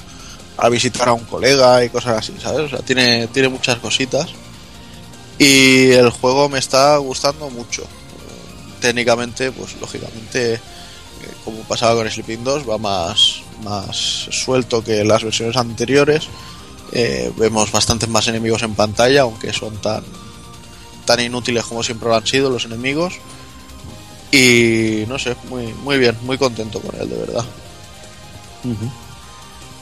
a 0.56 0.68
visitar 0.68 1.08
a 1.08 1.12
un 1.12 1.24
colega 1.24 1.84
y 1.84 1.90
cosas 1.90 2.18
así, 2.18 2.34
¿sabes? 2.42 2.60
O 2.60 2.68
sea, 2.68 2.80
tiene, 2.80 3.28
tiene 3.28 3.48
muchas 3.48 3.78
cositas. 3.78 4.28
Y 5.38 5.92
el 5.92 6.10
juego 6.10 6.48
me 6.48 6.58
está 6.58 6.96
gustando 6.98 7.48
mucho. 7.50 7.84
Técnicamente, 8.80 9.52
pues 9.52 9.76
lógicamente, 9.80 10.54
eh, 10.54 10.60
como 11.44 11.58
pasaba 11.62 11.94
con 11.94 12.10
Sleeping 12.10 12.44
2, 12.44 12.68
va 12.68 12.78
más, 12.78 13.42
más 13.62 13.96
suelto 13.96 14.82
que 14.82 15.04
las 15.04 15.22
versiones 15.22 15.56
anteriores. 15.56 16.28
Eh, 16.92 17.32
vemos 17.36 17.70
bastantes 17.70 18.08
más 18.08 18.26
enemigos 18.28 18.62
en 18.62 18.74
pantalla, 18.74 19.22
aunque 19.22 19.52
son 19.52 19.76
tan, 19.76 20.02
tan 21.04 21.20
inútiles 21.20 21.64
como 21.64 21.82
siempre 21.82 22.08
lo 22.08 22.16
han 22.16 22.26
sido 22.26 22.50
los 22.50 22.64
enemigos. 22.64 23.14
Y 24.32 25.04
no 25.08 25.18
sé, 25.18 25.36
muy, 25.48 25.72
muy 25.84 25.98
bien, 25.98 26.16
muy 26.22 26.36
contento 26.36 26.80
con 26.80 27.00
él, 27.00 27.08
de 27.08 27.16
verdad. 27.16 27.44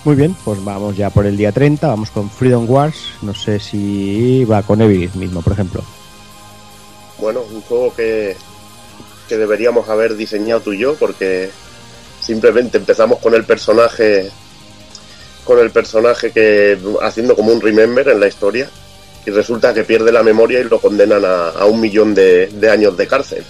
Muy 0.07 0.15
bien, 0.15 0.37
pues 0.45 0.65
vamos 0.65 0.97
ya 0.97 1.11
por 1.11 1.27
el 1.27 1.37
día 1.37 1.51
30, 1.51 1.89
vamos 1.89 2.13
con 2.13 2.31
Freedom 2.31 2.65
Wars. 2.71 3.09
No 3.23 3.35
sé 3.35 3.59
si 3.59 4.45
va 4.45 4.63
con 4.63 4.81
Eviris 4.81 5.17
mismo, 5.17 5.43
por 5.43 5.53
ejemplo. 5.53 5.83
Bueno, 7.19 7.41
un 7.53 7.61
juego 7.63 7.93
que, 7.93 8.37
que 9.29 9.37
deberíamos 9.37 9.89
haber 9.89 10.15
diseñado 10.15 10.61
tú 10.61 10.73
y 10.75 10.79
yo, 10.79 10.95
porque 10.95 11.51
simplemente 12.21 12.79
empezamos 12.79 13.19
con 13.19 13.35
el 13.35 13.45
personaje 13.45 14.31
con 15.45 15.59
el 15.59 15.71
personaje 15.73 16.31
que 16.31 16.79
haciendo 17.03 17.35
como 17.37 17.53
un 17.53 17.61
remember 17.61 18.09
en 18.09 18.19
la 18.21 18.27
historia 18.29 18.69
y 19.25 19.31
resulta 19.31 19.73
que 19.75 19.83
pierde 19.85 20.11
la 20.13 20.23
memoria 20.25 20.61
y 20.61 20.65
lo 20.65 20.81
condenan 20.81 21.25
a, 21.25 21.49
a 21.51 21.65
un 21.67 21.81
millón 21.81 22.15
de, 22.15 22.47
de 22.47 22.71
años 22.71 22.97
de 22.97 23.07
cárcel. 23.09 23.45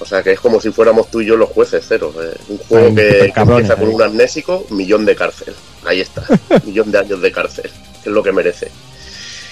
O 0.00 0.04
sea 0.04 0.22
que 0.22 0.32
es 0.32 0.40
como 0.40 0.60
si 0.60 0.70
fuéramos 0.70 1.10
tú 1.10 1.20
y 1.20 1.26
yo 1.26 1.36
los 1.36 1.48
jueces 1.50 1.84
cero. 1.88 2.12
eh. 2.22 2.36
Un 2.48 2.58
juego 2.58 2.86
Ay, 2.88 2.94
que, 2.94 3.32
que 3.32 3.40
empieza 3.40 3.76
con 3.76 3.88
ahí. 3.88 3.94
un 3.94 4.02
amnésico, 4.02 4.64
millón 4.70 5.04
de 5.04 5.14
cárcel. 5.16 5.54
Ahí 5.84 6.00
está, 6.00 6.24
millón 6.64 6.90
de 6.90 6.98
años 6.98 7.20
de 7.20 7.32
cárcel, 7.32 7.70
que 8.02 8.08
es 8.08 8.14
lo 8.14 8.22
que 8.22 8.32
merece. 8.32 8.70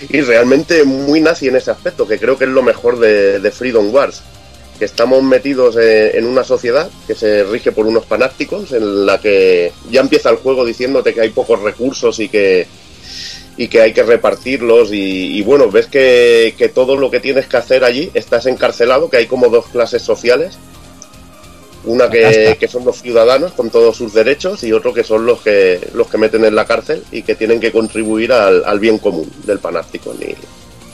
Y 0.08 0.20
realmente 0.22 0.84
muy 0.84 1.20
nazi 1.20 1.48
en 1.48 1.56
ese 1.56 1.70
aspecto, 1.70 2.06
que 2.06 2.18
creo 2.18 2.38
que 2.38 2.44
es 2.44 2.50
lo 2.50 2.62
mejor 2.62 2.98
de, 2.98 3.50
Freedom 3.50 3.92
Wars. 3.92 4.22
Que 4.78 4.86
estamos 4.86 5.22
metidos 5.22 5.76
en 5.76 6.24
una 6.24 6.42
sociedad 6.42 6.88
que 7.06 7.14
se 7.14 7.44
rige 7.44 7.70
por 7.70 7.86
unos 7.86 8.06
fanáticos, 8.06 8.72
en 8.72 9.04
la 9.04 9.20
que 9.20 9.72
ya 9.90 10.00
empieza 10.00 10.30
el 10.30 10.36
juego 10.36 10.64
diciéndote 10.64 11.12
que 11.12 11.20
hay 11.20 11.30
pocos 11.30 11.60
recursos 11.60 12.18
y 12.18 12.30
que, 12.30 12.66
y 13.58 13.68
que 13.68 13.82
hay 13.82 13.92
que 13.92 14.04
repartirlos 14.04 14.90
y, 14.90 15.36
y 15.36 15.42
bueno, 15.42 15.70
ves 15.70 15.86
que, 15.86 16.54
que 16.56 16.70
todo 16.70 16.96
lo 16.96 17.10
que 17.10 17.20
tienes 17.20 17.46
que 17.46 17.58
hacer 17.58 17.84
allí 17.84 18.10
estás 18.14 18.46
encarcelado, 18.46 19.10
que 19.10 19.18
hay 19.18 19.26
como 19.26 19.50
dos 19.50 19.66
clases 19.66 20.00
sociales. 20.00 20.56
Una 21.84 22.10
que, 22.10 22.56
que 22.60 22.68
son 22.68 22.84
los 22.84 23.00
ciudadanos 23.00 23.52
con 23.52 23.70
todos 23.70 23.96
sus 23.96 24.12
derechos 24.12 24.62
y 24.64 24.72
otro 24.72 24.92
que 24.92 25.02
son 25.02 25.24
los 25.24 25.40
que 25.40 25.88
los 25.94 26.08
que 26.08 26.18
meten 26.18 26.44
en 26.44 26.54
la 26.54 26.66
cárcel 26.66 27.02
y 27.10 27.22
que 27.22 27.34
tienen 27.34 27.58
que 27.58 27.72
contribuir 27.72 28.32
al, 28.32 28.64
al 28.66 28.78
bien 28.78 28.98
común 28.98 29.30
del 29.44 29.60
Panopticon. 29.60 30.16
Y, 30.20 30.36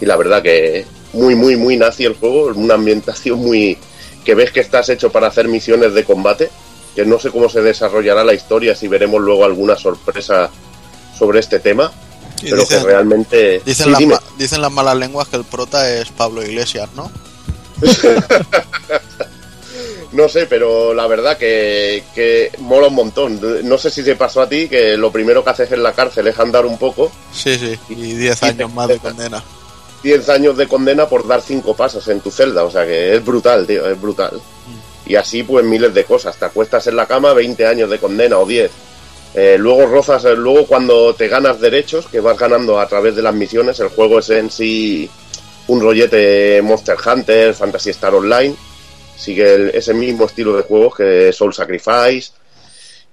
y 0.01 0.07
la 0.07 0.17
verdad 0.17 0.43
que 0.43 0.87
muy, 1.13 1.35
muy, 1.35 1.57
muy 1.57 1.77
nazi 1.77 2.05
el 2.05 2.15
juego, 2.15 2.47
una 2.55 2.75
ambientación 2.75 3.39
muy... 3.39 3.79
que 4.25 4.35
ves 4.35 4.53
que 4.53 4.61
estás 4.61 4.89
hecho 4.89 5.11
para 5.11 5.29
hacer 5.29 5.49
misiones 5.49 5.95
de 5.95 6.05
combate, 6.05 6.51
que 6.95 7.05
no 7.05 7.19
sé 7.19 7.31
cómo 7.31 7.49
se 7.49 7.63
desarrollará 7.63 8.23
la 8.25 8.35
historia, 8.35 8.77
si 8.77 8.87
veremos 8.87 9.21
luego 9.21 9.45
alguna 9.45 9.77
sorpresa 9.77 10.51
sobre 11.19 11.41
este 11.41 11.59
tema, 11.59 11.91
Y 12.43 12.51
pero 12.51 12.63
dicen, 12.63 12.81
que 12.81 12.87
realmente... 12.87 13.63
dicen 13.65 13.97
Sí, 13.97 14.07
las 14.07 14.21
dicen 14.39 14.61
las 14.61 14.73
malas 14.73 14.97
lenguas 14.97 15.29
que 15.29 15.37
el 15.37 15.45
prota 15.45 15.91
es 15.91 16.11
Pablo 16.11 16.43
Iglesias, 16.43 16.89
¿no? 16.95 17.11
No 20.17 20.31
sé, 20.31 20.47
pero 20.47 20.95
la 20.95 21.07
verdad 21.07 21.37
que, 21.37 22.03
que 22.15 22.51
mola 22.61 22.89
un 22.89 22.95
montón. 22.95 23.39
No 23.69 23.77
sé 23.77 23.91
si 23.91 24.03
te 24.03 24.17
pasó 24.17 24.41
a 24.41 24.49
ti 24.49 24.67
que 24.67 24.97
lo 24.97 25.13
primero 25.13 25.45
que 25.45 25.51
haces 25.51 25.71
en 25.73 25.83
la 25.83 25.93
cárcel 25.93 26.27
es 26.27 26.39
andar 26.39 26.65
un 26.65 26.79
poco. 26.79 27.13
Sí, 27.33 27.59
sí, 27.59 27.79
y 27.91 28.15
10 28.15 28.43
años 28.45 28.73
más 28.73 28.89
de 28.89 28.99
condena. 28.99 29.45
10 30.03 30.29
años 30.31 30.57
de 30.57 30.67
condena 30.69 31.07
por 31.07 31.27
dar 31.27 31.43
5 31.43 31.77
pasos 31.77 32.09
en 32.09 32.21
tu 32.21 32.31
celda, 32.31 32.65
o 32.65 32.71
sea 32.71 32.87
que 32.87 33.15
es 33.15 33.23
brutal, 33.23 33.67
tío, 33.67 33.87
es 33.87 34.01
brutal. 34.01 34.41
Y 35.05 35.17
así 35.17 35.43
pues 35.43 35.67
miles 35.67 35.93
de 35.93 36.05
cosas, 36.05 36.39
te 36.39 36.47
acuestas 36.47 36.87
en 36.87 36.97
la 36.97 37.07
cama 37.07 37.35
20 37.35 37.67
años 37.67 37.91
de 37.91 37.99
condena 37.99 38.39
o 38.39 38.47
10. 38.47 38.71
Eh, 39.35 39.57
luego 39.59 39.85
rozas, 39.85 40.25
eh, 40.25 40.35
luego 40.35 40.67
cuando 40.67 41.15
te 41.15 41.29
ganas 41.29 41.61
derechos, 41.61 42.07
que 42.07 42.21
vas 42.21 42.39
ganando 42.39 42.81
a 42.81 42.89
través 42.89 43.15
de 43.15 43.23
las 43.23 43.35
misiones, 43.35 43.79
el 43.81 43.89
juego 43.89 44.21
es 44.21 44.31
en 44.31 44.51
sí 44.51 45.11
un 45.67 45.81
rollete 45.83 46.63
Monster 46.63 46.97
Hunter, 47.05 47.53
Fantasy 47.53 47.91
Star 47.91 48.15
Online, 48.15 48.57
sigue 49.17 49.55
el- 49.55 49.71
ese 49.71 49.95
mismo 49.95 50.27
estilo 50.27 50.57
de 50.57 50.63
juegos 50.63 50.97
que 50.97 51.33
Soul 51.33 51.55
Sacrifice. 51.55 52.31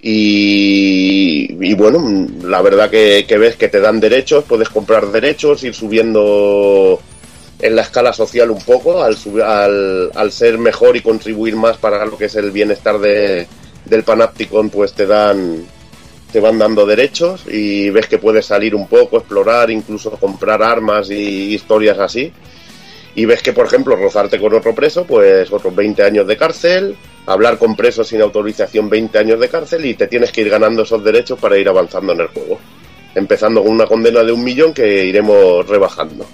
Y, 0.06 1.74
bueno, 1.76 2.28
la 2.44 2.62
verdad 2.62 2.90
que, 2.90 3.26
ves 3.40 3.56
que 3.56 3.70
te 3.70 3.80
dan 3.80 4.02
derechos, 4.02 4.44
puedes 4.44 4.68
comprar 4.70 5.08
derechos, 5.12 5.64
ir 5.64 5.74
subiendo 5.74 7.00
en 7.60 7.76
la 7.76 7.84
escala 7.84 8.12
social 8.12 8.52
un 8.52 8.62
poco, 8.62 9.02
al, 9.02 9.16
al, 9.42 10.12
al 10.14 10.32
ser 10.34 10.58
mejor 10.58 10.98
y 10.98 11.02
contribuir 11.02 11.56
más 11.56 11.78
para 11.78 12.06
lo 12.06 12.18
que 12.18 12.26
es 12.26 12.36
el 12.36 12.52
bienestar 12.52 13.00
de, 13.00 13.48
del 13.86 14.04
Panopticon, 14.04 14.70
pues 14.70 14.94
te 14.94 15.06
dan 15.06 15.66
te 16.34 16.40
van 16.40 16.58
dando 16.58 16.88
derechos 16.88 17.44
y 17.48 17.92
ves 17.92 18.08
que 18.08 18.18
puedes 18.18 18.48
salir 18.48 18.74
un 18.74 18.88
poco, 18.88 19.18
explorar, 19.18 19.70
incluso 19.70 20.10
comprar 20.12 20.64
armas 20.64 21.12
y 21.12 21.54
historias 21.54 22.00
así. 22.00 22.34
Y 23.16 23.26
ves 23.26 23.44
que, 23.44 23.54
por 23.54 23.68
ejemplo, 23.68 23.96
rozarte 23.96 24.40
con 24.40 24.54
otro 24.54 24.74
preso, 24.74 25.06
pues 25.06 25.52
otros 25.52 25.76
20 25.76 26.02
años 26.04 26.26
de 26.28 26.36
cárcel, 26.36 26.96
hablar 27.28 27.58
con 27.60 27.76
presos 27.76 28.08
sin 28.08 28.22
autorización 28.22 28.90
20 28.90 29.18
años 29.20 29.40
de 29.40 29.50
cárcel 29.50 29.86
y 29.86 29.94
te 29.94 30.08
tienes 30.08 30.32
que 30.32 30.42
ir 30.42 30.50
ganando 30.50 30.82
esos 30.82 31.04
derechos 31.04 31.38
para 31.40 31.58
ir 31.58 31.70
avanzando 31.70 32.14
en 32.14 32.22
el 32.22 32.28
juego. 32.28 32.60
Empezando 33.14 33.62
con 33.62 33.72
una 33.72 33.86
condena 33.86 34.24
de 34.24 34.32
un 34.32 34.44
millón 34.44 34.74
que 34.74 35.06
iremos 35.06 35.68
rebajando. 35.68 36.26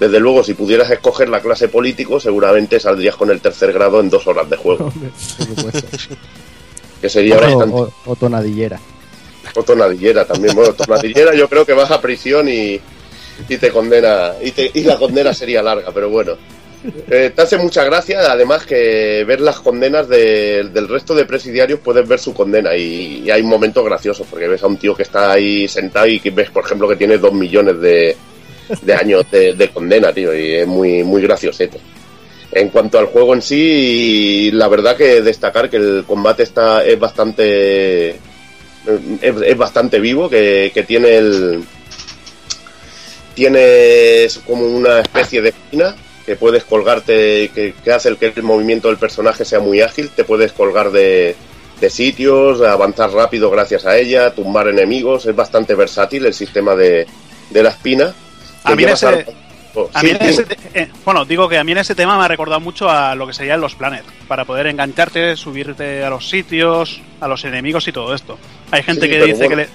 Desde 0.00 0.18
luego, 0.18 0.42
si 0.42 0.54
pudieras 0.54 0.90
escoger 0.90 1.28
la 1.28 1.40
clase 1.40 1.68
político, 1.68 2.18
seguramente 2.18 2.80
saldrías 2.80 3.14
con 3.14 3.30
el 3.30 3.40
tercer 3.40 3.72
grado 3.72 4.00
en 4.00 4.10
dos 4.10 4.26
horas 4.26 4.50
de 4.50 4.56
juego, 4.56 4.86
Hombre, 4.86 5.10
por 5.38 5.46
supuesto. 5.46 5.96
que 7.00 7.08
sería 7.08 7.36
o, 7.36 7.40
bastante. 7.40 7.74
o- 7.76 7.92
o 8.06 8.16
tonadillera. 8.16 8.80
O 9.54 9.62
tonadillera 9.62 10.24
también. 10.24 10.56
Bueno, 10.56 10.72
tonadillera 10.72 11.34
yo 11.36 11.48
creo 11.48 11.64
que 11.64 11.72
vas 11.74 11.92
a 11.92 12.00
prisión 12.00 12.48
y, 12.48 12.80
y 13.48 13.56
te 13.56 13.70
condena. 13.70 14.32
Y, 14.42 14.50
te- 14.52 14.70
y 14.74 14.82
la 14.84 14.96
condena 14.96 15.32
sería 15.34 15.62
larga, 15.62 15.90
pero 15.92 16.08
bueno. 16.10 16.36
Eh, 17.08 17.30
te 17.34 17.42
hace 17.42 17.58
mucha 17.58 17.84
gracia, 17.84 18.32
además, 18.32 18.66
que 18.66 19.22
ver 19.24 19.40
las 19.40 19.60
condenas 19.60 20.08
de- 20.08 20.64
del 20.72 20.88
resto 20.88 21.14
de 21.14 21.24
presidiarios 21.24 21.78
puedes 21.78 22.06
ver 22.08 22.18
su 22.18 22.34
condena. 22.34 22.74
Y, 22.76 23.30
hay 23.30 23.42
momentos 23.44 23.84
graciosos, 23.84 24.26
porque 24.28 24.48
ves 24.48 24.62
a 24.62 24.66
un 24.66 24.76
tío 24.78 24.94
que 24.94 25.04
está 25.04 25.30
ahí 25.32 25.68
sentado 25.68 26.06
y 26.08 26.18
que 26.18 26.30
ves, 26.30 26.50
por 26.50 26.64
ejemplo, 26.64 26.88
que 26.88 26.96
tiene 26.96 27.18
dos 27.18 27.32
millones 27.32 27.80
de, 27.80 28.16
de 28.82 28.94
años 28.94 29.24
de, 29.30 29.54
de 29.54 29.68
condena, 29.70 30.12
tío. 30.12 30.36
Y 30.36 30.54
es 30.54 30.66
muy, 30.66 31.04
muy 31.04 31.22
graciosete. 31.22 31.78
En 32.50 32.68
cuanto 32.68 32.98
al 32.98 33.06
juego 33.06 33.32
en 33.34 33.42
sí, 33.42 34.50
la 34.52 34.68
verdad 34.68 34.96
que 34.96 35.22
destacar 35.22 35.70
que 35.70 35.76
el 35.78 36.04
combate 36.06 36.42
está 36.42 36.84
es 36.84 36.98
bastante 36.98 38.16
es, 39.22 39.56
bastante 39.56 40.00
vivo, 40.00 40.28
que 40.28 40.84
tiene 40.86 41.16
el 41.16 41.62
tienes 43.34 44.38
como 44.46 44.64
una 44.66 45.00
especie 45.00 45.42
de 45.42 45.50
espina 45.50 45.94
que 46.26 46.36
puedes 46.36 46.64
colgarte, 46.64 47.50
que, 47.54 47.74
que 47.82 47.92
hace 47.92 48.08
el 48.08 48.16
que 48.16 48.32
el 48.34 48.42
movimiento 48.42 48.88
del 48.88 48.96
personaje 48.96 49.44
sea 49.44 49.60
muy 49.60 49.80
ágil, 49.80 50.10
te 50.10 50.22
puedes 50.24 50.52
colgar 50.52 50.90
de, 50.92 51.34
de 51.80 51.90
sitios, 51.90 52.60
avanzar 52.60 53.10
rápido 53.10 53.50
gracias 53.50 53.84
a 53.86 53.96
ella, 53.96 54.32
tumbar 54.34 54.68
enemigos, 54.68 55.26
es 55.26 55.34
bastante 55.34 55.74
versátil 55.74 56.24
el 56.26 56.34
sistema 56.34 56.76
de, 56.76 57.06
de 57.50 57.62
la 57.62 57.70
espina. 57.70 58.14
A 58.64 58.74
mí 58.76 58.84
ese- 58.84 59.06
al- 59.06 59.26
Oh, 59.74 59.88
A 59.94 60.00
sí, 60.00 60.06
mí 60.08 60.12
en 60.12 60.18
sí. 60.18 60.26
ese 60.28 60.44
te- 60.44 60.58
eh, 60.82 60.88
bueno, 61.02 61.24
digo 61.24 61.48
que 61.48 61.56
a 61.56 61.64
mí 61.64 61.72
en 61.72 61.78
ese 61.78 61.94
tema 61.94 62.18
me 62.18 62.24
ha 62.26 62.28
recordado 62.28 62.60
mucho 62.60 62.90
a 62.90 63.14
lo 63.14 63.26
que 63.26 63.32
serían 63.32 63.58
los 63.58 63.74
planet, 63.74 64.04
para 64.28 64.44
poder 64.44 64.66
engancharte, 64.66 65.34
subirte 65.34 66.04
a 66.04 66.10
los 66.10 66.28
sitios, 66.28 67.00
a 67.22 67.26
los 67.26 67.42
enemigos 67.46 67.88
y 67.88 67.92
todo 67.92 68.14
esto. 68.14 68.38
Hay 68.70 68.82
gente 68.82 69.06
Sí, 69.06 69.08
que 69.10 69.24
dice 69.24 69.48
que 69.48 69.56
le... 69.56 69.68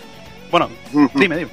Bueno, 0.51 0.69
dime, 1.15 1.37
dime. 1.37 1.49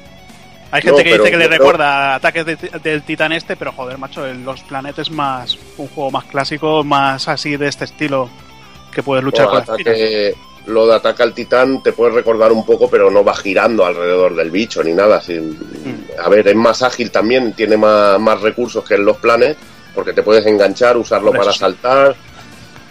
Hay 0.74 0.82
No, 0.82 0.88
gente 0.96 1.04
que 1.04 1.10
pero 1.12 1.22
dice 1.22 1.30
que 1.30 1.38
le 1.38 1.46
recuerda 1.48 2.16
ataques 2.16 2.44
de- 2.46 2.56
del 2.82 3.02
titán 3.04 3.30
este, 3.30 3.54
pero 3.54 3.70
joder, 3.70 3.96
macho, 3.96 4.26
el- 4.26 4.42
los 4.44 4.60
planet 4.64 4.98
es 4.98 5.08
más 5.08 5.56
un 5.76 5.86
juego 5.86 6.10
más 6.10 6.24
clásico, 6.24 6.82
más 6.82 7.28
así 7.28 7.56
de 7.56 7.68
este 7.68 7.84
estilo, 7.84 8.28
que 8.92 9.00
puedes 9.00 9.22
luchar 9.22 9.46
con 9.46 9.58
ataque- 9.62 10.34
lo 10.66 10.86
de 10.88 10.94
ataque 10.96 11.22
al 11.22 11.32
titán 11.32 11.80
te 11.80 11.92
puede 11.92 12.10
recordar 12.12 12.50
un 12.50 12.66
poco, 12.66 12.90
pero 12.90 13.08
no 13.08 13.22
va 13.22 13.36
girando 13.36 13.86
alrededor 13.86 14.34
del 14.34 14.50
bicho 14.50 14.82
ni 14.82 14.92
nada. 14.92 15.20
sin- 15.20 15.50
Mm. 15.50 16.20
A 16.24 16.28
ver, 16.28 16.48
es 16.48 16.56
más 16.56 16.82
ágil 16.82 17.12
también, 17.12 17.52
tiene 17.52 17.76
más, 17.76 18.18
más 18.18 18.40
recursos 18.40 18.82
que 18.84 18.94
en 18.96 19.04
los 19.04 19.18
planes, 19.18 19.56
porque 19.94 20.12
te 20.12 20.24
puedes 20.24 20.44
enganchar, 20.44 20.96
usarlo 20.96 21.30
para 21.30 21.50
eso 21.50 21.60
saltar, 21.60 22.16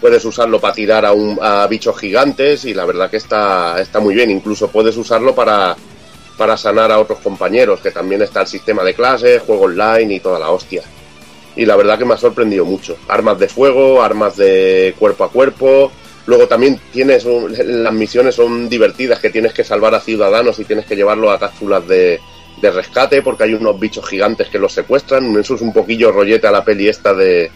puedes 0.00 0.24
usarlo 0.24 0.58
para 0.58 0.72
tirar 0.72 1.04
a, 1.04 1.12
un, 1.12 1.38
a 1.42 1.66
bichos 1.66 1.98
gigantes 1.98 2.64
y 2.64 2.72
la 2.72 2.86
verdad 2.86 3.10
que 3.10 3.18
está, 3.18 3.78
está 3.78 4.00
muy 4.00 4.14
bien. 4.14 4.30
Incluso 4.30 4.68
puedes 4.68 4.96
usarlo 4.96 5.34
para, 5.34 5.76
para 6.36 6.56
sanar 6.56 6.90
a 6.90 6.98
otros 6.98 7.18
compañeros, 7.20 7.80
que 7.80 7.90
también 7.90 8.22
está 8.22 8.40
el 8.42 8.46
sistema 8.46 8.82
de 8.82 8.94
clases, 8.94 9.42
juego 9.42 9.64
online 9.64 10.14
y 10.14 10.20
toda 10.20 10.38
la 10.38 10.50
hostia. 10.50 10.82
Y 11.56 11.64
la 11.66 11.76
verdad 11.76 11.98
que 11.98 12.04
me 12.04 12.14
ha 12.14 12.18
sorprendido 12.18 12.64
mucho. 12.64 12.96
Armas 13.08 13.38
de 13.38 13.48
fuego, 13.48 14.02
armas 14.02 14.36
de 14.36 14.94
cuerpo 14.98 15.24
a 15.24 15.30
cuerpo. 15.30 15.92
Luego 16.26 16.48
también 16.48 16.80
tienes 16.92 17.24
un- 17.24 17.54
las 17.84 17.92
misiones 17.92 18.34
son 18.34 18.68
divertidas, 18.68 19.20
que 19.20 19.30
tienes 19.30 19.52
que 19.52 19.62
salvar 19.64 19.94
a 19.94 20.00
ciudadanos 20.00 20.58
y 20.58 20.64
tienes 20.64 20.86
que 20.86 20.96
llevarlos 20.96 21.32
a 21.32 21.38
cápsulas 21.38 21.86
de, 21.86 22.18
de 22.60 22.70
rescate, 22.72 23.22
porque 23.22 23.44
hay 23.44 23.54
unos 23.54 23.78
bichos 23.78 24.08
gigantes 24.08 24.48
que 24.48 24.58
los 24.58 24.72
secuestran. 24.72 25.36
Eso 25.38 25.54
es 25.54 25.60
un 25.60 25.72
poquillo 25.72 26.10
rollete 26.10 26.46
a 26.48 26.50
la 26.52 26.64
peli 26.64 26.88
esta 26.88 27.14
de, 27.14 27.50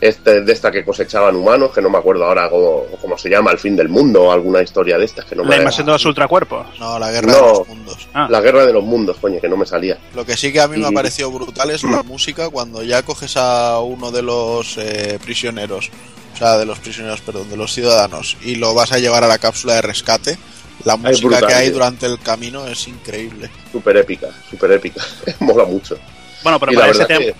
este, 0.00 0.40
de 0.40 0.52
esta 0.52 0.70
que 0.70 0.84
cosechaban 0.84 1.36
humanos, 1.36 1.72
que 1.74 1.82
no 1.82 1.90
me 1.90 1.98
acuerdo 1.98 2.24
ahora 2.24 2.48
cómo, 2.48 2.84
cómo 3.00 3.18
se 3.18 3.28
llama, 3.28 3.50
el 3.50 3.58
fin 3.58 3.76
del 3.76 3.88
mundo 3.88 4.22
o 4.24 4.32
alguna 4.32 4.62
historia 4.62 4.96
de 4.96 5.04
estas 5.04 5.24
que 5.26 5.36
no 5.36 5.42
La 5.42 5.50
me 5.50 5.56
invasión 5.56 5.86
de 5.86 5.92
los 5.92 6.04
ultracuerpos. 6.06 6.66
No, 6.78 6.98
la 6.98 7.10
guerra 7.10 7.32
No. 7.32 7.34
de 7.34 7.42
los 7.58 7.68
mundos. 7.68 8.08
Ah. 8.14 8.26
La 8.30 8.40
guerra 8.40 8.64
de 8.64 8.72
los 8.72 8.82
mundos, 8.84 9.16
coño, 9.20 9.40
que 9.40 9.48
no 9.48 9.56
me 9.56 9.66
salía. 9.66 9.98
Lo 10.14 10.24
que 10.24 10.36
sí 10.36 10.52
que 10.52 10.60
a 10.60 10.68
mí 10.68 10.78
me 10.78 10.86
ha 10.86 10.90
parecido 10.92 11.30
brutal 11.30 11.70
es 11.70 11.82
la 11.84 12.02
música 12.02 12.48
cuando 12.48 12.82
ya 12.82 13.02
coges 13.02 13.36
a 13.36 13.78
uno 13.80 14.10
de 14.10 14.22
los 14.22 14.78
eh, 14.78 15.18
prisioneros, 15.22 15.90
o 16.34 16.36
sea, 16.36 16.56
de 16.56 16.64
los 16.64 16.78
prisioneros, 16.78 17.20
perdón, 17.20 17.50
de 17.50 17.56
los 17.56 17.72
ciudadanos, 17.74 18.36
y 18.42 18.54
lo 18.56 18.72
vas 18.74 18.92
a 18.92 18.98
llevar 18.98 19.24
a 19.24 19.28
la 19.28 19.38
cápsula 19.38 19.74
de 19.74 19.82
rescate. 19.82 20.38
La 20.84 20.96
música 20.96 21.28
brutal, 21.28 21.46
que 21.46 21.54
hay 21.54 21.66
tío. 21.66 21.74
durante 21.74 22.06
el 22.06 22.18
camino 22.20 22.66
es 22.66 22.88
increíble. 22.88 23.50
Súper 23.70 23.98
épica, 23.98 24.28
súper 24.48 24.72
épica. 24.72 25.04
Mola 25.40 25.66
mucho. 25.66 25.98
Bueno, 26.42 26.58
pero 26.58 26.72
y 26.72 26.74
la 26.76 26.80
para 26.80 26.92
ese, 26.92 27.04
tema, 27.04 27.20
que 27.20 27.34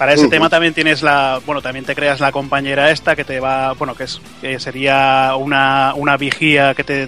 para 0.00 0.14
ese 0.14 0.28
tema 0.28 0.48
también 0.48 0.72
tienes 0.72 1.02
la, 1.02 1.42
bueno, 1.44 1.60
también 1.60 1.84
te 1.84 1.94
creas 1.94 2.20
la 2.20 2.32
compañera 2.32 2.90
esta 2.90 3.14
que 3.14 3.22
te 3.22 3.38
va, 3.38 3.74
bueno, 3.74 3.94
que 3.94 4.04
es 4.04 4.18
que 4.40 4.58
sería 4.58 5.34
una, 5.36 5.92
una 5.94 6.16
vigía 6.16 6.74
que 6.74 6.84
te, 6.84 7.06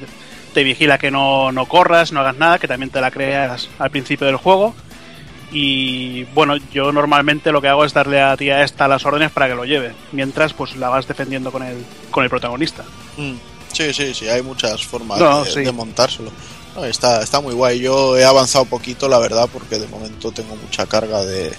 te 0.53 0.63
vigila 0.63 0.99
que 0.99 1.11
no, 1.11 1.53
no 1.53 1.65
corras, 1.65 2.13
no 2.13 2.21
hagas 2.21 2.37
nada, 2.37 2.59
que 2.59 2.69
también 2.69 2.91
te 2.91 3.01
la 3.01 3.11
creas 3.11 3.71
al 3.79 3.89
principio 3.91 4.27
del 4.27 4.37
juego. 4.37 4.75
Y 5.51 6.25
bueno, 6.35 6.59
yo 6.71 6.93
normalmente 6.93 7.51
lo 7.51 7.63
que 7.63 7.69
hago 7.69 7.87
es 7.87 7.95
darle 7.95 8.21
a 8.21 8.37
tía 8.37 8.63
esta 8.63 8.87
las 8.89 9.07
órdenes 9.07 9.31
para 9.31 9.49
que 9.49 9.55
lo 9.55 9.65
lleve, 9.65 9.95
mientras 10.13 10.53
pues 10.53 10.77
la 10.77 10.91
vas 10.91 11.09
defendiendo 11.09 11.51
con 11.51 11.63
el, 11.63 11.83
con 12.11 12.25
el 12.25 12.29
protagonista. 12.29 12.85
Mm. 13.17 13.37
Sí, 13.73 13.95
sí, 13.95 14.13
sí, 14.13 14.29
hay 14.29 14.43
muchas 14.43 14.85
formas 14.85 15.19
No, 15.19 15.45
de, 15.45 15.51
sí. 15.51 15.61
de 15.61 15.73
montárselo. 15.73 16.31
No, 16.77 16.85
está, 16.85 17.23
está 17.23 17.41
muy 17.41 17.55
guay. 17.55 17.81
Yo 17.81 18.19
he 18.19 18.25
avanzado 18.27 18.67
poquito, 18.67 19.09
la 19.09 19.19
verdad, 19.19 19.49
porque 19.51 19.79
de 19.79 19.89
momento 19.89 20.31
tengo 20.31 20.57
mucha 20.57 20.85
carga 20.85 21.25
de, 21.25 21.55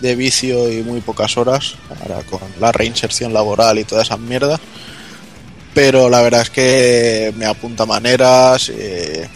de 0.00 0.14
vicio 0.14 0.70
y 0.70 0.82
muy 0.82 1.00
pocas 1.00 1.36
horas. 1.36 1.74
Ahora 2.00 2.22
con 2.22 2.40
la 2.60 2.72
reinserción 2.72 3.32
laboral 3.32 3.78
y 3.78 3.84
toda 3.84 4.02
esa 4.02 4.16
mierda. 4.16 4.60
Pero 5.74 6.08
la 6.08 6.22
verdad 6.22 6.42
es 6.42 6.50
que 6.50 7.34
me 7.36 7.46
apunta 7.46 7.84
maneras. 7.86 8.70
eh, 8.74 9.28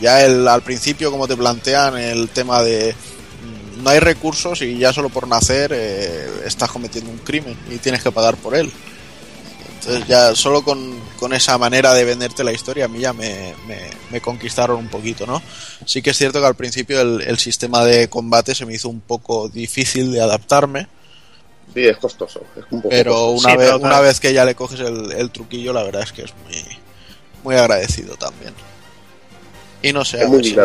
ya 0.00 0.24
el, 0.24 0.46
al 0.46 0.62
principio, 0.62 1.10
como 1.10 1.26
te 1.26 1.36
plantean, 1.36 1.98
el 1.98 2.28
tema 2.28 2.62
de 2.62 2.94
mm, 2.94 3.82
no 3.82 3.90
hay 3.90 3.98
recursos 3.98 4.62
y 4.62 4.78
ya 4.78 4.92
solo 4.92 5.08
por 5.08 5.26
nacer 5.26 5.72
eh, 5.74 6.28
estás 6.46 6.70
cometiendo 6.70 7.10
un 7.10 7.18
crimen 7.18 7.56
y 7.70 7.78
tienes 7.78 8.02
que 8.02 8.12
pagar 8.12 8.36
por 8.36 8.54
él. 8.54 8.70
Entonces 9.80 10.06
ya 10.06 10.34
solo 10.34 10.62
con, 10.64 11.10
con 11.16 11.32
esa 11.32 11.56
manera 11.58 11.94
de 11.94 12.04
venderte 12.04 12.44
la 12.44 12.52
historia 12.52 12.86
a 12.86 12.88
mí 12.88 13.00
ya 13.00 13.12
me, 13.12 13.54
me- 13.66 14.02
me 14.10 14.20
conquistaron 14.20 14.78
un 14.78 14.90
poquito, 14.90 15.26
¿no? 15.26 15.44
Sí 15.84 16.02
que 16.02 16.10
es 16.10 16.16
cierto 16.18 16.40
que 16.40 16.46
al 16.46 16.56
principio 16.56 17.00
el, 17.00 17.22
el 17.22 17.38
sistema 17.38 17.84
de 17.84 18.08
combate 18.08 18.54
se 18.54 18.66
me 18.66 18.74
hizo 18.74 18.88
un 18.88 19.00
poco 19.02 19.48
difícil 19.48 20.12
de 20.12 20.20
adaptarme, 20.22 20.88
sí, 21.74 21.86
es 21.86 21.98
costoso. 21.98 22.50
Es 22.56 22.64
un 22.70 22.82
poco 22.82 23.04
pero 23.04 23.06
costoso. 23.06 23.36
una, 23.36 23.54
Sí, 23.54 23.56
vez, 23.56 23.74
pero 23.78 23.78
una 23.80 24.00
vez 24.00 24.20
que 24.20 24.32
ya 24.32 24.44
le 24.44 24.54
coges 24.54 24.80
el, 24.80 25.12
el 25.12 25.30
truquillo, 25.30 25.72
la 25.72 25.82
verdad 25.82 26.02
es 26.02 26.12
que 26.12 26.22
es 26.22 26.34
muy, 26.36 26.64
muy 27.44 27.56
agradecido 27.56 28.16
también. 28.16 28.54
Y 29.80 29.92
no 29.92 30.04
sé, 30.04 30.26
ver, 30.26 30.44
si, 30.44 30.58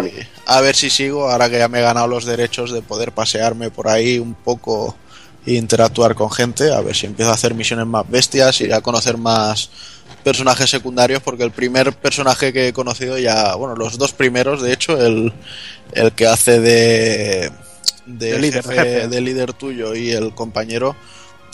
a 0.46 0.62
ver 0.62 0.76
si 0.76 0.90
sigo, 0.90 1.30
ahora 1.30 1.50
que 1.50 1.60
ya 1.60 1.68
me 1.68 1.80
he 1.80 1.84
ganado 1.84 2.08
los 2.08 2.26
derechos 2.26 2.72
de 2.72 2.82
poder 2.82 3.12
pasearme 3.12 3.70
por 3.70 3.88
ahí 3.88 4.18
un 4.18 4.34
poco 4.34 4.98
e 5.46 5.54
interactuar 5.54 6.16
con 6.16 6.32
gente, 6.32 6.74
a 6.74 6.82
ver 6.82 6.96
si 6.96 7.06
empiezo 7.06 7.32
a 7.32 7.36
hacer 7.36 7.54
misiones 7.54 7.86
más 7.86 8.10
bestias 8.10 8.62
y 8.62 8.72
a 8.72 8.82
conocer 8.82 9.18
más 9.18 9.70
personajes 10.24 10.70
secundarios, 10.70 11.22
porque 11.22 11.44
el 11.44 11.52
primer 11.52 11.92
personaje 11.94 12.54
que 12.54 12.70
he 12.70 12.74
conocido 12.74 13.18
ya, 13.18 13.56
bueno, 13.56 13.76
los 13.76 13.98
dos 13.98 14.14
primeros, 14.14 14.62
de 14.62 14.72
hecho, 14.72 14.98
el, 15.06 15.34
el 15.92 16.12
que 16.14 16.28
hace 16.28 16.60
de, 16.62 17.52
de 18.06 18.32
De 18.34 18.40
líder, 18.40 18.64
jefe, 18.64 18.76
jefe. 18.76 19.08
de 19.10 19.22
líder 19.22 19.52
tuyo 19.54 19.96
y 19.96 20.12
el 20.12 20.34
compañero, 20.34 20.96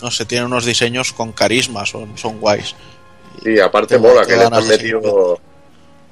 no 0.02 0.10
sé, 0.12 0.24
tienen 0.24 0.46
unos 0.46 0.64
diseños 0.64 1.12
con 1.12 1.32
carisma, 1.32 1.84
son, 1.84 2.16
son 2.16 2.38
guays. 2.38 2.74
Sí, 3.42 3.58
aparte 3.58 3.96
Tengo- 3.96 4.08
mola 4.08 4.24
que 4.26 4.36
les 4.36 4.50
han 4.52 4.66
metido 4.68 5.40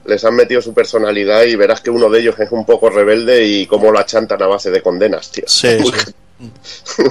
les 0.04 0.24
han 0.24 0.34
metido 0.34 0.62
su 0.62 0.72
personalidad 0.72 1.42
y 1.42 1.54
verás 1.54 1.82
que 1.82 1.90
uno 1.90 2.08
de 2.08 2.20
ellos 2.20 2.34
es 2.40 2.50
un 2.50 2.64
poco 2.64 2.88
rebelde 2.88 3.44
y 3.46 3.66
cómo 3.66 3.92
la 3.92 4.06
chantan 4.06 4.42
a 4.42 4.46
base 4.46 4.70
de 4.70 4.80
condenas, 4.82 5.30
tío. 5.30 5.44
Sí, 5.46 5.68
sí. 6.84 7.02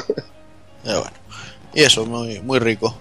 Pero 0.83 1.01
bueno. 1.01 1.17
Y 1.73 1.83
eso, 1.83 2.05
muy, 2.05 2.39
muy 2.41 2.59
rico. 2.59 2.95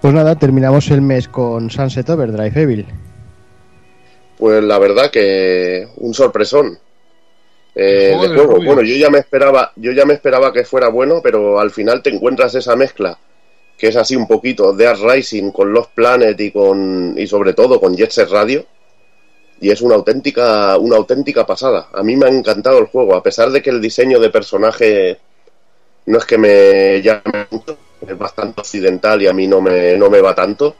Pues 0.00 0.12
nada, 0.12 0.34
terminamos 0.34 0.90
el 0.90 1.00
mes 1.00 1.28
con 1.28 1.70
Sunset 1.70 2.08
Overdrive 2.10 2.60
Evil. 2.60 2.86
Pues 4.38 4.62
la 4.64 4.78
verdad 4.78 5.10
que 5.10 5.88
un 5.96 6.12
sorpresón. 6.12 6.78
Eh, 7.74 8.14
de 8.20 8.28
juego. 8.28 8.54
rubio. 8.54 8.66
Bueno, 8.66 8.82
yo 8.82 8.96
ya 8.96 9.08
me 9.08 9.18
esperaba, 9.18 9.72
yo 9.76 9.92
ya 9.92 10.04
me 10.04 10.14
esperaba 10.14 10.52
que 10.52 10.64
fuera 10.64 10.88
bueno, 10.88 11.20
pero 11.22 11.58
al 11.58 11.70
final 11.70 12.02
te 12.02 12.10
encuentras 12.10 12.54
esa 12.54 12.76
mezcla 12.76 13.18
que 13.82 13.88
es 13.88 13.96
así 13.96 14.14
un 14.14 14.28
poquito 14.28 14.72
de 14.72 14.86
Art 14.86 15.00
Rising 15.02 15.50
con 15.50 15.72
Lost 15.72 15.90
Planet 15.92 16.38
y 16.40 16.52
con 16.52 17.14
y 17.16 17.26
sobre 17.26 17.52
todo 17.52 17.80
con 17.80 17.96
Jet 17.96 18.12
Set 18.12 18.28
Radio 18.28 18.64
y 19.60 19.70
es 19.70 19.82
una 19.82 19.96
auténtica 19.96 20.78
una 20.78 20.96
auténtica 20.96 21.44
pasada. 21.44 21.88
A 21.92 22.02
mí 22.04 22.14
me 22.14 22.26
ha 22.26 22.28
encantado 22.28 22.78
el 22.78 22.86
juego, 22.86 23.16
a 23.16 23.22
pesar 23.24 23.50
de 23.50 23.60
que 23.60 23.70
el 23.70 23.80
diseño 23.80 24.20
de 24.20 24.30
personaje 24.30 25.18
no 26.06 26.18
es 26.18 26.24
que 26.24 26.38
me 26.38 27.00
llame 27.02 27.46
mucho, 27.50 27.76
es 28.06 28.18
bastante 28.18 28.60
occidental 28.60 29.22
y 29.22 29.26
a 29.28 29.32
mí 29.32 29.46
no 29.46 29.60
me 29.60 29.96
no 29.96 30.10
me 30.10 30.20
va 30.20 30.34
tanto. 30.34 30.74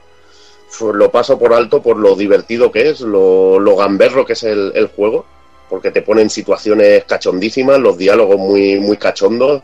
Lo 0.94 1.10
paso 1.10 1.38
por 1.38 1.52
alto 1.52 1.82
por 1.82 1.98
lo 1.98 2.16
divertido 2.16 2.72
que 2.72 2.88
es, 2.88 3.00
lo, 3.00 3.60
lo 3.60 3.76
gamberro 3.76 4.24
que 4.24 4.32
es 4.32 4.42
el, 4.42 4.72
el 4.74 4.86
juego, 4.88 5.26
porque 5.68 5.90
te 5.90 6.00
ponen 6.02 6.30
situaciones 6.30 7.04
cachondísimas, 7.04 7.78
los 7.78 7.98
diálogos 7.98 8.38
muy, 8.38 8.78
muy 8.80 8.96
cachondos, 8.96 9.62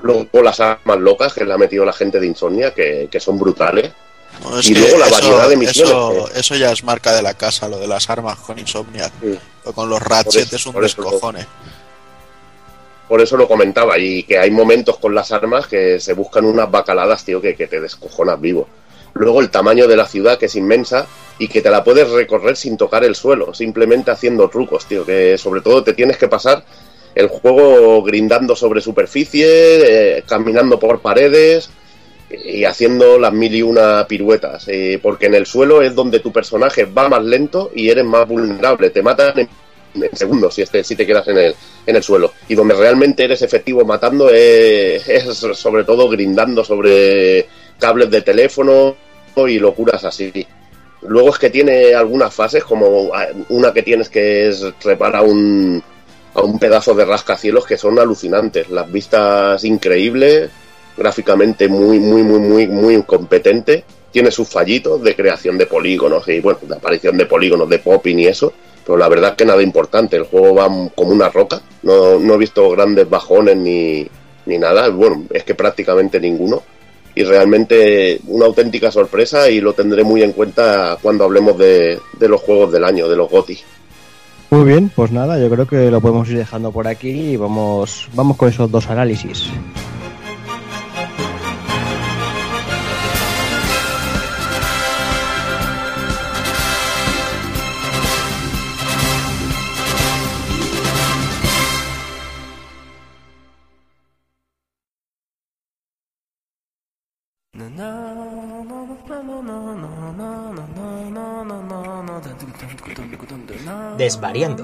luego 0.00 0.42
las 0.42 0.60
armas 0.60 0.98
locas 1.00 1.32
que 1.34 1.44
le 1.44 1.52
ha 1.52 1.58
metido 1.58 1.84
la 1.84 1.92
gente 1.92 2.20
de 2.20 2.26
Insomnia, 2.28 2.72
que, 2.72 3.08
que 3.10 3.18
son 3.18 3.36
brutales. 3.38 3.90
No, 4.44 4.60
Y 4.60 4.74
luego 4.74 4.98
la 4.98 5.06
eso- 5.08 5.14
variedad 5.16 5.48
de 5.48 5.56
misiones, 5.56 5.90
Eso, 5.92 6.28
eso 6.36 6.54
ya 6.54 6.70
es 6.70 6.84
marca 6.84 7.12
de 7.12 7.22
la 7.22 7.34
casa, 7.34 7.66
lo 7.68 7.78
de 7.78 7.88
las 7.88 8.08
armas 8.08 8.38
con 8.38 8.56
Insomnia. 8.60 9.10
Sí. 9.20 9.36
O 9.64 9.72
Con 9.72 9.88
los 9.90 10.00
Ratchet 10.00 10.46
eso- 10.46 10.56
es 10.56 10.66
un 10.66 10.72
eso- 10.74 10.80
descojone. 10.82 11.46
Por 13.08 13.20
eso 13.20 13.36
lo 13.36 13.48
comentaba, 13.48 13.98
y 13.98 14.22
que 14.24 14.38
hay 14.38 14.50
momentos 14.50 14.98
con 14.98 15.14
las 15.14 15.32
armas 15.32 15.66
que 15.66 15.98
se 15.98 16.12
buscan 16.12 16.44
unas 16.44 16.70
bacaladas, 16.70 17.24
tío, 17.24 17.40
que, 17.40 17.54
que 17.54 17.66
te 17.66 17.80
descojonas 17.80 18.40
vivo. 18.40 18.68
Luego 19.14 19.40
el 19.40 19.50
tamaño 19.50 19.88
de 19.88 19.96
la 19.96 20.06
ciudad, 20.06 20.38
que 20.38 20.46
es 20.46 20.56
inmensa, 20.56 21.06
y 21.38 21.48
que 21.48 21.62
te 21.62 21.70
la 21.70 21.84
puedes 21.84 22.10
recorrer 22.10 22.56
sin 22.56 22.76
tocar 22.76 23.04
el 23.04 23.14
suelo, 23.14 23.54
simplemente 23.54 24.10
haciendo 24.10 24.48
trucos, 24.48 24.86
tío, 24.86 25.06
que 25.06 25.38
sobre 25.38 25.60
todo 25.60 25.82
te 25.82 25.94
tienes 25.94 26.18
que 26.18 26.28
pasar 26.28 26.64
el 27.14 27.28
juego 27.28 28.02
grindando 28.02 28.54
sobre 28.54 28.80
superficie, 28.80 29.46
eh, 30.18 30.24
caminando 30.26 30.78
por 30.78 31.00
paredes 31.00 31.70
y 32.30 32.64
haciendo 32.64 33.18
las 33.18 33.32
mil 33.32 33.54
y 33.54 33.62
una 33.62 34.06
piruetas, 34.06 34.68
eh, 34.68 34.98
porque 35.02 35.26
en 35.26 35.34
el 35.34 35.46
suelo 35.46 35.82
es 35.82 35.94
donde 35.94 36.20
tu 36.20 36.32
personaje 36.32 36.84
va 36.84 37.08
más 37.08 37.24
lento 37.24 37.70
y 37.74 37.88
eres 37.88 38.04
más 38.04 38.28
vulnerable, 38.28 38.90
te 38.90 39.02
matan 39.02 39.38
en, 39.38 39.48
segundos 40.12 40.54
si, 40.54 40.62
este, 40.62 40.82
si 40.84 40.96
te 40.96 41.06
quedas 41.06 41.28
en 41.28 41.38
el, 41.38 41.54
en 41.86 41.96
el 41.96 42.02
suelo, 42.02 42.32
y 42.48 42.54
donde 42.54 42.74
realmente 42.74 43.24
eres 43.24 43.42
efectivo 43.42 43.84
matando 43.84 44.30
es, 44.32 45.04
sobre 45.54 45.84
todo 45.84 46.08
grindando 46.08 46.64
sobre 46.64 47.46
cables 47.78 48.10
de 48.10 48.22
teléfono 48.22 48.96
y 49.46 49.58
locuras 49.58 50.04
así. 50.04 50.46
Luego 51.02 51.30
es 51.30 51.38
que 51.38 51.50
tiene 51.50 51.94
algunas 51.94 52.34
fases, 52.34 52.64
como 52.64 53.12
una 53.50 53.72
que 53.72 53.82
tienes 53.82 54.08
que 54.08 54.48
es 54.48 54.64
reparar 54.82 55.24
un, 55.24 55.82
a 56.34 56.42
un 56.42 56.58
pedazo 56.58 56.94
de 56.94 57.04
rascacielos 57.04 57.64
que 57.64 57.76
son 57.76 57.98
alucinantes. 57.98 58.68
Las 58.70 58.90
vistas 58.90 59.62
increíbles, 59.64 60.50
gráficamente 60.96 61.68
muy, 61.68 62.00
muy, 62.00 62.22
muy, 62.22 62.40
muy, 62.40 62.66
muy 62.66 63.02
competente. 63.04 63.84
Tiene 64.10 64.30
sus 64.30 64.48
fallitos 64.48 65.02
de 65.02 65.14
creación 65.14 65.56
de 65.56 65.66
polígonos 65.66 66.26
y, 66.28 66.40
bueno, 66.40 66.58
de 66.62 66.74
aparición 66.74 67.16
de 67.16 67.26
polígonos, 67.26 67.68
de 67.68 67.78
popping 67.78 68.18
y 68.18 68.26
eso. 68.26 68.52
Pero 68.88 68.96
la 68.96 69.08
verdad 69.10 69.36
que 69.36 69.44
nada 69.44 69.62
importante. 69.62 70.16
El 70.16 70.22
juego 70.22 70.54
va 70.54 70.66
como 70.94 71.10
una 71.10 71.28
roca. 71.28 71.60
No, 71.82 72.18
no 72.18 72.34
he 72.34 72.38
visto 72.38 72.70
grandes 72.70 73.06
bajones 73.06 73.54
ni, 73.54 74.08
ni 74.46 74.56
nada. 74.56 74.88
Bueno, 74.88 75.24
es 75.28 75.44
que 75.44 75.54
prácticamente 75.54 76.18
ninguno. 76.18 76.62
Y 77.14 77.22
realmente 77.22 78.18
una 78.28 78.46
auténtica 78.46 78.90
sorpresa 78.90 79.50
y 79.50 79.60
lo 79.60 79.74
tendré 79.74 80.04
muy 80.04 80.22
en 80.22 80.32
cuenta 80.32 80.96
cuando 81.02 81.24
hablemos 81.24 81.58
de, 81.58 82.00
de 82.18 82.28
los 82.28 82.40
juegos 82.40 82.72
del 82.72 82.84
año, 82.84 83.10
de 83.10 83.16
los 83.16 83.28
GOTI. 83.28 83.58
Muy 84.48 84.64
bien, 84.64 84.90
pues 84.96 85.12
nada, 85.12 85.38
yo 85.38 85.50
creo 85.50 85.66
que 85.66 85.90
lo 85.90 86.00
podemos 86.00 86.26
ir 86.30 86.38
dejando 86.38 86.72
por 86.72 86.88
aquí 86.88 87.10
y 87.10 87.36
vamos, 87.36 88.08
vamos 88.14 88.38
con 88.38 88.48
esos 88.48 88.70
dos 88.70 88.88
análisis. 88.88 89.50
Desvariando. 113.98 114.62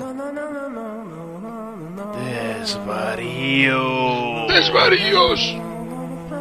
Desvarío. 2.63 4.47
¡Desvaríos! 4.47 5.57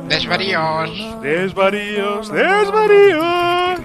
¡Desvaríos! 0.08 1.22
Desvaríos. 1.24 2.32
Desvaríos. 2.32 3.80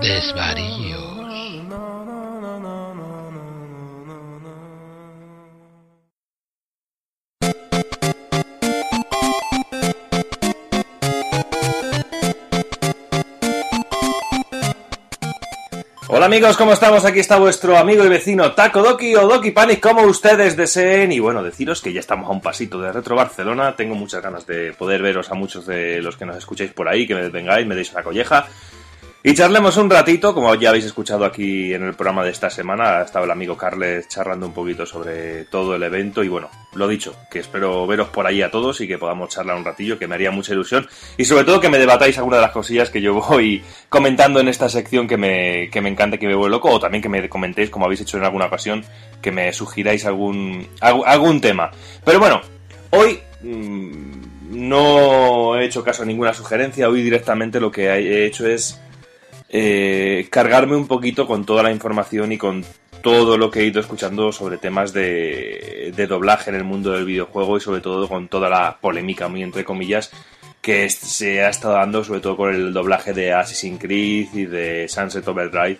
¡Desvaríos! 0.00 1.01
Hola 16.22 16.36
amigos, 16.36 16.56
¿cómo 16.56 16.72
estamos? 16.72 17.04
Aquí 17.04 17.18
está 17.18 17.36
vuestro 17.36 17.76
amigo 17.76 18.04
y 18.04 18.08
vecino 18.08 18.52
Taco 18.52 18.80
Doki 18.80 19.16
o 19.16 19.26
Doki 19.26 19.50
Panic, 19.50 19.80
como 19.80 20.02
ustedes 20.02 20.56
deseen. 20.56 21.10
Y 21.10 21.18
bueno, 21.18 21.42
deciros 21.42 21.82
que 21.82 21.92
ya 21.92 21.98
estamos 21.98 22.28
a 22.28 22.32
un 22.32 22.40
pasito 22.40 22.80
de 22.80 22.92
Retro 22.92 23.16
Barcelona. 23.16 23.74
Tengo 23.74 23.96
muchas 23.96 24.22
ganas 24.22 24.46
de 24.46 24.72
poder 24.72 25.02
veros 25.02 25.32
a 25.32 25.34
muchos 25.34 25.66
de 25.66 26.00
los 26.00 26.16
que 26.16 26.24
nos 26.24 26.36
escucháis 26.36 26.72
por 26.72 26.88
ahí, 26.88 27.08
que 27.08 27.16
me 27.16 27.28
vengáis, 27.28 27.66
me 27.66 27.74
deis 27.74 27.90
una 27.90 28.04
colleja. 28.04 28.46
Y 29.24 29.34
charlemos 29.34 29.76
un 29.76 29.88
ratito, 29.88 30.34
como 30.34 30.52
ya 30.56 30.70
habéis 30.70 30.86
escuchado 30.86 31.24
aquí 31.24 31.72
en 31.72 31.84
el 31.84 31.94
programa 31.94 32.24
de 32.24 32.30
esta 32.30 32.50
semana, 32.50 32.98
ha 32.98 33.02
estado 33.02 33.24
el 33.24 33.30
amigo 33.30 33.56
Carles 33.56 34.08
charlando 34.08 34.46
un 34.46 34.52
poquito 34.52 34.84
sobre 34.84 35.44
todo 35.44 35.76
el 35.76 35.82
evento 35.84 36.24
y 36.24 36.28
bueno, 36.28 36.50
lo 36.74 36.88
dicho, 36.88 37.14
que 37.30 37.38
espero 37.38 37.86
veros 37.86 38.08
por 38.08 38.26
ahí 38.26 38.42
a 38.42 38.50
todos 38.50 38.80
y 38.80 38.88
que 38.88 38.98
podamos 38.98 39.28
charlar 39.28 39.56
un 39.56 39.64
ratillo, 39.64 39.96
que 39.96 40.08
me 40.08 40.16
haría 40.16 40.32
mucha 40.32 40.54
ilusión 40.54 40.88
y 41.16 41.24
sobre 41.24 41.44
todo 41.44 41.60
que 41.60 41.68
me 41.68 41.78
debatáis 41.78 42.18
alguna 42.18 42.38
de 42.38 42.42
las 42.42 42.50
cosillas 42.50 42.90
que 42.90 43.00
yo 43.00 43.14
voy 43.28 43.62
comentando 43.88 44.40
en 44.40 44.48
esta 44.48 44.68
sección 44.68 45.06
que 45.06 45.16
me, 45.16 45.70
que 45.70 45.80
me 45.80 45.88
encanta, 45.88 46.18
que 46.18 46.26
me 46.26 46.34
vuelve 46.34 46.56
loco 46.56 46.72
o 46.72 46.80
también 46.80 47.00
que 47.00 47.08
me 47.08 47.28
comentéis, 47.28 47.70
como 47.70 47.84
habéis 47.84 48.00
hecho 48.00 48.16
en 48.16 48.24
alguna 48.24 48.46
ocasión, 48.46 48.84
que 49.20 49.30
me 49.30 49.52
sugiráis 49.52 50.04
algún, 50.04 50.66
algún, 50.80 51.40
tema. 51.40 51.70
Pero 52.04 52.18
bueno, 52.18 52.40
hoy... 52.90 53.20
mmm, 53.42 54.32
no 54.52 55.58
he 55.58 55.64
hecho 55.64 55.82
caso 55.82 56.02
a 56.02 56.06
ninguna 56.06 56.34
sugerencia, 56.34 56.88
hoy 56.88 57.02
directamente 57.02 57.58
lo 57.58 57.70
que 57.70 57.86
he 57.86 58.26
hecho 58.26 58.46
es 58.46 58.81
eh, 59.54 60.28
cargarme 60.30 60.76
un 60.76 60.86
poquito 60.86 61.26
con 61.26 61.44
toda 61.44 61.62
la 61.62 61.70
información 61.70 62.32
y 62.32 62.38
con 62.38 62.64
todo 63.02 63.36
lo 63.36 63.50
que 63.50 63.60
he 63.60 63.66
ido 63.66 63.80
escuchando 63.80 64.32
sobre 64.32 64.56
temas 64.56 64.94
de, 64.94 65.92
de, 65.94 66.06
doblaje 66.06 66.48
en 66.48 66.56
el 66.56 66.64
mundo 66.64 66.92
del 66.92 67.04
videojuego 67.04 67.58
y 67.58 67.60
sobre 67.60 67.82
todo 67.82 68.08
con 68.08 68.28
toda 68.28 68.48
la 68.48 68.78
polémica, 68.80 69.28
muy 69.28 69.42
entre 69.42 69.64
comillas, 69.64 70.10
que 70.62 70.88
se 70.88 71.42
ha 71.44 71.50
estado 71.50 71.74
dando 71.74 72.02
sobre 72.02 72.20
todo 72.20 72.36
con 72.36 72.54
el 72.54 72.72
doblaje 72.72 73.12
de 73.12 73.34
Assassin's 73.34 73.78
Creed 73.78 74.28
y 74.32 74.46
de 74.46 74.88
Sunset 74.88 75.26
Overdrive, 75.28 75.78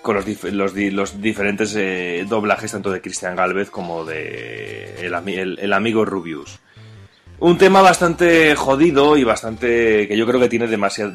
con 0.00 0.14
los, 0.14 0.24
dif 0.24 0.44
los, 0.44 0.72
di 0.72 0.90
los 0.90 1.20
diferentes 1.20 1.74
eh, 1.76 2.24
doblajes 2.26 2.72
tanto 2.72 2.90
de 2.90 3.02
Christian 3.02 3.36
Galvez 3.36 3.68
como 3.68 4.06
de 4.06 5.04
el, 5.04 5.12
el, 5.28 5.58
el 5.58 5.72
amigo 5.74 6.06
Rubius. 6.06 6.60
Un 7.40 7.58
tema 7.58 7.82
bastante 7.82 8.54
jodido 8.54 9.18
y 9.18 9.24
bastante 9.24 10.08
que 10.08 10.16
yo 10.16 10.26
creo 10.26 10.40
que 10.40 10.48
tiene 10.48 10.66
demasiado 10.68 11.12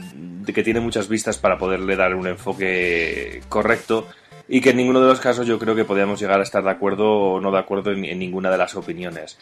que 0.53 0.63
tiene 0.63 0.79
muchas 0.79 1.07
vistas 1.07 1.37
para 1.37 1.57
poderle 1.57 1.95
dar 1.95 2.15
un 2.15 2.27
enfoque 2.27 3.41
correcto 3.49 4.07
y 4.47 4.59
que 4.59 4.71
en 4.71 4.77
ninguno 4.77 4.99
de 4.99 5.07
los 5.07 5.21
casos 5.21 5.47
yo 5.47 5.57
creo 5.57 5.75
que 5.75 5.85
podíamos 5.85 6.19
llegar 6.19 6.41
a 6.41 6.43
estar 6.43 6.61
de 6.61 6.69
acuerdo 6.69 7.09
o 7.09 7.39
no 7.39 7.51
de 7.51 7.59
acuerdo 7.59 7.91
en, 7.91 8.19
ninguna 8.19 8.51
de 8.51 8.57
las 8.57 8.75
opiniones. 8.75 9.37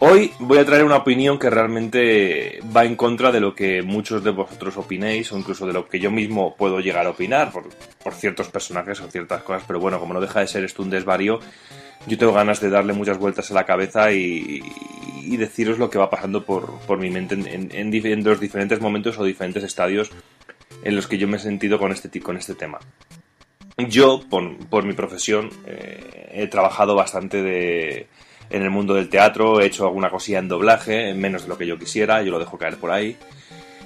Hoy 0.00 0.32
voy 0.40 0.58
a 0.58 0.64
traer 0.64 0.84
una 0.84 0.96
opinión 0.96 1.38
que 1.38 1.50
realmente 1.50 2.58
va 2.76 2.84
en 2.84 2.96
contra 2.96 3.30
de 3.30 3.38
lo 3.38 3.54
que 3.54 3.82
muchos 3.82 4.24
de 4.24 4.30
vosotros 4.30 4.76
opinéis 4.76 5.30
o 5.30 5.38
incluso 5.38 5.66
de 5.66 5.72
lo 5.72 5.88
que 5.88 6.00
yo 6.00 6.10
mismo 6.10 6.56
puedo 6.56 6.80
llegar 6.80 7.06
a 7.06 7.10
opinar 7.10 7.52
por, 7.52 7.68
por 8.02 8.12
ciertos 8.12 8.48
personajes 8.48 9.00
o 9.00 9.08
ciertas 9.08 9.42
cosas, 9.42 9.62
pero 9.68 9.78
bueno, 9.78 10.00
como 10.00 10.14
no 10.14 10.20
deja 10.20 10.40
de 10.40 10.48
ser 10.48 10.64
esto 10.64 10.82
un 10.82 10.90
desvarío, 10.90 11.38
yo 12.06 12.18
tengo 12.18 12.32
ganas 12.32 12.60
de 12.60 12.70
darle 12.70 12.92
muchas 12.92 13.18
vueltas 13.18 13.50
a 13.50 13.54
la 13.54 13.64
cabeza 13.64 14.12
y, 14.12 14.62
y 15.30 15.36
deciros 15.36 15.78
lo 15.78 15.90
que 15.90 15.98
va 15.98 16.10
pasando 16.10 16.44
por, 16.44 16.78
por 16.80 16.98
mi 16.98 17.10
mente 17.10 17.34
en, 17.34 18.24
los 18.24 18.40
diferentes 18.40 18.80
momentos 18.80 19.18
o 19.18 19.24
diferentes 19.24 19.62
estadios 19.62 20.10
en 20.82 20.96
los 20.96 21.06
que 21.06 21.18
yo 21.18 21.28
me 21.28 21.36
he 21.36 21.40
sentido 21.40 21.78
con 21.78 21.92
este, 21.92 22.20
con 22.20 22.36
este 22.36 22.54
tema. 22.54 22.78
Yo, 23.76 24.20
por, 24.28 24.84
mi 24.84 24.92
profesión, 24.92 25.50
eh, 25.66 26.30
he 26.32 26.46
trabajado 26.48 26.94
bastante 26.94 27.42
de, 27.42 28.08
en 28.50 28.62
el 28.62 28.70
mundo 28.70 28.94
del 28.94 29.08
teatro, 29.08 29.60
he 29.60 29.66
hecho 29.66 29.86
alguna 29.86 30.10
cosilla 30.10 30.38
en 30.38 30.48
doblaje, 30.48 31.14
menos 31.14 31.42
de 31.42 31.48
lo 31.48 31.56
que 31.56 31.66
yo 31.66 31.78
quisiera, 31.78 32.22
yo 32.22 32.30
lo 32.30 32.38
dejo 32.38 32.58
caer 32.58 32.76
por 32.76 32.90
ahí. 32.90 33.16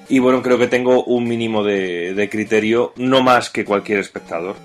Y 0.09 0.19
bueno, 0.19 0.41
creo 0.41 0.57
que 0.57 0.67
tengo 0.67 1.03
un 1.03 1.27
mínimo 1.27 1.63
de, 1.63 2.27
criterio, 2.31 2.93
no 2.97 3.21
más 3.21 3.49
que 3.49 3.65
cualquier 3.65 3.99
espectador, 3.99 4.55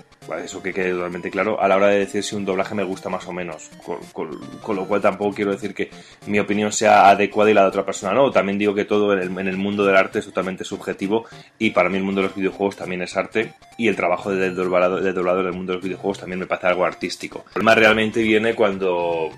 eso 0.43 0.61
que 0.61 0.71
quede 0.71 0.91
totalmente 0.91 1.31
claro, 1.31 1.59
a 1.59 1.67
la 1.67 1.77
hora 1.77 1.87
de 1.87 1.99
decir 1.99 2.23
si 2.23 2.35
un 2.35 2.45
doblaje 2.45 2.75
me 2.75 2.83
gusta 2.83 3.09
más 3.09 3.27
o 3.27 3.33
menos. 3.33 3.69
Con, 4.13 4.75
lo 4.75 4.85
cual 4.85 5.01
tampoco 5.01 5.35
quiero 5.35 5.51
decir 5.51 5.73
que 5.73 5.89
mi 6.27 6.39
opinión 6.39 6.71
sea 6.71 7.09
adecuada 7.09 7.49
y 7.49 7.53
la 7.53 7.63
de 7.63 7.67
otra 7.67 7.85
persona 7.85 8.13
no. 8.13 8.31
También 8.31 8.57
digo 8.57 8.73
que 8.73 8.85
todo 8.85 9.13
en 9.13 9.47
el, 9.47 9.57
mundo 9.57 9.83
del 9.83 9.95
arte 9.95 10.19
es 10.19 10.25
totalmente 10.25 10.63
subjetivo 10.63 11.25
y 11.57 11.71
para 11.71 11.89
mí 11.89 11.97
el 11.97 12.03
mundo 12.03 12.21
de 12.21 12.27
los 12.27 12.35
videojuegos 12.35 12.75
también 12.75 13.01
es 13.01 13.17
arte 13.17 13.53
y 13.77 13.87
el 13.87 13.95
trabajo 13.95 14.31
de 14.31 14.51
doblador, 14.51 15.01
de 15.01 15.11
doblador 15.11 15.45
del 15.45 15.53
mundo 15.53 15.73
de 15.73 15.77
los 15.77 15.83
videojuegos 15.83 16.19
también 16.19 16.39
me 16.39 16.45
parece 16.45 16.67
algo 16.67 16.85
artístico. 16.85 17.43
El 17.47 17.53
problema 17.53 17.75
realmente 17.75 18.21
viene 18.21 18.53
cuando 18.53 19.31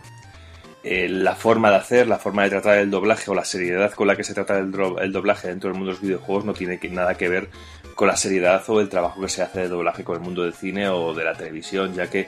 eh, 0.83 1.07
la 1.07 1.33
forma 1.33 1.69
de 1.69 1.77
hacer, 1.77 2.07
la 2.07 2.19
forma 2.19 2.43
de 2.43 2.49
tratar 2.49 2.77
el 2.79 2.91
doblaje 2.91 3.31
o 3.31 3.33
la 3.33 3.45
seriedad 3.45 3.93
con 3.93 4.05
la 4.05 4.17
que 4.17 4.25
se 4.25 4.33
trata 4.33 4.59
el, 4.59 4.69
doblaje 4.69 5.47
dentro 5.47 5.69
del 5.69 5.77
mundo 5.77 5.91
de 5.91 5.95
los 5.95 6.01
videojuegos 6.01 6.43
no 6.43 6.53
tiene 6.53 6.77
nada 6.91 7.15
que 7.15 7.29
ver 7.29 7.49
con 7.95 8.07
la 8.07 8.15
seriedad 8.15 8.63
o 8.67 8.81
el 8.81 8.89
trabajo 8.89 9.21
que 9.21 9.29
se 9.29 9.41
hace 9.41 9.61
de 9.61 9.69
doblaje 9.69 10.03
con 10.03 10.15
el 10.15 10.21
mundo 10.21 10.43
del 10.43 10.53
cine 10.53 10.89
o 10.89 11.13
de 11.13 11.23
la 11.23 11.33
televisión, 11.33 11.93
ya 11.93 12.09
que 12.09 12.27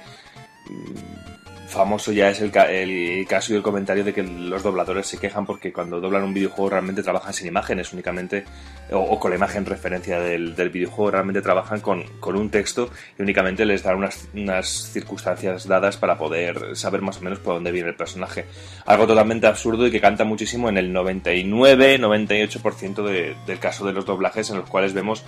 mm, 0.70 1.26
famoso 1.68 2.12
ya 2.12 2.30
es 2.30 2.42
el, 2.42 2.52
el 2.56 3.26
caso 3.28 3.54
y 3.54 3.58
el 3.58 3.62
comentario 3.62 4.04
de 4.04 4.12
que 4.14 4.24
los 4.24 4.64
dobladores 4.64 5.06
se 5.08 5.18
quejan 5.18 5.46
porque 5.46 5.72
cuando 5.74 6.00
doblan 6.00 6.24
un 6.24 6.34
videojuego 6.34 6.70
realmente 6.70 7.04
trabajan 7.04 7.34
sin 7.34 7.48
imágenes 7.48 7.92
únicamente 7.92 8.46
o, 8.92 9.00
o 9.00 9.20
con 9.20 9.32
la 9.32 9.38
imagen 9.38 9.66
referencia 9.66 10.20
del, 10.20 10.56
del 10.56 10.70
videojuego 10.70 11.12
realmente 11.12 11.42
trabajan 11.42 11.82
con, 11.82 12.04
con 12.20 12.38
un 12.38 12.50
texto 12.50 12.90
y 13.18 13.24
únicamente 13.24 13.66
les 13.66 13.84
dan 13.84 13.98
unas, 13.98 14.30
unas 14.34 14.70
circunstancias 14.70 15.68
dadas 15.68 15.98
para 15.98 16.18
poder 16.18 16.78
saber 16.78 17.02
más 17.02 17.18
o 17.18 17.22
menos 17.22 17.40
por 17.40 17.56
dónde 17.56 17.72
viene 17.72 17.90
el 17.90 17.96
personaje. 17.96 18.46
Algo 18.86 19.08
totalmente 19.08 19.48
absurdo 19.48 19.88
y 19.88 19.92
que 19.92 20.00
canta 20.00 20.24
muchísimo 20.24 20.70
en 20.70 20.78
el 20.78 20.94
99-98% 20.94 23.04
de, 23.04 23.36
del 23.46 23.60
caso 23.60 23.86
de 23.86 23.92
los 23.94 24.06
doblajes 24.06 24.50
en 24.50 24.58
los 24.58 24.70
cuales 24.70 24.94
vemos 24.94 25.26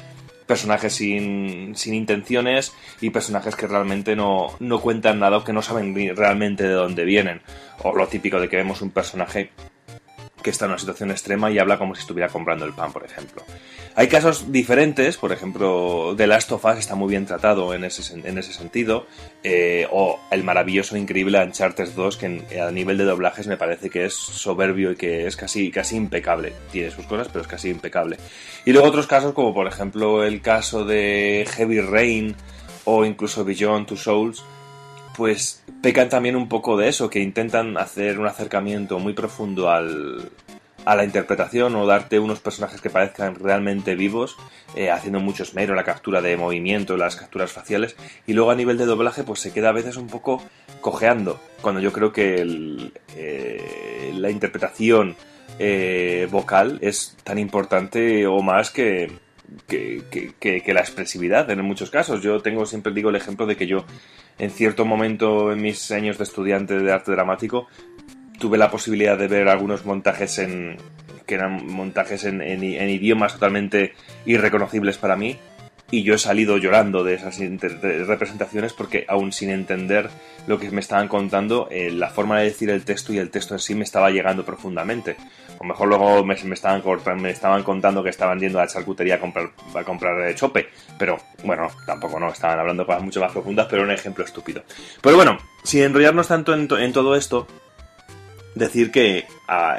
personajes 0.47 0.93
sin, 0.93 1.75
sin 1.75 1.93
intenciones 1.93 2.73
y 3.01 3.11
personajes 3.11 3.55
que 3.55 3.67
realmente 3.67 4.15
no, 4.15 4.47
no 4.59 4.81
cuentan 4.81 5.19
nada 5.19 5.37
o 5.37 5.43
que 5.43 5.53
no 5.53 5.61
saben 5.61 5.93
realmente 6.15 6.63
de 6.63 6.73
dónde 6.73 7.05
vienen. 7.05 7.41
O 7.83 7.93
lo 7.93 8.07
típico 8.07 8.39
de 8.39 8.49
que 8.49 8.55
vemos 8.55 8.81
un 8.81 8.89
personaje 8.89 9.51
que 10.41 10.49
está 10.49 10.65
en 10.65 10.71
una 10.71 10.79
situación 10.79 11.11
extrema 11.11 11.51
y 11.51 11.59
habla 11.59 11.77
como 11.77 11.93
si 11.93 12.01
estuviera 12.01 12.29
comprando 12.29 12.65
el 12.65 12.73
pan, 12.73 12.91
por 12.93 13.03
ejemplo. 13.03 13.43
Hay 13.99 14.09
casos 14.09 14.51
diferentes, 14.51 15.17
por 15.17 15.31
ejemplo, 15.31 16.13
The 16.15 16.27
Last 16.27 16.51
of 16.51 16.63
Us 16.65 16.77
está 16.77 16.93
muy 16.93 17.09
bien 17.09 17.25
tratado 17.25 17.73
en 17.73 17.83
ese, 17.83 18.03
sen- 18.03 18.23
en 18.27 18.37
ese 18.37 18.53
sentido, 18.53 19.07
eh, 19.43 19.87
o 19.91 20.19
el 20.29 20.43
maravilloso, 20.43 20.95
increíble 20.95 21.43
Uncharted 21.43 21.89
2, 21.95 22.15
que 22.17 22.43
a 22.61 22.69
nivel 22.69 22.99
de 22.99 23.05
doblajes 23.05 23.47
me 23.47 23.57
parece 23.57 23.89
que 23.89 24.05
es 24.05 24.13
soberbio 24.13 24.91
y 24.91 24.97
que 24.97 25.25
es 25.25 25.35
casi, 25.35 25.71
casi 25.71 25.95
impecable. 25.95 26.53
Tiene 26.71 26.91
sus 26.91 27.07
cosas, 27.07 27.27
pero 27.29 27.41
es 27.41 27.47
casi 27.47 27.69
impecable. 27.69 28.17
Y 28.65 28.71
luego 28.71 28.87
otros 28.87 29.07
casos, 29.07 29.33
como 29.33 29.51
por 29.51 29.65
ejemplo 29.65 30.23
el 30.23 30.41
caso 30.41 30.85
de 30.85 31.47
Heavy 31.55 31.81
Rain 31.81 32.35
o 32.85 33.03
incluso 33.03 33.43
Beyond 33.45 33.87
Two 33.87 33.97
Souls, 33.97 34.43
pues 35.15 35.63
pecan 35.81 36.07
también 36.09 36.35
un 36.35 36.47
poco 36.47 36.77
de 36.77 36.87
eso, 36.89 37.09
que 37.09 37.19
intentan 37.19 37.75
hacer 37.77 38.19
un 38.19 38.27
acercamiento 38.27 38.99
muy 38.99 39.13
profundo 39.13 39.71
al, 39.71 40.29
a 40.87 40.95
la 40.95 41.03
interpretación 41.03 41.75
o 41.75 41.85
darte 41.85 42.17
unos 42.17 42.39
personajes 42.39 42.79
que 42.79 42.89
parezcan 42.89 43.35
realmente 43.35 43.95
vivos, 43.95 44.37
eh, 44.75 44.89
haciendo 44.89 45.19
mucho 45.19 45.43
esmero 45.43 45.75
la 45.75 45.83
captura 45.83 46.21
de 46.21 46.37
movimiento, 46.37 46.95
las 46.95 47.17
capturas 47.17 47.51
faciales, 47.51 47.95
y 48.25 48.31
luego 48.33 48.51
a 48.51 48.55
nivel 48.55 48.77
de 48.77 48.85
doblaje 48.85 49.23
pues 49.23 49.41
se 49.41 49.51
queda 49.51 49.69
a 49.69 49.73
veces 49.73 49.97
un 49.97 50.07
poco 50.07 50.41
cojeando, 50.79 51.39
cuando 51.61 51.81
yo 51.81 51.91
creo 51.91 52.13
que 52.13 52.35
el, 52.41 52.93
eh, 53.17 54.13
la 54.15 54.29
interpretación 54.31 55.15
eh, 55.59 56.27
vocal 56.31 56.77
es 56.81 57.17
tan 57.23 57.37
importante 57.37 58.25
o 58.27 58.41
más 58.41 58.69
que- 58.69 59.11
que- 59.67 60.33
que 60.39 60.73
la 60.73 60.81
expresividad 60.81 61.49
en 61.49 61.61
muchos 61.63 61.89
casos. 61.89 62.21
Yo 62.21 62.41
tengo, 62.41 62.65
siempre 62.65 62.93
digo 62.93 63.09
el 63.09 63.15
ejemplo 63.15 63.45
de 63.45 63.55
que 63.55 63.65
yo 63.65 63.85
en 64.39 64.51
cierto 64.51 64.85
momento 64.85 65.51
en 65.51 65.61
mis 65.61 65.89
años 65.91 66.17
de 66.17 66.25
estudiante 66.25 66.77
de 66.77 66.91
arte 66.91 67.11
dramático 67.11 67.67
tuve 68.39 68.57
la 68.57 68.69
posibilidad 68.71 69.17
de 69.17 69.27
ver 69.27 69.47
algunos 69.49 69.85
montajes 69.85 70.37
en 70.39 70.77
que 71.25 71.35
eran 71.35 71.67
montajes 71.67 72.23
en, 72.23 72.41
en- 72.41 72.63
idiomas 72.89 73.33
totalmente 73.33 73.93
irreconocibles 74.25 74.97
para 74.97 75.15
mí 75.17 75.37
y 75.89 76.03
yo 76.03 76.15
he 76.15 76.17
salido 76.17 76.57
llorando 76.57 77.03
de 77.03 77.13
esas 77.15 77.39
representaciones 78.07 78.73
porque 78.73 79.05
aún 79.07 79.31
sin 79.31 79.49
entender 79.49 80.09
lo 80.45 80.59
que 80.59 80.69
me 80.71 80.81
estaban 80.81 81.07
contando 81.07 81.67
eh, 81.71 81.91
la 81.91 82.09
forma 82.09 82.39
de 82.39 82.45
decir 82.45 82.69
el 82.69 82.83
texto 82.85 83.13
y 83.13 83.17
el 83.19 83.29
texto 83.29 83.53
en 83.55 83.59
sí 83.59 83.73
me 83.75 83.83
estaba 83.83 84.09
llegando 84.09 84.43
profundamente. 84.45 85.15
Lo 85.59 85.65
mejor 85.67 85.87
luego 85.87 86.23
me, 86.25 86.35
me 86.43 86.53
estaban 86.55 86.81
me 87.21 87.29
estaban 87.31 87.63
contando 87.63 88.03
que 88.03 88.09
estaban 88.09 88.39
yendo 88.39 88.59
a 88.59 88.63
la 88.63 88.67
charcutería 88.67 89.15
a 89.15 89.19
comprar 89.19 89.49
a 89.75 89.83
comprar 89.83 90.29
eh, 90.29 90.35
chope 90.35 90.67
pero 90.99 91.17
bueno 91.43 91.67
tampoco 91.85 92.19
no 92.19 92.29
estaban 92.31 92.59
hablando 92.59 92.85
cosas 92.85 93.01
mucho 93.03 93.19
más 93.21 93.31
profundas 93.31 93.67
pero 93.69 93.83
un 93.83 93.91
ejemplo 93.91 94.23
estúpido. 94.23 94.63
Pero 95.01 95.15
bueno 95.15 95.37
sin 95.63 95.83
enrollarnos 95.83 96.27
tanto 96.27 96.53
en, 96.53 96.67
to- 96.67 96.77
en 96.77 96.91
todo 96.93 97.15
esto 97.15 97.47
decir 98.57 98.91
que, 98.91 99.25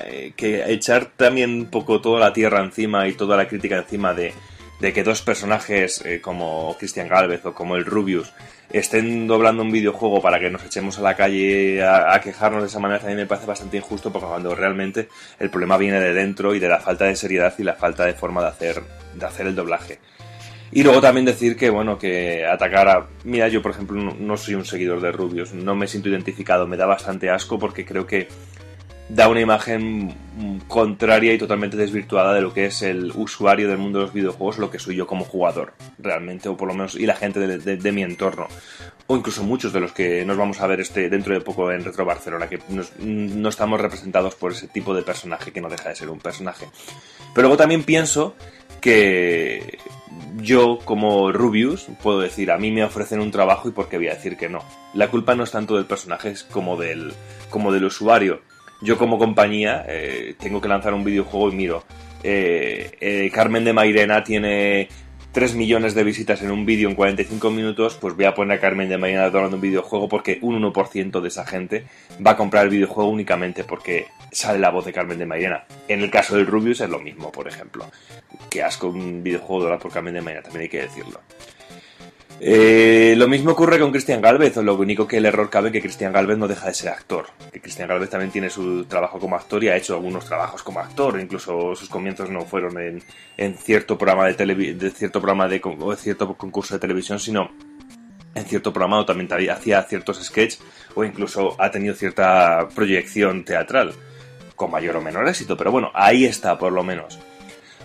eh, 0.04 0.32
que 0.36 0.72
echar 0.72 1.06
también 1.16 1.50
un 1.50 1.66
poco 1.66 2.00
toda 2.00 2.20
la 2.20 2.32
tierra 2.32 2.62
encima 2.62 3.06
y 3.08 3.12
toda 3.12 3.36
la 3.36 3.48
crítica 3.48 3.76
encima 3.76 4.14
de, 4.14 4.32
de 4.80 4.92
que 4.92 5.02
dos 5.02 5.22
personajes 5.22 6.04
eh, 6.04 6.20
como 6.20 6.76
Christian 6.78 7.08
Galvez 7.08 7.44
o 7.44 7.54
como 7.54 7.76
el 7.76 7.84
Rubius 7.84 8.32
estén 8.70 9.26
doblando 9.26 9.62
un 9.62 9.72
videojuego 9.72 10.20
para 10.20 10.38
que 10.38 10.50
nos 10.50 10.64
echemos 10.64 10.98
a 10.98 11.02
la 11.02 11.16
calle 11.16 11.82
a, 11.82 12.14
a 12.14 12.20
quejarnos 12.20 12.62
de 12.62 12.68
esa 12.68 12.78
manera 12.78 13.00
también 13.00 13.18
me 13.18 13.26
parece 13.26 13.46
bastante 13.46 13.78
injusto 13.78 14.12
porque 14.12 14.28
cuando 14.28 14.54
realmente 14.54 15.08
el 15.38 15.50
problema 15.50 15.78
viene 15.78 16.00
de 16.00 16.12
dentro 16.12 16.54
y 16.54 16.58
de 16.58 16.68
la 16.68 16.78
falta 16.78 17.06
de 17.06 17.16
seriedad 17.16 17.54
y 17.58 17.62
la 17.64 17.74
falta 17.74 18.04
de 18.04 18.14
forma 18.14 18.42
de 18.42 18.48
hacer, 18.48 18.82
de 19.14 19.26
hacer 19.26 19.46
el 19.46 19.54
doblaje. 19.54 19.98
Y 20.70 20.82
luego 20.82 21.00
también 21.00 21.24
decir 21.24 21.56
que, 21.56 21.70
bueno, 21.70 21.98
que 21.98 22.44
atacar 22.44 22.88
a... 22.88 23.06
Mira, 23.24 23.48
yo 23.48 23.62
por 23.62 23.70
ejemplo 23.70 24.14
no 24.18 24.36
soy 24.36 24.54
un 24.54 24.66
seguidor 24.66 25.00
de 25.00 25.12
Rubius, 25.12 25.54
no 25.54 25.74
me 25.74 25.86
siento 25.86 26.10
identificado, 26.10 26.66
me 26.66 26.76
da 26.76 26.84
bastante 26.84 27.30
asco 27.30 27.58
porque 27.58 27.86
creo 27.86 28.06
que 28.06 28.28
da 29.08 29.28
una 29.28 29.40
imagen 29.40 30.14
contraria 30.66 31.32
y 31.32 31.38
totalmente 31.38 31.76
desvirtuada 31.76 32.34
de 32.34 32.42
lo 32.42 32.52
que 32.52 32.66
es 32.66 32.82
el 32.82 33.10
usuario 33.14 33.68
del 33.68 33.78
mundo 33.78 33.98
de 33.98 34.04
los 34.04 34.14
videojuegos, 34.14 34.58
lo 34.58 34.70
que 34.70 34.78
soy 34.78 34.96
yo 34.96 35.06
como 35.06 35.24
jugador, 35.24 35.72
realmente, 35.98 36.48
o 36.48 36.56
por 36.56 36.68
lo 36.68 36.74
menos, 36.74 36.94
y 36.94 37.06
la 37.06 37.16
gente 37.16 37.40
de, 37.40 37.92
mi 37.92 38.02
entorno. 38.02 38.48
O 39.06 39.16
incluso 39.16 39.42
muchos 39.42 39.72
de 39.72 39.80
los 39.80 39.92
que 39.92 40.24
nos 40.24 40.36
vamos 40.36 40.60
a 40.60 40.66
ver 40.66 40.80
este 40.80 41.08
dentro 41.08 41.32
de 41.32 41.40
poco 41.40 41.72
en 41.72 41.82
Retro 41.82 42.04
Barcelona, 42.04 42.48
que 42.48 42.60
no 42.98 43.48
estamos 43.48 43.80
representados 43.80 44.34
por 44.34 44.52
ese 44.52 44.68
tipo 44.68 44.94
de 44.94 45.02
personaje 45.02 45.50
que 45.50 45.62
no 45.62 45.70
deja 45.70 45.88
de 45.88 45.96
ser 45.96 46.10
un 46.10 46.18
personaje. 46.18 46.66
Pero 47.34 47.48
luego 47.48 47.56
también 47.56 47.84
pienso 47.84 48.34
que 48.80 49.78
yo 50.36 50.78
como 50.84 51.32
Rubius 51.32 51.86
puedo 52.02 52.20
decir, 52.20 52.50
a 52.50 52.58
mí 52.58 52.70
me 52.70 52.84
ofrecen 52.84 53.20
un 53.20 53.30
trabajo 53.30 53.68
y 53.68 53.72
por 53.72 53.88
qué 53.88 53.96
voy 53.96 54.08
a 54.08 54.14
decir 54.14 54.36
que 54.36 54.48
no. 54.48 54.62
La 54.94 55.08
culpa 55.08 55.34
no 55.34 55.44
es 55.44 55.50
tanto 55.50 55.76
del 55.76 55.86
personaje 55.86 56.34
como 56.50 56.76
del, 56.76 57.12
como 57.50 57.72
del 57.72 57.84
usuario. 57.84 58.42
Yo 58.80 58.96
como 58.96 59.18
compañía 59.18 59.84
eh, 59.88 60.34
tengo 60.38 60.60
que 60.60 60.68
lanzar 60.68 60.94
un 60.94 61.04
videojuego 61.04 61.50
y 61.50 61.56
miro, 61.56 61.84
eh, 62.22 62.96
eh, 63.00 63.30
Carmen 63.32 63.64
de 63.64 63.72
Mairena 63.72 64.22
tiene 64.22 64.88
3 65.32 65.54
millones 65.56 65.94
de 65.94 66.04
visitas 66.04 66.42
en 66.42 66.50
un 66.50 66.64
vídeo 66.64 66.88
en 66.88 66.94
45 66.94 67.50
minutos, 67.50 67.98
pues 68.00 68.14
voy 68.14 68.24
a 68.24 68.34
poner 68.34 68.58
a 68.58 68.60
Carmen 68.60 68.88
de 68.88 68.96
Mairena 68.96 69.30
doblando 69.30 69.56
un 69.56 69.62
videojuego 69.62 70.08
porque 70.08 70.38
un 70.42 70.62
1% 70.62 71.20
de 71.20 71.28
esa 71.28 71.44
gente 71.44 71.84
va 72.24 72.32
a 72.32 72.36
comprar 72.36 72.64
el 72.64 72.70
videojuego 72.70 73.10
únicamente 73.10 73.64
porque 73.64 74.06
sale 74.30 74.58
la 74.58 74.70
voz 74.70 74.84
de 74.84 74.92
Carmen 74.92 75.18
de 75.18 75.26
Mairena. 75.26 75.64
En 75.88 76.00
el 76.00 76.10
caso 76.10 76.36
del 76.36 76.46
Rubius 76.46 76.80
es 76.80 76.88
lo 76.88 77.00
mismo, 77.00 77.32
por 77.32 77.48
ejemplo. 77.48 77.84
Que 78.48 78.62
asco 78.62 78.88
un 78.88 79.22
videojuego 79.22 79.62
doblado 79.62 79.82
por 79.82 79.92
Carmen 79.92 80.14
de 80.14 80.22
Mairena, 80.22 80.42
también 80.42 80.62
hay 80.62 80.68
que 80.68 80.82
decirlo. 80.82 81.20
Eh, 82.40 83.14
lo 83.16 83.26
mismo 83.26 83.50
ocurre 83.52 83.80
con 83.80 83.90
Cristian 83.90 84.20
Galvez, 84.20 84.56
lo 84.56 84.76
único 84.76 85.08
que 85.08 85.16
el 85.16 85.26
error 85.26 85.50
cabe 85.50 85.72
que 85.72 85.80
Cristian 85.80 86.12
Galvez 86.12 86.38
no 86.38 86.46
deja 86.46 86.68
de 86.68 86.74
ser 86.74 86.90
actor. 86.90 87.26
Que 87.52 87.60
Cristian 87.60 87.88
Galvez 87.88 88.10
también 88.10 88.30
tiene 88.30 88.48
su 88.48 88.84
trabajo 88.84 89.18
como 89.18 89.34
actor 89.34 89.62
y 89.64 89.68
ha 89.68 89.76
hecho 89.76 89.94
algunos 89.94 90.24
trabajos 90.24 90.62
como 90.62 90.78
actor, 90.78 91.18
incluso 91.20 91.74
sus 91.74 91.88
comienzos 91.88 92.30
no 92.30 92.42
fueron 92.42 92.78
en, 92.80 93.02
en 93.36 93.54
cierto 93.54 93.98
programa 93.98 94.26
de, 94.26 94.90
cierto 94.94 95.20
programa 95.20 95.48
de, 95.48 95.60
o 95.64 95.96
cierto 95.96 96.34
concurso 96.36 96.74
de 96.74 96.80
televisión, 96.80 97.18
sino 97.18 97.50
en 98.34 98.44
cierto 98.44 98.72
programa 98.72 99.00
o 99.00 99.04
también 99.04 99.28
hacía 99.50 99.82
ciertos 99.82 100.24
sketches 100.24 100.60
o 100.94 101.02
incluso 101.02 101.56
ha 101.60 101.70
tenido 101.70 101.94
cierta 101.94 102.68
proyección 102.72 103.44
teatral, 103.44 103.92
con 104.54 104.70
mayor 104.70 104.96
o 104.96 105.00
menor 105.00 105.26
éxito, 105.28 105.56
pero 105.56 105.72
bueno, 105.72 105.90
ahí 105.92 106.24
está 106.24 106.56
por 106.56 106.72
lo 106.72 106.84
menos. 106.84 107.18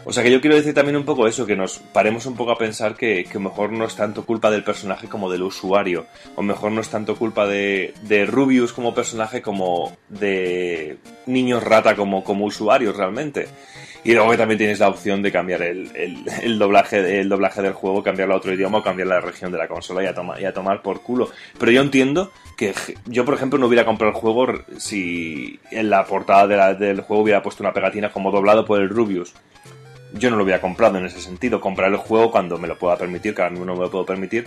O 0.06 0.12
sea 0.12 0.22
que 0.22 0.32
yo 0.32 0.42
quiero 0.42 0.56
decir 0.58 0.74
también 0.74 0.98
un 0.98 1.06
poco 1.06 1.28
eso, 1.28 1.46
que 1.46 1.56
nos 1.56 1.80
paremos 1.80 2.26
un 2.26 2.36
poco 2.36 2.52
a 2.52 2.58
pensar 2.58 2.96
que, 2.96 3.24
que 3.24 3.40
mejor 3.40 3.72
no 3.72 3.86
es 3.86 3.96
tanto 3.96 4.26
culpa 4.26 4.52
del 4.52 4.64
personaje 4.64 5.08
como 5.08 5.32
del 5.32 5.44
usuario, 5.44 6.06
o 6.36 6.42
mejor 6.42 6.72
no 6.74 6.82
es 6.82 6.90
tanto 6.90 7.16
culpa 7.16 7.48
de, 7.48 7.94
de 8.02 8.26
Rubius 8.26 8.74
como 8.74 8.94
personaje 8.94 9.42
como 9.42 9.96
de 10.10 10.98
niños 11.26 11.64
rata 11.64 11.96
como, 11.96 12.24
como 12.24 12.46
usuarios 12.46 12.98
realmente. 12.98 13.48
Y 14.06 14.14
luego 14.14 14.32
que 14.32 14.38
también 14.38 14.58
tienes 14.58 14.80
la 14.80 14.90
opción 14.90 15.22
de 15.22 15.32
cambiar 15.32 15.62
el, 15.62 15.90
el- 15.96 16.60
doblaje, 16.60 17.22
el 17.22 17.30
doblaje 17.30 17.62
del 17.62 17.72
juego, 17.72 18.04
cambiarlo 18.04 18.34
a 18.34 18.38
otro 18.38 18.54
idioma 18.54 18.80
o 18.80 18.84
cambiar 18.84 19.08
la 19.08 19.22
región 19.22 19.54
de 19.54 19.58
la 19.58 19.70
consola 19.70 20.04
y 20.04 20.08
a, 20.08 20.14
toma- 20.14 20.38
y 20.42 20.44
a 20.44 20.54
tomar 20.54 20.82
por 20.82 21.02
culo. 21.02 21.30
Pero 21.58 21.72
yo 21.72 21.80
entiendo 21.82 22.30
que 22.58 22.74
yo, 23.06 23.24
por 23.24 23.36
ejemplo, 23.36 23.58
no 23.58 23.68
hubiera 23.68 23.86
comprado 23.86 24.12
el 24.14 24.20
juego 24.20 24.48
si 24.78 25.58
en 25.72 25.90
la 25.90 26.06
portada 26.06 26.74
del 26.74 27.00
juego 27.00 27.24
hubiera 27.24 27.42
puesto 27.42 27.64
una 27.64 27.72
pegatina 27.72 28.12
como 28.12 28.30
doblado 28.32 28.66
por 28.66 28.82
el 28.82 28.90
Rubius. 28.90 29.34
Yo 30.14 30.30
no 30.30 30.38
lo 30.38 30.44
hubiera 30.44 30.62
comprado 30.62 30.98
en 30.98 31.06
ese 31.06 31.20
sentido. 31.20 31.60
Comprar 31.60 31.90
el 31.92 31.98
juego 31.98 32.32
cuando 32.32 32.58
me 32.58 32.68
lo 32.68 32.78
pueda 32.78 32.98
permitir, 32.98 33.34
que 33.36 33.42
ahora 33.42 33.52
mismo 33.52 33.66
no 33.66 33.74
me 33.76 33.82
lo 33.82 33.92
puedo 33.92 34.06
permitir, 34.06 34.46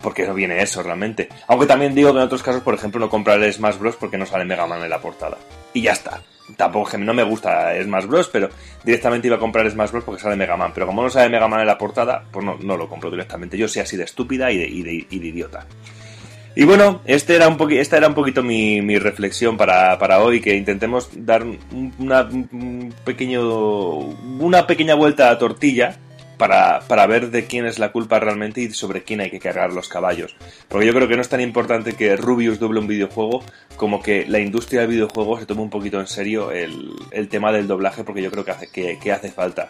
porque 0.00 0.26
no 0.26 0.34
viene 0.34 0.62
eso 0.62 0.82
realmente. 0.82 1.28
Aunque 1.48 1.66
también 1.66 1.94
digo 1.94 2.12
que 2.12 2.18
en 2.18 2.24
otros 2.24 2.42
casos, 2.42 2.62
por 2.62 2.74
ejemplo, 2.74 3.00
no 3.00 3.10
comprar 3.10 3.42
el 3.42 3.52
Smash 3.52 3.78
Bros. 3.78 3.96
porque 3.96 4.16
no 4.18 4.26
sale 4.26 4.44
Mega 4.44 4.66
Man 4.66 4.82
en 4.82 4.90
la 4.90 5.00
portada. 5.00 5.36
Y 5.74 5.82
ya 5.82 5.92
está. 5.92 6.22
Tampoco 6.56 6.90
que 6.92 6.98
no 6.98 7.12
me 7.12 7.22
gusta 7.24 7.72
Smash 7.82 8.06
Bros. 8.06 8.28
pero 8.32 8.48
directamente 8.84 9.26
iba 9.26 9.36
a 9.36 9.40
comprar 9.40 9.68
Smash 9.70 9.90
Bros. 9.90 10.04
porque 10.04 10.22
sale 10.22 10.36
Mega 10.36 10.56
Man. 10.56 10.70
Pero 10.72 10.86
como 10.86 11.02
no 11.02 11.10
sale 11.10 11.28
Mega 11.28 11.48
Man 11.48 11.60
en 11.60 11.66
la 11.66 11.76
portada, 11.76 12.22
pues 12.30 12.44
no, 12.46 12.56
no 12.62 12.76
lo 12.76 12.88
compro 12.88 13.10
directamente. 13.10 13.58
Yo 13.58 13.66
soy 13.68 13.82
así 13.82 13.96
de 13.96 14.04
estúpida 14.04 14.50
y 14.52 14.58
de, 14.58 14.66
y 14.68 14.82
de- 14.82 15.06
y 15.10 15.18
de 15.18 15.26
idiota. 15.26 15.66
Y 16.58 16.64
bueno, 16.64 17.00
este 17.04 17.36
era 17.36 17.46
un 17.46 17.70
esta 17.70 17.98
era 17.98 18.08
un 18.08 18.14
poquito 18.14 18.42
mi, 18.42 18.80
reflexión 18.98 19.56
para, 19.56 19.96
hoy, 20.20 20.40
que 20.40 20.56
intentemos 20.56 21.08
dar 21.14 21.44
un- 21.44 21.94
una, 22.00 22.22
un 22.22 22.92
pequeño, 23.04 23.98
una 23.98 24.66
pequeña 24.66 24.96
vuelta 24.96 25.30
a 25.30 25.38
tortilla 25.38 26.00
para, 26.36 26.80
ver 27.06 27.30
de 27.30 27.44
quién 27.44 27.64
es 27.64 27.78
la 27.78 27.92
culpa 27.92 28.18
realmente 28.18 28.60
y 28.60 28.70
sobre 28.70 29.04
quién 29.04 29.20
hay 29.20 29.30
que 29.30 29.38
cargar 29.38 29.72
los 29.72 29.88
caballos. 29.88 30.34
Porque 30.66 30.88
yo 30.88 30.92
creo 30.92 31.06
que 31.06 31.14
no 31.14 31.22
es 31.22 31.28
tan 31.28 31.40
importante 31.40 31.92
que 31.92 32.16
Rubius 32.16 32.58
doble 32.58 32.80
un 32.80 32.88
videojuego 32.88 33.44
como 33.76 34.02
que 34.02 34.26
la 34.26 34.40
industria 34.40 34.80
del 34.80 34.90
videojuego 34.90 35.38
se 35.38 35.46
tome 35.46 35.60
un 35.62 35.70
poquito 35.70 36.00
en 36.00 36.08
serio 36.08 36.50
el, 36.50 36.90
el 37.12 37.28
tema 37.28 37.52
del 37.52 37.68
doblaje, 37.68 38.02
porque 38.02 38.20
yo 38.20 38.32
creo 38.32 38.44
que 38.44 38.50
hace, 38.50 38.66
que, 38.66 38.98
que 38.98 39.12
hace 39.12 39.30
falta 39.30 39.68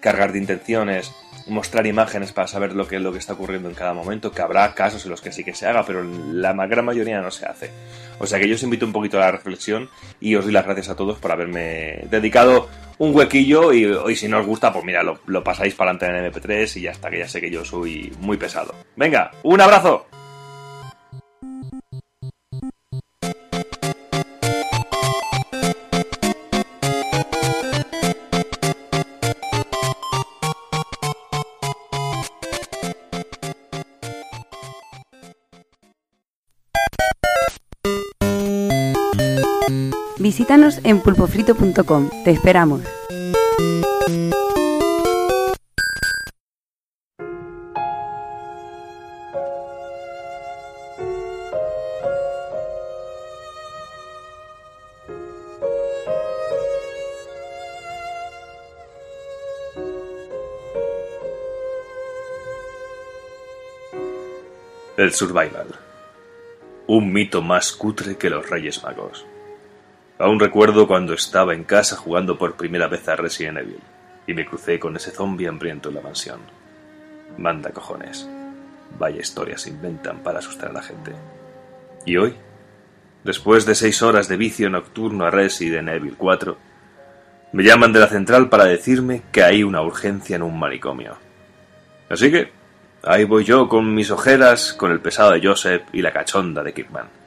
cargar 0.00 0.32
de 0.32 0.40
intenciones, 0.40 1.12
mostrar 1.50 1.86
imágenes 1.86 2.32
para 2.32 2.46
saber 2.46 2.72
lo 2.74 2.86
que, 2.88 2.98
lo 2.98 3.12
que 3.12 3.18
está 3.18 3.34
ocurriendo 3.34 3.68
en 3.68 3.74
cada 3.74 3.92
momento, 3.92 4.32
que 4.32 4.42
habrá 4.42 4.74
casos 4.74 5.04
en 5.04 5.10
los 5.10 5.20
que 5.20 5.32
sí 5.32 5.44
que 5.44 5.54
se 5.54 5.66
haga, 5.66 5.84
pero 5.84 6.02
la 6.32 6.52
gran 6.66 6.84
mayoría 6.84 7.20
no 7.20 7.30
se 7.30 7.46
hace. 7.46 7.70
O 8.18 8.26
sea 8.26 8.38
que 8.38 8.48
yo 8.48 8.54
os 8.54 8.62
invito 8.62 8.86
un 8.86 8.92
poquito 8.92 9.18
a 9.18 9.20
la 9.20 9.32
reflexión 9.32 9.90
y 10.20 10.34
os 10.34 10.44
doy 10.44 10.52
las 10.52 10.64
gracias 10.64 10.88
a 10.88 10.96
todos 10.96 11.18
por 11.18 11.32
haberme 11.32 12.04
dedicado 12.10 12.68
un 12.98 13.14
huequillo 13.14 13.72
y, 13.72 13.90
y 14.10 14.16
si 14.16 14.28
no 14.28 14.40
os 14.40 14.46
gusta, 14.46 14.72
pues 14.72 14.84
mira, 14.84 15.02
lo, 15.02 15.20
lo 15.26 15.42
pasáis 15.42 15.74
para 15.74 15.90
adelante 15.90 16.26
en 16.26 16.32
MP3 16.32 16.76
y 16.76 16.82
ya 16.82 16.90
está, 16.90 17.10
que 17.10 17.18
ya 17.18 17.28
sé 17.28 17.40
que 17.40 17.50
yo 17.50 17.64
soy 17.64 18.12
muy 18.20 18.36
pesado. 18.36 18.74
Venga, 18.96 19.30
un 19.42 19.60
abrazo. 19.60 20.06
Visítanos 40.40 40.80
en 40.84 41.00
pulpofrito.com. 41.00 42.08
Te 42.24 42.30
esperamos. 42.30 42.80
El 64.96 65.12
Survival. 65.12 65.66
Un 66.86 67.12
mito 67.12 67.42
más 67.42 67.72
cutre 67.72 68.16
que 68.16 68.30
los 68.30 68.48
Reyes 68.48 68.82
Magos. 68.82 69.26
Aún 70.20 70.38
recuerdo 70.38 70.86
cuando 70.86 71.14
estaba 71.14 71.54
en 71.54 71.64
casa 71.64 71.96
jugando 71.96 72.36
por 72.36 72.54
primera 72.54 72.88
vez 72.88 73.08
a 73.08 73.16
Resident 73.16 73.56
Evil 73.56 73.80
y 74.26 74.34
me 74.34 74.44
crucé 74.44 74.78
con 74.78 74.94
ese 74.94 75.12
zombie 75.12 75.48
hambriento 75.48 75.88
en 75.88 75.94
la 75.94 76.02
mansión. 76.02 76.40
Manda 77.38 77.70
cojones. 77.70 78.28
Vaya 78.98 79.18
historias 79.18 79.62
se 79.62 79.70
inventan 79.70 80.18
para 80.18 80.40
asustar 80.40 80.68
a 80.68 80.74
la 80.74 80.82
gente. 80.82 81.12
¿Y 82.04 82.18
hoy? 82.18 82.34
Después 83.24 83.64
de 83.64 83.74
seis 83.74 84.02
horas 84.02 84.28
de 84.28 84.36
vicio 84.36 84.68
nocturno 84.68 85.24
a 85.24 85.30
Resident 85.30 85.88
Evil 85.88 86.16
4, 86.18 86.58
me 87.52 87.62
llaman 87.62 87.94
de 87.94 88.00
la 88.00 88.08
central 88.08 88.50
para 88.50 88.66
decirme 88.66 89.22
que 89.32 89.42
hay 89.42 89.62
una 89.62 89.80
urgencia 89.80 90.36
en 90.36 90.42
un 90.42 90.58
manicomio. 90.58 91.16
Así 92.10 92.30
que 92.30 92.52
ahí 93.04 93.24
voy 93.24 93.44
yo 93.44 93.70
con 93.70 93.94
mis 93.94 94.10
ojeras, 94.10 94.74
con 94.74 94.92
el 94.92 95.00
pesado 95.00 95.30
de 95.32 95.40
Joseph 95.42 95.84
y 95.94 96.02
la 96.02 96.12
cachonda 96.12 96.62
de 96.62 96.74
Kidman. 96.74 97.19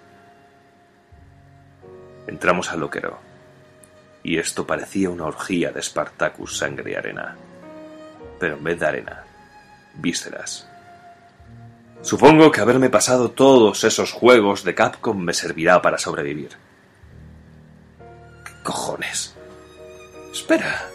Entramos 2.27 2.71
al 2.71 2.79
loquero. 2.79 3.19
Y 4.23 4.37
esto 4.37 4.65
parecía 4.65 5.09
una 5.09 5.25
orgía 5.25 5.71
de 5.71 5.81
Spartacus 5.81 6.57
sangre 6.57 6.91
y 6.91 6.95
arena. 6.95 7.35
Pero 8.39 8.55
en 8.55 8.63
vez 8.63 8.79
de 8.79 8.85
arena, 8.85 9.23
vísceras. 9.95 10.67
Supongo 12.01 12.51
que 12.51 12.61
haberme 12.61 12.89
pasado 12.89 13.31
todos 13.31 13.83
esos 13.83 14.11
juegos 14.11 14.63
de 14.63 14.75
Capcom 14.75 15.17
me 15.17 15.33
servirá 15.33 15.81
para 15.81 15.97
sobrevivir. 15.97 16.51
¿Qué 18.45 18.51
cojones? 18.63 19.35
Espera. 20.31 20.89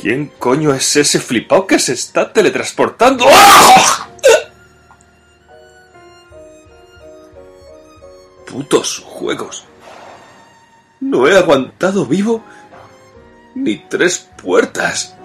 ¿Quién 0.00 0.28
coño 0.38 0.74
es 0.74 0.96
ese 0.96 1.18
flipao 1.18 1.66
que 1.66 1.78
se 1.78 1.92
está 1.92 2.32
teletransportando? 2.32 3.26
¡Ah! 3.30 4.08
Putos 8.46 9.02
juegos. 9.04 9.64
No 11.00 11.26
he 11.28 11.36
aguantado 11.36 12.06
vivo 12.06 12.42
ni 13.54 13.76
tres 13.76 14.28
puertas. 14.42 15.17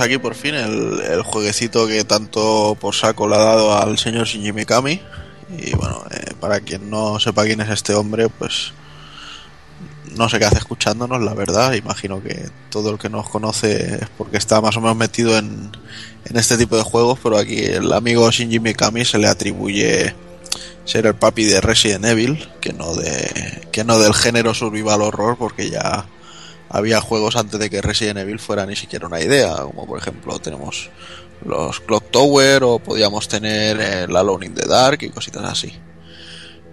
Aquí 0.00 0.18
por 0.18 0.34
fin 0.34 0.54
el, 0.54 1.00
el 1.00 1.22
jueguecito 1.22 1.86
que 1.86 2.04
tanto 2.04 2.76
por 2.80 2.94
saco 2.94 3.28
le 3.28 3.36
ha 3.36 3.38
dado 3.38 3.76
al 3.76 3.98
señor 3.98 4.26
Shinji 4.26 4.52
Mikami. 4.52 5.00
Y 5.58 5.76
bueno, 5.76 6.04
eh, 6.10 6.34
para 6.40 6.60
quien 6.60 6.90
no 6.90 7.20
sepa 7.20 7.44
quién 7.44 7.60
es 7.60 7.68
este 7.68 7.94
hombre, 7.94 8.28
pues 8.28 8.72
no 10.16 10.28
sé 10.28 10.38
qué 10.38 10.46
hace 10.46 10.58
escuchándonos, 10.58 11.22
la 11.22 11.34
verdad. 11.34 11.74
Imagino 11.74 12.22
que 12.22 12.48
todo 12.70 12.90
el 12.90 12.98
que 12.98 13.08
nos 13.08 13.28
conoce 13.28 13.96
es 13.96 14.08
porque 14.16 14.38
está 14.38 14.60
más 14.60 14.76
o 14.76 14.80
menos 14.80 14.96
metido 14.96 15.36
en, 15.38 15.70
en 16.24 16.36
este 16.36 16.56
tipo 16.56 16.76
de 16.76 16.82
juegos, 16.82 17.18
pero 17.22 17.38
aquí 17.38 17.64
el 17.64 17.92
amigo 17.92 18.30
Shinji 18.30 18.58
Mikami 18.58 19.04
se 19.04 19.18
le 19.18 19.28
atribuye 19.28 20.14
ser 20.84 21.06
el 21.06 21.14
papi 21.14 21.44
de 21.44 21.60
Resident 21.60 22.04
Evil, 22.04 22.48
que 22.60 22.72
no 22.72 22.94
de 22.94 23.68
que 23.72 23.84
no 23.84 23.98
del 23.98 24.14
género 24.14 24.54
survival 24.54 25.02
horror, 25.02 25.36
porque 25.36 25.68
ya 25.68 26.06
había 26.68 27.00
juegos 27.00 27.36
antes 27.36 27.58
de 27.60 27.70
que 27.70 27.80
Resident 27.82 28.18
Evil 28.18 28.38
fuera 28.38 28.66
ni 28.66 28.76
siquiera 28.76 29.06
una 29.06 29.20
idea, 29.20 29.56
como 29.56 29.86
por 29.86 29.98
ejemplo 29.98 30.38
tenemos 30.38 30.90
los 31.44 31.80
Clock 31.80 32.10
Tower 32.10 32.64
o 32.64 32.78
podíamos 32.78 33.28
tener 33.28 33.80
el 33.80 34.16
Alone 34.16 34.46
in 34.46 34.54
the 34.54 34.66
Dark 34.66 34.98
y 35.02 35.10
cositas 35.10 35.44
así. 35.44 35.72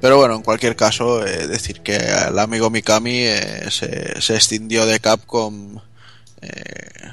Pero 0.01 0.17
bueno, 0.17 0.35
en 0.35 0.41
cualquier 0.41 0.75
caso, 0.75 1.25
eh, 1.25 1.47
decir 1.47 1.81
que 1.81 1.95
el 1.95 2.37
amigo 2.39 2.69
Mikami 2.69 3.19
eh, 3.19 3.67
se, 3.69 4.19
se 4.21 4.35
extinguió 4.35 4.85
de 4.85 4.99
Capcom 4.99 5.79
eh, 6.41 7.11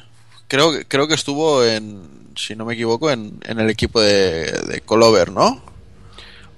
creo, 0.49 0.73
que- 0.73 0.85
creo 0.87 1.07
que 1.07 1.15
estuvo 1.15 1.65
en, 1.65 2.33
si 2.37 2.57
no 2.57 2.65
me 2.65 2.75
equivoco, 2.75 3.11
en, 3.11 3.39
en 3.45 3.61
el 3.61 3.71
equipo 3.71 4.01
de, 4.01 4.45
de 4.51 4.81
Clover, 4.81 5.31
¿no? 5.31 5.63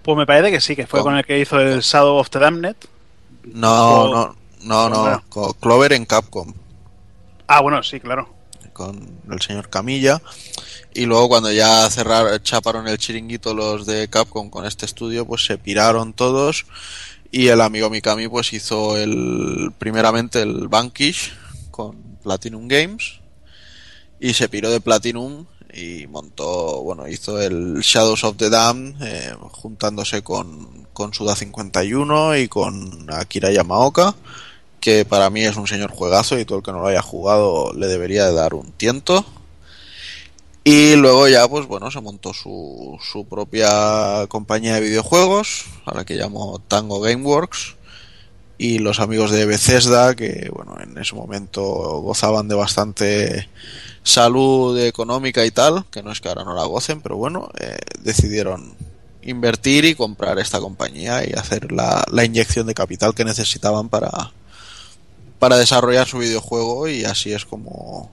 Pues 0.03 0.17
me 0.17 0.25
parece 0.27 0.51
que 0.51 0.61
sí, 0.61 0.75
que 0.75 0.87
fue 0.87 1.01
Con- 1.01 1.11
con 1.13 1.19
el 1.19 1.25
que 1.27 1.39
hizo 1.39 1.59
el 1.61 1.81
Shadow 1.81 2.17
of 2.17 2.31
the 2.31 2.39
Damned. 2.39 2.77
No, 3.45 4.03
O- 4.05 4.15
no, 4.15 4.37
no, 4.63 4.89
no, 4.89 5.23
con 5.29 5.53
Clover 5.55 5.93
en 5.93 6.05
Capcom, 6.07 6.53
Ah, 7.47 7.61
bueno, 7.61 7.83
sí, 7.83 8.01
claro. 8.01 8.33
con 8.73 9.21
el 9.31 9.41
señor 9.41 9.69
Camilla. 9.69 10.23
Y 10.95 11.07
luego 11.07 11.29
cuando 11.29 11.51
ya 11.53 11.89
cerraron, 11.91 12.43
chaparon 12.43 12.87
el 12.89 12.99
chiringuito 12.99 13.55
los 13.55 13.87
de 13.87 14.09
Capcom 14.09 14.49
con 14.51 14.65
este 14.67 14.87
estudio, 14.87 15.27
pues 15.27 15.45
se 15.45 15.59
piraron 15.59 16.13
todos. 16.13 16.65
Y 17.31 17.49
el 17.49 17.61
amigo 17.61 17.89
Mikami 17.91 18.29
pues 18.29 18.53
hizo 18.53 18.97
el, 18.97 19.73
primeramente 19.79 20.43
el 20.43 20.69
Vanquish 20.69 21.33
con 21.71 21.97
Platinum 22.23 22.69
Games. 22.69 23.21
Y 24.21 24.35
se 24.35 24.49
piró 24.49 24.71
de 24.71 24.81
Platinum 24.81 25.47
y 25.75 26.07
montó, 26.07 26.83
bueno, 26.83 27.09
hizo 27.09 27.41
el 27.41 27.81
Shadows 27.81 28.25
of 28.25 28.37
the 28.37 28.51
Dam 28.51 28.95
eh, 29.03 29.35
juntándose 29.53 30.23
con, 30.23 30.87
con 30.93 31.13
Suda 31.15 31.35
51 31.35 32.37
y 32.37 32.49
con 32.49 33.07
Akira 33.11 33.51
Yamaoka, 33.51 34.15
que 34.83 35.05
para 35.05 35.31
mí 35.31 35.45
es 35.45 35.57
un 35.57 35.69
señor 35.69 35.93
juegazo 35.93 36.39
y 36.39 36.45
todo 36.45 36.59
el 36.59 36.65
que 36.65 36.73
no 36.73 36.81
lo 36.81 36.89
haya 36.89 37.01
jugado 37.01 37.73
le 37.73 37.87
debería 37.87 38.27
de 38.27 38.35
dar 38.35 38.53
un 38.53 38.73
tiento. 38.73 39.25
Y 40.65 40.97
luego 40.97 41.29
ya, 41.29 41.49
pues 41.49 41.67
bueno, 41.67 41.91
se 41.91 42.01
montó 42.01 42.35
su, 42.35 42.99
su 43.01 43.25
propia 43.25 44.27
compañía 44.29 44.75
de 44.75 44.81
videojuegos, 44.81 45.67
a 45.87 45.95
la 45.95 46.05
que 46.05 46.17
llamó 46.17 46.61
Tango 46.67 47.01
Gameworks, 47.01 47.77
y 48.59 48.81
los 48.81 48.99
amigos 48.99 49.31
de 49.31 49.47
Bethesda, 49.47 50.15
que 50.17 50.51
bueno, 50.53 50.77
en 50.81 50.99
ese 50.99 51.15
momento 51.15 51.63
gozaban 52.01 52.49
de 52.49 52.55
bastante 52.57 53.49
salud 54.03 54.79
económica 54.81 55.47
y 55.47 55.53
tal, 55.53 55.85
que 55.93 56.03
no 56.03 56.11
es 56.11 56.21
que 56.21 56.29
ahora 56.29 56.45
no 56.45 56.55
la 56.55 56.65
gocen, 56.65 57.01
pero 57.01 57.17
bueno, 57.17 57.51
eh, 57.59 57.79
decidieron 58.01 58.75
invertir 59.23 59.85
y 59.85 59.95
comprar 59.95 60.41
esta 60.41 60.59
compañía 60.59 61.25
y 61.25 61.35
hacer 61.35 61.71
la, 61.71 62.05
la 62.11 62.25
inyección 62.25 62.67
de 62.67 62.75
capital 62.75 63.15
que 63.15 63.25
necesitaban 63.25 63.89
para, 63.89 64.33
para 65.43 65.57
desarrollar 65.57 66.07
su 66.07 66.19
videojuego 66.19 66.87
y 66.87 67.05
así 67.05 67.33
es 67.33 67.45
como 67.45 68.13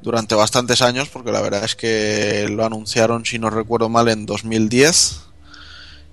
durante 0.00 0.34
bastantes 0.34 0.80
años, 0.80 1.10
porque 1.10 1.30
la 1.30 1.42
verdad 1.42 1.64
es 1.64 1.76
que 1.76 2.48
lo 2.48 2.64
anunciaron, 2.64 3.26
si 3.26 3.38
no 3.38 3.50
recuerdo 3.50 3.90
mal, 3.90 4.08
en 4.08 4.24
2010. 4.24 5.20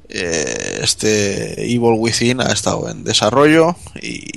Eh, 0.10 0.80
este 0.84 1.64
Evil 1.64 1.96
Within 1.98 2.42
ha 2.42 2.52
estado 2.52 2.90
en 2.90 3.06
desarrollo 3.06 3.78
y 4.02 4.28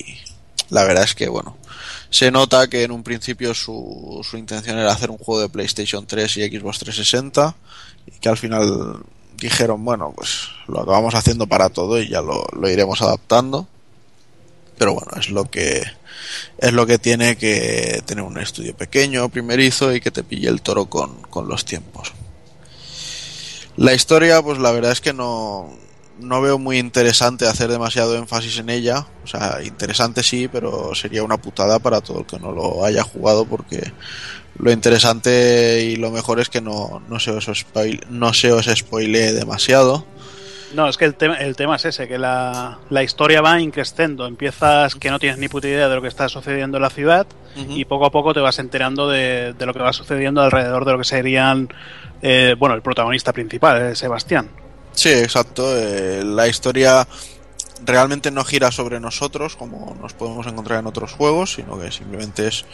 la 0.68 0.84
verdad 0.84 1.02
es 1.02 1.16
que, 1.16 1.28
bueno, 1.28 1.56
se 2.08 2.30
nota 2.30 2.68
que 2.68 2.84
en 2.84 2.92
un 2.92 3.02
principio 3.02 3.52
su, 3.52 4.20
su 4.22 4.36
intención 4.36 4.78
era 4.78 4.92
hacer 4.92 5.10
un 5.10 5.18
juego 5.18 5.40
de 5.40 5.48
PlayStation 5.48 6.06
3 6.06 6.36
y 6.36 6.56
Xbox 6.56 6.78
360 6.78 7.56
y 8.06 8.20
que 8.20 8.28
al 8.28 8.38
final 8.38 9.02
dijeron, 9.38 9.84
bueno, 9.84 10.12
pues 10.14 10.42
lo 10.68 10.82
acabamos 10.82 11.16
haciendo 11.16 11.48
para 11.48 11.68
todo 11.68 12.00
y 12.00 12.08
ya 12.08 12.22
lo, 12.22 12.46
lo 12.52 12.70
iremos 12.70 13.02
adaptando. 13.02 13.66
Pero 14.78 14.94
bueno, 14.94 15.10
es 15.18 15.30
lo 15.30 15.44
que 15.44 15.82
es 16.58 16.72
lo 16.72 16.86
que 16.86 16.98
tiene 16.98 17.36
que 17.36 18.02
tener 18.06 18.24
un 18.24 18.38
estudio 18.38 18.74
pequeño, 18.76 19.28
primerizo 19.28 19.92
y 19.92 20.00
que 20.00 20.10
te 20.10 20.22
pille 20.22 20.48
el 20.48 20.62
toro 20.62 20.86
con, 20.86 21.22
con 21.22 21.48
los 21.48 21.64
tiempos. 21.64 22.12
La 23.76 23.94
historia, 23.94 24.42
pues 24.42 24.58
la 24.58 24.70
verdad 24.70 24.92
es 24.92 25.00
que 25.00 25.12
no, 25.12 25.70
no 26.20 26.40
veo 26.40 26.58
muy 26.58 26.78
interesante 26.78 27.46
hacer 27.46 27.70
demasiado 27.70 28.16
énfasis 28.16 28.58
en 28.58 28.70
ella. 28.70 29.06
O 29.24 29.26
sea, 29.26 29.60
interesante 29.64 30.22
sí, 30.22 30.48
pero 30.48 30.94
sería 30.94 31.22
una 31.22 31.36
putada 31.36 31.78
para 31.78 32.00
todo 32.00 32.20
el 32.20 32.26
que 32.26 32.38
no 32.38 32.52
lo 32.52 32.84
haya 32.84 33.02
jugado 33.02 33.44
porque 33.44 33.92
lo 34.58 34.70
interesante 34.70 35.82
y 35.82 35.96
lo 35.96 36.10
mejor 36.10 36.40
es 36.40 36.48
que 36.48 36.60
no, 36.60 37.02
no, 37.08 37.18
se, 37.18 37.30
os 37.30 37.46
spoil, 37.46 38.04
no 38.10 38.32
se 38.34 38.50
demasiado. 39.32 40.06
No, 40.74 40.88
es 40.88 40.96
que 40.96 41.04
el, 41.04 41.14
tema 41.14 41.36
el 41.36 41.56
tema 41.56 41.76
es 41.76 41.84
ese, 41.84 42.08
que 42.08 42.18
la, 42.18 42.78
la 42.88 43.02
historia 43.02 43.40
va 43.42 43.60
increciendo. 43.60 44.26
Empiezas 44.26 44.94
que 44.94 45.10
no 45.10 45.18
tienes 45.18 45.38
ni 45.38 45.48
puta 45.48 45.68
idea 45.68 45.88
de 45.88 45.94
lo 45.94 46.02
que 46.02 46.08
está 46.08 46.28
sucediendo 46.28 46.78
en 46.78 46.82
la 46.82 46.90
ciudad 46.90 47.26
y 47.54 47.84
poco 47.84 48.06
a 48.06 48.10
poco 48.10 48.32
te 48.32 48.40
vas 48.40 48.58
enterando 48.58 49.08
de, 49.08 49.52
de 49.52 49.66
lo 49.66 49.74
que 49.74 49.80
va 49.80 49.92
sucediendo 49.92 50.40
alrededor 50.40 50.86
de 50.86 50.92
lo 50.92 50.98
que 50.98 51.04
serían, 51.04 51.68
eh, 52.22 52.54
bueno, 52.58 52.74
el 52.74 52.80
protagonista 52.80 53.32
principal, 53.32 53.82
eh, 53.82 53.94
Sebastián. 53.94 54.48
Sí, 54.92 55.10
exacto. 55.10 55.76
eh, 55.76 56.22
la 56.24 56.48
historia 56.48 57.06
realmente 57.84 58.30
no 58.30 58.44
gira 58.44 58.70
sobre 58.70 59.00
nosotros 59.00 59.56
como 59.56 59.96
nos 60.00 60.12
podemos 60.14 60.46
encontrar 60.46 60.78
en 60.78 60.86
otros 60.86 61.12
juegos, 61.12 61.54
sino 61.54 61.78
que 61.78 61.90
simplemente 61.90 62.48
es 62.48 62.64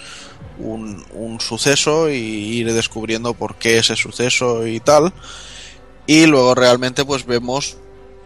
un, 0.58 1.04
un 1.12 1.40
suceso 1.40 2.10
y 2.10 2.14
ir 2.14 2.72
descubriendo 2.72 3.34
por 3.34 3.56
qué 3.56 3.78
ese 3.78 3.96
suceso 3.96 4.66
y 4.66 4.78
tal. 4.80 5.12
Y 6.06 6.26
luego 6.26 6.54
realmente 6.54 7.04
pues 7.04 7.26
vemos 7.26 7.78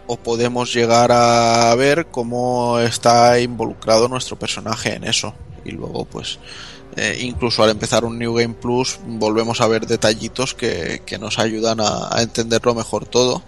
o 0.06 0.16
podemos 0.16 0.72
llegar 0.72 1.10
a 1.12 1.74
ver 1.74 2.06
cómo 2.06 2.78
está 2.78 3.40
involucrado 3.40 4.08
nuestro 4.08 4.38
personaje 4.38 4.94
en 4.94 5.04
eso. 5.04 5.34
Y 5.64 5.70
luego 5.70 6.04
pues 6.04 6.38
eh, 6.96 7.18
incluso 7.22 7.62
al 7.62 7.70
empezar 7.70 8.04
un 8.04 8.18
New 8.18 8.34
Game 8.34 8.54
Plus 8.54 8.98
volvemos 9.06 9.62
a 9.62 9.66
ver 9.66 9.86
detallitos 9.86 10.54
que, 10.54 11.00
que 11.06 11.18
nos 11.18 11.38
ayudan 11.38 11.78
a, 11.80 12.10
entenderlo 12.20 12.74
mejor 12.74 13.06
todo. 13.06 13.42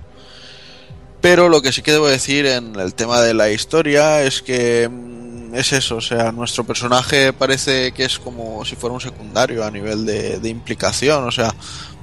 Pero 1.20 1.48
lo 1.48 1.60
que 1.62 1.72
sí 1.72 1.82
que 1.82 1.92
debo 1.92 2.08
decir 2.08 2.46
en 2.46 2.78
el 2.78 2.94
tema 2.94 3.20
de 3.20 3.34
la 3.34 3.50
historia 3.50 4.22
es 4.22 4.42
que 4.42 4.88
mm, 4.88 5.54
es 5.54 5.72
eso, 5.72 5.96
o 5.96 6.00
sea, 6.00 6.32
nuestro 6.32 6.64
personaje 6.64 7.32
parece 7.32 7.92
que 7.92 8.04
es 8.04 8.18
como 8.18 8.64
si 8.64 8.76
fuera 8.76 8.94
un 8.94 9.00
secundario 9.00 9.64
a 9.64 9.70
nivel 9.70 10.06
de, 10.06 10.38
de 10.38 10.48
implicación, 10.48 11.24
o 11.24 11.30
sea, 11.30 11.54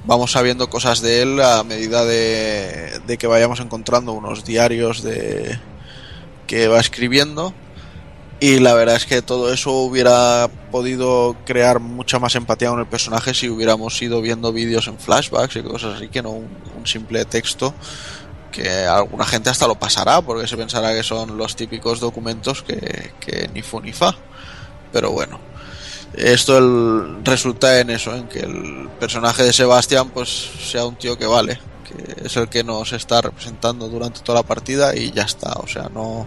vamos 0.04 0.32
sabiendo 0.32 0.68
cosas 0.68 1.00
de 1.00 1.22
él 1.22 1.40
a 1.40 1.62
medida 1.64 2.04
de, 2.04 3.00
de 3.06 3.18
que 3.18 3.26
vayamos 3.26 3.60
encontrando 3.60 4.12
unos 4.12 4.44
diarios 4.44 5.02
de 5.02 5.58
que 6.46 6.68
va 6.68 6.80
escribiendo. 6.80 7.54
Y 8.40 8.58
la 8.58 8.74
verdad 8.74 8.96
es 8.96 9.06
que 9.06 9.22
todo 9.22 9.52
eso 9.52 9.70
hubiera 9.70 10.50
podido 10.72 11.36
crear 11.44 11.78
mucha 11.78 12.18
más 12.18 12.34
empatía 12.34 12.70
con 12.70 12.80
el 12.80 12.86
personaje 12.86 13.34
si 13.34 13.48
hubiéramos 13.48 14.02
ido 14.02 14.20
viendo 14.20 14.52
vídeos 14.52 14.88
en 14.88 14.98
flashbacks 14.98 15.54
y 15.56 15.62
cosas 15.62 15.94
así 15.94 16.08
que 16.08 16.22
no 16.22 16.30
un, 16.30 16.48
simple 16.84 17.24
texto 17.24 17.72
que 18.50 18.68
alguna 18.68 19.24
gente 19.24 19.48
hasta 19.48 19.68
lo 19.68 19.76
pasará 19.76 20.20
porque 20.20 20.48
se 20.48 20.56
pensará 20.56 20.92
que 20.92 21.04
son 21.04 21.38
los 21.38 21.54
típicos 21.54 22.00
documentos 22.00 22.64
que, 22.64 23.12
que 23.20 23.48
ni 23.54 23.62
fu 23.62 23.80
ni 23.80 23.92
fa. 23.92 24.16
Pero 24.92 25.12
bueno 25.12 25.51
esto 26.14 26.58
el, 26.58 27.24
resulta 27.24 27.80
en 27.80 27.90
eso 27.90 28.14
en 28.14 28.28
que 28.28 28.40
el 28.40 28.88
personaje 29.00 29.42
de 29.42 29.52
Sebastián 29.52 30.10
pues 30.10 30.28
sea 30.28 30.84
un 30.84 30.96
tío 30.96 31.16
que 31.16 31.26
vale 31.26 31.58
que 31.84 32.26
es 32.26 32.36
el 32.36 32.48
que 32.48 32.64
nos 32.64 32.92
está 32.92 33.20
representando 33.22 33.88
durante 33.88 34.20
toda 34.20 34.40
la 34.40 34.46
partida 34.46 34.94
y 34.94 35.10
ya 35.10 35.22
está 35.22 35.52
o 35.54 35.66
sea 35.66 35.88
no 35.88 36.26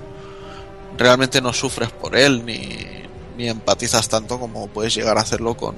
realmente 0.97 1.41
no 1.41 1.53
sufres 1.53 1.91
por 1.91 2.15
él 2.15 2.45
ni, 2.45 3.05
ni 3.37 3.47
empatizas 3.49 4.07
tanto 4.07 4.39
como 4.39 4.67
puedes 4.67 4.95
llegar 4.95 5.17
a 5.17 5.21
hacerlo 5.21 5.55
con, 5.55 5.75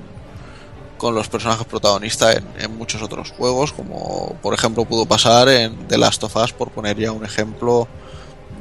con 0.98 1.16
los 1.16 1.28
personajes 1.28 1.66
protagonistas 1.66 2.38
en, 2.38 2.46
en, 2.60 2.78
muchos 2.78 3.02
otros 3.02 3.32
juegos, 3.32 3.74
como 3.74 4.36
por 4.42 4.54
ejemplo 4.54 4.86
pudo 4.86 5.06
pasar 5.06 5.50
en 5.50 5.88
The 5.88 5.98
Last 5.98 6.24
of 6.24 6.36
Us, 6.36 6.54
por 6.54 6.72
poner 6.72 6.98
ya 6.98 7.12
un 7.12 7.26
ejemplo 7.26 7.88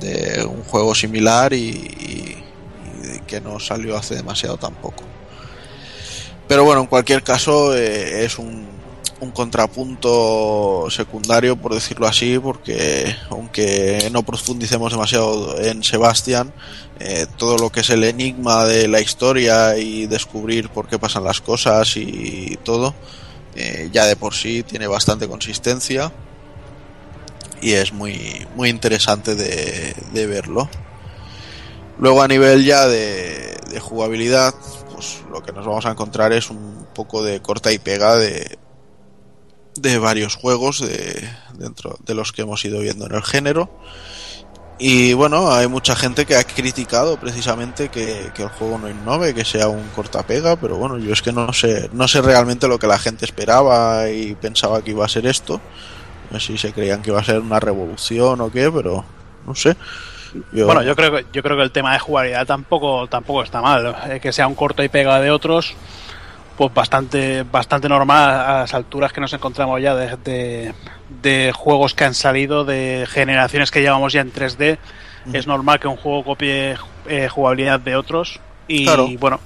de 0.01 0.45
un 0.45 0.63
juego 0.65 0.95
similar 0.95 1.53
y, 1.53 1.57
y, 1.57 2.45
y 3.15 3.21
que 3.27 3.41
no 3.41 3.59
salió 3.61 3.97
hace 3.97 4.15
demasiado 4.15 4.57
tampoco. 4.57 5.03
Pero 6.49 6.65
bueno, 6.65 6.83
en 6.83 6.87
cualquier 6.87 7.23
caso 7.23 7.77
eh, 7.77 8.25
es 8.25 8.39
un, 8.39 8.67
un 9.21 9.31
contrapunto 9.31 10.87
secundario, 10.91 11.57
por 11.57 11.75
decirlo 11.75 12.07
así, 12.07 12.39
porque 12.39 13.15
aunque 13.31 14.09
no 14.13 14.23
profundicemos 14.23 14.93
demasiado 14.93 15.59
en 15.61 15.83
Sebastián, 15.83 16.53
eh, 17.01 17.27
todo 17.37 17.59
lo 17.59 17.71
que 17.71 17.81
es 17.81 17.91
el 17.91 18.05
enigma 18.05 18.65
de 18.65 18.89
la 18.89 19.01
historia 19.01 19.77
y 19.77 20.07
descubrir 20.07 20.69
por 20.69 20.89
qué 20.89 20.99
pasan 20.99 21.25
las 21.25 21.41
cosas 21.41 21.97
y 21.97 22.59
todo, 22.63 22.95
eh, 23.55 23.89
ya 23.93 24.05
de 24.05 24.17
por 24.17 24.35
sí 24.35 24.63
tiene 24.63 24.87
bastante 24.87 25.27
consistencia 25.27 26.13
y 27.63 27.73
es 27.73 27.93
muy, 27.93 28.47
muy 28.55 28.69
interesante 28.69 29.35
de, 29.35 29.95
de 30.13 30.27
verlo. 30.27 30.69
Luego 31.99 32.23
a 32.23 32.29
nivel 32.29 32.65
ya 32.65 32.87
de, 32.87 33.57
de, 33.71 33.81
jugabilidad, 33.81 34.55
nos 35.57 35.67
vamos 35.67 35.87
a 35.87 35.91
encontrar 35.91 36.33
es 36.33 36.51
un 36.51 36.87
poco 36.95 37.25
de 37.25 37.41
corta 37.41 37.73
y 37.73 37.79
pega 37.79 38.17
de, 38.17 38.59
de 39.75 39.99
varios 39.99 40.37
juegos 40.37 40.81
de, 40.81 41.29
dentro 41.55 41.97
de 42.05 42.15
los 42.15 42.33
que 42.33 42.43
hemos 42.43 42.65
ido 42.65 42.81
viendo 42.81 43.07
en 43.07 43.15
el 43.15 43.23
género. 43.23 43.71
Y 44.79 45.15
bueno, 45.15 45.51
hay 45.53 45.69
mucha 45.69 45.97
gente 45.97 46.27
que 46.27 46.37
ha 46.37 46.45
criticado 46.45 47.19
precisamente 47.19 47.89
que, 47.89 48.31
que, 48.35 48.43
el 48.43 48.51
juego 48.51 48.77
no 48.77 48.91
innove, 48.91 49.33
que 49.33 49.47
sea 49.47 49.69
un 49.69 49.89
cortapega, 49.95 50.57
pero 50.57 50.77
bueno, 50.77 50.99
yo 50.99 51.15
es 51.15 51.23
que 51.23 51.33
no 51.33 51.51
sé, 51.55 51.89
no 51.95 52.07
sé 52.07 52.21
realmente 52.21 52.69
lo 52.69 52.79
que 52.79 52.87
la 52.87 52.99
gente 52.99 53.25
esperaba 53.25 54.11
y 54.11 54.35
pensaba 54.35 54.83
que 54.83 54.91
iba 54.91 55.07
a 55.07 55.09
ser 55.09 55.27
esto. 55.27 55.63
No 56.31 56.39
sé 56.39 56.49
si 56.49 56.59
se 56.59 56.73
creían 56.75 57.01
que 57.01 57.09
iba 57.09 57.21
a 57.21 57.25
ser 57.25 57.41
una 57.41 57.59
revolución 57.59 58.43
o 58.43 58.53
qué, 58.53 58.71
pero 58.71 59.03
no 59.47 59.55
sé. 59.55 59.77
Yo... 60.53 60.67
Bueno, 60.67 60.83
yo 60.83 60.95
creo 60.97 61.13
que 61.13 61.27
yo 61.33 61.43
creo 61.43 61.57
que 61.57 61.63
el 61.63 61.71
tema 61.71 61.93
de 61.93 61.99
jugabilidad 61.99 62.47
tampoco 62.47 63.07
tampoco 63.09 63.43
está 63.43 63.61
mal, 63.61 63.95
eh, 64.11 64.21
que 64.21 64.33
sea 64.33 64.47
un 64.47 64.55
corto 64.55 64.83
y 64.83 64.89
pega 64.89 65.21
de 65.21 65.31
otros. 65.31 65.75
pues 66.57 66.73
bastante 66.73 67.43
bastante 67.45 67.89
normal 67.89 68.31
a 68.31 68.59
las 68.61 68.75
alturas 68.75 69.13
que 69.13 69.21
nos 69.21 69.33
encontramos 69.33 69.81
ya 69.83 69.95
de, 69.95 70.17
de, 70.25 70.75
de 71.23 71.53
juegos 71.55 71.93
que 71.95 72.05
han 72.05 72.15
salido 72.15 72.65
de 72.65 73.07
generaciones 73.11 73.71
que 73.71 73.83
llevamos 73.83 74.13
ya 74.15 74.23
en 74.23 74.33
3D 74.33 74.79
es 75.33 75.47
normal 75.47 75.79
que 75.81 75.89
un 75.89 75.97
juego 75.97 76.25
copie 76.25 76.77
eh, 77.09 77.29
jugabilidad 77.29 77.81
de 77.81 77.97
otros 77.97 78.41
y 78.69 78.85
Claro. 78.85 79.07
bueno 79.19 79.39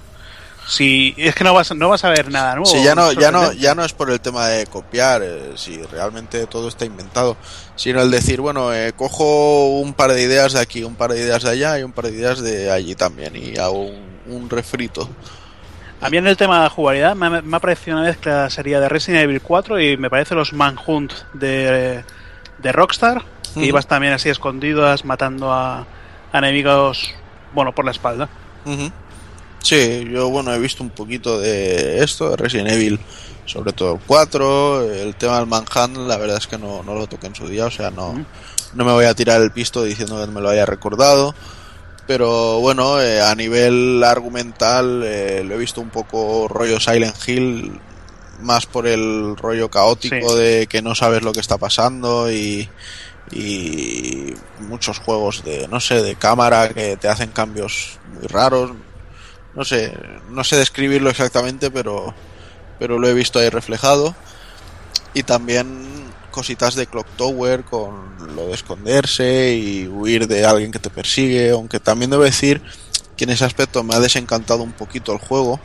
si 0.70 1.14
es 1.18 1.34
que 1.34 1.42
no 1.44 1.52
vas 1.52 1.74
no 1.74 1.88
vas 1.88 2.04
a 2.04 2.10
ver 2.10 2.30
nada 2.30 2.54
nuevo 2.54 2.66
Sí, 2.70 2.82
ya 2.84 2.94
no, 2.94 3.12
ya 3.12 3.30
no, 3.32 3.52
ya 3.52 3.74
no 3.74 3.84
es 3.84 3.92
por 3.92 4.08
el 4.10 4.20
tema 4.20 4.46
de 4.46 4.66
copiar, 4.66 5.20
eh, 5.24 5.52
si 5.56 5.82
realmente 5.82 6.46
todo 6.46 6.68
está 6.68 6.84
inventado, 6.84 7.36
sino 7.76 8.00
el 8.00 8.10
decir, 8.10 8.40
bueno, 8.40 8.72
eh, 8.72 8.92
cojo 8.94 9.80
un 9.80 9.92
par 9.94 10.12
de 10.12 10.22
ideas 10.22 10.52
de 10.52 10.60
aquí, 10.60 10.84
un 10.84 10.94
par 10.94 11.12
de 11.12 11.20
ideas 11.20 11.42
de 11.42 11.50
allá 11.50 11.78
y 11.78 11.82
un 11.82 11.92
par 11.92 12.06
de 12.06 12.12
ideas 12.12 12.40
de 12.40 12.70
allí 12.70 12.94
también 12.94 13.34
y 13.36 13.58
hago 13.58 13.86
un, 13.86 14.00
un 14.28 14.48
refrito. 14.48 15.08
A 16.00 16.08
mí 16.08 16.16
en 16.16 16.26
el 16.26 16.36
tema 16.36 16.58
de 16.58 16.62
la 16.64 16.70
jugabilidad 16.70 17.14
me, 17.16 17.26
ha- 17.26 17.42
me 17.42 17.56
ha 17.56 17.60
parecido 17.60 17.96
una 17.98 18.06
mezcla 18.06 18.48
sería 18.48 18.80
de 18.80 18.88
Resident 18.88 19.24
Evil 19.24 19.42
4 19.42 19.80
y 19.80 19.96
me 19.96 20.08
parece 20.08 20.34
los 20.34 20.52
Manhunt 20.52 21.12
de, 21.34 22.04
de 22.58 22.72
Rockstar. 22.72 23.18
Ujú. 23.50 23.60
Que 23.60 23.66
ibas 23.66 23.86
también 23.88 24.12
así 24.12 24.28
escondidas 24.28 25.04
matando 25.04 25.52
a, 25.52 25.80
a 26.32 26.38
enemigos, 26.38 27.12
bueno, 27.52 27.74
por 27.74 27.84
la 27.84 27.90
espalda. 27.90 28.28
Sí, 29.62 30.08
yo 30.10 30.28
bueno, 30.30 30.52
he 30.54 30.58
visto 30.58 30.82
un 30.82 30.90
poquito 30.90 31.38
de 31.38 32.02
esto, 32.02 32.30
de 32.30 32.36
Resident 32.36 32.70
Evil, 32.70 32.98
sobre 33.46 33.72
todo 33.72 33.94
el 33.94 34.00
4, 34.06 34.90
el 34.92 35.14
tema 35.16 35.38
del 35.38 35.46
Manhunt, 35.46 35.96
la 36.08 36.16
verdad 36.16 36.38
es 36.38 36.46
que 36.46 36.56
no, 36.58 36.82
no 36.82 36.94
lo 36.94 37.06
toqué 37.06 37.26
en 37.26 37.34
su 37.34 37.46
día, 37.46 37.66
o 37.66 37.70
sea, 37.70 37.90
no, 37.90 38.24
no 38.74 38.84
me 38.84 38.92
voy 38.92 39.04
a 39.04 39.14
tirar 39.14 39.40
el 39.42 39.50
pisto 39.50 39.82
diciendo 39.82 40.24
que 40.24 40.30
me 40.32 40.40
lo 40.40 40.48
haya 40.48 40.64
recordado. 40.66 41.34
Pero 42.06 42.58
bueno, 42.60 43.00
eh, 43.00 43.20
a 43.22 43.34
nivel 43.36 44.02
argumental 44.02 45.02
eh, 45.04 45.44
lo 45.44 45.54
he 45.54 45.58
visto 45.58 45.80
un 45.80 45.90
poco 45.90 46.48
rollo 46.48 46.80
Silent 46.80 47.14
Hill, 47.28 47.78
más 48.40 48.66
por 48.66 48.86
el 48.88 49.36
rollo 49.36 49.70
caótico 49.70 50.30
Sí. 50.30 50.38
de 50.38 50.66
que 50.66 50.82
no 50.82 50.94
sabes 50.96 51.22
lo 51.22 51.32
que 51.32 51.38
está 51.40 51.56
pasando 51.58 52.32
y, 52.32 52.68
y 53.30 54.34
muchos 54.60 54.98
juegos 54.98 55.44
de, 55.44 55.68
no 55.68 55.78
sé, 55.78 56.02
de 56.02 56.16
cámara 56.16 56.70
que 56.70 56.96
te 56.96 57.06
hacen 57.08 57.30
cambios 57.30 57.98
muy 58.14 58.26
raros. 58.26 58.72
No 59.54 59.64
sé, 59.64 59.96
no 60.30 60.44
sé 60.44 60.56
describirlo 60.56 61.10
exactamente, 61.10 61.70
pero, 61.70 62.14
pero 62.78 62.98
lo 62.98 63.08
he 63.08 63.14
visto 63.14 63.38
ahí 63.38 63.48
reflejado. 63.48 64.14
Y 65.12 65.24
también 65.24 66.10
cositas 66.30 66.74
de 66.74 66.86
Clock 66.86 67.06
Tower 67.16 67.64
con 67.64 68.34
lo 68.36 68.46
de 68.46 68.54
esconderse 68.54 69.54
y 69.54 69.88
huir 69.88 70.28
de 70.28 70.44
alguien 70.44 70.70
que 70.70 70.78
te 70.78 70.90
persigue, 70.90 71.50
aunque 71.50 71.80
también 71.80 72.10
debo 72.10 72.22
decir 72.22 72.62
que 73.16 73.24
en 73.24 73.30
ese 73.30 73.44
aspecto 73.44 73.82
me 73.82 73.94
ha 73.94 74.00
desencantado 74.00 74.62
un 74.62 74.72
poquito 74.72 75.12
el 75.12 75.18
juego 75.18 75.60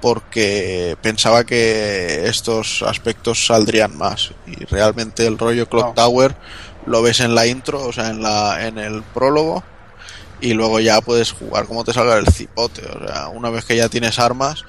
porque 0.00 0.96
pensaba 1.02 1.44
que 1.44 2.26
estos 2.26 2.82
aspectos 2.82 3.46
saldrían 3.46 3.96
más 3.96 4.32
y 4.46 4.64
realmente 4.64 5.26
el 5.26 5.38
rollo 5.38 5.68
Clock 5.68 5.88
No. 5.88 5.92
Tower 5.94 6.36
lo 6.86 7.02
ves 7.02 7.20
en 7.20 7.34
la 7.34 7.46
intro, 7.46 7.82
o 7.82 7.92
sea, 7.92 8.10
en 8.10 8.22
la 8.22 8.66
en 8.66 8.78
el 8.78 9.02
prólogo 9.02 9.62
y 10.40 10.54
luego 10.54 10.80
ya 10.80 11.00
puedes 11.00 11.32
jugar 11.32 11.66
como 11.66 11.84
te 11.84 11.92
salga 11.92 12.16
el 12.16 12.26
cipote, 12.28 12.82
o 12.86 13.06
sea, 13.06 13.28
una 13.28 13.50
vez 13.50 13.64
que 13.64 13.76
ya 13.76 13.88
tienes 13.88 14.18
armas, 14.18 14.64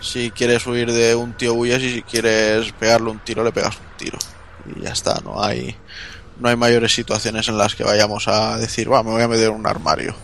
si 0.00 0.30
quieres 0.30 0.66
huir 0.66 0.92
de 0.92 1.14
un 1.14 1.34
tío 1.34 1.54
huyes 1.54 1.82
y 1.82 1.94
si 1.94 2.02
quieres 2.02 2.72
pegarle 2.72 3.10
un 3.10 3.20
tiro 3.20 3.42
le 3.42 3.52
pegas 3.52 3.78
un 3.80 3.86
tiro 3.96 4.18
y 4.64 4.82
ya 4.82 4.90
está, 4.90 5.20
no 5.24 5.42
hay 5.42 5.76
no 6.38 6.48
hay 6.50 6.56
mayores 6.56 6.92
situaciones 6.94 7.48
en 7.48 7.56
las 7.56 7.74
que 7.74 7.82
vayamos 7.84 8.28
a 8.28 8.58
decir, 8.58 8.92
va, 8.92 9.02
me 9.02 9.10
voy 9.10 9.22
a 9.22 9.28
meter 9.28 9.48
en 9.48 9.54
un 9.54 9.66
armario. 9.66 10.14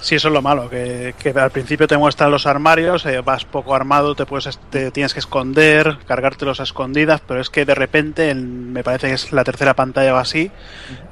Sí, 0.00 0.14
eso 0.14 0.28
es 0.28 0.34
lo 0.34 0.42
malo, 0.42 0.68
que, 0.70 1.14
que 1.18 1.28
al 1.28 1.50
principio 1.50 1.86
te 1.86 1.98
muestran 1.98 2.30
los 2.30 2.46
armarios, 2.46 3.04
eh, 3.06 3.20
vas 3.20 3.44
poco 3.44 3.74
armado, 3.74 4.14
te 4.14 4.24
puedes 4.26 4.58
te 4.70 4.90
tienes 4.90 5.12
que 5.12 5.20
esconder, 5.20 5.98
cargártelos 6.06 6.58
a 6.58 6.62
escondidas, 6.62 7.20
pero 7.26 7.40
es 7.40 7.50
que 7.50 7.64
de 7.66 7.74
repente, 7.74 8.30
en- 8.30 8.72
me 8.72 8.82
parece 8.82 9.08
que 9.08 9.14
es 9.14 9.30
la 9.30 9.44
tercera 9.44 9.74
pantalla 9.74 10.14
o 10.14 10.16
así, 10.16 10.50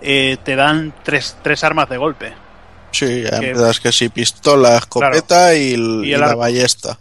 eh, 0.01 0.39
te 0.43 0.57
dan 0.57 0.95
tres, 1.05 1.37
tres 1.43 1.63
armas 1.65 1.89
de 1.91 1.99
golpe. 1.99 2.33
Sí, 2.91 3.23
ya 3.23 3.31
Que- 3.41 3.51
empiezas 3.51 3.81
que 3.81 3.93
sí, 3.93 4.09
pistola, 4.09 4.77
escopeta 4.79 5.55
y, 5.57 5.75
el- 5.75 6.03
Y 6.05 6.11
la 6.17 6.35
ballesta. 6.35 6.99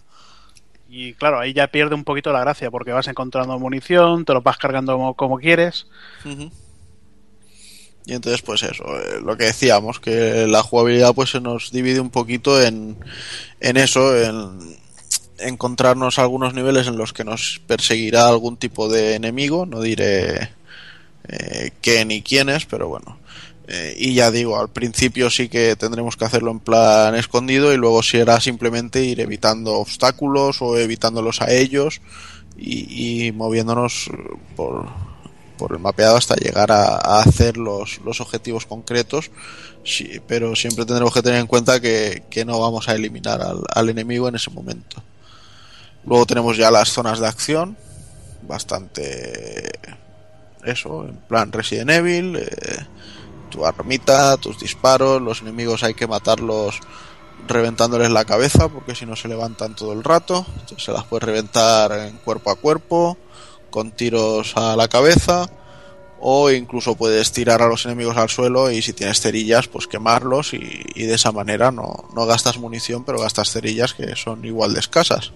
Y 0.90 1.14
claro, 1.14 1.40
ahí 1.40 1.54
ya 1.54 1.68
pierde 1.68 1.96
un 1.96 2.04
poquito 2.04 2.32
la 2.32 2.40
gracia, 2.42 2.72
porque 2.72 2.92
vas 2.92 3.08
encontrando 3.08 3.58
munición, 3.60 4.26
te 4.26 4.34
lo 4.34 4.42
vas 4.42 4.58
cargando 4.58 4.94
como, 4.94 5.14
como 5.16 5.38
quieres. 5.38 5.86
Y 8.06 8.14
entonces, 8.14 8.42
pues 8.42 8.64
eso, 8.64 8.84
eh, 9.00 9.20
lo 9.22 9.36
que 9.36 9.46
decíamos, 9.46 10.00
que 10.00 10.48
la 10.48 10.64
jugabilidad 10.64 11.14
pues 11.14 11.32
se 11.32 11.42
nos 11.42 11.72
divide 11.72 12.00
un 12.00 12.10
poquito 12.10 12.62
en, 12.62 12.98
en 13.60 13.78
eso, 13.78 14.16
en 14.18 14.78
encontrarnos 15.40 16.18
algunos 16.18 16.54
niveles 16.54 16.88
en 16.88 16.98
los 16.98 17.12
que 17.12 17.26
nos 17.26 17.62
perseguirá 17.68 18.28
algún 18.28 18.56
tipo 18.58 18.88
de 18.90 19.16
enemigo, 19.16 19.66
no 19.66 19.82
diré 19.82 20.50
eh, 21.28 21.72
qué 21.82 22.06
ni 22.06 22.22
quiénes, 22.22 22.66
pero 22.66 22.88
bueno. 22.88 23.20
Eh, 23.70 23.96
y 23.98 24.14
ya 24.14 24.32
digo, 24.32 24.58
al 24.58 24.70
principio 24.70 25.30
sí 25.30 25.50
que 25.50 25.76
tendremos 25.76 26.16
que 26.16 26.24
hacerlo 26.24 26.52
en 26.52 26.62
plan 26.62 27.16
escondido 27.16 27.74
y 27.74 27.78
luego 27.78 28.02
será 28.02 28.40
simplemente 28.40 29.04
ir 29.04 29.20
evitando 29.20 29.74
obstáculos 29.74 30.62
o 30.62 30.78
evitándolos 30.78 31.42
a 31.42 31.52
ellos 31.52 32.00
y, 32.58 33.32
moviéndonos 33.34 34.10
por, 34.56 34.88
por 35.58 35.74
el 35.74 35.80
mapeado 35.80 36.16
hasta 36.16 36.36
llegar 36.36 36.72
a, 36.72 36.96
a 36.96 37.20
hacer 37.20 37.58
los, 37.58 38.00
los 38.06 38.22
objetivos 38.22 38.66
concretos, 38.66 39.32
sí, 39.84 40.22
pero 40.28 40.56
siempre 40.56 40.86
tendremos 40.86 41.14
que 41.14 41.22
tener 41.22 41.40
en 41.40 41.48
cuenta 41.48 41.80
que, 41.80 42.24
que 42.30 42.46
no 42.46 42.60
vamos 42.60 42.88
a 42.88 42.96
eliminar 42.96 43.42
al, 43.42 43.64
al 43.70 43.90
enemigo 43.90 44.30
en 44.30 44.36
ese 44.36 44.50
momento. 44.50 45.04
Luego 46.06 46.26
tenemos 46.26 46.56
ya 46.56 46.72
las 46.72 46.90
zonas 46.90 47.20
de 47.20 47.28
acción, 47.28 47.78
bastante 48.48 49.72
eso, 50.64 51.06
en 51.06 51.18
plan 51.18 51.52
Resident 51.52 51.90
Evil, 51.90 52.38
eh, 52.38 52.48
tu 53.50 53.66
armita, 53.66 54.38
tus 54.38 54.60
disparos, 54.60 55.22
los 55.22 55.42
enemigos 55.42 55.84
hay 55.84 55.94
que 55.94 56.08
matarlos 56.08 56.80
reventándoles 57.48 58.12
la 58.12 58.26
cabeza 58.26 58.68
porque 58.68 58.96
si 58.96 59.06
no 59.06 59.16
se 59.16 59.28
levantan 59.28 59.76
todo 59.76 59.94
el 59.94 60.04
rato, 60.04 60.46
se 60.78 60.92
las 60.92 61.06
puedes 61.06 61.24
reventar 61.24 61.92
en 61.92 62.18
cuerpo 62.18 62.52
a 62.52 62.56
cuerpo, 62.56 63.18
con 63.70 63.92
tiros 63.92 64.56
a 64.58 64.76
la 64.76 64.88
cabeza 64.88 65.50
o 66.20 66.50
incluso 66.50 66.96
puedes 66.96 67.32
tirar 67.32 67.62
a 67.62 67.68
los 67.68 67.86
enemigos 67.86 68.18
al 68.18 68.30
suelo 68.30 68.72
y 68.72 68.82
si 68.82 68.94
tienes 68.94 69.22
cerillas 69.22 69.68
pues 69.68 69.88
quemarlos 69.88 70.54
y, 70.54 70.84
y 70.96 71.04
de 71.04 71.14
esa 71.14 71.32
manera 71.32 71.72
no, 71.72 72.06
no 72.16 72.26
gastas 72.26 72.58
munición 72.58 73.04
pero 73.04 73.20
gastas 73.20 73.52
cerillas 73.52 73.94
que 73.94 74.16
son 74.16 74.44
igual 74.46 74.74
de 74.74 74.80
escasas. 74.80 75.32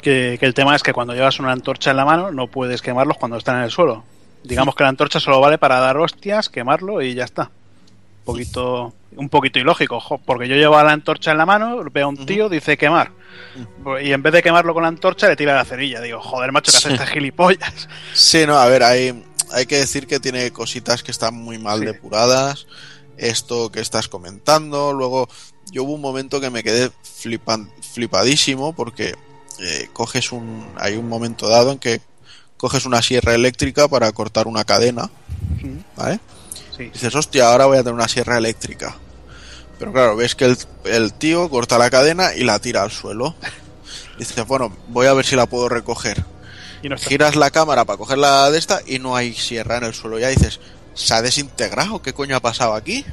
Que, 0.00 0.36
que 0.38 0.46
el 0.46 0.54
tema 0.54 0.74
es 0.76 0.82
que 0.82 0.92
cuando 0.92 1.14
llevas 1.14 1.40
una 1.40 1.52
antorcha 1.52 1.90
en 1.90 1.96
la 1.96 2.04
mano 2.04 2.30
no 2.30 2.46
puedes 2.46 2.80
quemarlos 2.80 3.18
cuando 3.18 3.36
están 3.36 3.56
en 3.56 3.64
el 3.64 3.70
suelo. 3.70 4.04
Digamos 4.42 4.74
que 4.74 4.82
la 4.82 4.88
antorcha 4.88 5.20
solo 5.20 5.40
vale 5.40 5.58
para 5.58 5.78
dar 5.80 5.96
hostias, 5.98 6.48
quemarlo 6.48 7.02
y 7.02 7.14
ya 7.14 7.24
está. 7.24 7.50
Un 8.24 8.24
poquito, 8.36 8.94
un 9.16 9.28
poquito 9.28 9.58
ilógico, 9.58 9.98
jo, 10.00 10.18
porque 10.18 10.46
yo 10.48 10.54
llevo 10.54 10.80
la 10.82 10.92
antorcha 10.92 11.32
en 11.32 11.38
la 11.38 11.46
mano, 11.46 11.82
veo 11.92 12.06
a 12.06 12.08
un 12.08 12.26
tío, 12.26 12.48
dice 12.48 12.76
quemar. 12.76 13.10
Y 14.02 14.12
en 14.12 14.22
vez 14.22 14.32
de 14.32 14.42
quemarlo 14.42 14.72
con 14.74 14.82
la 14.82 14.88
antorcha, 14.88 15.26
le 15.28 15.36
tira 15.36 15.54
la 15.54 15.64
cerilla. 15.64 16.00
Digo, 16.00 16.20
joder, 16.20 16.52
macho, 16.52 16.70
que 16.70 16.76
hace 16.78 16.88
Sí. 16.88 16.94
este 16.94 17.06
gilipollas. 17.06 17.88
Sí, 18.12 18.46
no, 18.46 18.56
a 18.58 18.66
ver, 18.66 18.82
hay, 18.82 19.24
hay 19.52 19.66
que 19.66 19.78
decir 19.78 20.06
que 20.06 20.20
tiene 20.20 20.50
cositas 20.52 21.02
que 21.02 21.10
están 21.10 21.34
muy 21.34 21.58
mal 21.58 21.80
Sí. 21.80 21.86
depuradas. 21.86 22.66
Esto 23.16 23.70
que 23.70 23.80
estás 23.80 24.08
comentando. 24.08 24.92
Luego, 24.92 25.28
yo 25.72 25.84
hubo 25.84 25.92
un 25.94 26.00
momento 26.00 26.40
que 26.40 26.50
me 26.50 26.62
quedé 26.62 26.90
flipan, 27.02 27.70
flipadísimo 27.92 28.72
porque 28.74 29.14
eh, 29.60 29.88
coges 29.92 30.32
un. 30.32 30.66
Hay 30.76 30.96
un 30.96 31.08
momento 31.08 31.48
dado 31.48 31.72
en 31.72 31.78
que 31.78 32.00
coges 32.60 32.84
una 32.84 33.00
sierra 33.00 33.34
eléctrica 33.34 33.88
para 33.88 34.12
cortar 34.12 34.46
una 34.46 34.64
cadena. 34.64 35.08
¿Vale? 35.96 36.20
Sí. 36.76 36.90
Dices, 36.92 37.14
hostia, 37.14 37.50
ahora 37.50 37.64
voy 37.64 37.78
a 37.78 37.80
tener 37.80 37.94
una 37.94 38.06
sierra 38.06 38.36
eléctrica. 38.36 38.98
Pero 39.78 39.94
claro, 39.94 40.14
ves 40.14 40.34
que 40.34 40.44
el, 40.44 40.58
el 40.84 41.14
tío 41.14 41.48
corta 41.48 41.78
la 41.78 41.88
cadena 41.88 42.34
y 42.34 42.44
la 42.44 42.58
tira 42.58 42.82
al 42.82 42.90
suelo. 42.90 43.34
Dices, 44.18 44.46
bueno, 44.46 44.76
voy 44.88 45.06
a 45.06 45.14
ver 45.14 45.24
si 45.24 45.34
la 45.34 45.46
puedo 45.46 45.70
recoger 45.70 46.22
Y 46.82 46.90
no 46.90 46.98
giras 46.98 47.34
la 47.34 47.50
cámara 47.50 47.86
para 47.86 47.96
coger 47.96 48.18
la 48.18 48.50
de 48.50 48.58
esta 48.58 48.82
y 48.86 48.98
no 48.98 49.16
hay 49.16 49.32
sierra 49.32 49.78
en 49.78 49.84
el 49.84 49.94
suelo. 49.94 50.18
Ya 50.18 50.28
dices, 50.28 50.60
¿se 50.92 51.14
ha 51.14 51.22
desintegrado? 51.22 52.02
¿Qué 52.02 52.12
coño 52.12 52.36
ha 52.36 52.40
pasado 52.40 52.74
aquí? 52.74 53.06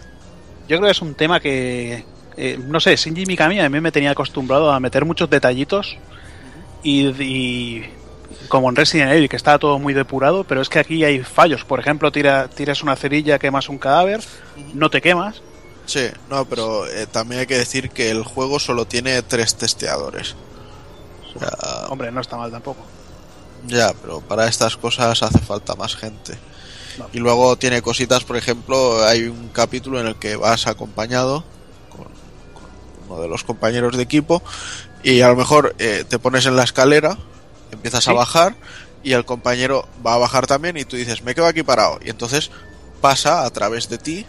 Yo 0.68 0.76
creo 0.76 0.82
que 0.82 0.92
es 0.92 1.02
un 1.02 1.16
tema 1.16 1.40
que, 1.40 2.04
eh, 2.36 2.60
no 2.62 2.82
sé, 2.82 2.98
Shinji 2.98 3.26
Mikami 3.26 3.62
a 3.62 3.70
mí 3.70 3.80
me 3.80 3.94
tenía 3.94 4.12
acostumbrado 4.12 4.70
a 4.74 4.80
meter 4.82 5.06
muchos 5.06 5.30
detallitos 5.30 5.98
y, 6.84 7.08
y 7.24 7.90
como 8.48 8.70
en 8.70 8.76
Resident 8.76 9.12
Evil, 9.12 9.30
que 9.30 9.36
estaba 9.36 9.60
todo 9.60 9.80
muy 9.80 9.94
depurado, 9.94 10.44
pero 10.44 10.62
es 10.62 10.70
que 10.70 10.80
aquí 10.80 11.04
hay 11.04 11.24
fallos. 11.24 11.64
Por 11.66 11.80
ejemplo, 11.80 12.12
tira, 12.12 12.48
tiras 12.50 12.84
una 12.84 12.96
cerilla, 12.96 13.40
quemas 13.40 13.70
un 13.70 13.78
cadáver, 13.78 14.22
no 14.74 14.90
te 14.90 15.02
quemas. 15.02 15.42
Sí, 15.86 16.08
no, 16.30 16.46
pero 16.46 16.86
eh, 16.88 17.08
también 17.08 17.42
hay 17.42 17.48
que 17.48 17.58
decir 17.58 17.90
que 17.92 18.10
el 18.12 18.24
juego 18.24 18.60
solo 18.60 18.86
tiene 18.86 19.22
tres 19.22 19.56
testeadores. 19.56 20.36
O 21.36 21.40
sea, 21.40 21.88
Hombre, 21.90 22.12
no 22.12 22.20
está 22.22 22.36
mal 22.38 22.52
tampoco. 22.52 22.82
ya, 23.68 23.94
pero 24.02 24.22
para 24.22 24.48
estas 24.48 24.76
cosas 24.78 25.22
hace 25.24 25.40
falta 25.40 25.76
más 25.76 25.96
gente. 25.96 26.38
No. 26.98 27.08
Y 27.14 27.20
luego 27.20 27.56
tiene 27.58 27.82
cositas, 27.82 28.24
por 28.24 28.38
ejemplo, 28.38 29.06
hay 29.06 29.24
un 29.28 29.50
capítulo 29.50 30.00
en 30.02 30.08
el 30.08 30.16
que 30.16 30.36
vas 30.36 30.68
acompañado 30.68 31.44
con, 31.90 32.06
con 32.54 32.70
uno 33.08 33.22
de 33.22 33.28
los 33.28 33.44
compañeros 33.44 33.96
de 33.96 34.04
equipo 34.04 34.42
y 35.04 35.22
a 35.22 35.30
lo 35.30 35.36
mejor 35.36 35.76
eh, 35.80 36.04
te 36.10 36.18
pones 36.20 36.48
en 36.48 36.56
la 36.56 36.64
escalera 36.64 37.18
Empiezas 37.72 38.08
a 38.08 38.14
bajar 38.14 38.56
y 39.04 39.14
el 39.14 39.26
compañero 39.26 39.88
va 40.06 40.14
a 40.16 40.18
bajar 40.18 40.48
también 40.48 40.78
y 40.78 40.86
tú 40.86 40.96
dices, 40.96 41.22
me 41.24 41.36
quedo 41.36 41.46
aquí 41.48 41.64
parado. 41.64 42.00
Y 42.04 42.10
entonces 42.10 42.52
pasa 43.02 43.44
a 43.46 43.50
través 43.52 43.90
de 43.90 43.98
ti 43.98 44.26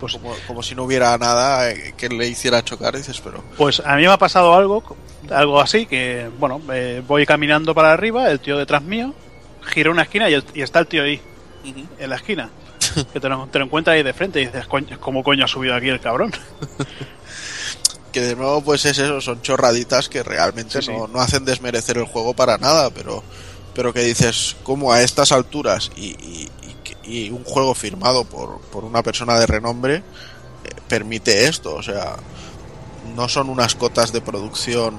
Pues, 0.00 0.14
como, 0.14 0.34
como 0.46 0.62
si 0.62 0.74
no 0.74 0.82
hubiera 0.84 1.16
nada 1.18 1.70
eh, 1.70 1.94
que 1.96 2.08
le 2.08 2.26
hiciera 2.28 2.62
chocar. 2.64 2.96
Dices, 2.96 3.20
pero 3.22 3.42
pues 3.56 3.80
a 3.80 3.96
mí 3.96 4.02
me 4.02 4.08
ha 4.08 4.18
pasado 4.18 4.54
algo, 4.54 4.82
algo 5.30 5.60
así, 5.60 5.86
que 5.86 6.28
bueno, 6.38 6.60
eh, 6.72 7.02
voy 7.06 7.24
caminando 7.24 7.74
para 7.74 7.92
arriba, 7.92 8.30
el 8.30 8.40
tío 8.40 8.58
detrás 8.58 8.82
mío, 8.82 9.14
giro 9.62 9.92
una 9.92 10.02
esquina 10.02 10.28
y, 10.28 10.34
el- 10.34 10.44
y 10.54 10.62
está 10.62 10.80
el 10.80 10.86
tío 10.88 11.02
ahí, 11.04 11.20
en 11.98 12.10
la 12.10 12.16
esquina. 12.16 12.50
Que 13.12 13.18
te 13.18 13.28
lo, 13.28 13.46
te 13.46 13.58
lo 13.58 13.64
encuentras 13.64 13.94
ahí 13.94 14.02
de 14.02 14.12
frente 14.12 14.40
y 14.42 14.46
dices, 14.46 14.66
"Coño, 14.66 15.00
¿cómo 15.00 15.24
coño 15.24 15.44
ha 15.46 15.48
subido 15.48 15.74
aquí 15.74 15.88
el 15.88 16.00
cabrón? 16.00 16.32
que 18.14 18.20
de 18.22 18.36
nuevo 18.36 18.62
pues 18.62 18.84
es 18.86 18.96
eso, 18.98 19.20
son 19.20 19.42
chorraditas 19.42 20.08
que 20.08 20.22
realmente 20.22 20.80
Sí, 20.80 20.90
no, 20.90 21.06
sí. 21.06 21.12
no 21.12 21.20
hacen 21.20 21.44
desmerecer 21.44 21.98
el 21.98 22.04
juego 22.06 22.32
para 22.32 22.56
nada, 22.56 22.88
pero, 22.90 23.22
pero 23.74 23.92
que 23.92 24.00
dices, 24.04 24.56
como 24.62 24.92
a 24.92 25.02
estas 25.02 25.32
alturas 25.32 25.90
y, 25.96 26.06
y- 26.24 26.50
y 26.62 26.74
que- 26.84 26.96
y 27.10 27.30
un 27.30 27.44
juego 27.44 27.74
firmado 27.74 28.24
por, 28.24 28.60
por 28.72 28.84
una 28.84 29.02
persona 29.02 29.38
de 29.38 29.46
renombre 29.46 29.96
eh, 29.96 30.02
permite 30.88 31.46
esto, 31.48 31.74
o 31.74 31.82
sea, 31.82 32.16
no 33.16 33.28
son 33.28 33.50
unas 33.50 33.74
cotas 33.74 34.12
de 34.12 34.20
producción 34.22 34.96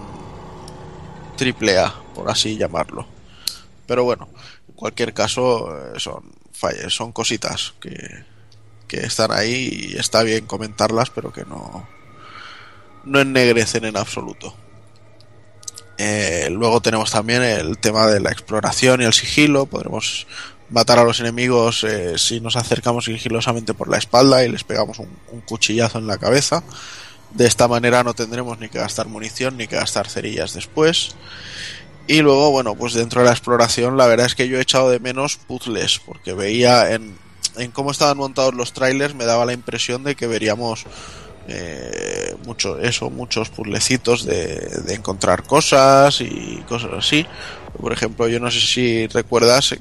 triple 1.37 1.77
A, 1.79 1.93
por 2.13 2.29
así 2.29 2.57
llamarlo. 2.57 3.07
Pero 3.87 4.03
bueno, 4.03 4.27
en 4.67 4.75
cualquier 4.75 5.13
caso 5.13 5.69
eh, 5.77 5.99
son 5.99 6.23
falles, 6.51 6.93
son 6.93 7.11
cositas 7.11 7.73
que, 7.79 8.23
que 8.87 8.97
están 9.05 9.31
ahí 9.31 9.91
y 9.93 9.97
está 9.97 10.21
bien 10.23 10.45
comentarlas, 10.45 11.09
pero 11.09 11.31
que 11.31 11.45
no, 11.45 11.87
no 13.05 13.19
ennegrecen 13.19 13.85
en 13.85 13.97
absoluto. 13.97 14.55
Eh, 15.97 16.49
luego 16.51 16.81
tenemos 16.81 17.11
también 17.11 17.41
el 17.41 17.77
tema 17.77 18.07
de 18.07 18.19
la 18.19 18.31
exploración 18.31 19.01
y 19.01 19.05
el 19.05 19.13
sigilo. 19.13 19.65
Podremos 19.65 20.27
matar 20.69 20.99
a 20.99 21.03
los 21.03 21.19
enemigos 21.19 21.83
eh, 21.83 22.17
si 22.17 22.41
nos 22.41 22.55
acercamos 22.55 23.05
sigilosamente 23.05 23.73
por 23.73 23.87
la 23.87 23.97
espalda 23.97 24.43
y 24.43 24.49
les 24.49 24.63
pegamos 24.63 24.99
un, 24.99 25.41
cuchillazo 25.45 25.99
en 25.99 26.07
la 26.07 26.17
cabeza. 26.17 26.63
De 27.31 27.45
esta 27.45 27.67
manera 27.67 28.03
no 28.03 28.13
tendremos 28.13 28.59
ni 28.59 28.69
que 28.69 28.79
gastar 28.79 29.07
munición 29.07 29.57
ni 29.57 29.67
que 29.67 29.75
gastar 29.75 30.09
cerillas 30.09 30.53
después. 30.53 31.15
Y 32.07 32.21
luego, 32.21 32.51
bueno, 32.51 32.75
pues 32.75 32.93
dentro 32.93 33.21
de 33.21 33.27
la 33.27 33.33
exploración, 33.33 33.97
la 33.97 34.05
verdad 34.05 34.27
es 34.27 34.35
que 34.35 34.47
yo 34.47 34.57
he 34.57 34.61
echado 34.61 34.91
de 34.91 34.99
menos 34.99 35.37
puzzles, 35.37 35.99
porque 36.05 36.33
veía 36.33 36.93
en, 36.93 37.17
en 37.57 37.71
cómo 37.71 37.89
estaban 37.89 38.17
montados 38.17 38.53
los 38.53 38.73
trailers, 38.73 39.15
me 39.15 39.25
daba 39.25 39.45
la 39.45 39.53
impresión 39.53 40.03
de 40.03 40.15
que 40.15 40.27
veríamos 40.27 40.85
eh, 41.47 42.35
mucho 42.45 42.79
eso, 42.79 43.09
muchos 43.09 43.49
puzzlecitos 43.49 44.25
de, 44.25 44.57
de 44.85 44.93
encontrar 44.93 45.43
cosas 45.43 46.21
y 46.21 46.63
cosas 46.67 46.91
así. 46.97 47.25
Por 47.79 47.91
ejemplo, 47.93 48.27
yo 48.27 48.39
no 48.39 48.49
sé 48.51 48.61
si 48.61 49.07
recuerdas 49.07 49.75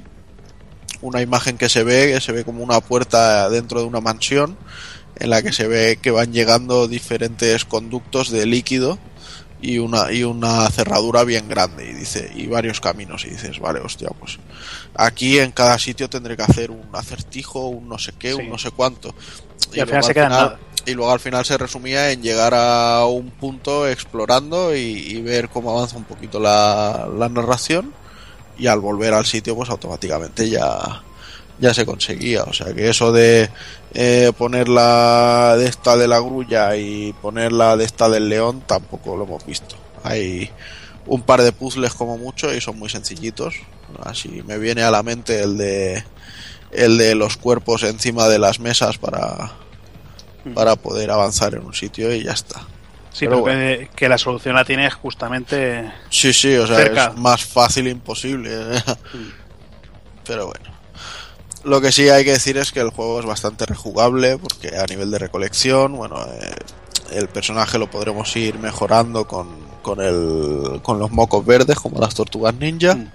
una 1.01 1.21
imagen 1.21 1.57
que 1.57 1.69
se 1.69 1.83
ve, 1.83 2.13
que 2.13 2.21
se 2.21 2.31
ve 2.31 2.43
como 2.43 2.63
una 2.63 2.81
puerta 2.81 3.49
dentro 3.49 3.79
de 3.81 3.85
una 3.87 4.01
mansión 4.01 4.57
en 5.17 5.29
la 5.29 5.41
que 5.41 5.53
se 5.53 5.67
ve 5.67 5.97
que 6.01 6.11
van 6.11 6.33
llegando 6.33 6.87
diferentes 6.87 7.65
conductos 7.65 8.31
de 8.31 8.45
líquido 8.45 8.97
y 9.61 9.77
una 9.79 10.11
y 10.11 10.23
una 10.23 10.69
cerradura 10.69 11.23
bien 11.23 11.47
grande 11.47 11.89
y 11.89 11.93
dice 11.93 12.29
y 12.35 12.47
varios 12.47 12.81
caminos 12.81 13.23
y 13.25 13.29
dices 13.29 13.59
vale 13.59 13.79
hostia 13.79 14.09
pues 14.19 14.37
aquí 14.93 15.39
en 15.39 15.51
cada 15.51 15.79
sitio 15.79 16.09
tendré 16.09 16.35
que 16.35 16.43
hacer 16.43 16.71
un 16.71 16.89
acertijo 16.93 17.67
un 17.67 17.87
no 17.87 17.97
sé 17.97 18.11
qué 18.19 18.33
Sí. 18.33 18.41
un 18.41 18.49
no 18.49 18.57
sé 18.57 18.71
cuánto 18.71 19.15
Y 19.73 19.79
al 19.79 19.87
final 19.87 20.03
se 20.03 20.13
queda 20.13 20.29
nada. 20.29 20.59
Y 20.85 20.93
luego 20.93 21.11
al 21.11 21.19
final 21.19 21.45
se 21.45 21.57
resumía 21.57 22.11
en 22.11 22.21
llegar 22.21 22.53
a 22.53 23.05
un 23.05 23.31
punto 23.31 23.87
explorando 23.87 24.75
y, 24.75 25.21
ver 25.21 25.49
cómo 25.49 25.71
avanza 25.71 25.97
un 25.97 26.03
poquito 26.03 26.39
la, 26.39 27.07
la 27.17 27.29
narración. 27.29 27.93
Y 28.57 28.67
al 28.67 28.79
volver 28.79 29.13
al 29.13 29.25
sitio 29.25 29.55
pues 29.55 29.69
automáticamente 29.69 30.49
ya 30.49 31.03
ya 31.59 31.73
se 31.73 31.85
conseguía. 31.85 32.43
O 32.43 32.53
sea 32.53 32.73
que 32.73 32.89
eso 32.89 33.11
de 33.11 33.49
eh, 33.93 34.31
poner 34.37 34.69
la 34.69 35.55
de 35.57 35.67
esta 35.67 35.97
de 35.97 36.07
la 36.07 36.19
grulla 36.19 36.75
y 36.75 37.13
poner 37.21 37.51
la 37.51 37.77
de 37.77 37.85
esta 37.85 38.09
del 38.09 38.29
león 38.29 38.63
tampoco 38.65 39.15
lo 39.15 39.23
hemos 39.23 39.45
visto. 39.45 39.75
Hay 40.03 40.49
un 41.07 41.21
par 41.21 41.41
de 41.41 41.51
puzzles 41.51 41.93
como 41.93 42.17
mucho 42.17 42.53
y 42.53 42.61
son 42.61 42.77
muy 42.79 42.89
sencillitos. 42.89 43.55
Así 44.03 44.43
me 44.45 44.57
viene 44.57 44.83
a 44.83 44.91
la 44.91 45.03
mente 45.03 45.41
el 45.41 45.57
de 45.57 46.03
el 46.71 46.97
de 46.97 47.15
los 47.15 47.37
cuerpos 47.37 47.83
encima 47.83 48.27
de 48.27 48.39
las 48.39 48.59
mesas 48.59 48.97
para 48.97 49.53
para 50.53 50.75
poder 50.75 51.11
avanzar 51.11 51.55
en 51.55 51.65
un 51.65 51.73
sitio 51.73 52.13
y 52.13 52.23
ya 52.23 52.31
está 52.31 52.61
Sí, 53.11 53.27
Pero 53.27 53.45
pero 53.45 53.57
que, 53.57 53.89
que 53.95 54.09
la 54.09 54.17
solución 54.17 54.55
la 54.55 54.65
tienes 54.65 54.93
justamente 54.93 55.89
Sí, 56.09 56.33
sí, 56.33 56.53
o 56.57 56.67
sea, 56.67 56.75
Cerca. 56.75 57.05
es 57.07 57.17
más 57.17 57.45
fácil 57.45 57.87
imposible. 57.87 58.51
Pero 60.25 60.47
bueno. 60.47 60.75
Lo 61.63 61.79
que 61.79 61.93
sí 61.93 62.09
hay 62.09 62.25
que 62.25 62.33
decir 62.33 62.57
es 62.57 62.73
que 62.73 62.81
el 62.81 62.89
juego 62.89 63.21
es 63.21 63.25
bastante 63.25 63.65
rejugable 63.65 64.37
porque 64.37 64.77
a 64.77 64.85
nivel 64.85 65.11
de 65.11 65.17
recolección, 65.17 65.95
bueno, 65.95 66.23
eh, 66.25 66.55
el 67.11 67.29
personaje 67.29 67.79
lo 67.79 67.89
podremos 67.89 68.35
ir 68.35 68.59
mejorando 68.59 69.25
con, 69.25 69.47
con, 69.81 70.01
el, 70.01 70.81
con 70.83 70.99
los 70.99 71.09
mocos 71.09 71.45
verdes 71.45 71.77
como 71.77 71.99
las 71.99 72.13
tortugas 72.15 72.53
ninja. 72.55 72.95
Mm. 72.95 73.11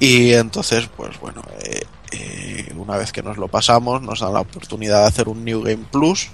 Y 0.00 0.32
entonces, 0.32 0.88
pues 0.96 1.20
bueno, 1.20 1.42
eh, 1.62 1.82
eh, 2.12 2.72
una 2.76 2.96
vez 2.96 3.12
que 3.12 3.22
nos 3.22 3.36
lo 3.36 3.48
pasamos, 3.48 4.02
nos 4.02 4.20
dan 4.20 4.34
la 4.34 4.40
oportunidad 4.40 5.02
de 5.02 5.08
hacer 5.08 5.28
un 5.28 5.44
New 5.44 5.62
Game 5.62 5.84
Plus. 5.90 6.28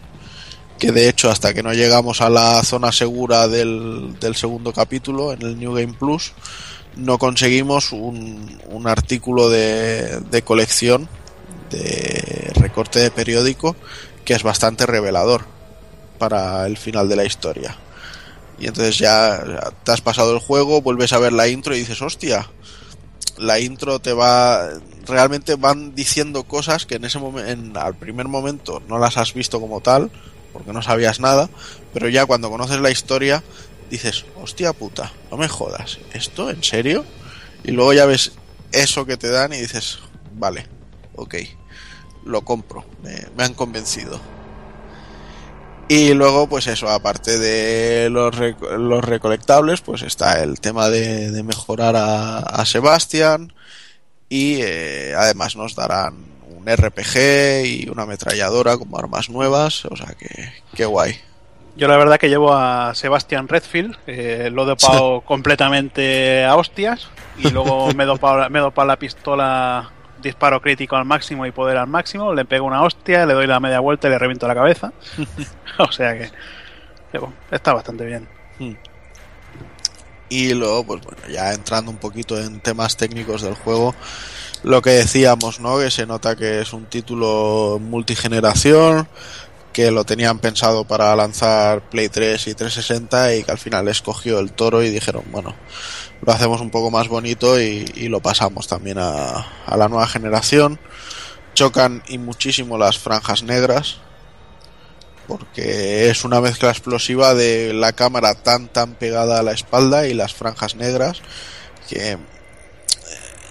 Que 0.78 0.92
de 0.92 1.08
hecho, 1.08 1.30
hasta 1.30 1.54
que 1.54 1.62
no 1.62 1.72
llegamos 1.72 2.20
a 2.20 2.28
la 2.28 2.62
zona 2.62 2.92
segura 2.92 3.48
del, 3.48 4.18
del 4.20 4.36
segundo 4.36 4.72
capítulo, 4.72 5.32
en 5.32 5.42
el 5.42 5.58
New 5.58 5.72
Game 5.72 5.94
Plus, 5.94 6.32
no 6.96 7.18
conseguimos 7.18 7.92
un, 7.92 8.60
un 8.68 8.86
artículo 8.86 9.48
de, 9.48 10.20
de 10.20 10.42
colección 10.42 11.08
de 11.70 12.52
recorte 12.56 13.00
de 13.00 13.10
periódico 13.10 13.74
que 14.24 14.34
es 14.34 14.42
bastante 14.42 14.86
revelador 14.86 15.44
para 16.18 16.66
el 16.66 16.76
final 16.76 17.08
de 17.08 17.16
la 17.16 17.24
historia. 17.24 17.76
Y 18.58 18.66
entonces 18.66 18.98
ya 18.98 19.72
te 19.84 19.92
has 19.92 20.00
pasado 20.00 20.32
el 20.32 20.40
juego, 20.40 20.80
vuelves 20.80 21.12
a 21.12 21.18
ver 21.18 21.32
la 21.32 21.48
intro 21.48 21.74
y 21.74 21.80
dices, 21.80 22.00
hostia, 22.00 22.48
la 23.38 23.58
intro 23.60 23.98
te 23.98 24.12
va 24.12 24.68
realmente 25.06 25.56
van 25.56 25.94
diciendo 25.94 26.44
cosas 26.44 26.86
que 26.86 26.96
en 26.96 27.04
ese 27.04 27.18
momento 27.18 27.80
al 27.80 27.94
primer 27.94 28.28
momento 28.28 28.82
no 28.88 28.98
las 28.98 29.16
has 29.16 29.34
visto 29.34 29.60
como 29.60 29.80
tal 29.80 30.10
porque 30.52 30.72
no 30.72 30.82
sabías 30.82 31.20
nada 31.20 31.48
pero 31.92 32.08
ya 32.08 32.26
cuando 32.26 32.50
conoces 32.50 32.80
la 32.80 32.90
historia 32.90 33.42
dices 33.90 34.24
hostia 34.40 34.72
puta 34.72 35.12
no 35.30 35.36
me 35.36 35.48
jodas 35.48 35.98
esto 36.12 36.50
en 36.50 36.62
serio 36.62 37.04
y 37.64 37.72
luego 37.72 37.92
ya 37.92 38.06
ves 38.06 38.32
eso 38.72 39.06
que 39.06 39.16
te 39.16 39.28
dan 39.28 39.52
y 39.52 39.58
dices 39.58 39.98
vale 40.34 40.66
ok 41.14 41.34
lo 42.24 42.42
compro 42.42 42.84
me, 43.02 43.26
me 43.36 43.44
han 43.44 43.54
convencido 43.54 44.20
y 45.88 46.14
luego, 46.14 46.48
pues 46.48 46.66
eso, 46.66 46.88
aparte 46.88 47.38
de 47.38 48.10
los, 48.10 48.34
los 48.78 49.04
recolectables, 49.04 49.80
pues 49.80 50.02
está 50.02 50.42
el 50.42 50.60
tema 50.60 50.88
de, 50.88 51.30
de 51.30 51.42
mejorar 51.42 51.94
a, 51.96 52.38
a 52.38 52.64
Sebastian 52.66 53.52
y 54.28 54.60
eh, 54.60 55.14
además 55.16 55.56
nos 55.56 55.76
darán 55.76 56.14
un 56.48 56.66
RPG 56.66 57.64
y 57.66 57.88
una 57.88 58.02
ametralladora 58.02 58.76
como 58.76 58.98
armas 58.98 59.30
nuevas, 59.30 59.84
o 59.84 59.96
sea 59.96 60.14
que, 60.18 60.52
qué 60.74 60.84
guay. 60.84 61.16
Yo 61.76 61.88
la 61.88 61.96
verdad 61.96 62.18
que 62.18 62.28
llevo 62.28 62.54
a 62.54 62.94
Sebastian 62.94 63.48
Redfield, 63.48 63.96
eh, 64.06 64.48
lo 64.50 64.62
he 64.62 64.66
dopado 64.66 65.20
completamente 65.26 66.44
a 66.44 66.56
hostias 66.56 67.08
y 67.38 67.50
luego 67.50 67.92
me 67.92 68.04
he 68.04 68.06
dopado, 68.06 68.48
me 68.50 68.58
he 68.58 68.62
dopado 68.62 68.88
la 68.88 68.98
pistola 68.98 69.90
disparo 70.26 70.60
crítico 70.60 70.96
al 70.96 71.04
máximo 71.04 71.46
y 71.46 71.52
poder 71.52 71.76
al 71.76 71.86
máximo, 71.86 72.34
le 72.34 72.44
pego 72.44 72.66
una 72.66 72.82
hostia, 72.82 73.26
le 73.26 73.34
doy 73.34 73.46
la 73.46 73.60
media 73.60 73.80
vuelta 73.80 74.08
y 74.08 74.10
le 74.10 74.18
reviento 74.18 74.46
la 74.46 74.54
cabeza. 74.54 74.92
o 75.78 75.90
sea 75.90 76.16
que, 76.16 76.30
que, 77.10 77.18
bueno, 77.18 77.34
está 77.50 77.72
bastante 77.72 78.04
bien. 78.04 78.28
Y 80.28 80.54
luego, 80.54 80.84
pues 80.84 81.02
bueno, 81.02 81.22
ya 81.28 81.52
entrando 81.52 81.90
un 81.90 81.98
poquito 81.98 82.38
en 82.40 82.60
temas 82.60 82.96
técnicos 82.96 83.42
del 83.42 83.54
juego, 83.54 83.94
lo 84.62 84.82
que 84.82 84.90
decíamos, 84.90 85.60
¿no? 85.60 85.78
Que 85.78 85.90
se 85.90 86.06
nota 86.06 86.34
que 86.34 86.60
es 86.60 86.72
un 86.72 86.86
título 86.86 87.78
multigeneración, 87.80 89.08
que 89.72 89.90
lo 89.90 90.04
tenían 90.04 90.38
pensado 90.38 90.84
para 90.84 91.14
lanzar 91.14 91.82
Play 91.90 92.08
3 92.08 92.48
y 92.48 92.54
360 92.54 93.34
y 93.36 93.44
que 93.44 93.52
al 93.52 93.58
final 93.58 93.86
escogió 93.88 94.38
el 94.38 94.52
toro 94.52 94.82
y 94.82 94.90
dijeron, 94.90 95.22
bueno, 95.30 95.54
lo 96.22 96.32
hacemos 96.32 96.60
un 96.60 96.70
poco 96.70 96.90
más 96.90 97.08
bonito 97.08 97.60
y, 97.60 98.08
lo 98.08 98.20
pasamos 98.20 98.66
también 98.68 98.98
a, 98.98 99.46
a 99.66 99.76
la 99.76 99.88
nueva 99.88 100.06
generación. 100.06 100.78
Chocan 101.54 102.02
y 102.08 102.18
muchísimo 102.18 102.76
las 102.76 102.98
franjas 102.98 103.42
negras, 103.42 103.98
porque 105.26 106.08
es 106.08 106.24
una 106.24 106.40
mezcla 106.40 106.70
explosiva 106.70 107.34
de 107.34 107.72
la 107.72 107.92
cámara 107.92 108.34
tan 108.34 108.68
tan 108.68 108.94
pegada 108.94 109.40
a 109.40 109.42
la 109.42 109.52
espalda 109.52 110.06
y 110.06 110.14
las 110.14 110.34
franjas 110.34 110.76
negras 110.76 111.22
que 111.88 112.12
eh, 112.12 112.18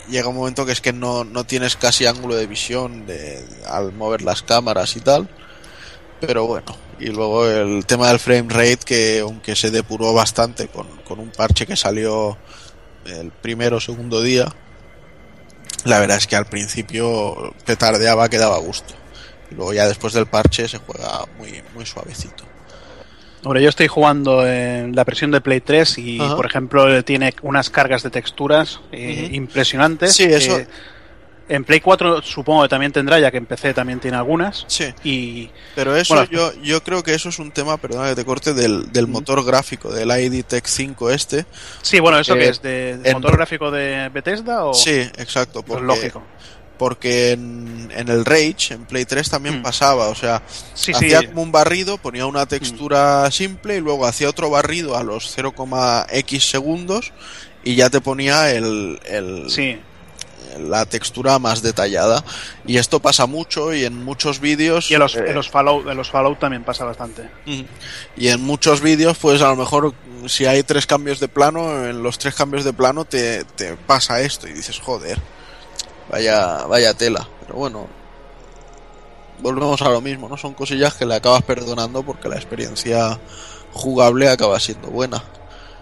llega 0.10 0.30
un 0.30 0.36
momento 0.36 0.66
que 0.66 0.72
es 0.72 0.82
que 0.82 0.94
no, 0.94 1.24
no 1.24 1.46
tienes 1.46 1.76
casi 1.76 2.06
ángulo 2.06 2.36
de 2.36 2.48
visión 2.48 3.06
de, 3.06 3.44
al 3.68 3.94
mover 3.94 4.22
las 4.22 4.42
cámaras 4.42 4.96
y 4.96 5.02
tal 5.02 5.28
pero 6.22 6.46
bueno 6.46 6.85
y 7.00 7.08
luego 7.08 7.48
el 7.50 7.86
tema 7.86 8.08
del 8.10 8.20
frame 8.20 8.48
rate 8.50 8.80
que 8.86 9.20
aunque 9.22 9.56
se 9.56 9.72
depuró 9.72 10.14
bastante 10.14 10.68
con, 10.68 10.88
con 11.04 11.20
un 11.20 11.30
parche 11.30 11.66
que 11.66 11.76
salió 11.76 12.38
el 13.06 13.32
primero 13.32 13.78
o 13.78 13.82
segundo 13.82 14.22
día, 14.22 14.46
la 15.84 16.00
verdad 16.00 16.18
es 16.18 16.28
que 16.28 16.36
al 16.36 16.46
principio 16.46 17.54
petardeaba 17.66 18.30
que 18.30 18.38
daba 18.38 18.58
gusto. 18.58 18.94
Luego 19.52 19.74
ya 19.74 19.88
después 19.88 20.14
del 20.14 20.26
parche 20.26 20.68
se 20.68 20.80
juega 20.80 21.26
muy, 21.38 21.62
muy 21.76 21.86
suavecito. 21.86 22.44
Hombre, 23.44 23.62
yo 23.62 23.70
estoy 23.70 23.88
jugando 23.88 24.48
en 24.48 24.96
la 24.96 25.04
versión 25.04 25.30
de 25.30 25.40
Play 25.40 25.62
3 25.62 26.00
y, 26.00 26.20
Ajá. 26.20 26.36
por 26.36 26.48
ejemplo, 26.48 27.04
tiene 27.04 27.36
unas 27.44 27.70
cargas 27.70 28.02
de 28.02 28.10
texturas 28.10 28.80
eh, 28.92 29.30
impresionantes. 29.34 30.16
Sí, 30.16 30.24
eso- 30.24 30.58
que 30.58 30.68
En 31.48 31.64
Play 31.64 31.80
4 31.80 32.24
supongo 32.24 32.64
que 32.64 32.70
también 32.70 32.92
tendrá, 32.92 33.20
ya 33.20 33.30
que 33.30 33.38
en 33.38 33.46
PC 33.46 33.74
también 33.76 34.00
tiene 34.00 34.18
algunas. 34.18 34.66
Sí. 34.68 34.86
Y 35.04 35.50
Pero 35.76 35.96
eso 35.96 36.16
Bueno. 36.16 36.30
yo, 36.32 36.52
yo 36.64 36.82
creo 36.84 37.04
que 37.04 37.14
eso 37.14 37.30
es 37.30 37.38
un 37.38 37.52
tema, 37.52 37.78
perdona 37.78 38.10
que 38.10 38.16
te 38.16 38.26
corte, 38.26 38.54
del, 38.56 38.92
del 38.92 39.06
motor 39.08 39.44
gráfico, 39.46 39.94
del 39.94 40.10
ID 40.10 40.44
Tech 40.44 40.66
5 40.66 41.12
este. 41.12 41.46
sí, 41.84 42.00
bueno, 42.00 42.18
¿eso 42.20 42.34
Eh, 42.36 42.40
que 42.40 42.50
es? 42.50 42.62
¿De, 42.64 42.92
en- 43.04 43.14
motor 43.14 43.38
gráfico 43.38 43.70
de 43.70 44.10
Bethesda 44.10 44.66
o...? 44.66 44.74
Sí, 44.74 44.90
exacto. 45.18 45.62
Pues 45.62 45.80
Porque, 45.82 45.86
lógico. 45.86 46.24
Porque 46.80 47.32
en, 47.34 47.90
en 47.96 48.10
el 48.10 48.26
Rage, 48.26 48.74
en 48.74 48.86
Play 48.86 49.06
3 49.06 49.30
también 49.30 49.60
Mm. 49.60 49.64
pasaba, 49.64 50.08
o 50.08 50.16
sea, 50.16 50.42
Sí, 50.74 50.94
sí. 50.94 50.94
hacía 50.94 51.28
como 51.30 51.44
un 51.44 51.52
barrido, 51.52 51.98
ponía 52.00 52.26
una 52.26 52.48
textura 52.48 53.30
simple 53.32 53.78
y 53.78 53.82
luego 53.82 54.06
hacía 54.08 54.28
otro 54.30 54.50
barrido 54.50 54.98
a 54.98 55.04
los 55.04 55.28
0,x 55.38 56.44
segundos 56.50 57.14
y 57.64 57.76
ya 57.76 57.90
te 57.90 58.02
ponía 58.02 58.52
el, 58.52 59.00
el- 59.06 59.50
Sí, 59.50 59.80
la 60.60 60.86
textura 60.86 61.40
más 61.40 61.62
detallada. 61.62 62.24
Y 62.66 62.78
esto 62.78 63.00
pasa 63.00 63.26
mucho 63.26 63.74
y 63.74 63.86
en 63.86 64.04
muchos 64.04 64.40
vídeos... 64.40 64.90
y 64.90 64.94
en 64.96 65.00
los, 65.00 65.16
eh, 65.16 65.26
en 65.28 65.36
los, 65.36 65.50
Fallout, 65.50 65.88
en 65.88 65.98
los 65.98 66.10
Fallout 66.10 66.40
también 66.40 66.64
pasa 66.64 66.86
bastante. 66.86 67.30
Y 67.46 68.28
en 68.28 68.42
muchos 68.42 68.82
vídeos, 68.82 69.18
pues 69.18 69.42
a 69.42 69.50
lo 69.50 69.56
mejor 69.56 69.94
si 70.28 70.46
hay 70.46 70.64
tres 70.64 70.86
cambios 70.86 71.20
de 71.20 71.28
plano, 71.28 71.86
en 71.86 72.02
los 72.04 72.18
tres 72.18 72.36
cambios 72.36 72.64
de 72.64 72.74
plano 72.74 73.06
te, 73.06 73.44
te 73.44 73.76
pasa 73.76 74.22
esto 74.22 74.48
y 74.48 74.54
dices, 74.54 74.80
joder, 74.80 75.20
vaya, 76.10 76.66
vaya 76.66 76.94
tela. 76.94 77.28
Pero 77.42 77.56
bueno, 77.56 77.88
volvemos 79.40 79.82
a 79.82 79.90
lo 79.90 80.02
mismo, 80.02 80.30
¿no? 80.30 80.38
Son 80.38 80.54
cosillas 80.54 80.94
que 80.96 81.06
le 81.06 81.16
acabas 81.16 81.44
perdonando 81.44 82.04
porque 82.04 82.30
la 82.30 82.36
experiencia 82.36 83.20
jugable 83.74 84.30
acaba 84.30 84.60
siendo 84.60 84.88
buena. 84.90 85.22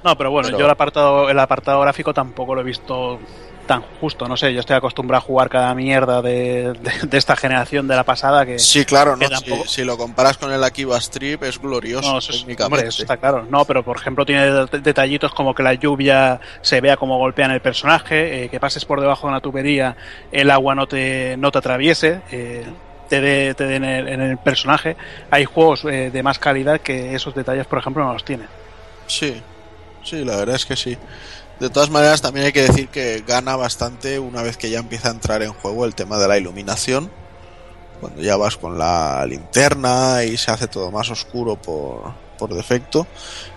No, 0.03 0.17
pero 0.17 0.31
bueno, 0.31 0.47
Pero- 0.47 0.59
yo 0.59 0.65
el 0.65 0.71
apartado, 0.71 1.29
el 1.29 1.39
apartado 1.39 1.79
gráfico 1.81 2.13
tampoco 2.13 2.55
lo 2.55 2.61
he 2.61 2.65
visto 2.65 3.19
tan 3.65 3.81
justo. 3.99 4.27
No 4.27 4.35
sé, 4.37 4.53
yo 4.53 4.59
estoy 4.59 4.75
acostumbrado 4.75 5.19
a 5.23 5.25
jugar 5.25 5.49
cada 5.49 5.73
mierda 5.73 6.21
de, 6.21 6.73
de- 6.73 6.91
de 7.07 7.17
esta 7.17 7.35
generación 7.35 7.87
de 7.87 7.95
la 7.95 8.03
pasada 8.03 8.45
que... 8.45 8.59
Sí, 8.59 8.85
claro, 8.85 9.17
que 9.17 9.27
¿no? 9.27 9.37
Si, 9.37 9.43
tampoco- 9.45 9.67
si 9.69 9.83
lo 9.83 9.97
comparas 9.97 10.37
con 10.37 10.51
el 10.51 10.63
Akiba 10.63 10.97
Strip 10.97 11.43
es 11.43 11.59
glorioso 11.59 12.11
No, 12.11 12.17
eso 12.19 12.31
es- 12.31 12.39
técnicamente. 12.39 12.75
hombre, 12.75 12.89
eso 12.89 13.01
está 13.03 13.17
claro. 13.17 13.45
No, 13.49 13.65
pero 13.65 13.83
por 13.83 13.97
ejemplo 13.97 14.25
tiene 14.25 14.45
det- 14.51 14.81
detallitos 14.81 15.33
como 15.33 15.53
que 15.55 15.63
la 15.63 15.73
lluvia 15.73 16.39
se 16.61 16.81
vea 16.81 16.97
como 16.97 17.17
golpean 17.17 17.51
el 17.51 17.61
personaje, 17.61 18.43
eh, 18.45 18.49
que 18.49 18.59
pases 18.59 18.85
por 18.85 18.99
debajo 19.01 19.27
de 19.27 19.31
una 19.31 19.41
tubería, 19.41 19.95
el 20.31 20.51
agua 20.51 20.75
no 20.75 20.87
te, 20.87 21.35
no 21.37 21.51
te 21.51 21.57
atraviese, 21.59 22.21
eh, 22.31 22.65
te 23.09 23.21
dé 23.21 23.53
te 23.53 23.65
dé 23.65 23.75
en, 23.75 23.83
el, 23.83 24.07
en 24.07 24.21
el 24.21 24.37
personaje. 24.37 24.95
Hay 25.29 25.45
juegos 25.45 25.85
eh, 25.85 26.09
de 26.11 26.23
más 26.23 26.39
calidad 26.39 26.81
que 26.81 27.13
esos 27.15 27.35
detalles, 27.35 27.65
por 27.67 27.79
ejemplo, 27.79 28.03
no 28.03 28.13
los 28.13 28.23
tienen. 28.25 28.47
Sí, 29.07 29.41
sí, 30.03 30.23
la 30.25 30.37
verdad 30.37 30.55
es 30.55 30.65
que 30.65 30.75
sí. 30.75 30.97
De 31.59 31.69
todas 31.69 31.89
maneras, 31.89 32.21
también 32.21 32.47
hay 32.47 32.51
que 32.51 32.63
decir 32.63 32.89
que 32.89 33.23
gana 33.25 33.55
bastante 33.55 34.19
una 34.19 34.41
vez 34.41 34.57
que 34.57 34.69
ya 34.69 34.79
empieza 34.79 35.09
a 35.09 35.11
entrar 35.11 35.43
en 35.43 35.53
juego 35.53 35.85
el 35.85 35.95
tema 35.95 36.17
de 36.17 36.27
la 36.27 36.37
iluminación. 36.37 37.11
Cuando 38.01 38.21
ya 38.21 38.35
vas 38.35 38.57
con 38.57 38.77
la 38.77 39.25
linterna 39.25 40.23
y 40.23 40.35
se 40.35 40.51
hace 40.51 40.67
todo 40.67 40.91
más 40.91 41.09
oscuro 41.09 41.55
por, 41.55 42.11
por 42.37 42.53
defecto. 42.53 43.07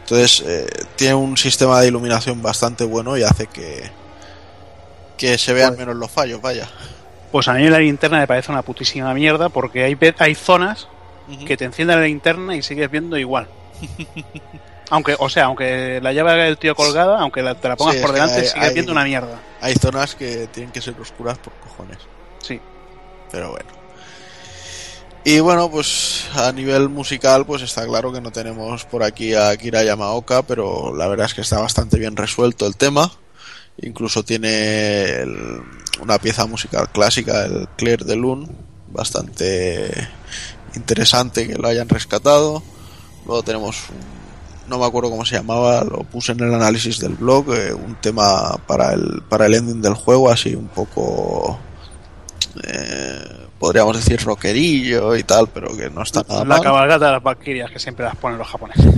Entonces, 0.01 0.45
eh, 0.47 0.67
tiene 0.95 1.15
un 1.15 1.37
sistema 1.37 1.81
de 1.81 1.89
iluminación 1.89 2.41
bastante 2.43 2.85
bueno 2.85 3.17
y 3.17 3.25
hace 3.25 3.49
que, 3.49 3.91
que 5.17 5.37
se 5.39 5.53
vean 5.53 5.77
menos 5.77 5.97
los 5.97 6.11
fallos, 6.11 6.41
vaya. 6.41 6.69
Pues 7.33 7.49
a 7.49 7.55
mí 7.55 7.69
la 7.69 7.81
linterna 7.81 8.19
me 8.19 8.27
parece 8.27 8.53
una 8.53 8.63
putísima 8.63 9.13
mierda 9.15 9.49
porque 9.49 9.83
hay, 9.83 9.99
hay 10.19 10.35
zonas 10.35 10.87
que 11.45 11.57
te 11.57 11.65
encienden 11.65 11.99
la 11.99 12.07
linterna 12.07 12.55
y 12.55 12.63
sigues 12.63 12.91
viendo 12.91 13.17
igual. 13.17 13.49
Aunque, 14.91 15.17
o 15.19 15.29
sea, 15.29 15.47
aunque 15.47 16.01
la 16.01 16.13
lleva 16.13 16.35
el 16.47 16.59
tío 16.59 16.75
colgada, 16.75 17.19
aunque 17.21 17.43
la- 17.43 17.55
te 17.57 17.69
la 17.69 17.77
pongas 17.77 17.97
Sí, 17.97 18.03
por 18.03 18.13
delante, 18.13 18.37
hay- 18.37 18.47
sigues 18.47 18.69
hay- 18.69 18.75
viendo 18.75 18.93
una 18.93 19.05
mierda. 19.05 19.41
Hay 19.61 19.75
zonas 19.75 20.15
que 20.15 20.47
tienen 20.53 20.73
que 20.73 20.81
ser 20.81 20.95
oscuras 21.01 21.39
por 21.39 21.53
cojones. 21.55 21.99
Sí. 22.43 22.61
Pero 23.33 23.51
bueno. 23.51 23.69
Y 25.25 25.41
bueno, 25.41 25.69
pues 25.69 26.27
a 26.37 26.53
nivel 26.53 26.89
musical, 26.89 27.45
pues 27.47 27.63
está 27.63 27.85
claro 27.85 28.13
que 28.13 28.21
no 28.21 28.31
tenemos 28.31 28.85
por 28.85 29.03
aquí 29.03 29.35
a 29.35 29.49
Akira 29.49 29.83
Yamaoka, 29.83 30.43
pero 30.43 30.95
la 30.95 31.09
verdad 31.09 31.27
es 31.27 31.35
que 31.35 31.41
está 31.41 31.59
bastante 31.59 31.99
bien 31.99 32.17
resuelto 32.17 32.65
el 32.67 32.77
tema. 32.77 33.11
Incluso 33.83 34.25
tiene 34.25 35.03
el- 35.23 35.63
una 36.01 36.19
pieza 36.19 36.47
musical 36.47 36.89
clásica, 36.93 37.45
el 37.45 37.67
Claire 37.77 38.05
de 38.05 38.15
Lune, 38.15 38.47
bastante 38.93 39.91
interesante 40.77 41.49
que 41.49 41.57
lo 41.57 41.67
hayan 41.67 41.89
rescatado. 41.89 42.63
Luego 43.27 43.43
tenemos 43.43 43.77
un- 43.91 44.16
no 44.69 44.79
me 44.79 44.87
acuerdo 44.87 45.11
cómo 45.11 45.25
se 45.25 45.37
llamaba, 45.37 45.85
lo 45.85 46.05
puse 46.05 46.33
en 46.33 46.41
el 46.41 46.55
análisis 46.55 46.99
del 46.99 47.15
blog, 47.15 47.55
eh, 47.55 47.73
un 47.73 47.97
tema 47.97 48.57
para 48.67 48.93
el, 48.93 49.23
para 49.29 49.47
el 49.47 49.55
ending 49.55 49.83
del 49.83 49.95
juego, 49.95 50.31
así 50.31 50.55
un 50.55 50.69
poco, 50.69 51.59
eh, 52.63 53.47
podríamos 53.59 53.97
decir 53.97 54.21
rockerillo 54.23 55.17
y 55.17 55.23
tal, 55.25 55.49
pero 55.49 55.77
que 55.77 55.91
no 55.91 56.03
está 56.03 56.23
nada 56.29 56.41
la 56.41 56.57
mal. 56.57 56.63
cabalgata 56.63 57.07
de 57.07 57.13
las 57.13 57.23
valquirias 57.23 57.71
que 57.71 57.79
siempre 57.79 58.05
las 58.05 58.17
ponen 58.17 58.39
los 58.39 58.49
japoneses. 58.49 58.85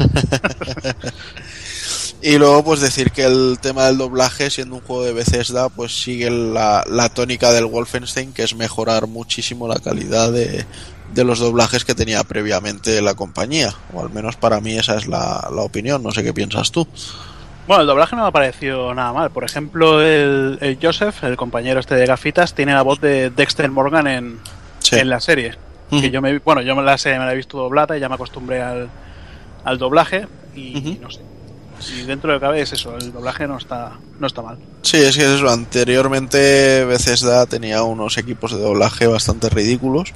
Y 2.21 2.37
luego 2.37 2.65
pues 2.65 2.81
decir 2.81 3.13
que 3.13 3.25
el 3.25 3.59
tema 3.61 3.87
del 3.87 3.99
doblaje, 3.99 4.51
siendo 4.51 4.75
un 4.75 4.81
juego 4.81 5.05
de 5.05 5.13
Bethesda, 5.13 5.69
pues 5.69 6.03
sigue 6.03 6.31
la, 6.31 6.85
la 6.89 7.09
tónica 7.11 7.53
del 7.53 7.67
Wolfenstein, 7.67 8.33
que 8.33 8.43
es 8.43 8.57
mejorar 8.57 9.07
muchísimo 9.07 9.69
la 9.69 9.79
calidad 9.79 10.33
de, 10.33 10.67
de 11.15 11.25
los 11.25 11.39
doblajes 11.39 11.85
que 11.85 11.95
tenía 11.95 12.23
previamente 12.25 13.01
la 13.03 13.15
compañía. 13.15 13.75
O 13.93 14.03
al 14.03 14.11
menos 14.11 14.37
para 14.37 14.61
mí 14.61 14.77
esa 14.79 14.97
es 14.97 15.07
la, 15.07 15.49
la 15.55 15.63
opinión, 15.63 16.03
no 16.03 16.11
sé 16.13 16.23
qué 16.23 16.33
piensas 16.33 16.71
tú. 16.71 16.87
Bueno, 17.67 17.83
el 17.83 17.87
doblaje 17.87 18.17
no 18.17 18.23
me 18.23 18.29
ha 18.29 18.33
parecido 18.33 18.95
nada 18.95 19.13
mal. 19.13 19.31
Por 19.31 19.45
ejemplo, 19.45 20.01
el, 20.03 20.59
el 20.63 20.79
Joseph, 20.81 21.23
el 21.25 21.37
compañero 21.37 21.81
este 21.81 21.95
de 21.97 22.07
gafitas, 22.07 22.55
tiene 22.55 22.73
la 22.73 22.83
voz 22.83 23.01
de 23.01 23.31
Dexter 23.31 23.71
Morgan 23.71 24.07
en, 24.07 24.39
Sí. 24.81 24.97
en 24.97 25.11
la 25.11 25.21
serie. 25.21 25.55
Ujú. 25.91 26.01
Que 26.01 26.11
yo 26.11 26.23
me, 26.23 26.39
bueno, 26.39 26.63
yo 26.63 26.75
me 26.77 26.83
la, 26.83 26.97
sé, 26.97 27.11
me 27.19 27.25
la 27.27 27.33
he 27.33 27.37
visto 27.37 27.59
doblada 27.59 27.97
y 27.97 28.01
ya 28.01 28.09
me 28.09 28.15
acostumbré 28.15 28.63
al, 28.63 28.89
al 29.65 29.79
doblaje 29.79 30.27
y 30.57 30.99
no 31.01 31.11
sé. 31.11 31.21
Si 31.79 32.03
dentro 32.03 32.33
de 32.33 32.41
lo 32.41 32.53
que 32.53 32.61
es 32.63 32.73
eso, 32.73 32.97
el 32.97 33.13
doblaje 33.13 33.47
no 33.47 33.57
está, 33.59 33.93
no 34.19 34.27
está 34.27 34.43
mal. 34.43 34.59
Sí, 34.83 34.97
es 34.97 35.17
que 35.17 35.23
es 35.23 35.29
eso. 35.29 35.49
Anteriormente 35.49 36.85
Bethesda 36.85 37.47
tenía 37.47 37.83
unos 37.83 38.19
equipos 38.19 38.53
de 38.53 38.59
doblaje 38.59 39.07
bastante 39.07 39.49
ridículos. 39.49 40.13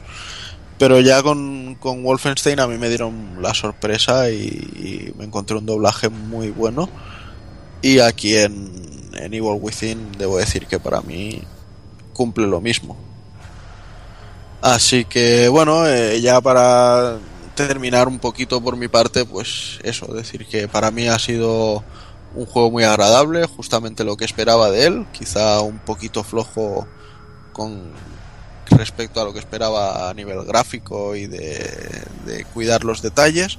Pero 0.82 0.98
ya 0.98 1.22
con, 1.22 1.76
con 1.76 2.02
Wolfenstein 2.02 2.58
a 2.58 2.66
mí 2.66 2.76
me 2.76 2.88
dieron 2.88 3.40
la 3.40 3.54
sorpresa 3.54 4.28
y, 4.30 5.14
me 5.16 5.26
encontré 5.26 5.56
un 5.56 5.64
doblaje 5.64 6.08
muy 6.08 6.50
bueno. 6.50 6.88
Y 7.82 8.00
aquí 8.00 8.36
en, 8.36 9.08
en 9.14 9.32
Evil 9.32 9.60
Within 9.60 10.10
debo 10.18 10.38
decir 10.38 10.66
que 10.66 10.80
para 10.80 11.00
mí 11.00 11.40
cumple 12.12 12.48
lo 12.48 12.60
mismo. 12.60 12.96
Así 14.60 15.04
que 15.04 15.46
bueno, 15.46 15.86
eh, 15.86 16.20
ya 16.20 16.40
para 16.40 17.16
terminar 17.54 18.08
un 18.08 18.18
poquito 18.18 18.60
por 18.60 18.76
mi 18.76 18.88
parte, 18.88 19.24
pues 19.24 19.78
eso, 19.84 20.12
decir 20.12 20.46
que 20.46 20.66
para 20.66 20.90
mí 20.90 21.06
ha 21.06 21.20
sido 21.20 21.84
un 22.34 22.46
juego 22.46 22.72
muy 22.72 22.82
agradable, 22.82 23.46
justamente 23.46 24.02
lo 24.02 24.16
que 24.16 24.24
esperaba 24.24 24.68
de 24.68 24.86
él, 24.86 25.06
quizá 25.12 25.60
un 25.60 25.78
poquito 25.78 26.24
flojo 26.24 26.88
con 27.52 27.92
respecto 28.76 29.20
a 29.20 29.24
lo 29.24 29.32
que 29.32 29.38
esperaba 29.38 30.08
a 30.08 30.14
nivel 30.14 30.44
gráfico 30.44 31.14
y 31.16 31.26
de, 31.26 32.46
cuidar 32.52 32.84
los 32.84 33.02
detalles, 33.02 33.58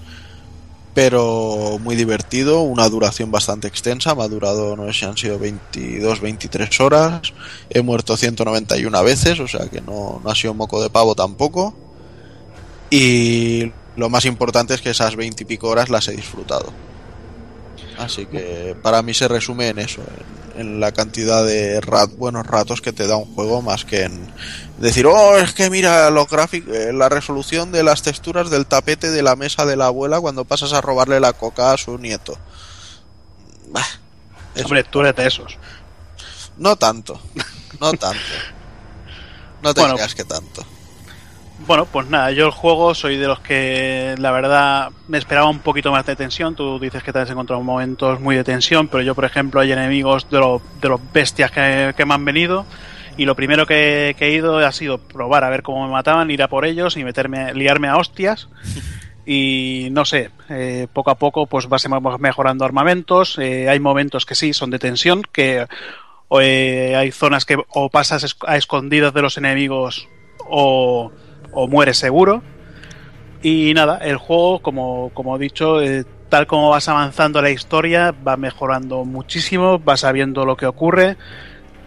pero 0.93 1.80
muy 1.82 1.95
divertido, 1.95 2.61
una 2.61 2.88
duración 2.90 3.32
bastante 3.32 3.67
extensa, 3.67 4.14
me 4.16 4.24
ha 4.24 4.27
durado, 4.27 4.75
no 4.75 4.85
sé 4.88 5.00
si 5.00 5.06
han 5.06 5.17
sido 5.17 5.40
22, 5.40 6.22
23 6.22 6.80
horas, 6.82 7.33
he 7.69 7.82
muerto 7.82 8.16
191 8.16 9.03
veces, 9.03 9.40
o 9.40 9.48
sea 9.48 9.67
que 9.67 9.82
no, 9.82 10.22
ha 10.25 10.35
sido 10.35 10.53
moco 10.53 10.82
de 10.82 10.90
pavo 10.90 11.16
tampoco, 11.16 11.74
y 12.90 13.72
lo 13.95 14.09
más 14.09 14.25
importante 14.25 14.75
es 14.75 14.82
que 14.82 14.92
esas 14.92 15.16
20 15.16 15.43
y 15.43 15.45
pico 15.45 15.67
horas 15.67 15.90
las 15.90 16.08
he 16.08 16.16
disfrutado. 16.16 16.72
Así 17.98 18.25
que 18.25 18.75
para 18.82 19.01
mí 19.01 19.14
se 19.14 19.27
resume 19.27 19.69
en 19.69 19.80
eso, 19.80 20.01
en 20.56 20.80
la 20.80 20.91
cantidad 20.91 21.45
de 21.45 21.82
rat, 21.82 22.11
buenos 22.11 22.45
ratos 22.45 22.82
que 22.82 22.93
te 22.93 23.07
da 23.07 23.15
un 23.17 23.33
juego, 23.33 23.61
más 23.61 23.85
que 23.85 24.03
en 24.03 24.32
decir, 24.77 25.06
oh, 25.07 25.38
es 25.38 25.53
que 25.53 25.69
mira 25.69 26.09
los 26.09 26.27
gráficos, 26.30 26.75
la 26.93 27.09
resolución 27.09 27.72
de 27.72 27.83
las 27.83 28.01
texturas 28.03 28.49
del 28.49 28.65
tapete 28.65 29.11
de 29.11 29.23
la 29.23 29.35
mesa 29.35 29.65
de 29.65 29.75
la 29.75 29.88
abuela 29.88 30.19
cuando 30.22 30.45
pasas 30.45 30.73
a 30.73 30.82
robarle 30.82 31.19
la 31.19 31.33
coca 31.33 31.72
a 31.72 31.77
su 31.77 31.98
nieto. 31.98 32.38
Bah, 33.69 33.85
eso. 34.56 34.65
Hombre, 34.65 34.83
tú 34.83 35.01
eres 35.01 35.15
de 35.15 35.27
esos. 35.27 35.57
No 36.57 36.75
tanto, 36.75 37.19
no 37.80 37.91
tanto. 37.93 38.19
No 39.64 39.73
te 39.73 39.80
Bueno. 39.82 39.95
creas 39.95 40.14
que 40.14 40.23
tanto. 40.25 40.65
Bueno, 41.66 41.85
pues 41.85 42.08
nada, 42.09 42.32
yo 42.32 42.45
el 42.45 42.51
juego 42.51 42.93
soy 42.93 43.16
de 43.17 43.27
los 43.27 43.40
que 43.40 44.16
la 44.17 44.32
verdad 44.32 44.92
me 45.08 45.17
esperaba 45.17 45.48
un 45.50 45.59
poquito 45.59 45.92
más 45.92 46.06
de 46.06 46.16
tensión. 46.16 46.56
Tú 46.56 46.77
dices 46.80 47.03
que 47.03 47.14
te 47.14 47.19
has 47.19 47.30
encontrado 47.30 47.61
momentos 47.64 48.19
muy 48.19 48.35
de 48.35 48.43
tensión, 48.43 48.88
pero 48.90 49.01
yo, 49.03 49.16
por 49.16 49.24
ejemplo, 49.24 49.61
hay 49.61 49.72
enemigos 49.72 50.30
de, 50.30 50.40
lo- 50.40 50.61
de 50.82 50.90
los 50.90 51.00
bestias 51.14 51.51
que, 51.51 51.93
que 51.95 52.06
me 52.06 52.14
han 52.16 52.25
venido. 52.25 52.66
Y 53.16 53.25
lo 53.25 53.35
primero 53.35 53.66
que, 53.66 54.16
que 54.17 54.25
he 54.27 54.32
ido 54.33 54.58
ha 54.58 54.72
sido 54.72 54.98
probar 54.98 55.43
a 55.43 55.50
ver 55.50 55.61
cómo 55.61 55.85
me 55.85 55.92
mataban, 55.92 56.32
ir 56.32 56.42
a 56.43 56.48
por 56.50 56.66
ellos 56.66 56.98
y 56.98 57.03
meterme, 57.03 57.53
liarme 57.53 57.88
a 57.88 57.98
hostias. 57.98 58.50
Y 59.25 59.88
no 59.93 60.03
sé, 60.03 60.32
eh, 60.50 60.88
poco 60.92 61.09
a 61.09 61.16
poco 61.16 61.45
pues 61.48 61.69
vas 61.69 61.88
mejorando 62.19 62.66
armamentos. 62.66 63.38
eh, 63.40 63.69
hay 63.69 63.80
momentos 63.80 64.25
que 64.25 64.35
sí 64.35 64.51
son 64.51 64.69
de 64.69 64.80
tensión, 64.80 65.22
que 65.32 65.66
o, 66.27 66.42
eh, 66.42 66.98
hay 66.98 67.09
zonas 67.14 67.45
que 67.45 67.58
o 67.69 67.90
pasas 67.90 68.35
a 68.45 68.58
escondidas 68.58 69.14
de 69.14 69.22
los 69.22 69.38
enemigos 69.38 70.09
o, 70.50 71.09
o 71.53 71.67
mueres 71.67 71.98
seguro. 71.98 72.43
Y 73.41 73.73
nada, 73.73 73.98
el 73.98 74.17
juego, 74.17 74.59
como, 74.59 75.11
como 75.14 75.35
he 75.35 75.40
dicho, 75.40 75.82
eh, 75.82 76.06
tal 76.30 76.48
como 76.48 76.69
vas 76.69 76.88
avanzando 76.88 77.41
la 77.41 77.49
historia, 77.49 78.14
va 78.25 78.38
mejorando 78.38 79.06
muchísimo, 79.06 79.80
vas 79.80 80.01
sabiendo 80.01 80.45
lo 80.45 80.56
que 80.56 80.65
ocurre 80.65 81.17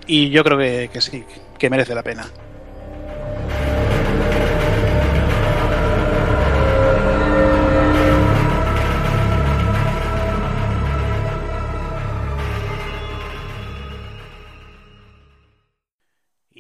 y 0.07 0.31
yo 0.31 0.45
creo 0.45 0.59
que, 0.59 0.91
que 0.93 1.01
sí, 1.01 1.25
que 1.59 1.70
merece 1.70 1.95
la 1.95 2.03
pena. 2.03 2.27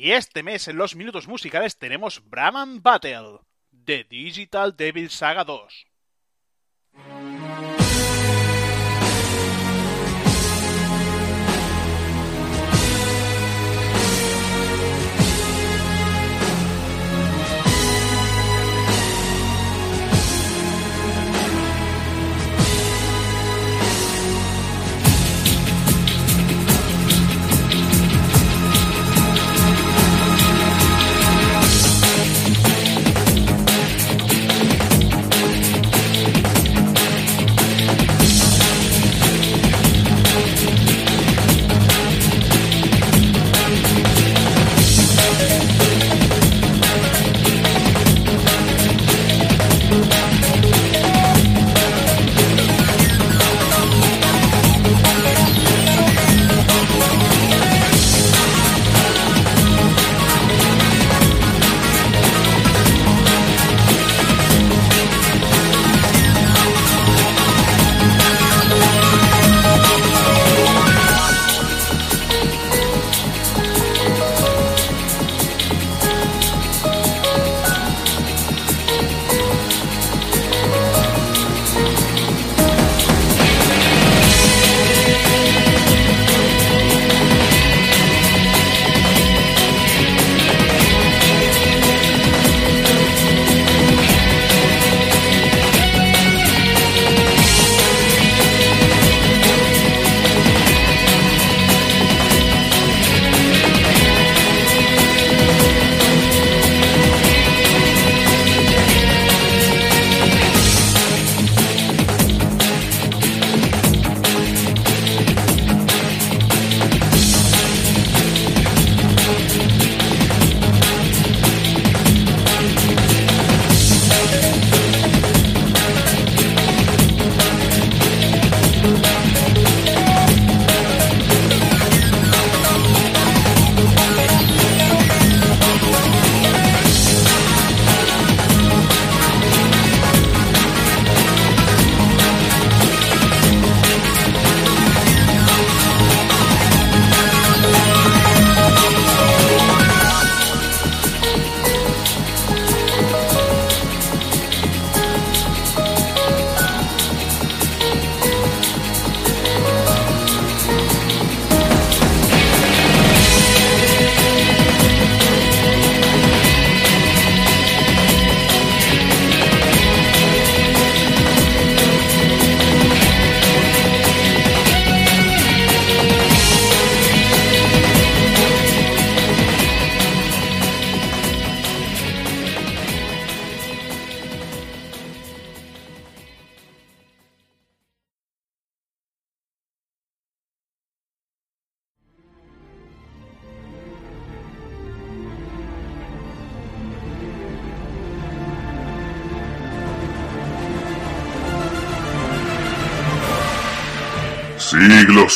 Y 0.06 0.12
este 0.12 0.44
mes 0.44 0.68
en 0.68 0.76
los 0.76 0.94
minutos 0.94 1.26
musicales 1.26 1.78
tenemos 1.78 2.22
Brahman 2.30 2.80
Battle 2.80 3.40
de 3.72 4.04
Digital 4.04 4.76
Devil 4.76 5.10
Saga 5.10 5.42
2. 5.42 5.86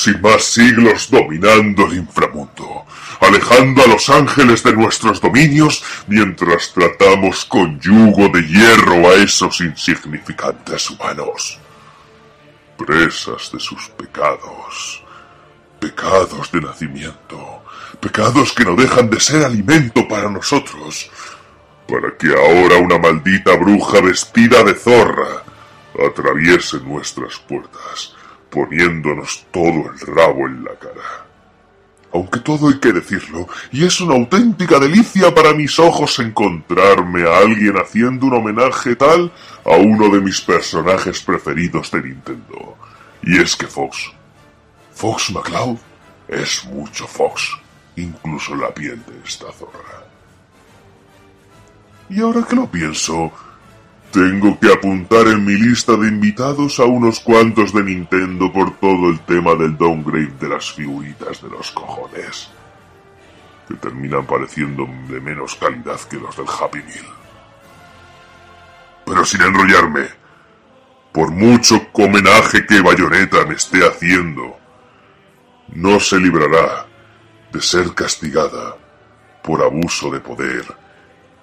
Siglos 0.00 0.06
y 0.06 0.22
más 0.22 0.44
siglos 0.44 1.10
dominando 1.10 1.84
el 1.86 1.98
inframundo, 1.98 2.86
alejando 3.20 3.82
a 3.82 3.86
los 3.86 4.08
ángeles 4.08 4.62
de 4.62 4.72
nuestros 4.72 5.20
dominios 5.20 5.82
mientras 6.06 6.72
tratamos 6.72 7.44
con 7.44 7.78
yugo 7.80 8.28
de 8.28 8.42
hierro 8.42 9.10
a 9.10 9.14
esos 9.16 9.60
insignificantes 9.60 10.88
humanos. 10.90 11.58
Presas 12.78 13.50
de 13.52 13.60
sus 13.60 13.88
pecados, 13.90 15.02
pecados 15.78 16.50
de 16.50 16.60
nacimiento, 16.62 17.62
pecados 18.00 18.52
que 18.52 18.64
no 18.64 18.76
dejan 18.76 19.10
de 19.10 19.20
ser 19.20 19.44
alimento 19.44 20.08
para 20.08 20.30
nosotros, 20.30 21.10
para 21.86 22.16
que 22.16 22.28
ahora 22.28 22.78
una 22.78 22.98
maldita 22.98 23.54
bruja 23.56 24.00
vestida 24.00 24.62
de 24.62 24.74
zorra 24.74 25.42
atraviese 26.06 26.78
nuestras 26.80 27.38
puertas, 27.40 28.14
poniéndonos 28.50 29.46
todo 29.50 29.90
el 29.92 30.00
rabo 30.14 30.46
en 30.46 30.64
la 30.64 30.74
cara. 30.78 31.26
aunque 32.12 32.40
todo 32.40 32.68
hay 32.68 32.78
que 32.80 32.92
decirlo, 32.92 33.48
y 33.70 33.84
es 33.84 34.00
una 34.00 34.14
auténtica 34.14 34.78
delicia 34.78 35.32
para 35.34 35.54
mis 35.54 35.78
ojos 35.78 36.18
encontrarme 36.18 37.22
a 37.22 37.38
alguien 37.38 37.76
haciendo 37.76 38.26
un 38.26 38.34
homenaje 38.34 38.96
tal 38.96 39.30
a 39.64 39.76
uno 39.76 40.08
de 40.08 40.20
mis 40.20 40.40
personajes 40.40 41.22
preferidos 41.22 41.90
de 41.92 42.02
Nintendo. 42.02 42.76
Y 43.22 43.38
es 43.38 43.54
que 43.54 43.66
Fox, 43.66 44.10
Fox 44.92 45.30
McCloud, 45.30 45.78
es 46.26 46.64
mucho 46.64 47.06
Fox, 47.06 47.56
incluso 47.96 48.56
la 48.56 48.74
piel 48.74 49.00
de 49.06 49.20
esta 49.24 49.52
zorra. 49.52 50.04
Y 52.08 52.20
ahora 52.20 52.44
que 52.48 52.56
lo 52.56 52.66
pienso, 52.66 53.30
tengo 54.12 54.58
que 54.58 54.72
apuntar 54.72 55.28
en 55.28 55.44
mi 55.44 55.54
lista 55.54 55.96
de 55.96 56.08
invitados 56.08 56.80
a 56.80 56.84
unos 56.84 57.20
cuantos 57.20 57.72
de 57.72 57.84
Nintendo 57.84 58.52
por 58.52 58.76
todo 58.78 59.08
el 59.08 59.20
tema 59.20 59.54
del 59.54 59.76
downgrade 59.76 60.34
de 60.40 60.48
las 60.48 60.72
figuritas 60.72 61.40
de 61.42 61.48
los 61.48 61.70
cojones. 61.70 62.50
Que 63.68 63.74
terminan 63.74 64.26
pareciendo 64.26 64.88
de 65.08 65.20
menos 65.20 65.54
calidad 65.54 66.00
que 66.08 66.16
los 66.16 66.36
del 66.36 66.46
Happy 66.46 66.78
Meal. 66.78 67.06
Pero 69.06 69.24
sin 69.24 69.42
enrollarme, 69.42 70.08
por 71.12 71.30
mucho 71.30 71.86
homenaje 71.92 72.66
que 72.66 72.80
Bayonetta 72.80 73.44
me 73.46 73.54
esté 73.54 73.86
haciendo, 73.86 74.58
no 75.68 76.00
se 76.00 76.18
librará 76.18 76.86
de 77.52 77.60
ser 77.60 77.94
castigada 77.94 78.76
por 79.42 79.62
abuso 79.62 80.10
de 80.10 80.20
poder 80.20 80.64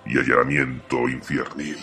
y 0.06 0.18
allanamiento 0.18 1.08
infiernil. 1.08 1.78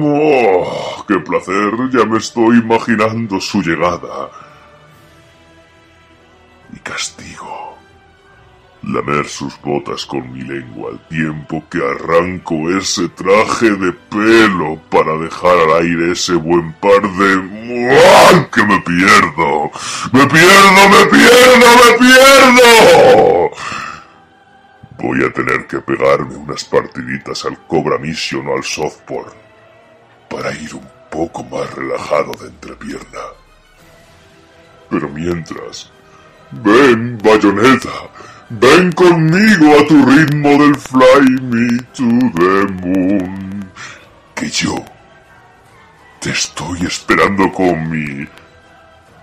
Oh, 0.00 1.04
¡Qué 1.06 1.18
placer! 1.20 1.72
Ya 1.92 2.04
me 2.04 2.18
estoy 2.18 2.58
imaginando 2.58 3.40
su 3.40 3.62
llegada. 3.62 4.30
Y 6.74 6.78
castigo. 6.80 7.78
Lamer 8.82 9.28
sus 9.28 9.60
botas 9.60 10.06
con 10.06 10.32
mi 10.32 10.42
lengua 10.42 10.90
al 10.92 11.00
tiempo 11.08 11.62
que 11.68 11.78
arranco 11.78 12.70
ese 12.70 13.08
traje 13.08 13.70
de 13.70 13.92
pelo 13.92 14.80
para 14.88 15.16
dejar 15.18 15.58
al 15.58 15.82
aire 15.82 16.12
ese 16.12 16.34
buen 16.34 16.72
par 16.74 17.02
de... 17.02 17.34
¡Ay, 17.90 18.46
¡Que 18.52 18.64
me 18.64 18.80
pierdo! 18.80 19.70
¡Me 20.12 20.26
pierdo, 20.26 20.88
me 20.90 21.06
pierdo, 21.06 21.68
me 21.84 21.98
pierdo! 21.98 23.50
Voy 24.98 25.24
a 25.24 25.32
tener 25.32 25.66
que 25.68 25.78
pegarme 25.80 26.34
unas 26.34 26.64
partiditas 26.64 27.44
al 27.44 27.56
Cobra 27.66 27.98
Mission 27.98 28.48
o 28.48 28.56
al 28.56 28.64
softball 28.64 29.26
para 30.28 30.52
ir 30.52 30.74
un 30.74 30.88
poco 31.08 31.44
más 31.44 31.72
relajado 31.72 32.32
de 32.34 32.48
entrepierna. 32.48 33.20
Pero 34.90 35.08
mientras, 35.08 35.92
ven, 36.50 37.16
Bayonetta, 37.22 38.10
ven 38.50 38.90
conmigo 38.90 39.78
a 39.78 39.86
tu 39.86 40.04
ritmo 40.04 40.48
del 40.50 40.74
Fly 40.74 41.42
Me 41.42 41.78
to 41.94 42.08
the 42.34 42.72
Moon, 42.82 43.70
que 44.34 44.50
yo 44.50 44.84
te 46.20 46.30
estoy 46.30 46.86
esperando 46.86 47.52
con 47.52 47.88
mi 47.88 48.26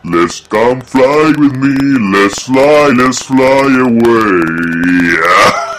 Let's 0.07 0.41
come 0.41 0.81
fly 0.81 1.33
with 1.35 1.55
me, 1.55 1.75
let's 2.13 2.43
fly, 2.43 2.93
let's 2.95 3.23
fly 3.23 3.65
away. 3.81 5.71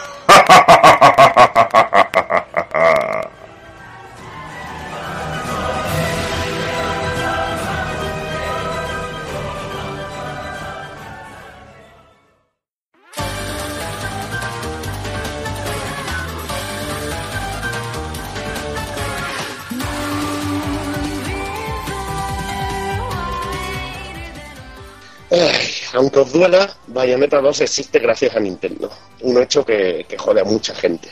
aunque 26.16 26.38
duela, 26.38 26.76
Bayonetta 26.86 27.40
2 27.40 27.60
existe 27.60 27.98
gracias 27.98 28.36
a 28.36 28.40
Nintendo. 28.40 28.90
Un 29.22 29.42
hecho 29.42 29.64
que, 29.64 30.06
que 30.08 30.16
jode 30.16 30.40
a 30.40 30.44
mucha 30.44 30.74
gente. 30.74 31.08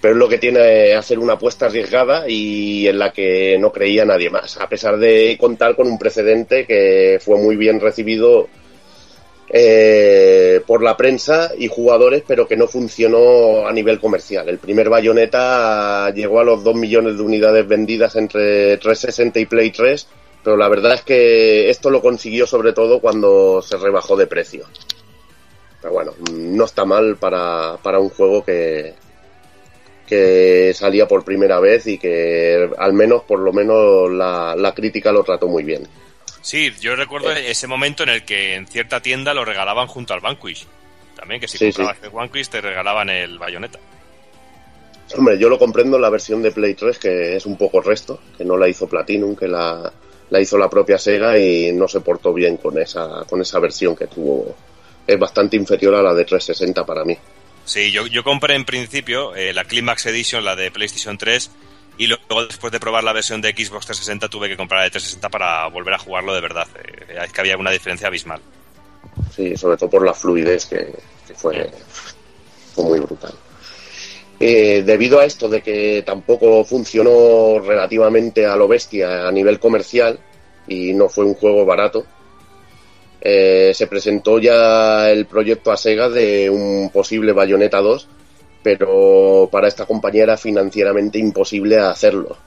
Pero 0.00 0.14
es 0.14 0.18
lo 0.18 0.28
que 0.28 0.38
tiene 0.38 0.94
hacer 0.94 1.18
una 1.18 1.34
apuesta 1.34 1.66
arriesgada 1.66 2.24
y 2.26 2.88
en 2.88 2.98
la 2.98 3.12
que 3.12 3.58
no 3.58 3.70
creía 3.70 4.04
nadie 4.04 4.30
más, 4.30 4.56
a 4.56 4.68
pesar 4.68 4.96
de 4.98 5.36
contar 5.38 5.76
con 5.76 5.86
un 5.86 5.98
precedente 5.98 6.66
que 6.66 7.18
fue 7.22 7.36
muy 7.36 7.56
bien 7.56 7.80
recibido 7.80 8.48
eh, 9.52 10.60
por 10.64 10.80
la 10.80 10.96
prensa 10.96 11.50
y 11.58 11.66
jugadores, 11.66 12.22
pero 12.24 12.46
que 12.46 12.56
no 12.56 12.68
funcionó 12.68 13.66
a 13.66 13.72
nivel 13.72 13.98
comercial. 13.98 14.48
El 14.48 14.58
primer 14.58 14.88
Bayonetta 14.88 16.10
llegó 16.14 16.38
a 16.38 16.44
los 16.44 16.62
2 16.62 16.76
millones 16.76 17.16
de 17.16 17.22
unidades 17.22 17.66
vendidas 17.66 18.14
entre 18.14 18.76
360 18.76 19.40
y 19.40 19.46
Play 19.46 19.70
3, 19.72 20.06
pero 20.42 20.56
la 20.56 20.68
verdad 20.68 20.94
es 20.94 21.02
que 21.02 21.70
esto 21.70 21.90
lo 21.90 22.00
consiguió 22.00 22.46
sobre 22.46 22.72
todo 22.72 23.00
cuando 23.00 23.62
se 23.62 23.76
rebajó 23.76 24.16
de 24.16 24.26
precio. 24.26 24.66
Pero 25.80 25.94
bueno, 25.94 26.12
no 26.32 26.64
está 26.64 26.84
mal 26.84 27.16
para, 27.16 27.78
para 27.82 27.98
un 27.98 28.10
juego 28.10 28.44
que, 28.44 28.94
que 30.06 30.72
salía 30.74 31.06
por 31.08 31.24
primera 31.24 31.60
vez 31.60 31.86
y 31.86 31.98
que 31.98 32.70
al 32.78 32.92
menos, 32.92 33.22
por 33.22 33.38
lo 33.40 33.52
menos, 33.52 34.10
la, 34.10 34.54
la 34.56 34.74
crítica 34.74 35.12
lo 35.12 35.24
trató 35.24 35.48
muy 35.48 35.62
bien. 35.62 35.86
Sí, 36.42 36.72
yo 36.80 36.96
recuerdo 36.96 37.30
ese 37.32 37.66
momento 37.66 38.02
en 38.02 38.08
el 38.10 38.24
que 38.24 38.54
en 38.54 38.66
cierta 38.66 39.00
tienda 39.00 39.34
lo 39.34 39.44
regalaban 39.44 39.86
junto 39.86 40.14
al 40.14 40.20
Vanquish. 40.20 40.66
También, 41.16 41.40
que 41.40 41.48
si 41.48 41.58
Sí, 41.58 41.66
comprabas 41.66 41.98
el 42.02 42.10
Vanquish 42.10 42.48
te 42.48 42.60
regalaban 42.60 43.10
el 43.10 43.38
Bayonetta. 43.38 43.78
Hombre, 45.16 45.38
yo 45.38 45.48
lo 45.48 45.58
comprendo 45.58 45.96
en 45.96 46.02
la 46.02 46.08
versión 46.10 46.40
de 46.42 46.52
Play 46.52 46.74
3, 46.74 46.98
que 46.98 47.36
es 47.36 47.44
un 47.44 47.56
poco 47.58 47.80
resto, 47.80 48.20
que 48.38 48.44
no 48.44 48.56
la 48.56 48.68
hizo 48.68 48.88
Platinum, 48.88 49.34
que 49.34 49.48
la, 49.48 49.92
la 50.30 50.40
hizo 50.40 50.56
la 50.56 50.70
propia 50.70 50.98
Sega 50.98 51.38
y 51.38 51.72
no 51.72 51.88
se 51.88 52.00
portó 52.00 52.32
bien 52.32 52.56
con 52.56 52.78
esa, 52.78 53.24
con 53.28 53.40
esa 53.40 53.58
versión 53.58 53.94
que 53.94 54.06
tuvo. 54.06 54.54
Es 55.06 55.18
bastante 55.18 55.56
inferior 55.56 55.94
a 55.94 56.02
la 56.02 56.14
de 56.14 56.24
360 56.24 56.86
para 56.86 57.04
mí. 57.04 57.16
Sí, 57.64 57.90
yo, 57.90 58.06
yo 58.06 58.24
compré 58.24 58.54
en 58.54 58.64
principio 58.64 59.34
eh, 59.34 59.52
la 59.52 59.64
Climax 59.64 60.06
Edition, 60.06 60.44
la 60.44 60.56
de 60.56 60.70
PlayStation 60.70 61.18
3, 61.18 61.50
y 61.98 62.06
luego 62.06 62.46
después 62.46 62.72
de 62.72 62.80
probar 62.80 63.04
la 63.04 63.12
versión 63.12 63.40
de 63.40 63.50
Xbox 63.50 63.86
360 63.86 64.28
tuve 64.28 64.48
que 64.48 64.56
comprar 64.56 64.80
la 64.80 64.84
de 64.84 64.90
360 64.90 65.28
para 65.28 65.66
volver 65.68 65.94
a 65.94 65.98
jugarlo 65.98 66.34
de 66.34 66.40
verdad. 66.40 66.66
Eh, 66.76 67.18
es 67.24 67.32
que 67.32 67.40
había 67.40 67.56
una 67.56 67.70
diferencia 67.70 68.06
abismal. 68.06 68.40
Sí, 69.34 69.56
sobre 69.56 69.76
todo 69.76 69.90
por 69.90 70.06
la 70.06 70.14
fluidez 70.14 70.66
que, 70.66 70.94
que 71.26 71.34
fue, 71.34 71.70
fue 72.74 72.84
muy 72.84 73.00
brutal. 73.00 73.34
Eh, 74.42 74.82
debido 74.86 75.20
a 75.20 75.26
esto 75.26 75.50
de 75.50 75.60
que 75.60 76.02
tampoco 76.04 76.64
funcionó 76.64 77.58
relativamente 77.58 78.46
a 78.46 78.56
lo 78.56 78.66
bestia 78.66 79.28
a 79.28 79.30
nivel 79.30 79.60
comercial 79.60 80.18
y 80.66 80.94
no 80.94 81.10
fue 81.10 81.26
un 81.26 81.34
juego 81.34 81.66
barato, 81.66 82.06
eh, 83.20 83.72
se 83.74 83.86
presentó 83.86 84.38
ya 84.38 85.10
el 85.10 85.26
proyecto 85.26 85.70
a 85.70 85.76
Sega 85.76 86.08
de 86.08 86.48
un 86.48 86.88
posible 86.90 87.32
Bayonetta 87.32 87.82
2, 87.82 88.08
pero 88.62 89.46
para 89.52 89.68
esta 89.68 89.84
compañía 89.84 90.22
era 90.22 90.38
financieramente 90.38 91.18
imposible 91.18 91.76
hacerlo. 91.78 92.38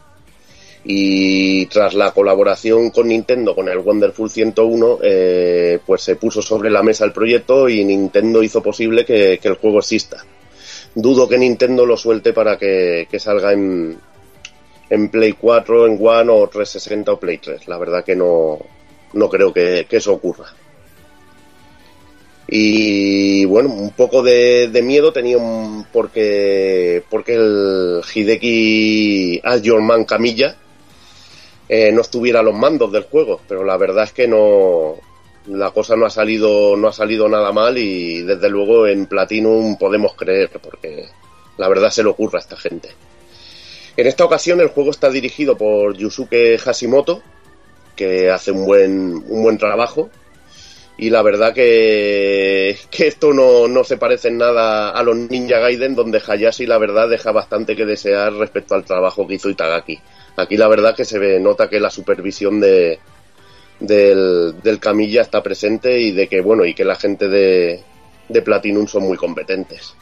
Y 0.86 1.68
tras 1.68 1.94
la 1.94 2.12
colaboración 2.12 2.90
con 2.90 3.08
Nintendo 3.08 3.54
con 3.54 3.70
el 3.70 3.78
Wonderful 3.78 4.32
101, 4.32 4.98
eh, 5.04 5.80
pues 5.86 6.02
se 6.02 6.16
puso 6.16 6.42
sobre 6.42 6.72
la 6.72 6.82
mesa 6.82 7.06
el 7.06 7.14
proyecto 7.14 7.70
y 7.70 7.86
Nintendo 7.86 8.42
hizo 8.42 8.64
posible 8.64 9.06
que, 9.06 9.38
que 9.40 9.48
el 9.48 9.56
juego 9.56 9.78
exista. 9.78 10.26
Dudo 10.96 11.28
que 11.28 11.38
Nintendo 11.38 11.86
lo 11.86 11.98
suelte 11.98 12.34
para 12.34 12.58
que, 12.58 13.08
que 13.10 13.20
salga 13.20 13.52
en, 13.54 13.98
en 14.90 15.10
Play 15.10 15.34
4, 15.34 15.88
en 15.88 15.98
One 16.00 16.30
o 16.32 16.48
360 16.48 17.14
o 17.14 17.20
Play 17.20 17.40
3. 17.40 17.68
La 17.68 17.78
verdad 17.78 18.04
que 18.04 18.16
no, 18.16 18.60
no 19.14 19.30
creo 19.30 19.52
que, 19.54 19.88
que 19.90 19.98
eso 19.98 20.14
ocurra. 20.14 20.46
Y 22.48 23.46
bueno, 23.46 23.70
un 23.70 23.92
poco 23.92 24.22
de, 24.22 24.70
miedo 24.84 25.12
tenía 25.14 25.38
un- 25.38 25.86
porque, 25.92 27.02
porque 27.10 27.36
el 27.36 28.02
Hideki 28.14 29.42
As 29.44 29.62
Your 29.62 29.82
Man 29.82 30.04
Camilla 30.04 30.56
eh, 31.70 31.92
no 31.92 32.02
estuviera 32.02 32.42
a 32.42 32.44
los 32.44 32.54
mandos 32.54 32.92
del 32.92 33.04
juego, 33.04 33.40
pero 33.48 33.64
la 33.64 33.78
verdad 33.78 34.04
es 34.04 34.12
que 34.12 34.28
no 34.28 34.96
la 35.48 35.72
cosa 35.72 35.96
no 35.96 36.06
ha 36.06 36.10
salido 36.10 36.76
no 36.78 36.88
ha 36.88 36.94
salido 36.94 37.28
nada 37.28 37.52
mal 37.52 37.78
y 37.78 38.22
desde 38.22 38.50
luego 38.50 38.88
en 38.88 39.08
Platinum 39.08 39.78
podemos 39.78 40.14
creer 40.16 40.50
porque 40.62 41.08
la 41.58 41.68
verdad 41.68 41.90
se 41.90 42.04
le 42.04 42.10
ocurre 42.10 42.38
a 42.38 42.42
esta 42.42 42.58
gente. 42.58 42.90
En 43.96 44.08
esta 44.08 44.26
ocasión 44.26 44.60
el 44.60 44.70
juego 44.70 44.92
está 44.92 45.10
dirigido 45.10 45.56
por 45.58 45.96
Yusuke 45.96 46.58
Hashimoto, 46.58 47.22
que 47.96 48.32
hace 48.32 48.52
un 48.52 48.66
buen 48.66 49.24
un 49.28 49.44
buen 49.44 49.58
trabajo 49.58 50.10
y 50.98 51.10
la 51.10 51.22
verdad 51.22 51.54
que, 51.54 52.78
que 52.92 53.08
esto 53.08 53.34
no, 53.34 53.68
no 53.68 53.84
se 53.84 53.98
parece 53.98 54.28
en 54.28 54.38
nada 54.38 54.92
a 54.92 55.04
los 55.04 55.16
Ninja 55.16 55.60
Gaiden, 55.60 55.96
donde 55.96 56.22
Hayashi 56.26 56.68
la 56.68 56.78
verdad 56.78 57.10
deja 57.10 57.32
bastante 57.32 57.76
que 57.76 57.86
desear 57.86 58.34
respecto 58.34 58.76
al 58.76 58.86
trabajo 58.86 59.28
que 59.28 59.36
hizo 59.36 59.50
Itagaki. 59.50 60.00
Aquí 60.38 60.56
la 60.56 60.68
verdad 60.68 60.96
que 60.96 61.06
se 61.06 61.20
ve, 61.20 61.40
nota 61.40 61.68
que 61.68 61.80
la 61.80 61.90
supervisión 61.90 62.60
de, 62.60 63.00
del, 63.84 64.56
del 64.64 64.80
Camilla 64.80 65.22
está 65.22 65.44
presente 65.44 66.00
y 66.00 66.12
de 66.12 66.28
que, 66.28 66.42
bueno, 66.42 66.66
y 66.66 66.74
que 66.74 66.86
la 66.86 66.95
gente 66.95 67.28
de, 67.28 67.82
de 68.30 68.42
Platinum 68.42 68.88
son 68.88 69.03
muy 69.03 69.18
competentes. 69.18 69.94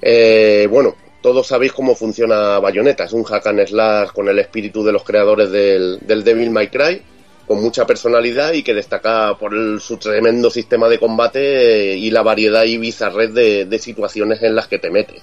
Eh, 0.00 0.66
bueno, 0.70 0.94
todos 1.20 1.46
sabéis 1.46 1.72
cómo 1.72 1.94
funciona 1.94 2.58
Bayonetta. 2.58 3.04
Es 3.04 3.12
un 3.12 3.24
hack 3.24 3.46
and 3.46 3.66
slash 3.66 4.08
con 4.10 4.28
el 4.28 4.38
espíritu 4.38 4.84
de 4.84 4.92
los 4.92 5.02
creadores 5.04 5.50
del, 5.50 5.98
del 6.00 6.22
Devil 6.22 6.50
May 6.50 6.68
Cry, 6.68 7.02
con 7.46 7.62
mucha 7.62 7.86
personalidad 7.86 8.52
y 8.52 8.62
que 8.62 8.72
destaca 8.74 9.36
por 9.38 9.54
el- 9.54 9.80
su 9.80 9.96
tremendo 9.96 10.50
sistema 10.50 10.88
de 10.88 10.98
combate 10.98 11.96
y 11.96 12.10
la 12.10 12.22
variedad 12.22 12.64
y 12.64 12.78
bizarrez 12.78 13.34
de, 13.34 13.64
de 13.66 13.78
situaciones 13.78 14.42
en 14.42 14.54
las 14.54 14.68
que 14.68 14.78
te 14.78 14.90
mete. 14.90 15.20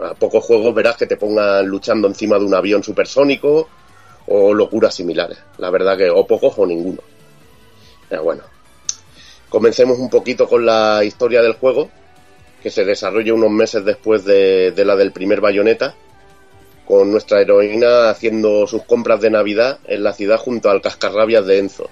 A 0.00 0.14
pocos 0.14 0.44
juegos 0.44 0.74
verás 0.74 0.96
que 0.96 1.06
te 1.06 1.16
pongan 1.16 1.66
luchando 1.66 2.08
encima 2.08 2.38
de 2.38 2.44
un 2.44 2.54
avión 2.54 2.82
supersónico 2.82 3.68
o 4.26 4.54
locuras 4.54 4.94
similares. 4.94 5.38
La 5.58 5.70
verdad 5.70 5.96
que 5.96 6.10
o 6.10 6.26
pocos 6.26 6.54
o 6.56 6.66
ninguno. 6.66 7.00
Pero 8.08 8.24
bueno, 8.24 8.42
comencemos 9.48 9.98
un 9.98 10.10
poquito 10.10 10.48
con 10.48 10.66
la 10.66 11.02
historia 11.04 11.42
del 11.42 11.54
juego, 11.54 11.90
que 12.62 12.70
se 12.70 12.84
desarrolla 12.84 13.34
unos 13.34 13.50
meses 13.50 13.84
después 13.84 14.24
de, 14.24 14.72
la 14.76 14.96
del 14.96 15.12
primer 15.12 15.40
bayoneta, 15.40 15.94
con 16.86 17.10
nuestra 17.10 17.40
heroína 17.40 18.10
haciendo 18.10 18.66
sus 18.66 18.82
compras 18.84 19.20
de 19.20 19.30
Navidad 19.30 19.78
en 19.86 20.02
la 20.02 20.12
ciudad 20.12 20.38
junto 20.38 20.70
al 20.70 20.82
cascarrabias 20.82 21.46
de 21.46 21.58
Enzo, 21.58 21.88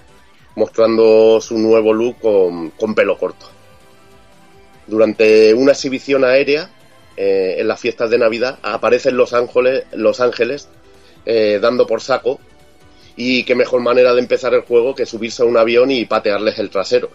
mostrando 0.55 1.41
su 1.41 1.57
nuevo 1.57 1.93
look 1.93 2.19
con, 2.19 2.71
con 2.71 2.93
pelo 2.93 3.17
corto. 3.17 3.47
Durante 4.87 5.53
una 5.53 5.71
exhibición 5.71 6.23
aérea 6.23 6.69
eh, 7.17 7.55
en 7.59 7.67
las 7.67 7.79
fiestas 7.79 8.09
de 8.09 8.17
Navidad 8.17 8.59
aparecen 8.61 9.17
Los 9.17 9.33
Los 9.93 10.21
Ángeles 10.21 10.69
eh, 11.25 11.59
dando 11.61 11.85
por 11.85 12.01
saco 12.01 12.39
y 13.15 13.43
qué 13.43 13.55
mejor 13.55 13.81
manera 13.81 14.13
de 14.13 14.19
empezar 14.19 14.53
el 14.53 14.61
juego 14.61 14.95
que 14.95 15.05
subirse 15.05 15.43
a 15.43 15.45
un 15.45 15.57
avión 15.57 15.91
y 15.91 16.05
patearles 16.05 16.59
el 16.59 16.69
trasero. 16.69 17.09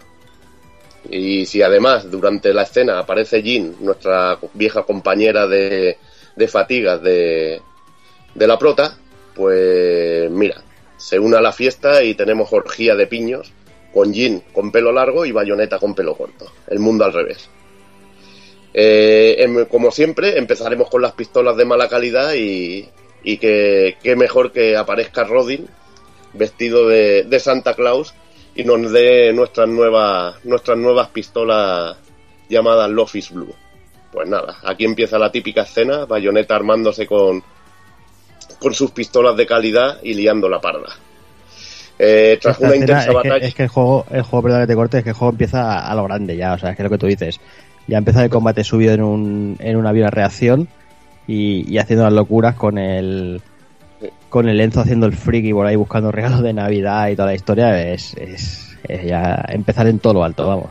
Y 1.09 1.45
si 1.45 1.61
además 1.61 2.09
durante 2.09 2.53
la 2.53 2.63
escena 2.63 2.99
aparece 2.99 3.41
Jean, 3.41 3.75
nuestra 3.79 4.37
vieja 4.53 4.83
compañera 4.83 5.47
de, 5.47 5.97
de 6.35 6.47
fatigas 6.47 7.01
de, 7.01 7.61
de 8.35 8.47
la 8.47 8.57
prota, 8.57 8.97
pues 9.35 10.29
mira, 10.31 10.63
se 10.97 11.19
une 11.19 11.37
a 11.37 11.41
la 11.41 11.53
fiesta 11.53 12.03
y 12.03 12.15
tenemos 12.15 12.51
orgía 12.51 12.95
de 12.95 13.07
piños 13.07 13.53
con 13.93 14.13
Jean 14.13 14.43
con 14.51 14.71
pelo 14.71 14.91
largo 14.91 15.25
y 15.25 15.31
Bayonetta 15.31 15.79
con 15.79 15.95
pelo 15.95 16.15
corto. 16.15 16.51
El 16.67 16.79
mundo 16.79 17.05
al 17.05 17.13
revés. 17.13 17.49
Eh, 18.73 19.65
como 19.69 19.91
siempre, 19.91 20.37
empezaremos 20.37 20.89
con 20.89 21.01
las 21.01 21.13
pistolas 21.13 21.57
de 21.57 21.65
mala 21.65 21.87
calidad 21.87 22.33
y, 22.33 22.87
y 23.27 23.39
que, 23.39 23.97
que 24.01 24.15
mejor 24.15 24.53
que 24.53 24.77
aparezca 24.77 25.25
Rodin 25.25 25.67
vestido 26.31 26.87
de, 26.87 27.23
de 27.23 27.39
Santa 27.41 27.73
Claus 27.73 28.13
y 28.55 28.63
nos 28.63 28.89
dé 28.93 29.33
nuestras 29.33 29.67
nuevas, 29.67 30.35
nuestras 30.45 30.77
nuevas 30.77 31.09
pistolas 31.09 31.97
llamadas 32.47 32.89
Lofis 32.89 33.31
Blue. 33.31 33.53
Pues 34.13 34.29
nada, 34.29 34.59
aquí 34.63 34.85
empieza 34.85 35.19
la 35.19 35.29
típica 35.29 35.63
escena, 35.63 36.05
Bayonetta 36.05 36.55
armándose 36.55 37.05
con, 37.05 37.43
con 38.59 38.73
sus 38.73 38.91
pistolas 38.91 39.35
de 39.35 39.45
calidad 39.45 39.99
y 40.03 40.13
liando 40.13 40.47
la 40.47 40.61
parda. 40.61 40.95
Eh, 41.99 42.39
tras 42.41 42.55
Esta 42.55 42.65
una 42.65 42.75
intensa 42.77 43.01
es, 43.01 43.07
que, 43.07 43.13
batalla... 43.13 43.45
es 43.45 43.55
que 43.55 43.63
el 43.63 43.69
juego, 43.69 44.05
el 44.09 44.21
juego, 44.21 44.43
perdón 44.43 44.61
que 44.61 44.67
te 44.67 44.75
corte, 44.75 44.97
es 44.99 45.03
que 45.03 45.09
el 45.09 45.15
juego 45.17 45.31
empieza 45.33 45.79
a, 45.79 45.91
a 45.91 45.95
lo 45.95 46.05
grande 46.05 46.37
ya, 46.37 46.53
o 46.53 46.57
sea, 46.57 46.69
es 46.69 46.77
que 46.77 46.83
lo 46.83 46.89
que 46.89 46.97
tú 46.97 47.07
dices. 47.07 47.41
Ya 47.87 47.97
empieza 47.97 48.23
el 48.23 48.29
combate 48.29 48.63
subido 48.63 48.93
en 48.93 49.03
un, 49.03 49.57
en 49.59 49.75
un 49.75 49.85
avión 49.85 50.07
a 50.07 50.11
reacción 50.11 50.69
y, 51.27 51.71
y 51.71 51.77
haciendo 51.77 52.05
las 52.05 52.13
locuras 52.13 52.55
con 52.55 52.77
el 52.77 53.41
con 54.29 54.47
el 54.47 54.59
Enzo 54.61 54.81
haciendo 54.81 55.05
el 55.07 55.15
friki 55.15 55.53
por 55.53 55.65
ahí 55.65 55.75
buscando 55.75 56.11
regalos 56.13 56.41
de 56.41 56.53
Navidad 56.53 57.09
y 57.09 57.15
toda 57.15 57.29
la 57.29 57.35
historia 57.35 57.91
es, 57.93 58.13
es, 58.15 58.77
es 58.87 59.03
ya 59.05 59.43
empezar 59.49 59.87
en 59.87 59.99
todo 59.99 60.13
lo 60.15 60.23
alto, 60.23 60.47
vamos. 60.47 60.67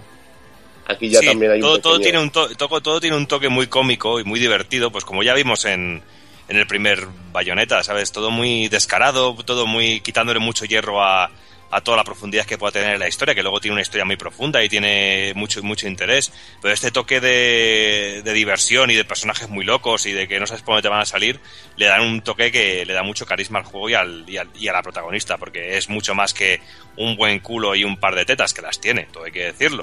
Aquí 0.89 1.09
ya 1.09 1.19
Sí, 1.21 1.27
también 1.27 1.51
hay 1.53 1.57
un 1.59 1.63
todo, 1.63 1.79
todo 1.81 1.95
pequeño- 1.99 2.03
tiene 2.05 2.19
un 2.23 2.31
to- 2.31 2.49
todo, 2.57 2.81
todo 2.81 3.01
tiene 3.01 3.17
un 3.17 3.27
toque 3.27 3.49
muy 3.49 3.67
cómico 3.67 4.21
y 4.21 4.25
muy 4.25 4.39
divertido, 4.39 4.93
pues 4.93 5.05
como 5.05 5.23
ya 5.25 5.35
vimos 5.35 5.65
en, 5.65 6.01
en 6.49 6.57
el 6.57 6.67
primer 6.69 7.07
Bayonetta, 7.33 7.83
¿sabes? 7.83 8.13
Todo 8.13 8.31
muy 8.31 8.69
descarado, 8.69 9.35
todo 9.45 9.67
muy 9.67 10.01
quitándole 10.01 10.39
mucho 10.39 10.65
hierro 10.65 11.03
a, 11.03 11.31
a 11.71 11.81
toda 11.81 11.97
la 11.97 12.05
profundidad 12.05 12.47
que 12.47 12.59
pueda 12.59 12.73
tener 12.73 12.99
la 12.99 13.09
historia, 13.09 13.35
que 13.35 13.43
luego 13.43 13.61
tiene 13.61 13.73
una 13.75 13.83
historia 13.83 14.05
muy 14.05 14.17
profunda 14.17 14.63
y 14.63 14.69
tiene 14.69 15.33
mucho, 15.35 15.63
mucho 15.63 15.89
interés. 15.89 16.33
Pero 16.63 16.73
este 16.73 16.91
toque 16.91 17.21
de, 17.21 18.23
de 18.25 18.33
diversión 18.33 18.91
y 18.91 18.95
de 18.95 19.05
personajes 19.05 19.49
muy 19.49 19.65
locos 19.65 20.07
y 20.07 20.13
de 20.13 20.29
que 20.29 20.39
no 20.39 20.47
sabes 20.47 20.63
por 20.63 20.75
dónde 20.75 20.83
te 20.83 20.89
van 20.89 21.01
a 21.01 21.07
salir, 21.07 21.41
le 21.77 21.87
dan 21.87 22.03
un 22.03 22.21
toque 22.23 22.53
que 22.53 22.87
le 22.87 22.93
da 22.93 23.03
mucho 23.03 23.27
carisma 23.27 23.59
al 23.59 23.65
juego 23.65 23.91
y, 23.91 23.95
al, 23.95 24.25
y, 24.29 24.37
al- 24.37 24.51
y 24.55 24.69
a 24.69 24.73
la 24.73 24.83
protagonista, 24.83 25.39
porque 25.39 25.77
es 25.77 25.89
mucho 25.89 26.15
más 26.15 26.33
que 26.35 26.61
un 26.97 27.17
buen 27.17 27.41
culo 27.41 27.75
y 27.75 27.85
un 27.85 27.99
par 27.99 28.15
de 28.15 28.25
tetas, 28.25 28.55
que 28.55 28.63
las 28.63 28.81
tiene, 28.81 29.07
todo 29.13 29.25
hay 29.25 29.33
que 29.33 29.45
decirlo. 29.47 29.83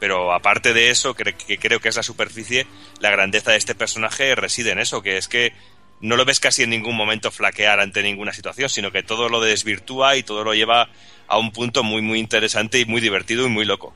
Pero 0.00 0.32
aparte 0.34 0.74
de 0.74 0.90
eso, 0.90 1.14
cre- 1.16 1.34
que 1.34 1.56
creo 1.58 1.80
que 1.80 1.88
es 1.88 1.96
la 1.96 2.02
superficie, 2.02 2.66
la 3.00 3.10
grandeza 3.10 3.52
de 3.52 3.56
este 3.56 3.74
personaje 3.74 4.34
reside 4.34 4.72
en 4.72 4.78
eso, 4.78 5.02
que 5.02 5.16
es 5.16 5.28
que 5.28 5.52
no 6.00 6.16
lo 6.16 6.24
ves 6.26 6.40
casi 6.40 6.64
en 6.64 6.70
ningún 6.70 6.96
momento 6.96 7.30
flaquear 7.30 7.80
ante 7.80 8.02
ninguna 8.02 8.32
situación, 8.34 8.68
sino 8.68 8.92
que 8.92 9.02
todo 9.02 9.30
lo 9.30 9.40
desvirtúa 9.40 10.16
y 10.16 10.22
todo 10.22 10.44
lo 10.44 10.52
lleva 10.52 10.90
a 11.28 11.38
un 11.38 11.50
punto 11.52 11.82
muy, 11.82 12.02
muy 12.02 12.18
interesante 12.18 12.78
y 12.80 12.84
muy 12.84 13.00
divertido 13.00 13.46
y 13.46 13.48
muy 13.48 13.64
loco. 13.64 13.92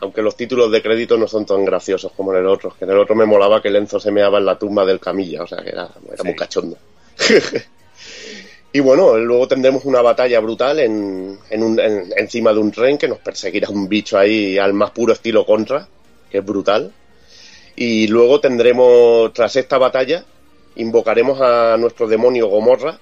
Aunque 0.00 0.22
los 0.22 0.36
títulos 0.36 0.70
de 0.72 0.80
crédito 0.82 1.18
no 1.18 1.28
son 1.28 1.44
tan 1.44 1.64
graciosos 1.64 2.10
como 2.12 2.32
en 2.32 2.38
el 2.40 2.46
otro. 2.46 2.74
Que 2.78 2.84
en 2.86 2.92
el 2.92 2.98
otro 2.98 3.14
me 3.14 3.26
molaba 3.26 3.60
que 3.60 3.70
Lenzo 3.70 4.00
se 4.00 4.10
meaba 4.10 4.38
en 4.38 4.46
la 4.46 4.58
tumba 4.58 4.86
del 4.86 5.00
camilla, 5.00 5.42
o 5.42 5.46
sea 5.46 5.58
que 5.62 5.68
era, 5.70 5.88
era 6.12 6.24
muy 6.24 6.34
cachondo. 6.34 6.78
y 8.72 8.80
bueno, 8.80 9.16
luego 9.18 9.46
tendremos 9.48 9.84
una 9.84 10.00
batalla 10.00 10.40
brutal 10.40 10.78
en, 10.80 11.38
en 11.50 11.62
un- 11.62 11.78
en- 11.80 12.10
encima 12.16 12.52
de 12.54 12.58
un 12.58 12.70
tren 12.72 12.96
que 12.96 13.08
nos 13.08 13.18
perseguirá 13.18 13.68
un 13.68 13.86
bicho 13.88 14.16
ahí 14.18 14.56
al 14.58 14.72
más 14.72 14.90
puro 14.92 15.12
estilo 15.12 15.44
contra, 15.44 15.86
que 16.30 16.38
es 16.38 16.44
brutal. 16.44 16.92
Y 17.74 18.06
luego 18.06 18.40
tendremos, 18.40 19.30
tras 19.34 19.56
esta 19.56 19.76
batalla, 19.76 20.24
invocaremos 20.76 21.38
a 21.42 21.76
nuestro 21.76 22.08
demonio 22.08 22.46
Gomorra, 22.48 22.98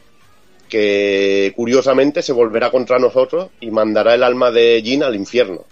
que 0.74 1.52
curiosamente 1.54 2.20
se 2.20 2.32
volverá 2.32 2.68
contra 2.72 2.98
nosotros 2.98 3.50
y 3.60 3.70
mandará 3.70 4.12
el 4.16 4.24
alma 4.24 4.50
de 4.50 4.82
Jin 4.84 5.04
al 5.04 5.14
infierno. 5.14 5.64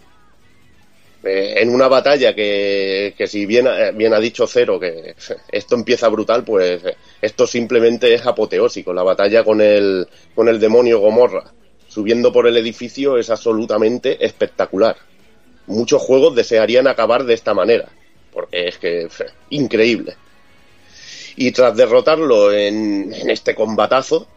Eh, 1.25 1.55
en 1.57 1.71
una 1.71 1.89
batalla 1.89 2.37
que, 2.37 3.13
que 3.19 3.27
si 3.27 3.45
bien, 3.45 3.67
eh, 3.67 3.91
bien 3.91 4.15
ha 4.15 4.21
dicho 4.21 4.47
Cero 4.47 4.79
que 4.79 5.17
esto 5.51 5.75
empieza 5.75 6.09
brutal, 6.09 6.45
pues 6.45 6.85
eh, 6.85 6.95
esto 7.21 7.49
simplemente 7.49 8.15
es 8.15 8.25
apoteósico. 8.25 8.93
La 8.93 9.03
batalla 9.03 9.43
con 9.43 9.61
el, 9.61 10.07
con 10.37 10.49
el 10.49 10.61
demonio 10.61 11.01
Gomorra 11.01 11.51
subiendo 11.89 12.33
por 12.33 12.47
el 12.47 12.57
edificio 12.57 13.19
es 13.19 13.29
absolutamente 13.29 14.25
espectacular. 14.25 14.95
Muchos 15.67 16.01
juegos 16.01 16.37
desearían 16.37 16.87
acabar 16.87 17.25
de 17.25 17.35
esta 17.35 17.55
manera, 17.55 17.89
porque 18.33 18.69
es 18.69 18.79
que 18.79 19.09
increíble. 19.51 20.15
Y 21.35 21.51
tras 21.51 21.77
derrotarlo 21.77 22.53
en, 22.53 23.13
en 23.13 23.31
este 23.31 23.57
combatazo, 23.57 24.29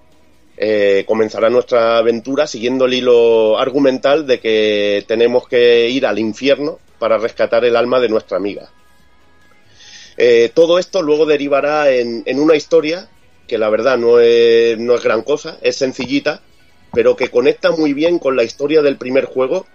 eh, 0.58 1.04
comenzará 1.06 1.50
nuestra 1.50 1.98
aventura 1.98 2.48
siguiendo 2.48 2.86
el 2.86 2.94
hilo 2.94 3.60
argumental 3.60 4.26
de 4.26 4.40
que 4.40 5.04
tenemos 5.08 5.48
que 5.48 5.90
ir 5.90 6.06
al 6.06 6.18
infierno 6.18 6.80
para 6.98 7.18
rescatar 7.18 7.66
el 7.66 7.76
alma 7.76 8.00
de 8.00 8.10
nuestra 8.10 8.38
amiga. 8.38 8.70
Eh, 10.18 10.50
todo 10.54 10.80
esto 10.80 11.02
luego 11.02 11.26
derivará 11.26 11.92
en, 11.92 12.24
una 12.40 12.56
historia 12.56 13.10
que 13.48 13.58
la 13.58 13.70
verdad 13.70 13.98
no 13.98 14.20
es, 14.20 14.78
no 14.80 14.96
es 14.96 15.04
gran 15.04 15.24
cosa, 15.24 15.58
es 15.62 15.76
sencillita, 15.76 16.42
pero 16.94 17.18
que 17.18 17.30
conecta 17.30 17.72
muy 17.72 17.94
bien 17.94 18.18
con 18.18 18.38
la 18.38 18.44
historia 18.44 18.82
del 18.82 18.96
primer 18.96 19.26
juego 19.26 19.66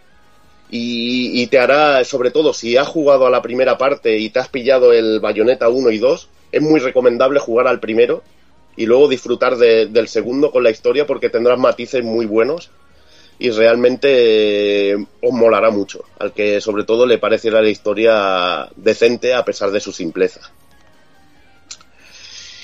y, 0.71 1.43
y 1.43 1.47
te 1.49 1.59
hará, 1.59 2.03
sobre 2.05 2.31
todo 2.31 2.55
si 2.55 2.79
has 2.79 2.89
jugado 2.89 3.27
a 3.27 3.31
la 3.31 3.43
primera 3.43 3.77
parte 3.77 4.17
y 4.17 4.31
te 4.31 4.39
has 4.39 4.49
pillado 4.49 4.95
el 4.95 5.21
Bayonetta 5.21 5.69
1 5.69 5.91
y 5.91 5.99
2, 5.99 6.29
es 6.53 6.63
muy 6.63 6.81
recomendable 6.81 7.39
jugar 7.39 7.67
al 7.67 7.81
primero 7.81 8.23
y 8.81 8.87
luego 8.87 9.09
disfrutar 9.09 9.59
de- 9.59 9.89
del 9.89 10.09
segundo 10.09 10.51
con 10.51 10.63
la 10.63 10.71
historia 10.71 11.07
porque 11.07 11.29
tendrás 11.29 11.59
matices 11.59 12.03
muy 12.03 12.25
buenos 12.25 12.71
y 13.39 13.51
realmente 13.51 14.09
eh, 14.93 15.07
os 15.21 15.33
molará 15.33 15.69
mucho 15.69 16.03
al 16.19 16.33
que 16.33 16.63
sobre 16.63 16.85
todo 16.85 17.05
le 17.05 17.19
parecerá 17.19 17.61
la 17.61 17.69
historia 17.69 18.71
decente 18.77 19.35
a 19.35 19.45
pesar 19.45 19.71
de 19.71 19.81
su 19.81 19.93
simpleza. 19.93 20.41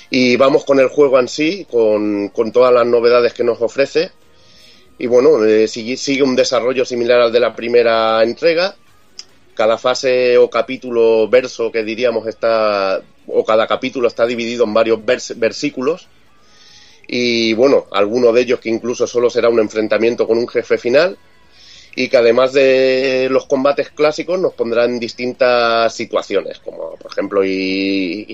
Y 0.09 0.37
vamos 0.37 0.65
con 0.65 0.79
el 0.79 0.87
juego 0.87 1.19
en 1.19 1.27
sí, 1.27 1.67
con, 1.69 2.31
todas 2.51 2.73
las 2.73 2.87
novedades 2.87 3.33
que 3.33 3.43
nos 3.43 3.61
ofrece. 3.61 4.09
Y 4.97 5.05
bueno, 5.05 5.43
eh, 5.45 5.67
sigue 5.67 6.23
un 6.23 6.35
desarrollo 6.35 6.83
similar 6.83 7.21
al 7.21 7.31
de 7.31 7.41
la 7.41 7.55
primera 7.55 8.23
entrega. 8.23 8.75
Cada 9.57 9.77
fase 9.77 10.37
o 10.37 10.49
capítulo, 10.49 11.27
verso 11.27 11.71
que 11.71 11.83
diríamos 11.83 12.27
está, 12.27 13.01
o 13.25 13.43
cada 13.43 13.65
capítulo 13.65 14.07
está 14.07 14.25
dividido 14.27 14.63
en 14.65 14.73
varios 14.73 14.99
vers- 14.99 15.33
versículos. 15.37 16.07
Y 17.07 17.53
bueno, 17.53 17.85
alguno 17.91 18.31
de 18.31 18.41
ellos 18.41 18.59
que 18.59 18.69
incluso 18.69 19.07
solo 19.07 19.29
será 19.29 19.49
un 19.49 19.59
enfrentamiento 19.59 20.27
con 20.27 20.37
un 20.37 20.47
jefe 20.47 20.77
final. 20.77 21.17
Y 21.95 22.09
que 22.09 22.17
además 22.17 22.53
de 22.53 23.27
los 23.31 23.47
combates 23.47 23.89
clásicos 23.89 24.39
nos 24.39 24.53
pondrán 24.53 24.99
distintas 24.99 25.91
situaciones, 25.95 26.59
como 26.59 26.91
por 26.95 27.11
ejemplo 27.11 27.41
en- 27.43 28.27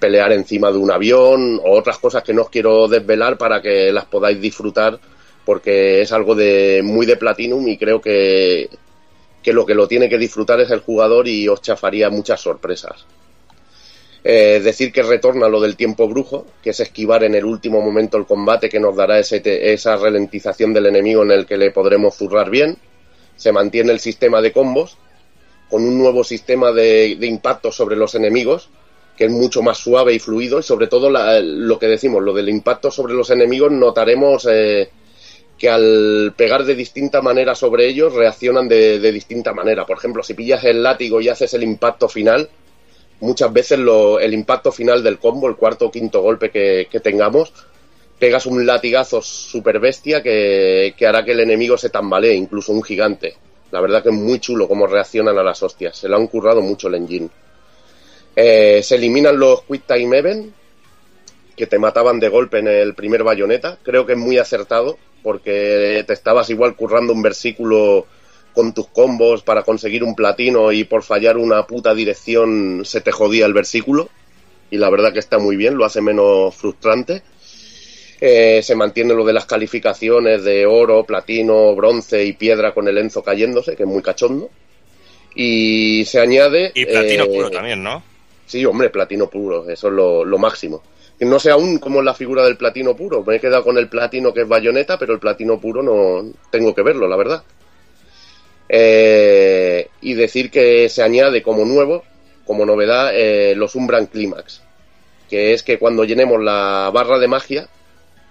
pelear 0.00 0.32
encima 0.32 0.72
de 0.72 0.78
un 0.78 0.90
avión 0.90 1.60
o 1.64 1.78
otras 1.78 1.98
cosas 1.98 2.24
que 2.24 2.34
no 2.34 2.42
os 2.42 2.50
quiero 2.50 2.88
desvelar 2.88 3.38
para 3.38 3.62
que 3.62 3.92
las 3.92 4.06
podáis 4.06 4.40
disfrutar 4.40 4.98
porque 5.44 6.00
es 6.02 6.10
algo 6.10 6.34
de 6.34 6.80
muy 6.82 7.06
de 7.06 7.16
Platinum 7.16 7.66
y 7.68 7.76
creo 7.76 8.00
que, 8.00 8.68
que 9.42 9.52
lo 9.52 9.66
que 9.66 9.74
lo 9.74 9.88
tiene 9.88 10.08
que 10.08 10.18
disfrutar 10.18 10.60
es 10.60 10.70
el 10.70 10.80
jugador 10.80 11.26
y 11.28 11.48
os 11.48 11.60
chafaría 11.62 12.10
muchas 12.10 12.40
sorpresas. 12.40 13.04
Eh, 14.24 14.60
decir 14.62 14.92
que 14.92 15.02
retorna 15.02 15.48
lo 15.48 15.60
del 15.60 15.74
tiempo 15.76 16.06
brujo, 16.06 16.46
que 16.62 16.70
es 16.70 16.78
esquivar 16.78 17.24
en 17.24 17.34
el 17.34 17.44
último 17.44 17.80
momento 17.80 18.16
el 18.16 18.24
combate 18.26 18.68
que 18.68 18.78
nos 18.78 18.94
dará 18.94 19.18
ese 19.18 19.42
esa 19.72 19.96
ralentización 19.96 20.72
del 20.72 20.86
enemigo 20.86 21.24
en 21.24 21.32
el 21.32 21.44
que 21.44 21.56
le 21.56 21.72
podremos 21.72 22.14
zurrar 22.14 22.48
bien. 22.48 22.78
Se 23.36 23.50
mantiene 23.50 23.90
el 23.90 23.98
sistema 23.98 24.40
de 24.40 24.52
combos 24.52 24.96
con 25.68 25.82
un 25.82 25.98
nuevo 25.98 26.22
sistema 26.22 26.70
de, 26.70 27.16
de 27.16 27.26
impacto 27.26 27.72
sobre 27.72 27.96
los 27.96 28.14
enemigos 28.14 28.68
que 29.16 29.24
es 29.26 29.30
mucho 29.30 29.60
más 29.62 29.78
suave 29.78 30.14
y 30.14 30.18
fluido 30.18 30.60
y 30.60 30.62
sobre 30.62 30.86
todo 30.86 31.10
la- 31.10 31.40
lo 31.40 31.78
que 31.78 31.86
decimos, 31.86 32.22
lo 32.22 32.32
del 32.32 32.48
impacto 32.48 32.90
sobre 32.90 33.14
los 33.14 33.28
enemigos 33.30 33.70
notaremos 33.72 34.46
eh, 34.50 34.88
que 35.62 35.70
al 35.70 36.34
pegar 36.36 36.64
de 36.64 36.74
distinta 36.74 37.22
manera 37.22 37.54
sobre 37.54 37.86
ellos 37.86 38.14
reaccionan 38.14 38.66
de, 38.66 38.98
distinta 39.12 39.52
manera. 39.52 39.86
Por 39.86 39.96
ejemplo, 39.96 40.24
si 40.24 40.34
pillas 40.34 40.64
el 40.64 40.82
látigo 40.82 41.20
y 41.20 41.28
haces 41.28 41.54
el 41.54 41.62
impacto 41.62 42.08
final, 42.08 42.48
muchas 43.20 43.52
veces 43.52 43.78
lo- 43.78 44.18
el 44.20 44.34
impacto 44.34 44.72
final 44.72 45.02
del 45.04 45.18
combo, 45.20 45.48
el 45.48 45.56
cuarto 45.56 45.86
o 45.86 45.90
quinto 45.92 46.20
golpe 46.22 46.50
que, 46.50 46.88
que 46.90 47.00
tengamos, 47.00 47.52
pegas 48.18 48.46
un 48.46 48.66
latigazo 48.66 49.22
super 49.22 49.78
bestia 49.80 50.22
que, 50.22 50.94
que 50.98 51.06
hará 51.06 51.24
que 51.24 51.32
el 51.32 51.40
enemigo 51.40 51.78
se 51.78 51.90
tambalee, 51.90 52.34
incluso 52.34 52.72
un 52.72 52.82
gigante. 52.82 53.36
La 53.70 53.80
verdad 53.80 54.02
que 54.02 54.10
es 54.10 54.16
muy 54.16 54.40
chulo 54.40 54.68
cómo 54.68 54.88
reaccionan 54.88 55.38
a 55.38 55.44
las 55.44 55.62
hostias. 55.62 55.96
Se 55.96 56.08
lo 56.08 56.16
han 56.16 56.26
currado 56.26 56.60
mucho 56.60 56.88
el 56.88 56.96
engine. 56.96 57.30
Eh, 58.36 58.80
se 58.82 58.96
eliminan 58.96 59.38
los 59.38 59.62
Quick 59.62 59.86
Time 59.86 60.18
Event, 60.18 60.52
que 61.56 61.66
te 61.66 61.78
mataban 61.78 62.18
de 62.18 62.28
golpe 62.28 62.58
en 62.58 62.68
el 62.68 62.94
primer 62.94 63.22
bayoneta. 63.22 63.78
Creo 63.82 64.06
que 64.06 64.12
es 64.12 64.18
muy 64.18 64.38
acertado, 64.38 64.98
porque 65.22 66.04
te 66.06 66.12
estabas 66.12 66.50
igual 66.50 66.74
currando 66.76 67.12
un 67.12 67.22
versículo 67.22 68.06
con 68.54 68.74
tus 68.74 68.88
combos 68.88 69.42
para 69.42 69.62
conseguir 69.62 70.04
un 70.04 70.14
platino 70.14 70.72
y 70.72 70.84
por 70.84 71.02
fallar 71.02 71.36
una 71.36 71.66
puta 71.66 71.94
dirección 71.94 72.82
se 72.84 73.00
te 73.00 73.12
jodía 73.12 73.46
el 73.46 73.54
versículo. 73.54 74.08
Y 74.70 74.78
la 74.78 74.90
verdad 74.90 75.12
que 75.12 75.18
está 75.18 75.38
muy 75.38 75.56
bien, 75.56 75.76
lo 75.76 75.84
hace 75.84 76.00
menos 76.00 76.54
frustrante. 76.54 77.22
Eh, 78.20 78.62
se 78.62 78.76
mantiene 78.76 79.14
lo 79.14 79.24
de 79.24 79.32
las 79.32 79.46
calificaciones 79.46 80.44
de 80.44 80.64
oro, 80.64 81.04
platino, 81.04 81.74
bronce 81.74 82.24
y 82.24 82.32
piedra 82.34 82.72
con 82.72 82.86
el 82.88 82.96
enzo 82.98 83.22
cayéndose, 83.22 83.74
que 83.76 83.82
es 83.82 83.88
muy 83.88 84.02
cachondo. 84.02 84.48
Y 85.34 86.04
se 86.04 86.20
añade. 86.20 86.72
Y 86.74 86.86
platino 86.86 87.24
eh, 87.24 87.28
puro 87.28 87.50
también, 87.50 87.82
¿no? 87.82 88.02
Sí, 88.46 88.64
hombre, 88.64 88.90
platino 88.90 89.28
puro, 89.28 89.68
eso 89.68 89.88
es 89.88 89.94
lo, 89.94 90.24
lo 90.24 90.38
máximo. 90.38 90.82
No 91.24 91.38
sé 91.38 91.50
aún 91.50 91.78
cómo 91.78 92.00
es 92.00 92.04
la 92.04 92.14
figura 92.14 92.44
del 92.44 92.56
platino 92.56 92.96
puro. 92.96 93.22
Me 93.24 93.36
he 93.36 93.40
quedado 93.40 93.62
con 93.62 93.78
el 93.78 93.88
platino 93.88 94.32
que 94.34 94.42
es 94.42 94.48
bayoneta, 94.48 94.98
pero 94.98 95.12
el 95.12 95.20
platino 95.20 95.60
puro 95.60 95.82
no 95.82 96.32
tengo 96.50 96.74
que 96.74 96.82
verlo, 96.82 97.06
la 97.06 97.16
verdad. 97.16 97.42
Eh, 98.68 99.88
y 100.00 100.14
decir 100.14 100.50
que 100.50 100.88
se 100.88 101.02
añade 101.02 101.42
como 101.42 101.64
nuevo, 101.64 102.02
como 102.44 102.64
novedad, 102.66 103.10
eh, 103.14 103.54
los 103.54 103.74
Umbran 103.76 104.06
Climax, 104.06 104.62
que 105.28 105.52
es 105.52 105.62
que 105.62 105.78
cuando 105.78 106.04
llenemos 106.04 106.42
la 106.42 106.90
barra 106.92 107.18
de 107.18 107.28
magia 107.28 107.68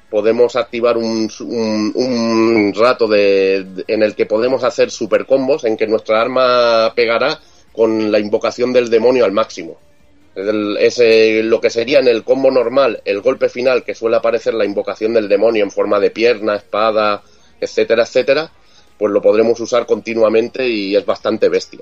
podemos 0.09 0.57
activar 0.57 0.97
un, 0.97 2.73
rato 2.75 3.07
de- 3.07 3.65
en 3.87 4.03
el 4.03 4.15
que 4.15 4.25
podemos 4.25 4.63
hacer 4.65 4.91
super 4.91 5.25
combos 5.25 5.63
en 5.63 5.77
que 5.77 5.87
nuestra 5.87 6.19
arma 6.21 6.91
pegará 6.93 7.39
con 7.71 8.11
la 8.11 8.19
invocación 8.19 8.73
del 8.73 8.89
demonio 8.89 9.23
al 9.23 9.31
máximo. 9.31 9.77
Es, 10.33 10.97
lo 11.43 11.59
que 11.59 11.69
sería 11.69 11.99
en 11.99 12.07
el 12.07 12.23
combo 12.23 12.51
normal, 12.51 13.01
el 13.03 13.21
golpe 13.21 13.49
final 13.49 13.83
que 13.83 13.95
suele 13.95 14.15
aparecer 14.15 14.53
la 14.53 14.65
invocación 14.65 15.13
del 15.13 15.27
demonio 15.27 15.63
en 15.63 15.71
forma 15.71 15.99
de 15.99 16.11
pierna, 16.11 16.55
espada, 16.55 17.21
etcétera, 17.59 18.03
etcétera, 18.03 18.51
pues 18.97 19.11
lo 19.11 19.21
podremos 19.21 19.59
usar 19.59 19.85
continuamente 19.85 20.67
y 20.67 20.95
es 20.95 21.05
bastante 21.05 21.49
bestia. 21.49 21.81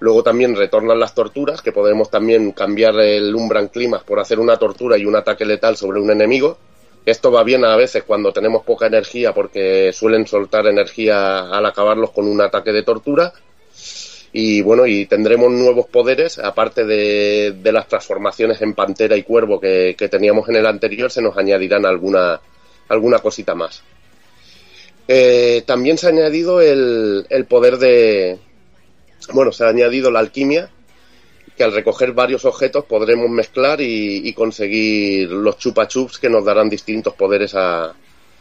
Luego 0.00 0.22
también 0.22 0.54
retornan 0.54 0.98
las 0.98 1.14
torturas, 1.14 1.60
que 1.60 1.72
podemos 1.72 2.10
también 2.10 2.52
cambiar 2.52 2.98
el 3.00 3.34
Umbran 3.34 3.68
Climax 3.68 4.04
por 4.04 4.20
hacer 4.20 4.38
una 4.38 4.56
tortura 4.56 4.96
y 4.96 5.04
un 5.04 5.16
ataque 5.16 5.44
letal 5.44 5.76
sobre 5.76 6.00
un 6.00 6.10
enemigo. 6.10 6.56
Esto 7.04 7.32
va 7.32 7.42
bien 7.42 7.64
a 7.64 7.74
veces 7.76 8.04
cuando 8.04 8.32
tenemos 8.32 8.64
poca 8.64 8.86
energía 8.86 9.34
porque 9.34 9.92
suelen 9.92 10.26
soltar 10.26 10.66
energía 10.66 11.48
al 11.50 11.66
acabarlos 11.66 12.10
con 12.10 12.28
un 12.28 12.40
ataque 12.40 12.72
de 12.72 12.82
tortura. 12.82 13.32
Y 14.32 14.60
bueno, 14.60 14.86
y 14.86 15.06
tendremos 15.06 15.50
nuevos 15.50 15.86
poderes, 15.86 16.38
aparte 16.38 16.84
de, 16.84 17.72
las 17.72 17.88
transformaciones 17.88 18.60
en 18.60 18.74
pantera 18.74 19.16
y 19.16 19.22
cuervo 19.22 19.58
que, 19.58 19.94
que 19.96 20.08
teníamos 20.08 20.48
en 20.48 20.56
el 20.56 20.66
anterior, 20.66 21.10
se 21.10 21.22
nos 21.22 21.36
añadirán 21.36 21.86
alguna, 21.86 22.40
alguna 22.88 23.18
cosita 23.20 23.54
más. 23.54 23.82
Eh, 25.06 25.62
también 25.66 25.96
se 25.96 26.06
ha 26.06 26.10
añadido 26.10 26.60
el, 26.60 27.26
el 27.30 27.46
poder 27.46 27.78
de. 27.78 28.38
Bueno, 29.32 29.52
se 29.52 29.64
ha 29.64 29.68
añadido 29.68 30.10
la 30.10 30.20
alquimia, 30.20 30.70
que 31.56 31.64
al 31.64 31.72
recoger 31.72 32.12
varios 32.12 32.44
objetos 32.44 32.84
podremos 32.84 33.30
mezclar 33.30 33.80
y, 33.80 34.28
y 34.28 34.32
conseguir 34.34 35.30
los 35.30 35.56
chupa 35.56 35.88
chups 35.88 36.18
que 36.18 36.28
nos 36.28 36.44
darán 36.44 36.68
distintos 36.68 37.14
poderes 37.14 37.54
a. 37.54 37.94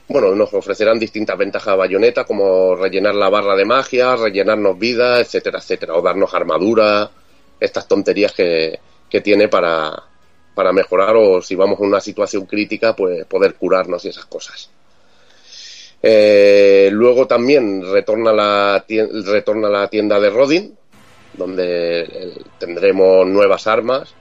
Bueno, 0.10 0.34
nos 0.36 0.54
ofrecerán 0.54 1.00
distintas 1.00 1.38
ventajas 1.38 1.70
a 1.74 1.76
bayoneta, 1.76 2.24
como 2.24 2.76
rellenar 2.76 3.14
la 3.14 3.30
barra 3.30 3.56
de 3.58 3.66
magia, 3.66 4.16
rellenarnos 4.16 4.80
vida, 4.80 5.20
etcétera, 5.20 5.60
etcétera, 5.60 5.96
o 5.96 6.02
darnos 6.02 6.34
armadura, 6.34 7.12
estas 7.60 7.88
tonterías 7.88 8.32
que, 8.32 8.80
que 9.10 9.20
tiene 9.20 9.50
para, 9.50 10.02
para 10.56 10.72
mejorar 10.72 11.16
o 11.18 11.42
si 11.42 11.56
vamos 11.56 11.80
a 11.80 11.84
una 11.84 12.00
situación 12.00 12.46
crítica, 12.46 12.96
pues 12.96 13.26
poder 13.26 13.56
curarnos 13.56 14.06
y 14.06 14.10
esas 14.10 14.26
cosas. 14.26 14.70
Eh, 16.02 16.90
luego 16.92 17.28
también 17.28 17.84
retorna 17.92 18.32
la, 18.32 18.86
tien- 18.88 19.26
retorna 19.26 19.68
la 19.68 19.90
tienda 19.90 20.20
de 20.22 20.30
Rodin, 20.30 20.78
donde 21.34 22.02
eh, 22.02 22.34
tendremos 22.58 23.28
nuevas 23.28 23.68
armas, 23.68 24.14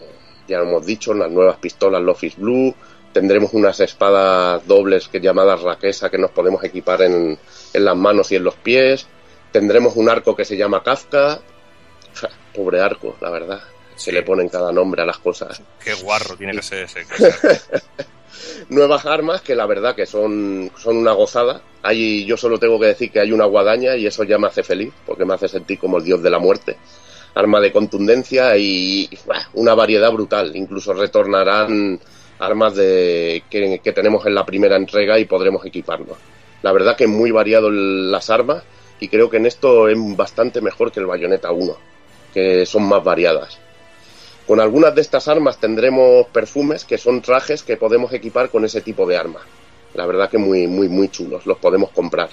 eh, 0.00 0.04
ya 0.48 0.58
hemos 0.58 0.84
dicho, 0.84 1.14
las 1.14 1.30
nuevas 1.30 1.58
pistolas 1.58 2.02
Lofis 2.02 2.36
Blue, 2.36 2.74
tendremos 3.12 3.52
unas 3.54 3.78
espadas 3.80 4.66
dobles 4.66 5.08
que 5.08 5.20
llamadas 5.20 5.62
Raquesa 5.62 6.10
que 6.10 6.18
nos 6.18 6.30
podemos 6.30 6.62
equipar 6.64 7.02
en, 7.02 7.38
en 7.72 7.84
las 7.84 7.96
manos 7.96 8.32
y 8.32 8.36
en 8.36 8.44
los 8.44 8.54
pies, 8.56 9.06
tendremos 9.50 9.96
un 9.96 10.08
arco 10.08 10.34
que 10.34 10.44
se 10.44 10.56
llama 10.56 10.82
Kafka, 10.82 11.40
O 12.12 12.16
sea, 12.16 12.30
pobre 12.54 12.80
arco, 12.80 13.16
la 13.20 13.30
verdad, 13.30 13.60
se 13.96 14.12
le 14.12 14.22
ponen 14.22 14.48
cada 14.48 14.72
nombre 14.72 15.02
a 15.02 15.06
las 15.06 15.18
cosas. 15.18 15.62
Qué 15.82 15.94
guarro 15.94 16.36
tiene 16.36 16.52
que 16.52 16.62
ser 16.62 16.84
ese. 16.84 17.06
nuevas 18.68 19.06
armas 19.06 19.42
que 19.42 19.54
la 19.54 19.66
verdad 19.66 19.94
que 19.94 20.06
son, 20.06 20.70
son 20.76 20.96
una 20.96 21.12
gozada. 21.12 21.62
Hay, 21.82 22.24
yo 22.24 22.36
solo 22.36 22.58
tengo 22.58 22.78
que 22.78 22.86
decir 22.86 23.10
que 23.10 23.20
hay 23.20 23.32
una 23.32 23.44
guadaña 23.44 23.96
y 23.96 24.06
eso 24.06 24.24
ya 24.24 24.38
me 24.38 24.48
hace 24.48 24.62
feliz, 24.62 24.92
porque 25.06 25.24
me 25.24 25.34
hace 25.34 25.48
sentir 25.48 25.78
como 25.78 25.98
el 25.98 26.04
dios 26.04 26.22
de 26.22 26.30
la 26.30 26.38
muerte. 26.38 26.76
Arma 27.34 27.60
de 27.60 27.72
contundencia 27.72 28.56
y 28.56 29.08
bah, 29.26 29.48
una 29.54 29.74
variedad 29.74 30.10
brutal. 30.12 30.54
Incluso 30.54 30.92
retornarán 30.92 31.98
armas 32.42 32.74
de, 32.74 33.44
que, 33.48 33.92
tenemos 33.92 34.26
en 34.26 34.34
la 34.34 34.44
primera 34.44 34.76
entrega 34.76 35.18
y 35.18 35.24
podremos 35.24 35.64
equiparnos. 35.64 36.16
La 36.62 36.72
verdad 36.72 36.96
que 36.96 37.04
es 37.04 37.10
muy 37.10 37.30
variado 37.30 37.70
las 37.70 38.30
armas 38.30 38.62
y 39.00 39.08
creo 39.08 39.30
que 39.30 39.36
en 39.36 39.46
esto 39.46 39.88
es 39.88 39.96
bastante 40.16 40.60
mejor 40.60 40.90
que 40.90 41.00
el 41.00 41.06
Bayonetta 41.06 41.52
1, 41.52 41.76
que 42.34 42.66
son 42.66 42.84
más 42.84 43.02
variadas. 43.02 43.58
Con 44.46 44.60
algunas 44.60 44.94
de 44.94 45.02
estas 45.02 45.28
armas 45.28 45.58
tendremos 45.58 46.26
perfumes 46.26 46.84
que 46.84 46.98
son 46.98 47.22
trajes 47.22 47.62
que 47.62 47.76
podemos 47.76 48.12
equipar 48.12 48.50
con 48.50 48.64
ese 48.64 48.80
tipo 48.80 49.06
de 49.06 49.16
arma. 49.16 49.40
La 49.94 50.06
verdad 50.06 50.28
que 50.28 50.38
muy, 50.38 50.66
muy, 50.66 50.88
muy 50.88 51.08
chulos, 51.08 51.46
los 51.46 51.58
podemos 51.58 51.90
comprar. 51.90 52.30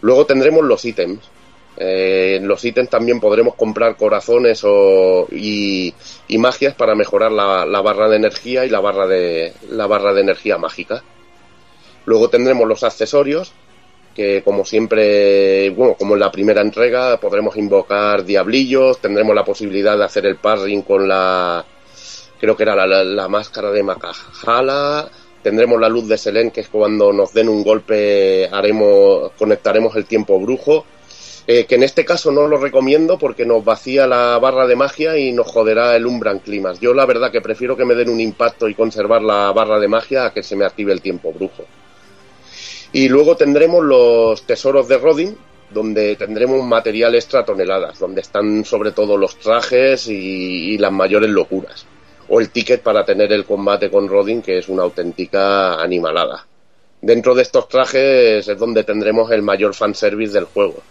Luego 0.00 0.24
tendremos 0.24 0.64
los 0.64 0.84
ítems. 0.84 1.20
Eh, 1.82 2.36
en 2.36 2.46
los 2.46 2.62
ítems 2.62 2.90
también 2.90 3.20
podremos 3.20 3.54
comprar 3.54 3.96
corazones 3.96 4.60
o, 4.64 5.26
y, 5.32 5.94
magias 6.36 6.74
para 6.74 6.94
mejorar 6.94 7.32
la, 7.32 7.64
barra 7.80 8.06
de 8.10 8.16
energía 8.16 8.66
y 8.66 8.68
la 8.68 8.80
barra 8.80 9.06
de, 9.06 9.54
la 9.70 9.86
barra 9.86 10.12
de 10.12 10.20
energía 10.20 10.58
mágica. 10.58 11.02
Luego 12.04 12.28
tendremos 12.28 12.68
los 12.68 12.84
accesorios, 12.84 13.52
que 14.14 14.42
como 14.42 14.66
siempre, 14.66 15.70
bueno, 15.70 15.94
como 15.94 16.12
en 16.14 16.20
la 16.20 16.30
primera 16.30 16.60
entrega, 16.60 17.18
podremos 17.18 17.56
invocar 17.56 18.24
diablillos, 18.26 18.98
tendremos 18.98 19.34
la 19.34 19.44
posibilidad 19.44 19.96
de 19.96 20.04
hacer 20.04 20.26
el 20.26 20.36
parring 20.36 20.82
con 20.82 21.08
la, 21.08 21.64
creo 22.38 22.56
que 22.58 22.62
era 22.64 22.76
la, 22.76 22.86
la- 22.86 23.04
la 23.04 23.28
máscara 23.28 23.70
de 23.70 23.82
Makajala, 23.82 25.08
tendremos 25.42 25.80
la 25.80 25.88
luz 25.88 26.06
de 26.08 26.18
Selene, 26.18 26.50
que 26.50 26.60
es 26.60 26.68
cuando 26.68 27.10
nos 27.10 27.32
den 27.32 27.48
un 27.48 27.64
golpe, 27.64 28.50
haremos, 28.52 29.32
conectaremos 29.38 29.96
el 29.96 30.04
tiempo 30.04 30.38
brujo, 30.38 30.84
eh, 31.46 31.64
que 31.64 31.74
en 31.74 31.82
este 31.82 32.04
caso 32.04 32.30
no 32.30 32.46
lo 32.46 32.58
recomiendo 32.58 33.18
porque 33.18 33.46
nos 33.46 33.64
vacía 33.64 34.06
la 34.06 34.38
barra 34.38 34.66
de 34.66 34.76
magia 34.76 35.16
y 35.16 35.32
nos 35.32 35.46
joderá 35.46 35.96
el 35.96 36.06
Umbran 36.06 36.40
Climax. 36.40 36.80
Yo 36.80 36.94
la 36.94 37.06
verdad 37.06 37.32
que 37.32 37.40
prefiero 37.40 37.76
que 37.76 37.84
me 37.84 37.94
den 37.94 38.10
un 38.10 38.20
impacto 38.20 38.68
y 38.68 38.74
conservar 38.74 39.22
la 39.22 39.50
barra 39.52 39.80
de 39.80 39.88
magia 39.88 40.26
a 40.26 40.32
que 40.32 40.42
se 40.42 40.56
me 40.56 40.64
active 40.64 40.92
el 40.92 41.00
tiempo 41.00 41.32
brujo. 41.32 41.64
Y 42.92 43.08
luego 43.08 43.36
tendremos 43.36 43.84
los 43.84 44.42
tesoros 44.42 44.88
de 44.88 44.98
Rodin, 44.98 45.36
donde 45.70 46.16
tendremos 46.16 46.64
material 46.64 47.14
extra 47.14 47.44
toneladas, 47.44 47.98
donde 47.98 48.20
están 48.20 48.64
sobre 48.64 48.92
todo 48.92 49.16
los 49.16 49.36
trajes 49.38 50.08
y, 50.08 50.74
y 50.74 50.78
las 50.78 50.92
mayores 50.92 51.30
locuras. 51.30 51.86
O 52.28 52.40
el 52.40 52.50
ticket 52.50 52.82
para 52.82 53.04
tener 53.04 53.32
el 53.32 53.44
combate 53.44 53.90
con 53.90 54.08
Rodin, 54.08 54.42
que 54.42 54.58
es 54.58 54.68
una 54.68 54.82
auténtica 54.82 55.80
animalada. 55.80 56.46
Dentro 57.00 57.34
de 57.34 57.42
estos 57.42 57.68
trajes 57.68 58.46
es 58.46 58.58
donde 58.58 58.84
tendremos 58.84 59.30
el 59.30 59.42
mayor 59.42 59.74
fanservice 59.74 60.32
del 60.32 60.44
juego. 60.44 60.82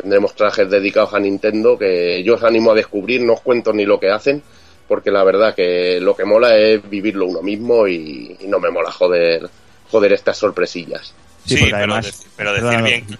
Tendremos 0.00 0.34
trajes 0.34 0.70
dedicados 0.70 1.12
a 1.14 1.18
Nintendo 1.18 1.76
que 1.78 2.22
yo 2.22 2.34
os 2.36 2.42
animo 2.44 2.70
a 2.70 2.74
descubrir, 2.74 3.20
no 3.22 3.32
os 3.34 3.40
cuento 3.40 3.72
ni 3.72 3.84
lo 3.84 3.98
que 3.98 4.10
hacen, 4.10 4.42
porque 4.86 5.10
la 5.10 5.24
verdad 5.24 5.54
que 5.54 5.98
lo 6.00 6.14
que 6.14 6.24
mola 6.24 6.56
es 6.56 6.88
vivirlo 6.88 7.26
uno 7.26 7.42
mismo 7.42 7.88
y, 7.88 8.36
y 8.40 8.46
no 8.46 8.60
me 8.60 8.70
mola 8.70 8.92
joder, 8.92 9.48
joder 9.90 10.12
estas 10.12 10.36
sorpresillas. 10.38 11.14
Sí, 11.46 11.56
pero, 11.64 11.76
además- 11.78 12.26
pero 12.36 12.52
decir 12.52 12.68
Perdona, 12.68 12.86
bien. 12.86 13.18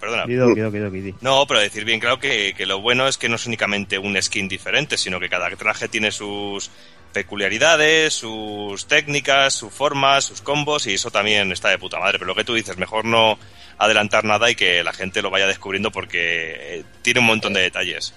Perdona. 0.00 0.90
Guidi. 0.90 1.14
No, 1.20 1.46
pero 1.46 1.60
decir 1.60 1.84
bien 1.84 2.00
claro 2.00 2.18
que, 2.18 2.54
que 2.56 2.66
lo 2.66 2.80
bueno 2.80 3.06
es 3.06 3.18
que 3.18 3.28
no 3.28 3.36
es 3.36 3.46
únicamente 3.46 3.98
un 3.98 4.20
skin 4.20 4.48
diferente, 4.48 4.96
sino 4.96 5.20
que 5.20 5.28
cada 5.28 5.48
traje 5.50 5.88
tiene 5.88 6.10
sus 6.10 6.70
peculiaridades, 7.12 8.14
sus 8.14 8.86
técnicas, 8.86 9.54
sus 9.54 9.72
formas, 9.72 10.24
sus 10.24 10.40
combos, 10.40 10.86
y 10.86 10.94
eso 10.94 11.10
también 11.10 11.52
está 11.52 11.68
de 11.68 11.78
puta 11.78 11.98
madre. 11.98 12.18
Pero 12.18 12.28
lo 12.28 12.34
que 12.34 12.44
tú 12.44 12.54
dices, 12.54 12.76
mejor 12.78 13.04
no 13.04 13.38
adelantar 13.78 14.24
nada 14.24 14.50
y 14.50 14.54
que 14.54 14.82
la 14.82 14.92
gente 14.92 15.22
lo 15.22 15.30
vaya 15.30 15.46
descubriendo 15.46 15.90
porque 15.90 16.78
eh, 16.78 16.84
tiene 17.02 17.20
un 17.20 17.26
montón 17.26 17.52
de 17.52 17.60
detalles. 17.60 18.14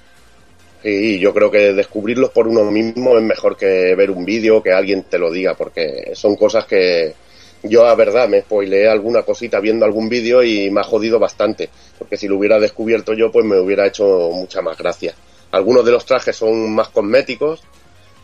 Y 0.84 1.18
yo 1.18 1.34
creo 1.34 1.50
que 1.50 1.74
descubrirlos 1.74 2.30
por 2.30 2.48
uno 2.48 2.64
mismo 2.70 3.18
es 3.18 3.24
mejor 3.24 3.58
que 3.58 3.96
ver 3.96 4.12
un 4.12 4.24
vídeo, 4.24 4.62
que 4.62 4.72
alguien 4.72 5.04
te 5.04 5.18
lo 5.18 5.32
diga, 5.32 5.56
porque 5.56 6.12
son 6.14 6.36
cosas 6.36 6.66
que 6.66 7.16
yo, 7.64 7.88
a 7.88 7.96
verdad, 7.96 8.30
me 8.30 8.42
spoileé 8.42 8.88
alguna 8.88 9.24
cosita 9.24 9.60
viendo 9.60 9.86
algún 9.86 10.10
vídeo 10.10 10.44
y 10.44 10.70
me 10.70 10.82
ha 10.82 10.84
jodido 10.84 11.18
bastante, 11.18 11.70
porque 11.98 12.18
si 12.18 12.28
lo 12.28 12.38
hubiera 12.38 12.60
descubierto 12.60 13.14
yo, 13.14 13.32
pues 13.32 13.46
me 13.46 13.58
hubiera 13.58 13.88
hecho 13.88 14.30
mucha 14.32 14.62
más 14.62 14.78
gracia. 14.78 15.16
Algunos 15.52 15.84
de 15.86 15.92
los 15.92 16.06
trajes 16.06 16.36
son 16.36 16.76
más 16.76 16.90
cosméticos, 16.90 17.64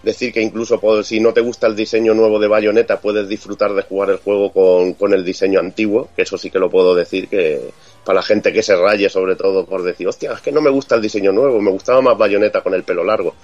decir 0.04 0.34
que 0.34 0.42
incluso 0.42 0.80
si 1.04 1.20
no 1.20 1.34
te 1.34 1.42
gusta 1.42 1.68
el 1.68 1.76
diseño 1.76 2.14
nuevo 2.14 2.40
de 2.40 2.48
Bayonetta, 2.48 3.00
puedes 3.00 3.28
disfrutar 3.28 3.74
de 3.74 3.84
jugar 3.84 4.10
el 4.10 4.18
juego 4.18 4.52
con, 4.52 4.94
con 4.94 5.14
el 5.14 5.24
diseño 5.24 5.60
antiguo, 5.60 6.10
que 6.16 6.24
eso 6.24 6.38
sí 6.38 6.50
que 6.50 6.60
lo 6.60 6.70
puedo 6.70 6.96
decir, 6.96 7.28
que 7.28 7.72
para 8.04 8.18
la 8.18 8.24
gente 8.24 8.52
que 8.52 8.64
se 8.64 8.76
raye 8.76 9.10
sobre 9.10 9.36
todo 9.36 9.66
por 9.66 9.84
decir, 9.84 10.08
hostia, 10.08 10.34
es 10.34 10.42
que 10.42 10.52
no 10.52 10.62
me 10.62 10.70
gusta 10.70 10.96
el 10.96 11.02
diseño 11.02 11.32
nuevo, 11.32 11.62
me 11.62 11.72
gustaba 11.72 12.02
más 12.02 12.18
Bayonetta 12.18 12.62
con 12.62 12.74
el 12.74 12.84
pelo 12.84 13.04
largo, 13.04 13.36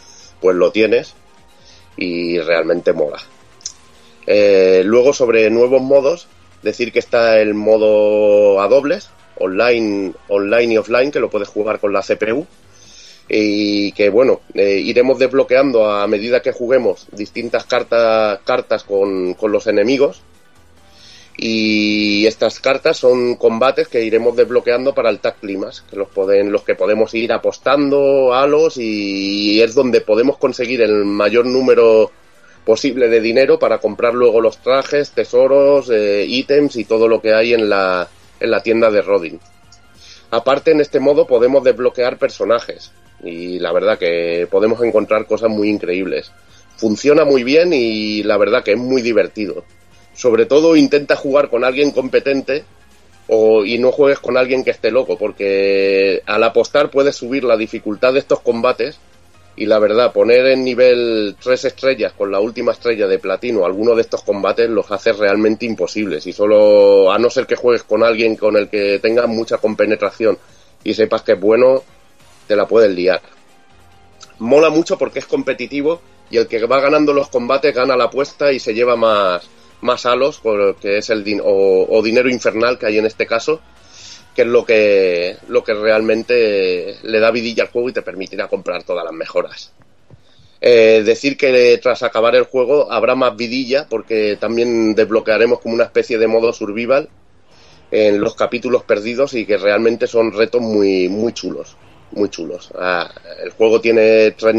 pues 0.41 0.55
lo 0.55 0.71
tienes 0.71 1.13
y 1.95 2.39
realmente 2.39 2.93
mola. 2.93 3.19
Eh, 4.25 4.81
luego 4.83 5.13
sobre 5.13 5.49
nuevos 5.49 5.81
modos, 5.81 6.27
decir 6.61 6.91
que 6.91 6.99
está 6.99 7.39
el 7.39 7.53
modo 7.53 8.61
a 8.61 8.67
dobles, 8.67 9.09
online, 9.39 10.13
online 10.27 10.73
y 10.73 10.77
offline, 10.77 11.11
que 11.11 11.19
lo 11.19 11.29
puedes 11.29 11.47
jugar 11.47 11.79
con 11.79 11.93
la 11.93 12.01
CPU. 12.01 12.45
Y 13.29 13.91
que 13.91 14.09
bueno, 14.09 14.41
eh, 14.53 14.81
iremos 14.83 15.19
desbloqueando 15.19 15.89
a 15.89 16.07
medida 16.07 16.41
que 16.41 16.53
juguemos 16.53 17.07
distintas 17.11 17.65
cartas, 17.65 18.39
cartas 18.45 18.83
con, 18.83 19.33
con 19.33 19.51
los 19.51 19.67
enemigos. 19.67 20.21
Y 21.39 22.25
estas 22.25 22.59
cartas 22.59 22.97
son 22.97 23.35
combates 23.35 23.87
que 23.87 24.03
iremos 24.03 24.35
desbloqueando 24.35 24.95
para 24.95 25.11
el 25.11 25.19
Tag 25.19 25.35
Climax, 25.39 25.81
que 25.81 25.95
los, 25.95 26.09
pueden, 26.09 26.51
los 26.51 26.63
que 26.63 26.73
podemos 26.73 27.13
ir 27.13 27.31
apostando 27.31 28.33
a 28.33 28.47
los 28.47 28.77
y 28.77 29.61
es 29.61 29.75
donde 29.75 30.01
podemos 30.01 30.37
conseguir 30.39 30.81
el 30.81 31.05
mayor 31.05 31.45
número 31.45 32.11
posible 32.65 33.07
de 33.07 33.21
dinero 33.21 33.59
para 33.59 33.77
comprar 33.77 34.15
luego 34.15 34.41
los 34.41 34.57
trajes, 34.57 35.11
tesoros, 35.11 35.89
eh, 35.91 36.25
ítems 36.27 36.75
y 36.75 36.85
todo 36.85 37.07
lo 37.07 37.21
que 37.21 37.33
hay 37.33 37.53
en 37.53 37.69
la, 37.69 38.09
en 38.39 38.51
la 38.51 38.63
tienda 38.63 38.89
de 38.89 39.01
Rodin. 39.01 39.39
Aparte, 40.31 40.71
en 40.71 40.81
este 40.81 40.99
modo 40.99 41.27
podemos 41.27 41.63
desbloquear 41.63 42.17
personajes 42.17 42.91
y 43.23 43.59
la 43.59 43.71
verdad 43.71 43.97
que 43.97 44.47
podemos 44.49 44.81
encontrar 44.83 45.25
cosas 45.25 45.49
muy 45.49 45.69
increíbles. 45.69 46.31
Funciona 46.77 47.25
muy 47.25 47.43
bien 47.43 47.73
y 47.73 48.23
la 48.23 48.37
verdad 48.37 48.63
que 48.63 48.73
es 48.73 48.77
muy 48.77 49.01
divertido. 49.01 49.63
Sobre 50.13 50.45
todo 50.45 50.75
intenta 50.75 51.15
jugar 51.15 51.49
con 51.49 51.63
alguien 51.63 51.91
competente 51.91 52.63
o, 53.27 53.65
y 53.65 53.77
no 53.77 53.91
juegues 53.91 54.19
con 54.19 54.37
alguien 54.37 54.63
que 54.63 54.71
esté 54.71 54.91
loco, 54.91 55.17
porque 55.17 56.21
al 56.25 56.43
apostar 56.43 56.89
puedes 56.89 57.15
subir 57.15 57.43
la 57.43 57.57
dificultad 57.57 58.13
de 58.13 58.19
estos 58.19 58.39
combates 58.41 58.99
y 59.57 59.65
la 59.65 59.79
verdad, 59.79 60.13
poner 60.13 60.45
en 60.45 60.63
nivel 60.63 61.35
3 61.41 61.65
estrellas 61.65 62.13
con 62.13 62.31
la 62.31 62.39
última 62.39 62.73
estrella 62.73 63.07
de 63.07 63.17
platino 63.17 63.65
alguno 63.65 63.95
de 63.95 64.01
estos 64.01 64.21
combates 64.21 64.69
los 64.69 64.91
hace 64.91 65.13
realmente 65.13 65.65
imposibles. 65.65 66.27
Y 66.27 66.31
solo, 66.31 67.11
a 67.11 67.17
no 67.17 67.31
ser 67.31 67.47
que 67.47 67.55
juegues 67.55 67.81
con 67.81 68.03
alguien 68.03 68.35
con 68.35 68.55
el 68.55 68.69
que 68.69 68.99
tengas 68.99 69.27
mucha 69.27 69.57
compenetración 69.57 70.37
y 70.83 70.93
sepas 70.93 71.23
que 71.23 71.31
es 71.31 71.39
bueno, 71.39 71.81
te 72.47 72.55
la 72.55 72.67
puedes 72.67 72.91
liar. 72.91 73.21
Mola 74.39 74.69
mucho 74.69 74.97
porque 74.97 75.19
es 75.19 75.25
competitivo 75.25 76.01
y 76.29 76.37
el 76.37 76.47
que 76.47 76.65
va 76.65 76.79
ganando 76.79 77.13
los 77.13 77.29
combates 77.29 77.73
gana 77.73 77.95
la 77.95 78.05
apuesta 78.05 78.51
y 78.51 78.59
se 78.59 78.73
lleva 78.73 78.95
más, 78.95 79.47
más 79.81 80.05
halos, 80.05 80.41
que 80.81 80.97
es 80.97 81.09
el 81.09 81.41
o 81.43 82.01
dinero 82.03 82.29
infernal 82.29 82.77
que 82.77 82.85
hay 82.85 82.97
en 82.97 83.05
este 83.05 83.25
caso, 83.25 83.61
que 84.35 84.43
es 84.43 84.47
lo 84.47 84.65
que, 84.65 85.37
lo 85.47 85.63
que 85.63 85.73
realmente 85.73 86.97
le 87.01 87.19
da 87.19 87.31
vidilla 87.31 87.63
al 87.63 87.69
juego 87.69 87.89
y 87.89 87.93
te 87.93 88.03
permitirá 88.03 88.47
comprar 88.47 88.83
todas 88.83 89.03
las 89.03 89.13
mejoras. 89.13 89.73
Eh, 90.61 91.03
decir 91.03 91.37
que 91.37 91.79
tras 91.81 92.03
acabar 92.03 92.35
el 92.35 92.43
juego 92.43 92.91
habrá 92.91 93.15
más 93.15 93.35
vidilla 93.35 93.87
porque 93.89 94.37
también 94.39 94.95
desbloquearemos 94.95 95.59
como 95.59 95.75
una 95.75 95.85
especie 95.85 96.17
de 96.17 96.27
modo 96.27 96.51
survival 96.51 97.09
en 97.89 98.19
los 98.19 98.35
capítulos 98.35 98.83
perdidos 98.83 99.33
y 99.33 99.45
que 99.45 99.57
realmente 99.57 100.07
son 100.07 100.31
retos 100.31 100.61
muy, 100.61 101.09
muy 101.09 101.33
chulos. 101.33 101.75
Muy 102.11 102.29
chulos. 102.29 102.71
El 103.43 103.51
juego 103.51 103.81
tiene 103.81 104.31
tres, 104.31 104.55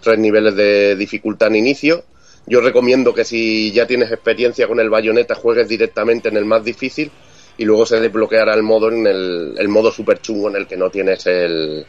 tres 0.00 0.18
niveles 0.18 0.54
de 0.54 0.96
dificultad 0.96 1.48
en 1.48 1.56
inicio. 1.56 2.04
Yo 2.46 2.60
recomiendo 2.60 3.14
que 3.14 3.24
si 3.24 3.70
ya 3.72 3.86
tienes 3.86 4.10
experiencia 4.10 4.66
con 4.66 4.80
el 4.80 4.90
bayoneta 4.90 5.34
juegues 5.34 5.68
directamente 5.68 6.28
en 6.28 6.36
el 6.36 6.44
más 6.44 6.64
difícil 6.64 7.10
y 7.58 7.64
luego 7.64 7.86
se 7.86 8.00
desbloqueará 8.00 8.54
el 8.54 8.62
modo 8.62 8.90
en 8.90 9.06
el, 9.06 9.54
el 9.58 9.68
modo 9.68 9.92
super 9.92 10.20
chungo 10.20 10.48
en 10.48 10.56
el 10.56 10.66
que 10.66 10.76
no 10.76 10.90
tienes 10.90 11.26
el, 11.26 11.86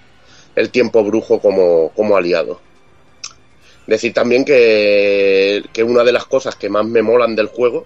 el 0.56 0.70
tiempo 0.70 1.04
brujo 1.04 1.40
como, 1.40 1.92
como 1.96 2.16
aliado. 2.16 2.60
Decir 3.88 4.14
también 4.14 4.46
que, 4.46 5.64
que 5.74 5.84
una 5.84 6.04
de 6.04 6.12
las 6.12 6.26
cosas 6.26 6.56
que 6.56 6.70
más 6.70 6.86
me 6.86 7.02
molan 7.02 7.36
del 7.36 7.48
juego 7.48 7.86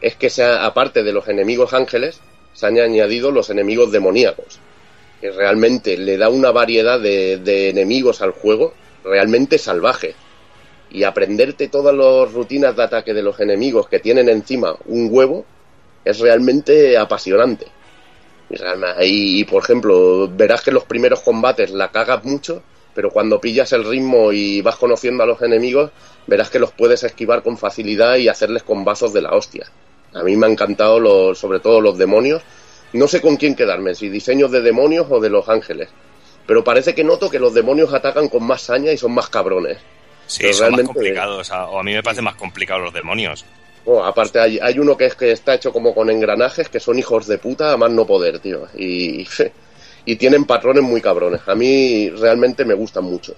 es 0.00 0.16
que 0.16 0.30
sea, 0.30 0.64
aparte 0.66 1.02
de 1.02 1.12
los 1.12 1.28
enemigos 1.28 1.74
ángeles, 1.74 2.20
se 2.54 2.66
han 2.66 2.78
añadido 2.78 3.30
los 3.30 3.50
enemigos 3.50 3.92
demoníacos, 3.92 4.58
que 5.22 5.30
realmente 5.30 5.96
le 5.96 6.18
da 6.18 6.28
una 6.28 6.50
variedad 6.50 6.98
de, 7.00 7.68
enemigos 7.68 8.20
al 8.22 8.32
juego 8.32 8.74
realmente 9.04 9.56
salvaje. 9.56 10.16
Y 10.90 11.04
aprenderte 11.04 11.68
todas 11.68 11.94
las 11.94 12.32
rutinas 12.32 12.76
de 12.76 12.82
ataque 12.82 13.14
de 13.14 13.22
los 13.22 13.38
enemigos 13.38 13.88
que 13.88 14.00
tienen 14.00 14.28
encima 14.28 14.74
un 14.86 15.08
huevo 15.10 15.46
es 16.04 16.18
realmente 16.18 16.98
apasionante. 16.98 17.66
Y, 19.00 19.44
por 19.44 19.62
ejemplo, 19.62 20.28
verás 20.28 20.60
que 20.60 20.72
los 20.72 20.84
primeros 20.84 21.20
combates 21.20 21.70
la 21.70 21.92
cagas 21.92 22.24
mucho, 22.24 22.64
pero 22.92 23.10
cuando 23.10 23.40
pillas 23.40 23.72
el 23.72 23.84
ritmo 23.84 24.32
y 24.32 24.60
vas 24.60 24.74
conociendo 24.74 25.22
a 25.22 25.26
los 25.26 25.40
enemigos, 25.40 25.92
verás 26.26 26.50
que 26.50 26.58
los 26.58 26.72
puedes 26.72 27.04
esquivar 27.04 27.44
con 27.44 27.56
facilidad 27.56 28.16
y 28.16 28.28
hacerles 28.28 28.64
con 28.64 28.84
vasos 28.84 29.12
de 29.12 29.22
la 29.22 29.36
hostia. 29.36 29.70
A 30.14 30.24
mí 30.24 30.36
me 30.36 30.46
han 30.46 30.52
encantado 30.52 30.98
los, 30.98 31.38
sobre 31.38 31.60
todo 31.60 31.80
los 31.80 31.96
demonios. 31.96 32.42
No 32.92 33.08
sé 33.08 33.20
con 33.20 33.36
quién 33.36 33.54
quedarme, 33.54 33.94
si 33.94 34.08
diseños 34.08 34.50
de 34.50 34.60
demonios 34.60 35.06
o 35.10 35.20
de 35.20 35.30
los 35.30 35.48
ángeles. 35.48 35.88
Pero 36.46 36.64
parece 36.64 36.94
que 36.94 37.04
noto 37.04 37.30
que 37.30 37.38
los 37.38 37.54
demonios 37.54 37.94
atacan 37.94 38.28
con 38.28 38.44
más 38.44 38.62
saña 38.62 38.92
y 38.92 38.98
son 38.98 39.12
más 39.12 39.28
cabrones. 39.28 39.78
Sí, 40.26 40.42
Pero 40.42 40.54
son 40.54 40.72
más 40.72 40.82
complicados. 40.82 41.50
O 41.50 41.78
a 41.78 41.82
mí 41.82 41.92
me 41.92 42.02
parecen 42.02 42.24
más 42.24 42.34
complicados 42.34 42.82
los 42.82 42.94
demonios. 42.94 43.44
Bueno, 43.84 44.04
aparte 44.04 44.38
hay, 44.38 44.58
hay 44.60 44.78
uno 44.78 44.96
que 44.96 45.06
es 45.06 45.14
que 45.14 45.32
está 45.32 45.54
hecho 45.54 45.72
como 45.72 45.94
con 45.94 46.10
engranajes 46.10 46.68
que 46.68 46.80
son 46.80 46.98
hijos 46.98 47.26
de 47.26 47.38
puta 47.38 47.72
a 47.72 47.76
más 47.76 47.90
no 47.90 48.06
poder, 48.06 48.38
tío. 48.38 48.68
Y, 48.76 49.26
y 50.04 50.16
tienen 50.16 50.44
patrones 50.44 50.82
muy 50.82 51.00
cabrones. 51.00 51.40
A 51.46 51.54
mí 51.54 52.10
realmente 52.10 52.64
me 52.64 52.74
gustan 52.74 53.04
mucho. 53.04 53.34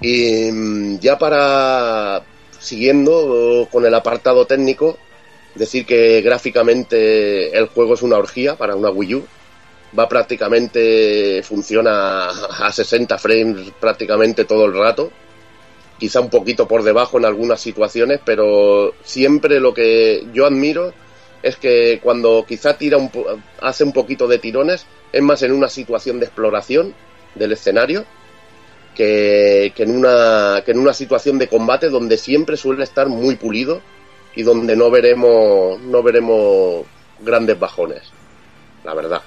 Y 0.00 0.50
mm, 0.52 0.98
ya 1.00 1.18
para 1.18 2.22
siguiendo 2.58 3.68
con 3.70 3.86
el 3.86 3.94
apartado 3.94 4.44
técnico, 4.44 4.98
decir 5.56 5.86
que 5.86 6.20
gráficamente 6.22 7.56
el 7.56 7.66
juego 7.68 7.94
es 7.94 8.02
una 8.02 8.16
orgía 8.16 8.56
para 8.56 8.76
una 8.76 8.90
Wii 8.90 9.14
U. 9.14 9.26
Va 9.98 10.08
prácticamente, 10.08 11.42
funciona 11.42 12.28
a 12.28 12.72
60 12.72 13.18
frames 13.18 13.72
prácticamente 13.80 14.44
todo 14.44 14.66
el 14.66 14.74
rato 14.74 15.10
quizá 15.98 16.20
un 16.20 16.30
poquito 16.30 16.68
por 16.68 16.82
debajo 16.82 17.18
en 17.18 17.24
algunas 17.24 17.60
situaciones, 17.60 18.20
pero 18.24 18.94
siempre 19.02 19.60
lo 19.60 19.72
que 19.72 20.26
yo 20.32 20.46
admiro 20.46 20.92
es 21.42 21.56
que 21.56 22.00
cuando 22.02 22.44
quizá 22.46 22.76
tira 22.76 22.96
un 22.96 23.10
hace 23.60 23.84
un 23.84 23.92
poquito 23.92 24.26
de 24.26 24.38
tirones, 24.38 24.86
es 25.12 25.22
más 25.22 25.42
en 25.42 25.52
una 25.52 25.68
situación 25.68 26.18
de 26.18 26.26
exploración 26.26 26.94
del 27.34 27.52
escenario 27.52 28.04
que 28.94 29.72
en 29.76 29.94
una, 29.94 30.62
que 30.64 30.70
en 30.70 30.78
una 30.78 30.94
situación 30.94 31.38
de 31.38 31.48
combate 31.48 31.90
donde 31.90 32.16
siempre 32.16 32.56
suele 32.56 32.82
estar 32.82 33.08
muy 33.08 33.36
pulido 33.36 33.82
y 34.36 34.42
donde 34.42 34.76
no 34.76 34.90
veremos, 34.90 35.80
no 35.80 36.02
veremos 36.02 36.84
grandes 37.20 37.58
bajones, 37.58 38.02
la 38.84 38.94
verdad. 38.94 39.22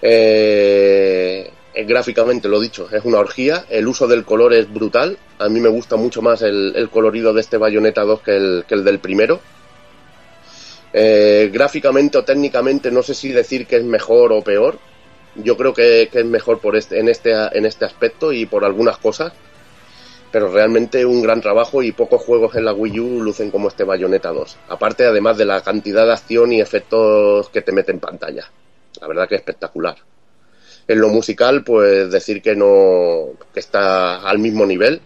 Eh, 0.00 1.50
eh, 1.74 1.84
gráficamente 1.84 2.48
lo 2.48 2.60
dicho, 2.60 2.88
es 2.90 3.04
una 3.04 3.18
orgía. 3.18 3.66
El 3.68 3.88
uso 3.88 4.06
del 4.06 4.24
color 4.24 4.54
es 4.54 4.72
brutal. 4.72 5.18
A 5.38 5.48
mí 5.48 5.60
me 5.60 5.68
gusta 5.68 5.96
mucho 5.96 6.22
más 6.22 6.42
el, 6.42 6.88
colorido 6.92 7.34
de 7.34 7.40
este 7.40 7.58
Bayonetta 7.58 8.02
2 8.02 8.20
que 8.22 8.36
el, 8.36 8.64
que 8.66 8.74
el 8.76 8.84
del 8.84 9.00
primero. 9.00 9.40
Eh, 10.92 11.50
gráficamente 11.52 12.18
o 12.18 12.24
técnicamente 12.24 12.90
no 12.90 13.02
sé 13.02 13.14
si 13.14 13.30
decir 13.30 13.66
que 13.66 13.76
es 13.76 13.84
mejor 13.84 14.32
o 14.32 14.42
peor. 14.42 14.78
Yo 15.34 15.56
creo 15.56 15.74
que, 15.74 16.08
que 16.10 16.20
es 16.20 16.26
mejor 16.26 16.60
por 16.60 16.76
este, 16.76 16.98
en, 16.98 17.08
este, 17.08 17.32
en 17.32 17.66
este 17.66 17.84
aspecto 17.84 18.32
y 18.32 18.46
por 18.46 18.64
algunas 18.64 18.98
cosas. 18.98 19.32
Pero 20.32 20.52
realmente 20.52 21.04
un 21.04 21.22
gran 21.22 21.40
trabajo 21.40 21.82
y 21.82 21.92
pocos 21.92 22.22
juegos 22.22 22.54
en 22.54 22.64
la 22.64 22.72
Wii 22.72 23.00
U 23.00 23.22
lucen 23.22 23.50
como 23.50 23.68
este 23.68 23.84
Bayonetta 23.84 24.30
2. 24.30 24.58
Aparte, 24.68 25.04
además 25.04 25.36
de 25.36 25.44
la 25.44 25.60
cantidad 25.62 26.06
de 26.06 26.12
acción 26.12 26.52
y 26.52 26.60
efectos 26.60 27.48
que 27.50 27.62
te 27.62 27.72
mete 27.72 27.90
en 27.90 28.00
pantalla. 28.00 28.50
La 29.00 29.08
verdad 29.08 29.28
que 29.28 29.34
es 29.34 29.40
espectacular. 29.40 29.96
En 30.86 31.00
lo 31.00 31.08
musical, 31.08 31.64
pues 31.64 32.10
decir 32.10 32.42
que 32.42 32.54
no 32.56 33.30
que 33.52 33.60
está 33.60 34.20
al 34.22 34.38
mismo 34.38 34.66
nivel, 34.66 35.00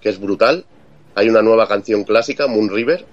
que 0.00 0.10
es 0.10 0.20
brutal. 0.20 0.64
Hay 1.14 1.28
una 1.28 1.42
nueva 1.42 1.66
canción 1.66 2.04
clásica, 2.04 2.46
Moon 2.46 2.68
River. 2.68 3.04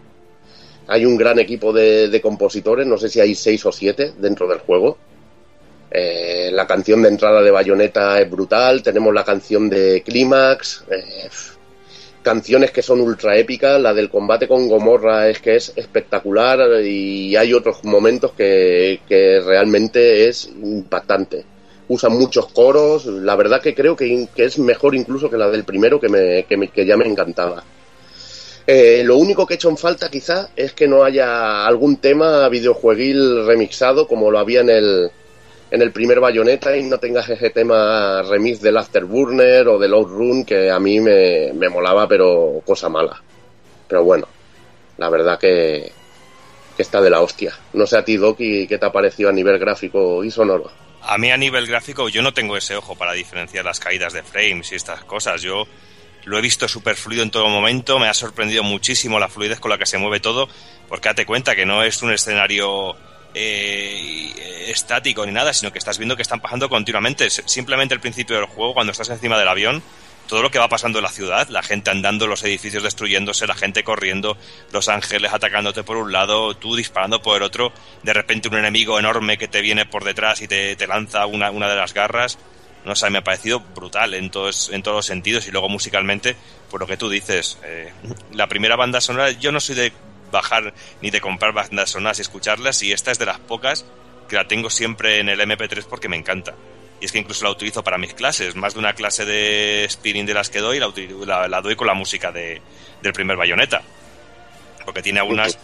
Hay 0.87 1.05
un 1.05 1.17
gran 1.17 1.39
equipo 1.39 1.73
de, 1.73 2.09
de 2.09 2.21
compositores, 2.21 2.85
no 2.85 2.97
sé 2.97 3.09
si 3.09 3.19
hay 3.19 3.33
seis 3.33 3.65
o 3.65 3.71
siete 3.71 4.13
dentro 4.17 4.47
del 4.47 4.59
juego. 4.59 4.97
Eh, 5.97 6.49
la 6.51 6.67
canción 6.67 7.01
de 7.01 7.07
entrada 7.09 7.41
de 7.41 7.51
Bayonetta 7.51 8.19
es 8.19 8.29
brutal. 8.29 8.83
Tenemos 8.83 9.13
la 9.13 9.23
canción 9.23 9.69
de 9.69 10.01
Clímax. 10.03 10.83
eh, 10.91 11.29
canciones 12.21 12.71
que 12.71 12.81
son 12.81 12.99
ultra 12.99 13.37
épicas. 13.37 13.79
La 13.79 13.93
del 13.93 14.09
combate 14.09 14.45
con 14.47 14.67
Gomorra 14.67 15.29
es 15.29 15.39
que 15.39 15.55
es 15.55 15.71
espectacular. 15.75 16.81
Y 16.83 17.35
hay 17.37 17.53
otros 17.53 17.83
momentos 17.85 18.31
que, 18.33 18.99
realmente 19.45 20.27
es 20.27 20.47
impactante. 20.47 21.45
Usan 21.87 22.13
muchos 22.13 22.47
coros. 22.47 23.05
La 23.05 23.35
verdad 23.37 23.61
que 23.61 23.73
creo 23.73 23.95
que, 23.95 24.27
que 24.35 24.43
es 24.45 24.59
mejor 24.59 24.95
incluso 24.95 25.29
que 25.29 25.37
la 25.37 25.49
del 25.49 25.63
primero, 25.63 25.99
que, 25.99 26.09
me, 26.09 26.43
que, 26.43 26.57
me- 26.57 26.67
que 26.69 26.85
ya 26.85 26.97
me 26.97 27.07
encantaba. 27.07 27.63
Eh, 28.67 29.03
lo 29.05 29.15
único 29.17 29.45
que 29.45 29.53
he 29.53 29.55
hecho 29.55 29.69
en 29.69 29.77
falta 29.77 30.09
quizá 30.09 30.49
es 30.55 30.73
que 30.73 30.87
no 30.87 31.03
haya 31.03 31.65
algún 31.65 31.97
tema 31.97 32.49
videojueguil 32.49 33.45
remixado 33.45 34.07
como 34.07 34.31
lo 34.31 34.39
había 34.39 34.61
en 34.61 34.69
el, 34.71 35.11
en 35.75 35.81
el 35.81 35.91
primer 35.91 36.21
Bayonetta 36.21 36.75
y 36.77 36.83
no 36.83 36.97
tengas 36.97 37.27
ese 37.27 37.49
tema 37.49 38.21
remix 38.21 38.61
del 38.61 38.77
Afterburner 38.77 39.67
o 39.67 39.77
del 39.77 39.93
Outrun 39.93 40.45
que 40.45 40.71
a 40.71 40.79
mí 40.79 41.01
me, 41.01 41.51
me 41.53 41.67
molaba 41.67 42.07
pero 42.07 42.61
cosa 42.65 42.87
mala. 42.87 43.21
Pero 43.87 44.03
bueno, 44.05 44.25
la 44.97 45.09
verdad 45.09 45.37
que, 45.37 45.91
que 46.75 46.81
está 46.81 47.01
de 47.01 47.09
la 47.09 47.19
hostia. 47.19 47.53
No 47.73 47.85
sé 47.85 47.97
a 47.97 48.05
ti, 48.05 48.15
Doki, 48.15 48.67
qué 48.67 48.77
te 48.77 48.85
ha 48.85 48.91
parecido 48.91 49.29
a 49.29 49.33
nivel 49.33 49.59
gráfico 49.59 50.23
y 50.23 50.31
sonoro. 50.31 50.71
A 51.01 51.17
mí 51.17 51.29
a 51.29 51.37
nivel 51.37 51.67
gráfico 51.67 52.07
yo 52.07 52.21
no 52.21 52.33
tengo 52.33 52.55
ese 52.55 52.75
ojo 52.77 52.95
para 52.95 53.11
diferenciar 53.11 53.65
las 53.65 53.81
caídas 53.81 54.13
de 54.13 54.23
frames 54.23 54.71
y 54.71 54.75
estas 54.75 55.03
cosas. 55.03 55.41
Yo 55.41 55.67
lo 56.23 56.37
he 56.37 56.41
visto 56.41 56.69
súper 56.69 56.95
fluido 56.95 57.21
en 57.21 57.31
todo 57.31 57.49
momento, 57.49 57.99
me 57.99 58.07
ha 58.07 58.13
sorprendido 58.13 58.63
muchísimo 58.63 59.19
la 59.19 59.27
fluidez 59.27 59.59
con 59.59 59.71
la 59.71 59.77
que 59.77 59.85
se 59.85 59.97
mueve 59.97 60.21
todo, 60.21 60.47
porque 60.87 61.09
date 61.09 61.25
cuenta 61.25 61.53
que 61.53 61.65
no 61.65 61.83
es 61.83 62.01
un 62.01 62.11
escenario 62.11 62.95
eh, 63.35 64.71
estático 64.71 65.25
ni 65.25 65.31
nada, 65.31 65.53
sino 65.53 65.71
que 65.71 65.77
estás 65.77 65.97
viendo 65.97 66.15
que 66.15 66.21
están 66.21 66.39
pasando 66.39 66.69
continuamente. 66.69 67.29
Simplemente 67.29 67.93
al 67.93 67.99
principio 67.99 68.37
del 68.37 68.45
juego, 68.45 68.73
cuando 68.73 68.91
estás 68.91 69.09
encima 69.09 69.37
del 69.37 69.47
avión, 69.47 69.83
todo 70.27 70.41
lo 70.41 70.49
que 70.49 70.57
va 70.57 70.67
pasando 70.67 70.99
en 70.99 71.03
la 71.03 71.11
ciudad, 71.11 71.47
la 71.49 71.61
gente 71.61 71.91
andando, 71.91 72.27
los 72.27 72.43
edificios 72.43 72.81
destruyéndose, 72.81 73.45
la 73.45 73.53
gente 73.53 73.83
corriendo, 73.83 74.37
los 74.71 74.89
ángeles 74.89 75.33
atacándote 75.33 75.83
por 75.83 75.97
un 75.97 76.11
lado, 76.11 76.55
tú 76.55 76.75
disparando 76.75 77.21
por 77.21 77.37
el 77.37 77.43
otro, 77.43 77.71
de 78.01 78.13
repente 78.13 78.47
un 78.47 78.55
enemigo 78.55 78.97
enorme 78.97 79.37
que 79.37 79.47
te 79.47 79.61
viene 79.61 79.85
por 79.85 80.03
detrás 80.03 80.41
y 80.41 80.47
te, 80.47 80.75
te 80.75 80.87
lanza 80.87 81.25
una, 81.25 81.51
una 81.51 81.69
de 81.69 81.75
las 81.75 81.93
garras. 81.93 82.37
No 82.85 82.95
sé, 82.95 83.09
me 83.09 83.17
ha 83.17 83.23
parecido 83.23 83.59
brutal 83.59 84.13
en 84.13 84.29
todos, 84.29 84.69
en 84.71 84.83
todos 84.83 84.97
los 84.97 85.05
sentidos 85.07 85.47
y 85.47 85.51
luego 85.51 85.67
musicalmente, 85.69 86.35
por 86.69 86.79
lo 86.79 86.85
que 86.85 86.97
tú 86.97 87.09
dices, 87.09 87.57
eh, 87.63 87.91
la 88.31 88.47
primera 88.47 88.75
banda 88.75 89.01
sonora, 89.01 89.31
yo 89.31 89.51
no 89.51 89.59
soy 89.59 89.75
de 89.75 89.91
bajar 90.31 90.73
ni 91.01 91.09
de 91.11 91.21
comprar 91.21 91.53
bandas 91.53 91.91
sonoras 91.91 92.19
y 92.19 92.21
escucharlas 92.21 92.81
y 92.83 92.91
esta 92.91 93.11
es 93.11 93.19
de 93.19 93.25
las 93.25 93.39
pocas 93.39 93.85
que 94.29 94.35
la 94.35 94.47
tengo 94.47 94.69
siempre 94.69 95.19
en 95.19 95.29
el 95.29 95.39
MP3 95.39 95.85
porque 95.89 96.09
me 96.09 96.17
encanta. 96.17 96.55
Y 97.01 97.05
es 97.05 97.11
que 97.11 97.19
incluso 97.19 97.43
la 97.43 97.51
utilizo 97.51 97.83
para 97.83 97.97
mis 97.97 98.13
clases. 98.13 98.55
Más 98.55 98.73
de 98.73 98.79
una 98.79 98.93
clase 98.93 99.25
de 99.25 99.85
spinning 99.89 100.25
de 100.25 100.33
las 100.33 100.49
que 100.49 100.59
doy, 100.59 100.79
la, 100.79 100.91
la, 101.25 101.47
la 101.47 101.61
doy 101.61 101.75
con 101.75 101.87
la 101.87 101.93
música 101.93 102.31
de, 102.31 102.61
del 103.01 103.13
primer 103.13 103.35
bayoneta. 103.37 103.81
Porque 104.85 105.01
tiene 105.01 105.19
algunas. 105.19 105.57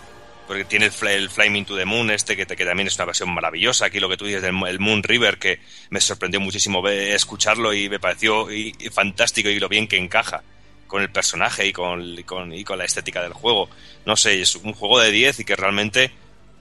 Porque 0.48 0.66
tiene 0.66 0.88
el, 0.88 1.08
el 1.08 1.30
Flaming 1.30 1.64
to 1.66 1.78
the 1.78 1.86
Moon, 1.86 2.12
este, 2.12 2.36
que, 2.36 2.46
que 2.46 2.66
también 2.66 2.88
es 2.88 2.96
una 2.98 3.06
versión 3.06 3.34
maravillosa. 3.34 3.86
Aquí 3.86 4.00
lo 4.02 4.10
que 4.10 4.18
tú 4.18 4.26
dices 4.26 4.42
del 4.42 4.56
el 4.68 4.80
Moon 4.80 5.02
River, 5.04 5.38
que 5.38 5.62
me 5.90 6.02
sorprendió 6.02 6.42
muchísimo 6.42 6.86
escucharlo 6.88 7.74
y 7.74 7.88
me 7.90 8.00
pareció 8.00 8.52
y- 8.52 8.76
y 8.78 8.90
fantástico 8.90 9.48
y 9.50 9.60
lo 9.60 9.70
bien 9.70 9.88
que 9.88 9.98
encaja 9.98 10.44
con 10.92 11.02
el 11.02 11.10
personaje 11.10 11.66
y 11.66 11.72
con, 11.72 12.20
y 12.20 12.24
con, 12.26 12.54
y 12.54 12.66
con 12.66 12.78
la 12.78 12.84
estética 12.84 13.22
del 13.24 13.32
juego. 13.32 13.70
No 14.06 14.18
sé, 14.18 14.42
es 14.42 14.58
un 14.58 14.74
juego 14.74 15.00
de 15.00 15.10
10 15.10 15.40
y 15.40 15.46
que 15.46 15.56
realmente 15.56 16.12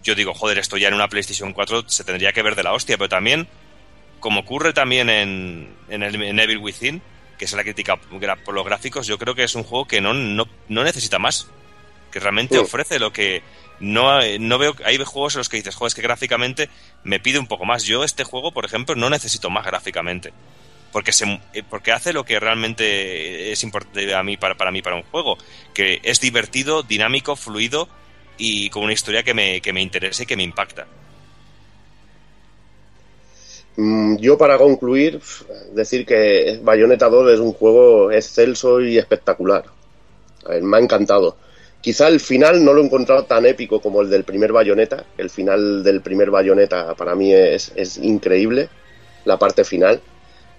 yo 0.05 0.15
digo, 0.15 0.35
joder, 0.35 0.59
esto 0.59 0.77
ya 0.77 0.87
en 0.87 0.95
una 0.95 1.09
PlayStation 1.09 1.53
4 1.53 1.85
se 1.89 2.05
tendría 2.05 2.33
que 2.33 2.43
ver 2.43 2.55
de 2.55 2.63
la 2.63 2.73
hostia, 2.73 2.97
pero 2.97 3.09
también, 3.09 3.49
como 4.21 4.41
ocurre 4.41 4.73
también 4.73 5.11
en, 5.11 5.75
en, 5.89 6.05
el, 6.05 6.15
en 6.23 6.39
Evil 6.39 6.59
Within, 6.59 7.03
que 7.39 7.45
es 7.45 7.53
la 7.55 7.65
crítica 7.65 7.97
por 7.97 8.55
los 8.55 8.65
gráficos, 8.65 9.09
yo 9.09 9.19
creo 9.19 9.35
que 9.35 9.43
es 9.43 9.57
un 9.57 9.65
juego 9.65 9.89
que 9.89 10.01
no, 10.01 10.15
no, 10.15 10.47
no 10.69 10.85
necesita 10.85 11.19
más. 11.19 11.49
Que 12.13 12.21
realmente 12.21 12.55
Sí. 12.55 12.61
ofrece 12.61 13.01
lo 13.01 13.13
que 13.13 13.43
no, 13.81 14.21
no 14.39 14.59
veo. 14.59 14.77
Hay 14.85 14.97
juegos 14.99 15.35
en 15.35 15.39
los 15.41 15.49
que 15.49 15.57
dices, 15.57 15.75
joder, 15.75 15.89
es 15.89 15.95
que 15.97 16.03
gráficamente 16.03 16.69
me 17.03 17.19
pide 17.19 17.39
un 17.41 17.47
poco 17.49 17.65
más. 17.65 17.83
Yo, 17.83 18.05
este 18.05 18.23
juego, 18.25 18.53
por 18.53 18.65
ejemplo, 18.65 18.95
no 18.95 19.11
necesito 19.11 19.51
más 19.51 19.65
gráficamente 19.67 20.33
porque 20.93 21.13
se 21.13 21.25
eh, 21.53 21.63
porque 21.69 21.93
hace 21.93 22.13
lo 22.13 22.25
que 22.25 22.41
realmente 22.41 23.53
es 23.53 23.63
importante 23.65 24.15
a 24.15 24.23
mí 24.23 24.37
para, 24.37 24.57
para 24.57 24.71
mí 24.73 24.83
para 24.83 24.97
un 24.97 25.03
juego 25.05 25.39
que 25.75 26.01
es 26.03 26.21
divertido 26.21 26.83
dinámico 26.83 27.37
fluido 27.37 27.89
y 28.37 28.71
con 28.71 28.85
una 28.85 28.93
historia 28.95 29.23
que 29.23 29.35
me, 29.35 29.61
que 29.61 29.73
me 29.73 29.83
interesa 29.83 30.23
y 30.25 30.27
que 30.27 30.37
me 30.37 30.43
impacta 30.45 30.89
Mm, 33.77 34.17
Yo 34.19 34.37
para 34.39 34.59
concluir, 34.59 35.21
decir 35.73 36.05
que 36.07 36.59
Bayonetta 36.63 37.09
2 37.09 37.33
es 37.33 37.41
un 37.41 37.53
juego 37.53 38.11
excelso 38.13 38.81
y 38.81 38.99
espectacular. 38.99 39.65
Me 40.63 40.77
ha 40.77 40.81
encantado. 40.81 41.37
Quizá 41.81 42.09
el 42.09 42.21
final 42.21 42.65
no 42.65 42.75
lo 42.75 42.83
he 42.83 42.85
encontrado 42.85 43.25
tan 43.25 43.47
épico 43.47 43.81
como 43.81 44.03
el 44.03 44.11
del 44.11 44.25
primer 44.25 44.53
Bayonetta. 44.53 45.07
El 45.17 45.31
final 45.31 45.83
del 45.83 46.03
primer 46.03 46.31
Bayonetta 46.31 46.95
para 46.95 47.15
mí 47.15 47.33
es, 47.33 47.73
es 47.77 47.97
increíble, 47.99 48.69
la 49.25 49.39
parte 49.39 49.65
final. 49.65 50.03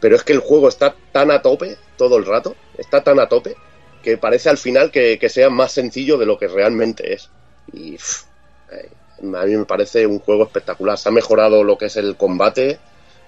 Pero 0.02 0.16
es 0.16 0.24
que 0.24 0.34
el 0.34 0.40
juego 0.40 0.68
está 0.68 0.96
tan 1.14 1.32
a 1.32 1.42
tope 1.42 1.78
todo 1.96 2.18
el 2.18 2.26
rato, 2.26 2.56
está 2.78 3.04
tan 3.04 3.20
a 3.20 3.30
tope, 3.30 3.56
que 4.02 4.18
parece 4.18 4.50
al 4.50 4.58
final 4.58 4.92
que, 4.92 5.18
sea 5.30 5.50
más 5.50 5.72
sencillo 5.72 6.18
de 6.18 6.26
lo 6.26 6.38
que 6.38 6.48
realmente 6.48 7.14
es. 7.14 7.30
Y 7.72 7.94
eh, 7.94 8.90
a 9.22 9.46
mí 9.46 9.56
me 9.56 9.66
parece 9.66 10.08
un 10.08 10.20
juego 10.20 10.44
espectacular. 10.44 10.98
Se 10.98 11.08
ha 11.08 11.12
mejorado 11.12 11.64
lo 11.64 11.78
que 11.78 11.86
es 11.86 11.96
el 11.98 12.18
combate, 12.18 12.80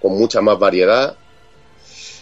con 0.02 0.14
mucha 0.14 0.42
más 0.42 0.58
variedad. 0.58 1.16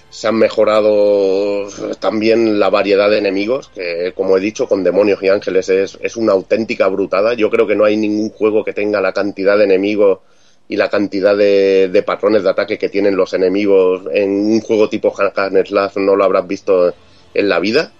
Se 0.10 0.28
han 0.28 0.36
mejorado 0.36 1.70
también 2.02 2.60
la 2.60 2.70
variedad 2.70 3.10
de 3.10 3.20
enemigos, 3.20 3.72
que 3.74 4.12
como 4.14 4.36
he 4.36 4.42
dicho, 4.42 4.68
con 4.68 4.84
demonios 4.84 5.24
y 5.24 5.30
ángeles 5.30 5.70
es, 5.70 5.98
es 6.02 6.18
una 6.18 6.34
auténtica 6.34 6.90
brutada. 6.90 7.34
Yo 7.36 7.50
creo 7.50 7.66
que 7.66 7.78
no 7.78 7.86
hay 7.86 7.96
ningún 7.96 8.32
juego 8.32 8.66
que 8.66 8.74
tenga 8.74 9.00
la 9.00 9.14
cantidad 9.14 9.58
de 9.58 9.64
enemigos 9.64 10.20
y 10.72 10.77
la 10.77 10.90
cantidad 10.90 11.35
de, 11.35 11.90
de 11.91 12.01
patrones 12.01 12.43
de 12.43 12.50
ataque 12.50 12.77
que 12.77 12.88
tienen 12.88 13.17
los 13.17 13.33
enemigos 13.33 14.03
en 14.14 14.30
un 14.32 14.61
juego 14.61 14.88
tipo 14.88 15.11
Hack 15.11 15.38
and 15.38 15.67
Slash 15.67 15.98
no 15.98 16.16
lo 16.16 16.24
habrás 16.24 16.48
visto 16.48 16.93
en 17.33 17.50
la 17.50 17.59
vida. 17.59 17.91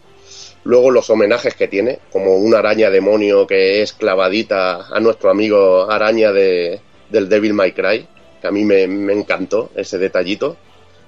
Luego 0.64 0.90
los 0.90 1.09
homenajes 1.09 1.53
que 1.53 1.67
tiene, 1.67 2.00
como 2.14 2.38
una 2.38 2.59
araña 2.59 2.90
demonio 2.90 3.45
que 3.45 3.82
es 3.82 3.91
clavadita 3.91 4.88
a 4.88 5.01
nuestro 5.01 5.30
amigo 5.30 5.91
araña 5.91 6.32
de, 6.32 6.80
del 7.09 7.27
Devil 7.27 7.53
May 7.53 7.74
Cry, 7.74 8.08
que 8.40 8.48
a 8.48 8.51
mí 8.51 8.64
me, 8.64 8.83
encantó 8.83 9.69
ese 9.75 9.98
detallito. 9.98 10.56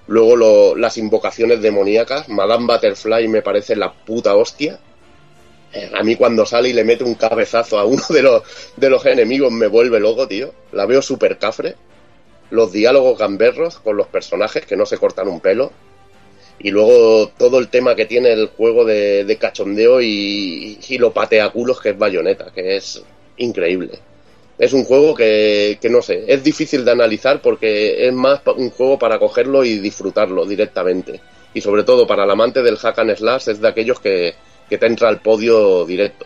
Luego 0.07 0.75
las 0.75 0.97
invocaciones 0.97 1.61
demoníacas, 1.61 2.27
Madame 2.27 2.65
Butterfly 2.67 3.29
me 3.29 3.41
parece 3.41 3.77
la 3.77 3.93
puta 3.93 4.35
hostia. 4.35 4.81
A 5.93 6.03
mí 6.03 6.15
cuando 6.15 6.45
sale 6.45 6.69
y 6.69 6.73
le 6.73 6.83
mete 6.83 7.03
un 7.03 7.15
cabezazo 7.15 7.79
a 7.79 7.85
uno 7.85 8.03
de 8.09 8.21
los, 8.21 8.43
de 8.77 8.89
los 8.89 9.05
enemigos 9.05 9.51
me 9.51 9.67
vuelve 9.67 9.99
loco, 9.99 10.27
tío. 10.27 10.53
La 10.71 10.85
veo 10.85 11.01
súper 11.01 11.37
cafre. 11.37 11.75
Los 12.51 12.71
diálogos 12.71 13.17
gamberros 13.17 13.79
con 13.79 13.97
los 13.97 14.07
personajes 14.07 14.65
que 14.65 14.75
no 14.75 14.85
se 14.85 14.97
cortan 14.97 15.27
un 15.27 15.39
pelo. 15.39 15.71
Y 16.59 16.69
luego 16.69 17.29
todo 17.37 17.57
el 17.57 17.69
tema 17.69 17.95
que 17.95 18.05
tiene 18.05 18.31
el 18.31 18.47
juego 18.49 18.85
de, 18.85 19.25
de 19.25 19.37
cachondeo 19.37 19.99
y, 20.01 20.77
y 20.87 20.97
lo 20.99 21.11
pateaculos 21.11 21.81
que 21.81 21.89
es 21.89 21.97
Bayonetta, 21.97 22.51
que 22.53 22.77
es 22.77 23.03
increíble. 23.37 23.99
Es 24.59 24.71
un 24.73 24.83
juego 24.83 25.15
que, 25.15 25.79
que 25.81 25.89
no 25.89 26.03
sé, 26.03 26.25
es 26.27 26.43
difícil 26.43 26.85
de 26.85 26.91
analizar 26.91 27.41
porque 27.41 28.07
es 28.07 28.13
más 28.13 28.41
un 28.55 28.69
juego 28.69 28.99
para 28.99 29.17
cogerlo 29.17 29.65
y 29.65 29.79
disfrutarlo 29.79 30.45
directamente. 30.45 31.19
Y 31.55 31.61
sobre 31.61 31.83
todo 31.83 32.05
para 32.05 32.23
el 32.23 32.31
amante 32.31 32.61
del 32.61 32.77
hack 32.77 32.99
and 32.99 33.15
slash 33.15 33.49
es 33.49 33.59
de 33.59 33.67
aquellos 33.67 33.99
que, 33.99 34.35
que 34.69 34.77
te 34.77 34.85
entra 34.85 35.09
al 35.09 35.19
podio 35.19 35.85
directo. 35.85 36.25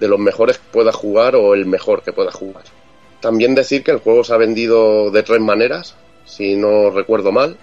De 0.00 0.08
los 0.08 0.18
mejores 0.18 0.58
que 0.58 0.70
pueda 0.72 0.92
jugar 0.92 1.34
o 1.34 1.54
el 1.54 1.66
mejor 1.66 2.02
que 2.02 2.12
pueda 2.12 2.30
jugar. 2.30 2.64
También 3.20 3.54
decir 3.54 3.82
que 3.82 3.90
el 3.90 3.98
juego 3.98 4.22
se 4.22 4.32
ha 4.32 4.36
vendido 4.36 5.10
de 5.10 5.22
tres 5.22 5.40
maneras, 5.40 5.96
si 6.24 6.56
no 6.56 6.90
recuerdo 6.90 7.32
mal. 7.32 7.56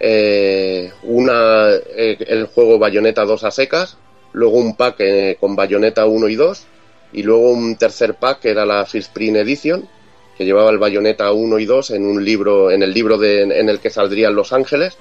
Eh, 0.00 0.90
una, 1.04 1.68
eh, 1.96 2.16
el 2.26 2.46
juego 2.46 2.78
Bayonetta 2.78 3.24
2 3.24 3.44
a 3.44 3.50
secas, 3.50 3.96
luego 4.32 4.56
un 4.56 4.74
pack 4.74 4.96
eh, 5.00 5.36
con 5.38 5.54
Bayonetta 5.54 6.06
1 6.06 6.28
y 6.28 6.34
2, 6.34 6.66
y 7.12 7.22
luego 7.22 7.50
un 7.50 7.76
tercer 7.76 8.14
pack 8.14 8.40
que 8.40 8.50
era 8.50 8.64
la 8.64 8.86
First 8.86 9.12
Print 9.12 9.36
Edition, 9.36 9.88
que 10.36 10.44
llevaba 10.44 10.70
el 10.70 10.78
Bayonetta 10.78 11.30
1 11.32 11.58
y 11.58 11.66
2 11.66 11.90
en 11.90 12.06
un 12.06 12.24
libro, 12.24 12.70
en 12.70 12.82
el 12.82 12.92
libro 12.92 13.22
en 13.22 13.68
el 13.68 13.78
que 13.78 13.90
saldrían 13.90 14.34
Los 14.34 14.52
Ángeles, 14.52 14.96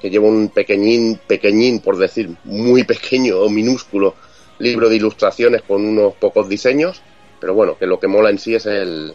que 0.00 0.10
lleva 0.10 0.26
un 0.26 0.48
pequeñín, 0.50 1.18
pequeñín, 1.26 1.80
por 1.80 1.96
decir, 1.98 2.30
muy 2.44 2.84
pequeño 2.84 3.38
o 3.40 3.48
minúsculo 3.48 4.14
libro 4.58 4.88
de 4.88 4.96
ilustraciones 4.96 5.62
con 5.62 5.84
unos 5.84 6.14
pocos 6.14 6.48
diseños, 6.48 7.00
pero 7.40 7.54
bueno, 7.54 7.76
que 7.78 7.86
lo 7.86 7.98
que 8.00 8.08
mola 8.08 8.30
en 8.30 8.38
sí 8.38 8.54
es 8.54 8.66
el, 8.66 9.12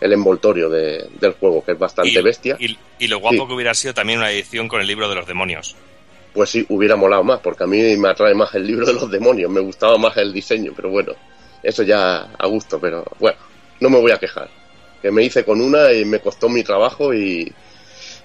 el 0.00 0.12
envoltorio 0.12 0.70
de- 0.70 1.06
del 1.20 1.32
juego, 1.32 1.62
que 1.64 1.72
es 1.72 1.78
bastante 1.78 2.18
Y, 2.18 2.22
bestia. 2.22 2.56
y- 2.58 2.78
y 2.98 3.08
lo 3.08 3.18
guapo 3.18 3.42
Sí. 3.42 3.46
que 3.48 3.52
hubiera 3.54 3.74
sido 3.74 3.92
también 3.94 4.18
una 4.18 4.30
edición 4.30 4.68
con 4.68 4.80
el 4.80 4.86
libro 4.86 5.08
de 5.08 5.14
los 5.14 5.26
demonios. 5.26 5.76
Pues 6.32 6.48
sí, 6.50 6.64
hubiera 6.68 6.96
molado 6.96 7.24
más, 7.24 7.40
porque 7.40 7.64
a 7.64 7.66
mí 7.66 7.96
me 7.96 8.08
atrae 8.08 8.34
más 8.34 8.54
el 8.54 8.66
libro 8.66 8.86
de 8.86 8.94
los 8.94 9.10
demonios, 9.10 9.50
me 9.50 9.60
gustaba 9.60 9.98
más 9.98 10.16
el 10.16 10.32
diseño, 10.32 10.72
pero 10.74 10.88
bueno, 10.90 11.12
eso 11.62 11.82
ya 11.82 12.28
a 12.38 12.46
gusto, 12.46 12.78
pero 12.80 13.04
bueno, 13.18 13.36
no 13.80 13.90
me 13.90 14.00
voy 14.00 14.12
a 14.12 14.18
quejar. 14.18 14.48
Que 15.02 15.10
me 15.10 15.22
hice 15.24 15.44
con 15.44 15.60
una 15.60 15.92
y 15.92 16.04
me 16.04 16.20
costó 16.20 16.48
mi 16.48 16.62
trabajo 16.62 17.12
y, 17.12 17.52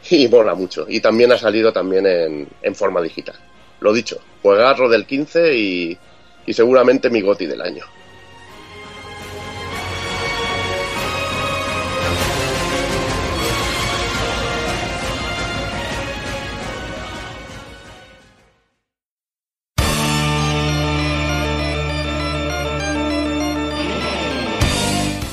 y 0.09 0.27
mola 0.27 0.55
mucho. 0.55 0.85
Y 0.87 0.99
también 0.99 1.31
ha 1.31 1.37
salido 1.37 1.71
también 1.73 2.05
en, 2.05 2.47
en 2.61 2.75
forma 2.75 3.01
digital. 3.01 3.35
Lo 3.79 3.93
dicho, 3.93 4.17
juegarro 4.41 4.89
del 4.89 5.05
15 5.05 5.55
y, 5.57 5.97
y 6.45 6.53
seguramente 6.53 7.09
mi 7.09 7.21
goti 7.21 7.45
del 7.45 7.61
año. 7.61 7.85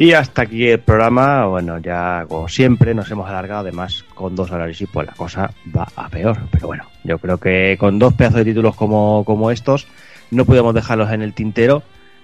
Y 0.00 0.14
hasta 0.14 0.40
aquí 0.40 0.66
el 0.66 0.80
programa. 0.80 1.44
Bueno, 1.44 1.76
ya 1.76 2.24
como 2.26 2.48
siempre 2.48 2.94
nos 2.94 3.10
hemos 3.10 3.28
alargado. 3.28 3.60
Además, 3.60 4.02
con 4.14 4.34
dos 4.34 4.50
análisis, 4.50 4.88
pues 4.90 5.06
la 5.06 5.12
cosa 5.12 5.50
va 5.76 5.86
a 5.94 6.08
peor. 6.08 6.38
Pero 6.50 6.68
bueno, 6.68 6.86
yo 7.04 7.18
creo 7.18 7.36
que 7.36 7.76
con 7.78 7.98
dos 7.98 8.14
pedazos 8.14 8.38
de 8.38 8.46
títulos 8.46 8.74
como, 8.76 9.24
como 9.26 9.50
estos, 9.50 9.86
no 10.30 10.46
podemos 10.46 10.72
dejarlos 10.72 11.12
en 11.12 11.20
el 11.20 11.34
tintero. 11.34 11.82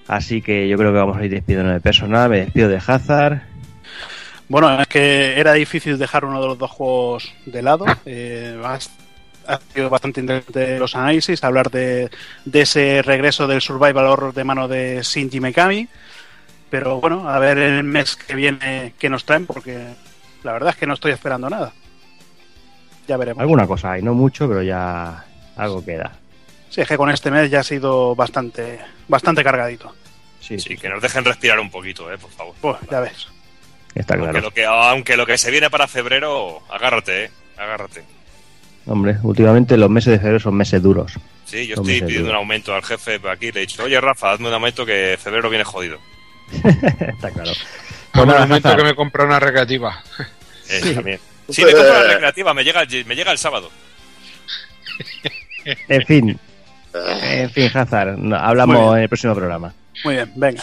Así 0.08 0.40
que 0.40 0.66
yo 0.68 0.78
creo 0.78 0.90
que 0.90 0.98
vamos 0.98 1.18
a 1.18 1.24
ir 1.26 1.30
despidiendo 1.30 1.70
de 1.70 1.80
personal. 1.80 2.30
Me 2.30 2.38
despido 2.38 2.70
de 2.70 2.78
Hazard. 2.78 3.42
Bueno, 4.48 4.80
es 4.80 4.88
que 4.88 5.38
era 5.38 5.52
difícil 5.52 5.98
dejar 5.98 6.24
uno 6.24 6.40
de 6.40 6.46
los 6.46 6.56
dos 6.56 6.70
juegos 6.70 7.34
de 7.44 7.60
lado. 7.60 7.84
Eh, 8.06 8.58
ha 8.64 9.60
sido 9.74 9.90
bastante 9.90 10.22
interesante 10.22 10.78
los 10.78 10.96
análisis, 10.96 11.44
hablar 11.44 11.70
de, 11.70 12.08
de 12.46 12.60
ese 12.62 13.02
regreso 13.02 13.46
del 13.46 13.60
survival 13.60 14.06
horror 14.06 14.32
de 14.32 14.44
mano 14.44 14.66
de 14.66 15.02
Shinji 15.02 15.40
Mikami. 15.40 15.86
Pero 16.70 17.00
bueno, 17.00 17.28
a 17.28 17.38
ver 17.38 17.58
el 17.58 17.84
mes 17.84 18.16
que 18.16 18.34
viene 18.34 18.94
qué 18.98 19.08
nos 19.08 19.24
traen, 19.24 19.46
porque 19.46 19.94
la 20.42 20.52
verdad 20.52 20.70
es 20.70 20.76
que 20.76 20.86
no 20.86 20.94
estoy 20.94 21.12
esperando 21.12 21.48
nada. 21.48 21.72
Ya 23.06 23.16
veremos. 23.16 23.40
Alguna 23.40 23.66
cosa 23.66 23.92
hay, 23.92 24.02
no 24.02 24.14
mucho, 24.14 24.48
pero 24.48 24.62
ya 24.62 25.24
algo 25.56 25.84
queda. 25.84 26.12
Sí, 26.70 26.80
es 26.80 26.88
que 26.88 26.96
con 26.96 27.10
este 27.10 27.30
mes 27.30 27.50
ya 27.50 27.60
ha 27.60 27.64
sido 27.64 28.14
bastante, 28.16 28.80
bastante 29.08 29.44
cargadito. 29.44 29.94
Sí, 30.40 30.58
Sí, 30.58 30.76
que 30.76 30.88
nos 30.88 31.00
dejen 31.02 31.24
respirar 31.24 31.58
un 31.60 31.70
poquito, 31.70 32.12
eh, 32.12 32.18
por 32.18 32.30
favor. 32.30 32.54
Pues 32.60 32.76
ya 32.90 33.00
ves. 33.00 33.28
Está 33.94 34.14
Aunque 34.14 34.30
claro. 34.30 34.46
lo, 34.46 34.50
que, 34.52 34.64
aunque 34.64 35.16
lo 35.16 35.24
que 35.26 35.38
se 35.38 35.50
viene 35.50 35.70
para 35.70 35.86
febrero, 35.88 36.60
agárrate, 36.70 37.24
eh, 37.24 37.30
agárrate. 37.56 38.04
Hombre, 38.86 39.16
últimamente 39.22 39.76
los 39.76 39.90
meses 39.90 40.12
de 40.12 40.18
febrero 40.18 40.38
son 40.40 40.54
meses 40.54 40.82
duros. 40.82 41.12
Sí, 41.44 41.66
yo 41.66 41.76
Son 41.76 41.88
estoy 41.88 42.06
pidiendo 42.06 42.30
un 42.30 42.36
aumento 42.36 42.74
al 42.74 42.82
jefe 42.84 43.20
aquí. 43.30 43.50
Le 43.52 43.60
he 43.60 43.66
dicho, 43.66 43.82
oye 43.84 44.00
Rafa, 44.00 44.32
hazme 44.32 44.48
un 44.48 44.54
aumento 44.54 44.84
que 44.84 45.16
febrero 45.20 45.48
viene 45.48 45.64
jodido. 45.64 45.98
Está 46.64 47.30
claro. 47.30 47.52
Pues 48.12 48.22
el 48.22 48.26
nada, 48.26 48.46
momento 48.46 48.76
que 48.76 48.84
me 48.84 48.94
compré 48.94 49.24
una 49.24 49.40
recreativa. 49.40 50.02
Eh, 50.68 50.94
también. 50.94 51.20
Sí, 51.48 51.64
me 51.64 51.70
compro 51.72 51.92
la 51.92 52.02
recreativa, 52.14 52.52
me 52.52 52.64
llega, 52.64 52.82
el- 52.82 53.04
me 53.06 53.14
llega 53.14 53.30
el 53.30 53.38
sábado. 53.38 53.70
En 55.88 56.06
fin. 56.06 56.38
En 57.22 57.50
fin, 57.50 57.70
Hazard. 57.74 58.16
no, 58.18 58.36
hablamos 58.36 58.96
en 58.96 59.02
el 59.02 59.08
próximo 59.08 59.34
programa. 59.34 59.72
Muy 60.04 60.14
bien, 60.14 60.32
venga. 60.34 60.62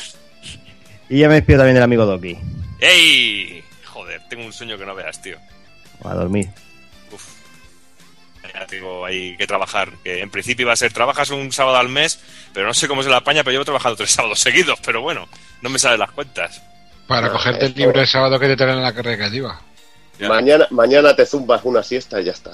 Y 1.10 1.20
ya 1.20 1.28
me 1.28 1.36
despido 1.36 1.60
también 1.60 1.76
del 1.76 1.84
amigo 1.84 2.06
Doki. 2.06 2.38
¡Ey! 2.80 3.64
Joder, 3.86 4.22
tengo 4.30 4.46
un 4.46 4.52
sueño 4.54 4.78
que 4.78 4.86
no 4.86 4.96
veas, 4.96 5.22
tío. 5.22 5.38
A 6.04 6.14
dormir. 6.16 6.48
Ya 8.54 8.66
tengo 8.68 9.06
ahí 9.06 9.36
que 9.38 9.48
trabajar. 9.48 9.90
Que 10.04 10.22
en 10.22 10.30
principio 10.30 10.64
iba 10.64 10.74
a 10.74 10.76
ser, 10.76 10.94
trabajas 10.94 11.30
un 11.32 11.52
sábado 11.52 11.78
al 11.78 11.90
mes, 11.90 12.20
pero 12.54 12.68
no 12.68 12.74
sé 12.74 12.88
cómo 12.88 13.04
se 13.04 13.10
la 13.10 13.18
apaña, 13.18 13.44
pero 13.44 13.54
llevo 13.54 13.66
trabajando 13.66 13.96
tres 13.96 14.12
sábados 14.14 14.40
seguidos, 14.40 14.80
pero 14.86 15.02
bueno, 15.02 15.28
no 15.62 15.70
me 15.70 15.80
salen 15.80 16.00
las 16.00 16.12
cuentas. 16.12 16.62
Para 17.08 17.32
cogerte 17.32 17.66
el 17.66 17.74
libro 17.74 18.00
el 18.00 18.08
sábado 18.08 18.40
que 18.40 18.48
te 18.48 18.56
traen 18.56 18.78
en 18.78 18.84
la 18.84 18.92
recreativa. 18.92 19.60
Ya. 20.20 20.30
Mañana, 20.30 20.68
mañana 20.70 21.16
te 21.16 21.26
zumbas 21.26 21.62
una 21.64 21.84
siesta 21.84 22.22
y 22.22 22.26
ya 22.26 22.32
está. 22.32 22.52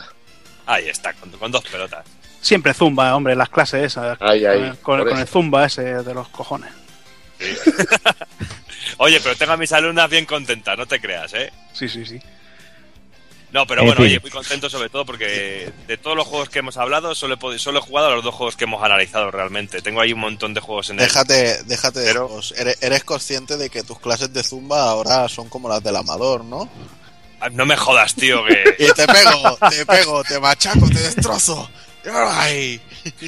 Ahí 0.65 0.87
está, 0.87 1.13
con, 1.13 1.29
con 1.31 1.51
dos 1.51 1.63
pelotas. 1.65 2.05
Siempre 2.41 2.73
zumba, 2.73 3.15
hombre, 3.15 3.35
las 3.35 3.49
clases 3.49 3.83
esas. 3.83 4.17
Ahí, 4.21 4.45
ahí, 4.45 4.73
con, 4.81 5.07
el 5.07 5.27
zumba 5.27 5.65
ese 5.65 5.83
de 5.83 6.13
los 6.13 6.29
cojones. 6.29 6.71
Oye, 8.97 9.19
pero 9.21 9.35
tengo 9.35 9.53
a 9.53 9.57
mis 9.57 9.71
alumnas 9.71 10.09
bien 10.09 10.25
contentas, 10.25 10.77
no 10.77 10.85
te 10.85 10.99
creas, 10.99 11.33
¿eh? 11.33 11.51
Sí, 11.73 11.87
sí, 11.87 12.05
sí. 12.05 12.19
No, 13.51 13.65
pero 13.65 13.81
En 13.81 13.87
bueno, 13.87 14.01
oye, 14.03 14.19
muy 14.19 14.29
contento 14.29 14.69
sobre 14.69 14.89
todo 14.89 15.05
porque 15.05 15.71
de 15.87 15.97
todos 15.97 16.15
los 16.15 16.27
juegos 16.27 16.49
que 16.49 16.59
hemos 16.59 16.77
hablado, 16.77 17.15
solo 17.15 17.35
he, 17.53 17.57
solo 17.59 17.79
he 17.79 17.81
jugado 17.81 18.07
a 18.09 18.15
los 18.15 18.23
dos 18.23 18.35
juegos 18.35 18.55
que 18.55 18.65
hemos 18.65 18.83
analizado 18.83 19.31
realmente. 19.31 19.81
Tengo 19.81 20.01
ahí 20.01 20.13
un 20.13 20.19
montón 20.19 20.53
de 20.53 20.61
juegos 20.61 20.91
en 20.91 20.99
el... 20.99 21.05
Déjate, 21.07 21.63
déjate 21.63 21.99
de 21.99 22.05
Pero- 22.07 22.27
juegos. 22.27 22.53
Eres, 22.57 22.77
eres 22.83 23.03
consciente 23.03 23.57
de 23.57 23.69
que 23.71 23.81
tus 23.81 23.99
clases 23.99 24.31
de 24.33 24.43
zumba 24.43 24.83
ahora 24.89 25.27
son 25.29 25.49
como 25.49 25.67
las 25.67 25.81
del 25.83 25.95
amador, 25.95 26.43
¿no? 26.45 26.69
Ah, 27.41 27.49
No 27.49 27.65
me 27.65 27.75
jodas, 27.75 28.13
tío, 28.13 28.45
que... 28.45 28.75
Y 28.83 28.91
te 28.93 29.07
pego, 29.07 29.57
te 29.69 29.85
pego, 29.85 30.23
te 30.23 30.39
machaco, 30.39 30.87
te 30.87 30.99
destrozo. 30.99 31.69
¡Ay! 32.13 32.79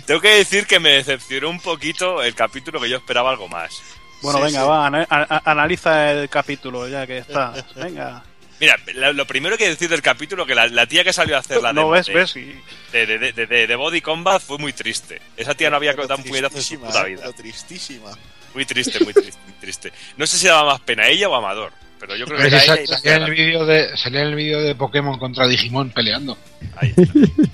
Tengo 0.06 0.22
que 0.22 0.36
decir 0.36 0.68
que 0.68 0.80
me 0.80 0.92
decepcionó 0.92 1.50
un 1.50 1.60
poquito 1.60 2.22
el 2.22 2.36
capítulo 2.36 2.80
que 2.80 2.90
yo 2.90 2.98
esperaba 2.98 3.32
algo 3.32 3.48
más. 3.48 3.82
Bueno, 4.22 4.38
Sí, 4.40 4.46
venga, 4.46 4.62
sí. 4.62 4.68
va, 4.68 5.42
analiza 5.46 6.12
el 6.12 6.30
capítulo 6.30 6.88
ya 6.88 7.08
que 7.08 7.18
está. 7.20 7.54
Venga. 7.76 8.24
Mira, 8.62 8.78
la- 8.94 9.12
lo 9.12 9.26
primero 9.28 9.58
que 9.58 9.68
decir 9.68 9.90
del 9.90 10.02
capítulo, 10.02 10.46
que 10.46 10.56
la, 10.56 10.68
la 10.68 10.86
tía 10.86 11.04
que 11.04 11.12
salió 11.12 11.36
a 11.36 11.40
hacer 11.40 11.62
la 11.62 11.74
No 11.74 11.82
demo 11.82 11.90
ves, 11.92 12.06
de, 12.06 12.14
ves. 12.14 12.36
Y... 12.38 12.56
de, 12.94 13.06
de- 13.08 13.32
de- 13.34 13.46
de- 13.48 13.68
de 13.68 13.76
Body 13.76 14.00
Combat 14.02 14.42
fue 14.42 14.58
muy 14.60 14.72
triste. 14.72 15.20
Esa 15.36 15.54
tía 15.56 15.70
no 15.72 15.76
había 15.78 15.94
dado 15.94 16.16
un 16.16 16.24
puñetazo 16.24 16.58
en 16.58 16.64
su 16.64 16.70
tristísima, 16.78 16.88
puta 16.88 17.02
¿eh? 17.02 17.10
vida. 17.10 17.20
Pero 17.24 17.34
tristísima. 17.34 18.12
Muy 18.54 18.66
triste, 18.66 19.04
muy 19.04 19.14
triste, 19.14 19.40
muy 19.46 19.54
triste. 19.60 19.92
No 20.16 20.28
sé 20.28 20.38
si 20.38 20.46
daba 20.48 20.74
más 20.74 20.82
pena 20.82 21.08
ella 21.08 21.28
o 21.28 21.36
Amador, 21.36 21.72
pero 22.00 22.16
yo 22.16 22.26
creo 22.26 22.38
que 22.38 22.44
Pero 22.44 22.58
era 22.58 22.64
ella 22.76 22.82
y 22.84 22.88
salía 22.88 23.16
en 23.16 23.24
el 23.24 23.32
vídeo 23.32 23.66
de 23.66 23.98
salía 23.98 24.22
en 24.22 24.28
el 24.28 24.36
vídeo 24.36 24.62
de 24.62 24.76
Pokémon 24.76 25.18
contra 25.18 25.48
Digimon 25.48 25.90
peleando. 25.90 26.38
ahí 26.78 26.94
está. 26.96 27.04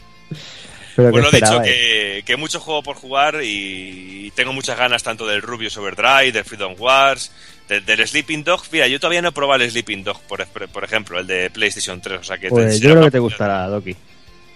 Pero 0.96 1.12
Bueno, 1.12 1.30
que 1.30 1.38
he 1.38 1.42
dicho 1.42 1.62
que, 1.62 2.24
que 2.26 2.38
mucho 2.38 2.60
juego 2.60 2.82
por 2.82 2.96
jugar 2.96 3.42
y 3.44 4.32
tengo 4.36 4.52
muchas 4.52 4.80
ganas 4.80 5.04
tanto 5.04 5.28
del 5.28 5.44
Rubius 5.44 5.78
Overdrive, 5.78 6.32
del 6.32 6.44
Freedom 6.44 6.74
Wars, 6.76 7.32
del, 7.68 7.86
del 7.86 8.08
Sleeping 8.08 8.44
Dog. 8.44 8.64
Mira, 8.72 8.88
yo 8.88 9.00
todavía 9.00 9.22
no 9.22 9.30
he 9.30 9.32
probado 9.32 9.64
el 9.64 9.70
Sleeping 9.72 10.04
Dog, 10.04 10.22
por, 10.22 10.46
por 10.48 10.84
ejemplo, 10.84 11.20
el 11.20 11.28
de 11.28 11.50
PlayStation 11.50 12.00
3. 12.02 12.20
O 12.20 12.24
sea 12.24 12.38
que 12.38 12.50
Pues 12.50 12.80
te- 12.80 12.86
yo 12.86 12.92
creo 12.92 13.04
que 13.06 13.12
te 13.12 13.20
gustará, 13.20 13.68
Doki. 13.68 13.96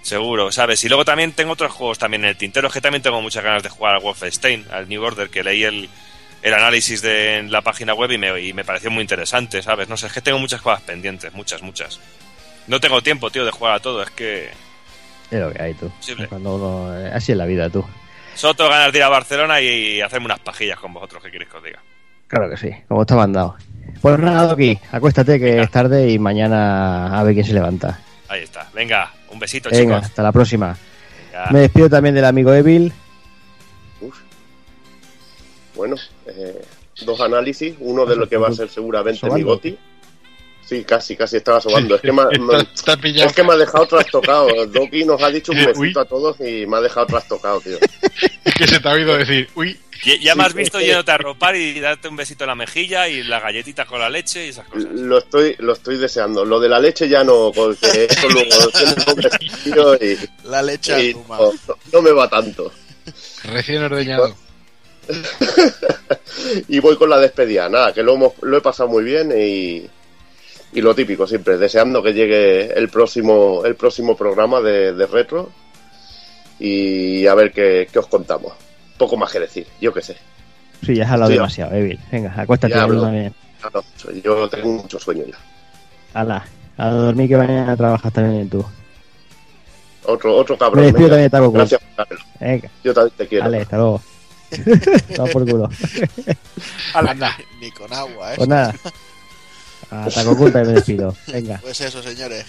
Seguro, 0.02 0.52
¿sabes? 0.52 0.84
Y 0.84 0.88
luego 0.90 1.06
también 1.06 1.32
tengo 1.34 1.52
otros 1.54 1.72
juegos 1.72 2.00
también 2.00 2.24
en 2.24 2.30
el 2.32 2.36
tintero, 2.38 2.68
es 2.68 2.74
que 2.74 2.82
también 2.82 3.04
tengo 3.04 3.22
muchas 3.22 3.44
ganas 3.44 3.62
de 3.62 3.70
jugar 3.70 3.96
al 3.96 4.02
Wolfenstein, 4.02 4.66
al 4.72 4.90
New 4.90 5.04
Order, 5.04 5.30
que 5.30 5.44
leí 5.44 5.64
el, 5.64 5.90
el 6.42 6.54
análisis 6.56 7.04
de 7.04 7.38
en 7.38 7.52
la 7.52 7.62
página 7.62 7.94
web 7.94 8.12
y 8.12 8.18
me, 8.18 8.42
y 8.42 8.52
me 8.54 8.66
pareció 8.66 8.90
muy 8.90 9.02
interesante, 9.04 9.62
¿sabes? 9.62 9.88
No 9.90 9.98
sé, 9.98 10.08
es 10.08 10.14
que 10.14 10.22
tengo 10.22 10.40
muchas 10.40 10.60
cosas 10.62 10.82
pendientes, 10.82 11.32
muchas, 11.34 11.62
muchas. 11.62 12.00
No 12.66 12.80
tengo 12.80 13.04
tiempo, 13.04 13.30
tío, 13.30 13.46
de 13.46 13.52
jugar 13.52 13.76
a 13.76 13.80
todo, 13.80 14.02
es 14.02 14.10
que 14.10 14.50
Es 15.30 15.40
lo 15.40 15.52
que 15.54 15.62
hay 15.62 15.74
tú. 15.76 15.92
Cuando 16.30 16.56
uno- 16.56 17.00
eh, 17.00 17.12
así 17.14 17.32
es 17.34 17.38
la 17.38 17.46
vida, 17.46 17.70
tú. 17.70 17.86
solo 18.34 18.56
tengo 18.56 18.72
ganas 18.72 18.92
de 18.92 18.98
ir 18.98 19.04
a 19.04 19.10
Barcelona 19.10 19.62
y 19.62 20.02
hacerme 20.02 20.26
unas 20.26 20.40
pajillas 20.40 20.80
con 20.80 20.94
vosotros, 20.94 21.22
¿qué 21.24 21.30
queréis 21.30 21.50
que 21.52 21.58
os 21.58 21.64
diga? 21.64 21.80
Claro 22.32 22.50
que 22.50 22.56
sí, 22.56 22.70
como 22.88 23.02
está 23.02 23.16
mandado. 23.18 23.56
Pues 24.02 24.18
nada, 24.18 24.48
Doki, 24.48 24.80
acuéstate 24.94 25.38
que 25.38 25.46
Venga. 25.52 25.64
es 25.64 25.70
tarde 25.70 26.10
y 26.10 26.18
mañana 26.18 27.20
a 27.20 27.24
ver 27.24 27.34
quién 27.34 27.46
se 27.46 27.52
levanta. 27.54 28.00
Ahí 28.30 28.44
está, 28.44 28.70
venga, 28.74 29.12
un 29.30 29.38
besito, 29.38 29.70
Venga, 29.70 29.96
chicos. 29.98 30.06
hasta 30.10 30.24
la 30.24 30.32
próxima. 30.32 30.78
Me 31.52 31.60
despido 31.60 31.90
también 31.90 32.16
del 32.16 32.24
amigo 32.24 32.54
Evil. 32.54 32.94
Uf. 34.00 34.18
Bueno, 35.76 35.98
eh, 36.26 36.62
dos 37.06 37.20
análisis, 37.20 37.76
uno 37.80 38.06
de 38.06 38.16
lo 38.16 38.30
que 38.30 38.38
va 38.38 38.48
a 38.48 38.54
ser 38.54 38.70
seguramente 38.70 39.30
mi 39.30 39.44
goti. 39.44 39.78
Sí, 40.72 40.86
casi, 40.86 41.18
casi 41.18 41.36
estaba 41.36 41.60
sobando. 41.60 41.96
Es 41.96 42.02
que 42.02 42.12
me, 42.14 42.22
Está, 42.32 42.94
está 42.96 43.26
es 43.26 43.34
que 43.34 43.44
me 43.44 43.52
ha 43.52 43.58
dejado 43.58 43.86
trastocado. 43.88 44.48
Doki 44.68 45.04
nos 45.04 45.22
ha 45.22 45.30
dicho 45.30 45.52
un 45.52 45.58
besito 45.66 46.00
a 46.00 46.06
todos 46.06 46.40
y 46.40 46.66
me 46.66 46.78
ha 46.78 46.82
dejado 46.82 47.08
trastocado, 47.08 47.60
tío. 47.60 47.78
Es 48.46 48.54
que 48.56 48.68
se 48.68 48.80
te 48.80 48.88
ha 48.88 48.94
oído 48.94 49.16
decir, 49.18 49.50
uy, 49.56 49.78
Ya, 50.06 50.16
ya 50.16 50.34
me 50.36 50.44
has 50.46 50.54
visto 50.54 50.80
yéndote 50.80 51.12
a 51.12 51.18
ropar 51.18 51.58
y 51.58 51.78
darte 51.82 52.08
un 52.08 52.16
besito 52.16 52.46
en 52.46 52.48
la 52.48 52.56
mejilla 52.56 53.08
y 53.10 53.22
la 53.24 53.40
galletita 53.42 53.86
con 53.86 54.00
la 54.00 54.10
leche 54.10 54.46
y 54.46 54.50
esas 54.50 54.66
cosas. 54.68 54.90
Lo 54.94 55.18
estoy, 55.18 55.56
lo 55.60 55.74
estoy 55.74 55.98
deseando. 55.98 56.46
Lo 56.46 56.60
de 56.62 56.70
la 56.70 56.80
leche 56.80 57.10
ya 57.10 57.24
no, 57.26 57.52
porque 57.54 58.08
eso 58.10 58.30
luego 58.30 59.96
y, 60.02 60.18
La 60.48 60.62
leche 60.64 61.04
y 61.10 61.14
no- 61.14 61.52
no 61.92 62.02
me 62.02 62.12
va 62.12 62.30
tanto. 62.30 62.72
recién 63.44 63.84
ordeñado. 63.84 64.36
y 66.68 66.80
voy 66.80 66.96
con 66.96 67.10
la 67.10 67.20
despedida. 67.20 67.68
Nada, 67.70 67.94
que 67.94 68.04
lo, 68.04 68.14
hemos, 68.16 68.34
lo 68.42 68.58
he 68.58 68.62
pasado 68.62 68.88
muy 68.90 69.04
bien 69.04 69.32
y, 69.38 69.88
y 70.74 70.82
lo 70.82 70.96
típico 70.96 71.28
siempre, 71.28 71.58
deseando 71.58 72.02
que 72.02 72.14
llegue 72.14 72.72
el 72.78 72.90
próximo, 72.90 73.64
el 73.66 73.76
próximo 73.76 74.16
programa 74.16 74.62
de, 74.62 74.94
de 74.94 75.06
retro 75.08 75.52
y 76.60 77.26
a 77.28 77.36
ver 77.36 77.52
qué, 77.52 77.88
qué 77.92 78.00
os 78.00 78.08
contamos. 78.08 78.54
Poco 78.98 79.18
más 79.18 79.32
que 79.32 79.40
decir, 79.40 79.68
yo 79.82 79.94
qué 79.94 80.02
sé. 80.02 80.16
Sí, 80.86 80.96
ya 80.96 81.06
has 81.06 81.12
hablado 81.12 81.32
Sí, 81.32 81.38
demasiado, 81.38 81.76
Evil. 81.76 82.00
Venga, 82.12 82.34
acuéstate 82.38 82.74
hablo. 82.76 83.02
también. 83.04 83.34
Yo 84.24 84.50
tengo 84.50 84.70
mucho 84.74 85.00
sueño 85.00 85.24
ya. 85.28 85.38
Hala, 86.20 86.46
a 86.78 86.90
dormir 86.90 87.30
que 87.30 87.38
mañana 87.38 87.76
trabajas 87.78 88.12
también 88.14 88.50
tú. 88.50 88.64
Otro, 90.04 90.36
otro 90.36 90.56
Me 90.56 90.60
cabrón. 90.60 90.84
despido 90.86 91.10
venga. 91.10 91.30
también, 91.30 91.30
Taco. 91.32 91.52
Gracias. 91.52 91.82
Venga, 92.40 92.70
Yo 92.84 92.94
también 92.94 93.14
te 93.18 93.28
quiero. 93.28 93.44
vale, 93.46 93.62
hasta 93.62 93.78
luego. 93.78 94.02
Por 95.32 95.50
culo. 95.50 95.70
Anda. 96.94 97.38
Ni 97.60 97.72
con 97.72 97.94
agua, 97.94 98.34
¿eh? 98.34 98.38
Pues 98.38 98.50
nada. 98.50 98.74
A 99.92 100.08
Taco 100.10 100.38
Kun 100.38 100.52
también 100.54 100.70
me 100.70 100.74
despido. 100.76 101.16
Venga. 101.28 101.60
Pues 101.62 101.82
eso, 101.82 102.02
señores, 102.02 102.46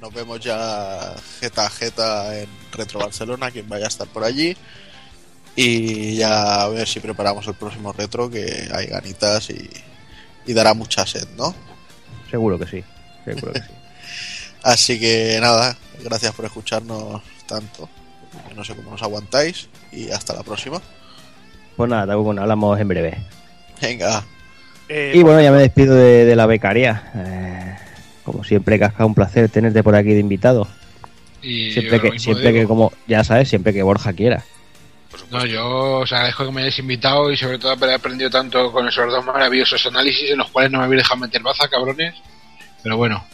nos 0.00 0.14
vemos 0.14 0.38
ya 0.38 1.14
jeta 1.40 1.66
a 1.66 1.70
jeta 1.70 2.38
en 2.38 2.48
Retro 2.72 3.00
Barcelona, 3.00 3.50
quien 3.50 3.68
vaya 3.68 3.86
a 3.86 3.88
estar 3.88 4.06
por 4.06 4.22
allí. 4.22 4.56
Y 5.56 6.14
ya 6.14 6.62
a 6.62 6.68
ver 6.68 6.86
si 6.86 7.00
preparamos 7.00 7.46
el 7.48 7.54
próximo 7.54 7.92
retro, 7.92 8.30
que 8.30 8.68
hay 8.72 8.86
ganitas 8.86 9.50
y, 9.50 9.68
y 10.46 10.52
dará 10.52 10.72
mucha 10.72 11.04
sed, 11.04 11.26
¿no? 11.36 11.52
Seguro 12.30 12.58
que 12.60 12.66
sí. 12.66 12.84
Seguro 13.24 13.52
que 13.52 13.60
sí. 13.60 13.66
Así 14.62 15.00
que 15.00 15.38
nada, 15.40 15.76
gracias 16.04 16.32
por 16.32 16.44
escucharnos 16.44 17.22
tanto. 17.46 17.88
No 18.54 18.64
sé 18.64 18.76
cómo 18.76 18.92
nos 18.92 19.02
aguantáis 19.02 19.68
y 19.90 20.10
hasta 20.10 20.32
la 20.34 20.44
próxima. 20.44 20.80
Pues 21.76 21.90
nada, 21.90 22.14
Kun, 22.16 22.38
hablamos 22.38 22.78
en 22.78 22.88
breve. 22.88 23.18
Venga, 23.80 24.24
Eh, 24.88 25.12
Y 25.14 25.22
bueno, 25.22 25.40
ya 25.40 25.50
me 25.52 25.58
despido 25.58 25.94
de, 25.94 26.24
de 26.24 26.36
la 26.36 26.46
becaria. 26.46 27.10
Eh, 27.14 27.76
como 28.24 28.44
siempre, 28.44 28.78
Casca, 28.78 29.04
un 29.06 29.14
placer 29.14 29.48
tenerte 29.48 29.82
por 29.82 29.94
aquí 29.94 30.10
de 30.10 30.20
invitado. 30.20 30.66
Y 31.42 31.70
Siempre 31.72 32.00
que, 32.00 32.18
siempre 32.18 32.48
digo. 32.52 32.60
que 32.62 32.66
como, 32.66 32.92
ya 33.06 33.22
sabes, 33.24 33.48
siempre 33.48 33.72
que 33.72 33.82
Borja 33.82 34.12
quiera. 34.12 34.44
No, 35.30 35.44
yo 35.46 35.98
os 36.00 36.12
agradezco 36.12 36.44
que 36.46 36.52
me 36.52 36.60
hayáis 36.62 36.78
invitado 36.78 37.30
y 37.30 37.36
sobre 37.36 37.58
todo 37.58 37.72
haber 37.72 37.90
aprendido 37.90 38.30
tanto 38.30 38.70
con 38.72 38.86
esos 38.88 39.10
dos 39.10 39.24
maravillosos 39.24 39.84
análisis 39.86 40.30
en 40.30 40.38
los 40.38 40.50
cuales 40.50 40.70
no 40.70 40.78
me 40.78 40.84
habéis 40.84 41.02
dejado 41.02 41.20
meter 41.20 41.42
baza, 41.42 41.68
cabrones. 41.68 42.14
Pero 42.82 42.96
bueno. 42.96 43.24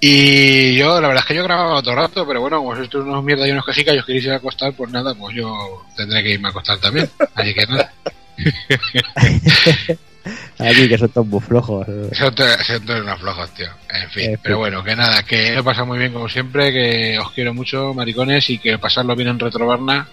Y 0.00 0.76
yo, 0.76 1.00
la 1.00 1.08
verdad 1.08 1.22
es 1.24 1.28
que 1.28 1.34
yo 1.34 1.44
grababa 1.44 1.80
todo 1.82 1.94
rato, 1.94 2.26
pero 2.26 2.40
bueno, 2.40 2.58
como 2.58 2.76
sois 2.76 2.92
unos 2.94 3.24
mierda 3.24 3.48
y 3.48 3.52
unos 3.52 3.64
quejicas 3.64 3.94
y 3.94 3.98
os 3.98 4.04
queréis 4.06 4.24
ir 4.24 4.32
a 4.32 4.36
acostar, 4.36 4.72
pues 4.74 4.90
nada, 4.92 5.14
pues 5.14 5.34
yo 5.34 5.82
tendré 5.96 6.22
que 6.22 6.32
irme 6.32 6.48
a 6.48 6.50
acostar 6.50 6.78
también. 6.78 7.08
Así 7.34 7.54
que 7.54 7.66
nada. 7.66 7.92
Aquí, 10.58 10.88
que 10.88 10.98
son 10.98 11.08
todos 11.10 11.26
muy 11.26 11.40
flojos. 11.40 11.86
Son 12.12 12.34
todos 12.34 12.66
son 12.66 12.84
todos 12.86 13.00
unos 13.02 13.20
flojos, 13.20 13.54
tío. 13.54 13.68
En 13.90 14.10
fin, 14.10 14.38
pero 14.42 14.58
bueno, 14.58 14.82
que 14.82 14.96
nada, 14.96 15.22
que 15.22 15.52
lo 15.52 15.60
he 15.60 15.64
pasado 15.64 15.86
muy 15.86 15.98
bien 15.98 16.12
como 16.12 16.28
siempre, 16.28 16.72
que 16.72 17.18
os 17.18 17.30
quiero 17.32 17.52
mucho, 17.52 17.92
maricones, 17.94 18.48
y 18.50 18.58
que 18.58 18.78
pasarlo 18.78 19.14
bien 19.14 19.28
en 19.28 19.38
Retrobarna, 19.38 20.08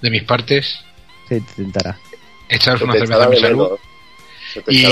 de 0.00 0.10
mis 0.10 0.24
partes. 0.24 0.80
Se 1.28 1.36
intentará. 1.36 1.96
Echaros 2.48 2.82
una 2.82 2.94
cerveza 2.94 3.24
a 3.24 3.28
mi 3.28 3.36
salud. 3.36 3.64
menos. 3.64 3.80
Se 4.52 4.62
te 4.62 4.74
Y 4.74 4.84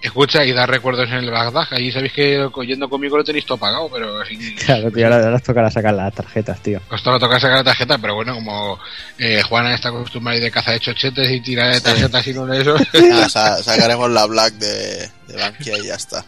Escucha 0.00 0.44
y 0.44 0.52
dar 0.52 0.70
recuerdos 0.70 1.08
en 1.08 1.16
el 1.16 1.30
Bagdad. 1.30 1.66
Allí 1.70 1.90
sabéis 1.90 2.12
que 2.12 2.48
yendo 2.66 2.88
conmigo 2.88 3.16
lo 3.16 3.24
tenéis 3.24 3.44
todo 3.44 3.58
pagado, 3.58 3.88
pero 3.92 4.20
así. 4.20 4.38
Claro, 4.64 4.90
tío, 4.90 5.04
ahora, 5.06 5.24
ahora 5.24 5.38
tocará 5.40 5.70
sacar 5.70 5.94
las 5.94 6.14
tarjetas, 6.14 6.60
tío. 6.60 6.80
Costó 6.88 7.18
tocar 7.18 7.40
sacar 7.40 7.58
la 7.58 7.64
tarjeta, 7.64 7.98
pero 7.98 8.14
bueno, 8.14 8.34
como 8.34 8.78
eh, 9.18 9.42
Juana 9.42 9.74
está 9.74 9.88
acostumbrada 9.88 10.34
a 10.34 10.38
ir 10.38 10.44
de 10.44 10.50
caza 10.50 10.72
de 10.72 10.80
chochetes 10.80 11.30
y 11.30 11.40
tirar 11.40 11.74
de 11.74 11.80
tarjetas 11.80 12.26
y 12.28 12.32
no 12.32 12.46
de 12.46 12.60
eso. 12.60 12.76
sacaremos 13.62 14.10
la 14.10 14.26
Black 14.26 14.54
de, 14.54 15.10
de 15.26 15.36
Bankia 15.36 15.78
y 15.78 15.86
ya 15.86 15.94
está. 15.94 16.24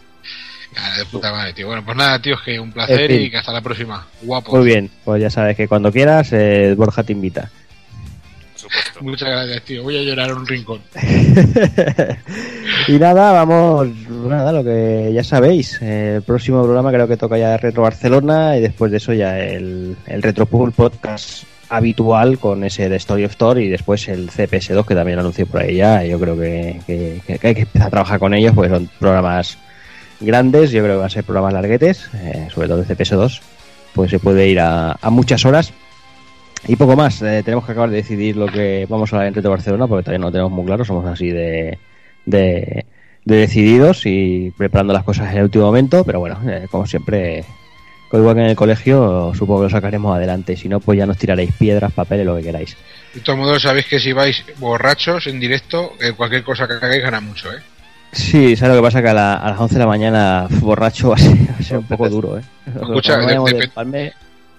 Cara, 0.74 0.96
de 0.98 1.04
puta 1.06 1.32
madre, 1.32 1.52
tío. 1.52 1.66
Bueno, 1.66 1.84
pues 1.84 1.96
nada, 1.96 2.20
tío, 2.20 2.34
es 2.34 2.40
que 2.42 2.60
un 2.60 2.72
placer 2.72 3.00
En 3.02 3.08
fin. 3.08 3.20
y 3.22 3.30
que 3.30 3.36
hasta 3.38 3.52
la 3.52 3.60
próxima. 3.60 4.06
Guapo. 4.22 4.56
Muy 4.56 4.66
bien, 4.66 4.90
pues 5.04 5.20
ya 5.20 5.30
sabes 5.30 5.56
que 5.56 5.66
cuando 5.66 5.90
quieras, 5.92 6.32
eh, 6.32 6.74
Borja 6.76 7.02
te 7.02 7.12
invita. 7.12 7.50
Supuesto. 8.70 9.00
Muchas 9.02 9.28
gracias, 9.28 9.62
tío. 9.62 9.82
Voy 9.82 9.96
a 9.98 10.02
llorar 10.02 10.32
un 10.32 10.46
rincón. 10.46 10.80
y 12.88 12.92
nada, 12.98 13.32
vamos, 13.32 13.88
nada, 14.08 14.52
lo 14.52 14.64
que 14.64 15.10
ya 15.12 15.24
sabéis. 15.24 15.78
eh, 15.82 16.14
el 16.16 16.22
próximo 16.22 16.62
programa 16.62 16.90
creo 16.92 17.08
que 17.08 17.16
toca 17.16 17.38
ya 17.38 17.56
Retro 17.56 17.82
Barcelona 17.82 18.56
y 18.56 18.60
después 18.60 18.90
de 18.90 18.98
eso 18.98 19.12
ya 19.12 19.38
el, 19.38 19.96
el 20.06 20.22
Retro 20.22 20.46
Pool 20.46 20.72
Podcast 20.72 21.44
habitual 21.68 22.38
con 22.38 22.64
ese 22.64 22.88
de 22.88 22.96
Story 22.96 23.24
of 23.24 23.30
Store 23.32 23.62
y 23.62 23.68
después 23.68 24.08
el 24.08 24.28
CPS2 24.30 24.84
que 24.86 24.94
también 24.94 25.18
anunció 25.20 25.46
por 25.46 25.62
ahí 25.62 25.76
ya. 25.76 26.04
Yo 26.04 26.18
creo 26.18 26.36
que, 26.36 26.80
que- 26.86 27.20
que 27.38 27.46
hay 27.46 27.54
que 27.54 27.60
empezar 27.62 27.86
a 27.88 27.90
trabajar 27.90 28.18
con 28.18 28.34
ellos 28.34 28.52
porque 28.54 28.70
son 28.70 28.90
programas 28.98 29.56
grandes, 30.20 30.70
yo 30.70 30.82
creo 30.82 30.94
que 30.94 30.98
van 30.98 31.06
a 31.06 31.10
ser 31.10 31.24
programas 31.24 31.52
larguetes, 31.54 32.10
eh, 32.14 32.48
sobre 32.52 32.68
todo 32.68 32.80
el 32.80 32.86
CPS2, 32.86 33.40
pues 33.94 34.10
se 34.10 34.18
puede 34.18 34.48
ir 34.48 34.60
a, 34.60 34.96
a 35.00 35.10
muchas 35.10 35.44
horas. 35.44 35.72
Y 36.68 36.76
poco 36.76 36.94
más, 36.96 37.20
eh, 37.22 37.42
tenemos 37.44 37.64
que 37.64 37.72
acabar 37.72 37.90
de 37.90 37.96
decidir 37.96 38.36
lo 38.36 38.46
que 38.46 38.86
vamos 38.88 39.12
a 39.12 39.16
hablar 39.16 39.28
en 39.28 39.34
Retro 39.34 39.50
Barcelona 39.50 39.86
porque 39.86 40.04
todavía 40.04 40.18
no 40.18 40.26
lo 40.26 40.32
tenemos 40.32 40.52
muy 40.52 40.64
claro, 40.66 40.84
somos 40.84 41.06
así 41.06 41.30
de, 41.30 41.78
de, 42.26 42.84
de 43.24 43.36
decididos 43.36 44.02
y 44.04 44.52
preparando 44.56 44.92
las 44.92 45.04
cosas 45.04 45.30
en 45.32 45.38
el 45.38 45.44
último 45.44 45.64
momento, 45.64 46.04
pero 46.04 46.20
bueno, 46.20 46.38
eh, 46.46 46.66
como 46.70 46.86
siempre, 46.86 47.44
igual 48.12 48.34
que 48.34 48.42
en 48.42 48.48
el 48.50 48.56
colegio, 48.56 49.32
supongo 49.34 49.60
que 49.60 49.64
lo 49.64 49.70
sacaremos 49.70 50.14
adelante, 50.14 50.54
si 50.56 50.68
no, 50.68 50.80
pues 50.80 50.98
ya 50.98 51.06
nos 51.06 51.16
tiraréis 51.16 51.52
piedras, 51.52 51.92
papeles, 51.92 52.26
lo 52.26 52.36
que 52.36 52.42
queráis. 52.42 52.76
De 53.14 53.20
todos 53.20 53.38
modos, 53.38 53.62
sabéis 53.62 53.86
que 53.86 53.98
si 53.98 54.12
vais 54.12 54.44
borrachos 54.58 55.26
en 55.28 55.40
directo, 55.40 55.94
eh, 56.00 56.12
cualquier 56.12 56.44
cosa 56.44 56.68
que 56.68 56.74
hagáis 56.74 57.02
gana 57.02 57.20
mucho, 57.20 57.50
¿eh? 57.52 57.58
Sí, 58.12 58.54
¿sabes 58.56 58.74
lo 58.76 58.82
que 58.82 58.86
pasa? 58.86 59.00
Que 59.02 59.08
a, 59.08 59.14
la- 59.14 59.34
a 59.36 59.50
las 59.50 59.58
11 59.60 59.74
de 59.76 59.78
la 59.80 59.86
mañana 59.86 60.46
borracho 60.60 61.10
va 61.10 61.14
a 61.14 61.18
ser, 61.18 61.32
va 61.50 61.56
a 61.58 61.62
ser 61.62 61.78
un 61.78 61.84
poco 61.86 62.08
duro, 62.10 62.38
¿eh? 62.38 62.42
Escucha, 62.66 63.12
Cuando 63.14 63.26
vayamos 63.26 63.50
de- 63.50 63.56
de 63.56 63.60
de- 63.62 63.68
Palme- 63.72 64.12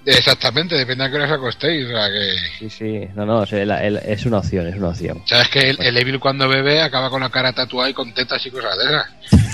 Exactamente, 0.05 0.75
depende 0.75 1.03
a 1.03 1.09
qué 1.09 1.15
hora 1.17 1.25
os 1.25 1.31
acostéis. 1.31 1.85
O 1.85 1.89
sea 1.89 2.07
que. 2.09 2.35
Sí, 2.59 2.69
sí, 2.69 3.07
no, 3.15 3.25
no, 3.25 3.39
o 3.39 3.45
sea, 3.45 3.65
la- 3.65 3.83
el- 3.85 3.97
es 3.97 4.25
una 4.25 4.39
opción, 4.39 4.67
es 4.67 4.75
una 4.75 4.89
opción. 4.89 5.21
Sabes 5.25 5.49
que 5.49 5.69
el, 5.69 5.81
el 5.81 5.97
Evil 5.97 6.19
cuando 6.19 6.47
bebe 6.49 6.81
acaba 6.81 7.09
con 7.09 7.21
la 7.21 7.29
cara 7.29 7.53
tatuada 7.53 7.89
y 7.89 7.93
con 7.93 8.13
tetas 8.13 8.45
y 8.45 8.51
cosas 8.51 8.77
de 8.77 8.85
esas. 8.85 9.05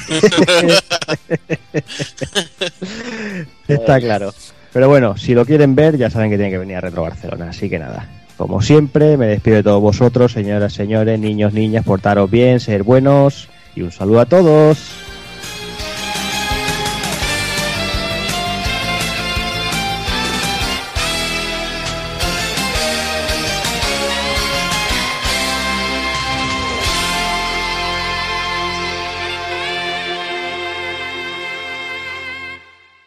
Está 3.67 3.99
claro. 3.99 4.33
Pero 4.73 4.89
bueno, 4.89 5.17
si 5.17 5.33
lo 5.33 5.45
quieren 5.45 5.75
ver, 5.75 5.97
ya 5.97 6.09
saben 6.09 6.29
que 6.29 6.35
tienen 6.37 6.51
que 6.53 6.57
venir 6.59 6.77
a 6.77 6.81
Retro 6.81 7.03
Barcelona. 7.03 7.49
Así 7.49 7.69
que 7.69 7.79
nada, 7.79 8.07
como 8.37 8.61
siempre, 8.61 9.17
me 9.17 9.27
despido 9.27 9.57
de 9.57 9.63
todos 9.63 9.81
vosotros, 9.81 10.31
señoras, 10.33 10.73
señores, 10.73 11.19
niños, 11.19 11.53
niñas, 11.53 11.83
portaros 11.83 12.29
bien, 12.29 12.59
ser 12.59 12.83
buenos 12.83 13.47
y 13.75 13.81
un 13.81 13.91
saludo 13.91 14.21
a 14.21 14.25
todos. 14.25 14.77